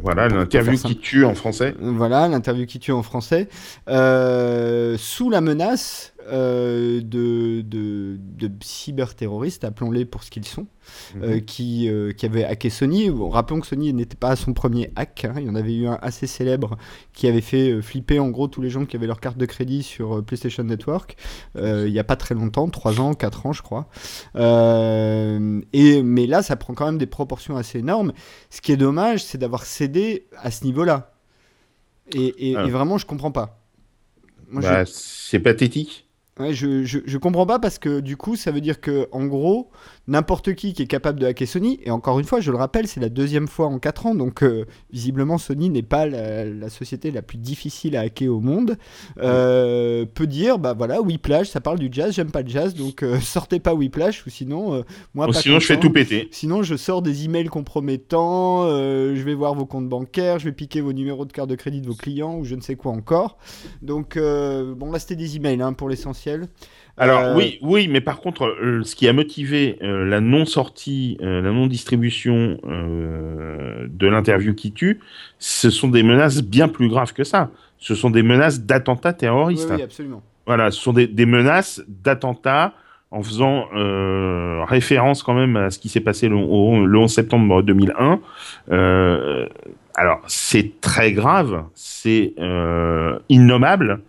Voilà, 0.03 0.29
l'interview 0.29 0.79
qui 0.79 0.97
tue 0.97 1.25
en 1.25 1.35
français. 1.35 1.75
Voilà, 1.81 2.29
l'interview 2.29 2.67
qui 2.67 2.79
tue 2.79 2.93
en 2.93 3.03
français, 3.03 3.49
euh, 3.89 4.97
sous 4.99 5.31
la 5.31 5.41
menace 5.41 6.15
euh, 6.31 7.01
de, 7.01 7.63
de, 7.63 8.17
de 8.19 8.51
cyberterroristes, 8.63 9.65
appelons-les 9.65 10.05
pour 10.05 10.23
ce 10.23 10.31
qu'ils 10.31 10.45
sont, 10.45 10.67
euh, 11.23 11.35
Mhm. 11.37 11.45
qui, 11.45 11.89
euh, 11.89 12.13
qui 12.13 12.27
avaient 12.27 12.45
hacké 12.45 12.71
Sony. 12.71 13.11
Bon, 13.11 13.29
rappelons 13.29 13.61
que 13.61 13.67
Sony 13.67 13.93
n'était 13.93 14.17
pas 14.17 14.31
à 14.31 14.37
son 14.37 14.53
premier 14.53 14.91
hack, 14.97 15.25
hein. 15.25 15.35
il 15.39 15.47
y 15.47 15.51
en 15.51 15.55
avait 15.55 15.75
eu 15.75 15.87
un 15.87 15.99
assez 16.03 16.27
célèbre 16.27 16.77
qui 17.13 17.27
avait 17.27 17.41
fait 17.41 17.81
flipper 17.83 18.19
en 18.21 18.29
gros 18.31 18.49
tous 18.49 18.61
les 18.63 18.71
gens 18.71 18.85
qui 18.87 18.97
avaient 18.97 19.07
leur 19.07 19.21
carte 19.21 19.39
de 19.39 19.47
crédit 19.47 19.83
sur 19.83 20.25
PlayStation 20.25 20.65
Network, 20.65 21.17
il 21.57 21.91
n'y 21.91 21.99
a 21.99 22.05
pas 22.05 22.17
très 22.17 22.35
longtemps, 22.35 22.69
3 22.69 23.01
ans, 23.01 23.15
4 23.15 23.47
ans 23.47 23.53
je 23.53 23.63
crois. 23.63 23.89
Et, 25.73 26.03
mais 26.03 26.27
là, 26.27 26.43
ça 26.43 26.57
prend 26.57 26.75
quand 26.75 26.87
même 26.87 26.99
des 26.99 27.07
proportions 27.07 27.57
assez 27.57 27.79
énormes. 27.79 28.13
Ce 28.51 28.61
qui 28.61 28.73
est 28.73 28.77
dommage, 28.77 29.25
c'est 29.25 29.39
d'avoir 29.39 29.65
cédé 29.65 30.27
à 30.37 30.51
ce 30.51 30.65
niveau-là. 30.65 31.13
Et, 32.15 32.51
et- 32.51 32.57
Ah. 32.57 32.65
et 32.67 32.71
vraiment, 32.71 32.97
je 32.99 33.07
comprends 33.07 33.31
pas. 33.33 33.61
Je- 34.51 34.61
Bah, 34.61 34.85
c'est 34.87 35.41
pathétique. 35.41 36.08
Ouais, 36.39 36.55
je, 36.55 36.85
je, 36.85 37.01
je 37.05 37.19
comprends 37.19 37.47
pas 37.47 37.59
parce 37.59 37.79
que 37.81 37.99
du 37.99 38.17
coup, 38.17 38.37
ça 38.37 38.53
veut 38.53 38.61
dire 38.61 38.81
que 38.81 39.09
en 39.11 39.27
gros, 39.27 39.71
n'importe 40.09 40.55
qui 40.55 40.73
qui 40.73 40.83
est 40.83 40.87
capable 40.87 41.21
de 41.21 41.27
hacker 41.27 41.47
Sony, 41.47 41.79
et 41.85 41.91
encore 41.91 42.19
une 42.19 42.25
fois, 42.25 42.41
je 42.41 42.51
le 42.51 42.57
rappelle, 42.57 42.89
c'est 42.89 42.99
la 42.99 43.11
deuxième 43.11 43.47
fois 43.47 43.67
en 43.67 43.79
4 43.79 44.07
ans, 44.07 44.15
donc 44.15 44.43
euh, 44.43 44.65
visiblement 44.91 45.39
Sony 45.39 45.71
n'est 45.71 45.83
pas 45.83 46.07
la, 46.07 46.45
la 46.47 46.71
société 46.71 47.11
la 47.11 47.23
plus 47.23 47.39
difficile 47.39 47.97
à 47.97 48.01
hacker 48.01 48.35
au 48.35 48.41
monde, 48.41 48.77
euh, 49.19 50.07
peut 50.07 50.27
dire, 50.27 50.59
bah 50.59 50.75
voilà, 50.77 51.01
Whiplash, 51.01 51.49
ça 51.49 51.61
parle 51.61 51.79
du 51.79 51.91
jazz, 51.93 52.15
j'aime 52.15 52.31
pas 52.31 52.43
le 52.43 52.49
jazz, 52.49 52.75
donc 52.75 53.03
euh, 53.03 53.21
sortez 53.21 53.61
pas 53.61 53.75
Whiplash, 53.75 54.27
ou 54.27 54.31
sinon, 54.31 54.83
moi 55.15 55.27
pas 55.27 55.35
sinon, 55.35 55.61
je 55.61 55.67
fais 55.67 55.79
tout 55.79 55.91
péter. 55.91 56.29
Sinon, 56.33 56.63
je 56.63 56.77
sors 56.77 57.03
des 57.03 57.27
emails 57.27 57.49
compromettants, 57.49 58.69
je 58.69 59.23
vais 59.23 59.35
voir 59.35 59.55
vos 59.55 59.67
comptes 59.67 59.89
bancaires, 59.89 60.39
je 60.39 60.47
vais 60.47 60.53
piquer 60.53 60.81
vos 60.81 60.95
numéros 60.95 61.27
de 61.27 61.33
carte 61.33 61.51
de 61.51 61.55
crédit 61.55 61.83
de 61.83 61.87
vos 61.87 61.95
clients 61.95 62.39
ou 62.39 62.45
je 62.45 62.55
ne 62.55 62.63
sais 62.63 62.77
quoi 62.77 62.93
encore. 62.93 63.37
Donc, 63.83 64.17
bon, 64.17 64.91
là, 64.91 64.99
c'était 64.99 65.17
des 65.17 65.37
emails 65.37 65.61
hein, 65.61 65.75
pour 65.75 65.91
l'essentiel. 65.91 66.49
Alors 66.99 67.21
Euh, 67.23 67.35
oui, 67.37 67.59
oui, 67.63 67.89
mais 67.89 68.01
par 68.01 68.21
contre, 68.21 68.45
euh, 68.63 68.83
ce 68.83 68.95
qui 68.97 69.07
a 69.09 69.13
motivé 69.13 69.79
euh, 69.83 70.05
la 70.05 70.21
non-sortie, 70.21 71.17
euh, 71.23 71.41
la 71.43 71.51
non-distribution 71.53 72.59
euh, 72.67 73.87
de 73.89 74.07
l'interview 74.09 74.55
qui 74.55 74.73
tue, 74.73 75.01
ce 75.39 75.71
sont 75.71 75.89
des 75.89 76.03
menaces 76.03 76.43
bien 76.43 76.69
plus 76.69 76.89
graves 76.89 77.13
que 77.13 77.25
ça. 77.25 77.51
Ce 77.79 77.95
sont 77.95 78.11
des 78.11 78.23
menaces 78.23 78.61
d'attentats 78.63 79.13
terroristes. 79.13 79.71
oui, 79.75 79.83
absolument. 79.83 80.23
Voilà, 80.47 80.71
ce 80.71 80.81
sont 80.81 80.93
des, 80.93 81.07
des 81.07 81.27
menaces 81.27 81.83
d'attentats 81.87 82.73
en 83.11 83.23
faisant 83.23 83.67
référence 84.67 85.23
quand 85.23 85.35
même 85.35 85.57
à 85.57 85.71
ce 85.71 85.79
qui 85.79 85.89
s'est 85.89 86.01
passé 86.01 86.29
le, 86.29 86.37
au- 86.37 86.85
le 86.87 86.99
11 86.99 87.11
septembre 87.13 87.63
2001. 87.63 88.21
Euh, 88.71 89.47
alors, 89.95 90.21
c'est 90.27 90.81
très 90.81 91.13
grave, 91.13 91.65
c'est 91.75 92.35
innommable. 93.29 94.01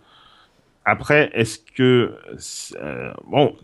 Après, 0.84 1.30
est-ce 1.34 1.58
que 1.58 2.14
euh, 2.76 3.12
bon, 3.26 3.54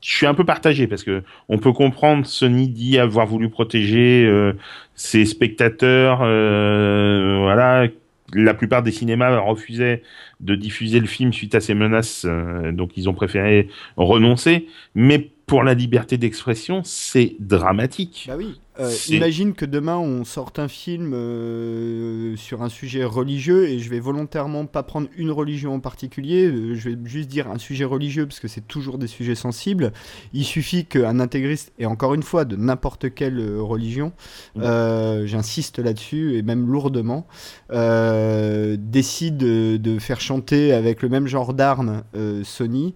je 0.00 0.14
suis 0.16 0.26
un 0.26 0.34
peu 0.34 0.44
partagé 0.44 0.86
parce 0.86 1.04
que 1.04 1.22
on 1.48 1.58
peut 1.58 1.72
comprendre 1.72 2.26
Sony 2.26 2.68
dit 2.68 2.98
avoir 2.98 3.26
voulu 3.26 3.48
protéger 3.48 4.24
euh, 4.26 4.52
ses 4.94 5.24
spectateurs, 5.24 6.20
euh, 6.22 7.38
voilà. 7.42 7.88
La 8.32 8.54
plupart 8.54 8.82
des 8.82 8.90
cinémas 8.90 9.38
refusaient 9.38 10.02
de 10.40 10.56
diffuser 10.56 10.98
le 10.98 11.06
film 11.06 11.32
suite 11.32 11.54
à 11.54 11.60
ces 11.60 11.74
menaces, 11.74 12.26
donc 12.72 12.96
ils 12.96 13.08
ont 13.08 13.12
préféré 13.12 13.68
renoncer. 13.96 14.66
Mais 14.96 15.30
pour 15.46 15.62
la 15.62 15.74
liberté 15.74 16.16
d'expression, 16.16 16.80
c'est 16.84 17.36
dramatique. 17.38 18.24
Bah 18.26 18.34
oui. 18.36 18.58
Euh, 18.80 18.90
imagine 19.08 19.54
que 19.54 19.64
demain 19.64 19.98
on 19.98 20.24
sorte 20.24 20.58
un 20.58 20.66
film 20.66 21.12
euh, 21.14 22.36
sur 22.36 22.62
un 22.62 22.68
sujet 22.68 23.04
religieux 23.04 23.68
et 23.68 23.78
je 23.78 23.88
vais 23.88 24.00
volontairement 24.00 24.66
pas 24.66 24.82
prendre 24.82 25.06
une 25.16 25.30
religion 25.30 25.74
en 25.74 25.78
particulier, 25.78 26.46
euh, 26.46 26.74
je 26.74 26.90
vais 26.90 26.98
juste 27.04 27.28
dire 27.28 27.48
un 27.48 27.58
sujet 27.58 27.84
religieux 27.84 28.26
parce 28.26 28.40
que 28.40 28.48
c'est 28.48 28.66
toujours 28.66 28.98
des 28.98 29.06
sujets 29.06 29.36
sensibles. 29.36 29.92
Il 30.32 30.44
suffit 30.44 30.86
qu'un 30.86 31.20
intégriste, 31.20 31.72
et 31.78 31.86
encore 31.86 32.14
une 32.14 32.24
fois 32.24 32.44
de 32.44 32.56
n'importe 32.56 33.14
quelle 33.14 33.38
euh, 33.38 33.62
religion, 33.62 34.12
euh, 34.58 35.24
j'insiste 35.24 35.78
là-dessus 35.78 36.36
et 36.36 36.42
même 36.42 36.66
lourdement, 36.66 37.28
décide 37.70 39.36
de, 39.36 39.76
de 39.76 39.98
faire 40.00 40.20
chanter 40.20 40.72
avec 40.72 41.02
le 41.02 41.08
même 41.08 41.28
genre 41.28 41.54
d'armes 41.54 42.02
Sony 42.42 42.94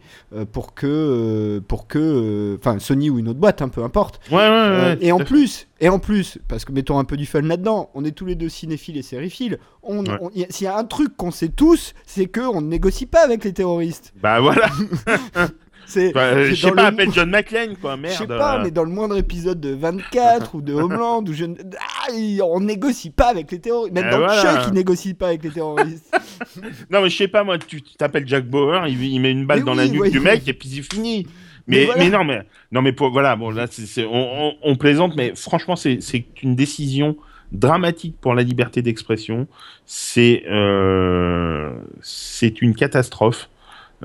pour 0.53 0.75
que, 0.75 1.63
pour 1.69 1.87
que, 1.87 2.57
enfin 2.59 2.79
Sony 2.79 3.11
ou 3.11 3.19
une 3.19 3.29
autre 3.29 3.39
boîte, 3.39 3.63
hein, 3.63 3.69
peu 3.69 3.85
importe. 3.85 4.21
Ouais, 4.31 4.37
ouais, 4.37 4.49
ouais. 4.49 4.99
Et 5.01 5.13
en 5.13 5.19
plus, 5.19 5.68
et 5.81 5.89
en 5.89 5.99
plus, 5.99 6.39
parce 6.49 6.65
que 6.65 6.73
mettons 6.73 6.99
un 6.99 7.05
peu 7.05 7.17
du 7.17 7.27
fun 7.27 7.43
là-dedans, 7.43 7.91
on 7.95 8.05
est 8.05 8.11
tous 8.13 8.27
les 8.27 8.35
deux 8.35 8.49
cinéphiles 8.49 8.97
et 8.97 9.03
sériphiles. 9.03 9.59
On, 9.83 10.05
Ouais. 10.05 10.19
on- 10.21 10.31
y 10.35 10.45
a- 10.45 10.47
s'il 10.51 10.65
y 10.65 10.69
a 10.69 10.77
un 10.77 10.85
truc 10.85 11.17
qu'on 11.17 11.31
sait 11.31 11.49
tous, 11.49 11.95
c'est 12.07 12.27
que 12.27 12.41
on 12.41 12.61
ne 12.61 12.67
négocie 12.69 13.07
pas 13.07 13.25
avec 13.25 13.45
les 13.45 13.53
terroristes. 13.53 14.13
Bah 14.23 14.41
voilà. 14.41 14.69
C'est, 15.91 16.11
Enfin, 16.11 16.33
c'est 16.35 16.55
je 16.55 16.67
sais 16.67 16.73
pas, 16.73 16.83
le- 16.83 16.89
appelle 16.89 17.13
John 17.15 17.31
McClane, 17.31 17.75
quoi, 17.81 17.97
merde. 17.97 18.13
Je 18.13 18.19
sais 18.19 18.27
pas, 18.27 18.63
mais 18.63 18.71
dans 18.71 18.85
le 18.85 18.91
moindre 18.91 19.17
épisode 19.17 19.59
de 19.59 19.71
24 19.71 20.55
ou 20.55 20.61
de 20.61 20.75
Homeland, 20.75 21.25
où 21.27 21.33
je... 21.33 21.47
ah, 21.47 22.13
il- 22.13 22.43
on 22.43 22.61
négocie 22.61 23.09
pas 23.09 23.29
avec 23.29 23.51
les 23.51 23.59
terroristes. 23.59 23.95
Même 23.95 24.05
Euh, 24.05 24.11
dans 24.11 24.19
voilà. 24.19 24.43
Chuck, 24.43 24.65
il 24.69 24.75
négocie 24.75 25.15
pas 25.15 25.29
avec 25.29 25.43
les 25.45 25.51
terroristes. 25.51 26.15
Non, 26.91 27.01
mais 27.03 27.09
je 27.09 27.17
sais 27.17 27.29
pas, 27.29 27.43
moi, 27.43 27.57
tu 27.59 27.81
t'appelles 27.83 28.29
Jack 28.29 28.47
Bauer, 28.51 28.87
il, 28.87 29.03
il 29.03 29.19
met 29.21 29.31
une 29.31 29.47
balle 29.47 29.61
Mais 29.61 29.65
dans 29.65 29.73
oui, 29.73 29.79
la 29.79 29.89
nuque 29.89 30.01
ouais. 30.03 30.11
du 30.11 30.21
mec 30.21 30.47
et 30.47 30.53
puis 30.53 30.69
c'est 30.69 30.83
fini. 30.95 31.27
Mais 31.69 31.79
Mais, 31.79 31.85
voilà. 31.87 32.05
mais 32.05 32.11
non, 32.11 32.25
mais 32.25 32.43
non, 32.73 32.83
mais 32.83 32.93
pour, 32.93 33.11
voilà, 33.11 33.37
bon 33.37 33.51
là, 33.51 33.67
c'est, 33.71 33.87
c'est- 33.87 34.05
on, 34.05 34.49
on- 34.49 34.55
on 34.63 34.77
plaisante, 34.77 35.15
mais 35.17 35.33
franchement, 35.37 35.77
c'est, 35.77 36.01
c'est 36.01 36.25
une 36.43 36.57
décision 36.57 37.17
dramatique 37.53 38.17
pour 38.21 38.35
la 38.35 38.43
liberté 38.43 38.83
d'expression. 38.83 39.47
C'est, 39.87 40.45
euh, 40.51 41.73
c'est 42.03 42.61
une 42.63 42.75
catastrophe. 42.75 43.49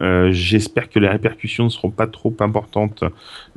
Euh, 0.01 0.32
j'espère 0.32 0.90
que 0.90 0.98
les 1.00 1.08
répercussions 1.08 1.66
ne 1.66 1.69
seront 1.69 1.92
pas 1.92 2.08
trop 2.08 2.35
importantes, 2.40 3.03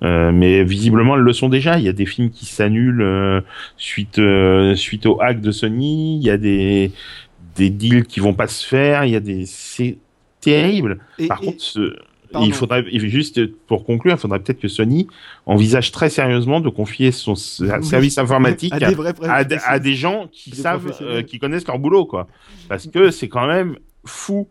Euh, 0.03 0.33
mais 0.33 0.65
visiblement 0.65 1.17
elles 1.17 1.23
le 1.23 1.33
sont 1.33 1.49
déjà. 1.49 1.79
Il 1.79 1.85
y 1.85 1.89
a 1.89 1.93
des 1.95 2.05
films 2.07 2.31
qui 2.31 2.45
s'annulent 2.47 3.01
euh, 3.03 3.41
suite 3.79 4.19
euh, 4.19 4.75
suite 4.77 5.07
au 5.07 5.21
hack 5.23 5.41
de 5.41 5.51
Sony. 5.51 6.19
Il 6.19 6.23
y 6.27 6.31
a 6.31 6.37
des 6.37 6.93
des 7.57 7.71
deals 7.71 8.05
qui 8.07 8.21
vont 8.21 8.35
pas 8.35 8.49
se 8.49 8.67
faire. 8.67 9.05
Il 9.07 9.13
y 9.13 9.17
a 9.17 9.21
des 9.21 9.47
c'est 9.47 9.99
terrible. 10.43 10.99
Et, 11.19 11.27
Par 11.29 11.43
et- 11.43 11.47
contre, 11.47 11.61
ce- 11.63 11.97
pardon. 12.33 12.47
il 12.47 12.53
faudrait 12.53 12.85
juste 12.99 13.47
pour 13.67 13.85
conclure, 13.85 14.15
il 14.15 14.19
faudrait 14.19 14.41
peut-être 14.41 14.61
que 14.61 14.69
Sony 14.69 15.07
envisage 15.47 15.93
très 15.93 16.11
sérieusement 16.11 16.61
de 16.61 16.69
confier 16.69 17.13
son 17.13 17.35
service 17.35 18.19
informatique 18.19 18.73
à 18.73 18.79
des 18.89 18.95
vrais 18.95 19.09
à, 19.29 19.45
vrais- 19.45 19.59
à 19.65 19.79
des 19.79 19.95
gens 19.95 20.29
qui 20.33 20.51
Des 20.51 20.57
savent, 20.57 20.93
euh, 21.03 21.23
qui 21.23 21.39
connaissent 21.39 21.67
leur 21.67 21.79
boulot, 21.79 22.05
quoi. 22.07 22.29
Parce 22.69 22.87
que 22.87 23.11
c'est 23.11 23.29
quand 23.29 23.47
même 23.47 23.77
fou 24.05 24.49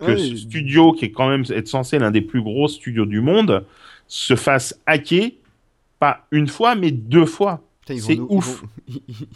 que 0.00 0.16
ce 0.16 0.36
studio, 0.36 0.92
qui 0.92 1.06
est 1.06 1.10
quand 1.10 1.28
même 1.28 1.44
être 1.50 1.66
censé 1.68 1.98
l'un 1.98 2.10
des 2.12 2.20
plus 2.20 2.40
gros 2.42 2.68
studios 2.68 3.04
du 3.06 3.20
monde, 3.20 3.64
se 4.06 4.36
fasse 4.36 4.78
hacker 4.86 5.30
pas 5.98 6.26
une 6.30 6.46
fois, 6.46 6.74
mais 6.76 6.90
deux 6.92 7.26
fois. 7.26 7.62
C'est 7.86 8.18
ouf. 8.28 8.62
ils 8.86 8.94
vont- 8.94 9.00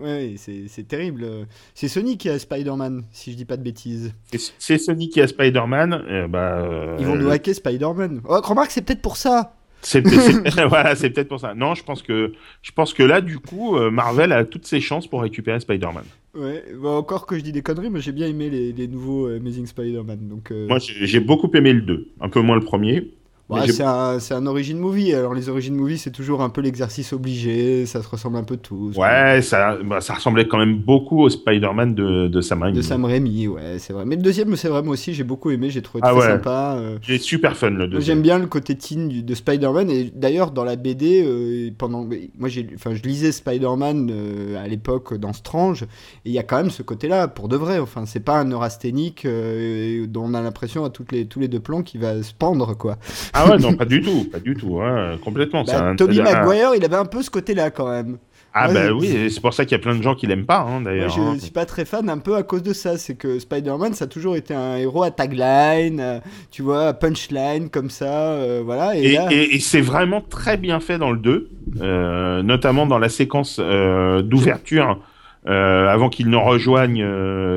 Ouais, 0.00 0.34
c'est 0.36 0.86
terrible. 0.88 1.26
C'est 1.74 1.88
Sony 1.88 2.16
qui 2.16 2.28
a 2.28 2.38
Spider-Man, 2.38 3.04
si 3.12 3.32
je 3.32 3.36
dis 3.36 3.44
pas 3.44 3.56
de 3.56 3.62
bêtises. 3.62 4.12
C'est- 4.58 4.78
Sony 4.78 5.08
qui 5.08 5.20
a 5.20 5.26
Spider-Man. 5.26 5.92
euh, 6.08 6.28
bah, 6.28 6.58
euh, 6.60 6.96
Ils 6.98 7.06
vont 7.06 7.16
nous 7.16 7.28
hacker 7.30 7.54
Spider-Man. 7.54 8.22
Oh, 8.28 8.40
remarque, 8.42 8.70
c'est 8.70 8.82
peut-être 8.82 9.02
pour 9.02 9.16
ça. 9.16 9.56
C'est 9.82 10.02
voilà, 10.68 10.94
peut-être 10.94 11.28
pour 11.28 11.40
ça. 11.40 11.54
Non, 11.54 11.74
je 11.74 11.82
pense 11.82 12.02
que 12.02 12.32
je 12.62 12.70
pense 12.72 12.92
que 12.92 13.02
là, 13.02 13.20
du 13.20 13.38
coup, 13.38 13.76
euh, 13.76 13.90
Marvel 13.90 14.32
a 14.32 14.44
toutes 14.44 14.66
ses 14.66 14.80
chances 14.80 15.06
pour 15.06 15.22
récupérer 15.22 15.58
Spider-Man. 15.58 16.04
Ouais, 16.34 16.62
bah, 16.80 16.90
encore 16.90 17.26
que 17.26 17.36
je 17.36 17.40
dis 17.42 17.52
des 17.52 17.62
conneries, 17.62 17.90
mais 17.90 18.00
j'ai 18.00 18.12
bien 18.12 18.26
aimé 18.28 18.50
les, 18.50 18.72
les 18.72 18.86
nouveaux 18.88 19.26
euh, 19.26 19.38
Amazing 19.38 19.66
Spider-Man. 19.66 20.28
Donc, 20.28 20.50
euh, 20.50 20.68
Moi, 20.68 20.78
j'ai 20.78 21.06
j'ai 21.06 21.20
beaucoup 21.20 21.50
aimé 21.54 21.72
le 21.72 21.80
2, 21.82 22.08
un 22.20 22.28
peu 22.28 22.40
moins 22.40 22.56
le 22.56 22.64
premier. 22.64 23.10
Bah, 23.50 23.64
c'est 23.68 23.82
un, 23.82 24.18
un 24.38 24.46
origin 24.46 24.78
movie. 24.78 25.12
Alors, 25.14 25.34
les 25.34 25.48
origin 25.48 25.74
movie, 25.74 25.98
c'est 25.98 26.10
toujours 26.10 26.42
un 26.42 26.48
peu 26.50 26.60
l'exercice 26.60 27.12
obligé. 27.12 27.86
Ça 27.86 28.02
se 28.02 28.08
ressemble 28.08 28.36
un 28.36 28.44
peu 28.44 28.56
tous. 28.56 28.96
Ouais, 28.96 29.42
ça, 29.42 29.76
bah, 29.84 30.00
ça 30.00 30.14
ressemblait 30.14 30.46
quand 30.48 30.58
même 30.58 30.78
beaucoup 30.78 31.22
au 31.22 31.28
Spider-Man 31.28 31.94
de, 31.94 32.28
de 32.28 32.40
Sam 32.40 32.62
Raimi. 32.62 32.76
De 32.76 32.82
Sam 32.82 33.04
Raimi, 33.04 33.48
ouais, 33.48 33.76
c'est 33.78 33.92
vrai. 33.92 34.04
Mais 34.06 34.16
le 34.16 34.22
deuxième, 34.22 34.54
c'est 34.56 34.68
vrai, 34.68 34.82
moi 34.82 34.92
aussi, 34.94 35.14
j'ai 35.14 35.24
beaucoup 35.24 35.50
aimé. 35.50 35.70
J'ai 35.70 35.82
trouvé 35.82 36.02
Ah 36.04 36.10
très 36.10 36.20
ouais. 36.20 36.26
sympa. 36.26 36.74
euh, 36.78 36.98
Il 37.08 37.14
est 37.14 37.18
super 37.18 37.56
fun 37.56 37.70
le 37.70 37.86
deuxième. 37.88 38.00
J'aime 38.16 38.22
bien 38.22 38.38
le 38.38 38.46
côté 38.46 38.74
teen 38.76 39.08
de 39.24 39.34
Spider-Man 39.34 39.90
et 39.90 40.10
d'ailleurs 40.14 40.50
dans 40.50 40.64
la 40.64 40.76
BD 40.76 41.22
euh, 41.26 41.70
pendant 41.76 42.04
moi 42.38 42.48
enfin 42.74 42.94
je 42.94 43.02
lisais 43.02 43.32
Spider-Man 43.32 44.10
euh, 44.10 44.62
à 44.62 44.68
l'époque 44.68 45.14
dans 45.14 45.32
Strange 45.32 45.82
et 45.82 45.86
il 46.26 46.32
y 46.32 46.38
a 46.38 46.42
quand 46.42 46.56
même 46.56 46.70
ce 46.70 46.82
côté-là 46.82 47.28
pour 47.28 47.48
de 47.48 47.56
vrai 47.56 47.78
enfin 47.78 48.06
c'est 48.06 48.20
pas 48.20 48.38
un 48.38 48.44
neurasthénique 48.44 49.24
euh, 49.26 50.06
dont 50.06 50.24
on 50.26 50.34
a 50.34 50.40
l'impression 50.42 50.84
à 50.84 50.90
toutes 50.90 51.12
les 51.12 51.26
tous 51.26 51.40
les 51.40 51.48
deux 51.48 51.60
plans 51.60 51.82
qu'il 51.82 52.00
va 52.00 52.22
se 52.22 52.32
pendre 52.34 52.74
quoi. 52.74 52.96
Ah 53.32 53.39
ouais, 53.48 53.58
non, 53.58 53.74
pas 53.74 53.84
du 53.84 54.00
tout, 54.00 54.24
pas 54.30 54.38
du 54.40 54.54
tout, 54.54 54.80
hein, 54.80 55.18
complètement. 55.24 55.64
Bah, 55.64 55.82
un- 55.88 55.96
Tobey 55.96 56.20
un- 56.20 56.24
Maguire, 56.24 56.70
il 56.76 56.84
avait 56.84 56.96
un 56.96 57.04
peu 57.04 57.22
ce 57.22 57.30
côté-là 57.30 57.70
quand 57.70 57.88
même. 57.90 58.18
Ah 58.52 58.66
Ouais, 58.66 58.74
bah 58.74 58.92
oui, 58.92 59.30
c'est 59.30 59.40
pour 59.40 59.54
ça 59.54 59.64
qu'il 59.64 59.72
y 59.72 59.80
a 59.80 59.82
plein 59.82 59.94
de 59.94 60.02
gens 60.02 60.16
qui 60.16 60.26
l'aiment 60.26 60.44
pas, 60.44 60.58
hein, 60.68 60.80
Moi, 60.80 60.90
d'ailleurs. 60.90 61.10
je 61.10 61.20
hein. 61.20 61.36
suis 61.38 61.52
pas 61.52 61.66
très 61.66 61.84
fan 61.84 62.08
un 62.10 62.18
peu 62.18 62.34
à 62.34 62.42
cause 62.42 62.64
de 62.64 62.72
ça, 62.72 62.98
c'est 62.98 63.14
que 63.14 63.38
Spider-Man 63.38 63.94
ça 63.94 64.06
a 64.06 64.08
toujours 64.08 64.34
été 64.34 64.52
un 64.54 64.76
héros 64.76 65.04
à 65.04 65.12
tagline, 65.12 66.00
euh, 66.00 66.18
tu 66.50 66.62
vois, 66.62 66.88
à 66.88 66.92
punchline 66.92 67.70
comme 67.70 67.90
ça, 67.90 68.32
euh, 68.32 68.60
voilà 68.64 68.96
et, 68.98 69.04
Et, 69.04 69.12
là 69.14 69.28
et- 69.30 69.54
et 69.54 69.60
c'est 69.60 69.80
vraiment 69.80 70.20
très 70.20 70.56
bien 70.56 70.80
fait 70.80 70.98
dans 70.98 71.12
le 71.12 71.18
2, 71.18 71.48
euh, 71.80 72.42
notamment 72.42 72.86
dans 72.86 72.98
la 72.98 73.08
séquence 73.08 73.58
euh, 73.62 74.20
d'ouverture. 74.22 74.98
avant 75.46 76.08
qu'il 76.10 76.28
ne 76.28 76.36
rejoigne 76.36 77.02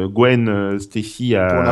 Gwen 0.08 0.80
Stacy 0.80 1.36
à, 1.36 1.48
à 1.48 1.64
la- 1.64 1.72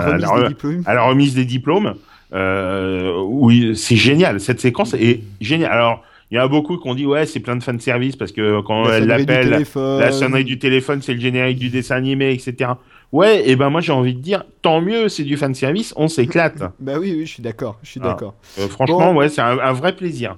à 0.85 0.93
la 0.93 1.03
remise 1.03 1.35
des 1.35 1.45
diplômes. 1.45 1.93
Euh, 2.33 3.21
oui, 3.25 3.75
c'est 3.75 3.95
génial. 3.95 4.39
Cette 4.39 4.59
séquence 4.59 4.93
est 4.93 5.21
géniale. 5.39 5.71
Alors, 5.71 6.03
il 6.31 6.37
y 6.37 6.39
en 6.39 6.43
a 6.43 6.47
beaucoup 6.47 6.77
qui 6.77 6.87
ont 6.87 6.95
dit 6.95 7.05
ouais, 7.05 7.25
c'est 7.25 7.41
plein 7.41 7.57
de 7.57 7.63
fan 7.63 7.79
service 7.79 8.15
parce 8.15 8.31
que 8.31 8.61
quand 8.61 8.83
La 8.87 8.97
elle 8.97 9.07
l'appelle, 9.07 9.65
la 9.75 10.11
sonnerie 10.13 10.45
du 10.45 10.57
téléphone, 10.59 11.01
c'est 11.01 11.13
le 11.13 11.19
générique 11.19 11.59
du 11.59 11.69
dessin 11.69 11.95
animé, 11.97 12.31
etc. 12.31 12.71
Ouais, 13.11 13.49
et 13.49 13.57
ben 13.57 13.69
moi 13.69 13.81
j'ai 13.81 13.91
envie 13.91 14.13
de 14.13 14.21
dire 14.21 14.45
tant 14.61 14.79
mieux, 14.79 15.09
c'est 15.09 15.23
du 15.25 15.35
fan 15.35 15.53
service, 15.53 15.93
on 15.97 16.07
s'éclate. 16.07 16.59
Bah 16.79 16.93
oui, 16.97 17.13
oui, 17.17 17.25
je 17.25 17.33
suis 17.33 17.43
d'accord, 17.43 17.77
je 17.83 17.89
suis 17.89 17.99
Ah. 18.01 18.07
d'accord. 18.07 18.35
Euh, 18.59 18.69
franchement, 18.69 19.11
Bon. 19.13 19.19
ouais, 19.19 19.27
c'est 19.27 19.41
un, 19.41 19.59
un 19.59 19.73
vrai 19.73 19.93
plaisir. 19.93 20.37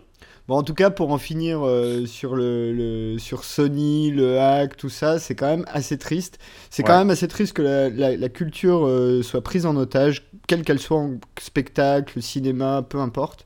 Bon, 0.50 0.56
en 0.58 0.64
tout 0.64 0.74
cas, 0.74 0.90
pour 0.90 1.12
en 1.14 1.18
finir 1.18 1.66
euh, 1.66 2.06
sur 2.06 2.36
le, 2.36 2.74
le- 2.74 3.18
sur 3.18 3.46
Sony, 3.46 4.12
le 4.12 4.40
hack, 4.42 4.76
tout 4.76 4.90
ça, 4.90 5.18
c'est 5.18 5.36
quand 5.36 5.48
même 5.48 5.64
assez 5.68 5.98
triste. 5.98 6.38
C'est 6.70 6.84
quand 6.84 6.98
même 6.98 7.10
assez 7.12 7.30
triste 7.30 7.54
que 7.54 7.62
la, 7.62 7.90
la- 7.90 8.18
la 8.18 8.30
culture 8.30 8.86
euh, 8.86 9.22
soit 9.24 9.42
prise 9.42 9.66
en 9.66 9.78
otage, 9.78 10.24
quelle 10.48 10.64
qu'elle 10.64 10.80
soit, 10.80 10.98
en 10.98 11.12
spectacle, 11.40 12.22
cinéma, 12.22 12.82
peu 12.88 13.00
importe. 13.00 13.46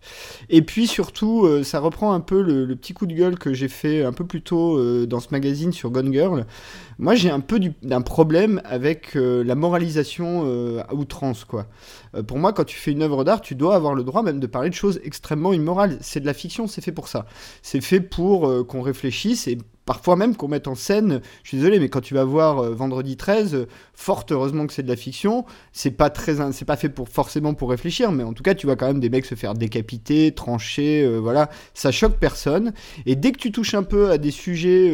Et 0.50 0.64
puis 0.64 0.88
surtout, 0.88 1.45
euh, 1.45 1.64
ça 1.64 1.80
reprend 1.80 2.14
un 2.14 2.19
peu 2.19 2.42
le, 2.42 2.66
le 2.66 2.76
petit 2.76 2.93
coup 2.93 3.06
de 3.06 3.14
gueule 3.14 3.38
que 3.38 3.53
j'ai 3.53 3.67
fait 3.67 4.03
un 4.03 4.14
peu 4.14 4.26
plus 4.26 4.42
tôt 4.42 5.06
dans 5.06 5.19
ce 5.19 5.27
magazine 5.32 5.72
sur 5.74 5.92
Gone 5.92 6.11
Girl. 6.11 6.48
Moi, 7.00 7.14
j'ai 7.14 7.30
un 7.30 7.40
peu 7.40 7.59
du- 7.59 7.74
d'un 7.84 8.01
problème 8.01 8.59
avec 8.66 9.16
euh, 9.16 9.43
la 9.43 9.53
moralisation 9.53 10.43
euh, 10.45 10.82
à 10.90 10.95
outrance, 10.95 11.45
quoi. 11.45 11.67
Euh, 12.16 12.24
pour 12.24 12.40
moi, 12.40 12.53
quand 12.53 12.64
tu 12.64 12.76
fais 12.77 12.92
une 12.92 13.03
œuvre 13.03 13.24
d'art, 13.24 13.42
tu 13.42 13.53
dois 13.53 13.76
avoir 13.76 13.93
le 13.93 14.03
droit 14.03 14.24
même 14.24 14.40
de 14.40 14.48
parler 14.48 14.69
de 14.69 14.74
choses 14.76 15.00
extrêmement 15.03 15.53
immorales. 15.53 16.00
C'est 16.01 16.19
de 16.19 16.26
la 16.26 16.34
fiction, 16.34 16.66
c'est 16.66 16.82
fait 16.82 16.92
pour 16.92 17.08
ça. 17.08 17.27
C'est 17.61 17.82
fait 17.82 18.01
pour 18.01 18.66
qu'on 18.67 18.82
réfléchisse 18.82 19.48
et 19.48 19.59
parfois 19.88 20.17
même 20.17 20.35
qu'on 20.35 20.49
mette 20.49 20.67
en 20.67 20.75
scène. 20.75 21.22
Je 21.41 21.48
suis 21.48 21.57
désolé, 21.57 21.80
mais 21.80 21.90
quand 21.90 22.01
tu 22.01 22.14
vas 22.14 22.25
voir 22.25 22.59
euh, 22.59 22.74
Vendredi 22.75 23.17
13, 23.17 23.56
euh, 23.56 23.67
fort 23.95 24.25
heureusement 24.30 24.67
que 24.67 24.74
c'est 24.74 24.83
de 24.83 24.90
la 24.90 24.98
fiction. 24.98 25.45
C'est 25.72 25.91
pas 25.91 26.11
très, 26.11 26.35
c'est 26.51 26.66
pas 26.66 26.75
fait 26.75 26.90
pour 26.90 27.09
forcément 27.09 27.53
pour 27.53 27.72
réfléchir, 27.72 28.11
mais 28.11 28.24
en 28.24 28.33
tout 28.33 28.43
cas, 28.43 28.53
tu 28.53 28.67
vois 28.67 28.75
quand 28.75 28.85
même 28.85 28.99
des 28.99 29.09
mecs 29.09 29.25
se 29.25 29.33
faire 29.33 29.53
décapiter, 29.53 30.33
trancher, 30.33 31.03
euh, 31.03 31.17
voilà. 31.17 31.49
Ça 31.74 31.91
choque 31.91 32.17
personne. 32.19 32.74
Et 33.06 33.16
dès 33.16 33.32
que 33.32 33.40
tu 33.40 33.51
touches 33.51 33.74
un 33.74 33.83
peu 33.83 34.11
à 34.11 34.17
des 34.17 34.32
sujets 34.32 34.93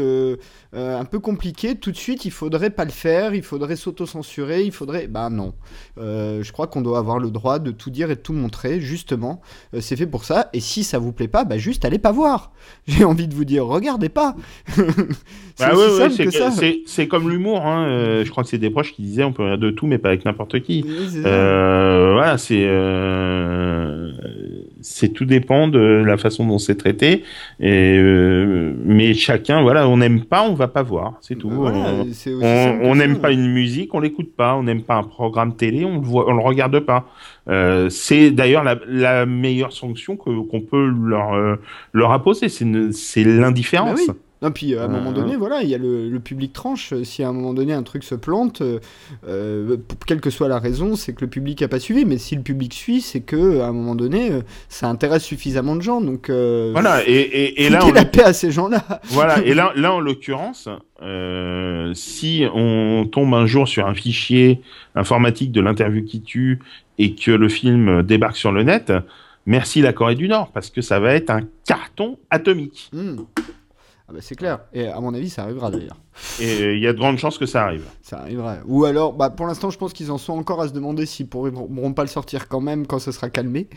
un 0.73 1.05
peu 1.05 1.19
compliqués, 1.19 1.75
tout 1.75 1.91
de 1.91 1.97
suite, 1.97 2.25
il 2.25 2.31
faudrait 2.31 2.69
pas 2.69 2.85
le 2.85 2.91
faire, 2.91 3.33
il 3.33 3.41
faudrait 3.41 3.75
s'auto-censurer, 3.75 4.63
il 4.63 4.71
faudrait. 4.71 5.07
Bah 5.07 5.29
non. 5.31 5.53
Je 5.97 6.51
crois 6.51 6.67
qu'on 6.67 6.81
doit 6.81 6.99
avoir 6.99 7.17
le 7.17 7.31
droit 7.31 7.57
de 7.57 7.71
tout 7.71 7.89
dire 7.89 8.11
et 8.11 8.15
de 8.15 8.21
tout 8.21 8.33
montrer, 8.33 8.79
justement. 8.79 9.41
C'est 9.79 9.95
fait 9.95 10.05
pour 10.07 10.23
ça. 10.23 10.49
Et 10.53 10.59
si 10.59 10.83
ça 10.83 10.99
vous 10.99 11.11
plaît 11.11 11.27
pas, 11.27 11.45
bah 11.45 11.57
juste 11.57 11.83
allez 11.85 11.99
pas 11.99 12.11
voir. 12.11 12.51
J'ai 12.87 13.05
envie 13.05 13.27
de 13.27 13.33
vous 13.33 13.45
dire, 13.45 13.65
regardez 13.65 14.09
pas. 14.09 14.35
c'est 15.55 15.65
Bah 15.67 15.75
ouais, 15.75 16.09
ouais, 16.59 16.81
c'est 16.85 17.07
comme 17.07 17.29
l'humour. 17.29 17.65
Hein. 17.65 17.87
euh, 17.87 18.25
je 18.25 18.31
crois 18.31 18.43
que 18.43 18.49
c'est 18.49 18.57
des 18.57 18.69
proches 18.69 18.93
qui 18.93 19.01
disaient 19.01 19.23
on 19.23 19.33
peut 19.33 19.43
rire 19.43 19.57
de 19.57 19.69
tout, 19.69 19.87
mais 19.87 19.97
pas 19.97 20.09
avec 20.09 20.25
n'importe 20.25 20.59
qui. 20.61 20.83
Oui. 20.85 21.21
Euh, 21.25 22.11
voilà, 22.13 22.37
c'est 22.37 22.65
euh, 22.65 24.11
c'est 24.81 25.09
tout 25.09 25.25
dépend 25.25 25.67
de 25.67 25.79
la 25.79 26.17
façon 26.17 26.45
dont 26.45 26.59
c'est 26.59 26.75
traité. 26.75 27.23
Et 27.59 27.99
mais 28.83 29.13
chacun, 29.13 29.61
voilà, 29.61 29.87
on 29.87 29.97
n'aime 29.97 30.25
pas, 30.25 30.43
on 30.43 30.53
va 30.53 30.67
pas 30.67 30.83
voir, 30.83 31.13
c'est 31.21 31.35
tout. 31.35 31.49
Voilà, 31.49 32.03
on 32.81 32.95
n'aime 32.95 33.19
pas 33.19 33.31
une 33.31 33.51
musique, 33.51 33.93
on 33.93 33.99
l'écoute 33.99 34.35
pas. 34.35 34.55
On 34.55 34.63
n'aime 34.63 34.83
pas 34.83 34.95
un 34.95 35.03
programme 35.03 35.55
télé, 35.55 35.85
on 35.85 35.99
le 35.99 36.05
voit, 36.05 36.29
on 36.29 36.33
le 36.33 36.43
regarde 36.43 36.79
pas. 36.79 37.05
C'est 37.89 38.31
d'ailleurs 38.31 38.63
la, 38.63 38.77
la 38.87 39.25
meilleure 39.25 39.73
sanction 39.73 40.15
que 40.15 40.29
qu'on 40.47 40.61
peut 40.61 40.87
leur 40.87 41.57
leur 41.93 42.11
apposer, 42.11 42.49
c'est 42.49 43.23
l'indifférence. 43.23 44.07
Bah 44.07 44.13
oui. 44.13 44.19
Non, 44.43 44.51
puis 44.51 44.75
à 44.75 44.83
un 44.83 44.87
moment 44.89 45.11
Euh, 45.11 45.13
donné, 45.13 45.35
voilà, 45.37 45.63
il 45.63 45.69
y 45.69 45.73
a 45.75 45.77
le, 45.77 46.09
le 46.09 46.19
public 46.19 46.51
tranche. 46.53 46.91
Euh, 46.93 47.03
Si 47.05 47.23
à 47.23 47.29
un 47.29 47.33
moment 47.33 47.53
donné 47.53 47.73
un 47.73 47.81
truc 47.83 48.03
se 48.03 48.13
plante, 48.15 48.61
euh, 48.61 48.79
euh, 49.27 49.77
quelle 50.05 50.19
que 50.19 50.29
soit 50.29 50.49
la 50.49 50.59
raison, 50.59 50.95
c'est 50.95 51.13
que 51.13 51.21
le 51.21 51.27
public 51.29 51.61
a 51.61 51.67
pas 51.67 51.79
suivi. 51.79 52.03
Mais 52.05 52.17
si 52.17 52.35
le 52.35 52.41
public 52.41 52.73
suit, 52.73 53.01
c'est 53.01 53.21
que 53.21 53.61
à 53.61 53.67
un 53.67 53.71
moment 53.71 53.95
donné, 53.95 54.31
euh, 54.31 54.41
ça 54.69 54.87
intéresse 54.89 55.23
suffisamment 55.23 55.75
de 55.75 55.81
gens. 55.81 56.01
Donc, 56.01 56.29
euh, 56.29 56.69
Voilà, 56.73 57.01
et, 57.07 57.13
et, 57.13 57.65
et 57.65 57.69
là, 57.69 57.79
on 57.85 57.91
la 57.93 58.05
paix 58.05 58.23
à 58.23 58.33
ces 58.33 58.51
gens-là. 58.51 58.83
Voilà, 59.09 59.39
et 59.45 59.53
là, 59.53 59.71
là 59.77 59.93
en 59.93 59.99
l'occurrence, 60.01 60.67
euh, 61.01 61.93
si 61.93 62.45
on 62.53 63.07
tombe 63.09 63.33
un 63.33 63.45
jour 63.45 63.67
sur 63.67 63.87
un 63.87 63.93
fichier 63.93 64.61
informatique 64.95 65.51
de 65.53 65.61
l'interview 65.61 66.03
qui 66.03 66.21
tue 66.21 66.59
et 66.97 67.15
que 67.15 67.31
le 67.31 67.47
film 67.49 68.03
débarque 68.03 68.35
sur 68.37 68.51
le 68.51 68.63
net, 68.63 68.91
merci 69.45 69.81
la 69.81 69.93
Corée 69.93 70.15
du 70.15 70.27
Nord, 70.27 70.51
parce 70.53 70.69
que 70.69 70.81
ça 70.81 70.99
va 70.99 71.13
être 71.13 71.29
un 71.29 71.41
carton 71.65 72.17
atomique. 72.29 72.89
Hmm. 72.93 73.17
Ah 74.13 74.15
bah, 74.17 74.21
c'est 74.21 74.35
clair. 74.35 74.59
Et 74.73 74.87
à 74.87 74.99
mon 74.99 75.13
avis, 75.15 75.29
ça 75.31 75.41
arrivera 75.43 75.71
d'ailleurs. 75.71 75.97
Et 76.41 76.73
il 76.73 76.79
y 76.79 76.87
a 76.87 76.93
de 76.93 76.97
grandes 76.97 77.17
chances 77.17 77.37
que 77.37 77.45
ça 77.45 77.63
arrive. 77.63 77.83
Ça 78.01 78.19
arrivera. 78.19 78.57
Ou 78.65 78.85
alors, 78.85 79.13
bah, 79.13 79.29
pour 79.29 79.47
l'instant, 79.47 79.69
je 79.69 79.77
pense 79.77 79.93
qu'ils 79.93 80.11
en 80.11 80.17
sont 80.17 80.33
encore 80.33 80.61
à 80.61 80.67
se 80.67 80.73
demander 80.73 81.05
s'ils 81.05 81.27
pourront 81.27 81.51
pourront 81.51 81.93
pas 81.93 82.03
le 82.03 82.09
sortir 82.09 82.47
quand 82.47 82.61
même 82.61 82.87
quand 82.87 82.99
ce 82.99 83.11
sera 83.11 83.29
calmé. 83.29 83.67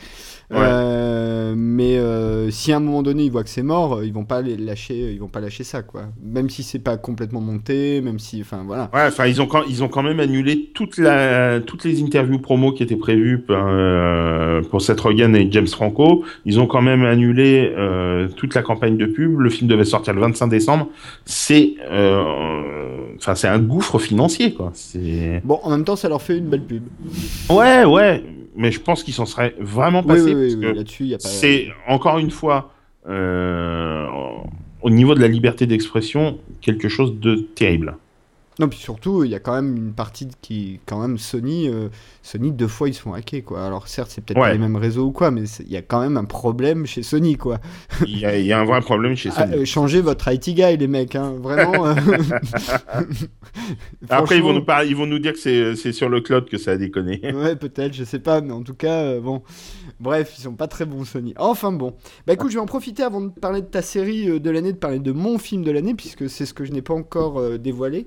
Ouais. 0.50 0.58
Euh, 0.58 1.54
mais 1.56 1.98
euh, 1.98 2.50
si 2.50 2.72
à 2.72 2.76
un 2.76 2.80
moment 2.80 3.02
donné 3.02 3.24
ils 3.24 3.32
voient 3.32 3.44
que 3.44 3.50
c'est 3.50 3.62
mort, 3.62 4.04
ils 4.04 4.12
vont 4.12 4.24
pas 4.24 4.42
les 4.42 4.56
lâcher, 4.56 5.12
ils 5.12 5.18
vont 5.18 5.28
pas 5.28 5.40
lâcher 5.40 5.64
ça 5.64 5.82
quoi. 5.82 6.02
Même 6.22 6.50
si 6.50 6.62
c'est 6.62 6.78
pas 6.78 6.96
complètement 6.96 7.40
monté, 7.40 8.00
même 8.00 8.18
si, 8.18 8.40
enfin 8.40 8.62
voilà. 8.66 8.90
Ouais, 8.94 9.06
enfin, 9.06 9.26
ils 9.26 9.42
ont 9.42 9.46
quand, 9.46 9.62
ils 9.68 9.82
ont 9.82 9.88
quand 9.88 10.02
même 10.02 10.20
annulé 10.20 10.70
toute 10.74 10.98
la, 10.98 11.60
toutes 11.60 11.84
les 11.84 12.02
interviews 12.02 12.38
promo 12.38 12.72
qui 12.72 12.82
étaient 12.82 12.96
prévues 12.96 13.40
pour, 13.40 13.56
euh, 13.58 14.62
pour 14.62 14.82
Seth 14.82 15.00
Rogen 15.00 15.34
et 15.34 15.48
James 15.50 15.66
Franco. 15.66 16.24
Ils 16.44 16.60
ont 16.60 16.66
quand 16.66 16.82
même 16.82 17.04
annulé 17.04 17.72
euh, 17.76 18.28
toute 18.28 18.54
la 18.54 18.62
campagne 18.62 18.96
de 18.96 19.06
pub. 19.06 19.38
Le 19.38 19.50
film 19.50 19.68
devait 19.68 19.84
sortir 19.84 20.14
le 20.14 20.20
25 20.20 20.46
décembre. 20.48 20.88
C'est, 21.24 21.74
euh, 21.90 22.25
enfin, 23.16 23.34
c'est 23.34 23.48
un 23.48 23.58
gouffre 23.58 23.98
financier, 23.98 24.54
quoi. 24.54 24.70
C'est. 24.74 25.40
Bon, 25.44 25.60
en 25.62 25.70
même 25.70 25.84
temps, 25.84 25.96
ça 25.96 26.08
leur 26.08 26.22
fait 26.22 26.38
une 26.38 26.46
belle 26.46 26.64
pub. 26.64 26.84
Ouais, 27.50 27.84
ouais. 27.84 28.22
Mais 28.56 28.72
je 28.72 28.80
pense 28.80 29.02
qu'ils 29.02 29.14
s'en 29.14 29.26
seraient 29.26 29.54
vraiment 29.60 30.02
passés. 30.02 30.34
oui, 30.34 30.56
oui, 30.56 31.10
pas. 31.12 31.18
c'est 31.18 31.68
encore 31.86 32.18
une 32.18 32.30
fois, 32.30 32.70
euh, 33.08 34.06
au 34.82 34.90
niveau 34.90 35.14
de 35.14 35.20
la 35.20 35.28
liberté 35.28 35.66
d'expression, 35.66 36.38
quelque 36.60 36.88
chose 36.88 37.18
de 37.20 37.34
terrible. 37.54 37.96
Non, 38.58 38.68
puis 38.68 38.78
surtout, 38.78 39.22
il 39.24 39.30
y 39.30 39.34
a 39.34 39.38
quand 39.38 39.54
même 39.54 39.76
une 39.76 39.92
partie 39.92 40.28
qui, 40.40 40.80
quand 40.86 40.98
même, 41.00 41.18
Sony, 41.18 41.68
euh, 41.68 41.88
Sony 42.22 42.52
deux 42.52 42.68
fois 42.68 42.88
ils 42.88 42.94
se 42.94 43.02
font 43.02 43.12
hacker 43.12 43.44
quoi. 43.44 43.66
Alors 43.66 43.86
certes, 43.86 44.10
c'est 44.10 44.24
peut-être 44.24 44.38
Ouais. 44.40 44.48
pas 44.48 44.52
les 44.52 44.58
mêmes 44.58 44.76
réseaux 44.76 45.04
ou 45.04 45.12
quoi, 45.12 45.30
mais 45.30 45.42
il 45.60 45.70
y 45.70 45.76
a 45.76 45.82
quand 45.82 46.00
même 46.00 46.16
un 46.16 46.24
problème 46.24 46.86
chez 46.86 47.02
Sony 47.02 47.36
quoi. 47.36 47.58
Il 48.06 48.18
y, 48.18 48.24
a, 48.24 48.38
il 48.38 48.46
y 48.46 48.52
a 48.54 48.58
un 48.60 48.64
vrai 48.64 48.80
problème 48.80 49.14
chez 49.14 49.28
Ah, 49.36 49.42
Sony. 49.46 49.56
euh, 49.56 49.64
changez 49.66 50.00
votre 50.00 50.26
IT 50.32 50.54
guy 50.54 50.76
les 50.78 50.86
mecs, 50.88 51.14
hein, 51.16 51.34
vraiment. 51.38 51.86
euh. 51.86 51.94
Après, 54.10 54.36
ils 54.36 54.42
vont 54.42 54.52
nous 54.52 54.64
parler, 54.64 54.88
ils 54.90 54.96
vont 54.96 55.06
nous 55.06 55.18
dire 55.18 55.32
que 55.32 55.38
c'est 55.38 55.76
c'est 55.76 55.92
sur 55.92 56.08
le 56.08 56.20
cloud 56.20 56.48
que 56.48 56.58
ça 56.58 56.72
a 56.72 56.76
déconné. 56.76 57.20
Ouais, 57.34 57.56
peut-être, 57.56 57.94
je 57.94 58.04
sais 58.04 58.18
pas, 58.18 58.40
mais 58.40 58.52
en 58.52 58.62
tout 58.62 58.74
cas, 58.74 59.00
euh, 59.02 59.20
bon. 59.20 59.42
Bref, 59.98 60.34
ils 60.36 60.42
sont 60.42 60.52
pas 60.52 60.68
très 60.68 60.84
bons, 60.84 61.04
Sony. 61.04 61.32
Enfin 61.38 61.72
bon. 61.72 61.94
Bah 62.26 62.34
écoute, 62.34 62.50
je 62.50 62.56
vais 62.56 62.60
en 62.60 62.66
profiter 62.66 63.02
avant 63.02 63.22
de 63.22 63.28
parler 63.28 63.62
de 63.62 63.66
ta 63.66 63.80
série 63.80 64.28
euh, 64.28 64.38
de 64.38 64.50
l'année, 64.50 64.72
de 64.72 64.78
parler 64.78 64.98
de 64.98 65.12
mon 65.12 65.38
film 65.38 65.62
de 65.62 65.70
l'année, 65.70 65.94
puisque 65.94 66.28
c'est 66.28 66.44
ce 66.44 66.52
que 66.52 66.64
je 66.64 66.72
n'ai 66.72 66.82
pas 66.82 66.92
encore 66.92 67.38
euh, 67.38 67.56
dévoilé. 67.56 68.06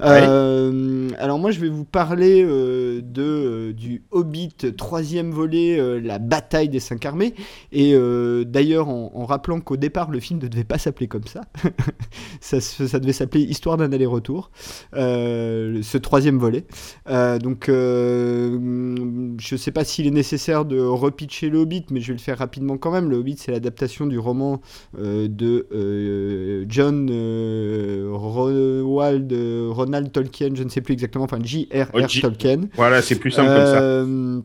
Euh, 0.00 1.10
alors 1.18 1.38
moi, 1.38 1.50
je 1.50 1.60
vais 1.60 1.68
vous 1.68 1.84
parler 1.84 2.42
euh, 2.42 3.02
de, 3.02 3.72
du 3.72 4.02
Hobbit, 4.12 4.56
troisième 4.76 5.30
volet, 5.30 6.00
la 6.00 6.18
bataille 6.18 6.70
des 6.70 6.80
cinq 6.80 7.04
armées. 7.04 7.34
Et 7.70 7.94
d'ailleurs, 8.46 8.88
en, 8.88 9.12
en 9.14 9.26
rappelant 9.26 9.60
qu'au 9.60 9.76
départ, 9.76 10.10
le 10.10 10.20
film 10.20 10.40
ne 10.40 10.48
devait 10.48 10.64
pas 10.64 10.78
s'appeler 10.78 11.08
comme 11.08 11.26
ça. 11.26 11.42
ça, 12.40 12.98
devait 12.98 13.12
s'appeler 13.12 13.42
Histoire 13.42 13.76
d'un 13.76 13.92
aller-retour, 13.92 14.50
ce 14.94 15.98
troisième 15.98 16.38
volet. 16.38 16.64
Donc, 17.06 17.66
je 17.68 19.56
sais 19.56 19.72
pas 19.72 19.84
s'il 19.84 20.06
est 20.06 20.10
nécessaire 20.10 20.64
de 20.64 20.78
repitcher 21.26 21.50
le 21.50 21.58
Hobbit, 21.58 21.86
mais 21.90 22.00
je 22.00 22.08
vais 22.08 22.12
le 22.14 22.18
faire 22.20 22.38
rapidement 22.38 22.76
quand 22.78 22.90
même. 22.92 23.10
Le 23.10 23.16
Hobbit, 23.16 23.36
c'est 23.38 23.52
l'adaptation 23.52 24.06
du 24.06 24.18
roman 24.18 24.60
euh, 24.98 25.28
de 25.28 25.66
euh, 25.72 26.64
John 26.68 27.08
euh, 27.10 28.08
Ronald 28.12 30.12
Tolkien, 30.12 30.50
je 30.54 30.62
ne 30.62 30.68
sais 30.68 30.80
plus 30.80 30.92
exactement, 30.94 31.24
enfin 31.24 31.38
J.R.R. 31.42 31.88
Oh, 31.94 32.00
Tolkien. 32.20 32.62
Voilà, 32.74 33.02
c'est 33.02 33.18
plus 33.18 33.30
simple 33.30 33.48
comme 33.48 33.66
ça. 33.66 34.42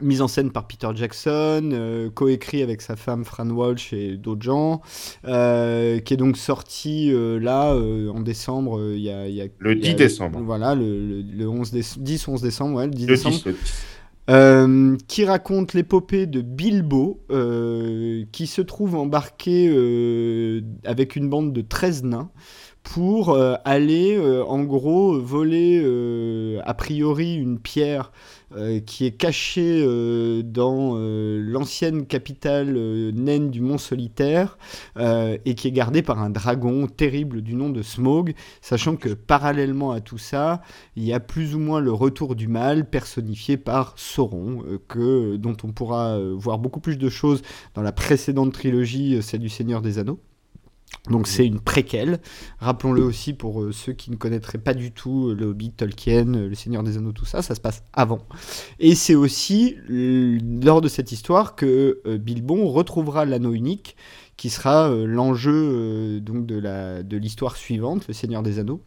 Mise 0.00 0.22
en 0.22 0.28
scène 0.28 0.50
par 0.52 0.66
Peter 0.66 0.88
Jackson, 0.94 1.68
euh, 1.70 2.08
coécrit 2.08 2.62
avec 2.62 2.80
sa 2.80 2.96
femme 2.96 3.26
Fran 3.26 3.50
Walsh 3.50 3.92
et 3.92 4.16
d'autres 4.16 4.40
gens, 4.40 4.80
euh, 5.26 5.98
qui 5.98 6.14
est 6.14 6.16
donc 6.16 6.38
sorti 6.38 7.10
euh, 7.12 7.38
là 7.38 7.76
en 7.76 8.20
décembre. 8.20 8.80
Il 8.94 9.00
y 9.00 9.02
y 9.02 9.10
a- 9.10 9.26
Le 9.58 9.72
il 9.72 9.84
y 9.84 9.88
a- 9.88 9.90
10 9.90 9.94
décembre. 9.96 10.40
Voilà, 10.42 10.74
le, 10.74 11.20
le, 11.20 11.22
le 11.36 11.46
11 11.46 11.72
déce- 11.74 11.98
10-11 11.98 12.40
décembre, 12.40 12.78
ouais, 12.78 12.86
le 12.86 12.92
10 12.92 13.06
Le 13.06 13.14
décembre. 13.16 13.36
10, 13.36 13.44
le 13.44 13.52
10. 13.52 13.58
Euh, 14.30 14.96
qui 15.08 15.24
raconte 15.24 15.74
l'épopée 15.74 16.26
de 16.26 16.42
Bilbo, 16.42 17.20
euh, 17.32 18.24
qui 18.30 18.46
se 18.46 18.62
trouve 18.62 18.94
embarqué 18.94 19.68
euh, 19.68 20.60
avec 20.84 21.16
une 21.16 21.28
bande 21.28 21.52
de 21.52 21.60
13 21.60 22.04
nains 22.04 22.30
pour 22.84 23.38
aller, 23.64 24.18
en 24.44 24.64
gros, 24.64 25.16
voler 25.16 25.80
a 26.64 26.74
priori 26.74 27.36
une 27.36 27.60
pierre 27.60 28.10
euh, 28.56 28.80
qui 28.80 29.06
est 29.06 29.12
cachée 29.12 29.82
euh, 29.82 30.42
dans 30.42 30.94
euh, 30.96 31.40
l'ancienne 31.42 32.06
capitale 32.06 32.72
naine 33.14 33.50
du 33.50 33.60
Mont 33.60 33.78
Solitaire 33.78 34.58
et 34.98 35.54
qui 35.54 35.68
est 35.68 35.72
gardée 35.72 36.02
par 36.02 36.20
un 36.20 36.30
dragon 36.30 36.86
terrible 36.86 37.42
du 37.42 37.54
nom 37.54 37.70
de 37.70 37.82
Smaug, 37.82 38.34
sachant 38.60 38.96
que 38.96 39.10
parallèlement 39.10 39.92
à 39.92 40.00
tout 40.00 40.18
ça, 40.18 40.62
il 40.96 41.04
y 41.04 41.12
a 41.12 41.20
plus 41.20 41.54
ou 41.54 41.58
moins 41.58 41.80
le 41.80 41.92
retour 41.92 42.34
du 42.34 42.48
mal 42.48 42.88
personnifié 42.88 43.56
par 43.56 43.94
Sauron, 43.96 44.62
que, 44.88 45.36
dont 45.36 45.56
on 45.64 45.72
pourra 45.72 46.18
voir 46.34 46.58
beaucoup 46.58 46.80
plus 46.80 46.98
de 46.98 47.08
choses 47.08 47.42
dans 47.74 47.82
la 47.82 47.92
précédente 47.92 48.52
trilogie, 48.52 49.22
celle 49.22 49.40
du 49.40 49.48
Seigneur 49.48 49.82
des 49.82 49.98
Anneaux. 49.98 50.20
Donc 51.10 51.26
c'est 51.26 51.44
une 51.44 51.60
préquelle. 51.60 52.20
Rappelons-le 52.60 53.02
aussi 53.02 53.32
pour 53.32 53.62
euh, 53.62 53.72
ceux 53.72 53.92
qui 53.92 54.10
ne 54.12 54.16
connaîtraient 54.16 54.58
pas 54.58 54.72
du 54.72 54.92
tout 54.92 55.28
euh, 55.28 55.34
le 55.34 55.46
Hobbit, 55.46 55.72
Tolkien, 55.72 56.34
euh, 56.34 56.48
le 56.48 56.54
Seigneur 56.54 56.84
des 56.84 56.96
Anneaux, 56.96 57.10
tout 57.10 57.24
ça, 57.24 57.42
ça 57.42 57.56
se 57.56 57.60
passe 57.60 57.82
avant. 57.92 58.20
Et 58.78 58.94
c'est 58.94 59.16
aussi 59.16 59.76
lors 59.88 60.80
de 60.80 60.88
cette 60.88 61.10
histoire 61.10 61.56
que 61.56 62.00
Bilbon 62.18 62.68
retrouvera 62.68 63.24
l'anneau 63.24 63.52
unique, 63.52 63.96
qui 64.36 64.48
sera 64.48 64.88
l'enjeu 64.90 66.20
donc 66.20 66.46
de 66.46 67.16
l'histoire 67.16 67.56
suivante, 67.56 68.06
le 68.08 68.14
Seigneur 68.14 68.42
des 68.42 68.58
Anneaux. 68.58 68.80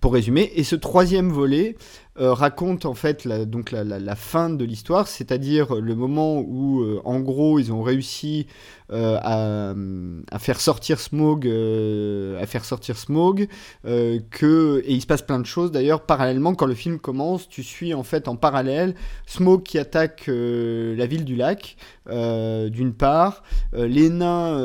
Pour 0.00 0.14
résumer, 0.14 0.50
et 0.54 0.64
ce 0.64 0.76
troisième 0.76 1.30
volet 1.30 1.76
euh, 2.20 2.34
raconte 2.34 2.84
en 2.84 2.92
fait 2.92 3.24
la, 3.24 3.46
donc 3.46 3.70
la, 3.70 4.14
fin 4.14 4.50
de 4.50 4.62
l'histoire, 4.62 5.08
c'est-à-dire 5.08 5.76
le 5.76 5.94
moment 5.94 6.40
où, 6.40 6.82
euh, 6.82 7.00
en 7.06 7.20
gros, 7.20 7.58
ils 7.58 7.72
ont 7.72 7.82
réussi 7.82 8.46
euh, 8.92 9.18
à, 9.22 10.38
faire 10.38 10.60
sortir 10.60 11.00
Smog, 11.00 11.46
à 11.46 12.46
faire 12.46 12.64
sortir 12.64 12.98
Smog, 12.98 13.48
que 13.84 14.82
et 14.84 14.92
il 14.92 15.00
se 15.00 15.06
passe 15.06 15.22
plein 15.22 15.38
de 15.38 15.46
choses. 15.46 15.70
D'ailleurs, 15.70 16.02
parallèlement, 16.02 16.54
quand 16.54 16.66
le 16.66 16.74
film 16.74 16.98
commence, 16.98 17.48
tu 17.48 17.62
suis 17.62 17.94
en 17.94 18.02
fait 18.02 18.28
en 18.28 18.36
parallèle 18.36 18.94
Smog 19.26 19.62
qui 19.62 19.78
attaque 19.78 20.24
la 20.26 21.06
ville 21.06 21.24
du 21.24 21.36
lac, 21.36 21.76
d'une 22.06 22.92
part, 22.92 23.44
les 23.72 24.10
nains 24.10 24.58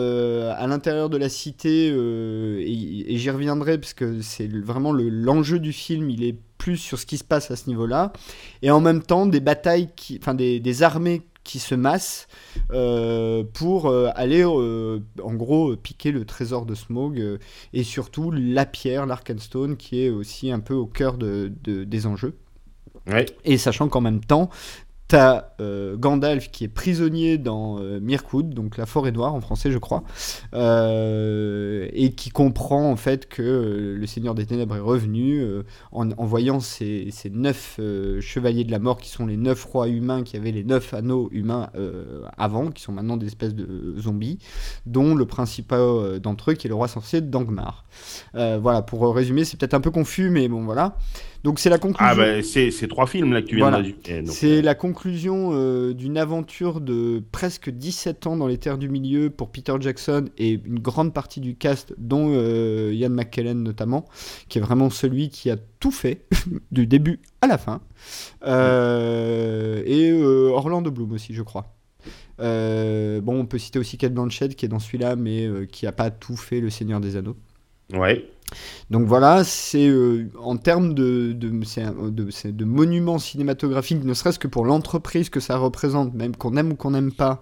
à 0.58 0.68
l'intérieur 0.68 1.10
de 1.10 1.18
la 1.18 1.30
cité, 1.30 1.88
et, 1.88 3.18
j'y 3.18 3.30
reviendrai 3.30 3.78
parce 3.78 3.94
que 3.94 4.22
c'est 4.22 4.52
vraiment 4.52 4.92
le- 4.92 5.10
l'enjeu 5.10 5.60
du 5.60 5.72
film, 5.72 6.10
il 6.10 6.24
est 6.24 6.36
plus 6.66 6.78
sur 6.78 6.98
ce 6.98 7.06
qui 7.06 7.18
se 7.20 7.24
passe 7.24 7.52
à 7.52 7.56
ce 7.56 7.70
niveau-là, 7.70 8.12
et 8.64 8.72
en 8.72 8.82
même 8.82 9.04
temps 9.04 9.28
des 9.28 9.40
batailles, 9.40 9.90
qui, 9.96 10.18
enfin 10.20 10.34
des, 10.34 10.60
des 10.60 10.82
armées 10.82 11.22
qui 11.44 11.60
se 11.60 11.76
massent 11.76 12.28
euh, 12.72 13.44
pour 13.54 13.86
euh, 13.86 14.10
aller 14.16 14.44
euh, 14.44 15.00
en 15.22 15.36
gros 15.36 15.76
piquer 15.78 16.12
le 16.12 16.26
trésor 16.26 16.66
de 16.66 16.74
Smog 16.74 17.38
et 17.74 17.84
surtout 17.84 18.32
la 18.32 18.66
pierre, 18.66 19.06
l'Arkenstone 19.06 19.78
qui 19.78 20.02
est 20.04 20.10
aussi 20.10 20.52
un 20.52 20.60
peu 20.60 20.74
au 20.74 20.88
cœur 20.88 21.20
de- 21.20 21.52
de- 21.64 21.84
des 21.84 22.08
enjeux. 22.08 22.34
Ouais. 23.06 23.28
Et 23.44 23.60
sachant 23.60 23.88
qu'en 23.90 24.02
même 24.02 24.22
temps, 24.26 24.50
t'as 25.08 25.52
euh, 25.62 25.96
Gandalf 25.98 26.50
qui 26.50 26.64
est 26.64 26.68
prisonnier 26.68 27.38
dans 27.38 27.80
euh, 27.80 28.00
Mirkwood, 28.00 28.54
donc 28.54 28.78
la 28.78 28.86
forêt 28.86 29.12
noire 29.12 29.36
en 29.36 29.42
français, 29.42 29.72
je 29.72 29.78
crois, 29.78 30.04
euh, 30.54 31.88
et 31.94 32.14
qui 32.14 32.32
comprend 32.32 32.90
en 32.90 32.96
fait 32.96 33.30
que 33.30 33.44
euh, 33.44 33.96
le 33.98 34.08
Seigneur 34.08 34.34
des 34.34 34.46
Ténèbres 34.46 34.76
est 34.76 34.80
revenu 34.80 35.46
en, 35.92 36.08
voyant 36.26 36.60
ces, 36.60 37.10
ces 37.12 37.30
neuf 37.30 37.80
chevaliers 38.20 38.64
de 38.64 38.72
la 38.72 38.80
mort 38.80 38.98
qui 38.98 39.10
sont 39.10 39.26
les 39.26 39.38
neuf 39.38 39.64
rois 39.66 39.88
humains 39.88 40.24
qui 40.24 40.38
avaient 40.38 40.52
les 40.52 40.64
neuf 40.64 40.94
anneaux 40.94 41.30
humains 41.32 41.70
avant, 42.38 42.72
qui 42.72 42.82
sont 42.82 42.92
maintenant 42.92 43.18
des 43.18 43.28
espèces 43.28 43.54
de 43.54 43.96
zombies, 44.00 44.40
dont 44.86 45.16
le 45.16 45.26
principal 45.26 46.20
d'entre 46.20 46.52
eux 46.52 46.54
qui 46.54 46.68
est 46.68 46.70
le 46.70 46.76
roi 46.76 46.88
sorcier 46.88 47.22
Dangmar. 47.22 47.86
Voilà, 48.34 48.82
pour 48.82 49.14
résumer, 49.14 49.46
c'est 49.46 49.58
peut-être 49.58 49.74
un 49.74 49.82
peu 49.82 49.92
confus, 49.92 50.30
mais 50.30 50.48
bon 50.48 50.64
voilà. 50.64 50.98
Donc 51.46 51.60
c'est 51.60 51.70
la 51.70 51.78
conclusion. 51.78 52.12
Ah, 52.12 52.16
bah, 52.16 52.42
c'est 52.42 52.88
trois 52.88 53.06
films 53.06 53.32
là 53.32 53.44
que 53.44 53.46
tu 53.46 53.58
viens 53.58 53.70
Voilà. 53.70 53.88
de 53.88 53.94
C'est 54.32 54.58
euh, 54.58 54.62
la 54.64 54.74
conclusion 54.74 55.52
euh, 55.54 55.94
d'une 55.94 56.18
aventure 56.18 56.82
de 56.82 57.22
presque 57.32 57.70
17 57.70 58.26
ans 58.26 58.36
dans 58.36 58.48
les 58.48 58.58
terres 58.58 58.80
du 58.80 58.90
milieu 58.90 59.30
pour 59.30 59.52
Peter 59.52 59.74
Jackson 59.80 60.26
et 60.40 60.60
une 60.66 60.80
grande 60.80 61.14
partie 61.14 61.42
du 61.42 61.56
cast, 61.56 61.94
dont 62.00 62.32
euh, 62.34 62.92
Ian 62.96 63.12
McKellen 63.12 63.62
notamment, 63.62 64.06
qui 64.50 64.58
est 64.58 64.62
vraiment 64.62 64.90
celui 64.90 65.30
qui 65.30 65.52
a 65.52 65.58
tout 65.80 65.92
fait, 65.92 66.26
du 66.72 66.88
début 66.88 67.20
à 67.42 67.48
la 67.48 67.60
fin. 67.60 67.82
Euh, 68.48 69.84
et 69.86 70.12
Orlando 70.52 70.90
Bloom 70.90 71.12
aussi, 71.12 71.36
je 71.36 71.44
crois. 71.44 71.76
Bon, 72.40 73.40
on 73.40 73.46
peut 73.46 73.60
citer 73.60 73.78
aussi 73.78 74.00
Kate 74.00 74.16
Blanchett 74.16 74.56
qui 74.56 74.66
est 74.66 74.70
dans 74.70 74.80
celui-là, 74.80 75.16
mais 75.16 75.48
qui 75.72 75.86
n'a 75.86 75.92
pas 75.92 76.10
tout 76.10 76.38
fait 76.38 76.60
Le 76.60 76.72
Seigneur 76.72 77.00
des 77.02 77.18
Anneaux. 77.18 77.38
Ouais. 77.94 78.28
Donc 78.92 79.08
voilà, 79.08 79.44
c'est 79.44 79.88
euh, 79.88 80.30
en 80.40 80.58
termes 80.58 80.94
de, 80.94 81.34
de, 81.34 81.50
de, 81.50 82.52
de 82.52 82.66
monuments 82.66 83.18
cinématographiques, 83.20 84.04
ne 84.04 84.14
serait-ce 84.14 84.40
que 84.40 84.48
pour 84.48 84.66
l'entreprise 84.66 85.30
que 85.30 85.40
ça 85.40 85.58
représente, 85.58 86.14
même 86.14 86.36
qu'on 86.36 86.56
aime 86.56 86.72
ou 86.74 86.76
qu'on 86.76 86.92
n'aime 86.92 87.12
pas, 87.12 87.42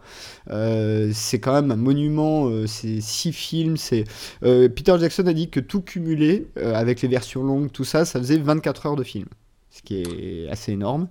euh, 0.49 1.11
c'est 1.13 1.39
quand 1.39 1.53
même 1.53 1.71
un 1.71 1.75
monument. 1.75 2.47
euh, 2.49 2.65
c'est 2.67 3.01
six 3.01 3.33
films. 3.33 3.77
C'est 3.77 4.05
Peter 4.41 4.95
Jackson 4.99 5.27
a 5.27 5.33
dit 5.33 5.49
que 5.49 5.59
tout 5.59 5.81
cumulé 5.81 6.47
avec 6.55 7.01
les 7.01 7.07
versions 7.09 7.43
longues, 7.43 7.71
tout 7.71 7.83
ça, 7.83 8.05
ça 8.05 8.19
faisait 8.19 8.37
24 8.37 8.85
heures 8.87 8.95
de 8.95 9.03
film, 9.03 9.25
ce 9.69 9.81
qui 9.81 10.01
est 10.01 10.49
assez 10.49 10.71
énorme. 10.71 11.07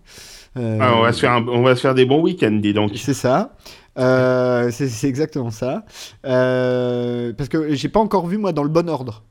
Euh, 0.57 0.79
Ah, 0.81 0.97
on, 0.97 1.03
va 1.03 1.13
se 1.13 1.21
faire 1.21 1.33
un- 1.33 1.47
on 1.49 1.63
va 1.63 1.77
se 1.77 1.81
faire 1.81 1.95
des 1.95 2.05
bons 2.07 2.21
week-ends, 2.23 2.59
dis 2.63 2.73
donc. 2.75 2.93
c'est 2.97 3.15
ça. 3.15 3.57
Euh, 3.99 4.71
c'est 4.71 4.89
c'est 4.89 5.09
exactement 5.09 5.51
ça. 5.51 5.85
Euh, 6.25 7.33
parce 7.35 7.49
que 7.51 7.75
j'ai 7.75 7.89
pas 7.91 8.01
encore 8.01 8.27
vu 8.27 8.39
moi 8.39 8.53
dans 8.53 8.63
le 8.63 8.69
bon 8.71 8.89
ordre. 8.89 9.23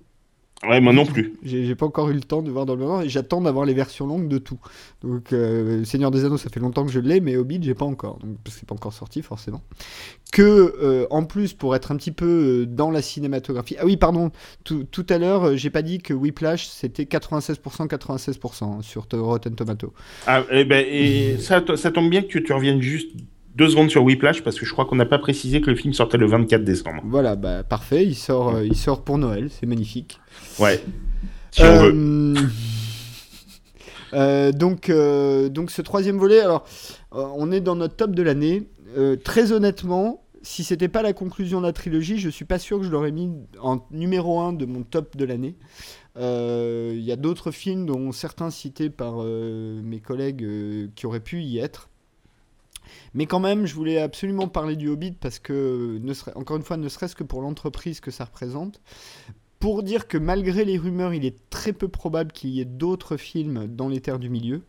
Ouais, 0.68 0.80
moi 0.80 0.94
non 0.94 1.06
plus. 1.06 1.34
J'ai 1.44 1.74
pas 1.76 1.88
encore 1.88 2.10
eu 2.10 2.14
le 2.14 2.22
temps 2.22 2.44
de 2.44 2.52
voir 2.52 2.68
dans 2.68 2.76
le 2.76 2.84
ordre 2.86 3.04
et 3.04 3.10
j'attends 3.10 3.42
d'avoir 3.42 3.66
les 3.66 3.74
versions 3.74 4.06
longues 4.06 4.28
de 4.28 4.38
tout. 4.38 4.60
Donc 5.02 5.34
euh, 5.34 5.84
Seigneur 5.86 6.12
des 6.12 6.24
Anneaux, 6.24 6.38
ça 6.38 6.50
fait 6.50 6.60
longtemps 6.60 6.86
que 6.86 6.92
je 6.92 7.00
l'ai, 7.00 7.20
mais 7.20 7.36
Hobbit, 7.36 7.60
j'ai 7.64 7.74
pas 7.74 7.86
encore. 7.86 8.20
Donc 8.20 8.38
parce 8.44 8.56
que 8.56 8.60
c'est 8.60 8.68
pas 8.68 8.76
encore 8.76 8.94
sorti 8.94 9.24
forcément. 9.24 9.62
Que 10.32 10.76
euh, 10.82 11.08
en 11.10 11.24
plus 11.24 11.54
pour 11.54 11.76
être 11.76 11.92
un 11.92 11.96
petit 11.96 12.12
peu 12.12 12.26
euh, 12.62 12.66
dans 12.68 12.92
la 12.92 13.02
cinématographie. 13.02 13.76
Ah 13.80 13.86
oui, 13.86 13.98
pardon. 13.98 14.32
Tout, 14.64 14.84
tout 14.84 15.06
à 15.10 15.18
l'heure, 15.18 15.58
j'ai 15.58 15.72
pas 15.72 15.82
dit 15.82 15.98
que 15.98 16.14
Whiplash 16.14 16.68
c'était 16.68 17.04
96% 17.04 17.88
96% 17.88 18.64
hein, 18.64 18.80
sur 18.82 19.08
Rotten 19.12 19.56
Tomato. 19.56 19.94
Ah, 20.28 20.44
eh 20.52 20.64
ben, 20.64 20.86
et 20.88 21.38
ça, 21.40 21.64
ça 21.76 21.92
tombe 21.92 22.10
bien 22.10 22.22
que 22.22 22.38
tu 22.38 22.54
reviennes 22.54 22.82
juste 22.82 23.10
deux 23.56 23.70
secondes 23.70 23.90
sur 23.90 24.04
Whiplash 24.04 24.44
parce 24.44 24.60
que 24.60 24.66
je 24.66 24.72
crois 24.72 24.86
qu'on 24.86 24.96
n'a 24.96 25.06
pas 25.06 25.20
précisé 25.20 25.62
que 25.62 25.70
le 25.70 25.76
film 25.76 25.94
sortait 25.94 26.18
le 26.18 26.28
24 26.28 26.64
décembre. 26.64 27.02
Voilà, 27.06 27.36
bah 27.36 27.64
parfait. 27.64 28.06
Il 28.06 28.16
sort, 28.16 28.56
euh, 28.56 28.66
il 28.66 28.76
sort 28.76 29.04
pour 29.04 29.18
Noël. 29.18 29.50
C'est 29.50 29.66
magnifique. 29.66 30.20
Ouais. 30.60 30.82
Si 31.52 31.62
on 31.64 31.80
veut. 31.80 31.94
Euh, 31.94 32.36
euh, 34.14 34.52
donc, 34.52 34.90
euh, 34.90 35.50
donc 35.50 35.72
ce 35.72 35.82
troisième 35.82 36.18
volet, 36.18 36.40
alors 36.40 36.66
on 37.12 37.52
est 37.52 37.62
dans 37.62 37.76
notre 37.76 37.96
top 37.96 38.12
de 38.12 38.24
l'année. 38.24 38.68
Très 39.24 39.54
honnêtement, 39.54 40.22
si 40.42 40.64
c'était 40.64 40.88
pas 40.88 41.02
la 41.02 41.14
conclusion 41.14 41.62
de 41.62 41.66
la 41.66 41.74
trilogie, 41.74 42.18
je 42.18 42.30
suis 42.30 42.46
pas 42.46 42.60
sûr 42.60 42.80
que 42.80 42.86
je 42.86 42.90
l'aurais 42.90 43.12
mis 43.12 43.32
en 43.62 43.86
numéro 43.92 44.40
1 44.40 44.54
de 44.54 44.66
mon 44.66 44.84
top 44.84 45.16
de 45.16 45.26
l'année. 45.26 45.56
Euh, 46.18 46.94
Il 46.96 47.04
y 47.04 47.12
a 47.12 47.16
d'autres 47.16 47.52
films, 47.52 47.86
dont 47.86 48.12
certains 48.12 48.50
cités 48.50 48.90
par 48.90 49.16
euh, 49.20 49.82
mes 49.84 50.00
collègues, 50.00 50.44
euh, 50.44 50.88
qui 50.96 51.06
auraient 51.06 51.20
pu 51.20 51.42
y 51.42 51.60
être. 51.60 51.90
Mais 53.14 53.26
quand 53.26 53.40
même, 53.40 53.66
je 53.66 53.76
voulais 53.76 54.00
absolument 54.00 54.48
parler 54.48 54.76
du 54.76 54.90
Hobbit 54.90 55.14
parce 55.14 55.40
que, 55.40 56.02
encore 56.36 56.58
une 56.58 56.64
fois, 56.64 56.78
ne 56.78 56.90
serait-ce 56.90 57.16
que 57.16 57.24
pour 57.24 57.42
l'entreprise 57.42 58.00
que 58.00 58.12
ça 58.12 58.26
représente. 58.26 58.82
Pour 59.60 59.84
dire 59.84 60.08
que 60.08 60.18
malgré 60.18 60.66
les 60.66 60.78
rumeurs, 60.78 61.14
il 61.14 61.24
est 61.24 61.38
très 61.52 61.72
peu 61.72 61.88
probable 61.88 62.32
qu'il 62.32 62.50
y 62.50 62.62
ait 62.62 62.66
d'autres 62.66 63.16
films 63.16 63.68
dans 63.68 63.90
les 63.90 64.02
terres 64.02 64.18
du 64.18 64.30
milieu. 64.30 64.64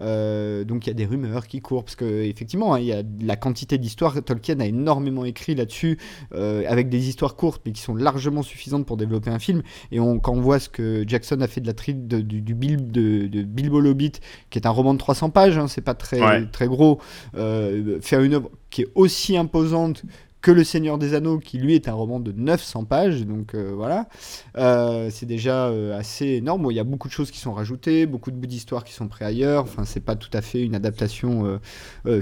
Euh, 0.00 0.64
donc 0.64 0.86
il 0.86 0.90
y 0.90 0.92
a 0.92 0.94
des 0.94 1.06
rumeurs 1.06 1.46
qui 1.46 1.60
courent 1.60 1.84
parce 1.84 1.96
que 1.96 2.04
effectivement, 2.22 2.74
hein, 2.74 2.80
il 2.80 2.86
y 2.86 2.92
a 2.92 3.02
la 3.22 3.36
quantité 3.36 3.78
d'histoires. 3.78 4.22
Tolkien 4.22 4.60
a 4.60 4.66
énormément 4.66 5.24
écrit 5.24 5.54
là-dessus 5.54 5.98
euh, 6.34 6.64
avec 6.68 6.88
des 6.88 7.08
histoires 7.08 7.34
courtes 7.36 7.62
mais 7.64 7.72
qui 7.72 7.80
sont 7.80 7.94
largement 7.94 8.42
suffisantes 8.42 8.84
pour 8.86 8.96
développer 8.96 9.30
un 9.30 9.38
film. 9.38 9.62
Et 9.92 10.00
on, 10.00 10.18
quand 10.18 10.32
on 10.34 10.40
voit 10.40 10.58
ce 10.60 10.68
que 10.68 11.04
Jackson 11.06 11.40
a 11.40 11.46
fait 11.48 11.60
de 11.60 11.66
la 11.66 11.72
tri 11.72 11.94
de- 11.94 12.20
du, 12.20 12.42
du 12.42 12.54
Bil- 12.54 12.90
de, 12.90 13.26
de 13.26 13.42
Bilbo 13.42 13.80
le 13.80 13.90
Hobbit, 13.90 14.12
qui 14.50 14.58
est 14.58 14.66
un 14.66 14.70
roman 14.70 14.92
de 14.94 14.98
300 14.98 15.30
pages, 15.30 15.56
hein, 15.58 15.68
c'est 15.68 15.80
pas 15.80 15.94
très 15.94 16.20
Ouais. 16.20 16.46
très 16.50 16.66
gros, 16.66 17.00
euh, 17.36 17.98
faire 18.00 18.20
une 18.22 18.34
œuvre 18.34 18.50
qui 18.70 18.82
est 18.82 18.88
aussi 18.94 19.36
imposante 19.36 20.02
que 20.46 20.52
Le 20.52 20.62
Seigneur 20.62 20.96
des 20.96 21.14
Anneaux, 21.14 21.40
qui 21.40 21.58
lui 21.58 21.74
est 21.74 21.88
un 21.88 21.92
roman 21.94 22.20
de 22.20 22.30
900 22.30 22.84
pages, 22.84 23.26
donc 23.26 23.56
euh, 23.56 23.72
voilà, 23.74 24.06
Euh, 24.56 25.08
c'est 25.10 25.26
déjà 25.26 25.66
euh, 25.66 25.98
assez 25.98 26.26
énorme. 26.26 26.62
Bon, 26.62 26.70
il 26.70 26.76
y 26.76 26.78
a 26.78 26.84
beaucoup 26.84 27.08
de 27.08 27.12
choses 27.12 27.32
qui 27.32 27.40
sont 27.40 27.52
rajoutées, 27.52 28.06
beaucoup 28.06 28.30
de 28.30 28.36
bouts 28.36 28.46
d'histoire 28.46 28.84
qui 28.84 28.92
sont 28.92 29.08
pris 29.08 29.24
ailleurs. 29.24 29.64
Enfin, 29.64 29.84
c'est 29.84 29.98
pas 30.04 30.14
tout 30.14 30.30
à 30.32 30.42
fait 30.42 30.62
une 30.62 30.76
adaptation 30.76 31.58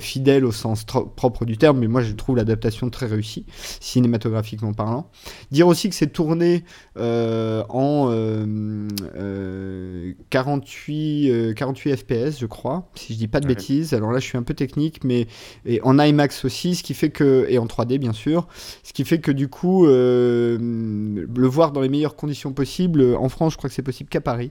fidèle 0.00 0.46
au 0.46 0.52
sens 0.52 0.84
propre 0.84 1.44
du 1.44 1.58
terme, 1.58 1.78
mais 1.80 1.86
moi 1.86 2.00
je 2.00 2.12
trouve 2.14 2.36
l'adaptation 2.36 2.88
très 2.88 3.04
réussie, 3.04 3.44
cinématographiquement 3.80 4.72
parlant. 4.72 5.10
Dire 5.50 5.66
aussi 5.68 5.90
que 5.90 5.94
c'est 5.94 6.06
tourné 6.12 6.64
en 6.96 8.08
euh, 8.10 8.88
euh, 9.16 10.14
48, 10.30 11.30
euh, 11.30 11.52
48 11.52 11.96
FPS, 11.96 12.38
je 12.40 12.46
crois, 12.46 12.88
si 12.94 13.12
je 13.12 13.18
dis 13.18 13.28
pas 13.28 13.40
de 13.40 13.46
Ouais. 13.46 13.54
bêtises. 13.54 13.92
Alors 13.92 14.12
là, 14.12 14.18
je 14.18 14.24
suis 14.24 14.38
un 14.38 14.42
peu 14.42 14.54
technique, 14.54 15.04
mais 15.04 15.26
et 15.66 15.80
en 15.82 15.98
IMAX 15.98 16.46
aussi, 16.46 16.74
ce 16.74 16.82
qui 16.82 16.94
fait 16.94 17.10
que 17.10 17.46
et 17.50 17.58
en 17.58 17.66
3D 17.66 17.98
bien 17.98 18.13
ce 18.14 18.92
qui 18.92 19.04
fait 19.04 19.20
que 19.20 19.30
du 19.32 19.48
coup 19.48 19.86
euh, 19.86 20.58
le 20.58 21.46
voir 21.46 21.72
dans 21.72 21.80
les 21.80 21.88
meilleures 21.88 22.16
conditions 22.16 22.52
possibles. 22.52 23.14
En 23.16 23.28
France, 23.28 23.52
je 23.52 23.58
crois 23.58 23.68
que 23.68 23.74
c'est 23.74 23.82
possible 23.82 24.08
qu'à 24.08 24.20
Paris, 24.20 24.50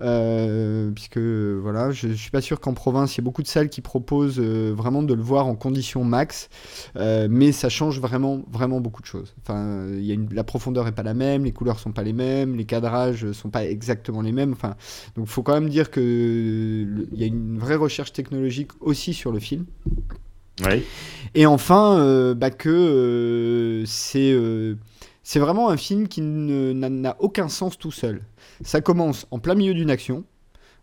Euh, 0.00 0.90
puisque 0.92 1.18
voilà, 1.18 1.90
je, 1.90 2.08
je 2.08 2.14
suis 2.14 2.30
pas 2.30 2.40
sûr 2.40 2.58
qu'en 2.60 2.72
province 2.74 3.14
il 3.14 3.18
y 3.18 3.20
ait 3.20 3.24
beaucoup 3.24 3.42
de 3.42 3.48
salles 3.48 3.68
qui 3.68 3.82
proposent 3.82 4.40
euh, 4.40 4.72
vraiment 4.74 5.02
de 5.02 5.14
le 5.14 5.22
voir 5.22 5.46
en 5.46 5.56
conditions 5.56 6.04
max, 6.04 6.48
Euh, 6.96 7.28
mais 7.30 7.52
ça 7.52 7.68
change 7.68 8.00
vraiment 8.00 8.42
vraiment 8.50 8.80
beaucoup 8.80 9.02
de 9.02 9.06
choses. 9.06 9.34
Enfin, 9.42 9.88
a 9.90 10.34
la 10.34 10.44
profondeur 10.44 10.86
est 10.88 10.92
pas 10.92 11.02
la 11.02 11.14
même, 11.14 11.44
les 11.44 11.52
couleurs 11.52 11.78
sont 11.78 11.92
pas 11.92 12.02
les 12.02 12.12
mêmes, 12.12 12.56
les 12.56 12.64
cadrages 12.64 13.30
sont 13.32 13.50
pas 13.50 13.64
exactement 13.64 14.22
les 14.22 14.32
mêmes. 14.32 14.52
Enfin, 14.52 14.74
donc 15.16 15.26
faut 15.26 15.42
quand 15.42 15.54
même 15.54 15.68
dire 15.68 15.90
que 15.90 16.00
il 16.00 17.18
y 17.18 17.24
a 17.24 17.26
une 17.26 17.58
vraie 17.58 17.76
recherche 17.76 18.12
technologique 18.12 18.70
aussi 18.80 19.12
sur 19.14 19.32
le 19.32 19.38
film. 19.40 19.66
Et 21.34 21.46
enfin, 21.46 21.98
euh, 21.98 22.34
bah 22.34 22.50
que 22.50 22.68
euh, 22.68 23.84
c'est 23.86 24.32
euh, 24.32 24.74
c'est 25.22 25.38
vraiment 25.38 25.68
un 25.70 25.76
film 25.76 26.08
qui 26.08 26.20
n'a 26.22 27.16
aucun 27.20 27.48
sens 27.48 27.78
tout 27.78 27.92
seul. 27.92 28.22
Ça 28.62 28.80
commence 28.80 29.26
en 29.30 29.38
plein 29.38 29.54
milieu 29.54 29.74
d'une 29.74 29.90
action, 29.90 30.24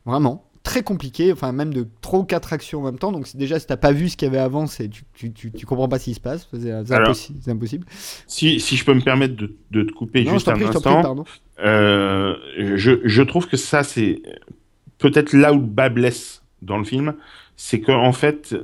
vraiment 0.05 0.43
très 0.63 0.83
compliqué, 0.83 1.31
enfin 1.31 1.53
même 1.53 1.73
de 1.73 1.87
trois 2.01 2.19
ou 2.19 2.23
quatre 2.25 2.51
actions 2.51 2.81
en 2.81 2.83
même 2.83 2.99
temps. 2.99 3.11
Donc 3.13 3.33
déjà 3.35 3.57
si 3.59 3.67
t'as 3.67 3.77
pas 3.77 3.93
vu 3.93 4.09
ce 4.09 4.17
qu'il 4.17 4.25
y 4.25 4.29
avait 4.29 4.37
avant, 4.39 4.65
tu, 4.67 4.89
tu, 5.13 5.31
tu, 5.31 5.51
tu 5.51 5.65
comprends 5.65 5.87
pas 5.87 5.97
ce 5.97 6.05
qui 6.05 6.13
se 6.13 6.19
passe, 6.19 6.47
c'est 6.51 7.51
impossible. 7.51 7.85
Si, 8.27 8.59
si 8.59 8.75
je 8.75 8.83
peux 8.83 8.93
me 8.93 9.01
permettre 9.01 9.35
de, 9.35 9.55
de 9.71 9.83
te 9.83 9.91
couper 9.93 10.23
non, 10.23 10.31
je 10.31 10.33
juste 10.35 10.47
un 10.49 10.53
prie, 10.53 10.63
je 10.63 10.67
instant, 10.69 11.01
pardon. 11.01 11.23
euh, 11.63 12.35
je, 12.75 12.99
je 13.03 13.21
trouve 13.21 13.47
que 13.47 13.55
ça, 13.57 13.83
c'est 13.83 14.21
peut-être 14.97 15.31
là 15.33 15.53
où 15.53 15.57
le 15.59 15.65
bas 15.65 15.89
blesse 15.89 16.41
dans 16.61 16.77
le 16.77 16.83
film, 16.83 17.15
c'est 17.57 17.81
que 17.81 17.91
en 17.91 18.13
fait, 18.13 18.55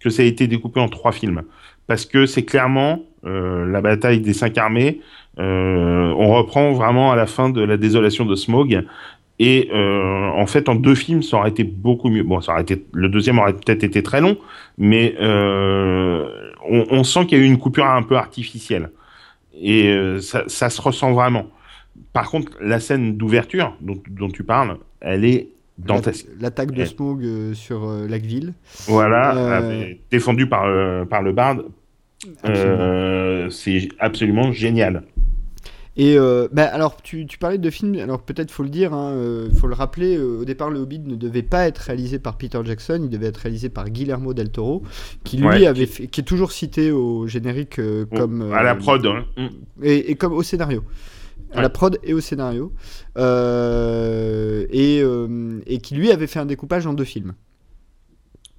que 0.00 0.08
ça 0.08 0.22
a 0.22 0.24
été 0.24 0.46
découpé 0.46 0.80
en 0.80 0.88
trois 0.88 1.12
films. 1.12 1.42
Parce 1.86 2.06
que 2.06 2.26
c'est 2.26 2.44
clairement 2.44 3.02
euh, 3.24 3.66
la 3.66 3.80
bataille 3.80 4.20
des 4.20 4.32
cinq 4.32 4.56
armées. 4.58 5.00
euh, 5.38 6.14
on 6.16 6.34
reprend 6.34 6.72
vraiment 6.72 7.12
à 7.12 7.16
la 7.16 7.26
fin 7.26 7.50
de 7.50 7.62
la 7.62 7.76
désolation 7.76 8.24
de 8.24 8.34
Smog. 8.34 8.84
Et 9.38 9.70
euh, 9.72 10.28
en 10.42 10.46
fait, 10.46 10.68
en 10.68 10.74
deux 10.74 10.94
films, 10.96 11.22
ça 11.22 11.36
aurait 11.38 11.50
été 11.50 11.64
beaucoup 11.64 12.10
mieux. 12.10 12.24
Bon, 12.24 12.40
ça 12.40 12.52
aurait 12.52 12.62
été 12.62 12.84
le 12.92 13.08
deuxième 13.08 13.38
aurait 13.38 13.52
peut-être 13.54 13.84
été 13.84 14.02
très 14.02 14.20
long, 14.20 14.36
mais 14.78 15.14
euh, 15.20 16.26
on, 16.68 16.86
on 16.90 17.04
sent 17.04 17.26
qu'il 17.26 17.38
y 17.38 17.40
a 17.40 17.44
eu 17.44 17.46
une 17.46 17.58
coupure 17.58 17.86
un 17.86 18.02
peu 18.02 18.16
artificielle. 18.16 18.90
Et 19.60 19.88
euh, 19.88 20.20
ça, 20.20 20.44
ça 20.48 20.70
se 20.70 20.80
ressent 20.80 21.12
vraiment. 21.12 21.46
Par 22.12 22.30
contre, 22.30 22.52
la 22.60 22.80
scène 22.80 23.16
d'ouverture 23.16 23.76
dont, 23.80 24.00
dont 24.10 24.28
tu 24.28 24.44
parles, 24.44 24.78
elle 25.00 25.24
est 25.24 25.48
dantesque. 25.78 26.26
L'attaque 26.40 26.72
de. 26.72 26.84
Smog 26.84 27.24
euh, 27.24 27.54
sur 27.54 27.88
euh, 27.88 28.06
Lacville. 28.08 28.54
Voilà, 28.86 29.36
Euh, 29.36 29.58
avec- 29.58 30.00
défendue 30.10 30.48
par, 30.48 30.64
euh, 30.64 31.04
par 31.04 31.22
le 31.22 31.32
barde. 31.32 31.64
Euh, 32.44 33.48
c'est 33.50 33.88
absolument 33.98 34.52
génial. 34.52 35.02
Et 36.00 36.16
euh, 36.16 36.46
bah, 36.52 36.62
alors, 36.64 37.02
tu, 37.02 37.26
tu 37.26 37.38
parlais 37.38 37.58
de 37.58 37.70
films, 37.70 37.96
alors 37.98 38.22
peut-être 38.22 38.52
faut 38.52 38.62
le 38.62 38.68
dire, 38.68 38.94
hein, 38.94 39.10
euh, 39.14 39.48
faut 39.50 39.66
le 39.66 39.74
rappeler, 39.74 40.16
euh, 40.16 40.38
au 40.42 40.44
départ, 40.44 40.70
Le 40.70 40.78
Hobbit 40.78 41.00
ne 41.00 41.16
devait 41.16 41.42
pas 41.42 41.66
être 41.66 41.78
réalisé 41.78 42.20
par 42.20 42.38
Peter 42.38 42.60
Jackson, 42.64 43.00
il 43.02 43.08
devait 43.10 43.26
être 43.26 43.38
réalisé 43.38 43.68
par 43.68 43.90
Guillermo 43.90 44.32
del 44.32 44.50
Toro, 44.50 44.84
qui 45.24 45.38
lui 45.38 45.46
Ouais. 45.48 45.66
avait 45.66 45.86
fait, 45.86 46.06
qui 46.06 46.20
est 46.20 46.24
toujours 46.24 46.52
cité 46.52 46.92
au 46.92 47.26
générique 47.26 47.80
euh, 47.80 48.04
comme. 48.16 48.52
à 48.52 48.62
la 48.62 48.72
euh, 48.72 48.76
prod. 48.76 49.04
hein. 49.06 49.24
Et, 49.82 50.12
et 50.12 50.14
comme 50.14 50.34
au 50.34 50.42
scénario. 50.44 50.84
À 51.54 51.62
la 51.62 51.68
prod 51.70 51.98
et 52.02 52.12
au 52.14 52.20
scénario. 52.20 52.72
Euh, 53.16 54.66
et, 54.70 55.00
euh, 55.02 55.60
et 55.66 55.78
qui 55.78 55.94
lui 55.94 56.10
avait 56.10 56.26
fait 56.26 56.38
un 56.38 56.46
découpage 56.46 56.86
en 56.86 56.94
deux 56.94 57.04
films. 57.04 57.34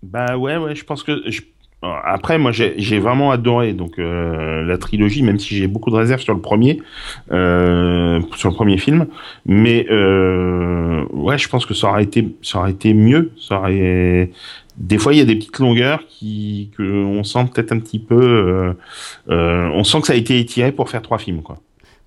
Bah 0.03 0.37
ouais, 0.37 0.57
ouais, 0.57 0.75
je 0.75 0.85
pense 0.85 1.03
que. 1.03 1.21
je- 1.29 1.41
Alors, 1.81 2.01
Après, 2.05 2.37
moi, 2.37 2.51
j'ai 2.51 2.99
vraiment 2.99 3.31
adoré 3.31 3.73
donc 3.73 3.99
euh, 3.99 4.63
la 4.63 4.77
trilogie, 4.77 5.23
même 5.23 5.39
si 5.39 5.55
j'ai 5.55 5.67
beaucoup 5.67 5.91
de 5.91 5.95
réserves 5.95 6.21
sur 6.21 6.33
le 6.33 6.41
premier, 6.41 6.81
euh, 7.31 8.19
sur 8.35 8.49
le 8.49 8.55
premier 8.55 8.77
film. 8.77 9.07
Mais 9.45 9.85
euh, 9.89 11.05
ouais, 11.11 11.37
je 11.37 11.47
pense 11.49 11.65
que 11.65 11.73
ça 11.73 11.87
aurait 11.89 12.03
été, 12.03 12.35
ça 12.41 12.59
aurait 12.59 12.71
été 12.71 12.93
mieux. 12.93 13.31
Ça 13.39 13.59
aurait. 13.59 14.31
Des 14.77 14.97
fois, 14.97 15.13
il 15.13 15.19
y 15.19 15.21
a 15.21 15.25
des 15.25 15.35
petites 15.35 15.59
longueurs 15.59 16.01
qui 16.07 16.71
que 16.77 16.83
on 16.83 17.23
sent 17.23 17.45
peut-être 17.53 17.71
un 17.73 17.79
petit 17.79 17.99
peu. 17.99 18.15
euh, 18.19 18.73
euh, 19.29 19.69
on 19.73 19.83
sent 19.83 20.01
que 20.01 20.07
ça 20.07 20.13
a 20.13 20.17
été 20.17 20.39
étiré 20.39 20.71
pour 20.71 20.89
faire 20.89 21.01
trois 21.01 21.17
films, 21.17 21.41
quoi. 21.41 21.59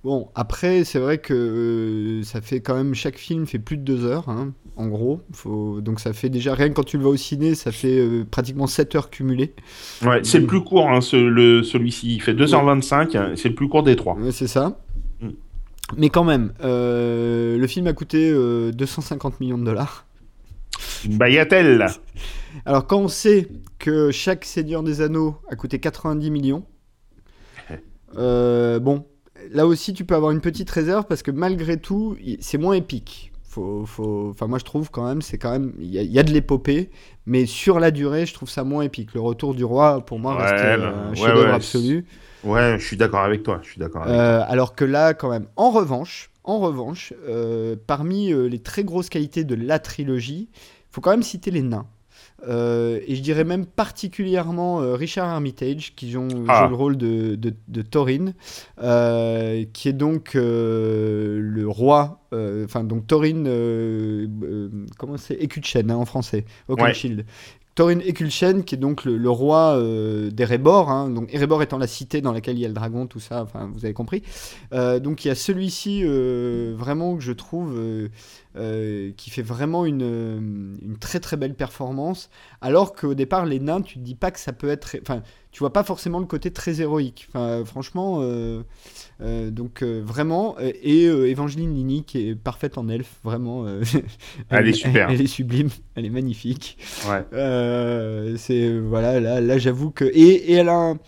Bon, 0.04 0.30
après, 0.34 0.82
c'est 0.82 0.98
vrai 0.98 1.18
que 1.18 1.32
euh, 1.32 2.22
ça 2.24 2.40
fait 2.40 2.60
quand 2.60 2.74
même. 2.74 2.92
Chaque 2.94 3.16
film 3.18 3.46
fait 3.46 3.60
plus 3.60 3.76
de 3.76 3.82
deux 3.84 4.04
heures, 4.04 4.28
hein, 4.28 4.52
en 4.76 4.88
gros. 4.88 5.20
Faut, 5.32 5.80
donc 5.80 6.00
ça 6.00 6.12
fait 6.12 6.28
déjà. 6.28 6.54
Rien 6.54 6.70
que 6.70 6.74
quand 6.74 6.82
tu 6.84 6.96
le 6.96 7.04
vois 7.04 7.12
au 7.12 7.16
ciné, 7.16 7.54
ça 7.54 7.70
fait 7.70 7.98
euh, 8.00 8.24
pratiquement 8.28 8.66
7 8.66 8.96
heures 8.96 9.10
cumulées. 9.10 9.54
Ouais, 10.04 10.20
c'est 10.24 10.40
le 10.40 10.46
plus 10.46 10.62
court, 10.64 10.90
hein, 10.90 11.00
ce- 11.00 11.14
le- 11.16 11.62
celui-ci. 11.62 12.14
Il 12.16 12.20
fait 12.20 12.34
2h25, 12.34 13.14
hein, 13.16 13.32
c'est 13.36 13.48
le 13.50 13.54
plus 13.54 13.68
court 13.68 13.84
des 13.84 13.94
trois. 13.94 14.16
Ouais, 14.16 14.32
c'est 14.32 14.48
ça. 14.48 14.76
Mm. 15.20 15.28
Mais 15.96 16.08
quand 16.10 16.24
même, 16.24 16.52
euh, 16.64 17.56
le 17.56 17.66
film 17.68 17.86
a 17.86 17.92
coûté 17.92 18.28
euh, 18.28 18.72
250 18.72 19.38
millions 19.38 19.58
de 19.58 19.64
dollars. 19.64 20.06
Une 21.04 21.16
bagatelle. 21.16 21.86
Alors 22.66 22.88
quand 22.88 22.98
on 22.98 23.08
sait 23.08 23.48
que 23.78 24.10
chaque 24.10 24.44
Seigneur 24.44 24.82
des 24.82 25.00
Anneaux 25.00 25.36
a 25.48 25.54
coûté 25.54 25.78
90 25.78 26.30
millions, 26.30 26.64
euh, 28.16 28.78
bon, 28.80 29.06
là 29.50 29.66
aussi 29.66 29.92
tu 29.94 30.04
peux 30.04 30.14
avoir 30.14 30.30
une 30.32 30.40
petite 30.40 30.70
réserve 30.70 31.04
parce 31.06 31.22
que 31.22 31.30
malgré 31.30 31.76
tout, 31.76 32.16
c'est 32.40 32.58
moins 32.58 32.74
épique. 32.74 33.30
Faut, 33.44 33.84
faut, 33.84 34.30
enfin 34.30 34.46
moi 34.46 34.58
je 34.58 34.64
trouve 34.64 34.90
quand 34.90 35.06
même, 35.06 35.20
c'est 35.20 35.36
quand 35.36 35.50
même, 35.50 35.74
il 35.78 35.90
y, 35.92 35.98
a- 35.98 36.02
il 36.02 36.10
y 36.10 36.18
a 36.18 36.22
de 36.22 36.30
l'épopée, 36.32 36.90
mais 37.26 37.44
sur 37.44 37.80
la 37.80 37.90
durée, 37.90 38.24
je 38.24 38.32
trouve 38.32 38.48
ça 38.48 38.64
moins 38.64 38.82
épique. 38.82 39.12
Le 39.12 39.20
retour 39.20 39.54
du 39.54 39.62
roi, 39.62 40.00
pour 40.04 40.18
moi, 40.18 40.36
Ouais, 40.36 40.42
reste 40.42 40.64
euh, 40.64 40.76
bah, 40.78 40.96
un 41.08 41.10
ouais, 41.10 41.16
chef-d'œuvre 41.16 41.48
ouais, 41.48 41.52
absolu. 41.52 42.06
Ouais, 42.44 42.76
je 42.78 42.84
suis 42.86 42.96
d'accord 42.96 43.20
avec 43.20 43.42
toi. 43.42 43.60
Je 43.62 43.68
suis 43.68 43.78
d'accord. 43.78 44.04
Euh, 44.06 44.42
alors 44.48 44.74
que 44.74 44.84
là, 44.86 45.12
quand 45.14 45.28
même, 45.28 45.46
en 45.56 45.70
revanche, 45.70 46.30
en 46.44 46.60
revanche, 46.60 47.12
euh, 47.28 47.76
parmi 47.86 48.32
les 48.32 48.58
très 48.58 48.84
grosses 48.84 49.10
qualités 49.10 49.44
de 49.44 49.54
la 49.54 49.78
trilogie, 49.78 50.48
faut 50.90 51.00
quand 51.02 51.10
même 51.10 51.22
citer 51.22 51.50
les 51.50 51.62
nains. 51.62 51.86
Euh, 52.48 52.98
et 53.06 53.14
je 53.14 53.22
dirais 53.22 53.44
même 53.44 53.66
particulièrement 53.66 54.80
euh, 54.80 54.94
Richard 54.94 55.28
Armitage, 55.28 55.94
qui 55.94 56.10
joue, 56.10 56.28
joue 56.28 56.44
Ah. 56.48 56.66
le 56.68 56.74
rôle 56.74 56.96
de, 56.96 57.36
de, 57.36 57.54
de 57.68 57.82
Thorin, 57.82 58.32
euh, 58.82 59.64
qui 59.72 59.88
est 59.88 59.92
donc 59.92 60.32
le 60.34 61.64
roi, 61.66 62.20
enfin 62.32 62.84
donc 62.84 63.06
Thorin, 63.06 63.44
comment 64.98 65.16
c'est? 65.16 65.34
Ekulchen 65.42 65.90
hein, 65.90 65.96
en 65.96 66.04
français, 66.04 66.44
Oakenshield. 66.68 67.24
Thorin 67.74 68.00
Ekulchen, 68.00 68.64
qui 68.64 68.74
est 68.74 68.78
donc 68.78 69.04
le, 69.04 69.30
roi 69.30 69.76
euh, 69.76 70.30
d'Erebor, 70.30 70.90
hein, 70.90 71.08
donc 71.08 71.32
Erebor 71.32 71.62
étant 71.62 71.78
la 71.78 71.86
cité 71.86 72.20
dans 72.20 72.32
laquelle 72.32 72.56
il 72.56 72.60
y 72.60 72.64
a 72.66 72.68
le 72.68 72.74
dragon, 72.74 73.06
tout 73.06 73.20
ça, 73.20 73.42
enfin 73.42 73.70
vous 73.72 73.84
avez 73.84 73.94
compris. 73.94 74.22
Euh, 74.74 74.98
donc 74.98 75.24
il 75.24 75.28
y 75.28 75.30
a 75.30 75.34
celui-ci 75.34 76.02
euh, 76.04 76.74
vraiment 76.76 77.16
que 77.16 77.22
je 77.22 77.32
trouve 77.32 77.80
qui 79.16 79.30
fait 79.30 79.42
vraiment 79.42 79.86
une, 79.86 80.76
très 81.00 81.20
très 81.20 81.38
belle 81.38 81.54
performance, 81.54 82.28
alors 82.60 82.94
qu'au 82.94 83.14
départ 83.14 83.46
les 83.46 83.58
nains, 83.58 83.80
tu 83.80 83.94
te 83.94 84.04
dis 84.04 84.14
pas 84.14 84.30
que 84.30 84.38
ça 84.38 84.52
peut 84.52 84.68
être, 84.68 84.96
tu 85.52 85.58
vois 85.60 85.72
pas 85.72 85.84
forcément 85.84 86.18
le 86.18 86.26
côté 86.26 86.50
très 86.50 86.80
héroïque. 86.80 87.28
Enfin 87.28 87.64
franchement, 87.64 88.18
euh, 88.22 88.62
euh, 89.20 89.50
donc 89.50 89.82
euh, 89.82 90.00
vraiment 90.04 90.56
euh, 90.58 90.72
et 90.82 91.06
euh, 91.06 91.28
Evangeline 91.30 91.74
Lilly 91.74 92.02
qui 92.04 92.28
est 92.28 92.34
parfaite 92.34 92.78
en 92.78 92.88
elfe, 92.88 93.18
vraiment. 93.22 93.66
euh, 93.66 93.82
Elle 94.50 94.68
est 94.68 94.72
super. 94.72 95.10
Elle, 95.10 95.20
est 95.20 95.26
sublime, 95.26 95.68
elle 95.94 96.06
est 96.06 96.10
magnifique. 96.10 96.78
Ouais. 97.08 97.22
Euh, 97.34 98.36
c'est 98.38 98.78
voilà, 98.78 99.20
là, 99.20 99.40
là 99.40 99.58
j'avoue 99.58 99.90
que 99.90 100.04
et, 100.06 100.50
et 100.50 100.52
elle 100.54 100.68
a 100.70 100.74
un- 100.74 100.98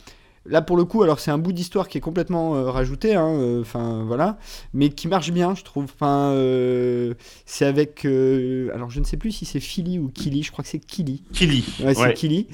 là 0.46 0.62
pour 0.62 0.76
le 0.76 0.84
coup, 0.84 1.02
alors 1.02 1.20
c'est 1.20 1.30
un 1.30 1.38
bout 1.38 1.52
d'histoire 1.52 1.88
qui 1.88 1.98
est 1.98 2.00
complètement 2.00 2.54
euh, 2.54 2.70
rajouté, 2.70 3.14
hein, 3.14 3.28
euh, 3.28 3.60
enfin 3.62 4.04
voilà, 4.06 4.38
mais 4.72 4.90
qui 4.90 5.08
marche 5.08 5.32
bien, 5.32 5.54
je 5.54 5.62
trouve. 5.64 5.84
Enfin, 5.84 6.30
euh, 6.32 7.14
c'est 7.46 7.64
avec, 7.64 8.04
alors 8.04 8.90
je 8.90 9.00
ne 9.00 9.04
sais 9.04 9.16
plus 9.16 9.32
si 9.32 9.44
c'est 9.44 9.60
Philly 9.60 9.98
ou 9.98 10.08
Killy, 10.08 10.42
je 10.42 10.52
crois 10.52 10.62
que 10.62 10.70
c'est 10.70 10.78
Killy. 10.78 11.22
Killy. 11.32 11.64
Ouais, 11.82 11.94
c'est 11.94 12.00
Ouais. 12.02 12.14
Killy. 12.14 12.46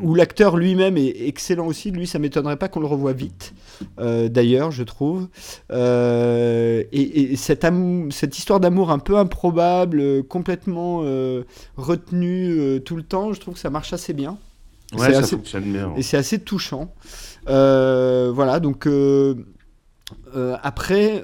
Où 0.00 0.14
l'acteur 0.14 0.56
lui-même 0.56 0.96
est 0.96 1.26
excellent 1.26 1.66
aussi. 1.66 1.90
Lui, 1.90 2.06
ça 2.06 2.20
m'étonnerait 2.20 2.56
pas 2.56 2.68
qu'on 2.68 2.78
le 2.78 2.86
revoie 2.86 3.12
vite. 3.12 3.52
D'ailleurs, 3.98 4.70
je 4.70 4.84
trouve. 4.84 5.28
Et 5.72 7.32
et 7.32 7.36
cette, 7.36 8.38
histoire 8.38 8.60
d'amour 8.60 8.92
un 8.92 9.00
peu 9.00 9.16
improbable, 9.16 10.22
complètement 10.24 10.98
retenue 11.76 12.80
tout 12.84 12.94
le 12.94 13.02
temps, 13.02 13.32
je 13.32 13.40
trouve 13.40 13.54
que 13.54 13.60
ça 13.60 13.70
marche 13.70 13.92
assez 13.92 14.12
bien. 14.12 14.38
Ouais, 14.96 15.12
ça 15.12 15.18
assez- 15.18 15.36
fonctionne 15.36 15.64
bien. 15.64 15.92
Et 15.96 16.02
c'est 16.02 16.16
assez 16.16 16.38
touchant. 16.38 16.94
Euh, 17.48 18.30
voilà, 18.32 18.60
donc 18.60 18.86
euh, 18.86 19.34
euh, 20.36 20.56
après, 20.62 21.22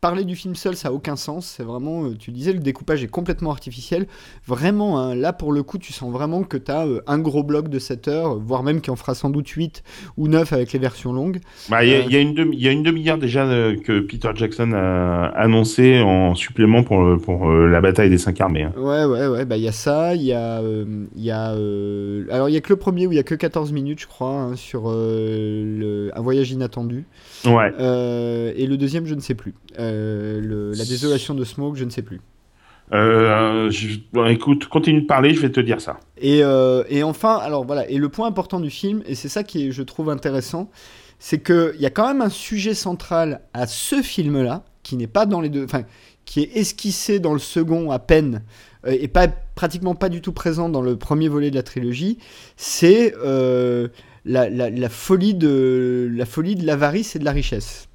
parler 0.00 0.24
du 0.24 0.36
film 0.36 0.54
seul, 0.54 0.76
ça 0.76 0.88
a 0.88 0.92
aucun 0.92 1.16
sens. 1.16 1.46
C'est 1.56 1.62
vraiment, 1.64 2.04
euh, 2.04 2.14
tu 2.16 2.30
disais, 2.30 2.52
le 2.52 2.60
découpage 2.60 3.02
est 3.02 3.08
complètement 3.08 3.50
artificiel. 3.50 4.06
Vraiment, 4.46 5.00
hein, 5.00 5.14
là 5.14 5.32
pour 5.32 5.52
le 5.52 5.62
coup, 5.62 5.78
tu 5.78 5.92
sens 5.92 6.12
vraiment 6.12 6.42
que 6.44 6.56
tu 6.56 6.70
as 6.70 6.86
un 7.06 7.18
gros 7.18 7.42
bloc 7.42 7.68
de 7.68 7.78
7 7.78 8.06
heures, 8.08 8.38
voire 8.38 8.62
même 8.62 8.80
qui 8.80 8.90
en 8.90 8.96
fera 8.96 9.14
sans 9.14 9.30
doute 9.30 9.48
8 9.48 9.82
ou 10.16 10.28
9 10.28 10.52
avec 10.52 10.72
les 10.72 10.78
versions 10.78 11.12
longues. 11.12 11.40
Bah, 11.68 11.84
il 11.84 11.90
y, 11.90 11.94
a- 11.94 11.98
Euh, 11.98 12.02
y 12.10 12.16
a 12.16 12.20
il 12.20 12.60
y 12.62 12.68
a 12.68 12.72
une 12.72 12.82
demi-heure 12.82 13.18
déjà 13.18 13.44
euh, 13.44 13.76
que 13.76 14.00
Peter 14.00 14.30
Jackson 14.34 14.72
a 14.72 15.26
annoncé 15.36 16.00
en 16.00 16.34
supplément 16.34 16.82
pour, 16.84 17.20
pour 17.20 17.50
euh, 17.50 17.66
la 17.66 17.80
bataille 17.80 18.10
des 18.10 18.18
cinq 18.18 18.40
armées. 18.40 18.62
hein. 18.64 18.72
Ouais, 18.76 19.04
ouais, 19.04 19.26
ouais, 19.26 19.44
bah 19.44 19.56
il 19.56 19.62
y 19.64 19.68
a 19.68 19.72
ça, 19.72 20.14
il 20.14 20.22
y 20.22 20.32
a, 20.32 20.60
euh, 20.60 21.06
y 21.16 21.30
a, 21.30 21.52
euh, 21.54 22.24
alors 22.30 22.48
il 22.48 22.52
y 22.52 22.56
a 22.56 22.60
que 22.60 22.68
le 22.72 22.76
premier 22.76 23.06
où 23.06 23.12
il 23.12 23.16
y 23.16 23.18
a 23.18 23.22
que 23.24 23.34
14 23.34 23.72
minutes, 23.72 24.00
je 24.00 24.06
crois, 24.06 24.30
hein, 24.30 24.56
sur 24.56 24.84
euh, 24.86 25.64
le- 26.08 26.10
un 26.16 26.20
voyage 26.20 26.50
inattendu. 26.52 27.04
Ouais. 27.44 27.72
Euh, 27.78 28.52
et 28.56 28.66
le 28.66 28.76
deuxième, 28.76 29.06
je 29.06 29.14
ne 29.14 29.20
sais 29.20 29.34
plus. 29.34 29.54
Euh, 29.78 30.40
le- 30.40 30.72
la 30.72 30.84
désolation 30.84 31.34
de 31.34 31.44
Smoke, 31.44 31.76
je 31.76 31.84
ne 31.84 31.90
sais 31.90 32.02
plus. 32.02 32.20
Euh, 32.92 33.70
je- 33.70 33.98
écoute, 34.30 34.66
continue 34.66 35.02
de 35.02 35.06
parler, 35.06 35.34
je 35.34 35.40
vais 35.40 35.50
te 35.50 35.60
dire 35.60 35.80
ça. 35.80 36.00
Et, 36.16 36.42
euh, 36.42 36.84
et 36.88 37.02
enfin, 37.02 37.36
alors 37.36 37.64
voilà, 37.66 37.88
et 37.90 37.98
le 37.98 38.08
point 38.08 38.26
important 38.26 38.60
du 38.60 38.70
film, 38.70 39.02
et 39.06 39.14
c'est 39.14 39.28
ça 39.28 39.42
qui 39.42 39.66
est, 39.68 39.70
je 39.72 39.82
trouve 39.82 40.08
intéressant, 40.08 40.70
c'est 41.18 41.42
qu'il 41.42 41.74
y 41.80 41.84
a 41.86 41.90
quand 41.90 42.06
même 42.08 42.22
un 42.22 42.30
sujet 42.30 42.74
central 42.74 43.42
à 43.52 43.66
ce 43.66 44.00
film-là, 44.02 44.64
qui 44.82 44.96
n'est 44.96 45.06
pas 45.06 45.26
dans 45.26 45.40
les 45.42 45.50
deux, 45.50 45.64
enfin, 45.64 45.82
qui 46.24 46.40
est 46.40 46.56
esquissé 46.56 47.18
dans 47.20 47.34
le 47.34 47.38
second 47.38 47.90
à 47.90 47.98
peine, 47.98 48.42
et 48.86 49.08
pas 49.08 49.28
pratiquement 49.28 49.94
pas 49.94 50.08
du 50.08 50.22
tout 50.22 50.32
présent 50.32 50.68
dans 50.70 50.80
le 50.82 50.96
premier 50.96 51.28
volet 51.28 51.50
de 51.50 51.56
la 51.56 51.62
trilogie, 51.62 52.16
c'est 52.56 53.12
la, 54.28 54.88
folie 54.88 55.34
de 55.34 56.08
la 56.12 56.26
folie 56.26 56.54
de 56.54 56.66
l'avarice 56.66 57.16
et 57.16 57.18
de 57.18 57.24
la 57.24 57.32
richesse. 57.32 57.88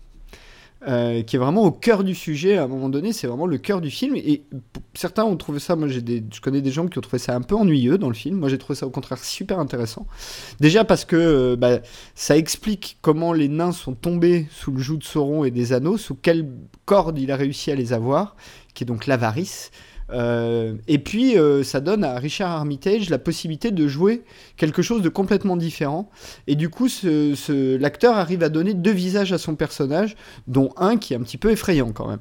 Euh, 0.86 1.24
qui 1.24 1.38
est 1.38 1.40
vraiment 1.40 1.64
au 1.64 1.72
cœur 1.72 2.04
du 2.04 2.14
sujet 2.14 2.58
à 2.58 2.66
un 2.66 2.68
moment 2.68 2.90
donné, 2.90 3.14
c'est 3.14 3.26
vraiment 3.26 3.46
le 3.46 3.58
cœur 3.58 3.80
du 3.80 3.90
film. 3.90 4.18
Et 4.18 4.44
certains 4.94 5.24
ont 5.24 5.38
trouvé 5.38 5.60
ça, 5.60 5.78
moi 5.78 5.88
j'ai 5.88 6.02
je 6.02 6.42
connais 6.42 6.60
des 6.60 6.72
gens 6.72 6.88
qui 6.88 6.98
ont 6.98 7.02
trouvé 7.02 7.20
ça 7.20 7.34
un 7.34 7.42
peu 7.42 7.56
ennuyeux 7.56 7.98
dans 7.98 8.10
le 8.10 8.14
film. 8.14 8.38
Moi 8.38 8.50
j'ai 8.50 8.58
trouvé 8.58 8.78
ça 8.78 8.86
au 8.86 8.90
contraire 8.90 9.24
super 9.24 9.60
intéressant. 9.60 10.06
Déjà 10.60 10.84
parce 10.84 11.06
que 11.06 11.16
euh, 11.16 11.56
bah, 11.56 11.80
ça 12.16 12.36
explique 12.36 12.98
comment 13.02 13.32
les 13.32 13.48
nains 13.48 13.72
sont 13.72 13.94
tombés 13.94 14.48
sous 14.52 14.72
le 14.72 14.80
joug 14.80 14.98
de 14.98 15.06
Sauron 15.06 15.46
et 15.46 15.52
des 15.52 15.72
anneaux, 15.72 15.98
sous 15.98 16.16
quelle 16.16 16.50
corde 16.84 17.18
il 17.18 17.32
a 17.32 17.38
réussi 17.38 17.72
à 17.72 17.76
les 17.76 17.94
avoir, 17.94 18.36
qui 18.74 18.84
est 18.84 18.88
donc 18.88 19.08
l'avarice. 19.08 19.72
Euh, 20.12 20.74
et 20.88 21.00
puis 21.00 21.38
euh, 21.38 21.64
ça 21.64 21.80
donne 21.80 22.04
à 22.04 22.16
Richard 22.20 22.52
Armitage 22.52 23.10
la 23.10 23.18
possibilité 23.20 23.72
de 23.72 23.88
jouer 23.88 24.22
quelque 24.58 24.82
chose 24.82 25.02
de 25.02 25.10
complètement 25.10 25.56
différent. 25.58 26.10
Et 26.48 26.56
du 26.56 26.70
coup, 26.70 26.88
ce, 26.90 27.34
ce- 27.36 27.78
l'acteur 27.78 28.16
arrive 28.18 28.44
à 28.44 28.50
donner 28.50 28.74
deux 28.74 28.92
visages 28.92 29.32
à 29.34 29.38
son 29.38 29.56
personnage, 29.56 30.16
dont 30.48 30.70
un 30.78 30.98
qui 30.98 31.14
est 31.14 31.18
un 31.18 31.22
petit 31.22 31.38
peu 31.38 31.52
effrayant 31.52 31.92
quand 31.94 32.08
même. 32.10 32.20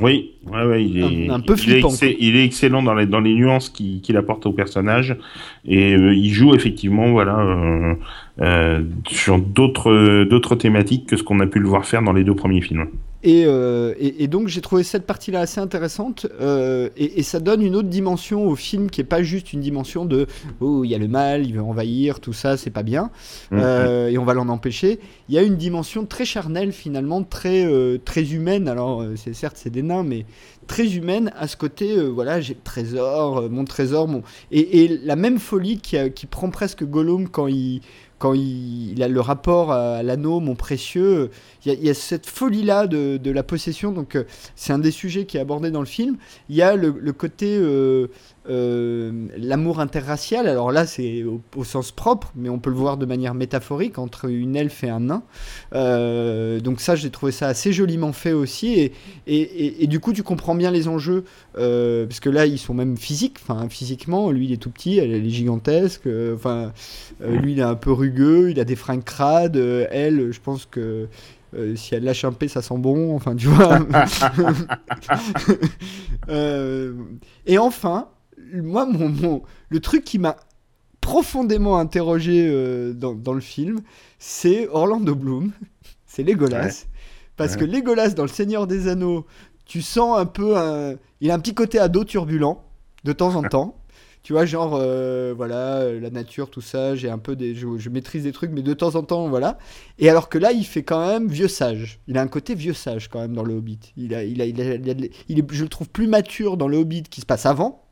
Oui, 0.00 0.34
ouais, 0.46 0.64
ouais, 0.64 0.84
il 0.84 0.98
est, 0.98 1.28
Un- 1.28 1.34
un 1.34 1.40
peu 1.40 1.54
il 1.54 1.70
est 1.72 1.80
flippant, 1.80 1.88
il 2.20 2.36
est 2.36 2.44
excellent 2.44 2.82
dans 2.84 2.94
les, 2.94 3.06
dans 3.06 3.18
les 3.20 3.34
nuances 3.34 3.68
qu'il 3.68 4.16
apporte 4.16 4.46
au 4.46 4.52
personnage 4.52 5.16
et 5.64 5.94
euh, 5.94 6.14
il 6.14 6.30
joue 6.30 6.54
effectivement 6.54 7.10
voilà 7.10 7.36
euh, 7.40 7.94
euh, 8.40 8.84
sur 9.08 9.40
d'autres 9.40 10.22
d'autres 10.24 10.54
thématiques 10.54 11.06
que 11.06 11.16
ce 11.16 11.24
qu'on 11.24 11.40
a 11.40 11.46
pu 11.48 11.58
le 11.58 11.66
voir 11.68 11.84
faire 11.84 12.02
dans 12.02 12.12
les 12.12 12.22
deux 12.22 12.36
premiers 12.36 12.60
films. 12.60 12.86
Et, 13.24 13.44
euh, 13.46 13.94
et, 13.98 14.22
et 14.22 14.28
donc 14.28 14.46
j'ai 14.46 14.60
trouvé 14.60 14.84
cette 14.84 15.04
partie-là 15.04 15.40
assez 15.40 15.60
intéressante 15.60 16.28
euh, 16.40 16.88
et, 16.96 17.18
et 17.18 17.22
ça 17.24 17.40
donne 17.40 17.62
une 17.62 17.74
autre 17.74 17.88
dimension 17.88 18.46
au 18.46 18.54
film 18.54 18.88
qui 18.90 19.00
est 19.00 19.04
pas 19.04 19.24
juste 19.24 19.52
une 19.52 19.60
dimension 19.60 20.04
de 20.04 20.28
oh 20.60 20.84
il 20.84 20.90
y 20.90 20.94
a 20.94 20.98
le 20.98 21.08
mal, 21.08 21.44
il 21.44 21.54
veut 21.54 21.60
envahir, 21.62 22.20
tout 22.20 22.32
ça 22.32 22.56
c'est 22.56 22.70
pas 22.70 22.84
bien 22.84 23.10
Mhm. 23.50 23.58
euh, 23.60 24.08
et 24.08 24.18
on 24.18 24.24
va 24.24 24.34
l'en 24.34 24.48
empêcher. 24.48 25.00
Il 25.28 25.34
y 25.34 25.38
a 25.38 25.42
une 25.42 25.56
dimension 25.56 26.06
très 26.06 26.24
charnelle 26.24 26.70
finalement, 26.72 27.24
très 27.24 27.64
euh, 27.66 27.98
très 28.04 28.22
humaine. 28.32 28.68
Alors 28.68 29.02
euh, 29.02 29.14
c'est 29.16 29.34
certes 29.34 29.56
c'est 29.58 29.70
des 29.70 29.82
nains 29.82 30.04
mais 30.04 30.24
très 30.68 30.94
humaine 30.94 31.32
à 31.36 31.48
ce 31.48 31.56
côté 31.56 31.96
euh, 31.96 32.06
voilà 32.06 32.40
j'ai 32.40 32.54
le 32.54 32.60
trésor, 32.62 33.50
mon 33.50 33.64
trésor, 33.64 34.06
mon 34.06 34.22
et, 34.52 34.84
et 34.84 34.88
la 35.02 35.16
même 35.16 35.38
folie 35.40 35.78
qui, 35.80 35.96
a- 35.96 36.08
qui 36.08 36.26
prend 36.26 36.50
presque 36.50 36.84
Gollum 36.84 37.28
quand 37.28 37.48
il 37.48 37.80
quand 38.18 38.34
il, 38.34 39.02
a 39.02 39.08
le 39.08 39.20
rapport 39.20 39.72
à 39.72 40.02
l'anneau, 40.02 40.40
mon 40.40 40.54
précieux, 40.54 41.30
il 41.64 41.72
y, 41.84 41.88
a- 41.90 41.94
cette 41.94 42.26
folie-là 42.26 42.86
de, 42.86 43.16
de 43.16 43.30
la 43.30 43.42
possession, 43.42 43.92
donc 43.92 44.16
euh, 44.16 44.24
c'est 44.56 44.72
un 44.72 44.78
des 44.78 44.90
sujets 44.90 45.24
qui 45.24 45.36
est 45.36 45.40
abordé 45.40 45.70
dans 45.70 45.80
le 45.80 45.86
film. 45.86 46.16
Il 46.48 46.56
y 46.56 46.62
a 46.62 46.74
le, 46.76 46.92
côté 47.12 47.56
euh, 47.58 48.08
l'amour 48.48 49.80
interracial, 49.80 50.46
alors 50.48 50.72
là 50.72 50.86
c'est 50.86 51.22
au, 51.24 51.40
au 51.56 51.64
sens 51.64 51.92
propre, 51.92 52.32
mais 52.34 52.48
on 52.48 52.58
peut 52.58 52.70
le 52.70 52.76
voir 52.76 52.96
de 52.96 53.06
manière 53.06 53.34
métaphorique 53.34 53.98
entre 53.98 54.28
une 54.30 54.56
elfe 54.56 54.82
et 54.84 54.88
un 54.88 55.00
nain. 55.00 55.22
Euh, 55.74 56.60
donc 56.60 56.80
ça 56.80 56.96
j'ai 56.96 57.10
trouvé 57.10 57.32
ça 57.32 57.48
assez 57.48 57.72
joliment 57.72 58.12
fait 58.12 58.32
aussi, 58.32 58.74
et, 58.80 58.92
et, 59.26 59.40
et- 59.40 59.84
et 59.84 59.86
du 59.86 60.00
coup 60.00 60.12
tu 60.12 60.22
comprends 60.22 60.54
bien 60.54 60.70
les 60.70 60.88
enjeux, 60.88 61.24
euh, 61.58 62.06
parce 62.06 62.20
que 62.20 62.30
là 62.30 62.46
ils 62.46 62.58
sont 62.58 62.74
même 62.74 62.96
physiques, 62.96 63.36
enfin 63.42 63.68
physiquement, 63.68 64.30
lui 64.30 64.46
il 64.46 64.52
est 64.52 64.56
tout 64.56 64.70
petit, 64.70 64.98
elle, 64.98 65.12
elle 65.12 65.26
est 65.26 65.30
gigantesque, 65.30 66.06
euh, 66.06 66.34
enfin 66.34 66.72
euh, 67.22 67.36
lui 67.38 67.52
il 67.52 67.58
est 67.58 67.62
un 67.62 67.74
peu 67.74 67.92
rugueux, 67.92 68.50
il 68.50 68.60
a 68.60 68.64
des 68.64 68.76
fringues 68.76 69.04
crades, 69.04 69.56
euh, 69.56 69.86
elle 69.90 70.32
je 70.32 70.40
pense 70.40 70.66
que 70.66 71.08
euh, 71.56 71.74
si 71.76 71.94
elle 71.94 72.04
lâche 72.04 72.26
un 72.26 72.32
P, 72.32 72.46
ça 72.46 72.60
sent 72.60 72.76
bon. 72.76 73.16
Enfin, 73.16 73.34
tu 73.34 73.46
vois. 73.46 73.78
Euh, 76.28 76.92
et 77.46 77.58
enfin, 77.58 78.08
moi, 78.54 78.86
mon, 78.86 79.08
mon- 79.08 79.42
le 79.68 79.80
truc 79.80 80.04
qui 80.04 80.18
m'a 80.18 80.36
profondément 81.00 81.78
interrogé 81.78 82.46
euh, 82.48 82.92
dans, 82.92 83.14
dans 83.14 83.32
le 83.32 83.40
film, 83.40 83.80
c'est 84.18 84.68
Orlando 84.68 85.14
Bloom, 85.14 85.52
c'est 86.06 86.22
Legolas. 86.22 86.84
Parce 87.36 87.52
Ouais. 87.54 87.60
que 87.60 87.64
Legolas 87.64 88.10
dans 88.10 88.24
Le 88.24 88.28
Seigneur 88.28 88.66
des 88.66 88.88
Anneaux, 88.88 89.26
tu 89.64 89.80
sens 89.82 90.18
un 90.18 90.26
peu 90.26 90.56
un... 90.56 90.96
Il 91.20 91.30
a 91.30 91.34
un 91.34 91.38
petit 91.38 91.54
côté 91.54 91.78
ado 91.78 92.04
turbulent, 92.04 92.62
de 93.04 93.12
temps 93.12 93.34
en 93.36 93.42
temps. 93.48 93.74
Tu 94.24 94.32
vois, 94.32 94.44
genre, 94.44 94.74
euh, 94.74 95.32
voilà, 95.34 95.76
euh, 95.76 96.00
la 96.00 96.10
nature, 96.10 96.50
tout 96.50 96.60
ça, 96.60 96.94
j'ai 96.96 97.08
un 97.08 97.18
peu 97.18 97.36
des... 97.36 97.54
Je, 97.54 97.66
je 97.78 97.88
maîtrise 97.88 98.24
des 98.24 98.32
trucs, 98.32 98.50
mais 98.50 98.62
de 98.62 98.74
temps 98.74 98.96
en 98.96 99.02
temps, 99.04 99.28
voilà. 99.28 99.56
Et 99.98 100.10
alors 100.10 100.28
que 100.28 100.36
là, 100.36 100.50
il 100.52 100.64
fait 100.64 100.82
quand 100.82 101.06
même 101.06 101.28
vieux 101.28 101.48
sage. 101.48 102.00
Il 102.08 102.18
a 102.18 102.22
un 102.22 102.26
côté 102.28 102.54
vieux 102.54 102.74
sage 102.74 103.08
quand 103.08 103.20
même 103.20 103.32
dans 103.34 103.44
Le 103.44 103.54
Hobbit. 103.54 103.78
Il 103.96 104.14
a, 104.14 104.24
il 104.24 104.42
a, 104.42 104.46
il 104.46 104.60
a- 104.60 104.74
il 104.74 104.90
a 104.90 104.94
de- 104.94 105.08
il 105.28 105.38
est, 105.38 105.46
je 105.52 105.62
le 105.62 105.68
trouve 105.70 105.88
plus 105.88 106.08
mature 106.08 106.56
dans 106.56 106.68
Le 106.68 106.76
Hobbit 106.76 107.04
qui 107.04 107.20
se 107.20 107.26
passe 107.26 107.46
avant 107.46 107.84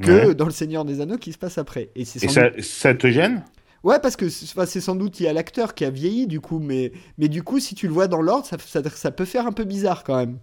que 0.00 0.28
Ouais. 0.28 0.34
dans 0.34 0.46
Le 0.46 0.50
Seigneur 0.52 0.84
des 0.84 1.00
Anneaux 1.00 1.18
qui 1.18 1.32
se 1.32 1.38
passe 1.38 1.58
après. 1.58 1.90
Et 1.94 2.04
c'est 2.04 2.22
Et 2.24 2.28
ça, 2.28 2.50
doute- 2.50 2.62
ça 2.62 2.94
te 2.94 3.10
gêne? 3.10 3.44
Ouais, 3.84 3.98
parce 4.00 4.16
que 4.16 4.28
c'est 4.30 4.80
sans 4.80 4.96
doute 4.96 5.20
il 5.20 5.24
y 5.24 5.26
a 5.28 5.32
l'acteur 5.34 5.74
qui 5.74 5.84
a 5.84 5.90
vieilli 5.90 6.26
du 6.26 6.40
coup, 6.40 6.58
mais, 6.58 6.92
mais 7.18 7.28
du 7.28 7.42
coup, 7.42 7.60
si 7.60 7.74
tu 7.74 7.86
le 7.86 7.92
vois 7.92 8.08
dans 8.08 8.22
l'ordre, 8.22 8.46
ça, 8.46 8.56
ça, 8.58 8.80
ça 8.88 9.10
peut 9.10 9.26
faire 9.26 9.46
un 9.46 9.52
peu 9.52 9.64
bizarre 9.64 10.04
quand 10.04 10.16
même. 10.16 10.38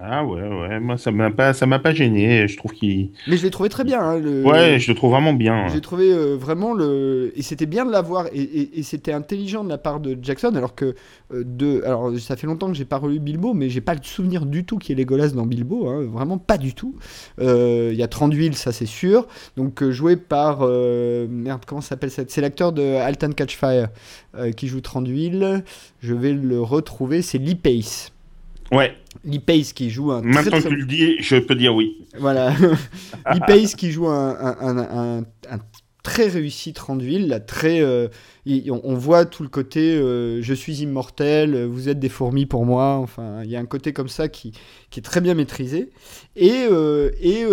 Ah 0.00 0.24
ouais, 0.24 0.40
ouais, 0.42 0.78
moi 0.78 0.96
ça 0.96 1.10
m'a 1.10 1.28
pas, 1.32 1.52
ça 1.52 1.66
m'a 1.66 1.80
pas 1.80 1.92
gêné. 1.92 2.46
Je 2.46 2.56
trouve 2.56 2.70
qu'il. 2.70 3.10
Mais 3.26 3.36
je 3.36 3.42
l'ai 3.42 3.50
trouvé 3.50 3.68
très 3.68 3.82
bien. 3.82 4.00
hein, 4.00 4.16
le... 4.20 4.44
Ouais, 4.44 4.78
je 4.78 4.92
le 4.92 4.94
trouve 4.96 5.10
vraiment 5.10 5.32
bien. 5.32 5.66
J'ai 5.72 5.80
trouvé 5.80 6.12
euh, 6.12 6.36
vraiment 6.36 6.72
le. 6.72 7.32
Et 7.34 7.42
c'était 7.42 7.66
bien 7.66 7.84
de 7.84 7.90
l'avoir. 7.90 8.26
Et, 8.32 8.40
et, 8.40 8.78
et 8.78 8.82
c'était 8.84 9.12
intelligent 9.12 9.64
de 9.64 9.68
la 9.68 9.76
part 9.78 9.98
de 9.98 10.16
Jackson, 10.22 10.52
alors 10.54 10.76
que. 10.76 10.94
euh, 11.32 11.42
de... 11.44 11.82
Alors, 11.84 12.16
ça 12.20 12.36
fait 12.36 12.46
longtemps 12.46 12.68
que 12.68 12.74
j'ai 12.74 12.84
pas 12.84 12.98
relu 12.98 13.18
Bilbo, 13.18 13.54
mais 13.54 13.70
j'ai 13.70 13.80
pas 13.80 13.94
le 13.94 14.00
souvenir 14.04 14.46
du 14.46 14.64
tout 14.64 14.78
qu'il 14.78 14.96
y 14.96 15.00
ait 15.00 15.02
Legolas 15.02 15.30
dans 15.30 15.46
Bilbo. 15.46 15.88
hein, 15.88 16.06
vraiment 16.08 16.38
pas 16.38 16.58
du 16.58 16.74
tout. 16.74 16.94
Euh, 17.40 17.90
Il 17.92 17.98
y 17.98 18.02
a 18.04 18.08
Tranduil, 18.08 18.54
ça 18.54 18.70
c'est 18.70 18.86
sûr. 18.86 19.26
Donc, 19.56 19.82
joué 19.90 20.14
par. 20.14 20.60
Merde, 20.60 21.62
comment 21.66 21.80
s'appelle 21.80 22.12
ça 22.12 22.22
C'est 22.28 22.40
l'acteur 22.40 22.70
de 22.70 22.82
Alton 22.84 23.32
Catchfire 23.32 23.88
qui 24.56 24.68
joue 24.68 24.80
Tranduil. 24.80 25.64
Je 25.98 26.14
vais 26.14 26.34
le 26.34 26.60
retrouver. 26.62 27.20
C'est 27.20 27.38
Lee 27.38 27.56
Pace. 27.56 28.12
Ouais, 28.70 28.92
Lee 29.24 29.38
Pace 29.40 29.72
qui 29.72 29.90
joue 29.90 30.12
un. 30.12 30.20
très, 30.20 30.30
maintenant 30.30 30.50
très 30.60 30.62
que 30.62 30.74
tu 30.74 30.76
le 30.76 30.86
dis, 30.86 31.16
je 31.20 31.36
peux 31.36 31.54
dire 31.54 31.74
oui. 31.74 31.96
voilà. 32.18 32.50
Lee 33.32 33.40
Pace 33.46 33.74
qui 33.74 33.90
joue 33.90 34.08
un, 34.08 34.36
un- 34.38 34.56
un- 34.78 35.18
un- 35.18 35.24
un 35.50 35.58
très 36.04 36.28
réussi 36.28 36.72
Tranduil, 36.72 37.26
là, 37.28 37.38
très, 37.38 37.82
euh, 37.82 38.08
il- 38.46 38.70
on, 38.72 38.80
on 38.82 38.94
voit 38.94 39.26
tout 39.26 39.42
le 39.42 39.48
côté 39.50 39.94
euh, 39.94 40.40
je 40.40 40.54
suis 40.54 40.76
immortel, 40.82 41.64
vous 41.66 41.90
êtes 41.90 41.98
des 41.98 42.08
fourmis 42.08 42.46
pour 42.46 42.64
moi, 42.64 42.94
enfin 42.96 43.42
il 43.44 43.50
y 43.50 43.56
a 43.56 43.60
un 43.60 43.66
côté 43.66 43.92
comme 43.92 44.08
ça 44.08 44.28
qui, 44.28 44.52
qui 44.90 45.00
est 45.00 45.02
très 45.02 45.20
bien 45.20 45.34
maîtrisé. 45.34 45.90
Et, 46.34 46.66
euh, 46.70 47.10
et 47.20 47.44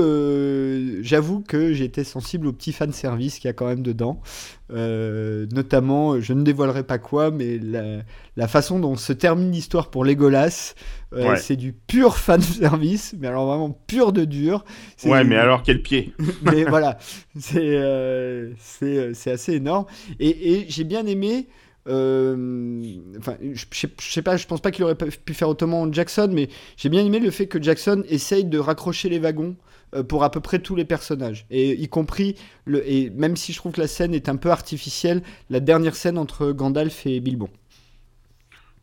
j'avoue 1.04 1.42
que 1.42 1.74
j'étais 1.74 2.04
sensible 2.04 2.48
au 2.48 2.54
petit 2.54 2.72
fan 2.72 2.94
service 2.94 3.40
qu'il 3.40 3.48
y 3.48 3.52
a 3.52 3.54
quand 3.54 3.68
même 3.68 3.82
dedans. 3.82 4.22
Euh, 4.72 5.46
notamment, 5.52 6.20
je 6.20 6.34
ne 6.34 6.44
dévoilerai 6.44 6.84
pas 6.84 6.98
quoi, 6.98 7.30
mais 7.30 7.60
la, 7.60 8.00
la 8.36 8.48
façon 8.48 8.80
dont 8.80 8.96
se 8.96 9.14
termine 9.14 9.52
l'histoire 9.52 9.92
pour 9.92 10.04
Legolas, 10.04 10.74
euh, 11.14 11.30
Ouais. 11.32 11.38
c'est 11.38 11.56
du 11.56 11.72
pur 11.74 12.18
fan 12.18 12.42
service, 12.42 13.14
mais 13.20 13.28
alors 13.28 13.46
vraiment 13.46 13.70
pur 13.70 14.12
de 14.12 14.26
dur. 14.26 14.66
Ouais, 15.06 15.24
mais 15.24 15.36
alors 15.38 15.62
quel 15.62 15.82
pied 15.84 16.14
mais 16.42 16.64
voilà, 16.64 16.98
c'est 17.40 17.60
euh, 17.62 18.54
euh, 18.82 19.12
c'est 19.14 19.32
assez 19.32 19.54
énorme. 19.54 19.86
Et, 20.20 20.54
et 20.54 20.66
j'ai 20.68 20.84
bien 20.84 21.06
aimé. 21.06 21.48
Euh, 21.88 22.84
Enfin, 23.18 23.36
je 23.42 23.66
je 23.72 23.88
je 24.02 24.12
sais 24.12 24.22
pas, 24.22 24.38
je 24.38 24.48
pense 24.48 24.62
pas 24.62 24.72
qu'il 24.72 24.84
aurait 24.84 24.96
pu 24.96 25.34
faire 25.34 25.50
autrement 25.50 25.92
Jackson, 25.92 26.30
mais 26.34 26.50
j'ai 26.78 26.90
bien 26.90 27.06
aimé 27.06 27.20
le 27.20 27.32
fait 27.32 27.48
que 27.48 27.62
Jackson 27.62 28.04
essaye 28.10 28.46
de 28.46 28.58
raccrocher 28.60 29.10
les 29.10 29.20
wagons 29.20 29.56
euh, 29.96 30.04
pour 30.04 30.24
à 30.24 30.32
peu 30.32 30.40
près 30.42 30.60
tous 30.60 30.76
les 30.76 30.86
personnages, 30.86 31.46
et 31.52 31.72
y 31.74 31.88
compris 31.88 32.36
le. 32.66 32.88
Et 32.90 33.10
même 33.12 33.36
si 33.38 33.54
je 33.54 33.58
trouve 33.60 33.74
que 33.74 33.82
la 33.82 33.88
scène 33.88 34.14
est 34.14 34.30
un 34.30 34.36
peu 34.38 34.52
artificielle, 34.52 35.22
la 35.50 35.60
dernière 35.60 35.96
scène 35.96 36.18
entre 36.18 36.52
Gandalf 36.52 37.06
et 37.06 37.20
Bilbon. 37.20 37.50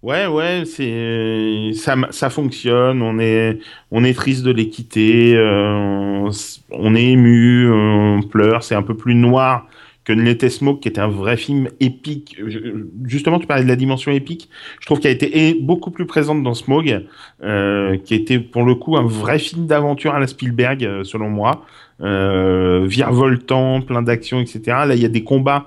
Ouais, 0.02 0.26
ouais, 0.26 0.64
c'est 0.66 1.70
ça, 1.74 1.94
ça 2.10 2.28
fonctionne. 2.28 3.02
On 3.02 3.20
est, 3.20 3.60
on 3.92 4.02
est 4.02 4.14
triste 4.14 4.42
de 4.42 4.50
les 4.50 4.68
quitter. 4.68 5.36
euh, 5.36 6.28
on 6.70 6.94
est 6.96 7.04
ému, 7.12 7.70
on 7.70 8.20
pleure. 8.22 8.64
C'est 8.64 8.74
un 8.74 8.82
peu 8.82 8.96
plus 8.96 9.14
noir 9.14 9.68
que 10.04 10.12
ne 10.12 10.22
l'était 10.22 10.50
Smoke, 10.50 10.80
qui 10.80 10.88
était 10.88 11.00
un 11.00 11.08
vrai 11.08 11.36
film 11.36 11.68
épique. 11.80 12.36
Justement, 13.04 13.38
tu 13.38 13.46
parlais 13.46 13.62
de 13.62 13.68
la 13.68 13.76
dimension 13.76 14.10
épique. 14.10 14.48
Je 14.80 14.86
trouve 14.86 14.98
qu'elle 14.98 15.12
a 15.12 15.14
été 15.14 15.54
beaucoup 15.54 15.90
plus 15.90 16.06
présente 16.06 16.42
dans 16.42 16.54
Smog, 16.54 17.06
euh, 17.42 17.96
qui 17.98 18.14
était 18.14 18.40
pour 18.40 18.64
le 18.64 18.74
coup 18.74 18.96
un 18.96 19.06
vrai 19.06 19.38
film 19.38 19.66
d'aventure 19.66 20.14
à 20.14 20.20
la 20.20 20.26
Spielberg, 20.26 20.84
euh, 20.84 21.04
selon 21.04 21.30
moi. 21.30 21.64
Euh, 22.00 22.84
virevoltant, 22.84 23.80
plein 23.80 24.02
d'action, 24.02 24.40
etc. 24.40 24.60
Là, 24.66 24.94
il 24.94 25.02
y 25.02 25.04
a 25.04 25.08
des 25.08 25.22
combats 25.22 25.66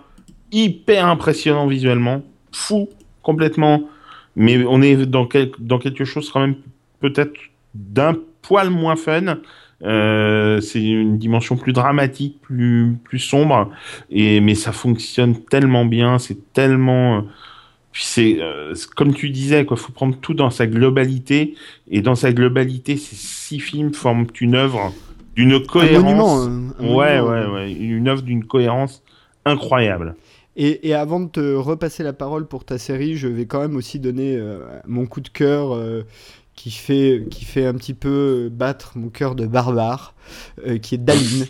hyper 0.51 1.05
impressionnants 1.05 1.67
visuellement, 1.67 2.23
fou, 2.51 2.89
complètement 3.21 3.87
mais 4.35 4.63
on 4.65 4.81
est 4.81 5.05
dans, 5.05 5.27
dans 5.59 5.79
quelque 5.79 6.05
chose 6.05 6.29
quand 6.29 6.41
même 6.41 6.55
peut-être 6.99 7.33
d'un 7.73 8.15
poil 8.41 8.69
moins 8.69 8.95
fun. 8.95 9.37
Euh, 9.83 10.61
c'est 10.61 10.81
une 10.83 11.17
dimension 11.17 11.57
plus 11.57 11.73
dramatique, 11.73 12.39
plus, 12.41 12.95
plus 13.03 13.19
sombre, 13.19 13.69
et, 14.09 14.39
mais 14.39 14.55
ça 14.55 14.71
fonctionne 14.71 15.35
tellement 15.45 15.85
bien, 15.85 16.17
c'est 16.17 16.53
tellement... 16.53 17.25
Puis 17.91 18.03
c'est 18.05 18.41
euh, 18.41 18.73
c'est 18.75 18.89
comme 18.89 19.13
tu 19.13 19.29
disais, 19.29 19.65
quoi, 19.65 19.77
faut 19.77 19.93
prendre 19.93 20.17
tout 20.17 20.33
dans 20.33 20.49
sa 20.49 20.67
globalité, 20.67 21.55
et 21.89 22.01
dans 22.01 22.15
sa 22.15 22.33
globalité, 22.33 22.97
ces 22.97 23.15
six 23.15 23.59
films 23.59 23.93
forment 23.93 24.27
une 24.41 24.55
œuvre 24.55 24.93
d'une 25.35 25.53
Un 25.53 25.59
cohérence. 25.59 26.47
un- 26.47 26.93
ouais, 26.93 27.19
ouais, 27.19 27.45
ouais, 27.45 27.71
une 27.71 28.07
œuvre 28.07 28.21
d'une 28.21 28.43
cohérence 28.45 29.01
incroyable. 29.45 30.15
Et, 30.57 30.87
et 30.89 30.93
avant 30.93 31.19
de 31.19 31.29
te 31.29 31.53
repasser 31.55 32.01
la 32.03 32.13
parole 32.13 32.47
pour 32.47 32.63
ta 32.63 32.77
série, 32.77 33.15
je 33.15 33.27
vais 33.27 33.45
quand 33.45 33.59
même 33.59 33.75
aussi 33.75 33.99
donner 33.99 34.35
euh, 34.37 34.59
mon 34.87 35.05
coup 35.05 35.21
de 35.21 35.27
cœur 35.29 35.73
euh, 35.73 36.03
qui, 36.55 36.71
fait, 36.71 37.25
qui 37.29 37.45
fait 37.45 37.65
un 37.65 37.73
petit 37.73 37.93
peu 37.93 38.49
battre 38.51 38.93
mon 38.97 39.09
cœur 39.09 39.35
de 39.35 39.45
barbare, 39.45 40.15
euh, 40.65 40.77
qui 40.77 40.95
est 40.95 40.97
Daline. 40.97 41.45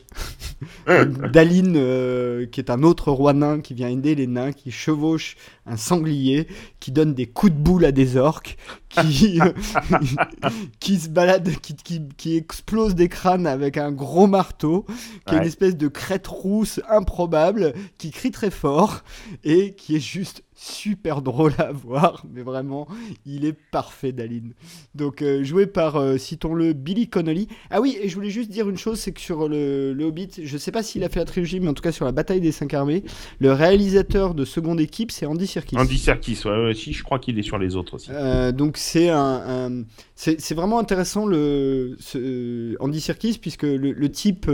Daline, 1.31 1.75
euh, 1.77 2.45
qui 2.47 2.59
est 2.59 2.71
un 2.71 2.81
autre 2.83 3.11
roi 3.11 3.33
nain 3.33 3.59
qui 3.61 3.73
vient 3.73 3.89
aider 3.89 4.15
les 4.15 4.27
nains, 4.27 4.51
qui 4.51 4.71
chevauche 4.71 5.35
un 5.65 5.77
sanglier, 5.77 6.47
qui 6.79 6.91
donne 6.91 7.13
des 7.13 7.27
coups 7.27 7.53
de 7.53 7.57
boule 7.57 7.85
à 7.85 7.91
des 7.91 8.17
orques, 8.17 8.57
qui, 8.89 9.39
qui 10.79 10.99
se 10.99 11.09
balade, 11.09 11.49
qui, 11.61 11.75
qui, 11.75 12.01
qui 12.17 12.35
explose 12.35 12.95
des 12.95 13.09
crânes 13.09 13.47
avec 13.47 13.77
un 13.77 13.91
gros 13.91 14.27
marteau, 14.27 14.85
qui 15.27 15.35
est 15.35 15.37
une 15.37 15.43
espèce 15.43 15.77
de 15.77 15.87
crête 15.87 16.27
rousse 16.27 16.81
improbable, 16.89 17.73
qui 17.97 18.11
crie 18.11 18.31
très 18.31 18.51
fort 18.51 19.03
et 19.43 19.73
qui 19.75 19.95
est 19.95 19.99
juste 19.99 20.43
super 20.65 21.21
drôle 21.21 21.53
à 21.59 21.71
voir, 21.71 22.25
mais 22.33 22.41
vraiment, 22.41 22.87
il 23.25 23.45
est 23.45 23.55
parfait, 23.71 24.11
Daline. 24.11 24.53
Donc, 24.95 25.21
euh, 25.21 25.43
joué 25.43 25.67
par, 25.67 25.95
euh, 25.97 26.17
citons-le, 26.17 26.73
Billy 26.73 27.07
Connolly. 27.07 27.47
Ah 27.69 27.81
oui, 27.81 27.97
et 28.01 28.09
je 28.09 28.15
voulais 28.15 28.29
juste 28.29 28.49
dire 28.49 28.67
une 28.69 28.77
chose, 28.77 28.99
c'est 28.99 29.11
que 29.11 29.21
sur 29.21 29.47
le, 29.47 29.93
le 29.93 30.03
Hobbit, 30.05 30.29
je 30.43 30.57
sais 30.57 30.71
pas 30.71 30.81
s'il 30.83 31.03
a 31.03 31.09
fait 31.09 31.19
la 31.19 31.25
trilogie, 31.25 31.59
mais 31.59 31.67
en 31.67 31.73
tout 31.73 31.83
cas 31.83 31.91
sur 31.91 32.05
la 32.05 32.11
bataille 32.11 32.41
des 32.41 32.51
cinq 32.51 32.73
armées, 32.73 33.03
le 33.39 33.51
réalisateur 33.51 34.33
de 34.33 34.43
seconde 34.45 34.79
équipe, 34.81 35.11
c'est 35.11 35.25
Andy 35.25 35.47
Serkis. 35.47 35.77
Andy 35.77 35.97
Serkis, 35.97 36.39
ouais, 36.45 36.65
ouais, 36.65 36.73
si, 36.73 36.93
je 36.93 37.03
crois 37.03 37.19
qu'il 37.19 37.37
est 37.37 37.43
sur 37.43 37.57
les 37.57 37.75
autres 37.75 37.95
aussi. 37.95 38.09
Euh, 38.11 38.51
donc 38.51 38.77
c'est 38.77 39.09
un, 39.09 39.67
un- 39.69 39.83
c'est 40.15 40.53
vraiment 40.53 40.79
intéressant 40.79 41.25
le 41.25 41.95
ce- 41.99 42.75
Andy 42.79 43.01
Serkis 43.01 43.37
puisque 43.39 43.63
le, 43.63 43.91
le 43.91 44.09
type 44.11 44.49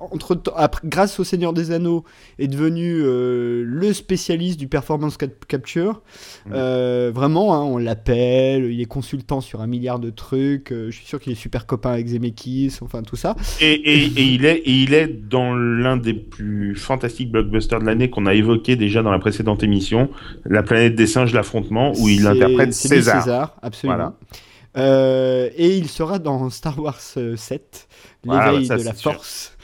entre 0.00 0.42
après, 0.56 0.86
grâce 0.88 1.18
au 1.20 1.24
Seigneur 1.24 1.52
des 1.52 1.70
Anneaux 1.70 2.04
est 2.38 2.48
devenu 2.48 3.00
le 3.02 3.92
spécialiste 3.92 4.58
du 4.58 4.66
performance 4.68 5.16
cap- 5.16 5.29
capture. 5.48 6.02
Mm. 6.46 6.52
Euh, 6.54 7.10
vraiment, 7.14 7.54
hein, 7.54 7.62
on 7.62 7.78
l'appelle, 7.78 8.70
il 8.72 8.80
est 8.80 8.86
consultant 8.86 9.40
sur 9.40 9.60
un 9.60 9.66
milliard 9.66 9.98
de 9.98 10.10
trucs. 10.10 10.72
euh, 10.72 10.90
je 10.90 10.96
suis 10.96 11.06
sûr 11.06 11.20
qu'il 11.20 11.32
est 11.32 11.36
super 11.36 11.66
copain 11.66 11.90
avec 11.92 12.08
Zemeckis, 12.08 12.78
enfin 12.82 13.02
tout 13.02 13.16
ça. 13.16 13.36
Et, 13.60 13.72
et, 13.72 14.04
et 14.04 14.22
il 14.22 14.44
est, 14.44 14.58
et 14.58 14.70
il 14.70 14.94
est 14.94 15.06
dans 15.06 15.54
l'un 15.54 15.96
des 15.96 16.14
plus 16.14 16.74
fantastiques 16.76 17.30
blockbusters 17.30 17.80
de 17.80 17.86
l'année 17.86 18.10
qu'on 18.10 18.26
a 18.26 18.34
évoqué 18.34 18.76
déjà 18.76 19.02
dans 19.02 19.10
la 19.10 19.18
précédente 19.18 19.62
émission, 19.62 20.10
La 20.44 20.62
planète 20.62 20.94
des 20.94 21.06
singes, 21.06 21.32
l'affrontement, 21.32 21.92
où 21.98 22.08
il 22.08 22.26
interprète 22.26 22.72
César. 22.72 23.22
César, 23.22 23.56
absolument. 23.62 23.96
Voilà. 23.96 24.14
Euh, 24.76 25.50
et 25.56 25.76
il 25.76 25.88
sera 25.88 26.18
dans 26.18 26.48
Star 26.50 26.78
Wars 26.78 27.00
euh, 27.16 27.36
7, 27.36 27.88
Voilà, 28.24 28.52
l'éveil 28.52 28.66
ça, 28.66 28.76
de 28.76 28.84
la 28.84 28.92
force. 28.92 29.56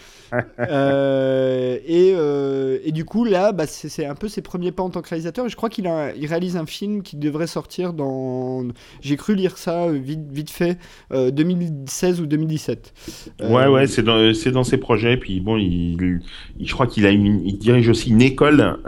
Euh, 0.59 1.79
et, 1.87 2.13
euh, 2.15 2.79
et 2.85 2.93
du 2.93 3.05
coup, 3.05 3.25
là, 3.25 3.53
bah, 3.53 3.67
c'est 3.67 4.05
un 4.07 4.15
peu 4.15 4.29
ses 4.29 4.43
premiers 4.43 4.73
pas 4.73 4.83
en 4.83 4.91
tant 4.91 5.03
que 5.03 5.09
réalisateur. 5.09 5.49
Je 5.49 5.57
crois 5.57 5.69
qu'il 5.69 5.87
réalise 5.87 6.57
un 6.57 6.67
film 6.67 7.03
qui 7.03 7.17
devrait 7.17 7.47
sortir 7.47 7.93
dans. 7.93 8.65
J'ai 9.01 9.17
cru 9.17 9.35
lire 9.35 9.59
ça 9.59 9.85
euh, 9.85 9.93
vite, 9.93 10.31
vite 10.31 10.51
fait, 10.51 10.79
euh, 11.13 11.31
2016 11.31 12.21
ou 12.21 12.27
2017. 12.27 12.95
Euh, 13.41 13.51
Ouais, 13.51 13.67
ouais, 13.67 13.87
c'est 13.87 14.03
dans, 14.03 14.33
dans 14.53 14.65
ses 14.65 14.77
projets. 14.77 15.17
Puis 15.17 15.41
bon, 15.41 15.57
il, 15.57 16.21
je 16.61 16.73
crois 16.73 16.87
qu'il 16.87 17.07
a 17.07 17.11
il 17.11 17.59
dirige 17.59 17.89
aussi 17.89 18.11
une 18.11 18.23
école 18.23 18.79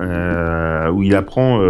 où 0.93 1.03
il 1.03 1.15
apprend 1.15 1.61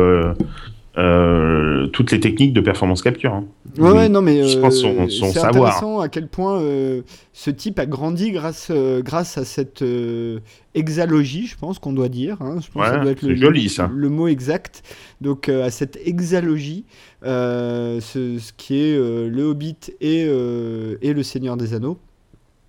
euh, 0.98 1.86
toutes 1.88 2.10
les 2.10 2.20
techniques 2.20 2.52
de 2.52 2.60
performance 2.60 3.02
capture. 3.02 3.32
hein. 3.32 3.44
Ouais, 3.78 3.90
ouais, 3.92 4.08
non, 4.08 4.20
mais 4.20 4.46
je 4.48 4.58
pense 4.58 4.78
euh, 4.78 4.82
son- 4.82 5.08
son 5.08 5.26
c'est 5.26 5.38
savoir. 5.40 5.68
intéressant 5.68 6.00
à 6.00 6.08
quel 6.08 6.26
point 6.28 6.60
euh, 6.60 7.02
ce 7.32 7.50
type 7.50 7.78
a 7.78 7.86
grandi 7.86 8.32
grâce, 8.32 8.70
grâce 9.04 9.38
à 9.38 9.44
cette 9.44 9.82
euh, 9.82 10.40
exalogie, 10.74 11.46
je 11.46 11.56
pense 11.56 11.78
qu'on 11.78 11.92
doit 11.92 12.08
dire. 12.08 12.36
hein. 12.40 12.56
Je 12.60 12.70
pense 12.70 12.82
que 12.84 12.88
ça 12.90 12.96
Ouais, 12.96 13.02
doit 13.02 13.10
être 13.12 13.22
le, 13.22 13.34
c'est 13.36 13.40
joli, 13.40 13.68
ça. 13.68 13.90
le 13.94 14.08
mot 14.08 14.26
exact. 14.28 14.82
Donc, 15.20 15.48
à 15.48 15.70
cette 15.70 15.98
exalogie, 16.04 16.84
euh, 17.24 18.00
ce, 18.00 18.38
ce 18.38 18.52
qui 18.56 18.80
est 18.80 18.96
le 18.98 19.42
Hobbit 19.44 19.76
et, 20.00 20.22
et 20.22 21.12
le 21.12 21.22
Seigneur 21.22 21.56
des 21.56 21.74
Anneaux. 21.74 21.98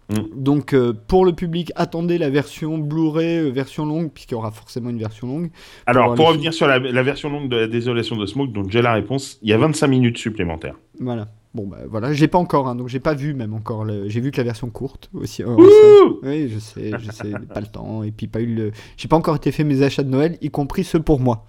Mm. 0.09 0.41
Donc, 0.43 0.73
euh, 0.73 0.93
pour 1.07 1.23
le 1.25 1.33
public, 1.33 1.71
attendez 1.75 2.17
la 2.17 2.29
version 2.29 2.77
Blu-ray, 2.77 3.37
euh, 3.39 3.49
version 3.51 3.85
longue, 3.85 4.11
puisqu'il 4.11 4.33
y 4.33 4.37
aura 4.37 4.51
forcément 4.51 4.89
une 4.89 4.97
version 4.99 5.27
longue. 5.27 5.51
Alors, 5.85 6.15
pour 6.15 6.27
revenir 6.29 6.53
sur 6.53 6.67
la, 6.67 6.79
la 6.79 7.03
version 7.03 7.29
longue 7.29 7.47
de 7.49 7.55
la 7.57 7.67
désolation 7.67 8.15
de 8.15 8.25
Smoke, 8.25 8.51
dont 8.51 8.63
j'ai 8.67 8.81
la 8.81 8.93
réponse, 8.93 9.37
il 9.41 9.49
y 9.49 9.53
a 9.53 9.57
25 9.57 9.87
minutes 9.87 10.17
supplémentaires. 10.17 10.75
Voilà. 10.99 11.27
Bon, 11.55 11.65
bah 11.65 11.77
voilà, 11.89 12.13
je 12.13 12.21
l'ai 12.21 12.27
pas 12.27 12.37
encore, 12.37 12.67
hein, 12.67 12.75
donc 12.75 12.89
j'ai 12.89 12.99
pas 12.99 13.15
vu 13.15 13.33
même 13.33 13.55
encore. 13.55 13.83
le- 13.83 14.07
J'ai 14.07 14.19
vu 14.21 14.29
que 14.29 14.37
la 14.37 14.43
version 14.43 14.69
courte 14.69 15.09
aussi. 15.15 15.43
en 15.43 15.55
Wouh 15.55 16.19
Oui, 16.21 16.47
je 16.47 16.59
sais, 16.59 16.91
je 16.99 17.11
sais, 17.11 17.31
pas 17.51 17.59
le 17.59 17.65
temps. 17.65 18.03
Et 18.03 18.11
puis 18.11 18.27
pas 18.27 18.39
eu 18.39 18.45
le. 18.53 18.71
J'ai 18.97 19.07
pas 19.07 19.15
encore 19.15 19.35
été 19.35 19.51
fait 19.51 19.63
mes 19.63 19.81
achats 19.81 20.03
de 20.03 20.09
Noël, 20.09 20.37
y 20.41 20.51
compris 20.51 20.83
ceux 20.83 20.99
pour 20.99 21.19
moi. 21.19 21.45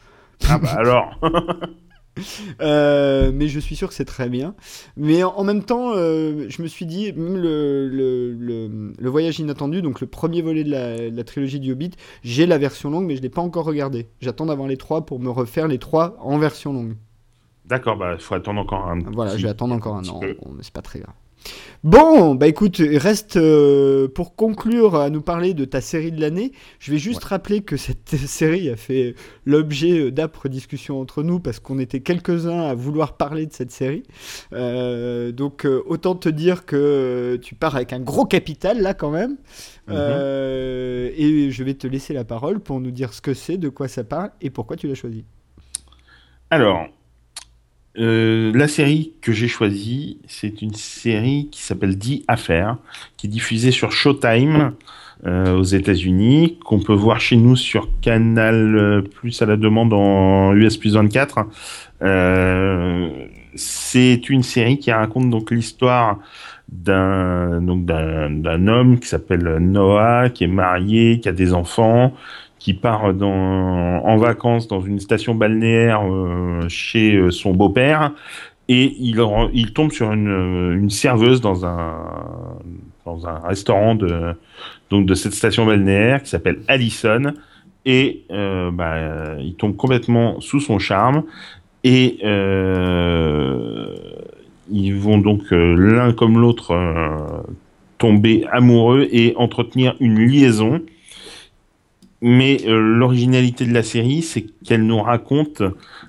Ah 0.49 0.57
bah 0.59 0.71
alors 0.79 1.21
Euh, 2.61 3.31
mais 3.33 3.49
je 3.49 3.59
suis 3.61 3.77
sûr 3.77 3.89
que 3.89 3.95
c'est 3.95 4.05
très 4.05 4.29
bien. 4.29 4.55
Mais 4.97 5.23
en, 5.23 5.31
en 5.31 5.45
même 5.45 5.63
temps, 5.63 5.93
euh, 5.95 6.47
je 6.49 6.63
me 6.63 6.69
suis 6.69 6.87
dit, 6.87 7.13
même 7.13 7.37
le, 7.37 7.89
le, 7.89 8.33
le- 8.35 8.93
le 8.99 9.09
voyage 9.09 9.39
inattendu, 9.39 9.83
donc 9.83 10.01
le 10.01 10.07
premier 10.07 10.43
volet 10.43 10.65
de 10.65 10.71
la, 10.71 11.11
de 11.11 11.17
la 11.17 11.25
trilogie 11.25 11.61
du 11.61 11.73
Hobbit, 11.73 11.93
j'ai 12.23 12.47
la 12.47 12.59
version 12.59 12.91
longue, 12.91 13.07
mais 13.07 13.17
je 13.17 13.23
l'ai 13.23 13.29
pas 13.31 13.43
encore 13.43 13.65
regardé. 13.65 14.09
J'attends 14.21 14.47
d'avoir 14.47 14.69
les 14.69 14.77
trois 14.77 15.07
pour 15.07 15.21
me 15.21 15.31
refaire 15.31 15.69
les 15.69 15.79
trois 15.79 16.17
en 16.21 16.39
version 16.39 16.73
longue. 16.73 16.97
D'accord, 17.67 17.97
bah 17.97 18.17
faut 18.19 18.35
attendre 18.35 18.61
encore 18.61 18.87
un 18.89 18.99
Voilà, 19.13 19.31
petit- 19.33 19.41
je 19.41 19.47
vais 19.47 19.51
attendre 19.51 19.75
encore 19.75 19.95
un 19.97 20.05
an, 20.09 20.19
bon, 20.21 20.53
mais 20.57 20.63
c'est 20.63 20.73
pas 20.73 20.83
très 20.83 20.99
grave. 21.01 21.15
Bon, 21.83 22.35
bah 22.35 22.47
écoute, 22.47 22.79
il 22.79 22.99
reste 22.99 23.39
euh, 23.39 24.07
pour 24.07 24.37
conclure 24.37 24.97
à 24.97 25.09
nous 25.09 25.23
parler 25.23 25.55
de 25.55 25.65
ta 25.65 25.81
série 25.81 26.13
de 26.13 26.21
l'année. 26.21 26.53
Je 26.79 26.93
vais 26.93 26.99
juste 26.99 27.25
rappeler 27.25 27.63
que 27.63 27.79
cette 27.79 28.11
série 28.27 28.69
a 28.69 28.77
fait 28.77 29.15
l'objet 29.47 29.99
euh, 29.99 30.11
d'âpres 30.11 30.51
discussions 30.51 31.01
entre 31.01 31.23
nous 31.23 31.41
parce 31.41 31.59
qu'on 31.59 31.79
était 31.79 32.01
quelques-uns 32.01 32.61
à 32.61 32.75
vouloir 32.75 33.17
parler 33.17 33.47
de 33.47 33.55
cette 33.55 33.71
série. 33.71 34.03
Euh, 34.53 35.33
donc 35.33 35.65
euh, 35.65 35.83
autant 35.87 36.15
te 36.15 36.29
dire 36.29 36.67
que 36.67 37.39
tu 37.41 37.55
pars 37.55 37.77
avec 37.77 37.95
un 37.95 38.01
gros 38.01 38.27
capital 38.27 38.83
là 38.83 38.93
quand 38.93 39.11
même. 39.11 39.39
Mhm. 39.89 39.97
Et 41.17 41.51
je 41.51 41.65
vais 41.65 41.75
te 41.75 41.87
laisser 41.87 42.13
la 42.13 42.25
parole 42.25 42.61
pour 42.61 42.79
nous 42.81 42.91
dire 42.91 43.15
ce 43.15 43.23
que 43.23 43.33
c'est, 43.33 43.57
de 43.57 43.71
quoi 43.71 43.89
ça 43.89 44.05
parle 44.05 44.31
et 44.43 44.51
pourquoi 44.51 44.77
tu 44.77 44.87
l'as 44.87 44.95
choisi. 44.95 45.25
Alors, 46.51 46.89
euh, 47.99 48.53
la 48.55 48.69
série 48.69 49.13
que 49.21 49.33
j'ai 49.33 49.49
choisie, 49.49 50.19
c'est 50.29 50.63
une 50.63 50.75
série 50.75 51.49
qui 51.51 51.61
s'appelle 51.63 51.99
The 51.99 52.23
Affair, 52.29 52.77
qui 53.17 53.27
est 53.27 53.31
diffusée 53.31 53.73
sur 53.73 53.91
Showtime 53.91 54.75
euh, 55.27 55.59
aux 55.59 55.65
États-Unis, 55.65 56.59
qu'on 56.65 56.79
peut 56.79 56.95
voir 56.95 57.21
chez 57.21 57.37
nous 57.37 57.55
sur 57.55 57.89
Canal 58.01 58.77
euh, 58.77 59.03
Plus 59.03 59.43
à 59.43 59.47
la 59.47 59.57
demande 59.57 59.93
en 59.93 60.55
US 60.55 60.77
Plus 60.79 60.95
24. 60.95 61.41
Euh, 62.03 63.11
c'est 63.55 64.31
une 64.31 64.43
série 64.43 64.79
qui 64.79 64.93
raconte 64.93 65.29
donc 65.29 65.51
l'histoire 65.51 66.19
d'un 66.69 67.67
homme 67.69 69.01
qui 69.01 69.09
s'appelle 69.09 69.59
Noah, 69.59 70.31
qui 70.31 70.45
est 70.45 70.47
marié, 70.47 71.19
qui 71.21 71.29
a 71.29 71.33
des 71.33 71.53
enfants, 71.53 72.15
qui 72.61 72.75
part 72.75 73.13
dans, 73.15 74.05
en 74.05 74.17
vacances 74.19 74.69
dans 74.69 74.83
une 74.83 75.01
station 75.01 75.35
balnéaire 75.35 76.03
euh, 76.05 76.69
chez 76.69 77.17
euh, 77.17 77.31
son 77.33 77.53
beau-père 77.53 78.13
et 78.69 78.95
il, 79.01 79.73
tombe 79.73 79.91
sur 79.91 80.13
une, 80.13 80.29
euh, 80.29 80.77
une 80.77 80.91
serveuse 80.91 81.41
dans 81.41 81.67
un, 81.67 81.97
dans 83.05 83.27
un 83.27 83.41
restaurant 83.41 83.97
de, 83.97 84.35
donc 84.91 85.07
de 85.07 85.15
cette 85.15 85.33
station 85.33 85.67
balnéaire 85.67 86.23
qui 86.23 86.29
s'appelle 86.29 86.61
Allison 86.69 87.33
et 87.87 88.27
bah, 88.29 89.39
il 89.41 89.55
tombe 89.55 89.75
complètement 89.75 90.39
sous 90.41 90.61
son 90.61 90.79
charme 90.79 91.23
et 91.83 92.19
ils 94.71 94.95
vont 94.95 95.17
donc 95.17 95.45
l'un 95.51 96.13
comme 96.13 96.39
l'autre 96.39 96.77
tomber 97.97 98.45
amoureux 98.53 99.09
et 99.11 99.33
entretenir 99.37 99.97
une 99.99 100.19
liaison 100.19 100.83
mais 102.23 102.59
euh, 102.67 102.79
l'originalité 102.99 103.65
de 103.67 103.73
la 103.73 103.83
série, 103.83 104.23
c'est 104.23 104.47
qu'elle 104.65 104.85
nous 104.87 105.01
raconte 105.01 105.63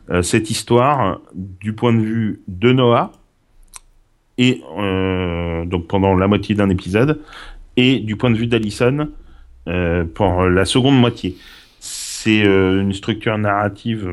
euh, 0.10 0.22
cette 0.22 0.50
histoire 0.50 1.20
du 1.34 1.74
point 1.74 1.94
de 1.94 2.02
vue 2.02 2.42
de 2.48 2.72
Noah, 2.72 3.12
et 4.38 4.62
euh, 4.78 5.66
donc 5.66 5.88
pendant 5.88 6.16
la 6.16 6.28
moitié 6.28 6.56
d'un 6.56 6.70
épisode, 6.70 7.22
et 7.78 8.00
du 8.00 8.16
point 8.16 8.30
de 8.30 8.36
vue 8.36 8.48
d'Alison 8.48 9.10
euh, 9.68 10.04
pour 10.06 10.44
la 10.44 10.66
seconde 10.66 11.00
moitié. 11.00 11.38
C'est 11.80 12.46
euh, 12.46 12.82
une 12.82 12.94
structure 12.94 13.38
narrative 13.38 14.10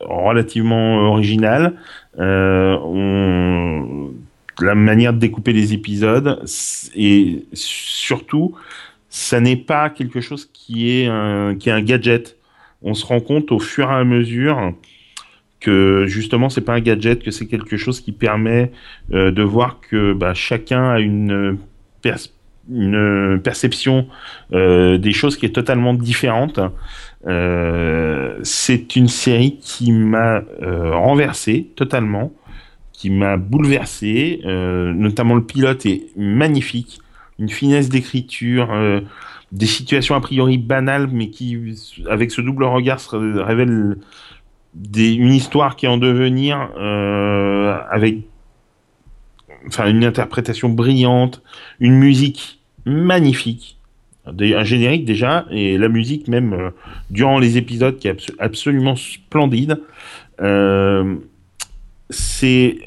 relativement 0.00 0.96
originale. 1.10 1.74
Euh, 2.18 2.76
on- 2.82 4.12
La 4.60 4.74
manière 4.74 5.12
de 5.12 5.20
découper 5.20 5.52
les 5.52 5.72
épisodes, 5.72 6.42
et 6.96 7.44
surtout, 7.52 8.56
ça 9.08 9.40
n'est 9.40 9.56
pas 9.56 9.90
quelque 9.90 10.20
chose 10.20 10.48
qui 10.52 10.90
est 10.90 11.06
un, 11.06 11.56
qui 11.58 11.68
est 11.68 11.72
un 11.72 11.82
gadget. 11.82 12.36
On 12.82 12.94
se 12.94 13.04
rend 13.04 13.20
compte 13.20 13.50
au 13.52 13.58
fur 13.58 13.90
et 13.90 13.94
à 13.94 14.04
mesure 14.04 14.74
que 15.60 16.04
justement 16.06 16.48
c'est 16.48 16.60
pas 16.60 16.74
un 16.74 16.80
gadget, 16.80 17.22
que 17.22 17.30
c'est 17.30 17.46
quelque 17.46 17.76
chose 17.76 18.00
qui 18.00 18.12
permet 18.12 18.70
euh, 19.12 19.30
de 19.30 19.42
voir 19.42 19.80
que 19.80 20.12
bah, 20.12 20.34
chacun 20.34 20.90
a 20.90 21.00
une, 21.00 21.58
une 22.70 23.40
perception 23.42 24.06
euh, 24.52 24.98
des 24.98 25.12
choses 25.12 25.36
qui 25.36 25.46
est 25.46 25.54
totalement 25.54 25.94
différente. 25.94 26.60
Euh, 27.26 28.38
c'est 28.44 28.94
une 28.94 29.08
série 29.08 29.58
qui 29.60 29.90
m'a 29.90 30.42
renversé 30.60 31.68
totalement, 31.74 32.32
qui 32.92 33.10
m'a 33.10 33.36
bouleversé. 33.36 34.40
notamment 34.44 35.34
le 35.34 35.44
pilote 35.44 35.86
est 35.86 36.06
magnifique 36.16 37.00
une 37.38 37.48
finesse 37.48 37.88
d'écriture, 37.88 38.72
euh, 38.72 39.00
des 39.52 39.66
situations 39.66 40.14
a 40.14 40.20
priori 40.20 40.58
banales, 40.58 41.08
mais 41.12 41.30
qui, 41.30 41.56
avec 42.08 42.30
ce 42.30 42.40
double 42.40 42.64
regard, 42.64 43.00
révèlent 43.12 43.96
des, 44.74 45.14
une 45.14 45.32
histoire 45.32 45.76
qui 45.76 45.86
est 45.86 45.88
en 45.88 45.98
devenir, 45.98 46.70
euh, 46.76 47.78
avec 47.90 48.18
enfin, 49.66 49.88
une 49.88 50.04
interprétation 50.04 50.68
brillante, 50.68 51.42
une 51.80 51.94
musique 51.94 52.60
magnifique, 52.84 53.78
un 54.26 54.64
générique 54.64 55.04
déjà, 55.04 55.46
et 55.50 55.78
la 55.78 55.88
musique 55.88 56.28
même 56.28 56.52
euh, 56.52 56.70
durant 57.10 57.38
les 57.38 57.56
épisodes 57.56 57.98
qui 57.98 58.08
est 58.08 58.12
abso- 58.12 58.34
absolument 58.38 58.96
splendide. 58.96 59.80
C'est 62.10 62.78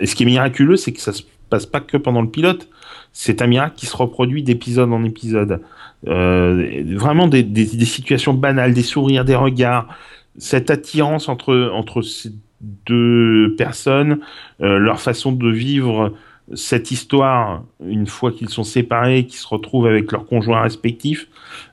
et 0.00 0.06
ce 0.06 0.14
qui 0.14 0.22
est 0.22 0.26
miraculeux, 0.26 0.76
c'est 0.76 0.92
que 0.92 1.00
ça 1.00 1.12
se 1.12 1.22
passe 1.50 1.66
pas 1.66 1.80
que 1.80 1.96
pendant 1.96 2.22
le 2.22 2.28
pilote. 2.28 2.68
C'est 3.14 3.40
un 3.40 3.46
miracle 3.46 3.76
qui 3.76 3.86
se 3.86 3.96
reproduit 3.96 4.42
d'épisode 4.42 4.92
en 4.92 5.02
épisode. 5.04 5.62
Euh, 6.06 6.84
vraiment 6.96 7.28
des, 7.28 7.42
des, 7.42 7.64
des 7.64 7.84
situations 7.86 8.34
banales, 8.34 8.74
des 8.74 8.82
sourires, 8.82 9.24
des 9.24 9.36
regards, 9.36 9.88
cette 10.36 10.70
attirance 10.70 11.30
entre 11.30 11.70
entre 11.72 12.02
ces 12.02 12.32
deux 12.60 13.54
personnes, 13.56 14.18
euh, 14.60 14.78
leur 14.78 15.00
façon 15.00 15.32
de 15.32 15.48
vivre 15.48 16.12
cette 16.52 16.90
histoire 16.90 17.64
une 17.86 18.06
fois 18.06 18.30
qu'ils 18.32 18.50
sont 18.50 18.64
séparés, 18.64 19.26
qu'ils 19.26 19.38
se 19.38 19.46
retrouvent 19.46 19.86
avec 19.86 20.12
leurs 20.12 20.26
conjoints 20.26 20.62
respectifs. 20.62 21.28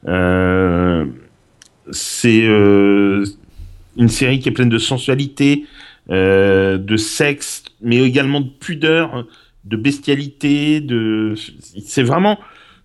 Euh, 0.08 1.06
c'est 1.92 2.46
euh, 2.46 3.26
une 3.98 4.08
série 4.08 4.40
qui 4.40 4.50
est 4.50 4.54
pleine 4.54 4.70
de 4.70 4.78
sensualité, 4.78 5.66
euh, 6.10 6.78
de 6.78 6.98
sexe, 6.98 7.64
mais 7.82 7.98
également 7.98 8.42
de 8.42 8.50
pudeur, 8.50 9.26
de 9.66 9.76
bestialité. 9.76 10.82
De... 10.82 11.36
C'est 11.86 12.04
vraiment 12.04 12.40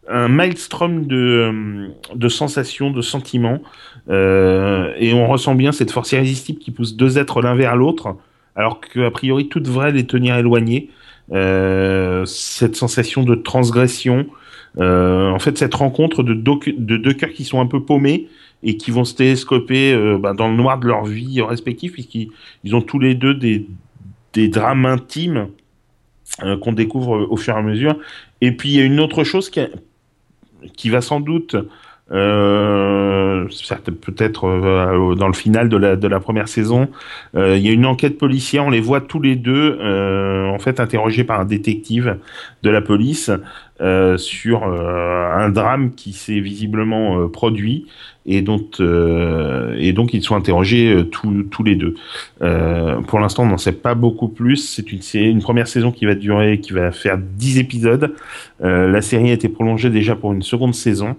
un 0.08 0.28
maelstrom 0.28 1.06
de, 1.06 1.90
de 2.14 2.28
sensations, 2.28 2.90
de 2.90 3.02
sentiments. 3.02 3.60
Euh, 4.08 4.92
et 4.98 5.12
on 5.14 5.26
ressent 5.26 5.54
bien 5.54 5.72
cette 5.72 5.90
force 5.90 6.12
irrésistible 6.12 6.58
qui 6.58 6.70
pousse 6.70 6.96
deux 6.96 7.18
êtres 7.18 7.42
l'un 7.42 7.54
vers 7.54 7.76
l'autre, 7.76 8.16
alors 8.54 8.80
qu'a 8.80 9.10
priori 9.10 9.48
tout 9.48 9.60
devrait 9.60 9.92
les 9.92 10.06
tenir 10.06 10.36
éloignés. 10.36 10.90
Euh, 11.32 12.24
cette 12.24 12.76
sensation 12.76 13.24
de 13.24 13.34
transgression, 13.34 14.26
euh, 14.78 15.30
en 15.30 15.40
fait 15.40 15.58
cette 15.58 15.74
rencontre 15.74 16.22
de 16.22 16.34
deux, 16.34 16.54
de 16.78 16.96
deux 16.96 17.12
cœurs 17.14 17.32
qui 17.32 17.42
sont 17.44 17.60
un 17.60 17.66
peu 17.66 17.82
paumés 17.82 18.28
et 18.62 18.76
qui 18.76 18.92
vont 18.92 19.04
se 19.04 19.14
télescoper 19.16 19.92
euh, 19.92 20.18
bah, 20.18 20.34
dans 20.34 20.48
le 20.48 20.54
noir 20.54 20.78
de 20.78 20.86
leur 20.86 21.04
vie 21.04 21.42
respective, 21.42 21.92
puisqu'ils 21.92 22.30
ils 22.62 22.76
ont 22.76 22.80
tous 22.80 23.00
les 23.00 23.16
deux 23.16 23.34
des, 23.34 23.66
des 24.34 24.46
drames 24.48 24.86
intimes 24.86 25.48
euh, 26.42 26.56
qu'on 26.58 26.72
découvre 26.72 27.26
au 27.30 27.36
fur 27.36 27.54
et 27.54 27.58
à 27.58 27.62
mesure. 27.62 27.96
Et 28.40 28.52
puis 28.52 28.70
il 28.70 28.74
y 28.76 28.80
a 28.80 28.84
une 28.84 29.00
autre 29.00 29.24
chose 29.24 29.50
qui 29.50 30.90
va 30.90 31.00
sans 31.00 31.20
doute 31.20 31.56
Euh, 32.12 33.48
peut-être 34.00 34.46
euh, 34.46 35.14
dans 35.14 35.26
le 35.26 35.32
final 35.32 35.68
de 35.68 35.76
la, 36.08 36.20
première 36.20 36.48
saison, 36.48 36.88
euh, 37.34 37.56
il 37.56 37.66
y 37.66 37.68
a 37.68 37.72
une 37.72 37.86
enquête 37.86 38.18
policière. 38.18 38.64
On 38.64 38.70
les 38.70 38.80
voit 38.80 39.00
tous 39.00 39.20
les 39.20 39.36
deux, 39.36 39.78
euh, 39.80 40.48
en 40.48 40.58
fait, 40.58 40.80
interrogés 40.80 41.24
par 41.24 41.40
un 41.40 41.44
détective 41.44 42.18
de 42.62 42.70
la 42.70 42.80
police 42.80 43.30
sur 44.16 44.64
un 44.64 45.50
drame 45.50 45.92
qui 45.94 46.14
s'est 46.14 46.40
visiblement 46.40 47.28
produit 47.28 47.84
et 48.24 48.40
dont 48.40 48.64
et 48.80 49.92
donc 49.92 50.14
ils 50.14 50.22
sont 50.22 50.34
interrogés 50.34 51.04
tous 51.10 51.62
les 51.62 51.76
deux. 51.76 51.94
Pour 52.38 53.20
l'instant, 53.20 53.42
on 53.42 53.48
n'en 53.48 53.58
sait 53.58 53.72
pas 53.72 53.94
beaucoup 53.94 54.28
plus. 54.28 54.56
C'est 54.56 54.90
une, 54.92 55.00
une 55.14 55.42
première 55.42 55.68
saison 55.68 55.92
qui 55.92 56.06
va 56.06 56.14
durer, 56.14 56.58
qui 56.58 56.72
va 56.72 56.90
faire 56.90 57.18
10 57.18 57.58
épisodes. 57.58 58.14
La 58.60 59.02
série 59.02 59.28
a 59.28 59.34
été 59.34 59.50
prolongée 59.50 59.90
déjà 59.90 60.16
pour 60.16 60.32
une 60.32 60.42
seconde 60.42 60.74
saison. 60.74 61.14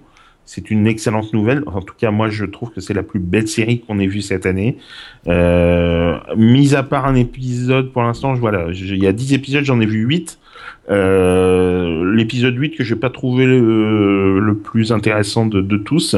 C'est 0.50 0.70
une 0.70 0.86
excellente 0.86 1.34
nouvelle. 1.34 1.62
En 1.66 1.82
tout 1.82 1.92
cas, 1.94 2.10
moi, 2.10 2.30
je 2.30 2.46
trouve 2.46 2.70
que 2.70 2.80
c'est 2.80 2.94
la 2.94 3.02
plus 3.02 3.20
belle 3.20 3.46
série 3.48 3.80
qu'on 3.80 3.98
ait 3.98 4.06
vue 4.06 4.22
cette 4.22 4.46
année. 4.46 4.78
Euh, 5.26 6.16
mis 6.38 6.74
à 6.74 6.82
part 6.82 7.04
un 7.04 7.16
épisode, 7.16 7.92
pour 7.92 8.00
l'instant, 8.00 8.34
je, 8.34 8.40
voilà, 8.40 8.72
je- 8.72 8.94
il 8.94 9.02
y 9.02 9.06
a 9.06 9.12
10 9.12 9.34
épisodes, 9.34 9.62
j'en 9.64 9.78
ai 9.78 9.84
vu 9.84 10.06
8. 10.06 10.38
Euh, 10.88 12.14
L'épisode 12.14 12.56
8 12.56 12.70
que 12.76 12.82
j'ai 12.82 12.96
pas 12.96 13.10
trouvé 13.10 13.44
le, 13.44 14.54
plus 14.64 14.90
intéressant 14.90 15.44
de, 15.44 15.76
tous. 15.76 16.16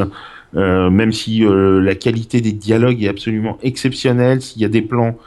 Euh, 0.55 0.89
même 0.89 1.11
si 1.11 1.43
la 1.45 1.95
qualité 1.95 2.39
des 2.39 2.53
dialogues 2.53 3.03
est 3.03 3.09
absolument 3.09 3.57
exceptionnelle, 3.61 4.41
s'il 4.41 4.61
y 4.61 4.65
a 4.65 4.69
des 4.69 4.81
plans 4.81 5.17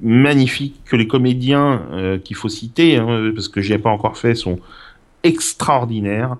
magnifiques 0.00 0.76
que 0.84 0.94
les 0.94 1.08
comédiens 1.08 1.82
qu'il 2.22 2.36
faut 2.36 2.48
citer, 2.48 2.96
hein, 2.98 3.32
parce 3.34 3.48
que 3.48 3.60
j'ai 3.60 3.78
pas 3.78 3.90
encore 3.90 4.16
fait, 4.18 4.36
sont 4.36 4.60
extraordinaires. 5.24 6.36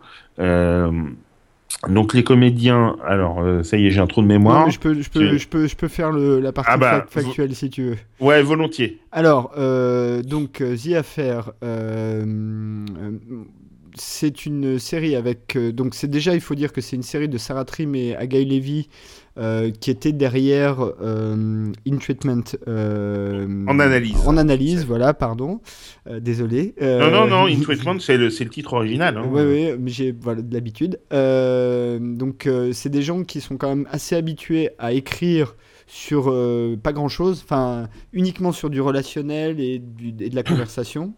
Donc 1.89 2.15
les 2.15 2.23
comédiens, 2.25 2.97
alors 3.05 3.41
euh, 3.43 3.63
ça 3.63 3.77
y 3.77 3.87
est, 3.87 3.91
j'ai 3.91 4.01
un 4.01 4.07
trou 4.07 4.23
de 4.23 4.27
Non, 4.27 4.35
mémoire. 4.35 4.67
mais 4.67 4.73
je 4.73 4.79
peux, 4.79 4.95
je 5.01 5.11
peux, 5.11 5.37
je 5.37 5.49
peux, 5.49 5.67
je 5.67 5.75
peux 5.77 5.89
faire 5.89 6.13
le, 6.13 6.39
la 6.41 6.53
partie 6.53 6.71
Ah 6.73 6.77
bah, 6.77 7.07
fac- 7.11 7.23
factuelle 7.25 7.55
si 7.55 7.71
tu 7.71 7.83
veux. 7.83 7.97
Ouais, 8.21 8.43
volontiers. 8.43 9.01
Alors, 9.11 9.53
euh, 9.59 10.23
donc, 10.23 10.61
euh, 10.61 10.77
The 10.77 10.93
Affair, 10.95 11.53
euh, 11.65 12.25
c'est 13.95 14.47
une 14.47 14.79
série 14.79 15.17
avec. 15.17 15.59
donc, 15.59 15.95
c'est 15.95 16.09
déjà, 16.09 16.35
il 16.35 16.41
faut 16.41 16.55
dire 16.55 16.73
que 16.73 16.81
c'est 16.81 16.97
une 16.97 17.03
série 17.03 17.29
de 17.29 17.37
Sarah 17.39 17.65
Trim 17.65 17.95
et 17.95 18.15
Agaï 18.17 18.45
Levy 18.45 18.89
euh, 19.39 19.71
qui 19.71 19.91
était 19.91 20.13
derrière 20.13 20.77
euh, 21.01 21.73
In 21.89 21.97
Treatment. 21.97 22.43
euh, 22.69 23.65
En 23.67 23.79
analyse. 23.79 24.17
En 24.27 24.37
analyse, 24.37 24.85
voilà, 24.85 25.15
pardon. 25.15 25.61
Euh, 26.07 26.21
désolé. 26.21 26.75
Non, 26.81 27.11
non, 27.11 27.27
non, 27.27 27.47
In 27.47 27.61
Treatment, 27.61 27.99
c'est 28.01 28.17
le, 28.19 28.27
le 28.29 28.49
titre 28.49 28.75
original. 28.75 29.17
Hein. 29.17 29.25
Oui, 29.31 29.43
oui, 29.43 29.69
mais 29.79 29.91
j'ai 29.91 30.13
voilà, 30.13 30.43
de 30.43 30.53
l'habitude. 30.53 30.99
Donc, 31.11 32.49
c'est 32.73 32.91
des 32.91 33.03
gens 33.03 33.23
qui 33.25 33.41
sont 33.41 33.57
quand 33.57 33.69
même 33.69 33.87
assez 33.91 34.15
habitués 34.17 34.71
à 34.79 34.93
écrire 34.93 35.57
sur 35.87 36.35
pas 36.83 36.93
grand 36.93 37.09
chose, 37.09 37.43
enfin, 37.45 37.89
uniquement 38.13 38.53
sur 38.53 38.71
du 38.71 38.81
relationnel 38.81 39.61
et, 39.61 39.79
du- 39.79 40.09
et 40.25 40.31
de 40.31 40.35
la 40.37 40.43
conversation. 40.51 41.15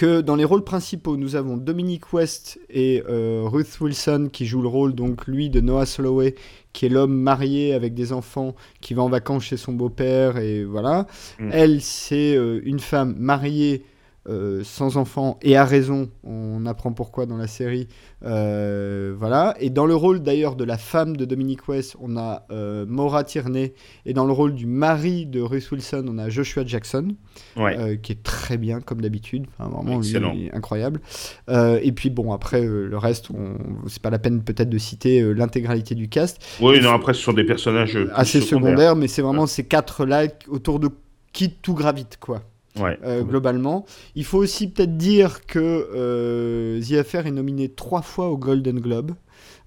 Que 0.00 0.22
dans 0.22 0.34
les 0.34 0.46
rôles 0.46 0.64
principaux, 0.64 1.18
nous 1.18 1.36
avons 1.36 1.58
Dominic 1.58 2.14
West 2.14 2.58
et 2.70 3.02
euh, 3.06 3.42
Ruth 3.44 3.78
Wilson 3.82 4.30
qui 4.32 4.46
jouent 4.46 4.62
le 4.62 4.68
rôle, 4.68 4.94
donc 4.94 5.26
lui, 5.26 5.50
de 5.50 5.60
Noah 5.60 5.84
Soloway, 5.84 6.36
qui 6.72 6.86
est 6.86 6.88
l'homme 6.88 7.14
marié 7.14 7.74
avec 7.74 7.92
des 7.92 8.14
enfants 8.14 8.54
qui 8.80 8.94
va 8.94 9.02
en 9.02 9.10
vacances 9.10 9.44
chez 9.44 9.58
son 9.58 9.74
beau-père, 9.74 10.38
et 10.38 10.64
voilà. 10.64 11.06
Mm. 11.38 11.50
Elle, 11.52 11.82
c'est 11.82 12.34
euh, 12.34 12.62
une 12.64 12.80
femme 12.80 13.14
mariée 13.18 13.84
euh, 14.28 14.62
sans 14.64 14.98
enfant 14.98 15.38
et 15.40 15.56
à 15.56 15.64
raison, 15.64 16.10
on 16.24 16.66
apprend 16.66 16.92
pourquoi 16.92 17.24
dans 17.24 17.38
la 17.38 17.46
série. 17.46 17.88
Euh, 18.22 19.14
voilà. 19.18 19.54
Et 19.60 19.70
dans 19.70 19.86
le 19.86 19.94
rôle 19.94 20.20
d'ailleurs 20.20 20.56
de 20.56 20.64
la 20.64 20.76
femme 20.76 21.16
de 21.16 21.24
Dominic 21.24 21.66
West, 21.68 21.96
on 22.00 22.16
a 22.18 22.44
euh, 22.50 22.84
Maura 22.86 23.24
Tierney. 23.24 23.72
Et 24.04 24.12
dans 24.12 24.26
le 24.26 24.32
rôle 24.32 24.54
du 24.54 24.66
mari 24.66 25.24
de 25.24 25.40
Ruth 25.40 25.70
Wilson, 25.70 26.04
on 26.08 26.18
a 26.18 26.28
Joshua 26.28 26.64
Jackson, 26.66 27.14
Ouais. 27.56 27.98
qui 28.02 28.12
est 28.12 28.22
très 28.22 28.58
bien 28.58 28.80
comme 28.80 29.00
d'habitude. 29.00 29.46
Enfin, 29.58 29.70
vraiment, 29.70 30.00
lui, 30.00 30.50
incroyable. 30.52 31.00
Et 31.48 31.92
puis 31.92 32.10
bon, 32.10 32.32
après 32.32 32.60
le 32.62 32.98
reste, 32.98 33.30
on... 33.30 33.54
c'est 33.88 34.02
pas 34.02 34.10
la 34.10 34.18
peine 34.18 34.42
peut-être 34.42 34.68
de 34.70 34.78
citer 34.78 35.22
l'intégralité 35.34 35.94
du 35.94 36.08
cast. 36.08 36.44
Oui, 36.60 36.80
non, 36.82 36.90
après, 36.90 37.14
ce 37.14 37.22
sont 37.22 37.32
des 37.32 37.44
personnages 37.44 37.98
Assez 38.14 38.40
secondaires. 38.40 38.70
secondaire, 38.70 38.96
mais 38.96 39.08
c'est 39.08 39.22
vraiment 39.22 39.46
ces 39.46 39.64
quatre-là 39.64 40.24
autour 40.48 40.78
de 40.78 40.90
qui 41.32 41.50
tout 41.50 41.74
gravite, 41.74 42.18
quoi 42.20 42.42
Ouais. 42.78 42.98
euh, 43.04 43.22
globalement. 43.22 43.84
Il 44.14 44.24
faut 44.24 44.38
aussi 44.38 44.68
peut-être 44.70 44.96
dire 44.96 45.44
que 45.46 45.58
euh, 45.94 46.80
The 46.80 46.92
Affair 46.94 47.26
est 47.26 47.32
nominé 47.32 47.68
trois 47.68 48.02
fois 48.02 48.28
au 48.28 48.36
Golden 48.36 48.78
Globe. 48.78 49.12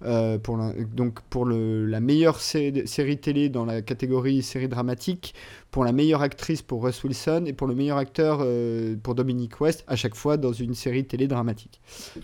euh, 0.06 0.38
pour 0.38 0.58
la, 0.58 0.74
donc 0.94 1.22
pour 1.30 1.46
le, 1.46 1.86
la 1.86 2.00
meilleure 2.02 2.40
sé- 2.42 2.86
série 2.86 3.18
télé 3.18 3.48
dans 3.50 3.64
la 3.66 3.82
catégorie 3.82 4.42
série 4.44 4.68
dramatique, 4.68 5.34
pour 5.72 5.86
la 5.86 5.94
meilleure 5.94 6.22
actrice 6.22 6.62
pour 6.62 6.84
Russ 6.84 7.02
Wilson 7.06 7.46
et 7.48 7.54
pour 7.54 7.68
le 7.68 7.76
meilleur 7.76 7.98
acteur 7.98 8.40
euh, 8.42 8.96
pour 9.02 9.16
Dominic 9.16 9.62
West, 9.62 9.86
à 9.88 9.96
chaque 9.96 10.16
fois 10.16 10.36
dans 10.38 10.52
une 10.52 10.74
série 10.74 11.06
télé 11.06 11.28
dramatique. 11.28 11.80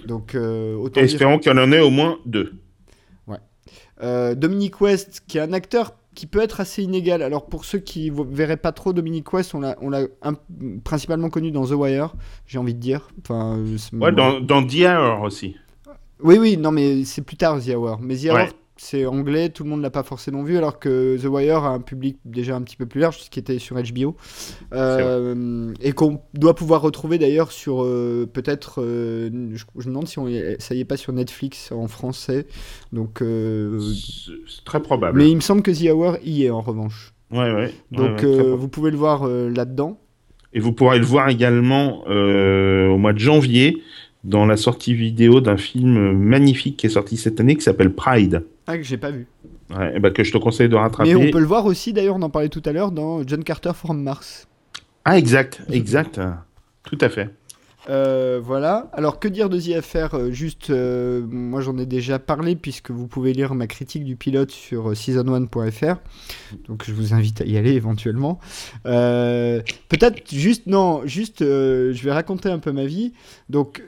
Donc 0.08 0.36
autant 0.36 1.00
dire- 1.02 1.04
espérons 1.04 1.40
qu'il 1.40 1.52
y 1.54 1.56
en 1.58 1.72
ait 1.72 1.80
au 1.80 1.90
moins 1.90 2.20
deux. 2.26 2.54
Dominic 4.36 4.80
West, 4.82 5.24
qui 5.28 5.38
est 5.38 5.42
un 5.42 5.52
acteur 5.54 5.94
qui 6.20 6.28
peut 6.28 6.42
être 6.42 6.60
assez 6.60 6.84
inégal. 6.84 7.22
Alors 7.22 7.46
pour 7.46 7.64
ceux 7.66 7.80
qui 7.80 8.12
ne 8.12 8.24
verraient 8.24 8.58
pas 8.58 8.72
trop 8.74 8.92
Dominic 8.94 9.32
West, 9.34 9.56
on 9.56 9.62
l'a, 9.62 9.78
on 9.82 9.90
l'a 9.90 10.02
un- 10.22 10.36
principalement 10.84 11.30
connu 11.30 11.52
dans 11.52 11.66
The 11.66 11.72
Wire, 11.72 12.14
j'ai 12.46 12.58
envie 12.58 12.74
de 12.74 12.80
dire. 12.80 13.10
Enfin, 13.22 13.58
Ouais, 13.94 14.12
dans, 14.12 14.40
dans 14.42 14.62
The 14.66 14.82
Hour 14.86 15.22
aussi. 15.24 15.56
Oui, 16.22 16.38
oui, 16.38 16.58
non, 16.58 16.72
mais 16.72 17.06
c'est 17.06 17.22
plus 17.22 17.38
tard 17.38 17.60
The 17.64 17.70
Hour. 17.70 18.00
Mais 18.02 18.18
The 18.18 18.26
Hour, 18.26 18.34
Ouais. 18.36 18.50
C'est 18.82 19.06
anglais, 19.06 19.50
tout 19.50 19.66
le 19.66 19.70
monde 19.70 19.82
l'a 19.82 19.90
pas 19.90 20.04
forcément 20.04 20.42
vu, 20.42 20.58
alors 20.58 20.80
que 20.80 21.18
The 21.22 21.26
Wire 21.26 21.66
a 21.66 21.70
un 21.70 21.82
public 21.82 22.18
déjà 22.24 22.56
un 22.56 22.62
petit 22.62 22.78
peu 22.78 22.86
plus 22.86 23.02
large, 23.02 23.20
ce 23.20 23.30
qui 23.30 23.38
était 23.38 23.60
sur 23.60 23.76
HBO. 23.76 24.16
Euh, 24.74 25.74
et 25.82 25.92
qu'on 25.92 26.22
doit 26.34 26.56
pouvoir 26.56 26.82
retrouver 26.82 27.18
d'ailleurs 27.18 27.52
sur 27.52 27.84
euh, 27.84 28.26
peut-être. 28.32 28.82
euh, 28.82 29.30
je, 29.54 29.66
je 29.78 29.88
me 29.90 29.94
demande 29.94 30.08
si 30.08 30.18
on, 30.18 30.28
ça 30.60 30.76
y 30.76 30.80
est 30.80 30.86
pas 30.86 30.96
sur 30.96 31.12
Netflix 31.12 31.74
en 31.74 31.88
français. 31.88 32.48
Donc. 32.94 33.20
C'est 33.22 34.64
très 34.64 34.82
probable. 34.82 35.18
mais 35.20 35.30
il 35.30 35.36
me 35.36 35.42
semble 35.42 35.62
que 35.62 35.72
The 35.72 35.92
Hour 35.92 36.18
y 36.24 36.46
est 36.46 36.50
en 36.50 36.62
revanche. 36.62 37.14
Ouais, 37.32 37.54
ouais. 37.54 37.74
Donc 37.92 38.22
ouais, 38.24 38.56
vous 38.56 38.70
pouvez 38.70 38.92
le 38.92 38.98
voir 38.98 39.28
là-dedans. 39.28 40.00
Et 40.54 40.62
vous 40.62 40.72
pourrez 40.72 41.00
le 41.00 41.06
voir 41.06 41.28
également 41.28 42.06
au 42.08 42.98
mois 42.98 43.12
de 43.12 43.20
janvier 43.20 43.78
dans 44.24 44.46
la 44.46 44.58
sortie 44.58 44.94
vidéo 44.94 45.42
d'un 45.42 45.58
film 45.58 46.14
magnifique 46.14 46.78
qui 46.78 46.88
est 46.88 46.90
sorti 46.90 47.18
cette 47.18 47.40
année 47.40 47.56
qui 47.56 47.62
s'appelle 47.62 47.94
Pride. 47.94 48.46
Ah, 48.72 48.78
que 48.78 48.84
j'ai 48.84 48.98
pas 48.98 49.10
vu. 49.10 49.26
Ouais, 49.76 49.96
et 49.96 50.00
bah, 50.00 50.12
que 50.12 50.24
je 50.24 50.32
te 50.32 50.38
conseille 50.38 50.70
de 50.70 50.76
rattraper. 50.76 51.16
Mais 51.16 51.28
on 51.30 51.32
peut 51.32 51.40
le 51.40 51.48
voir 51.48 51.66
aussi, 51.66 51.92
d'ailleurs, 51.92 52.18
on 52.18 52.22
en 52.22 52.30
parlait 52.30 52.50
tout 52.50 52.62
à 52.66 52.72
l'heure, 52.72 52.92
dans 52.92 53.26
John 53.26 53.44
Carter 53.44 53.72
from 53.74 54.00
Mars. 54.04 54.48
Ah, 55.06 55.18
exact, 55.18 55.64
exact. 55.72 56.22
Tout 56.84 56.98
à 57.02 57.10
fait. 57.10 57.30
Euh, 57.88 58.42
voilà. 58.44 58.90
Alors, 58.94 59.20
que 59.20 59.28
dire 59.28 59.50
de 59.50 59.60
The 59.60 60.14
Euh, 60.14 60.32
Juste, 60.32 60.70
euh, 60.70 61.26
moi 61.30 61.62
j'en 61.62 61.78
ai 61.78 61.86
déjà 61.86 62.20
parlé, 62.20 62.56
puisque 62.56 62.92
vous 62.92 63.08
pouvez 63.08 63.34
lire 63.34 63.56
ma 63.56 63.68
critique 63.68 64.04
du 64.04 64.16
pilote 64.16 64.52
sur 64.52 64.90
euh, 64.90 64.94
season1.fr. 64.94 65.96
Donc, 66.68 66.84
je 66.86 66.94
vous 66.94 67.14
invite 67.14 67.42
à 67.42 67.46
y 67.46 67.58
aller 67.58 67.72
éventuellement. 67.72 68.40
Euh, 68.86 69.62
Peut-être 69.88 70.32
juste, 70.34 70.68
non, 70.68 71.02
juste, 71.06 71.40
je 71.40 72.04
vais 72.04 72.12
raconter 72.12 72.50
un 72.50 72.60
peu 72.60 72.72
ma 72.72 72.86
vie. 72.86 73.14
Donc, 73.50 73.84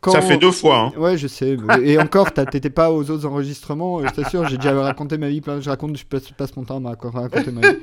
quand... 0.00 0.12
Ça 0.12 0.22
fait 0.22 0.38
deux 0.38 0.52
fois. 0.52 0.92
Hein. 0.94 0.98
Ouais, 0.98 1.18
je 1.18 1.26
sais. 1.26 1.56
Et 1.82 1.98
encore, 1.98 2.32
t'étais 2.32 2.70
pas 2.70 2.92
aux 2.92 3.10
autres 3.10 3.26
enregistrements, 3.26 4.06
je 4.06 4.12
t'assure, 4.12 4.48
j'ai 4.48 4.56
déjà 4.56 4.78
raconté 4.80 5.18
ma 5.18 5.28
vie, 5.28 5.42
je 5.60 5.68
raconte, 5.68 5.96
je 5.96 6.06
passe, 6.06 6.30
passe 6.30 6.56
mon 6.56 6.64
temps 6.64 6.82
à 6.84 6.96
raconter 7.10 7.50
ma 7.50 7.60
vie. 7.60 7.78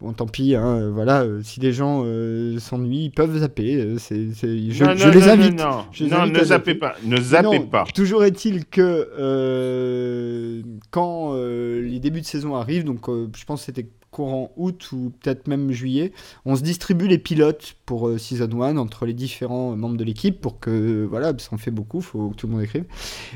Bon, 0.00 0.12
tant 0.12 0.26
pis, 0.26 0.54
hein, 0.54 0.66
euh, 0.66 0.90
voilà, 0.90 1.22
euh, 1.22 1.40
si 1.42 1.60
les 1.60 1.72
gens 1.72 2.02
euh, 2.04 2.58
s'ennuient, 2.58 3.06
ils 3.06 3.10
peuvent 3.10 3.38
zapper. 3.38 3.96
je, 3.98 4.84
Non, 4.84 4.96
je 4.96 5.06
non, 5.06 5.14
les 5.14 5.28
invite. 5.28 5.58
Non, 5.58 5.84
Je 5.92 6.04
les 6.04 6.12
invite 6.12 6.36
ne 6.36 6.44
zappez 6.44 6.74
pas. 6.74 6.94
Ne 7.04 7.20
zappez 7.20 7.60
pas. 7.60 7.84
Toujours 7.94 8.24
est-il 8.24 8.66
que 8.66 9.08
euh, 9.18 10.62
quand 10.90 11.32
euh, 11.34 11.80
les 11.82 12.00
débuts 12.00 12.20
de 12.20 12.26
saison 12.26 12.56
arrivent, 12.56 12.84
donc 12.84 13.06
je 13.08 13.44
pense 13.44 13.60
que 13.60 13.66
c'était 13.66 13.88
courant 14.14 14.52
août 14.56 14.90
ou 14.92 15.12
peut-être 15.20 15.48
même 15.48 15.72
juillet, 15.72 16.12
on 16.44 16.54
se 16.54 16.62
distribue 16.62 17.08
les 17.08 17.18
pilotes 17.18 17.74
pour 17.84 18.08
euh, 18.08 18.16
Season 18.16 18.62
1 18.62 18.76
entre 18.76 19.06
les 19.06 19.12
différents 19.12 19.74
membres 19.76 19.96
de 19.96 20.04
l'équipe 20.04 20.40
pour 20.40 20.60
que, 20.60 21.04
voilà, 21.04 21.32
ça 21.38 21.48
en 21.52 21.58
fait 21.58 21.72
beaucoup, 21.72 22.00
faut 22.00 22.30
que 22.30 22.36
tout 22.36 22.46
le 22.46 22.52
monde 22.52 22.62
écrive. 22.62 22.84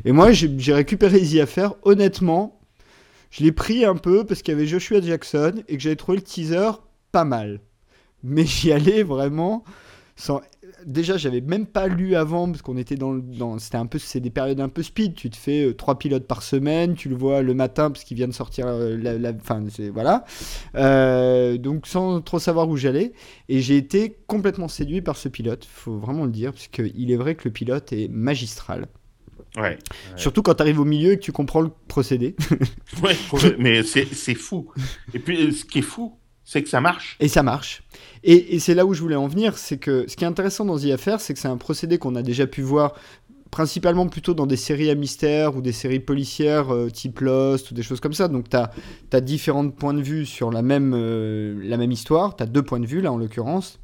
Et 0.05 0.13
moi, 0.13 0.31
j'ai 0.33 0.73
récupéré 0.73 1.21
The 1.21 1.41
Affair, 1.41 1.75
honnêtement, 1.83 2.58
je 3.31 3.45
l'ai 3.45 3.53
pris 3.53 3.85
un 3.85 3.97
peu 3.97 4.25
parce 4.25 4.43
qu'il 4.43 4.55
y 4.55 4.57
avait 4.57 4.67
Joshua 4.67 5.01
Jackson 5.01 5.63
et 5.69 5.77
que 5.77 5.83
j'avais 5.83 5.97
trouvé 5.97 6.19
le 6.19 6.25
teaser 6.25 6.71
pas 7.13 7.25
mal. 7.25 7.61
Mais 8.23 8.45
j'y 8.45 8.73
allais 8.73 9.03
vraiment 9.03 9.65
sans... 10.17 10.41
Déjà, 10.85 11.17
j'avais 11.17 11.41
même 11.41 11.67
pas 11.67 11.89
lu 11.89 12.15
avant 12.15 12.49
parce 12.51 12.63
qu'on 12.63 12.77
était 12.77 12.97
dans, 12.97 13.15
dans 13.15 13.59
c'était 13.59 13.79
un 13.79 13.87
peu 13.87 13.99
c'est 13.99 14.21
des 14.21 14.31
périodes 14.31 14.61
un 14.61 14.69
peu 14.69 14.83
speed. 14.83 15.15
Tu 15.15 15.31
te 15.31 15.37
fais 15.37 15.67
euh, 15.67 15.75
trois 15.75 15.99
pilotes 15.99 16.27
par 16.27 16.43
semaine, 16.43 16.95
tu 16.95 17.09
le 17.09 17.17
vois 17.17 17.43
le 17.43 17.55
matin 17.55 17.91
parce 17.91 18.05
qu'il 18.05 18.17
vient 18.17 18.29
de 18.29 18.33
sortir 18.33 18.67
euh, 18.67 18.97
la, 18.97 19.33
enfin 19.33 19.65
voilà. 19.93 20.25
Euh, 20.77 21.57
donc 21.59 21.87
sans 21.87 22.21
trop 22.21 22.39
savoir 22.39 22.69
où 22.69 22.77
j'allais 22.77 23.13
et 23.49 23.61
j'ai 23.61 23.77
été 23.77 24.19
complètement 24.27 24.69
séduit 24.69 25.03
par 25.03 25.17
ce 25.17 25.29
pilote. 25.29 25.65
Faut 25.65 25.99
vraiment 25.99 26.25
le 26.25 26.31
dire 26.33 26.53
parce 26.53 26.69
qu'il 26.69 27.11
est 27.11 27.17
vrai 27.17 27.35
que 27.35 27.49
le 27.49 27.53
pilote 27.53 27.93
est 27.93 28.09
magistral. 28.09 28.89
Ouais. 29.59 29.79
Surtout 30.17 30.43
quand 30.43 30.55
tu 30.55 30.63
arrives 30.63 30.81
au 30.81 30.85
milieu 30.85 31.13
et 31.13 31.19
que 31.19 31.23
tu 31.23 31.33
comprends 31.33 31.61
le 31.61 31.71
procédé. 31.89 32.37
Ouais, 33.03 33.15
mais 33.59 33.83
c'est 33.85 34.35
fou. 34.35 34.73
Et 35.15 35.19
puis, 35.19 35.53
ce 35.53 35.65
qui 35.65 35.79
est 35.79 35.83
fou, 35.83 36.19
c'est 36.43 36.63
que 36.63 36.69
ça 36.69 36.81
marche. 36.81 37.17
Et 37.21 37.29
ça 37.29 37.43
marche. 37.43 37.83
Et, 38.25 38.57
et 38.57 38.59
c'est 38.59 38.75
là 38.75 38.87
où 38.87 38.95
je 38.95 39.01
voulais 39.01 39.17
en 39.17 39.29
venir, 39.29 39.57
c'est 39.57 39.79
que 39.79 40.07
ce 40.09 40.17
qui 40.17 40.25
est 40.25 40.27
intéressant 40.27 40.65
dans 40.65 40.79
The 40.79 40.87
Affair, 40.87 41.21
c'est 41.21 41.35
que 41.35 41.39
c'est 41.39 41.49
un 41.49 41.59
procédé 41.59 41.99
qu'on 41.99 42.17
a 42.17 42.23
déjà 42.23 42.47
pu 42.47 42.63
voir 42.63 42.95
principalement 43.51 44.07
plutôt 44.09 44.35
dans 44.35 44.47
des 44.47 44.57
séries 44.57 44.91
à 44.91 44.95
mystère 44.95 45.57
ou 45.57 45.61
des 45.61 45.73
séries 45.73 46.01
policières 46.01 46.73
euh, 46.73 46.91
type 46.91 47.21
Lost 47.21 47.71
ou 47.71 47.75
des 47.75 47.83
choses 47.83 48.01
comme 48.01 48.13
ça. 48.13 48.29
Donc 48.29 48.49
tu 48.49 48.57
as, 48.57 49.21
différents 49.21 49.69
points 49.71 49.95
de 49.95 50.03
vue 50.03 50.27
sur 50.27 50.51
la 50.51 50.63
même, 50.63 50.93
euh, 50.95 51.59
la 51.63 51.77
même 51.77 51.93
histoire, 51.93 52.37
tu 52.37 52.43
as 52.43 52.47
deux 52.47 52.63
points 52.63 52.81
de 52.81 52.87
vue 52.87 53.01
là 53.01 53.13
en 53.13 53.17
l'occurrence. 53.17 53.79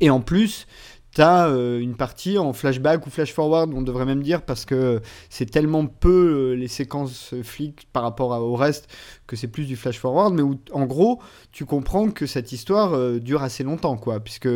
Et 0.00 0.10
en 0.10 0.20
plus, 0.20 0.66
tu 1.14 1.20
as 1.20 1.48
une 1.48 1.94
partie 1.94 2.38
en 2.38 2.52
flashback 2.52 3.06
ou 3.06 3.10
flash 3.10 3.32
forward, 3.32 3.72
on 3.74 3.82
devrait 3.82 4.06
même 4.06 4.22
dire, 4.22 4.42
parce 4.42 4.64
que 4.64 5.00
c'est 5.28 5.50
tellement 5.50 5.86
peu 5.86 6.52
euh, 6.52 6.54
les 6.54 6.68
séquences 6.68 7.34
euh, 7.34 7.42
flics 7.42 7.86
par 7.92 8.02
rapport 8.02 8.30
au 8.30 8.56
reste 8.56 8.88
que 9.26 9.36
c'est 9.36 9.48
plus 9.48 9.64
du 9.64 9.76
flash 9.76 9.98
forward, 9.98 10.34
mais 10.34 10.42
où 10.42 10.58
en 10.72 10.86
gros, 10.86 11.20
tu 11.52 11.64
comprends 11.64 12.10
que 12.10 12.26
cette 12.26 12.52
histoire 12.52 12.94
euh, 12.94 13.18
dure 13.18 13.42
assez 13.42 13.64
longtemps, 13.64 13.96
quoi, 13.96 14.20
puisque 14.20 14.48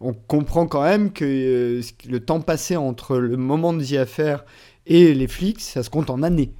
on 0.00 0.12
comprend 0.12 0.66
quand 0.66 0.82
même 0.82 1.12
que 1.12 1.24
euh, 1.24 1.82
le 2.08 2.20
temps 2.20 2.40
passé 2.40 2.76
entre 2.76 3.16
le 3.18 3.36
moment 3.36 3.72
de 3.72 3.84
The 3.84 4.44
et 4.86 5.14
les 5.14 5.28
flics, 5.28 5.60
ça 5.60 5.82
se 5.82 5.90
compte 5.90 6.10
en 6.10 6.22
années. 6.22 6.52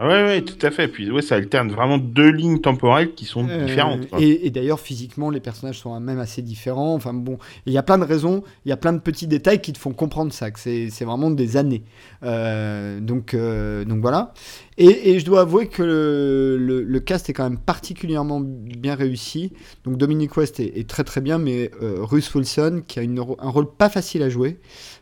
Ah 0.00 0.08
Ouais, 0.08 0.24
ouais, 0.24 0.42
tout 0.42 0.58
à 0.66 0.72
fait. 0.72 0.88
Puis, 0.88 1.08
ouais, 1.12 1.22
ça 1.22 1.36
alterne 1.36 1.70
vraiment 1.70 1.98
deux 1.98 2.30
lignes 2.30 2.58
temporelles 2.58 3.14
qui 3.14 3.24
sont 3.26 3.48
Euh, 3.48 3.64
différentes. 3.64 4.08
quoi. 4.10 4.20
Et, 4.20 4.44
et 4.46 4.50
d'ailleurs, 4.50 4.80
physiquement, 4.80 5.30
les 5.30 5.38
personnages 5.38 5.78
sont 5.78 5.98
même 6.00 6.18
assez 6.18 6.42
différents. 6.42 6.94
Enfin 6.94 7.14
bon, 7.14 7.38
il 7.66 7.72
y 7.72 7.78
a 7.78 7.82
plein 7.84 7.98
de 7.98 8.04
raisons, 8.04 8.42
il 8.64 8.70
y 8.70 8.72
a 8.72 8.76
plein 8.76 8.92
de 8.92 8.98
petits 8.98 9.28
détails 9.28 9.60
qui 9.60 9.72
te 9.72 9.78
font 9.78 9.92
comprendre 9.92 10.32
ça, 10.32 10.50
que 10.50 10.58
c'est 10.58 11.04
vraiment 11.04 11.30
des 11.30 11.56
années. 11.56 11.84
Euh, 12.24 12.98
donc, 12.98 13.34
euh, 13.34 13.84
donc 13.84 14.00
voilà. 14.00 14.34
Et, 14.78 15.10
et 15.12 15.20
je 15.20 15.24
dois 15.24 15.42
avouer 15.42 15.68
que 15.68 15.84
le, 15.84 16.56
le- 16.58 16.82
le 16.82 17.00
cast 17.00 17.30
est 17.30 17.32
quand 17.32 17.48
même 17.48 17.60
particulièrement 17.60 18.40
bien 18.42 18.96
réussi. 18.96 19.52
Donc 19.84 19.96
Dominic 19.96 20.36
West 20.36 20.58
est, 20.58 20.76
est 20.76 20.88
très 20.88 21.04
très 21.04 21.20
bien, 21.20 21.38
mais 21.38 21.70
Ruth 21.80 22.34
Wilson, 22.34 22.82
qui 22.84 22.98
a 22.98 23.02
une 23.02 23.20
un 23.20 23.48
rôle 23.48 23.70
pas 23.70 23.88
facile 23.88 24.24
à 24.24 24.28
jouer, 24.28 24.58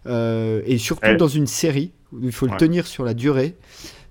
et 0.06 0.76
surtout 0.78 1.14
dans 1.16 1.28
une 1.28 1.46
série 1.46 1.92
il 2.22 2.30
faut 2.32 2.44
le 2.46 2.54
tenir 2.58 2.86
sur 2.86 3.04
la 3.04 3.14
durée, 3.14 3.56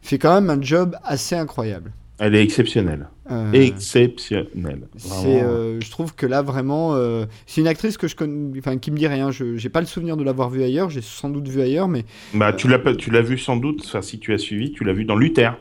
fait 0.01 0.17
quand 0.17 0.39
même 0.39 0.49
un 0.49 0.61
job 0.61 0.95
assez 1.03 1.35
incroyable. 1.35 1.91
Elle 2.23 2.35
est 2.35 2.43
exceptionnelle. 2.43 3.07
Euh, 3.31 3.51
Exceptionnelle. 3.53 4.81
c'est, 4.97 5.41
euh, 5.41 5.79
je 5.79 5.89
trouve 5.89 6.13
que 6.13 6.27
là 6.27 6.43
vraiment, 6.43 6.93
euh, 6.93 7.25
c'est 7.47 7.61
une 7.61 7.67
actrice 7.67 7.97
que 7.97 8.07
je 8.07 8.15
connais, 8.15 8.59
enfin 8.59 8.77
qui 8.77 8.91
me 8.91 8.97
dit 8.97 9.07
rien. 9.07 9.31
Je 9.31 9.57
j'ai 9.57 9.69
pas 9.69 9.79
le 9.79 9.87
souvenir 9.87 10.17
de 10.17 10.23
l'avoir 10.23 10.51
vue 10.51 10.61
ailleurs. 10.63 10.91
J'ai 10.91 11.01
sans 11.01 11.29
doute 11.29 11.47
vu 11.47 11.61
ailleurs, 11.61 11.87
mais 11.87 12.05
Bah, 12.35 12.53
tu 12.53 12.67
l'as 12.67 12.77
tu 12.95 13.09
l'as 13.09 13.21
vu 13.21 13.39
sans 13.39 13.55
doute, 13.55 13.81
enfin, 13.85 14.03
si 14.03 14.19
tu 14.19 14.33
as 14.33 14.37
suivi, 14.37 14.71
tu 14.71 14.83
l'as 14.83 14.93
vu 14.93 15.03
dans 15.05 15.15
Luther. 15.15 15.57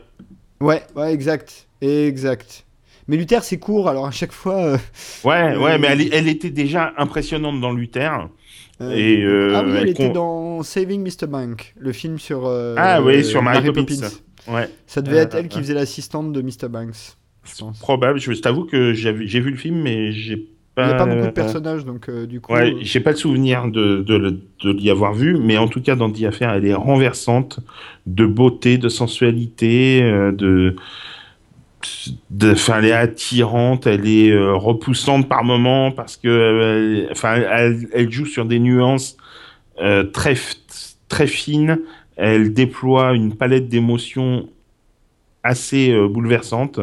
ouais, 0.59 0.83
ouais, 0.95 1.13
exact, 1.13 1.67
exact. 1.81 2.65
Mais 3.07 3.17
Luther 3.17 3.43
c'est 3.43 3.57
court, 3.57 3.89
alors 3.89 4.05
à 4.05 4.11
chaque 4.11 4.31
fois. 4.31 4.77
Ouais, 5.23 5.57
ouais, 5.57 5.79
mais 5.79 5.87
elle, 6.11 6.27
était 6.27 6.51
déjà 6.51 6.93
impressionnante 6.97 7.59
dans 7.59 7.71
Luther. 7.73 8.27
Et, 8.81 9.23
ah 9.25 9.63
oui, 9.65 9.71
elle 9.71 9.77
elle 9.77 9.89
était 9.89 10.07
con- 10.07 10.13
dans 10.13 10.63
Saving 10.63 11.01
Mr 11.03 11.25
Bank, 11.27 11.73
le 11.79 11.91
film 11.91 12.19
sur. 12.19 12.47
Ah 12.77 13.01
oui, 13.01 13.23
sur 13.23 13.41
Mary 13.41 13.71
Poppins. 13.71 14.09
Ouais, 14.47 14.69
Ça 14.87 15.01
devait 15.01 15.17
Euh, 15.17 15.23
être 15.23 15.35
elle 15.35 15.47
qui 15.47 15.59
faisait 15.59 15.73
l'assistante 15.73 16.31
de 16.33 16.41
Mr 16.41 16.67
Banks. 16.69 17.15
Probable. 17.79 18.19
Je 18.19 18.31
t'avoue 18.33 18.65
que 18.65 18.93
j'ai 18.93 19.11
vu, 19.11 19.51
le 19.51 19.57
film, 19.57 19.81
mais 19.81 20.11
j'ai 20.11 20.33
Il 20.35 20.47
pas. 20.75 20.87
n'y 20.87 20.91
a 20.91 20.95
pas 20.95 21.05
beaucoup 21.05 21.21
de 21.21 21.27
euh, 21.27 21.31
personnages, 21.31 21.85
donc 21.85 22.07
euh, 22.09 22.25
du 22.25 22.39
coup. 22.39 22.53
Ouais, 22.53 22.71
euh, 22.73 22.77
j'ai 22.81 22.99
pas 22.99 23.13
de 23.13 23.17
souvenir 23.17 23.67
de, 23.67 24.01
de, 24.01 24.15
le- 24.15 24.31
de 24.63 24.71
l'y 24.71 24.89
avoir 24.89 25.13
vu, 25.13 25.37
mais 25.37 25.57
en 25.57 25.67
tout 25.67 25.81
cas, 25.81 25.95
dans 25.95 26.11
The 26.11 26.23
Affair, 26.23 26.51
elle 26.53 26.65
est 26.65 26.73
renversante 26.73 27.59
de 28.05 28.25
beauté, 28.25 28.77
de 28.77 28.89
sensualité, 28.89 30.01
euh, 30.03 30.31
de. 30.31 30.75
Enfin, 32.43 32.79
elle 32.79 32.85
est 32.85 32.91
attirante, 32.93 33.87
elle 33.87 34.07
est 34.07 34.31
euh, 34.31 34.53
repoussante 34.55 35.27
par 35.27 35.43
moments 35.43 35.91
parce 35.91 36.15
que, 36.17 36.27
euh, 36.27 37.07
enfin, 37.11 37.35
elle, 37.35 37.87
elle 37.93 38.11
joue 38.11 38.25
sur 38.25 38.45
des 38.45 38.59
nuances 38.59 39.17
euh, 39.81 40.03
très 40.03 40.35
très 41.11 41.27
fines. 41.27 41.77
Elle 42.15 42.53
déploie 42.53 43.13
une 43.13 43.35
palette 43.35 43.67
d'émotions 43.67 44.47
assez 45.43 45.91
euh, 45.91 46.07
bouleversante. 46.07 46.79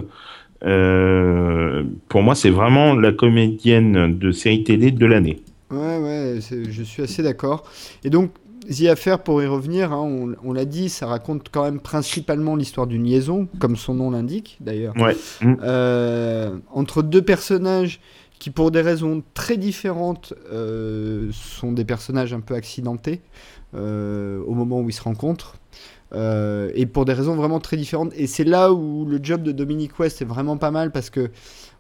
Euh, 0.65 1.83
pour 2.09 2.23
moi, 2.23 2.35
c'est 2.35 2.51
vraiment 2.51 2.95
la 2.95 3.13
comédienne 3.13 4.19
de 4.19 4.31
série 4.33 4.65
télé 4.65 4.91
de 4.91 5.07
l'année. 5.07 5.41
Ouais, 5.71 5.99
ouais, 5.99 6.39
je 6.41 6.83
suis 6.83 7.03
assez 7.03 7.23
d'accord. 7.23 7.65
Et 8.05 8.11
donc, 8.11 8.31
The 8.69 8.87
Affair, 8.87 9.23
pour 9.23 9.43
y 9.43 9.47
revenir, 9.47 9.93
hein, 9.93 10.03
on, 10.03 10.35
on 10.45 10.53
l'a 10.53 10.67
dit, 10.67 10.91
ça 10.91 11.07
raconte 11.07 11.49
quand 11.51 11.65
même 11.65 11.81
principalement 11.81 12.55
l'histoire 12.55 12.87
d'une 12.87 13.05
liaison, 13.05 13.49
comme 13.59 13.77
son 13.77 13.95
nom 13.95 14.11
l'indique 14.11 14.59
d'ailleurs, 14.61 14.95
Ouais. 14.97 15.17
Mm. 15.41 15.55
Euh, 15.63 16.57
entre 16.73 17.03
deux 17.03 17.23
personnages 17.23 18.01
qui, 18.39 18.51
pour 18.51 18.71
des 18.71 18.81
raisons 18.81 19.23
très 19.35 19.57
différentes, 19.57 20.35
euh, 20.53 21.31
sont 21.33 21.73
des 21.73 21.85
personnages 21.85 22.33
un 22.33 22.41
peu 22.41 22.55
accidentés 22.55 23.21
euh, 23.75 24.41
au 24.47 24.55
moment 24.55 24.81
où 24.81 24.89
ils 24.89 24.95
se 24.95 25.03
rencontrent. 25.03 25.57
Euh, 26.15 26.71
et 26.75 26.87
pour 26.87 27.05
des 27.05 27.13
raisons 27.13 27.35
vraiment 27.35 27.61
très 27.61 27.77
différentes. 27.77 28.13
Et 28.17 28.27
c'est 28.27 28.45
là 28.45 28.73
où 28.73 29.05
le 29.05 29.19
job 29.23 29.43
de 29.43 29.53
Dominic 29.53 29.99
West 29.99 30.23
est 30.23 30.25
vraiment 30.25 30.57
pas 30.57 30.71
mal 30.71 30.91
parce 30.91 31.11
que 31.11 31.31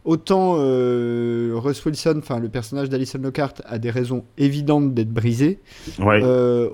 autant 0.04 0.52
Russ 0.54 1.84
Wilson, 1.84 2.16
enfin 2.18 2.38
le 2.38 2.48
personnage 2.48 2.90
d'Alison 2.90 3.18
Lockhart, 3.22 3.54
a 3.64 3.78
des 3.78 3.90
raisons 3.90 4.24
évidentes 4.36 4.92
d'être 4.94 5.12
brisé, 5.12 5.60
Ouais. 5.98 6.22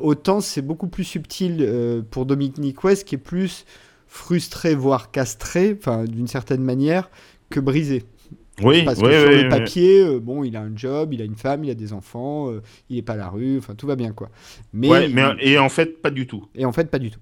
autant 0.01 0.41
c'est 0.41 0.63
beaucoup 0.63 0.89
plus 0.89 1.05
subtil 1.05 2.05
pour 2.11 2.27
Dominic 2.27 2.83
West 2.83 3.07
qui 3.07 3.15
est 3.15 3.19
plus 3.19 3.65
frustré, 4.09 4.75
voire 4.75 5.11
castré, 5.11 5.77
enfin 5.79 6.05
d'une 6.05 6.29
certaine 6.29 6.63
manière, 6.63 7.09
que 7.51 7.61
brisé. 7.61 8.05
Oui, 8.63 8.83
Parce 8.85 9.03
oui, 9.03 9.03
que 9.03 9.13
sur 9.13 9.33
oui, 9.33 9.35
le 9.35 9.45
oui. 9.49 9.49
papier, 9.49 10.01
euh, 10.01 10.21
bon, 10.21 10.45
il 10.45 10.57
a 10.57 10.61
un 10.63 10.77
job, 10.77 11.13
il 11.15 11.23
a 11.23 11.25
une 11.25 11.37
femme, 11.37 11.65
il 11.65 11.71
a 11.71 11.75
des 11.75 11.93
enfants, 11.95 12.51
euh, 12.51 12.61
il 12.91 12.99
est 12.99 13.03
pas 13.03 13.15
à 13.15 13.17
la 13.17 13.29
rue, 13.29 13.59
enfin 13.59 13.75
tout 13.75 13.87
va 13.87 13.97
bien 13.97 14.13
quoi. 14.13 14.31
Mais, 14.75 14.91
Ouais, 14.91 15.09
mais 15.09 15.35
et 15.41 15.59
en 15.59 15.69
fait, 15.69 16.01
pas 16.03 16.11
du 16.11 16.27
tout. 16.27 16.49
et 16.55 16.65
en 16.65 16.73
fait, 16.73 16.91
pas 16.91 16.99
du 17.01 17.11
tout. 17.11 17.19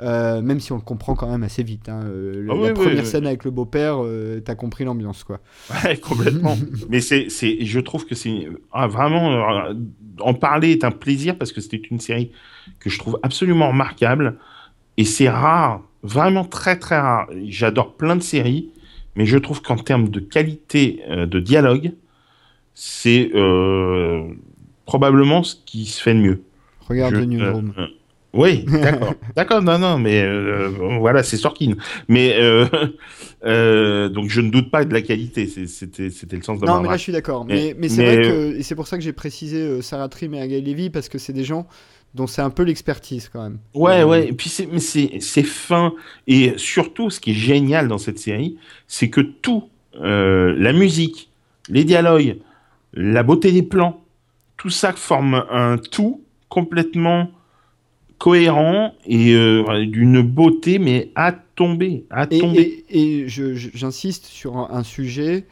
Euh, 0.00 0.42
même 0.42 0.60
si 0.60 0.72
on 0.72 0.76
le 0.76 0.82
comprend 0.82 1.14
quand 1.14 1.28
même 1.30 1.42
assez 1.42 1.62
vite. 1.62 1.88
hein. 1.88 2.02
Le- 2.04 2.42
Ah 2.48 2.54
la 2.58 2.70
première 2.70 3.06
scène 3.06 3.26
avec 3.26 3.44
le 3.44 3.50
beau-père, 3.50 3.98
t'as 4.44 4.54
compris 4.54 4.84
l'ambiance 4.84 5.24
quoi. 5.24 5.40
Ouais, 5.70 5.98
complètement. 5.98 6.58
mais 6.88 7.00
c'est, 7.00 7.30
c'est, 7.30 7.64
je 7.64 7.80
trouve 7.80 8.04
que 8.06 8.14
c'est 8.14 8.48
ah, 8.72 8.86
vraiment 8.86 9.64
en 10.20 10.34
parler 10.34 10.72
est 10.72 10.84
un 10.84 10.90
plaisir 10.90 11.38
parce 11.38 11.52
que 11.52 11.60
c'était 11.62 11.78
une 11.90 12.00
série 12.00 12.32
que 12.80 12.90
je 12.90 12.98
trouve 12.98 13.18
absolument 13.22 13.68
remarquable 13.68 14.38
et 14.98 15.04
c'est 15.04 15.30
rare, 15.30 15.82
vraiment 16.02 16.44
très 16.44 16.78
très 16.78 16.98
rare. 17.00 17.28
J'adore 17.46 17.96
plein 17.96 18.16
de 18.16 18.22
séries, 18.22 18.72
mais 19.16 19.26
je 19.26 19.38
trouve 19.38 19.62
qu'en 19.62 19.76
termes 19.76 20.08
de 20.08 20.20
qualité 20.20 21.02
euh, 21.10 21.26
de 21.26 21.40
dialogue, 21.40 21.92
c'est 22.74 23.30
euh, 23.34 24.24
probablement 24.86 25.42
ce 25.42 25.54
qui 25.64 25.86
se 25.86 26.02
fait 26.02 26.14
de 26.14 26.18
mieux. 26.20 26.42
Regarde 26.88 27.14
Je- 27.14 27.20
The 27.20 27.26
Newsroom. 27.26 27.72
euh, 27.78 27.82
euh, 27.82 27.86
oui, 28.34 28.64
d'accord, 28.64 29.14
d'accord, 29.36 29.62
non, 29.62 29.78
non, 29.78 29.96
mais 29.98 30.26
voilà, 30.98 31.22
c'est 31.22 31.36
Sorkin. 31.36 31.74
Mais 32.08 32.36
donc 33.42 34.28
je 34.28 34.40
ne 34.40 34.50
doute 34.50 34.70
pas 34.70 34.84
de 34.84 34.92
la 34.92 35.02
qualité. 35.02 35.46
C'était, 35.46 36.10
le 36.36 36.42
sens 36.42 36.58
de 36.60 36.66
Non, 36.66 36.74
ma 36.76 36.82
mais 36.82 36.88
là 36.88 36.96
je 36.96 37.02
suis 37.02 37.12
d'accord. 37.12 37.44
Mais- 37.44 37.54
Mais, 37.54 37.74
mais 37.78 37.88
c'est 37.88 38.04
vrai 38.04 38.22
que. 38.22 38.56
Et 38.58 38.62
c'est 38.62 38.74
pour 38.74 38.88
ça 38.88 38.96
que 38.98 39.04
j'ai 39.04 39.12
précisé 39.12 39.80
Sarah 39.82 40.08
Trim 40.08 40.34
et 40.34 40.40
Agaï 40.40 40.62
Levy, 40.62 40.90
parce 40.90 41.08
que 41.08 41.18
c'est 41.18 41.32
des 41.32 41.44
gens 41.44 41.66
dont 42.14 42.26
c'est 42.26 42.42
un 42.42 42.50
peu 42.50 42.62
l'expertise 42.62 43.28
quand 43.32 43.42
même. 43.42 43.58
Ouais, 43.74 44.00
Euh, 44.00 44.06
ouais. 44.06 44.28
Et 44.28 44.32
puis 44.32 44.48
c'est, 44.48 44.66
mais 44.66 44.78
c'est, 44.78 45.18
c'est 45.20 45.42
fin. 45.42 45.92
Et 46.26 46.52
surtout, 46.56 47.10
ce 47.10 47.18
qui 47.20 47.32
est 47.32 47.34
génial 47.34 47.88
dans 47.88 47.98
cette 47.98 48.18
série, 48.18 48.56
c'est 48.86 49.10
que 49.10 49.20
tout, 49.20 49.64
euh, 50.00 50.54
la 50.58 50.72
musique, 50.72 51.30
les 51.68 51.84
dialogues, 51.84 52.36
la 52.92 53.22
beauté 53.22 53.50
des 53.52 53.62
plans, 53.62 54.00
tout 54.56 54.70
ça 54.70 54.92
forme 54.92 55.44
un 55.50 55.76
tout 55.78 56.22
complètement 56.48 57.30
cohérent 58.18 58.94
et 59.06 59.34
euh, 59.34 59.84
d'une 59.86 60.22
beauté, 60.22 60.78
mais 60.78 61.10
à 61.14 61.32
tomber, 61.32 62.04
à 62.10 62.26
Et, 62.30 62.38
tomber. 62.38 62.84
et- 62.88 63.22
et 63.22 63.28
je- 63.28 63.54
je- 63.54 63.70
j'insiste 63.74 64.24
sur 64.26 64.56
un, 64.56 64.68
un 64.70 64.82
sujet 64.84 65.44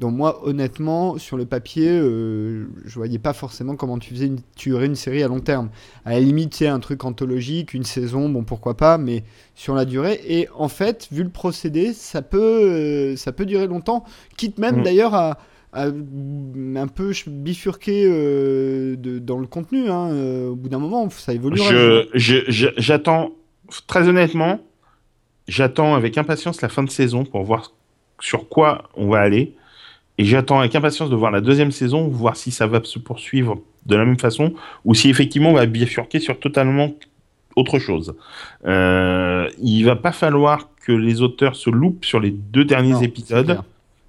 dont 0.00 0.10
moi, 0.10 0.40
honnêtement, 0.46 1.18
sur 1.18 1.36
le 1.36 1.44
papier, 1.44 1.88
euh, 1.90 2.66
je 2.86 2.94
voyais 2.94 3.18
pas 3.18 3.32
forcément 3.34 3.76
comment 3.76 3.98
tu 3.98 4.14
faisais 4.14 4.26
une, 4.26 4.40
tu 4.56 4.72
aurais 4.72 4.86
une 4.86 4.94
série 4.96 5.22
à 5.22 5.28
long 5.28 5.40
terme. 5.40 5.68
À 6.06 6.12
la 6.12 6.20
limite, 6.20 6.54
c'est 6.54 6.66
un 6.68 6.80
truc 6.80 7.04
anthologique, 7.04 7.74
une 7.74 7.84
saison, 7.84 8.28
bon 8.30 8.42
pourquoi 8.42 8.76
pas, 8.76 8.96
mais 8.98 9.24
sur 9.54 9.74
la 9.74 9.84
durée. 9.84 10.18
Et 10.26 10.48
en 10.56 10.68
fait, 10.68 11.06
vu 11.12 11.22
le 11.22 11.28
procédé, 11.28 11.92
ça 11.92 12.22
peut, 12.22 12.38
euh, 12.40 13.16
ça 13.16 13.30
peut 13.32 13.44
durer 13.44 13.66
longtemps, 13.66 14.04
quitte 14.38 14.58
même 14.58 14.80
Mm. 14.80 14.82
d'ailleurs 14.84 15.14
à, 15.14 15.38
à 15.74 15.84
un 15.86 16.86
peu 16.88 17.12
bifurquer 17.26 18.04
euh, 18.08 18.96
de- 18.96 19.18
dans 19.18 19.38
le 19.38 19.46
contenu. 19.46 19.88
hein. 19.90 20.08
Euh, 20.12 20.48
au 20.48 20.56
bout 20.56 20.68
d'un 20.70 20.78
moment, 20.78 21.08
ça 21.10 21.32
évolue. 21.34 21.60
J'attends, 22.14 23.32
très 23.86 24.08
honnêtement, 24.08 24.60
j'attends 25.46 25.94
avec 25.94 26.16
impatience 26.18 26.62
la 26.62 26.68
fin 26.68 26.82
de 26.82 26.90
saison 26.90 27.24
pour 27.24 27.42
voir 27.44 27.72
sur 28.20 28.48
quoi 28.48 28.88
on 28.96 29.08
va 29.08 29.20
aller. 29.20 29.54
Et 30.20 30.24
j'attends 30.26 30.58
avec 30.58 30.74
impatience 30.74 31.08
de 31.08 31.16
voir 31.16 31.30
la 31.30 31.40
deuxième 31.40 31.70
saison, 31.70 32.06
voir 32.06 32.36
si 32.36 32.50
ça 32.50 32.66
va 32.66 32.84
se 32.84 32.98
poursuivre 32.98 33.58
de 33.86 33.96
la 33.96 34.04
même 34.04 34.18
façon, 34.18 34.52
ou 34.84 34.94
si 34.94 35.08
effectivement 35.08 35.48
on 35.48 35.54
va 35.54 35.64
bifurquer 35.64 36.20
sur 36.20 36.38
totalement 36.38 36.92
autre 37.56 37.78
chose. 37.78 38.14
Euh, 38.66 39.48
il 39.62 39.82
va 39.84 39.96
pas 39.96 40.12
falloir 40.12 40.68
que 40.84 40.92
les 40.92 41.22
auteurs 41.22 41.56
se 41.56 41.70
loupent 41.70 42.04
sur 42.04 42.20
les 42.20 42.32
deux 42.32 42.66
derniers 42.66 42.92
Non, 42.92 43.00
épisodes. 43.00 43.62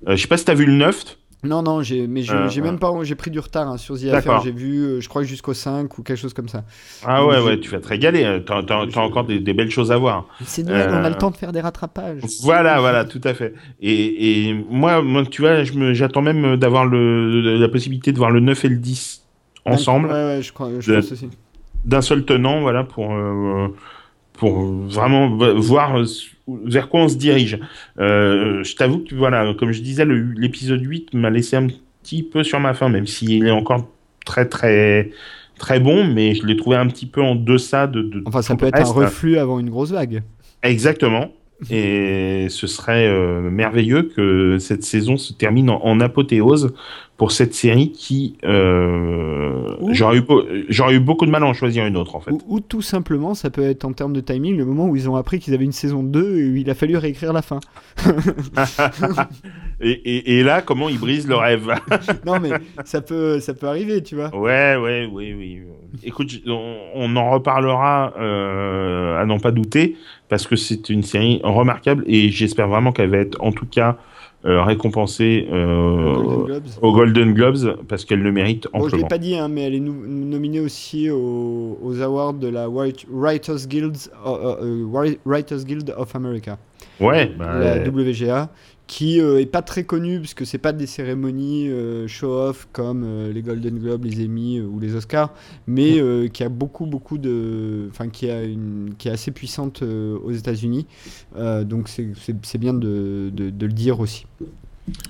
Euh, 0.06 0.18
je 0.18 0.22
sais 0.22 0.28
pas 0.28 0.36
si 0.36 0.44
t'as 0.44 0.54
vu 0.54 0.66
le 0.66 0.74
9. 0.74 1.18
Non, 1.44 1.64
non, 1.64 1.82
j'ai, 1.82 2.06
mais 2.06 2.22
Euh, 2.30 2.48
j'ai 2.50 2.62
même 2.62 2.78
pas, 2.78 2.92
j'ai 3.02 3.16
pris 3.16 3.32
du 3.32 3.40
retard 3.40 3.68
hein, 3.68 3.78
sur 3.78 4.00
The 4.00 4.06
Affair. 4.14 4.42
J'ai 4.42 4.52
vu, 4.52 4.78
euh, 4.84 5.02
je 5.02 5.10
crois, 5.10 5.24
jusqu'au 5.24 5.54
5 5.56 5.98
ou 5.98 6.04
quelque 6.04 6.18
chose 6.18 6.34
comme 6.36 6.48
ça. 6.48 6.64
Ah 7.04 7.26
ouais, 7.26 7.38
Je- 7.38 7.42
ouais, 7.44 7.60
tu 7.60 7.70
vas 7.72 7.80
te 7.80 7.88
régaler. 7.88 8.24
euh, 8.24 8.40
T'as, 8.40 8.62
t'as- 8.62 8.86
t'as 8.86 9.02
encore 9.02 9.24
des, 9.26 9.40
des 9.40 9.54
belles 9.54 9.72
choses 9.72 9.92
à 9.92 9.98
voir. 9.98 10.28
C'est 10.46 10.62
Noël, 10.64 10.90
on 10.92 10.94
a 11.04 11.08
Euh, 11.08 11.10
le 11.10 11.16
temps 11.16 11.32
de 11.32 11.38
faire 11.38 11.52
des 11.52 11.62
rattrapages. 11.62 12.22
Voilà, 12.44 12.80
voilà, 12.80 13.06
tout 13.06 13.22
à 13.24 13.34
fait. 13.34 13.56
Et, 13.82 14.50
et 14.50 14.54
moi, 14.70 15.02
moi, 15.02 15.24
tu 15.26 15.42
vois, 15.42 15.64
je 15.64 15.74
me, 15.74 15.94
j'attends 15.96 16.22
même 16.22 16.58
d'avoir 16.58 16.86
le, 16.86 17.58
la 17.58 17.70
possibilité 17.70 18.12
de 18.12 18.18
voir 18.18 18.30
le 18.30 18.40
9 18.40 18.64
et 18.66 18.70
le 18.70 18.78
10 18.78 19.24
ensemble, 19.66 20.08
Ouais, 20.10 20.14
ouais, 20.14 20.42
je 20.44 20.54
crois, 20.54 20.70
je 20.80 20.92
De- 20.92 21.00
pense 21.00 21.12
aussi. 21.12 21.30
d'un 21.86 22.02
seul 22.02 22.24
tenant, 22.24 22.62
voilà, 22.62 22.84
pour, 22.84 23.12
euh, 23.14 23.68
pour 24.42 24.64
vraiment 24.64 25.38
voir 25.60 26.04
vers 26.48 26.90
quoi 26.90 27.02
on 27.02 27.08
se 27.08 27.16
dirige. 27.16 27.60
Euh, 28.00 28.64
je 28.64 28.76
t'avoue 28.76 29.04
que, 29.08 29.14
voilà, 29.14 29.54
comme 29.54 29.72
je 29.72 29.84
disais, 29.84 30.04
l'épisode 30.04 30.82
8 30.84 31.14
m'a 31.14 31.30
laissé 31.30 31.58
un 31.58 31.68
petit 32.02 32.24
peu 32.24 32.44
sur 32.44 32.60
ma 32.60 32.74
faim, 32.74 32.90
même 32.90 33.06
s'il 33.06 33.46
est 33.46 33.52
encore 33.52 33.88
très, 34.26 34.48
très, 34.48 35.12
très 35.60 35.80
bon, 35.80 36.08
mais 36.08 36.34
je 36.34 36.44
l'ai 36.48 36.58
trouvé 36.58 36.78
un 36.78 36.88
petit 36.88 37.06
peu 37.06 37.22
en 37.22 37.36
deçà 37.36 37.86
de. 37.86 38.02
de 38.02 38.24
Enfin, 38.26 38.42
ça 38.42 38.56
peut 38.56 38.66
être 38.66 38.80
un 38.80 38.92
reflux 38.92 39.38
avant 39.38 39.60
une 39.60 39.70
grosse 39.70 39.92
vague. 39.92 40.24
Exactement. 40.64 41.30
Et 41.70 42.48
ce 42.50 42.66
serait 42.66 43.06
euh, 43.06 43.42
merveilleux 43.52 44.10
que 44.16 44.58
cette 44.58 44.84
saison 44.84 45.18
se 45.18 45.34
termine 45.34 45.70
en, 45.70 45.86
en 45.86 46.00
apothéose 46.00 46.74
pour 47.22 47.32
cette 47.32 47.54
série 47.54 47.92
qui 47.92 48.36
euh, 48.46 49.76
j'aurais 49.92 50.18
eu, 50.18 50.24
j'aurais 50.70 50.96
eu 50.96 51.00
beaucoup 51.00 51.28
de 51.28 51.30
mal 51.30 51.44
à 51.44 51.46
en 51.46 51.54
choisir 51.54 51.86
une 51.86 51.96
autre 51.96 52.16
en 52.16 52.20
fait. 52.20 52.32
Ou, 52.32 52.42
ou 52.48 52.60
tout 52.62 52.82
simplement, 52.82 53.36
ça 53.36 53.52
peut 53.52 53.62
être 53.62 53.86
en 53.86 53.94
termes 53.94 54.14
de 54.14 54.22
timing, 54.22 54.58
le 54.58 54.66
moment 54.66 54.88
où 54.88 54.96
ils 54.96 55.08
ont 55.08 55.16
appris 55.16 55.38
qu'ils 55.38 55.54
avaient 55.54 55.66
une 55.66 55.72
saison 55.72 56.02
2 56.02 56.20
et 56.40 56.50
où 56.50 56.56
il 56.56 56.68
a 56.68 56.74
fallu 56.74 56.98
réécrire 56.98 57.32
la 57.32 57.44
fin. 57.44 57.60
et, 59.82 59.92
et, 59.92 60.40
et 60.40 60.44
là, 60.44 60.64
comment 60.64 60.90
ils 60.90 60.98
brisent 60.98 61.28
le 61.28 61.36
rêve? 61.36 61.72
Non, 62.26 62.40
mais 62.40 62.50
ça 62.86 63.02
peut, 63.02 63.40
ça 63.40 63.54
peut 63.54 63.68
arriver, 63.68 64.02
tu 64.02 64.16
vois. 64.16 64.36
Ouais, 64.36 64.76
ouais, 64.78 65.08
oui, 65.12 65.36
oui. 65.38 65.62
Écoute, 66.04 66.42
on 66.48 67.16
en 67.16 67.30
reparlera 67.30 68.14
euh, 68.20 69.22
à 69.22 69.28
n'en 69.28 69.38
pas 69.38 69.52
douter 69.52 69.96
parce 70.28 70.48
que 70.48 70.56
c'est 70.56 70.90
une 70.90 71.04
série 71.04 71.40
remarquable 71.44 72.04
et 72.08 72.30
j'espère 72.30 72.68
vraiment 72.68 72.92
qu'elle 72.92 73.12
va 73.12 73.18
être 73.18 73.40
en 73.44 73.52
tout 73.52 73.68
cas 73.68 74.00
euh, 74.46 74.64
récompensée 74.64 75.48
euh, 75.52 76.16
Golden 76.16 76.46
Globes. 76.46 76.64
aux 76.82 76.92
Golden 76.94 77.34
Globes 77.34 77.78
parce 77.88 78.06
qu'elle 78.06 78.22
le 78.22 78.32
mérite 78.32 78.68
Bon, 78.74 78.80
je 78.80 78.84
l'ai 78.86 79.04
amplement. 79.04 79.08
pas 79.08 79.18
dit, 79.20 79.36
hein, 79.36 79.48
mais 79.48 79.64
elle 79.68 79.76
est 79.76 79.80
nominée 79.80 80.60
aussi 80.60 81.10
aux, 81.12 81.78
aux 81.82 82.02
awards 82.02 82.34
de 82.34 82.48
la 82.48 82.68
Writ- 82.68 83.06
Writers 83.12 83.68
Guild, 83.68 83.96
euh, 84.26 84.84
Wri- 84.92 85.20
Writers 85.26 85.64
Guild 85.64 85.94
of 85.96 86.16
America, 86.16 86.58
Ouais, 87.00 87.32
bah, 87.38 87.58
la 87.60 87.88
WGA, 87.90 88.50
qui 88.94 89.22
euh, 89.22 89.40
est 89.40 89.46
pas 89.46 89.62
très 89.62 89.86
connue 89.86 90.20
parce 90.20 90.34
que 90.34 90.44
c'est 90.44 90.58
pas 90.58 90.74
des 90.74 90.86
cérémonies 90.86 91.70
euh, 91.70 92.10
show-off 92.10 92.68
comme 92.74 93.04
euh, 93.06 93.32
les 93.32 93.42
Golden 93.42 93.80
Globes, 93.80 94.04
les 94.04 94.26
Emmy 94.26 94.58
euh, 94.60 94.66
ou 94.66 94.82
les 94.82 94.96
Oscars, 94.96 95.34
mais 95.66 96.02
qui 96.34 96.44
a 96.44 96.50
beaucoup 96.50 96.86
beaucoup 96.86 97.18
de, 97.18 97.88
enfin 97.90 98.10
qui 98.10 98.30
a 98.30 98.44
une, 98.44 98.94
qui 98.98 99.08
est 99.08 99.12
assez 99.12 99.32
puissante 99.32 99.82
aux 99.82 100.32
États-Unis, 100.32 100.88
donc 101.64 101.88
c'est- 101.88 102.58
bien 102.58 102.74
de, 102.74 103.30
de- 103.34 103.50
de 103.50 103.66
le 103.66 103.72
dire 103.72 104.02
aussi. 104.02 104.26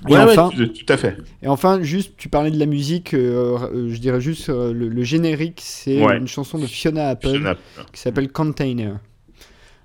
Et 0.08 0.12
ouais, 0.12 0.18
enfin, 0.20 0.50
tout, 0.54 0.66
tout 0.66 0.92
à 0.92 0.96
fait. 0.96 1.16
et 1.42 1.48
enfin, 1.48 1.82
juste, 1.82 2.12
tu 2.16 2.28
parlais 2.28 2.52
de 2.52 2.58
la 2.58 2.66
musique, 2.66 3.12
je 3.16 3.98
dirais 3.98 4.20
juste 4.20 4.48
le, 4.48 4.72
le 4.88 5.02
générique, 5.02 5.60
c'est 5.60 6.04
Ouais. 6.04 6.18
une 6.18 6.28
chanson 6.28 6.58
de 6.58 6.66
Fiona 6.66 7.08
Apple 7.08 7.30
Fiona. 7.30 7.56
qui 7.92 8.00
s'appelle 8.00 8.30
Container. 8.30 9.00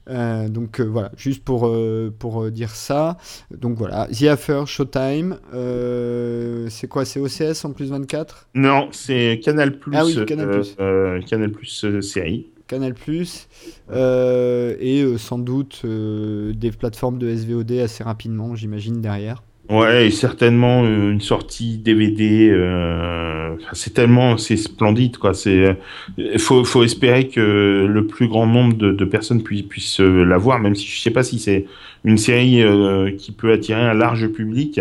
Euh, 0.10 0.48
donc 0.48 0.80
euh, 0.80 0.84
voilà, 0.84 1.12
juste 1.18 1.44
pour, 1.44 1.68
euh, 1.68 2.14
pour 2.18 2.50
dire 2.50 2.72
ça. 2.72 3.18
Donc 3.52 3.78
voilà, 3.78 4.08
The 4.08 4.24
Affair, 4.24 4.68
Showtime. 4.68 5.38
c'est 6.70 6.88
quoi 6.88 7.06
C'est 7.06 7.20
OCS 7.20 7.66
en 7.66 7.72
plus 7.72 7.90
24 7.90 8.48
Non, 8.56 8.90
c'est 8.92 9.40
Canal 9.44 9.78
Plus. 9.78 9.94
Ah 9.96 10.06
oui, 10.06 10.26
Canal+. 10.26 10.62
euh, 10.80 11.22
Canal 11.22 11.52
Plus 11.52 12.02
série. 12.02 12.48
Canal 12.68 12.94
Plus 12.94 13.48
et 13.92 15.06
sans 15.18 15.40
doute 15.40 15.86
des 15.86 16.72
plateformes 16.72 17.18
de 17.18 17.34
SVOD 17.36 17.72
assez 17.84 18.04
rapidement, 18.04 18.56
j'imagine, 18.56 19.00
derrière. 19.02 19.44
Ouais, 19.70 20.08
et 20.08 20.12
certainement 20.12 20.84
euh, 20.86 21.12
une 21.12 21.20
sortie 21.20 21.78
DVD. 21.78 22.50
euh, 22.52 23.58
c'est 23.74 23.94
tellement, 23.94 24.38
c'est 24.38 24.56
splendide, 24.56 25.18
quoi. 25.18 25.34
C'est, 25.34 25.76
euh, 26.18 26.38
faut, 26.38 26.64
faut 26.64 26.84
espérer 26.84 27.28
que 27.28 27.86
le 27.86 28.08
plus 28.08 28.30
grand 28.30 28.48
nombre 28.48 28.78
de, 28.78 28.94
de 28.94 29.06
personnes 29.06 29.44
puissent, 29.44 29.64
puissent 29.64 30.00
euh, 30.00 30.24
la 30.24 30.38
voir, 30.38 30.60
même 30.60 30.74
si 30.74 30.88
je 30.88 31.02
sais 31.02 31.12
pas 31.12 31.24
si 31.24 31.38
c'est 31.40 31.66
une 32.06 32.18
série 32.18 32.64
qui 33.18 33.34
peut 33.34 33.52
attirer 33.52 33.82
un 33.82 33.94
large 33.94 34.28
public. 34.30 34.80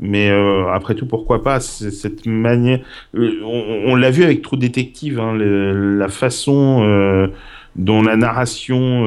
Mais 0.00 0.30
euh, 0.30 0.66
après 0.72 0.96
tout, 0.96 1.06
pourquoi 1.06 1.44
pas? 1.44 1.60
Cette 1.60 2.26
manière, 2.26 2.80
on, 3.14 3.82
on 3.86 3.94
l'a 3.94 4.10
vu 4.10 4.24
avec 4.24 4.42
True 4.42 4.56
Detective, 4.56 5.20
hein, 5.20 5.34
la 5.36 6.08
façon 6.08 7.28
dont 7.76 8.02
la 8.02 8.16
narration 8.16 9.02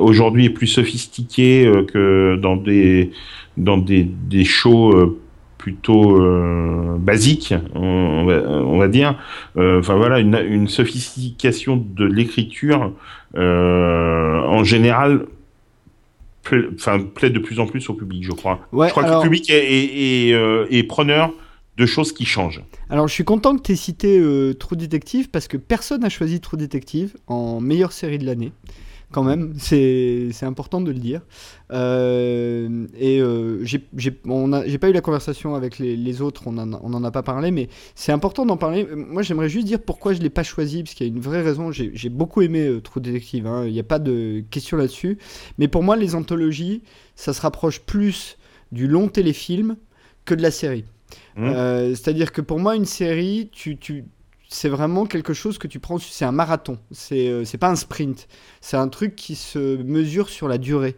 aujourd'hui 0.00 0.46
est 0.46 0.50
plus 0.50 0.66
sophistiquée 0.68 1.70
que 1.92 2.36
dans 2.36 2.56
des 2.56 3.10
dans 3.58 3.76
des, 3.78 4.04
des 4.04 4.44
shows 4.44 4.92
euh, 4.92 5.20
plutôt 5.58 6.20
euh, 6.22 6.96
basiques, 6.98 7.52
on, 7.74 7.80
on 7.82 8.24
va, 8.24 8.34
on 8.48 8.78
va 8.78 8.88
dire. 8.88 9.18
Euh, 9.56 9.80
Enfin 9.80 9.96
voilà, 9.96 10.20
une, 10.20 10.34
une 10.48 10.68
sophistication 10.68 11.76
de 11.76 12.04
l'écriture 12.04 12.92
euh, 13.36 14.40
en 14.42 14.64
général 14.64 15.26
pla- 16.42 16.68
enfin, 16.74 17.00
plaît 17.00 17.30
de 17.30 17.38
plus 17.38 17.60
en 17.60 17.66
plus 17.66 17.88
au 17.90 17.94
public, 17.94 18.24
je 18.24 18.32
crois. 18.32 18.60
Ouais, 18.72 18.86
je 18.88 18.92
crois 18.92 19.04
alors- 19.04 19.20
que 19.22 19.26
le 19.26 19.30
public 19.30 19.50
est, 19.50 19.72
est- 19.72 20.28
est, 20.30 20.78
est 20.78 20.82
preneur 20.84 21.32
de 21.76 21.86
choses 21.86 22.12
qui 22.12 22.24
changent. 22.24 22.62
Alors, 22.90 23.06
je 23.06 23.14
suis 23.14 23.24
content 23.24 23.56
que 23.56 23.62
tu 23.62 23.72
aies 23.72 23.76
cité 23.76 24.20
True 24.58 24.76
Detective 24.76 25.30
parce 25.30 25.46
que 25.48 25.56
personne 25.56 26.00
n'a 26.00 26.08
choisi 26.08 26.40
True 26.40 26.56
Detective 26.56 27.16
en 27.28 27.60
meilleure 27.60 27.92
série 27.92 28.18
de 28.18 28.26
l'année. 28.26 28.52
Quand 29.10 29.22
même, 29.24 29.54
c'est 29.58 30.30
important 30.42 30.82
de 30.82 30.90
le 30.90 30.98
dire. 30.98 31.22
Euh, 31.72 32.86
et 32.98 33.20
euh, 33.20 33.64
j'ai 33.64 33.78
pas 34.10 34.90
eu 34.90 34.92
la 34.92 35.00
conversation 35.00 35.54
avec 35.54 35.78
les, 35.78 35.96
les 35.96 36.20
autres, 36.20 36.42
on 36.46 36.58
en, 36.58 36.72
a- 36.74 36.80
on 36.82 36.92
en 36.92 37.02
a 37.04 37.10
pas 37.10 37.22
parlé, 37.22 37.50
mais 37.50 37.68
c'est 37.94 38.12
important 38.12 38.44
d'en 38.44 38.56
parler. 38.58 38.86
Moi, 38.94 39.22
j'aimerais 39.22 39.48
juste 39.48 39.66
dire 39.66 39.80
pourquoi 39.80 40.12
je 40.12 40.20
l'ai 40.20 40.28
pas 40.30 40.42
choisi, 40.42 40.82
parce 40.82 40.94
qu'il 40.94 41.06
y 41.06 41.10
a 41.10 41.12
une 41.14 41.20
vraie 41.20 41.40
raison. 41.42 41.72
J'ai 41.72 41.90
j'ai 41.94 42.10
beaucoup 42.10 42.42
aimé 42.42 42.66
euh, 42.66 42.80
True 42.82 43.00
Detective, 43.00 43.46
hein, 43.46 43.64
il 43.66 43.72
n'y 43.72 43.80
a 43.80 43.84
pas 43.84 43.98
de 43.98 44.42
question 44.50 44.76
là-dessus. 44.76 45.16
Mais 45.58 45.68
pour 45.68 45.82
moi, 45.82 45.96
les 45.96 46.14
anthologies, 46.14 46.82
ça 47.16 47.32
se 47.32 47.40
rapproche 47.40 47.80
plus 47.80 48.36
du 48.72 48.86
long 48.88 49.08
téléfilm 49.08 49.76
que 50.26 50.34
de 50.34 50.42
la 50.42 50.50
série. 50.50 50.84
Mhm. 51.36 51.44
Euh, 51.46 51.88
C'est-à-dire 51.94 52.30
que 52.32 52.42
pour 52.42 52.58
moi, 52.58 52.76
une 52.76 52.84
série, 52.84 53.48
tu, 53.52 53.78
tu, 53.78 54.04
c'est 54.48 54.70
vraiment 54.70 55.04
quelque 55.04 55.34
chose 55.34 55.58
que 55.58 55.66
tu 55.66 55.78
prends, 55.78 55.98
c'est 55.98 56.24
un 56.24 56.32
marathon, 56.32 56.78
c'est 56.90 57.28
euh, 57.28 57.44
c'est 57.44 57.58
pas 57.58 57.68
un 57.68 57.76
sprint, 57.76 58.28
c'est 58.62 58.78
un 58.78 58.88
truc 58.88 59.14
qui 59.14 59.34
se 59.34 59.76
mesure 59.82 60.30
sur 60.30 60.48
la 60.48 60.56
durée. 60.56 60.96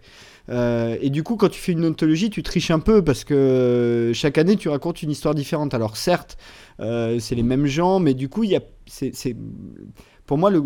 Euh, 0.49 0.97
et 1.01 1.11
du 1.11 1.23
coup, 1.25 1.37
quand 1.37 1.49
tu 1.49 1.61
fais 1.61 1.73
une 1.73 1.85
anthologie, 1.85 2.31
tu 2.31 2.43
triches 2.45 2.70
un 2.70 2.79
peu 2.79 3.03
parce 3.03 3.25
que 3.25 3.35
euh, 3.35 4.15
chaque 4.15 4.39
année, 4.39 4.57
tu 4.57 4.69
racontes 4.69 5.03
une 5.03 5.11
histoire 5.11 5.35
différente. 5.35 5.75
Alors 5.75 5.97
certes, 5.97 6.39
c'est 6.79 7.35
les 7.35 7.43
mêmes 7.43 7.67
gens, 7.67 8.01
mais 8.01 8.15
du 8.15 8.29
coup, 8.29 8.45
y 8.45 8.57
a, 8.57 8.61
c'est, 8.87 9.37
pour 10.27 10.39
moi, 10.39 10.51
le, 10.51 10.62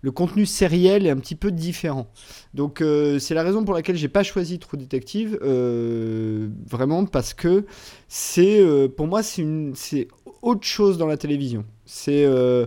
le 0.00 0.10
contenu 0.12 0.46
sériel 0.46 1.06
est 1.06 1.10
un 1.10 1.16
petit 1.16 1.34
peu 1.34 1.50
différent. 1.50 2.06
Donc 2.54 2.84
c'est 3.18 3.34
la 3.34 3.42
raison 3.42 3.64
pour 3.64 3.74
laquelle 3.74 3.96
j'ai 3.96 4.08
pas 4.08 4.22
choisi 4.22 4.58
True 4.58 4.78
Detective, 4.78 5.38
vraiment 5.42 7.04
parce 7.04 7.34
que 7.34 7.66
c'est, 8.08 8.64
pour 8.96 9.08
moi, 9.08 9.22
c'est 9.22 10.08
autre 10.42 10.64
chose 10.64 10.98
dans 10.98 11.06
la 11.06 11.16
télévision. 11.16 11.64
C'est, 11.92 12.24
euh, 12.24 12.66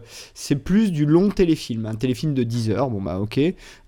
plus 0.65 0.91
du 0.91 1.05
long 1.05 1.29
téléfilm, 1.29 1.85
un 1.85 1.95
téléfilm 1.95 2.33
de 2.33 2.43
10 2.43 2.71
heures, 2.71 2.89
bon 2.89 3.01
bah 3.01 3.19
ok. 3.19 3.39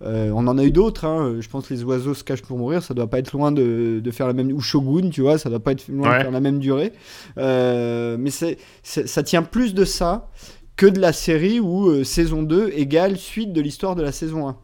Euh, 0.01 0.31
on 0.33 0.47
en 0.47 0.57
a 0.57 0.63
eu 0.63 0.71
d'autres, 0.71 1.03
hein. 1.05 1.35
je 1.41 1.49
pense 1.49 1.67
que 1.67 1.73
Les 1.73 1.83
Oiseaux 1.83 2.13
se 2.13 2.23
cachent 2.23 2.41
pour 2.41 2.57
mourir, 2.57 2.81
ça 2.81 2.93
doit 2.93 3.07
pas 3.09 3.19
être 3.19 3.33
loin 3.33 3.51
de, 3.51 3.99
de 4.01 4.11
faire 4.11 4.27
la 4.27 4.33
même... 4.33 4.51
Ou 4.53 4.61
Shogun, 4.61 5.09
tu 5.09 5.19
vois, 5.21 5.37
ça 5.37 5.49
doit 5.49 5.59
pas 5.59 5.73
être 5.73 5.89
loin 5.89 6.09
Ouais. 6.09 6.17
de 6.19 6.21
faire 6.23 6.31
la 6.31 6.39
même 6.39 6.59
durée. 6.59 6.93
Euh, 7.37 8.15
mais 8.17 8.29
ça 8.31 9.23
tient 9.23 9.43
plus 9.43 9.73
de 9.73 9.83
ça 9.83 10.29
que 10.77 10.85
de 10.85 10.99
la 11.01 11.11
série 11.13 11.59
où 11.59 11.89
euh, 11.89 12.03
saison 12.05 12.41
2 12.43 12.71
égale 12.73 13.17
suite 13.17 13.51
de 13.51 13.59
l'histoire 13.61 13.95
de 13.95 14.03
la 14.03 14.11
saison 14.13 14.47
1. 14.47 14.57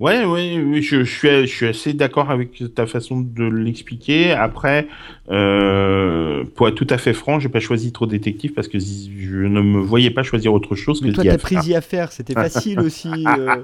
Ouais, 0.00 0.24
ouais, 0.24 0.58
oui, 0.58 0.80
je, 0.82 1.04
je 1.04 1.14
suis, 1.14 1.28
je 1.28 1.54
suis 1.54 1.66
assez 1.66 1.92
d'accord 1.92 2.30
avec 2.30 2.74
ta 2.74 2.86
façon 2.86 3.20
de 3.20 3.44
l'expliquer. 3.44 4.32
Après, 4.32 4.88
euh, 5.30 6.42
pour 6.54 6.68
être 6.68 6.74
tout 6.74 6.86
à 6.88 6.96
fait 6.96 7.12
franc, 7.12 7.38
j'ai 7.38 7.50
pas 7.50 7.60
choisi 7.60 7.92
trop 7.92 8.06
détective 8.06 8.54
parce 8.54 8.66
que 8.66 8.78
je 8.78 9.36
ne 9.36 9.60
me 9.60 9.78
voyais 9.78 10.10
pas 10.10 10.22
choisir 10.22 10.54
autre 10.54 10.74
chose 10.74 11.02
Mais 11.02 11.10
que 11.10 11.16
toi, 11.16 11.24
t'as 11.24 11.36
pris 11.36 11.56
y 11.66 11.74
à 11.74 11.82
faire, 11.82 12.12
c'était 12.12 12.32
facile 12.48 12.80
aussi. 12.80 13.10
euh. 13.26 13.56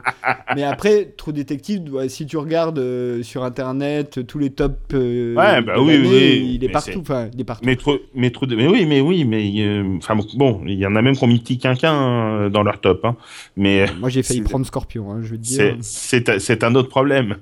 Mais 0.55 0.63
après, 0.63 1.15
Trop 1.17 1.33
Détective, 1.33 1.91
si 2.09 2.27
tu 2.27 2.37
regardes 2.37 2.79
euh, 2.81 3.23
sur 3.23 3.43
internet 3.43 4.27
tous 4.27 4.39
les 4.39 4.51
tops, 4.51 4.77
Ouais, 4.93 5.63
bah 5.63 5.77
oui, 5.79 5.99
oui, 6.05 6.53
il 6.55 6.65
est 6.65 6.67
mais 6.67 6.73
partout. 6.73 7.01
Enfin, 7.01 7.31
il 7.33 7.41
est 7.41 7.45
partout. 7.45 7.65
Mais 7.65 7.77
trop, 7.77 7.97
mais 8.15 8.29
trop 8.29 8.45
de, 8.45 8.57
mais 8.57 8.69
oui, 8.69 8.85
mais 8.85 9.01
oui, 9.01 9.25
mais 9.25 9.97
enfin 9.97 10.17
bon, 10.37 10.61
il 10.67 10.79
y 10.79 10.85
en 10.87 10.95
a 10.97 11.01
même 11.01 11.17
qui 11.17 11.25
ont 11.25 11.29
mis 11.29 11.39
petit 11.39 11.57
quinquin 11.57 12.51
dans 12.51 12.63
leur 12.63 12.79
top, 12.83 13.07
hein. 13.07 13.17
Mais 13.57 13.87
Moi, 13.99 14.11
j'ai 14.11 14.23
failli 14.23 14.43
prendre 14.43 14.67
Scorpion, 14.67 15.11
hein, 15.11 15.21
je 15.23 15.29
veux 15.29 15.39
te 15.39 15.43
dire. 15.43 15.77
c'est 15.81 16.26
c'est 16.39 16.65
un 16.65 16.75
autre 16.75 16.89
problème. 16.89 17.37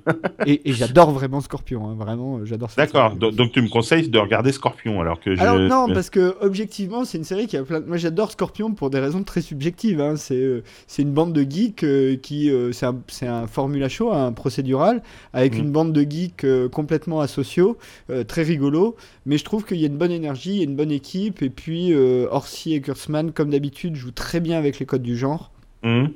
Et, 0.45 0.69
et 0.69 0.73
j'adore 0.73 1.11
vraiment 1.11 1.41
Scorpion, 1.41 1.89
hein, 1.89 1.95
vraiment, 1.97 2.37
euh, 2.37 2.45
j'adore 2.45 2.69
ça. 2.71 2.85
D'accord. 2.85 3.15
Donc, 3.15 3.51
tu 3.51 3.61
me 3.61 3.69
conseilles 3.69 4.09
de 4.09 4.19
regarder 4.19 4.51
Scorpion 4.51 5.01
alors 5.01 5.19
que 5.19 5.35
je. 5.35 5.41
Alors 5.41 5.57
non, 5.59 5.93
parce 5.93 6.09
que 6.09 6.35
objectivement, 6.41 7.05
c'est 7.05 7.17
une 7.17 7.23
série 7.23 7.47
qui 7.47 7.57
a 7.57 7.63
plein. 7.63 7.79
Moi, 7.81 7.97
j'adore 7.97 8.31
Scorpion 8.31 8.71
pour 8.73 8.89
des 8.89 8.99
raisons 8.99 9.23
très 9.23 9.41
subjectives. 9.41 9.99
hein. 10.01 10.15
C'est 10.15 10.35
euh, 10.35 10.63
c'est 10.87 11.01
une 11.01 11.11
bande 11.11 11.33
de 11.33 11.41
geeks 11.49 11.83
euh, 11.83 12.15
qui 12.15 12.49
euh, 12.49 12.71
c'est 12.71 13.27
un, 13.27 13.47
formula 13.47 13.89
show, 13.89 14.11
un 14.13 14.31
procédural 14.31 15.01
avec 15.33 15.55
Mm. 15.55 15.59
une 15.59 15.71
bande 15.71 15.93
de 15.93 16.01
geeks 16.09 16.43
euh, 16.43 16.67
complètement 16.69 17.21
asociaux, 17.21 17.77
euh, 18.09 18.23
très 18.23 18.43
rigolo. 18.43 18.95
Mais 19.25 19.37
je 19.37 19.43
trouve 19.45 19.65
qu'il 19.65 19.77
y 19.77 19.83
a 19.83 19.87
une 19.87 19.97
bonne 19.97 20.11
énergie, 20.11 20.51
il 20.51 20.57
y 20.57 20.61
a 20.61 20.63
une 20.65 20.75
bonne 20.75 20.91
équipe. 20.91 21.41
Et 21.41 21.49
puis 21.49 21.93
euh, 21.93 22.27
Orsi 22.31 22.73
et 22.73 22.81
Kurtzman, 22.81 23.31
comme 23.31 23.49
d'habitude, 23.51 23.95
jouent 23.95 24.11
très 24.11 24.39
bien 24.39 24.57
avec 24.57 24.79
les 24.79 24.85
codes 24.85 25.01
du 25.01 25.17
genre. 25.17 25.51
Hum. 25.83 26.09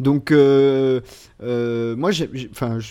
Donc, 0.00 0.32
euh, 0.32 1.00
euh, 1.42 1.94
moi, 1.96 2.10
je 2.10 2.24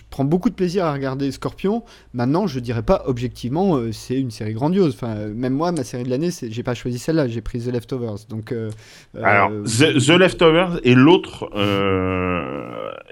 prends 0.09 0.23
beaucoup 0.23 0.49
de 0.49 0.55
plaisir 0.55 0.85
à 0.85 0.93
regarder 0.93 1.31
Scorpion. 1.31 1.83
Maintenant, 2.13 2.47
je 2.47 2.59
dirais 2.59 2.83
pas 2.83 3.03
objectivement, 3.07 3.75
euh, 3.75 3.91
c'est 3.91 4.19
une 4.19 4.31
série 4.31 4.53
grandiose. 4.53 4.93
Enfin, 4.95 5.15
même 5.27 5.53
moi, 5.53 5.71
ma 5.71 5.83
série 5.83 6.03
de 6.03 6.09
l'année, 6.09 6.29
j'ai 6.31 6.63
pas 6.63 6.73
choisi 6.73 6.99
celle-là, 6.99 7.27
j'ai 7.27 7.41
pris 7.41 7.59
The 7.59 7.67
Leftovers. 7.73 8.25
Donc, 8.29 8.53
Alors, 9.21 9.51
The, 9.65 10.09
Leftovers 10.17 10.79
et 10.83 10.95
l'autre, 10.95 11.49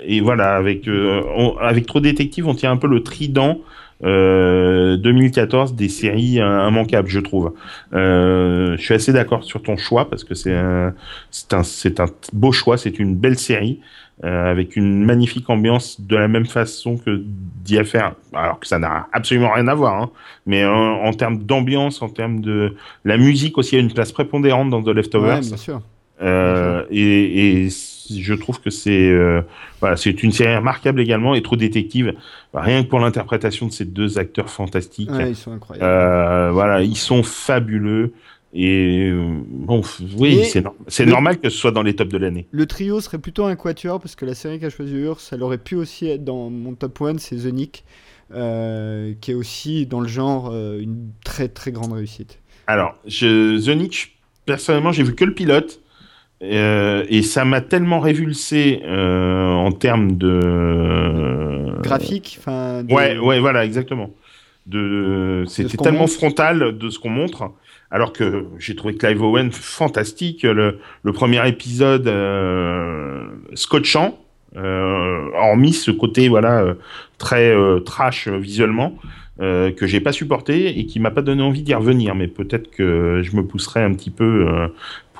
et 0.03 0.21
voilà, 0.21 0.55
avec, 0.55 0.87
on- 0.87 1.57
avec 1.57 1.85
Trop 1.85 2.01
on 2.45 2.55
tient 2.55 2.71
un 2.71 2.77
peu 2.77 2.87
le 2.87 3.03
trident 3.03 3.59
euh, 4.03 4.97
2014 4.97 5.75
des 5.75 5.89
séries 5.89 6.39
euh, 6.39 6.67
immanquables, 6.67 7.09
je 7.09 7.19
trouve. 7.19 7.53
Euh, 7.93 8.75
je 8.77 8.81
suis 8.81 8.93
assez 8.93 9.13
d'accord 9.13 9.43
sur 9.43 9.61
ton 9.61 9.77
choix 9.77 10.09
parce 10.09 10.23
que 10.23 10.33
c'est 10.33 10.55
un, 10.55 10.93
c'est 11.29 11.53
un, 11.53 12.03
un 12.03 12.09
beau 12.33 12.51
choix, 12.51 12.77
c'est 12.77 12.99
une 12.99 13.15
belle 13.15 13.37
série 13.37 13.79
euh, 14.23 14.51
avec 14.51 14.75
une 14.75 15.03
magnifique 15.03 15.49
ambiance 15.49 15.99
de 15.99 16.15
la 16.15 16.27
même 16.27 16.45
façon 16.45 16.97
que 16.97 17.23
affaire, 17.79 18.15
alors 18.33 18.59
que 18.59 18.67
ça 18.67 18.79
n'a 18.79 19.07
absolument 19.13 19.51
rien 19.51 19.67
à 19.67 19.73
voir, 19.73 20.01
hein, 20.01 20.11
mais 20.45 20.65
en, 20.65 21.13
termes 21.13 21.39
d'ambiance, 21.43 22.01
en 22.01 22.09
termes 22.09 22.41
de 22.41 22.75
la 23.05 23.17
musique 23.17 23.57
aussi 23.57 23.77
a 23.77 23.79
une 23.79 23.93
place 23.93 24.11
prépondérante 24.11 24.69
dans 24.69 24.83
The 24.83 24.89
Leftovers. 24.89 25.39
bien 25.39 25.57
sûr. 25.57 25.81
Euh, 26.21 26.83
et, 26.91 27.63
et 27.65 27.69
je 27.69 28.33
trouve 28.33 28.59
que 28.61 28.69
c'est 28.69 29.09
euh, 29.09 29.41
voilà, 29.79 29.97
c'est 29.97 30.21
une 30.23 30.31
série 30.31 30.55
remarquable 30.55 31.01
également 31.01 31.33
et 31.33 31.41
trop 31.41 31.55
détective. 31.55 32.13
Rien 32.53 32.83
que 32.83 32.89
pour 32.89 32.99
l'interprétation 32.99 33.67
de 33.67 33.71
ces 33.71 33.85
deux 33.85 34.19
acteurs 34.19 34.49
fantastiques. 34.49 35.09
Ouais, 35.11 35.31
ils 35.31 35.35
sont 35.35 35.51
incroyables. 35.51 35.83
Euh, 35.85 36.51
voilà, 36.51 36.81
ils 36.81 36.97
sont 36.97 37.23
fabuleux. 37.23 38.13
Et 38.53 39.09
bon, 39.47 39.81
oui, 40.17 40.43
c'est 40.43 40.61
no- 40.61 40.75
normal 41.09 41.39
que 41.39 41.49
ce 41.49 41.57
soit 41.57 41.71
dans 41.71 41.83
les 41.83 41.95
tops 41.95 42.11
de 42.11 42.17
l'année. 42.17 42.47
Le 42.51 42.65
trio 42.65 42.99
serait 42.99 43.17
plutôt 43.17 43.45
un 43.45 43.55
quatuor 43.55 44.01
parce 44.01 44.15
que 44.15 44.25
la 44.25 44.33
série 44.33 44.59
qu'a 44.59 44.69
choisi 44.69 44.93
Urs, 44.93 45.21
elle 45.31 45.41
aurait 45.41 45.57
pu 45.57 45.75
aussi 45.75 46.07
être 46.07 46.25
dans 46.25 46.49
mon 46.49 46.73
top 46.75 47.01
1, 47.01 47.17
c'est 47.17 47.37
The 47.37 47.53
Nick, 47.53 47.85
qui 48.29 49.31
est 49.31 49.33
aussi 49.33 49.85
dans 49.85 50.01
le 50.01 50.09
genre 50.09 50.53
une 50.53 51.11
très 51.23 51.47
très 51.47 51.71
grande 51.71 51.93
réussite. 51.93 52.39
Alors, 52.67 52.95
je, 53.07 53.57
The 53.65 53.69
Niche, 53.75 54.17
personnellement, 54.45 54.91
j'ai 54.91 55.03
vu 55.03 55.15
que 55.15 55.23
le 55.25 55.33
pilote. 55.33 55.80
Euh, 56.43 57.03
et 57.09 57.21
ça 57.21 57.45
m'a 57.45 57.61
tellement 57.61 57.99
révulsé 57.99 58.81
euh, 58.85 59.47
en 59.49 59.71
termes 59.71 60.17
de 60.17 61.79
Graphique, 61.81 62.37
enfin. 62.39 62.83
de- 62.83 62.93
Ouais, 62.93 63.17
ouais, 63.17 63.39
voilà, 63.39 63.65
exactement. 63.65 64.11
De, 64.67 65.43
c'était 65.47 65.75
tellement 65.77 66.01
montre. 66.01 66.13
frontal 66.13 66.77
de 66.77 66.89
ce 66.89 66.99
qu'on 66.99 67.09
montre, 67.09 67.51
alors 67.89 68.13
que 68.13 68.45
j'ai 68.59 68.75
trouvé 68.75 68.95
Clive 68.95 69.21
Owen 69.21 69.51
fantastique. 69.51 70.43
Le, 70.43 70.79
le 71.03 71.13
premier 71.13 71.45
épisode 71.47 72.07
euh, 72.07 73.23
scotchant, 73.55 74.19
euh, 74.55 75.29
hormis 75.35 75.73
ce 75.73 75.89
côté 75.91 76.27
voilà 76.29 76.61
euh, 76.61 76.73
très 77.17 77.49
euh, 77.55 77.79
trash 77.79 78.27
euh, 78.27 78.37
visuellement. 78.37 78.95
euh, 79.39 79.71
que 79.71 79.87
j'ai 79.87 79.99
pas 80.01 80.11
supporté 80.11 80.77
et 80.77 80.85
qui 80.85 80.99
m'a 80.99 81.09
pas 81.09 81.23
donné 81.23 81.41
envie 81.41 81.63
d'y 81.63 81.73
revenir, 81.73 82.13
mais 82.13 82.27
peut-être 82.27 82.69
que 82.69 83.21
je 83.23 83.35
me 83.35 83.43
pousserai 83.43 83.81
un 83.81 83.91
petit 83.93 84.11
peu 84.11 84.45
euh, 84.47 84.67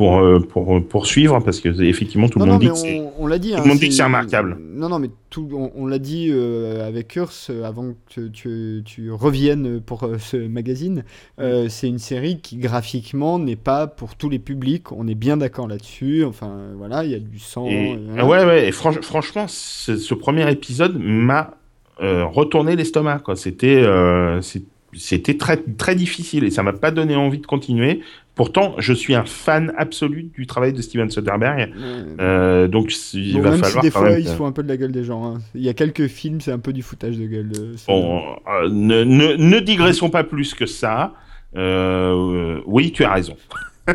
pour 0.01 0.17
euh, 0.19 0.39
pour 0.39 0.83
poursuivre 0.87 1.39
parce 1.43 1.59
que 1.59 1.69
effectivement 1.83 2.27
tout 2.27 2.39
Non, 2.39 2.45
le 2.45 2.51
non, 2.51 2.57
monde 2.57 2.63
dit 2.63 2.69
que 2.69 2.75
c'est 2.75 2.99
on, 2.99 3.13
on 3.23 3.27
l'a 3.27 3.37
dit. 3.37 3.51
tout 3.51 3.57
hein, 3.57 3.61
le 3.63 3.69
monde 3.69 3.77
dit 3.79 3.89
que 3.89 3.93
c'est 3.93 4.03
remarquable. 4.03 4.57
Non, 4.73 4.89
non, 4.89 4.97
mais 4.97 5.09
tout, 5.29 5.47
on, 5.53 5.71
on 5.75 5.85
l'a 5.85 5.99
dit 5.99 6.29
euh, 6.31 6.87
avec 6.87 7.15
Urs 7.15 7.31
euh, 7.51 7.63
avant 7.63 7.93
que 8.15 8.27
tu, 8.29 8.81
tu 8.83 9.11
reviennes 9.11 9.79
pour 9.79 10.03
euh, 10.03 10.17
ce 10.17 10.37
magazine. 10.37 11.03
euh, 11.39 11.67
c'est 11.69 11.87
une 11.87 11.99
série 11.99 12.39
qui 12.41 12.57
graphiquement 12.57 13.37
n'est 13.37 13.55
pas 13.55 13.85
pour 13.85 14.15
tous 14.15 14.29
les 14.29 14.39
publics. 14.39 14.91
On 14.91 15.07
est 15.07 15.15
bien 15.15 15.37
d'accord 15.37 15.67
là-dessus. 15.67 16.25
Enfin, 16.25 16.51
voilà, 16.77 17.03
il 17.03 17.11
y 17.11 17.15
a 17.15 17.19
du 17.19 17.37
sang. 17.37 17.67
Et, 17.67 17.93
euh, 17.93 17.97
ah 18.17 18.23
voilà. 18.25 18.45
ouais, 18.47 18.51
ouais, 18.51 18.67
et 18.69 18.71
franch- 18.71 19.01
franchement, 19.03 19.45
ce, 19.47 19.97
ce 19.97 20.13
premier 20.15 20.49
épisode 20.51 20.97
m'a 20.99 21.51
euh, 22.01 22.25
retourné 22.25 22.75
l'estomac. 22.75 23.19
quoi. 23.19 23.35
C'était 23.35 23.83
euh, 23.85 24.41
c'était 24.93 25.37
très, 25.37 25.55
très 25.77 25.95
difficile 25.95 26.43
et 26.43 26.49
ça 26.51 26.63
m'a 26.63 26.73
pas 26.73 26.91
donné 26.91 27.15
envie 27.15 27.37
de 27.39 27.45
continuer. 27.45 28.01
Pourtant, 28.33 28.75
je 28.77 28.93
suis 28.93 29.13
un 29.13 29.25
fan 29.25 29.73
absolu 29.77 30.31
du 30.33 30.47
travail 30.47 30.71
de 30.73 30.81
Steven 30.81 31.09
Soderbergh. 31.09 31.69
Euh, 32.19 32.67
donc, 32.67 32.91
il 33.13 33.33
Bon, 33.33 33.41
va 33.41 33.51
même 33.51 33.59
falloir 33.59 33.83
si 33.83 33.87
des 33.87 33.91
fois 33.91 34.09
même 34.09 34.19
ils 34.19 34.27
se 34.27 34.33
font 34.35 34.45
un 34.45 34.51
peu 34.53 34.63
de 34.63 34.69
la 34.69 34.77
gueule 34.77 34.91
des 34.93 35.03
gens. 35.03 35.25
hein. 35.35 35.39
Il 35.53 35.61
y 35.61 35.69
a 35.69 35.73
quelques 35.73 36.07
films, 36.07 36.39
c'est 36.41 36.51
un 36.53 36.59
peu 36.59 36.71
du 36.73 36.81
foutage 36.81 37.17
de 37.17 37.25
gueule. 37.25 37.51
euh. 37.59 37.75
Bon, 37.87 38.21
euh, 38.47 38.69
ne, 38.69 39.03
ne, 39.03 39.33
ne 39.35 39.59
digressons 39.59 40.09
pas 40.09 40.23
plus 40.23 40.53
que 40.53 40.65
ça. 40.65 41.13
Euh, 41.57 42.61
oui, 42.65 42.91
tu 42.93 43.03
as 43.03 43.11
raison. 43.13 43.35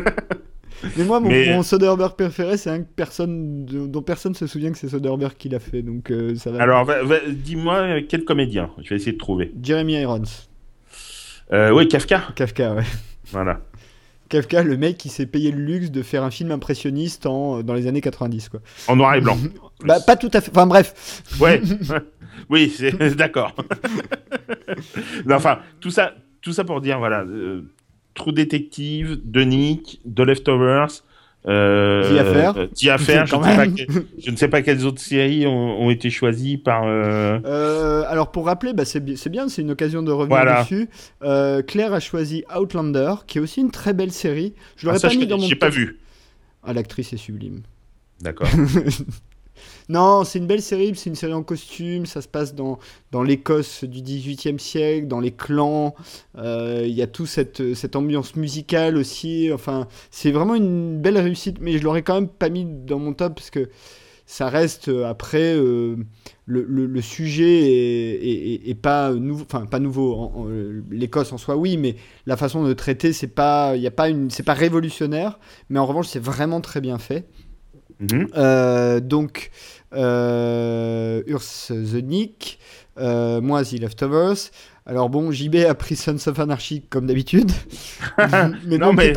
Mais 0.95 1.05
moi, 1.05 1.19
mon, 1.19 1.29
mais- 1.29 1.55
mon 1.55 1.63
Soderbergh 1.63 2.13
préféré, 2.15 2.55
c'est 2.55 2.69
un 2.69 2.81
que 2.81 2.87
personne, 2.95 3.65
dont 3.65 4.03
personne 4.03 4.35
se 4.35 4.45
souvient 4.45 4.71
que 4.71 4.77
c'est 4.77 4.89
Soderbergh 4.89 5.33
qui 5.35 5.49
l'a 5.49 5.59
fait. 5.59 5.81
Donc 5.81 6.11
euh, 6.11 6.35
ça 6.35 6.51
va. 6.51 6.61
Alors, 6.61 6.85
va- 6.85 7.01
va- 7.03 7.19
dis-moi 7.27 8.01
quel 8.07 8.23
comédien? 8.23 8.69
Je 8.83 8.89
vais 8.89 8.97
essayer 8.97 9.13
de 9.13 9.17
trouver. 9.17 9.51
Jeremy 9.61 9.93
Irons, 10.01 10.21
Euh, 11.51 11.71
oui, 11.71 11.87
Kafka. 11.87 12.21
Kafka, 12.35 12.75
ouais. 12.75 12.83
Voilà. 13.31 13.61
Kafka, 14.29 14.63
le 14.63 14.77
mec 14.77 14.97
qui 14.97 15.09
s'est 15.09 15.25
payé 15.25 15.51
le 15.51 15.59
luxe 15.59 15.91
de 15.91 16.01
faire 16.01 16.23
un 16.23 16.31
film 16.31 16.51
impressionniste 16.51 17.25
en, 17.25 17.63
dans 17.63 17.73
les 17.73 17.87
années 17.87 18.01
90, 18.01 18.49
quoi. 18.49 18.59
En 18.87 18.95
noir 18.95 19.15
et 19.15 19.21
blanc. 19.21 19.37
Bah, 19.85 19.99
pas 19.99 20.15
tout 20.15 20.31
à 20.33 20.41
fait. 20.41 20.49
Enfin, 20.49 20.65
bref. 20.65 21.21
Ouais, 21.39 21.61
oui, 22.49 22.73
c'est 22.75 23.15
d'accord. 23.15 23.53
Enfin, 25.29 25.59
tout 25.79 25.91
ça, 25.91 26.15
tout 26.41 26.51
ça 26.51 26.63
pour 26.63 26.81
dire, 26.81 26.97
voilà, 26.97 27.21
euh, 27.21 27.61
True 28.15 28.33
Detective, 28.33 29.19
The 29.31 29.45
Nick, 29.45 30.01
The 30.15 30.21
Leftovers, 30.21 31.03
euh, 31.45 32.15
The 32.15 32.19
Affair. 32.19 32.57
euh, 32.57 32.67
je, 34.19 34.31
ne 34.31 34.35
sais 34.35 34.47
pas 34.47 34.59
je 34.59 34.63
quelles 34.63 34.85
autres 34.85 35.01
séries 35.01 35.45
ont, 35.47 35.81
ont 35.81 35.89
été 35.89 36.09
choisies 36.09 36.57
par. 36.57 36.83
euh, 36.85 37.39
Euh, 37.45 38.03
alors, 38.07 38.31
pour 38.31 38.45
rappeler, 38.47 38.73
bah, 38.73 38.85
c'est 38.85 38.99
bi- 38.99 39.17
c'est 39.17 39.29
bien, 39.29 39.47
c'est 39.49 39.61
une 39.61 39.71
occasion 39.71 40.01
de 40.03 40.11
revenir 40.11 40.35
Voilà. 40.35 40.61
dessus. 40.63 40.89
Claire 41.67 41.93
a 41.93 41.99
choisi 41.99 42.43
Outlander, 42.55 43.13
qui 43.27 43.37
est 43.37 43.41
aussi 43.41 43.61
une 43.61 43.71
très 43.71 43.93
belle 43.93 44.11
série. 44.11 44.53
Je 44.75 44.83
ah, 44.83 44.85
l'aurais 44.87 44.99
ça, 44.99 45.07
pas 45.07 45.13
je 45.13 45.19
mis 45.19 45.27
dans 45.27 45.37
mon 45.37 45.47
j'ai 45.47 45.55
pas 45.55 45.69
vu. 45.69 45.99
Ah, 46.63 46.73
l'actrice 46.73 47.13
est 47.13 47.17
sublime. 47.17 47.61
D'accord. 48.21 48.49
Non, 49.89 50.23
c'est 50.23 50.39
une 50.39 50.47
belle 50.47 50.61
série, 50.61 50.93
c'est 50.95 51.09
une 51.09 51.15
série 51.15 51.33
en 51.33 51.43
costume, 51.43 52.05
ça 52.05 52.21
se 52.21 52.27
passe 52.27 52.55
dans, 52.55 52.79
dans 53.11 53.23
l'Écosse 53.23 53.83
du 53.83 54.01
XVIIIe 54.01 54.59
siècle, 54.59 55.07
dans 55.07 55.19
les 55.19 55.31
clans, 55.31 55.95
euh, 56.37 56.83
il 56.85 56.93
y 56.93 57.01
a 57.01 57.07
tout 57.07 57.25
cette, 57.25 57.73
cette 57.73 57.95
ambiance 57.95 58.35
musicale 58.35 58.97
aussi, 58.97 59.49
enfin, 59.53 59.87
c'est 60.11 60.31
vraiment 60.31 60.55
une 60.55 60.99
belle 61.01 61.17
réussite, 61.17 61.57
mais 61.61 61.77
je 61.77 61.83
l'aurais 61.83 62.03
quand 62.03 62.15
même 62.15 62.27
pas 62.29 62.49
mis 62.49 62.65
dans 62.65 62.99
mon 62.99 63.13
top, 63.13 63.35
parce 63.35 63.49
que 63.49 63.69
ça 64.25 64.49
reste, 64.49 64.89
euh, 64.89 65.05
après, 65.05 65.55
euh, 65.55 65.95
le, 66.45 66.63
le- 66.63 67.01
sujet 67.01 67.61
est, 67.61 68.69
est- 68.69 68.75
pas 68.75 69.11
nouveau, 69.13 69.43
enfin, 69.49 69.65
pas 69.65 69.79
nouveau, 69.79 70.47
l'Écosse 70.91 71.31
en 71.33 71.37
soi, 71.37 71.55
oui, 71.55 71.77
mais 71.77 71.95
la 72.25 72.37
façon 72.37 72.63
de 72.63 72.73
traiter, 72.73 73.13
c'est 73.13 73.27
pas, 73.27 73.75
il 73.77 73.85
a 73.87 73.91
pas 73.91 74.09
une, 74.09 74.29
pas 74.45 74.53
révolutionnaire, 74.53 75.39
mais 75.69 75.79
en 75.79 75.85
revanche, 75.85 76.07
c'est 76.07 76.19
vraiment 76.23 76.61
très 76.61 76.81
bien 76.81 76.97
fait. 76.97 77.27
Mhm. 77.99 78.27
Euh, 78.35 78.99
donc, 78.99 79.51
euh, 79.93 81.23
Urs 81.27 81.43
The 81.67 82.03
Nick, 82.03 82.59
euh, 82.99 83.41
moi 83.41 83.63
The 83.63 83.79
Leftovers. 83.79 84.51
Alors 84.85 85.09
bon, 85.09 85.31
JB 85.31 85.55
a 85.67 85.73
pris 85.75 85.95
Sons 85.95 86.27
of 86.27 86.39
Anarchy 86.39 86.81
comme 86.89 87.07
d'habitude, 87.07 87.51
mais 88.65 88.77
Non, 88.77 88.93
mais- 88.93 89.13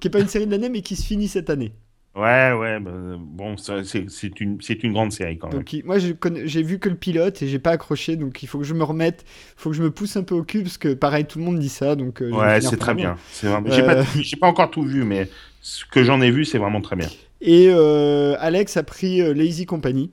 qui 0.00 0.06
est 0.08 0.10
pas 0.10 0.20
une 0.20 0.28
série 0.28 0.46
de 0.46 0.52
l'année, 0.52 0.68
mais 0.68 0.82
qui 0.82 0.94
se 0.94 1.04
finit 1.04 1.26
cette 1.28 1.50
année. 1.50 1.72
Ouais, 2.14 2.52
ouais, 2.52 2.80
bah, 2.80 2.90
bon, 3.18 3.56
c'est 3.56 4.40
une, 4.40 4.92
grande 4.92 5.12
série 5.12 5.38
quand 5.38 5.48
même. 5.48 5.58
Donc 5.58 5.76
moi 5.84 5.98
j'ai 5.98 6.62
vu 6.62 6.78
que 6.80 6.88
le 6.88 6.96
pilote 6.96 7.42
et 7.42 7.46
j'ai 7.48 7.60
pas 7.60 7.70
accroché 7.70 8.16
donc 8.16 8.42
il 8.42 8.46
faut 8.48 8.58
que 8.58 8.64
je 8.64 8.74
me 8.74 8.82
remette, 8.82 9.24
il 9.28 9.60
faut 9.60 9.70
que 9.70 9.76
je 9.76 9.82
me 9.82 9.90
pousse 9.92 10.16
un 10.16 10.24
peu 10.24 10.34
au 10.34 10.42
cul 10.42 10.62
parce 10.62 10.78
que 10.78 10.94
pareil 10.94 11.26
tout 11.26 11.38
le 11.38 11.44
monde 11.44 11.60
dit 11.60 11.68
ça 11.68 11.94
donc 11.94 12.20
euh, 12.20 12.30
Ouais, 12.32 12.60
c'est 12.60 12.76
très 12.76 12.94
bien. 12.94 13.16
J'ai 13.40 13.82
Euh. 13.82 14.02
pas 14.40 14.46
encore 14.48 14.70
tout 14.70 14.82
vu, 14.82 15.04
mais 15.04 15.28
ce 15.60 15.84
que 15.84 16.02
j'en 16.02 16.20
ai 16.20 16.32
vu, 16.32 16.44
c'est 16.44 16.58
vraiment 16.58 16.80
très 16.80 16.96
bien. 16.96 17.08
Et 17.40 17.68
euh, 17.68 18.36
Alex 18.40 18.76
a 18.76 18.82
pris 18.82 19.20
euh, 19.20 19.32
Lazy 19.32 19.66
Company. 19.66 20.10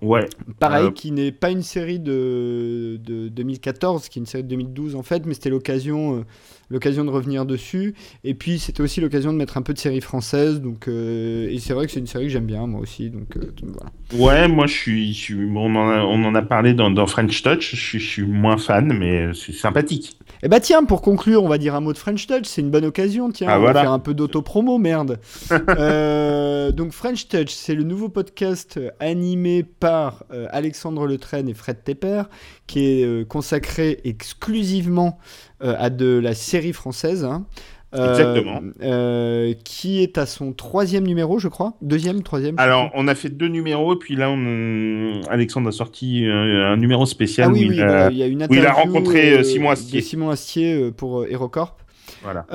Ouais. 0.00 0.26
Pareil, 0.58 0.86
Euh, 0.86 0.90
qui 0.90 1.12
n'est 1.12 1.30
pas 1.30 1.50
une 1.50 1.62
série 1.62 2.00
de, 2.00 2.98
de 3.04 3.28
2014, 3.28 4.08
qui 4.08 4.18
est 4.18 4.22
une 4.22 4.26
série 4.26 4.42
de 4.42 4.48
2012 4.48 4.96
en 4.96 5.04
fait, 5.04 5.24
mais 5.26 5.34
c'était 5.34 5.50
l'occasion, 5.50 6.24
l'occasion 6.72 7.04
de 7.04 7.10
revenir 7.10 7.44
dessus. 7.46 7.94
Et 8.24 8.34
puis 8.34 8.58
c'était 8.58 8.82
aussi 8.82 9.00
l'occasion 9.00 9.32
de 9.32 9.38
mettre 9.38 9.56
un 9.56 9.62
peu 9.62 9.72
de 9.74 9.78
séries 9.78 10.00
françaises. 10.00 10.60
Donc, 10.60 10.88
euh, 10.88 11.48
et 11.50 11.58
c'est 11.58 11.72
vrai 11.74 11.86
que 11.86 11.92
c'est 11.92 12.00
une 12.00 12.06
série 12.06 12.24
que 12.24 12.30
j'aime 12.30 12.46
bien 12.46 12.66
moi 12.66 12.80
aussi. 12.80 13.10
Donc, 13.10 13.36
euh, 13.36 13.52
voilà. 13.62 13.90
Ouais, 14.14 14.48
moi 14.48 14.66
je 14.66 14.72
suis, 14.74 15.12
je 15.14 15.18
suis- 15.20 15.50
on, 15.54 15.74
en 15.76 15.88
a, 15.90 16.00
on 16.02 16.24
en 16.24 16.34
a 16.34 16.42
parlé 16.42 16.74
dans, 16.74 16.90
dans 16.90 17.06
French 17.06 17.42
Touch, 17.42 17.70
je 17.74 17.80
suis, 17.80 17.98
je 18.00 18.06
suis 18.08 18.22
moins 18.24 18.56
fan, 18.56 18.92
mais 18.98 19.32
c'est 19.34 19.52
sympathique. 19.52 20.18
Et 20.42 20.48
bah 20.48 20.60
tiens, 20.60 20.84
pour 20.84 21.02
conclure, 21.02 21.44
on 21.44 21.48
va 21.48 21.58
dire 21.58 21.74
un 21.74 21.80
mot 21.80 21.92
de 21.92 21.98
French 21.98 22.26
Touch, 22.26 22.44
c'est 22.44 22.60
une 22.62 22.70
bonne 22.70 22.84
occasion, 22.84 23.30
tiens, 23.30 23.48
Ah, 23.50 23.56
on 23.58 23.60
voilà. 23.60 23.74
va 23.74 23.80
faire 23.82 23.92
un 23.92 23.98
peu 24.00 24.14
d'auto-promo, 24.14 24.78
merde. 24.78 25.20
Euh, 25.68 26.72
donc 26.72 26.92
French 26.92 27.28
Touch, 27.28 27.50
c'est 27.50 27.74
le 27.74 27.82
nouveau 27.82 28.08
podcast 28.08 28.78
animé 29.00 29.62
par 29.62 30.24
Alexandre 30.50 31.06
Letraine 31.06 31.48
et 31.48 31.54
Fred 31.54 31.82
Tepper, 31.84 32.22
qui 32.72 33.00
est 33.00 33.04
euh, 33.04 33.24
consacré 33.24 34.00
exclusivement 34.04 35.18
euh, 35.62 35.74
à 35.78 35.90
de 35.90 36.18
la 36.18 36.34
série 36.34 36.72
française. 36.72 37.24
hein. 37.24 37.44
Euh, 37.94 38.08
Exactement. 38.12 38.62
euh, 38.82 39.52
qui 39.64 40.02
est 40.02 40.16
à 40.16 40.24
son 40.24 40.54
troisième 40.54 41.06
numéro, 41.06 41.38
je 41.38 41.48
crois. 41.48 41.74
Deuxième, 41.82 42.22
troisième. 42.22 42.58
Alors, 42.58 42.90
on 42.94 43.06
a 43.06 43.14
fait 43.14 43.28
deux 43.28 43.48
numéros, 43.48 43.92
et 43.92 43.98
puis 43.98 44.16
là, 44.16 44.30
on, 44.30 45.20
Alexandre 45.28 45.68
a 45.68 45.72
sorti 45.72 46.24
un 46.26 46.78
numéro 46.78 47.04
spécial 47.04 47.48
Ah 47.50 47.52
oui, 47.52 47.66
où, 47.66 47.68
oui, 47.68 47.76
il, 47.76 47.82
a, 47.82 48.10
il 48.10 48.16
y 48.16 48.22
a 48.22 48.26
une 48.26 48.46
où 48.48 48.54
il 48.54 48.64
a 48.64 48.72
rencontré 48.72 49.34
euh, 49.36 49.42
Simon 49.42 49.68
Astier. 49.70 50.00
Simon 50.00 50.30
Astier 50.30 50.90
pour 50.92 51.26
HeroCorp. 51.26 51.76
Voilà. 52.22 52.46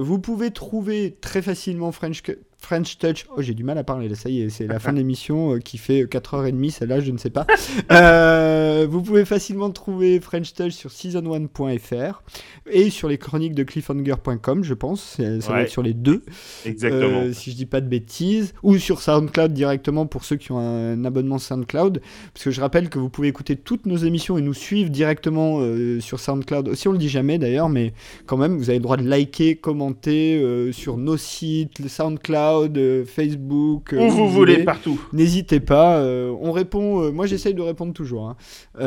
Vous 0.00 0.18
pouvez 0.18 0.50
trouver 0.50 1.16
très 1.20 1.40
facilement 1.40 1.92
French, 1.92 2.22
French 2.68 2.98
Touch. 2.98 3.24
Oh, 3.34 3.40
j'ai 3.40 3.54
du 3.54 3.64
mal 3.64 3.78
à 3.78 3.82
parler 3.84 4.10
là, 4.10 4.14
ça 4.14 4.28
y 4.28 4.42
est, 4.42 4.50
c'est 4.50 4.66
la 4.66 4.78
fin 4.78 4.92
de 4.92 4.98
l'émission 4.98 5.54
euh, 5.54 5.58
qui 5.58 5.78
fait 5.78 6.02
4h30, 6.04 6.70
celle-là, 6.70 7.00
je 7.00 7.10
ne 7.12 7.16
sais 7.18 7.30
pas. 7.30 7.46
Euh, 7.90 8.86
vous 8.88 9.02
pouvez 9.02 9.24
facilement 9.24 9.70
trouver 9.70 10.20
French 10.20 10.52
Touch 10.52 10.72
sur 10.72 10.90
season1.fr 10.90 12.22
et 12.70 12.90
sur 12.90 13.08
les 13.08 13.16
chroniques 13.18 13.54
de 13.54 13.62
cliffhanger.com, 13.62 14.62
je 14.62 14.74
pense. 14.74 15.16
Ça 15.40 15.52
Ouais. 15.52 15.62
être 15.62 15.70
sur 15.70 15.82
les 15.82 15.94
deux. 15.94 16.22
Exactement. 16.66 17.22
Euh, 17.22 17.32
si 17.32 17.50
je 17.52 17.56
dis 17.56 17.66
pas 17.66 17.80
de 17.80 17.86
bêtises, 17.88 18.52
ou 18.62 18.76
sur 18.76 19.00
SoundCloud 19.00 19.52
directement 19.52 20.06
pour 20.06 20.24
ceux 20.24 20.36
qui 20.36 20.52
ont 20.52 20.58
un 20.58 21.02
abonnement 21.04 21.38
SoundCloud, 21.38 22.02
parce 22.34 22.44
que 22.44 22.50
je 22.50 22.60
rappelle 22.60 22.90
que 22.90 22.98
vous 22.98 23.08
pouvez 23.08 23.28
écouter 23.28 23.56
toutes 23.56 23.86
nos 23.86 23.96
émissions 23.96 24.36
et 24.36 24.42
nous 24.42 24.54
suivre 24.54 24.90
directement 24.90 25.60
euh, 25.60 26.00
sur 26.00 26.20
SoundCloud. 26.20 26.74
Si 26.74 26.88
on 26.88 26.92
le 26.92 26.98
dit 26.98 27.08
jamais 27.08 27.38
d'ailleurs, 27.38 27.68
mais 27.70 27.94
quand 28.26 28.36
même, 28.36 28.56
vous 28.58 28.68
avez 28.68 28.78
le 28.78 28.82
droit 28.82 28.96
de 28.98 29.08
liker, 29.08 29.56
commenter 29.56 30.36
euh, 30.42 30.72
sur 30.72 30.98
nos 30.98 31.16
sites, 31.16 31.78
le 31.78 31.88
SoundCloud, 31.88 32.57
euh, 32.66 33.04
Facebook. 33.04 33.92
euh, 33.92 34.06
Où 34.06 34.10
vous 34.10 34.28
voulez, 34.28 34.54
voulez. 34.54 34.64
partout. 34.64 35.00
N'hésitez 35.12 35.60
pas, 35.60 35.98
euh, 35.98 36.34
on 36.40 36.52
répond. 36.52 37.12
moi, 37.12 37.26
j'essaye 37.26 37.54
de 37.54 37.62
répondre 37.62 37.92
toujours, 37.92 38.28
hein. 38.28 38.36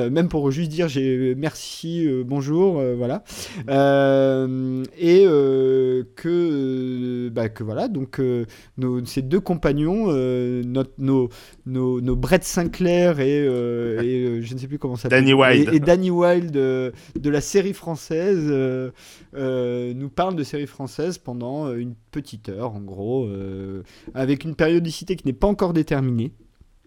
Même 0.09 0.27
pour 0.29 0.51
juste 0.51 0.69
dire 0.71 0.87
j'ai 0.87 1.35
merci, 1.35 2.07
bonjour, 2.25 2.81
voilà. 2.97 3.23
Et 4.97 5.25
que, 6.15 7.29
bah, 7.29 7.49
que 7.49 7.63
voilà, 7.63 7.87
donc 7.87 8.19
nos, 8.77 9.05
ces 9.05 9.21
deux 9.21 9.39
compagnons, 9.39 10.07
notre- 10.07 10.91
nos, 10.97 11.29
nos, 11.65 12.01
nos 12.01 12.15
Brett 12.15 12.43
Sinclair 12.43 13.19
et, 13.19 13.45
et, 13.45 14.41
je 14.41 14.53
ne 14.53 14.59
sais 14.59 14.67
plus 14.67 14.79
comment 14.79 14.95
ça 14.95 15.03
s'appelle. 15.03 15.21
Danny 15.25 15.33
Wilde. 15.33 15.69
Et, 15.73 15.75
et 15.77 15.79
Danny 15.79 16.09
Wilde 16.11 16.57
euh, 16.57 16.91
de 17.19 17.29
la 17.29 17.41
série 17.41 17.73
française 17.73 18.51
nous 19.33 20.09
parlent 20.09 20.35
de 20.35 20.43
série 20.43 20.67
française 20.67 21.17
pendant 21.17 21.73
une 21.73 21.95
petite 22.11 22.49
heure, 22.49 22.73
en 22.75 22.81
gros, 22.81 23.25
euh, 23.27 23.83
avec 24.13 24.43
une 24.43 24.55
périodicité 24.55 25.15
qui 25.15 25.25
n'est 25.25 25.33
pas 25.33 25.47
encore 25.47 25.73
déterminée. 25.73 26.31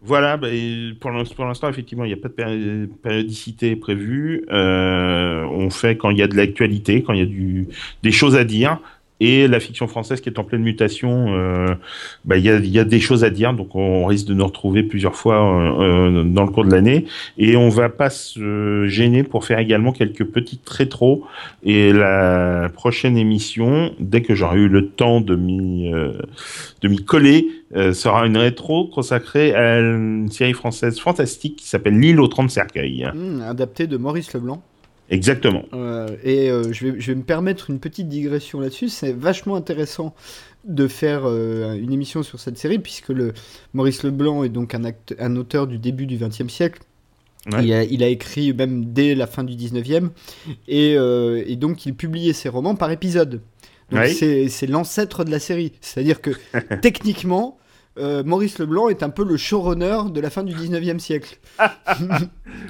Voilà, 0.06 0.36
bah, 0.36 0.48
pour 1.00 1.10
l'in- 1.10 1.24
pour 1.24 1.46
l'instant, 1.46 1.68
effectivement, 1.70 2.04
il 2.04 2.08
n'y 2.08 2.12
a 2.14 2.18
pas 2.18 2.28
de 2.28 2.34
péri- 2.34 2.88
périodicité 3.02 3.74
prévue. 3.74 4.44
Euh, 4.52 5.44
on 5.44 5.70
fait 5.70 5.96
quand 5.96 6.10
il 6.10 6.18
y 6.18 6.22
a 6.22 6.28
de 6.28 6.36
l'actualité, 6.36 7.02
quand 7.02 7.14
il 7.14 7.20
y 7.20 7.62
a 7.62 7.64
des 8.02 8.12
choses 8.12 8.36
à 8.36 8.44
dire. 8.44 8.80
Et 9.20 9.46
la 9.46 9.60
fiction 9.60 9.86
française 9.86 10.20
qui 10.20 10.28
est 10.28 10.38
en 10.38 10.44
pleine 10.44 10.62
mutation, 10.62 11.34
euh, 11.34 11.74
bah, 12.24 12.36
il 12.36 12.44
y, 12.44 12.78
a, 12.78 12.84
des 12.84 13.00
choses 13.00 13.22
à 13.22 13.30
dire, 13.30 13.54
donc 13.54 13.76
on 13.76 14.06
risque 14.06 14.26
de 14.26 14.34
nous 14.34 14.44
retrouver 14.44 14.82
plusieurs 14.82 15.14
fois 15.14 15.36
euh, 15.36 16.18
euh, 16.18 16.24
dans 16.24 16.42
le 16.42 16.50
cours 16.50 16.64
de 16.64 16.72
l'année. 16.72 17.06
Et 17.38 17.56
on 17.56 17.68
va 17.68 17.88
pas 17.88 18.10
se 18.10 18.86
gêner 18.86 19.22
pour 19.22 19.44
faire 19.44 19.60
également 19.60 19.92
quelques 19.92 20.24
petites 20.24 20.68
rétros. 20.68 21.24
Et 21.62 21.92
la 21.92 22.68
prochaine 22.74 23.16
émission, 23.16 23.94
dès 24.00 24.20
que 24.20 24.34
j'aurai 24.34 24.58
eu 24.58 24.68
le 24.68 24.88
temps 24.88 25.20
de 25.20 25.36
m'y 25.36 27.04
coller, 27.04 27.48
sera 27.92 28.26
une 28.26 28.36
rétro 28.36 28.86
consacrée 28.88 29.54
à 29.54 29.78
une 29.78 30.28
série 30.30 30.52
française 30.52 30.98
fantastique 30.98 31.56
qui 31.56 31.68
s'appelle 31.68 31.98
L'île 31.98 32.20
aux 32.20 32.28
30 32.28 32.50
cercueils. 32.50 33.08
Hmm, 33.14 33.42
adapté 33.42 33.86
de 33.86 33.96
Maurice 33.96 34.32
Leblanc. 34.34 34.62
Exactement. 35.14 35.64
Euh, 35.72 36.08
et 36.22 36.50
euh, 36.50 36.72
je, 36.72 36.86
vais, 36.88 37.00
je 37.00 37.12
vais 37.12 37.14
me 37.14 37.22
permettre 37.22 37.70
une 37.70 37.78
petite 37.80 38.08
digression 38.08 38.60
là-dessus. 38.60 38.88
C'est 38.88 39.12
vachement 39.12 39.54
intéressant 39.56 40.14
de 40.64 40.88
faire 40.88 41.22
euh, 41.24 41.74
une 41.74 41.92
émission 41.92 42.22
sur 42.22 42.40
cette 42.40 42.58
série, 42.58 42.78
puisque 42.78 43.10
le, 43.10 43.32
Maurice 43.74 44.02
Leblanc 44.02 44.44
est 44.44 44.48
donc 44.48 44.74
un, 44.74 44.84
acte- 44.84 45.14
un 45.18 45.36
auteur 45.36 45.66
du 45.66 45.78
début 45.78 46.06
du 46.06 46.16
XXe 46.16 46.48
siècle. 46.48 46.80
Ouais. 47.52 47.62
Il, 47.64 47.72
a, 47.74 47.84
il 47.84 48.02
a 48.02 48.08
écrit 48.08 48.54
même 48.54 48.86
dès 48.86 49.14
la 49.14 49.26
fin 49.26 49.44
du 49.44 49.54
19e, 49.54 50.08
et, 50.66 50.94
euh, 50.96 51.44
et 51.46 51.56
donc 51.56 51.84
il 51.84 51.94
publiait 51.94 52.32
ses 52.32 52.48
romans 52.48 52.74
par 52.74 52.90
épisode. 52.90 53.42
Donc 53.90 54.00
Ouais. 54.00 54.48
c'est 54.48 54.66
l'ancêtre 54.66 55.24
de 55.24 55.30
la 55.30 55.38
série. 55.38 55.72
C'est-à-dire 55.82 56.22
que 56.22 56.30
techniquement, 56.80 57.58
euh, 57.98 58.24
Maurice 58.24 58.58
Leblanc 58.58 58.88
est 58.88 59.02
un 59.02 59.10
peu 59.10 59.24
le 59.24 59.36
showrunner 59.36 60.10
de 60.12 60.20
la 60.20 60.30
fin 60.30 60.42
du 60.42 60.54
19e 60.54 60.98
siècle. 60.98 61.38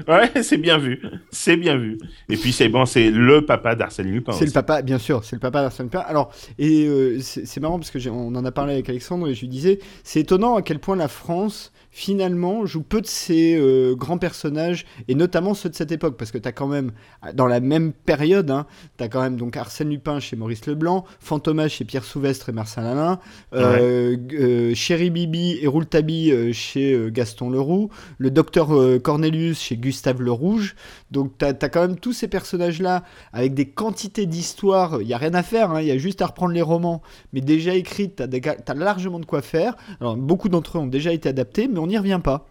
Ouais, 0.09 0.43
c'est 0.43 0.57
bien 0.57 0.79
vu. 0.79 1.01
C'est 1.31 1.57
bien 1.57 1.77
vu. 1.77 1.99
Et 2.29 2.37
puis 2.37 2.53
c'est 2.53 2.69
bon, 2.69 2.87
c'est 2.87 3.11
le 3.11 3.45
papa 3.45 3.75
d'Arsène 3.75 4.11
Lupin. 4.11 4.33
C'est 4.33 4.47
le 4.47 4.53
papa, 4.53 4.83
bien 4.83 4.99
sûr, 4.99 5.25
c'est 5.25 5.37
le 5.37 5.41
papa 5.41 5.63
d'Arsène 5.63 5.87
Lupin. 5.87 6.01
Alors, 6.01 6.33
et 6.59 6.87
euh, 6.87 7.19
c'est 7.21 7.61
marrant 7.61 7.79
parce 7.79 7.91
que 7.91 8.09
on 8.09 8.35
en 8.35 8.45
a 8.45 8.53
parlé 8.53 8.75
avec 8.75 8.89
Alexandre 8.89 9.29
et 9.29 9.35
je 9.35 9.41
lui 9.41 9.49
disais, 9.49 9.79
c'est 10.03 10.21
étonnant 10.21 10.57
à 10.57 10.63
quel 10.63 10.79
point 10.79 10.97
la 10.97 11.09
France 11.09 11.73
finalement 11.91 12.67
joue 12.67 12.83
peu 12.83 13.01
de 13.01 13.07
ses 13.07 13.57
euh, 13.57 13.95
grands 13.95 14.19
personnages 14.19 14.85
et 15.07 15.15
notamment 15.15 15.55
ceux 15.55 15.69
de 15.69 15.77
cette 15.77 15.93
époque 15.93 16.17
parce 16.17 16.33
que 16.33 16.39
t'as 16.39 16.51
quand 16.51 16.67
même 16.67 16.91
dans 17.35 17.47
la 17.47 17.61
même 17.61 17.93
période, 17.93 18.51
hein, 18.51 18.67
t'as 18.97 19.07
quand 19.07 19.23
même 19.23 19.37
donc 19.37 19.57
Arsène 19.57 19.91
Lupin 19.91 20.19
chez 20.19 20.35
Maurice 20.35 20.67
Leblanc, 20.67 21.05
Fantomas 21.21 21.69
chez 21.69 21.85
Pierre 21.85 22.05
Souvestre 22.05 22.49
et 22.49 22.53
Marcel 22.53 22.85
Alain, 22.85 23.21
euh, 23.55 24.75
Chéri 24.75 25.11
Bibi 25.15 25.59
et 25.63 25.67
Rouletabille 25.67 26.33
euh, 26.33 26.53
chez 26.53 26.93
euh, 26.93 27.09
Gaston 27.09 27.49
Leroux, 27.49 27.89
le 28.19 28.31
docteur 28.31 28.75
euh, 28.75 28.99
Cornelius 28.99 29.61
chez 29.61 29.77
Gustave 29.77 30.21
Le 30.21 30.33
Rouge. 30.33 30.75
Donc 31.11 31.39
t'as 31.39 31.55
as 31.59 31.69
quand 31.69 31.81
même 31.81 31.97
tous 31.99 32.13
ces 32.13 32.29
personnages-là 32.29 33.05
avec 33.33 33.55
des 33.55 33.67
quantités 33.67 34.27
d'histoires. 34.27 35.01
Il 35.01 35.09
y 35.09 35.15
a 35.15 35.19
rien 35.19 35.33
à 35.35 35.43
faire, 35.43 35.71
hein, 35.71 35.81
il 35.81 35.87
y 35.87 35.93
a 35.93 35.99
juste 35.99 36.21
à 36.21 36.27
reprendre 36.27 36.53
les 36.53 36.63
romans, 36.63 37.01
mais 37.33 37.41
déjà 37.41 37.75
écrites. 37.75 38.17
T'as 38.17 38.27
t'as 38.27 38.75
largement 38.75 39.21
de 39.21 39.25
quoi 39.25 39.41
faire. 39.41 39.77
Beaucoup 40.01 40.49
d'entre 40.49 40.77
eux 40.77 40.81
ont 40.81 40.87
déjà 40.87 41.13
été 41.13 41.29
adaptés, 41.29 41.69
mais 41.69 41.79
on 41.79 41.87
n'y 41.87 41.97
revient 41.97 42.21
pas. 42.23 42.47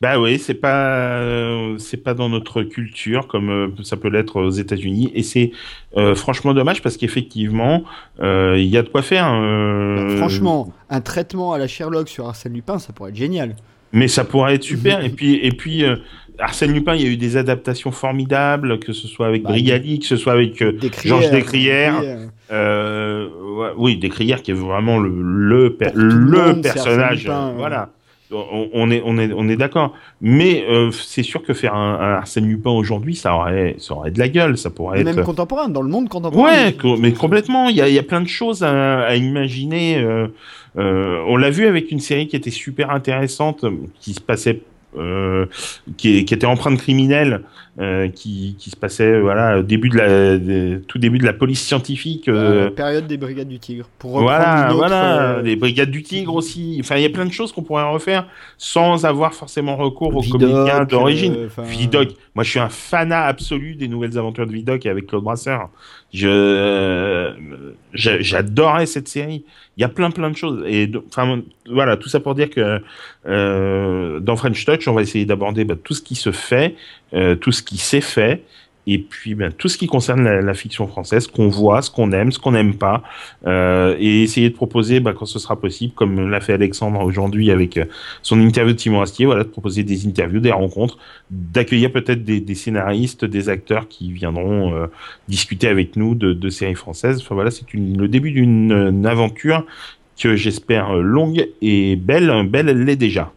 Bah 0.00 0.18
oui, 0.18 0.38
c'est 0.38 0.54
pas 0.54 1.18
euh, 1.18 1.76
c'est 1.78 1.98
pas 1.98 2.14
dans 2.14 2.28
notre 2.28 2.62
culture 2.62 3.26
comme 3.26 3.50
euh, 3.50 3.68
ça 3.82 3.96
peut 3.96 4.08
l'être 4.08 4.40
aux 4.40 4.50
États-Unis 4.50 5.10
et 5.14 5.22
c'est 5.22 5.52
euh, 5.96 6.14
franchement 6.14 6.54
dommage 6.54 6.80
parce 6.82 6.96
qu'effectivement 6.96 7.84
euh, 8.20 8.54
il 8.58 8.66
y 8.66 8.76
a 8.78 8.82
de 8.82 8.88
quoi 8.88 9.02
faire. 9.02 9.30
euh, 9.32 10.16
Franchement, 10.16 10.72
un 10.88 11.00
traitement 11.02 11.52
à 11.52 11.58
la 11.58 11.68
Sherlock 11.68 12.08
sur 12.08 12.26
Arsène 12.26 12.54
Lupin, 12.54 12.78
ça 12.78 12.92
pourrait 12.92 13.10
être 13.10 13.16
génial. 13.16 13.56
Mais 13.92 14.08
ça 14.08 14.24
pourrait 14.24 14.54
être 14.54 14.62
super. 14.62 15.04
et 15.04 15.10
puis, 15.10 15.34
et 15.42 15.50
puis 15.50 15.84
Arsène 16.38 16.72
Lupin, 16.72 16.94
il 16.94 17.02
y 17.02 17.06
a 17.06 17.08
eu 17.10 17.16
des 17.16 17.36
adaptations 17.36 17.90
formidables, 17.90 18.78
que 18.78 18.92
ce 18.92 19.06
soit 19.08 19.26
avec 19.26 19.42
Bah, 19.42 19.50
Brialy, 19.50 19.98
que 19.98 20.06
ce 20.06 20.16
soit 20.16 20.32
avec 20.32 20.62
Georges 21.04 21.30
Descrières. 21.30 22.00
Ouais, 22.50 23.68
oui, 23.76 23.96
Descrières 23.96 24.42
qui 24.42 24.52
est 24.52 24.54
vraiment 24.54 24.98
le, 24.98 25.10
le, 25.10 25.74
per- 25.74 25.90
le 25.94 26.60
personnage. 26.62 27.24
Lupin, 27.24 27.48
ouais. 27.48 27.54
voilà. 27.58 27.90
On, 28.32 28.68
on 28.72 28.90
est, 28.90 29.02
on 29.04 29.18
est, 29.18 29.32
on 29.32 29.48
est 29.48 29.56
d'accord. 29.56 29.94
Mais 30.20 30.64
euh, 30.68 30.90
c'est 30.92 31.22
sûr 31.24 31.42
que 31.42 31.52
faire 31.52 31.74
un, 31.74 31.94
un 31.94 32.12
Arsène 32.14 32.46
Lupin 32.46 32.70
aujourd'hui, 32.70 33.16
ça 33.16 33.34
aurait, 33.34 33.74
ça 33.78 33.94
aurait 33.94 34.10
de 34.12 34.18
la 34.18 34.28
gueule. 34.28 34.56
Ça 34.56 34.70
pourrait 34.70 35.02
Même 35.02 35.18
être. 35.18 35.24
contemporain, 35.24 35.68
dans 35.68 35.82
le 35.82 35.88
monde 35.88 36.08
contemporain. 36.08 36.44
Ouais, 36.66 36.72
co- 36.74 36.96
mais 36.96 37.12
complètement. 37.12 37.68
Il 37.68 37.76
y 37.76 37.80
a, 37.82 37.88
il 37.88 37.94
y 37.94 37.98
a 37.98 38.02
plein 38.04 38.20
de 38.20 38.28
choses 38.28 38.62
à, 38.62 39.00
à 39.00 39.16
imaginer. 39.16 39.98
euh, 39.98 40.28
euh, 40.78 41.24
on 41.26 41.36
l'a 41.36 41.50
vu 41.50 41.66
avec 41.66 41.90
une 41.90 41.98
série 41.98 42.28
qui 42.28 42.36
était 42.36 42.50
super 42.50 42.90
intéressante, 42.90 43.64
qui 44.00 44.14
se 44.14 44.20
passait 44.20 44.60
euh, 44.96 45.46
qui, 45.96 46.24
qui 46.24 46.34
était 46.34 46.46
empreinte 46.46 46.78
criminelle, 46.78 47.42
euh, 47.78 48.08
qui, 48.08 48.56
qui 48.58 48.70
se 48.70 48.76
passait 48.76 49.20
voilà 49.20 49.60
au 49.60 49.62
début 49.62 49.88
de 49.90 49.96
la 49.96 50.38
de- 50.38 50.82
tout 50.88 50.98
début 50.98 51.18
de 51.18 51.24
la 51.24 51.32
police 51.32 51.60
scientifique. 51.64 52.28
euh, 52.28 52.66
Euh, 52.66 52.70
période 52.70 53.06
des 53.06 53.16
Brigades 53.16 53.48
du 53.48 53.58
Tigre. 53.60 53.86
Pour 53.98 54.10
reprendre 54.12 54.28
voilà, 54.38 54.66
autre, 54.68 54.76
voilà, 54.76 55.22
euh, 55.38 55.42
les 55.42 55.54
brigades 55.56 55.90
du 55.90 56.02
Tigre 56.02 56.34
aussi. 56.34 56.78
Enfin, 56.80 56.96
il 56.96 57.02
y 57.02 57.06
a 57.06 57.10
plein 57.10 57.26
de 57.26 57.32
choses 57.32 57.52
qu'on 57.52 57.62
pourrait 57.62 57.88
refaire 57.90 58.26
sans 58.58 59.04
avoir 59.06 59.34
forcément 59.34 59.76
recours 59.76 60.14
aux 60.16 60.20
Vidoc, 60.20 60.40
comédiens 60.40 60.84
d'origine. 60.84 61.34
euh, 61.36 61.62
Vidoc, 61.62 62.08
moi 62.34 62.42
je 62.44 62.50
suis 62.50 62.58
un 62.60 62.68
fanat 62.68 63.24
absolu 63.24 63.76
des 63.76 63.86
nouvelles 63.88 64.18
aventures 64.18 64.46
de 64.46 64.52
Vidoc 64.52 64.84
avec 64.86 65.06
Claude 65.06 65.22
Brasseur. 65.24 65.68
Je, 66.12 66.26
euh, 66.28 67.32
j'a- 67.94 68.20
j'adorais 68.20 68.86
cette 68.86 69.06
série. 69.08 69.44
Il 69.76 69.80
y 69.80 69.84
a 69.84 69.88
plein 69.88 70.10
plein 70.10 70.28
de 70.30 70.36
choses. 70.36 70.64
Et 70.66 70.90
enfin 71.06 71.40
voilà, 71.70 71.96
tout 71.96 72.08
ça 72.08 72.18
pour 72.20 72.34
dire 72.34 72.50
que 72.50 72.80
euh, 73.26 74.18
dans 74.20 74.36
French 74.36 74.64
Touch, 74.64 74.88
on 74.88 74.92
va 74.94 75.02
essayer 75.02 75.24
d'aborder 75.24 75.64
bah, 75.64 75.76
tout 75.82 75.94
ce 75.94 76.02
qui 76.02 76.14
se 76.16 76.32
fait, 76.32 76.74
euh, 77.14 77.36
tout 77.36 77.52
ce 77.52 77.59
qui 77.62 77.78
s'est 77.78 78.00
fait. 78.00 78.44
Et 78.86 78.98
puis 78.98 79.34
ben, 79.34 79.52
tout 79.52 79.68
ce 79.68 79.76
qui 79.76 79.86
concerne 79.86 80.24
la, 80.24 80.54
fiction 80.54 80.86
française, 80.86 81.26
qu'on 81.26 81.48
voit, 81.48 81.82
ce 81.82 81.90
qu'on 81.90 82.12
aime, 82.12 82.32
ce 82.32 82.38
qu'on 82.38 82.52
n'aime 82.52 82.74
pas, 82.74 83.02
euh, 83.46 83.94
et 83.98 84.22
essayer 84.22 84.48
de 84.48 84.54
proposer, 84.54 85.00
bah, 85.00 85.12
quand 85.16 85.26
ce 85.26 85.38
sera 85.38 85.60
possible, 85.60 85.92
comme 85.94 86.30
l'a 86.30 86.40
fait 86.40 86.54
Alexandre 86.54 87.00
aujourd'hui 87.00 87.50
avec 87.50 87.76
euh, 87.76 87.84
son 88.22 88.40
interview 88.40 88.74
de 88.74 88.80
Simon 88.80 89.02
Astier, 89.02 89.26
voilà, 89.26 89.44
de 89.44 89.48
proposer 89.48 89.84
des 89.84 90.06
interviews, 90.06 90.40
des 90.40 90.50
rencontres, 90.50 90.98
d'accueillir 91.30 91.92
peut-être 91.92 92.24
des, 92.24 92.54
scénaristes, 92.54 93.24
des 93.24 93.48
acteurs 93.48 93.86
qui 93.86 94.12
viendront 94.12 94.74
euh, 94.74 94.86
discuter 95.28 95.68
avec 95.68 95.96
nous 95.96 96.14
de, 96.14 96.50
séries 96.50 96.74
françaises. 96.74 97.20
Enfin 97.20 97.34
voilà, 97.34 97.50
c'est 97.50 97.66
le 97.74 98.08
début 98.08 98.32
d'une 98.32 99.06
aventure 99.06 99.64
que 100.20 100.34
j'espère 100.36 100.94
longue 100.94 101.48
et 101.62 101.96
belle. 101.96 102.48
Belle, 102.48 102.68
elle 102.68 102.84
l'est 102.84 102.96
déjà. 102.96 103.32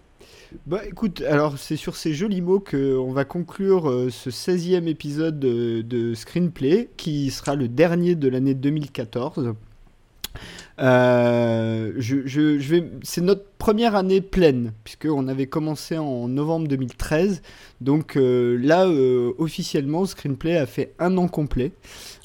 Bah 0.66 0.82
écoute, 0.86 1.22
alors 1.22 1.58
c'est 1.58 1.76
sur 1.76 1.96
ces 1.96 2.14
jolis 2.14 2.42
mots 2.42 2.60
qu'on 2.60 3.12
va 3.12 3.26
conclure 3.26 3.90
euh, 3.90 4.10
ce 4.10 4.30
16e 4.30 4.88
épisode 4.88 5.40
de, 5.40 6.14
Screenplay, 6.14 6.90
qui 6.96 7.32
sera 7.32 7.56
le 7.56 7.68
dernier 7.68 8.16
de 8.16 8.28
l'année 8.30 8.54
2014. 8.54 9.54
Euh, 10.80 11.94
je, 11.98 12.26
je- 12.26 12.84
c'est 13.04 13.22
notre 13.22 13.46
première 13.64 13.96
année 13.96 14.20
pleine, 14.20 14.74
puisqu'on 14.84 15.30
avait 15.30 15.48
commencé 15.48 15.98
en 15.98 16.28
novembre 16.28 16.68
2013. 16.68 17.42
Donc 17.80 18.18
euh, 18.18 18.58
là, 18.62 18.86
euh, 18.88 19.32
officiellement, 19.38 20.06
Screenplay 20.06 20.58
a 20.58 20.66
fait 20.66 20.92
un 21.00 21.16
an 21.18 21.30
complet. 21.30 21.72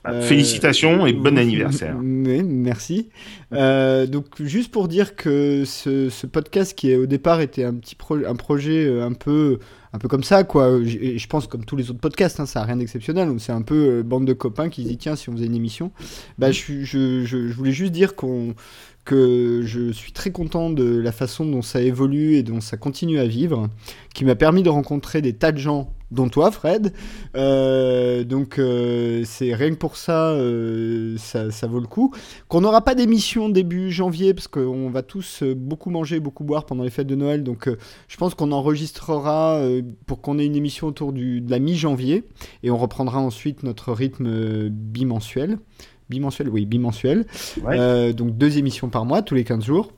Euh, 0.08 0.20
Félicitations 0.20 1.07
et 1.07 1.12
bon 1.12 1.39
anniversaire. 1.39 1.97
Oui, 2.02 2.42
merci. 2.42 3.08
Euh, 3.52 4.07
donc 4.07 4.26
juste 4.41 4.73
pour 4.73 4.89
dire 4.89 5.15
que 5.15 5.62
ce, 5.65 6.08
ce 6.08 6.26
podcast 6.26 6.76
qui 6.76 6.92
au 6.97 7.07
départ 7.07 7.41
était 7.41 7.62
un 7.62 7.75
petit 7.75 7.94
pro- 7.94 8.25
un 8.26 8.34
projet 8.34 9.00
un 9.00 9.12
peu 9.12 9.58
un 9.92 9.99
peu 9.99 10.08
comme 10.08 10.23
ça 10.25 10.44
quoi. 10.44 10.83
Je 10.84 11.26
pense 11.28 11.47
comme 11.47 11.65
tous 11.65 11.76
les 11.76 11.89
autres 11.91 12.00
podcasts, 12.00 12.41
hein, 12.41 12.47
ça 12.47 12.60
a 12.60 12.65
rien 12.65 12.76
d'exceptionnel. 12.76 13.28
C'est 13.39 13.52
un 13.52 13.62
peu 13.62 13.75
euh, 13.99 14.02
bande 14.02 14.26
de 14.26 14.33
copains 14.34 14.68
qui 14.68 14.83
se 14.83 14.89
dit 14.89 14.99
tiens 14.99 15.17
si 15.17 15.28
on 15.28 15.33
faisait 15.33 15.47
une 15.47 15.55
émission. 15.55 15.92
Bah 16.39 16.50
je 16.52 17.52
voulais 17.55 17.73
juste 17.73 17.92
dire 17.92 18.15
qu'on 18.17 18.55
que 19.08 19.62
je 19.64 19.90
suis 19.90 20.12
très 20.12 20.30
content 20.30 20.68
de 20.68 20.98
la 20.98 21.12
façon 21.12 21.46
dont 21.46 21.62
ça 21.62 21.80
évolue 21.80 22.34
et 22.34 22.42
dont 22.42 22.60
ça 22.60 22.76
continue 22.76 23.18
à 23.18 23.26
vivre, 23.26 23.70
qui 24.12 24.26
m'a 24.26 24.34
permis 24.34 24.62
de 24.62 24.68
rencontrer 24.68 25.22
des 25.22 25.32
tas 25.32 25.50
de 25.50 25.56
gens, 25.56 25.94
dont 26.10 26.28
toi, 26.28 26.50
Fred. 26.50 26.92
Euh, 27.34 28.22
donc, 28.22 28.58
euh, 28.58 29.22
c'est 29.24 29.54
rien 29.54 29.70
que 29.70 29.76
pour 29.76 29.96
ça, 29.96 30.32
euh, 30.32 31.16
ça, 31.16 31.50
ça 31.50 31.66
vaut 31.66 31.80
le 31.80 31.86
coup. 31.86 32.12
Qu'on 32.48 32.60
n'aura 32.60 32.82
pas 32.82 32.94
d'émission 32.94 33.48
début 33.48 33.90
janvier, 33.90 34.34
parce 34.34 34.46
qu'on 34.46 34.90
va 34.90 35.00
tous 35.00 35.42
beaucoup 35.42 35.88
manger, 35.88 36.20
beaucoup 36.20 36.44
boire 36.44 36.66
pendant 36.66 36.84
les 36.84 36.90
fêtes 36.90 37.06
de 37.06 37.14
Noël. 37.14 37.42
Donc, 37.42 37.70
je 38.08 38.16
pense 38.18 38.34
qu'on 38.34 38.52
enregistrera 38.52 39.62
pour 40.04 40.20
qu'on 40.20 40.38
ait 40.38 40.44
une 40.44 40.56
émission 40.56 40.86
autour 40.86 41.14
de 41.14 41.42
la 41.48 41.58
mi-janvier, 41.58 42.24
et 42.62 42.70
on 42.70 42.76
reprendra 42.76 43.20
ensuite 43.20 43.62
notre 43.62 43.94
rythme 43.94 44.68
bimensuel. 44.68 45.58
Bimensuel, 46.10 46.48
oui, 46.48 46.66
bimensuel. 46.66 47.26
Ouais. 47.62 47.78
Euh, 47.78 48.12
donc 48.12 48.36
deux 48.36 48.58
émissions 48.58 48.88
par 48.88 49.04
mois, 49.04 49.22
tous 49.22 49.34
les 49.34 49.44
15 49.44 49.64
jours. 49.64 49.92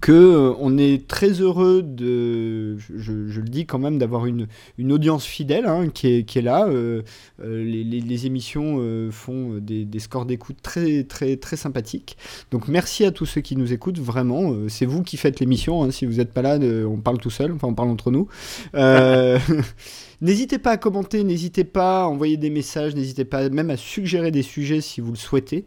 Que 0.00 0.10
euh, 0.10 0.54
on 0.58 0.76
est 0.76 1.06
très 1.06 1.30
heureux 1.40 1.82
de, 1.84 2.76
je, 2.78 3.28
je 3.28 3.40
le 3.40 3.48
dis 3.48 3.64
quand 3.64 3.78
même, 3.78 3.96
d'avoir 3.96 4.26
une, 4.26 4.48
une 4.76 4.90
audience 4.90 5.24
fidèle 5.24 5.66
hein, 5.66 5.86
qui, 5.88 6.08
est, 6.08 6.22
qui 6.24 6.40
est 6.40 6.42
là. 6.42 6.66
Euh, 6.66 7.02
les, 7.40 7.84
les- 7.84 8.00
les 8.00 8.26
émissions 8.26 8.82
font 9.12 9.58
des, 9.60 9.84
des 9.84 9.98
scores 10.00 10.26
d'écoute 10.26 10.56
très 10.62 11.04
très 11.04 11.36
très 11.36 11.56
sympathiques. 11.56 12.16
Donc 12.50 12.66
merci 12.66 13.04
à 13.04 13.12
tous 13.12 13.24
ceux 13.26 13.40
qui 13.40 13.54
nous 13.54 13.72
écoutent 13.72 14.00
vraiment. 14.00 14.52
C'est 14.66 14.84
vous 14.86 15.04
qui 15.04 15.16
faites 15.16 15.38
l'émission. 15.38 15.84
hein. 15.84 15.92
si 15.92 16.06
vous 16.06 16.14
n'êtes 16.14 16.32
pas 16.32 16.42
là, 16.42 16.58
de- 16.58 16.84
on 16.84 16.96
parle 16.96 17.18
tout 17.18 17.30
seul. 17.30 17.52
Enfin, 17.52 17.68
on 17.68 17.74
parle 17.74 17.90
entre 17.90 18.10
nous. 18.10 18.26
Euh, 20.22 20.26
N'hésitez 20.28 20.58
pas 20.58 20.72
à 20.72 20.76
commenter, 20.76 21.24
n'hésitez 21.24 21.64
pas 21.64 22.02
à 22.02 22.06
envoyer 22.06 22.36
des 22.36 22.50
messages, 22.50 22.94
n'hésitez 22.94 23.24
pas 23.24 23.48
même 23.48 23.70
à 23.70 23.76
suggérer 23.76 24.30
des 24.30 24.42
sujets 24.42 24.80
si 24.80 25.00
vous 25.00 25.12
le 25.12 25.16
souhaitez. 25.16 25.64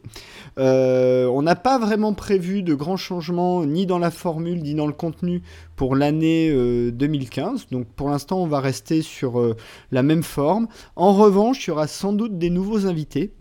Euh, 0.60 1.26
on 1.28 1.42
n'a 1.42 1.56
pas 1.56 1.80
vraiment 1.80 2.14
prévu 2.14 2.64
de 2.64 2.74
grands 2.74 2.98
changements 2.98 3.66
ni 3.66 3.86
dans 3.86 4.00
la 4.00 4.12
formule 4.12 4.62
ni 4.62 4.76
dans 4.76 4.88
le 4.88 4.94
contenu 4.94 5.42
pour 5.76 5.96
l'année 5.96 6.50
euh, 6.52 6.92
2015. 6.92 7.68
Donc 7.72 7.88
pour 7.88 8.10
l'instant, 8.10 8.42
on 8.42 8.48
va 8.48 8.60
rester 8.60 9.02
sur 9.02 9.40
euh, 9.40 9.56
la 9.92 10.04
même 10.04 10.24
forme. 10.24 10.68
En 10.96 11.14
revanche, 11.14 11.66
il 11.66 11.70
y 11.70 11.72
aura 11.72 11.88
sans 11.88 12.14
doute 12.14 12.38
des 12.38 12.50
nouveaux 12.50 12.86
invités. 12.86 13.34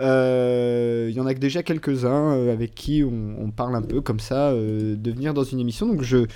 Euh, 0.00 1.08
Il 1.10 1.16
y 1.16 1.20
en 1.20 1.26
a 1.26 1.34
que 1.34 1.38
déjà 1.38 1.62
quelques-uns 1.62 2.34
euh, 2.34 2.52
avec 2.52 2.74
qui 2.74 3.02
on, 3.02 3.50
parle 3.50 3.76
un 3.76 3.82
peu 3.82 4.00
comme 4.00 4.20
ça 4.20 4.50
euh, 4.50 4.96
de 4.96 5.10
venir 5.10 5.32
dans 5.32 5.44
une 5.44 5.60
émission. 5.60 5.86
Donc 5.86 6.02
je 6.02 6.26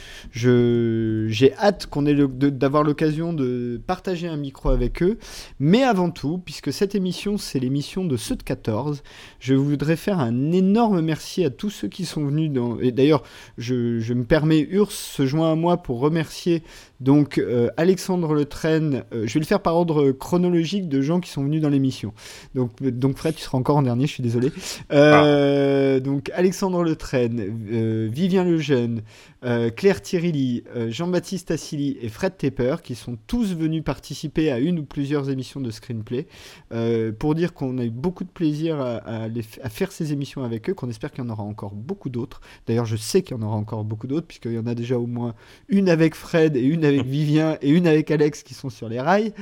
j'ai 1.28 1.54
hâte 1.54 1.86
qu'on 1.86 2.06
ait 2.06 2.14
d'avoir 2.14 2.82
l'occasion 2.82 3.32
de 3.32 3.80
partager 3.86 4.28
un 4.28 4.36
micro 4.36 4.70
avec 4.70 5.02
eux. 5.02 5.18
Mais 5.58 5.82
avant 5.82 6.10
tout, 6.10 6.38
puisque 6.38 6.72
cette 6.72 6.94
émission 6.94 7.36
c'est 7.36 7.58
l'émission 7.58 8.04
de 8.04 8.16
ceux 8.16 8.36
de 8.36 8.42
14, 8.42 9.02
je 9.40 9.54
voudrais 9.54 9.96
faire 9.96 10.20
un 10.20 10.52
énorme 10.52 11.00
merci 11.02 11.44
à 11.44 11.50
tous 11.50 11.70
ceux 11.70 11.88
qui 11.88 12.04
sont 12.04 12.24
venus. 12.24 12.50
Et 12.80 12.92
d'ailleurs, 12.92 13.22
je, 13.58 14.00
je 14.00 14.14
me 14.14 14.24
permets, 14.24 14.60
Urs 14.60 14.92
se 14.92 15.26
joint 15.26 15.52
à 15.52 15.54
moi 15.54 15.78
pour 15.78 16.00
remercier 16.00 16.62
donc 17.00 17.38
euh, 17.38 17.68
Alexandre 17.76 18.34
Le 18.34 18.44
Train. 18.44 18.92
euh, 19.12 19.26
je 19.26 19.34
vais 19.34 19.40
le 19.40 19.46
faire 19.46 19.60
par 19.60 19.74
ordre 19.74 20.12
chronologique 20.12 20.88
de 20.88 21.00
gens 21.00 21.20
qui 21.20 21.30
sont 21.30 21.42
venus 21.42 21.60
dans 21.62 21.68
l'émission. 21.70 22.12
Donc, 22.54 22.70
euh, 22.82 22.90
donc 22.90 23.16
Fred, 23.16 23.34
tu 23.34 23.42
seras 23.42 23.58
encore 23.58 23.76
en 23.76 23.82
dernier, 23.82 24.06
je 24.06 24.12
suis 24.12 24.22
désolé. 24.22 24.52
Euh, 24.92 26.00
Donc 26.00 26.30
Alexandre 26.34 26.82
Le 26.84 26.96
Train, 26.96 27.28
euh, 27.72 28.08
Vivien 28.10 28.44
Lejeune, 28.44 29.02
euh, 29.44 29.70
Claire 29.70 30.02
Thirilli, 30.02 30.64
euh, 30.76 30.90
Jean-Baptiste 30.90 31.50
Assili 31.50 31.96
et 32.02 32.08
Fred 32.08 32.36
Tepper, 32.36 32.76
qui 32.82 32.94
sont 32.94 33.16
tous 33.26 33.54
venus 33.54 33.82
participer 33.82 34.50
à 34.50 34.58
une 34.58 34.78
ou 34.80 34.84
plusieurs 34.84 35.30
émissions 35.30 35.60
de 35.60 35.70
screenplay, 35.70 36.26
euh, 36.72 37.10
pour 37.12 37.34
dire 37.34 37.54
qu'on 37.54 37.78
a 37.78 37.84
eu 37.84 37.90
beaucoup 37.90 38.24
de 38.24 38.28
plaisir 38.28 38.80
à, 38.80 38.96
à 38.98 39.28
les 39.28 39.42
f- 39.42 39.58
à 39.62 39.68
faire 39.70 39.92
ces 39.92 40.12
émissions 40.12 40.44
avec 40.44 40.68
eux, 40.68 40.74
qu'on 40.74 40.90
espère 40.90 41.10
qu'il 41.10 41.24
y 41.24 41.26
en 41.26 41.30
aura 41.30 41.42
encore 41.42 41.74
beaucoup 41.74 42.10
d'autres. 42.10 42.40
D'ailleurs, 42.66 42.86
je 42.86 42.96
sais 42.96 43.22
qu'il 43.22 43.36
y 43.36 43.40
en 43.40 43.42
aura 43.42 43.56
encore 43.56 43.84
beaucoup 43.84 44.06
d'autres, 44.06 44.26
puisqu'il 44.26 44.52
y 44.52 44.58
en 44.58 44.66
a 44.66 44.74
déjà 44.74 44.98
au 44.98 45.06
moins 45.06 45.34
une 45.68 45.88
avec 45.88 46.14
Fred 46.14 46.56
et 46.56 46.62
une 46.62 46.84
avec 46.84 47.04
Vivien 47.06 47.56
et 47.62 47.70
une 47.70 47.86
avec 47.86 48.10
Alex 48.10 48.42
qui 48.42 48.54
sont 48.54 48.70
sur 48.70 48.88
les 48.88 49.00
rails. 49.00 49.32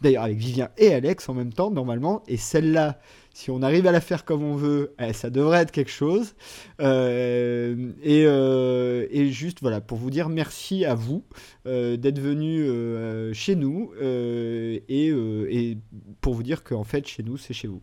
D'ailleurs, 0.00 0.22
avec 0.24 0.38
Vivien 0.38 0.68
et 0.78 0.94
Alex 0.94 1.28
en 1.28 1.34
même 1.34 1.52
temps, 1.52 1.70
normalement. 1.70 2.22
Et 2.28 2.36
celle-là, 2.36 3.00
si 3.34 3.50
on 3.50 3.62
arrive 3.62 3.86
à 3.86 3.92
la 3.92 4.00
faire 4.00 4.24
comme 4.24 4.42
on 4.42 4.56
veut, 4.56 4.94
eh, 4.98 5.12
ça 5.12 5.30
devrait 5.30 5.62
être 5.62 5.70
quelque 5.70 5.90
chose. 5.90 6.34
Euh, 6.80 7.92
et, 8.02 8.24
euh, 8.26 9.06
et 9.10 9.30
juste, 9.30 9.58
voilà, 9.62 9.80
pour 9.80 9.98
vous 9.98 10.10
dire 10.10 10.28
merci 10.28 10.84
à 10.84 10.94
vous 10.94 11.24
euh, 11.66 11.96
d'être 11.96 12.18
venus 12.18 12.64
euh, 12.66 13.32
chez 13.32 13.56
nous 13.56 13.92
et, 14.00 14.82
et 14.88 15.78
pour 16.20 16.34
vous 16.34 16.42
dire 16.42 16.62
qu'en 16.62 16.84
fait, 16.84 17.06
chez 17.06 17.22
nous, 17.22 17.36
c'est 17.36 17.54
chez 17.54 17.68
vous. 17.68 17.82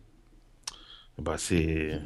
Bah, 1.18 1.36
c'est 1.36 2.00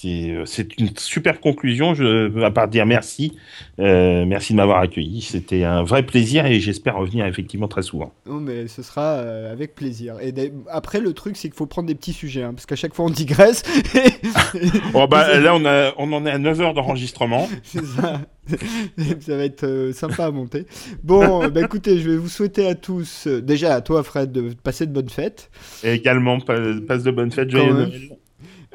c'est 0.00 0.30
euh, 0.30 0.44
c'est 0.46 0.78
une 0.78 0.90
super 0.96 1.40
conclusion. 1.40 1.94
Je 1.94 2.42
à 2.42 2.50
part 2.50 2.68
dire 2.68 2.86
merci, 2.86 3.36
Euh, 3.80 4.24
merci 4.26 4.52
de 4.52 4.56
m'avoir 4.56 4.78
accueilli. 4.80 5.22
C'était 5.22 5.64
un 5.64 5.82
vrai 5.82 6.02
plaisir 6.04 6.46
et 6.46 6.58
j'espère 6.60 6.96
revenir 6.96 7.26
effectivement 7.26 7.68
très 7.68 7.82
souvent. 7.82 8.12
Non, 8.26 8.40
mais 8.40 8.66
ce 8.68 8.82
sera 8.82 9.02
euh, 9.18 9.52
avec 9.52 9.74
plaisir. 9.74 10.16
Et 10.20 10.32
après, 10.68 11.00
le 11.00 11.12
truc, 11.12 11.36
c'est 11.36 11.48
qu'il 11.48 11.56
faut 11.56 11.66
prendre 11.66 11.86
des 11.88 11.94
petits 11.94 12.12
sujets, 12.12 12.42
hein, 12.42 12.52
parce 12.54 12.66
qu'à 12.66 12.76
chaque 12.76 12.94
fois, 12.94 13.04
on 13.06 13.10
digresse. 13.10 13.62
Oh 14.94 15.06
bah 15.06 15.38
là 15.38 15.54
on 15.54 15.64
a 15.66 15.92
on 15.98 16.12
en 16.12 16.24
est 16.26 16.30
à 16.30 16.38
9 16.38 16.60
heures 16.60 16.74
d'enregistrement. 16.74 17.48
C'est 17.62 17.84
ça. 17.84 18.20
ça 19.20 19.36
va 19.36 19.44
être 19.44 19.64
euh, 19.64 19.92
sympa 19.92 20.24
à 20.26 20.30
monter. 20.30 20.66
Bon, 21.02 21.48
bah 21.48 21.60
écoutez, 21.60 21.98
je 21.98 22.10
vais 22.10 22.16
vous 22.16 22.28
souhaiter 22.28 22.66
à 22.66 22.74
tous, 22.74 23.26
déjà 23.26 23.74
à 23.74 23.80
toi 23.82 24.02
Fred, 24.02 24.32
de 24.32 24.54
passer 24.54 24.86
de 24.86 24.92
bonnes 24.92 25.08
fêtes. 25.10 25.50
Et 25.84 25.92
également 25.92 26.40
pa- 26.40 26.56
passe 26.86 27.02
de 27.02 27.10
bonnes 27.10 27.30
fêtes, 27.32 27.50
joyeux. 27.50 27.72
Noël. 27.72 28.17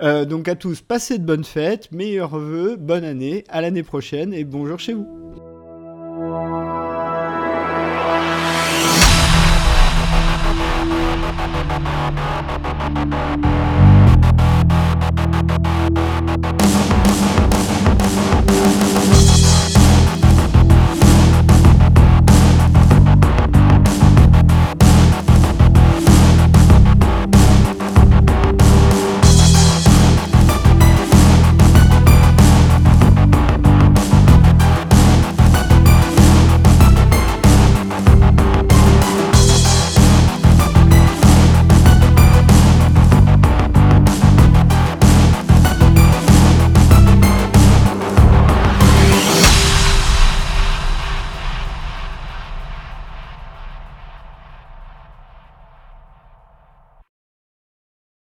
Euh, 0.02 0.26
donc 0.26 0.48
à 0.48 0.56
tous, 0.56 0.82
passez 0.82 1.20
de 1.20 1.26
bonnes 1.26 1.44
fêtes, 1.44 1.92
meilleurs 1.92 2.38
vœux, 2.38 2.78
bonne 2.78 3.04
année, 3.04 3.44
à 3.50 3.62
l'année 3.62 3.84
prochaine 3.84 4.34
et 4.34 4.44
bonjour 4.44 4.80
chez 4.80 4.94
vous. 4.94 5.08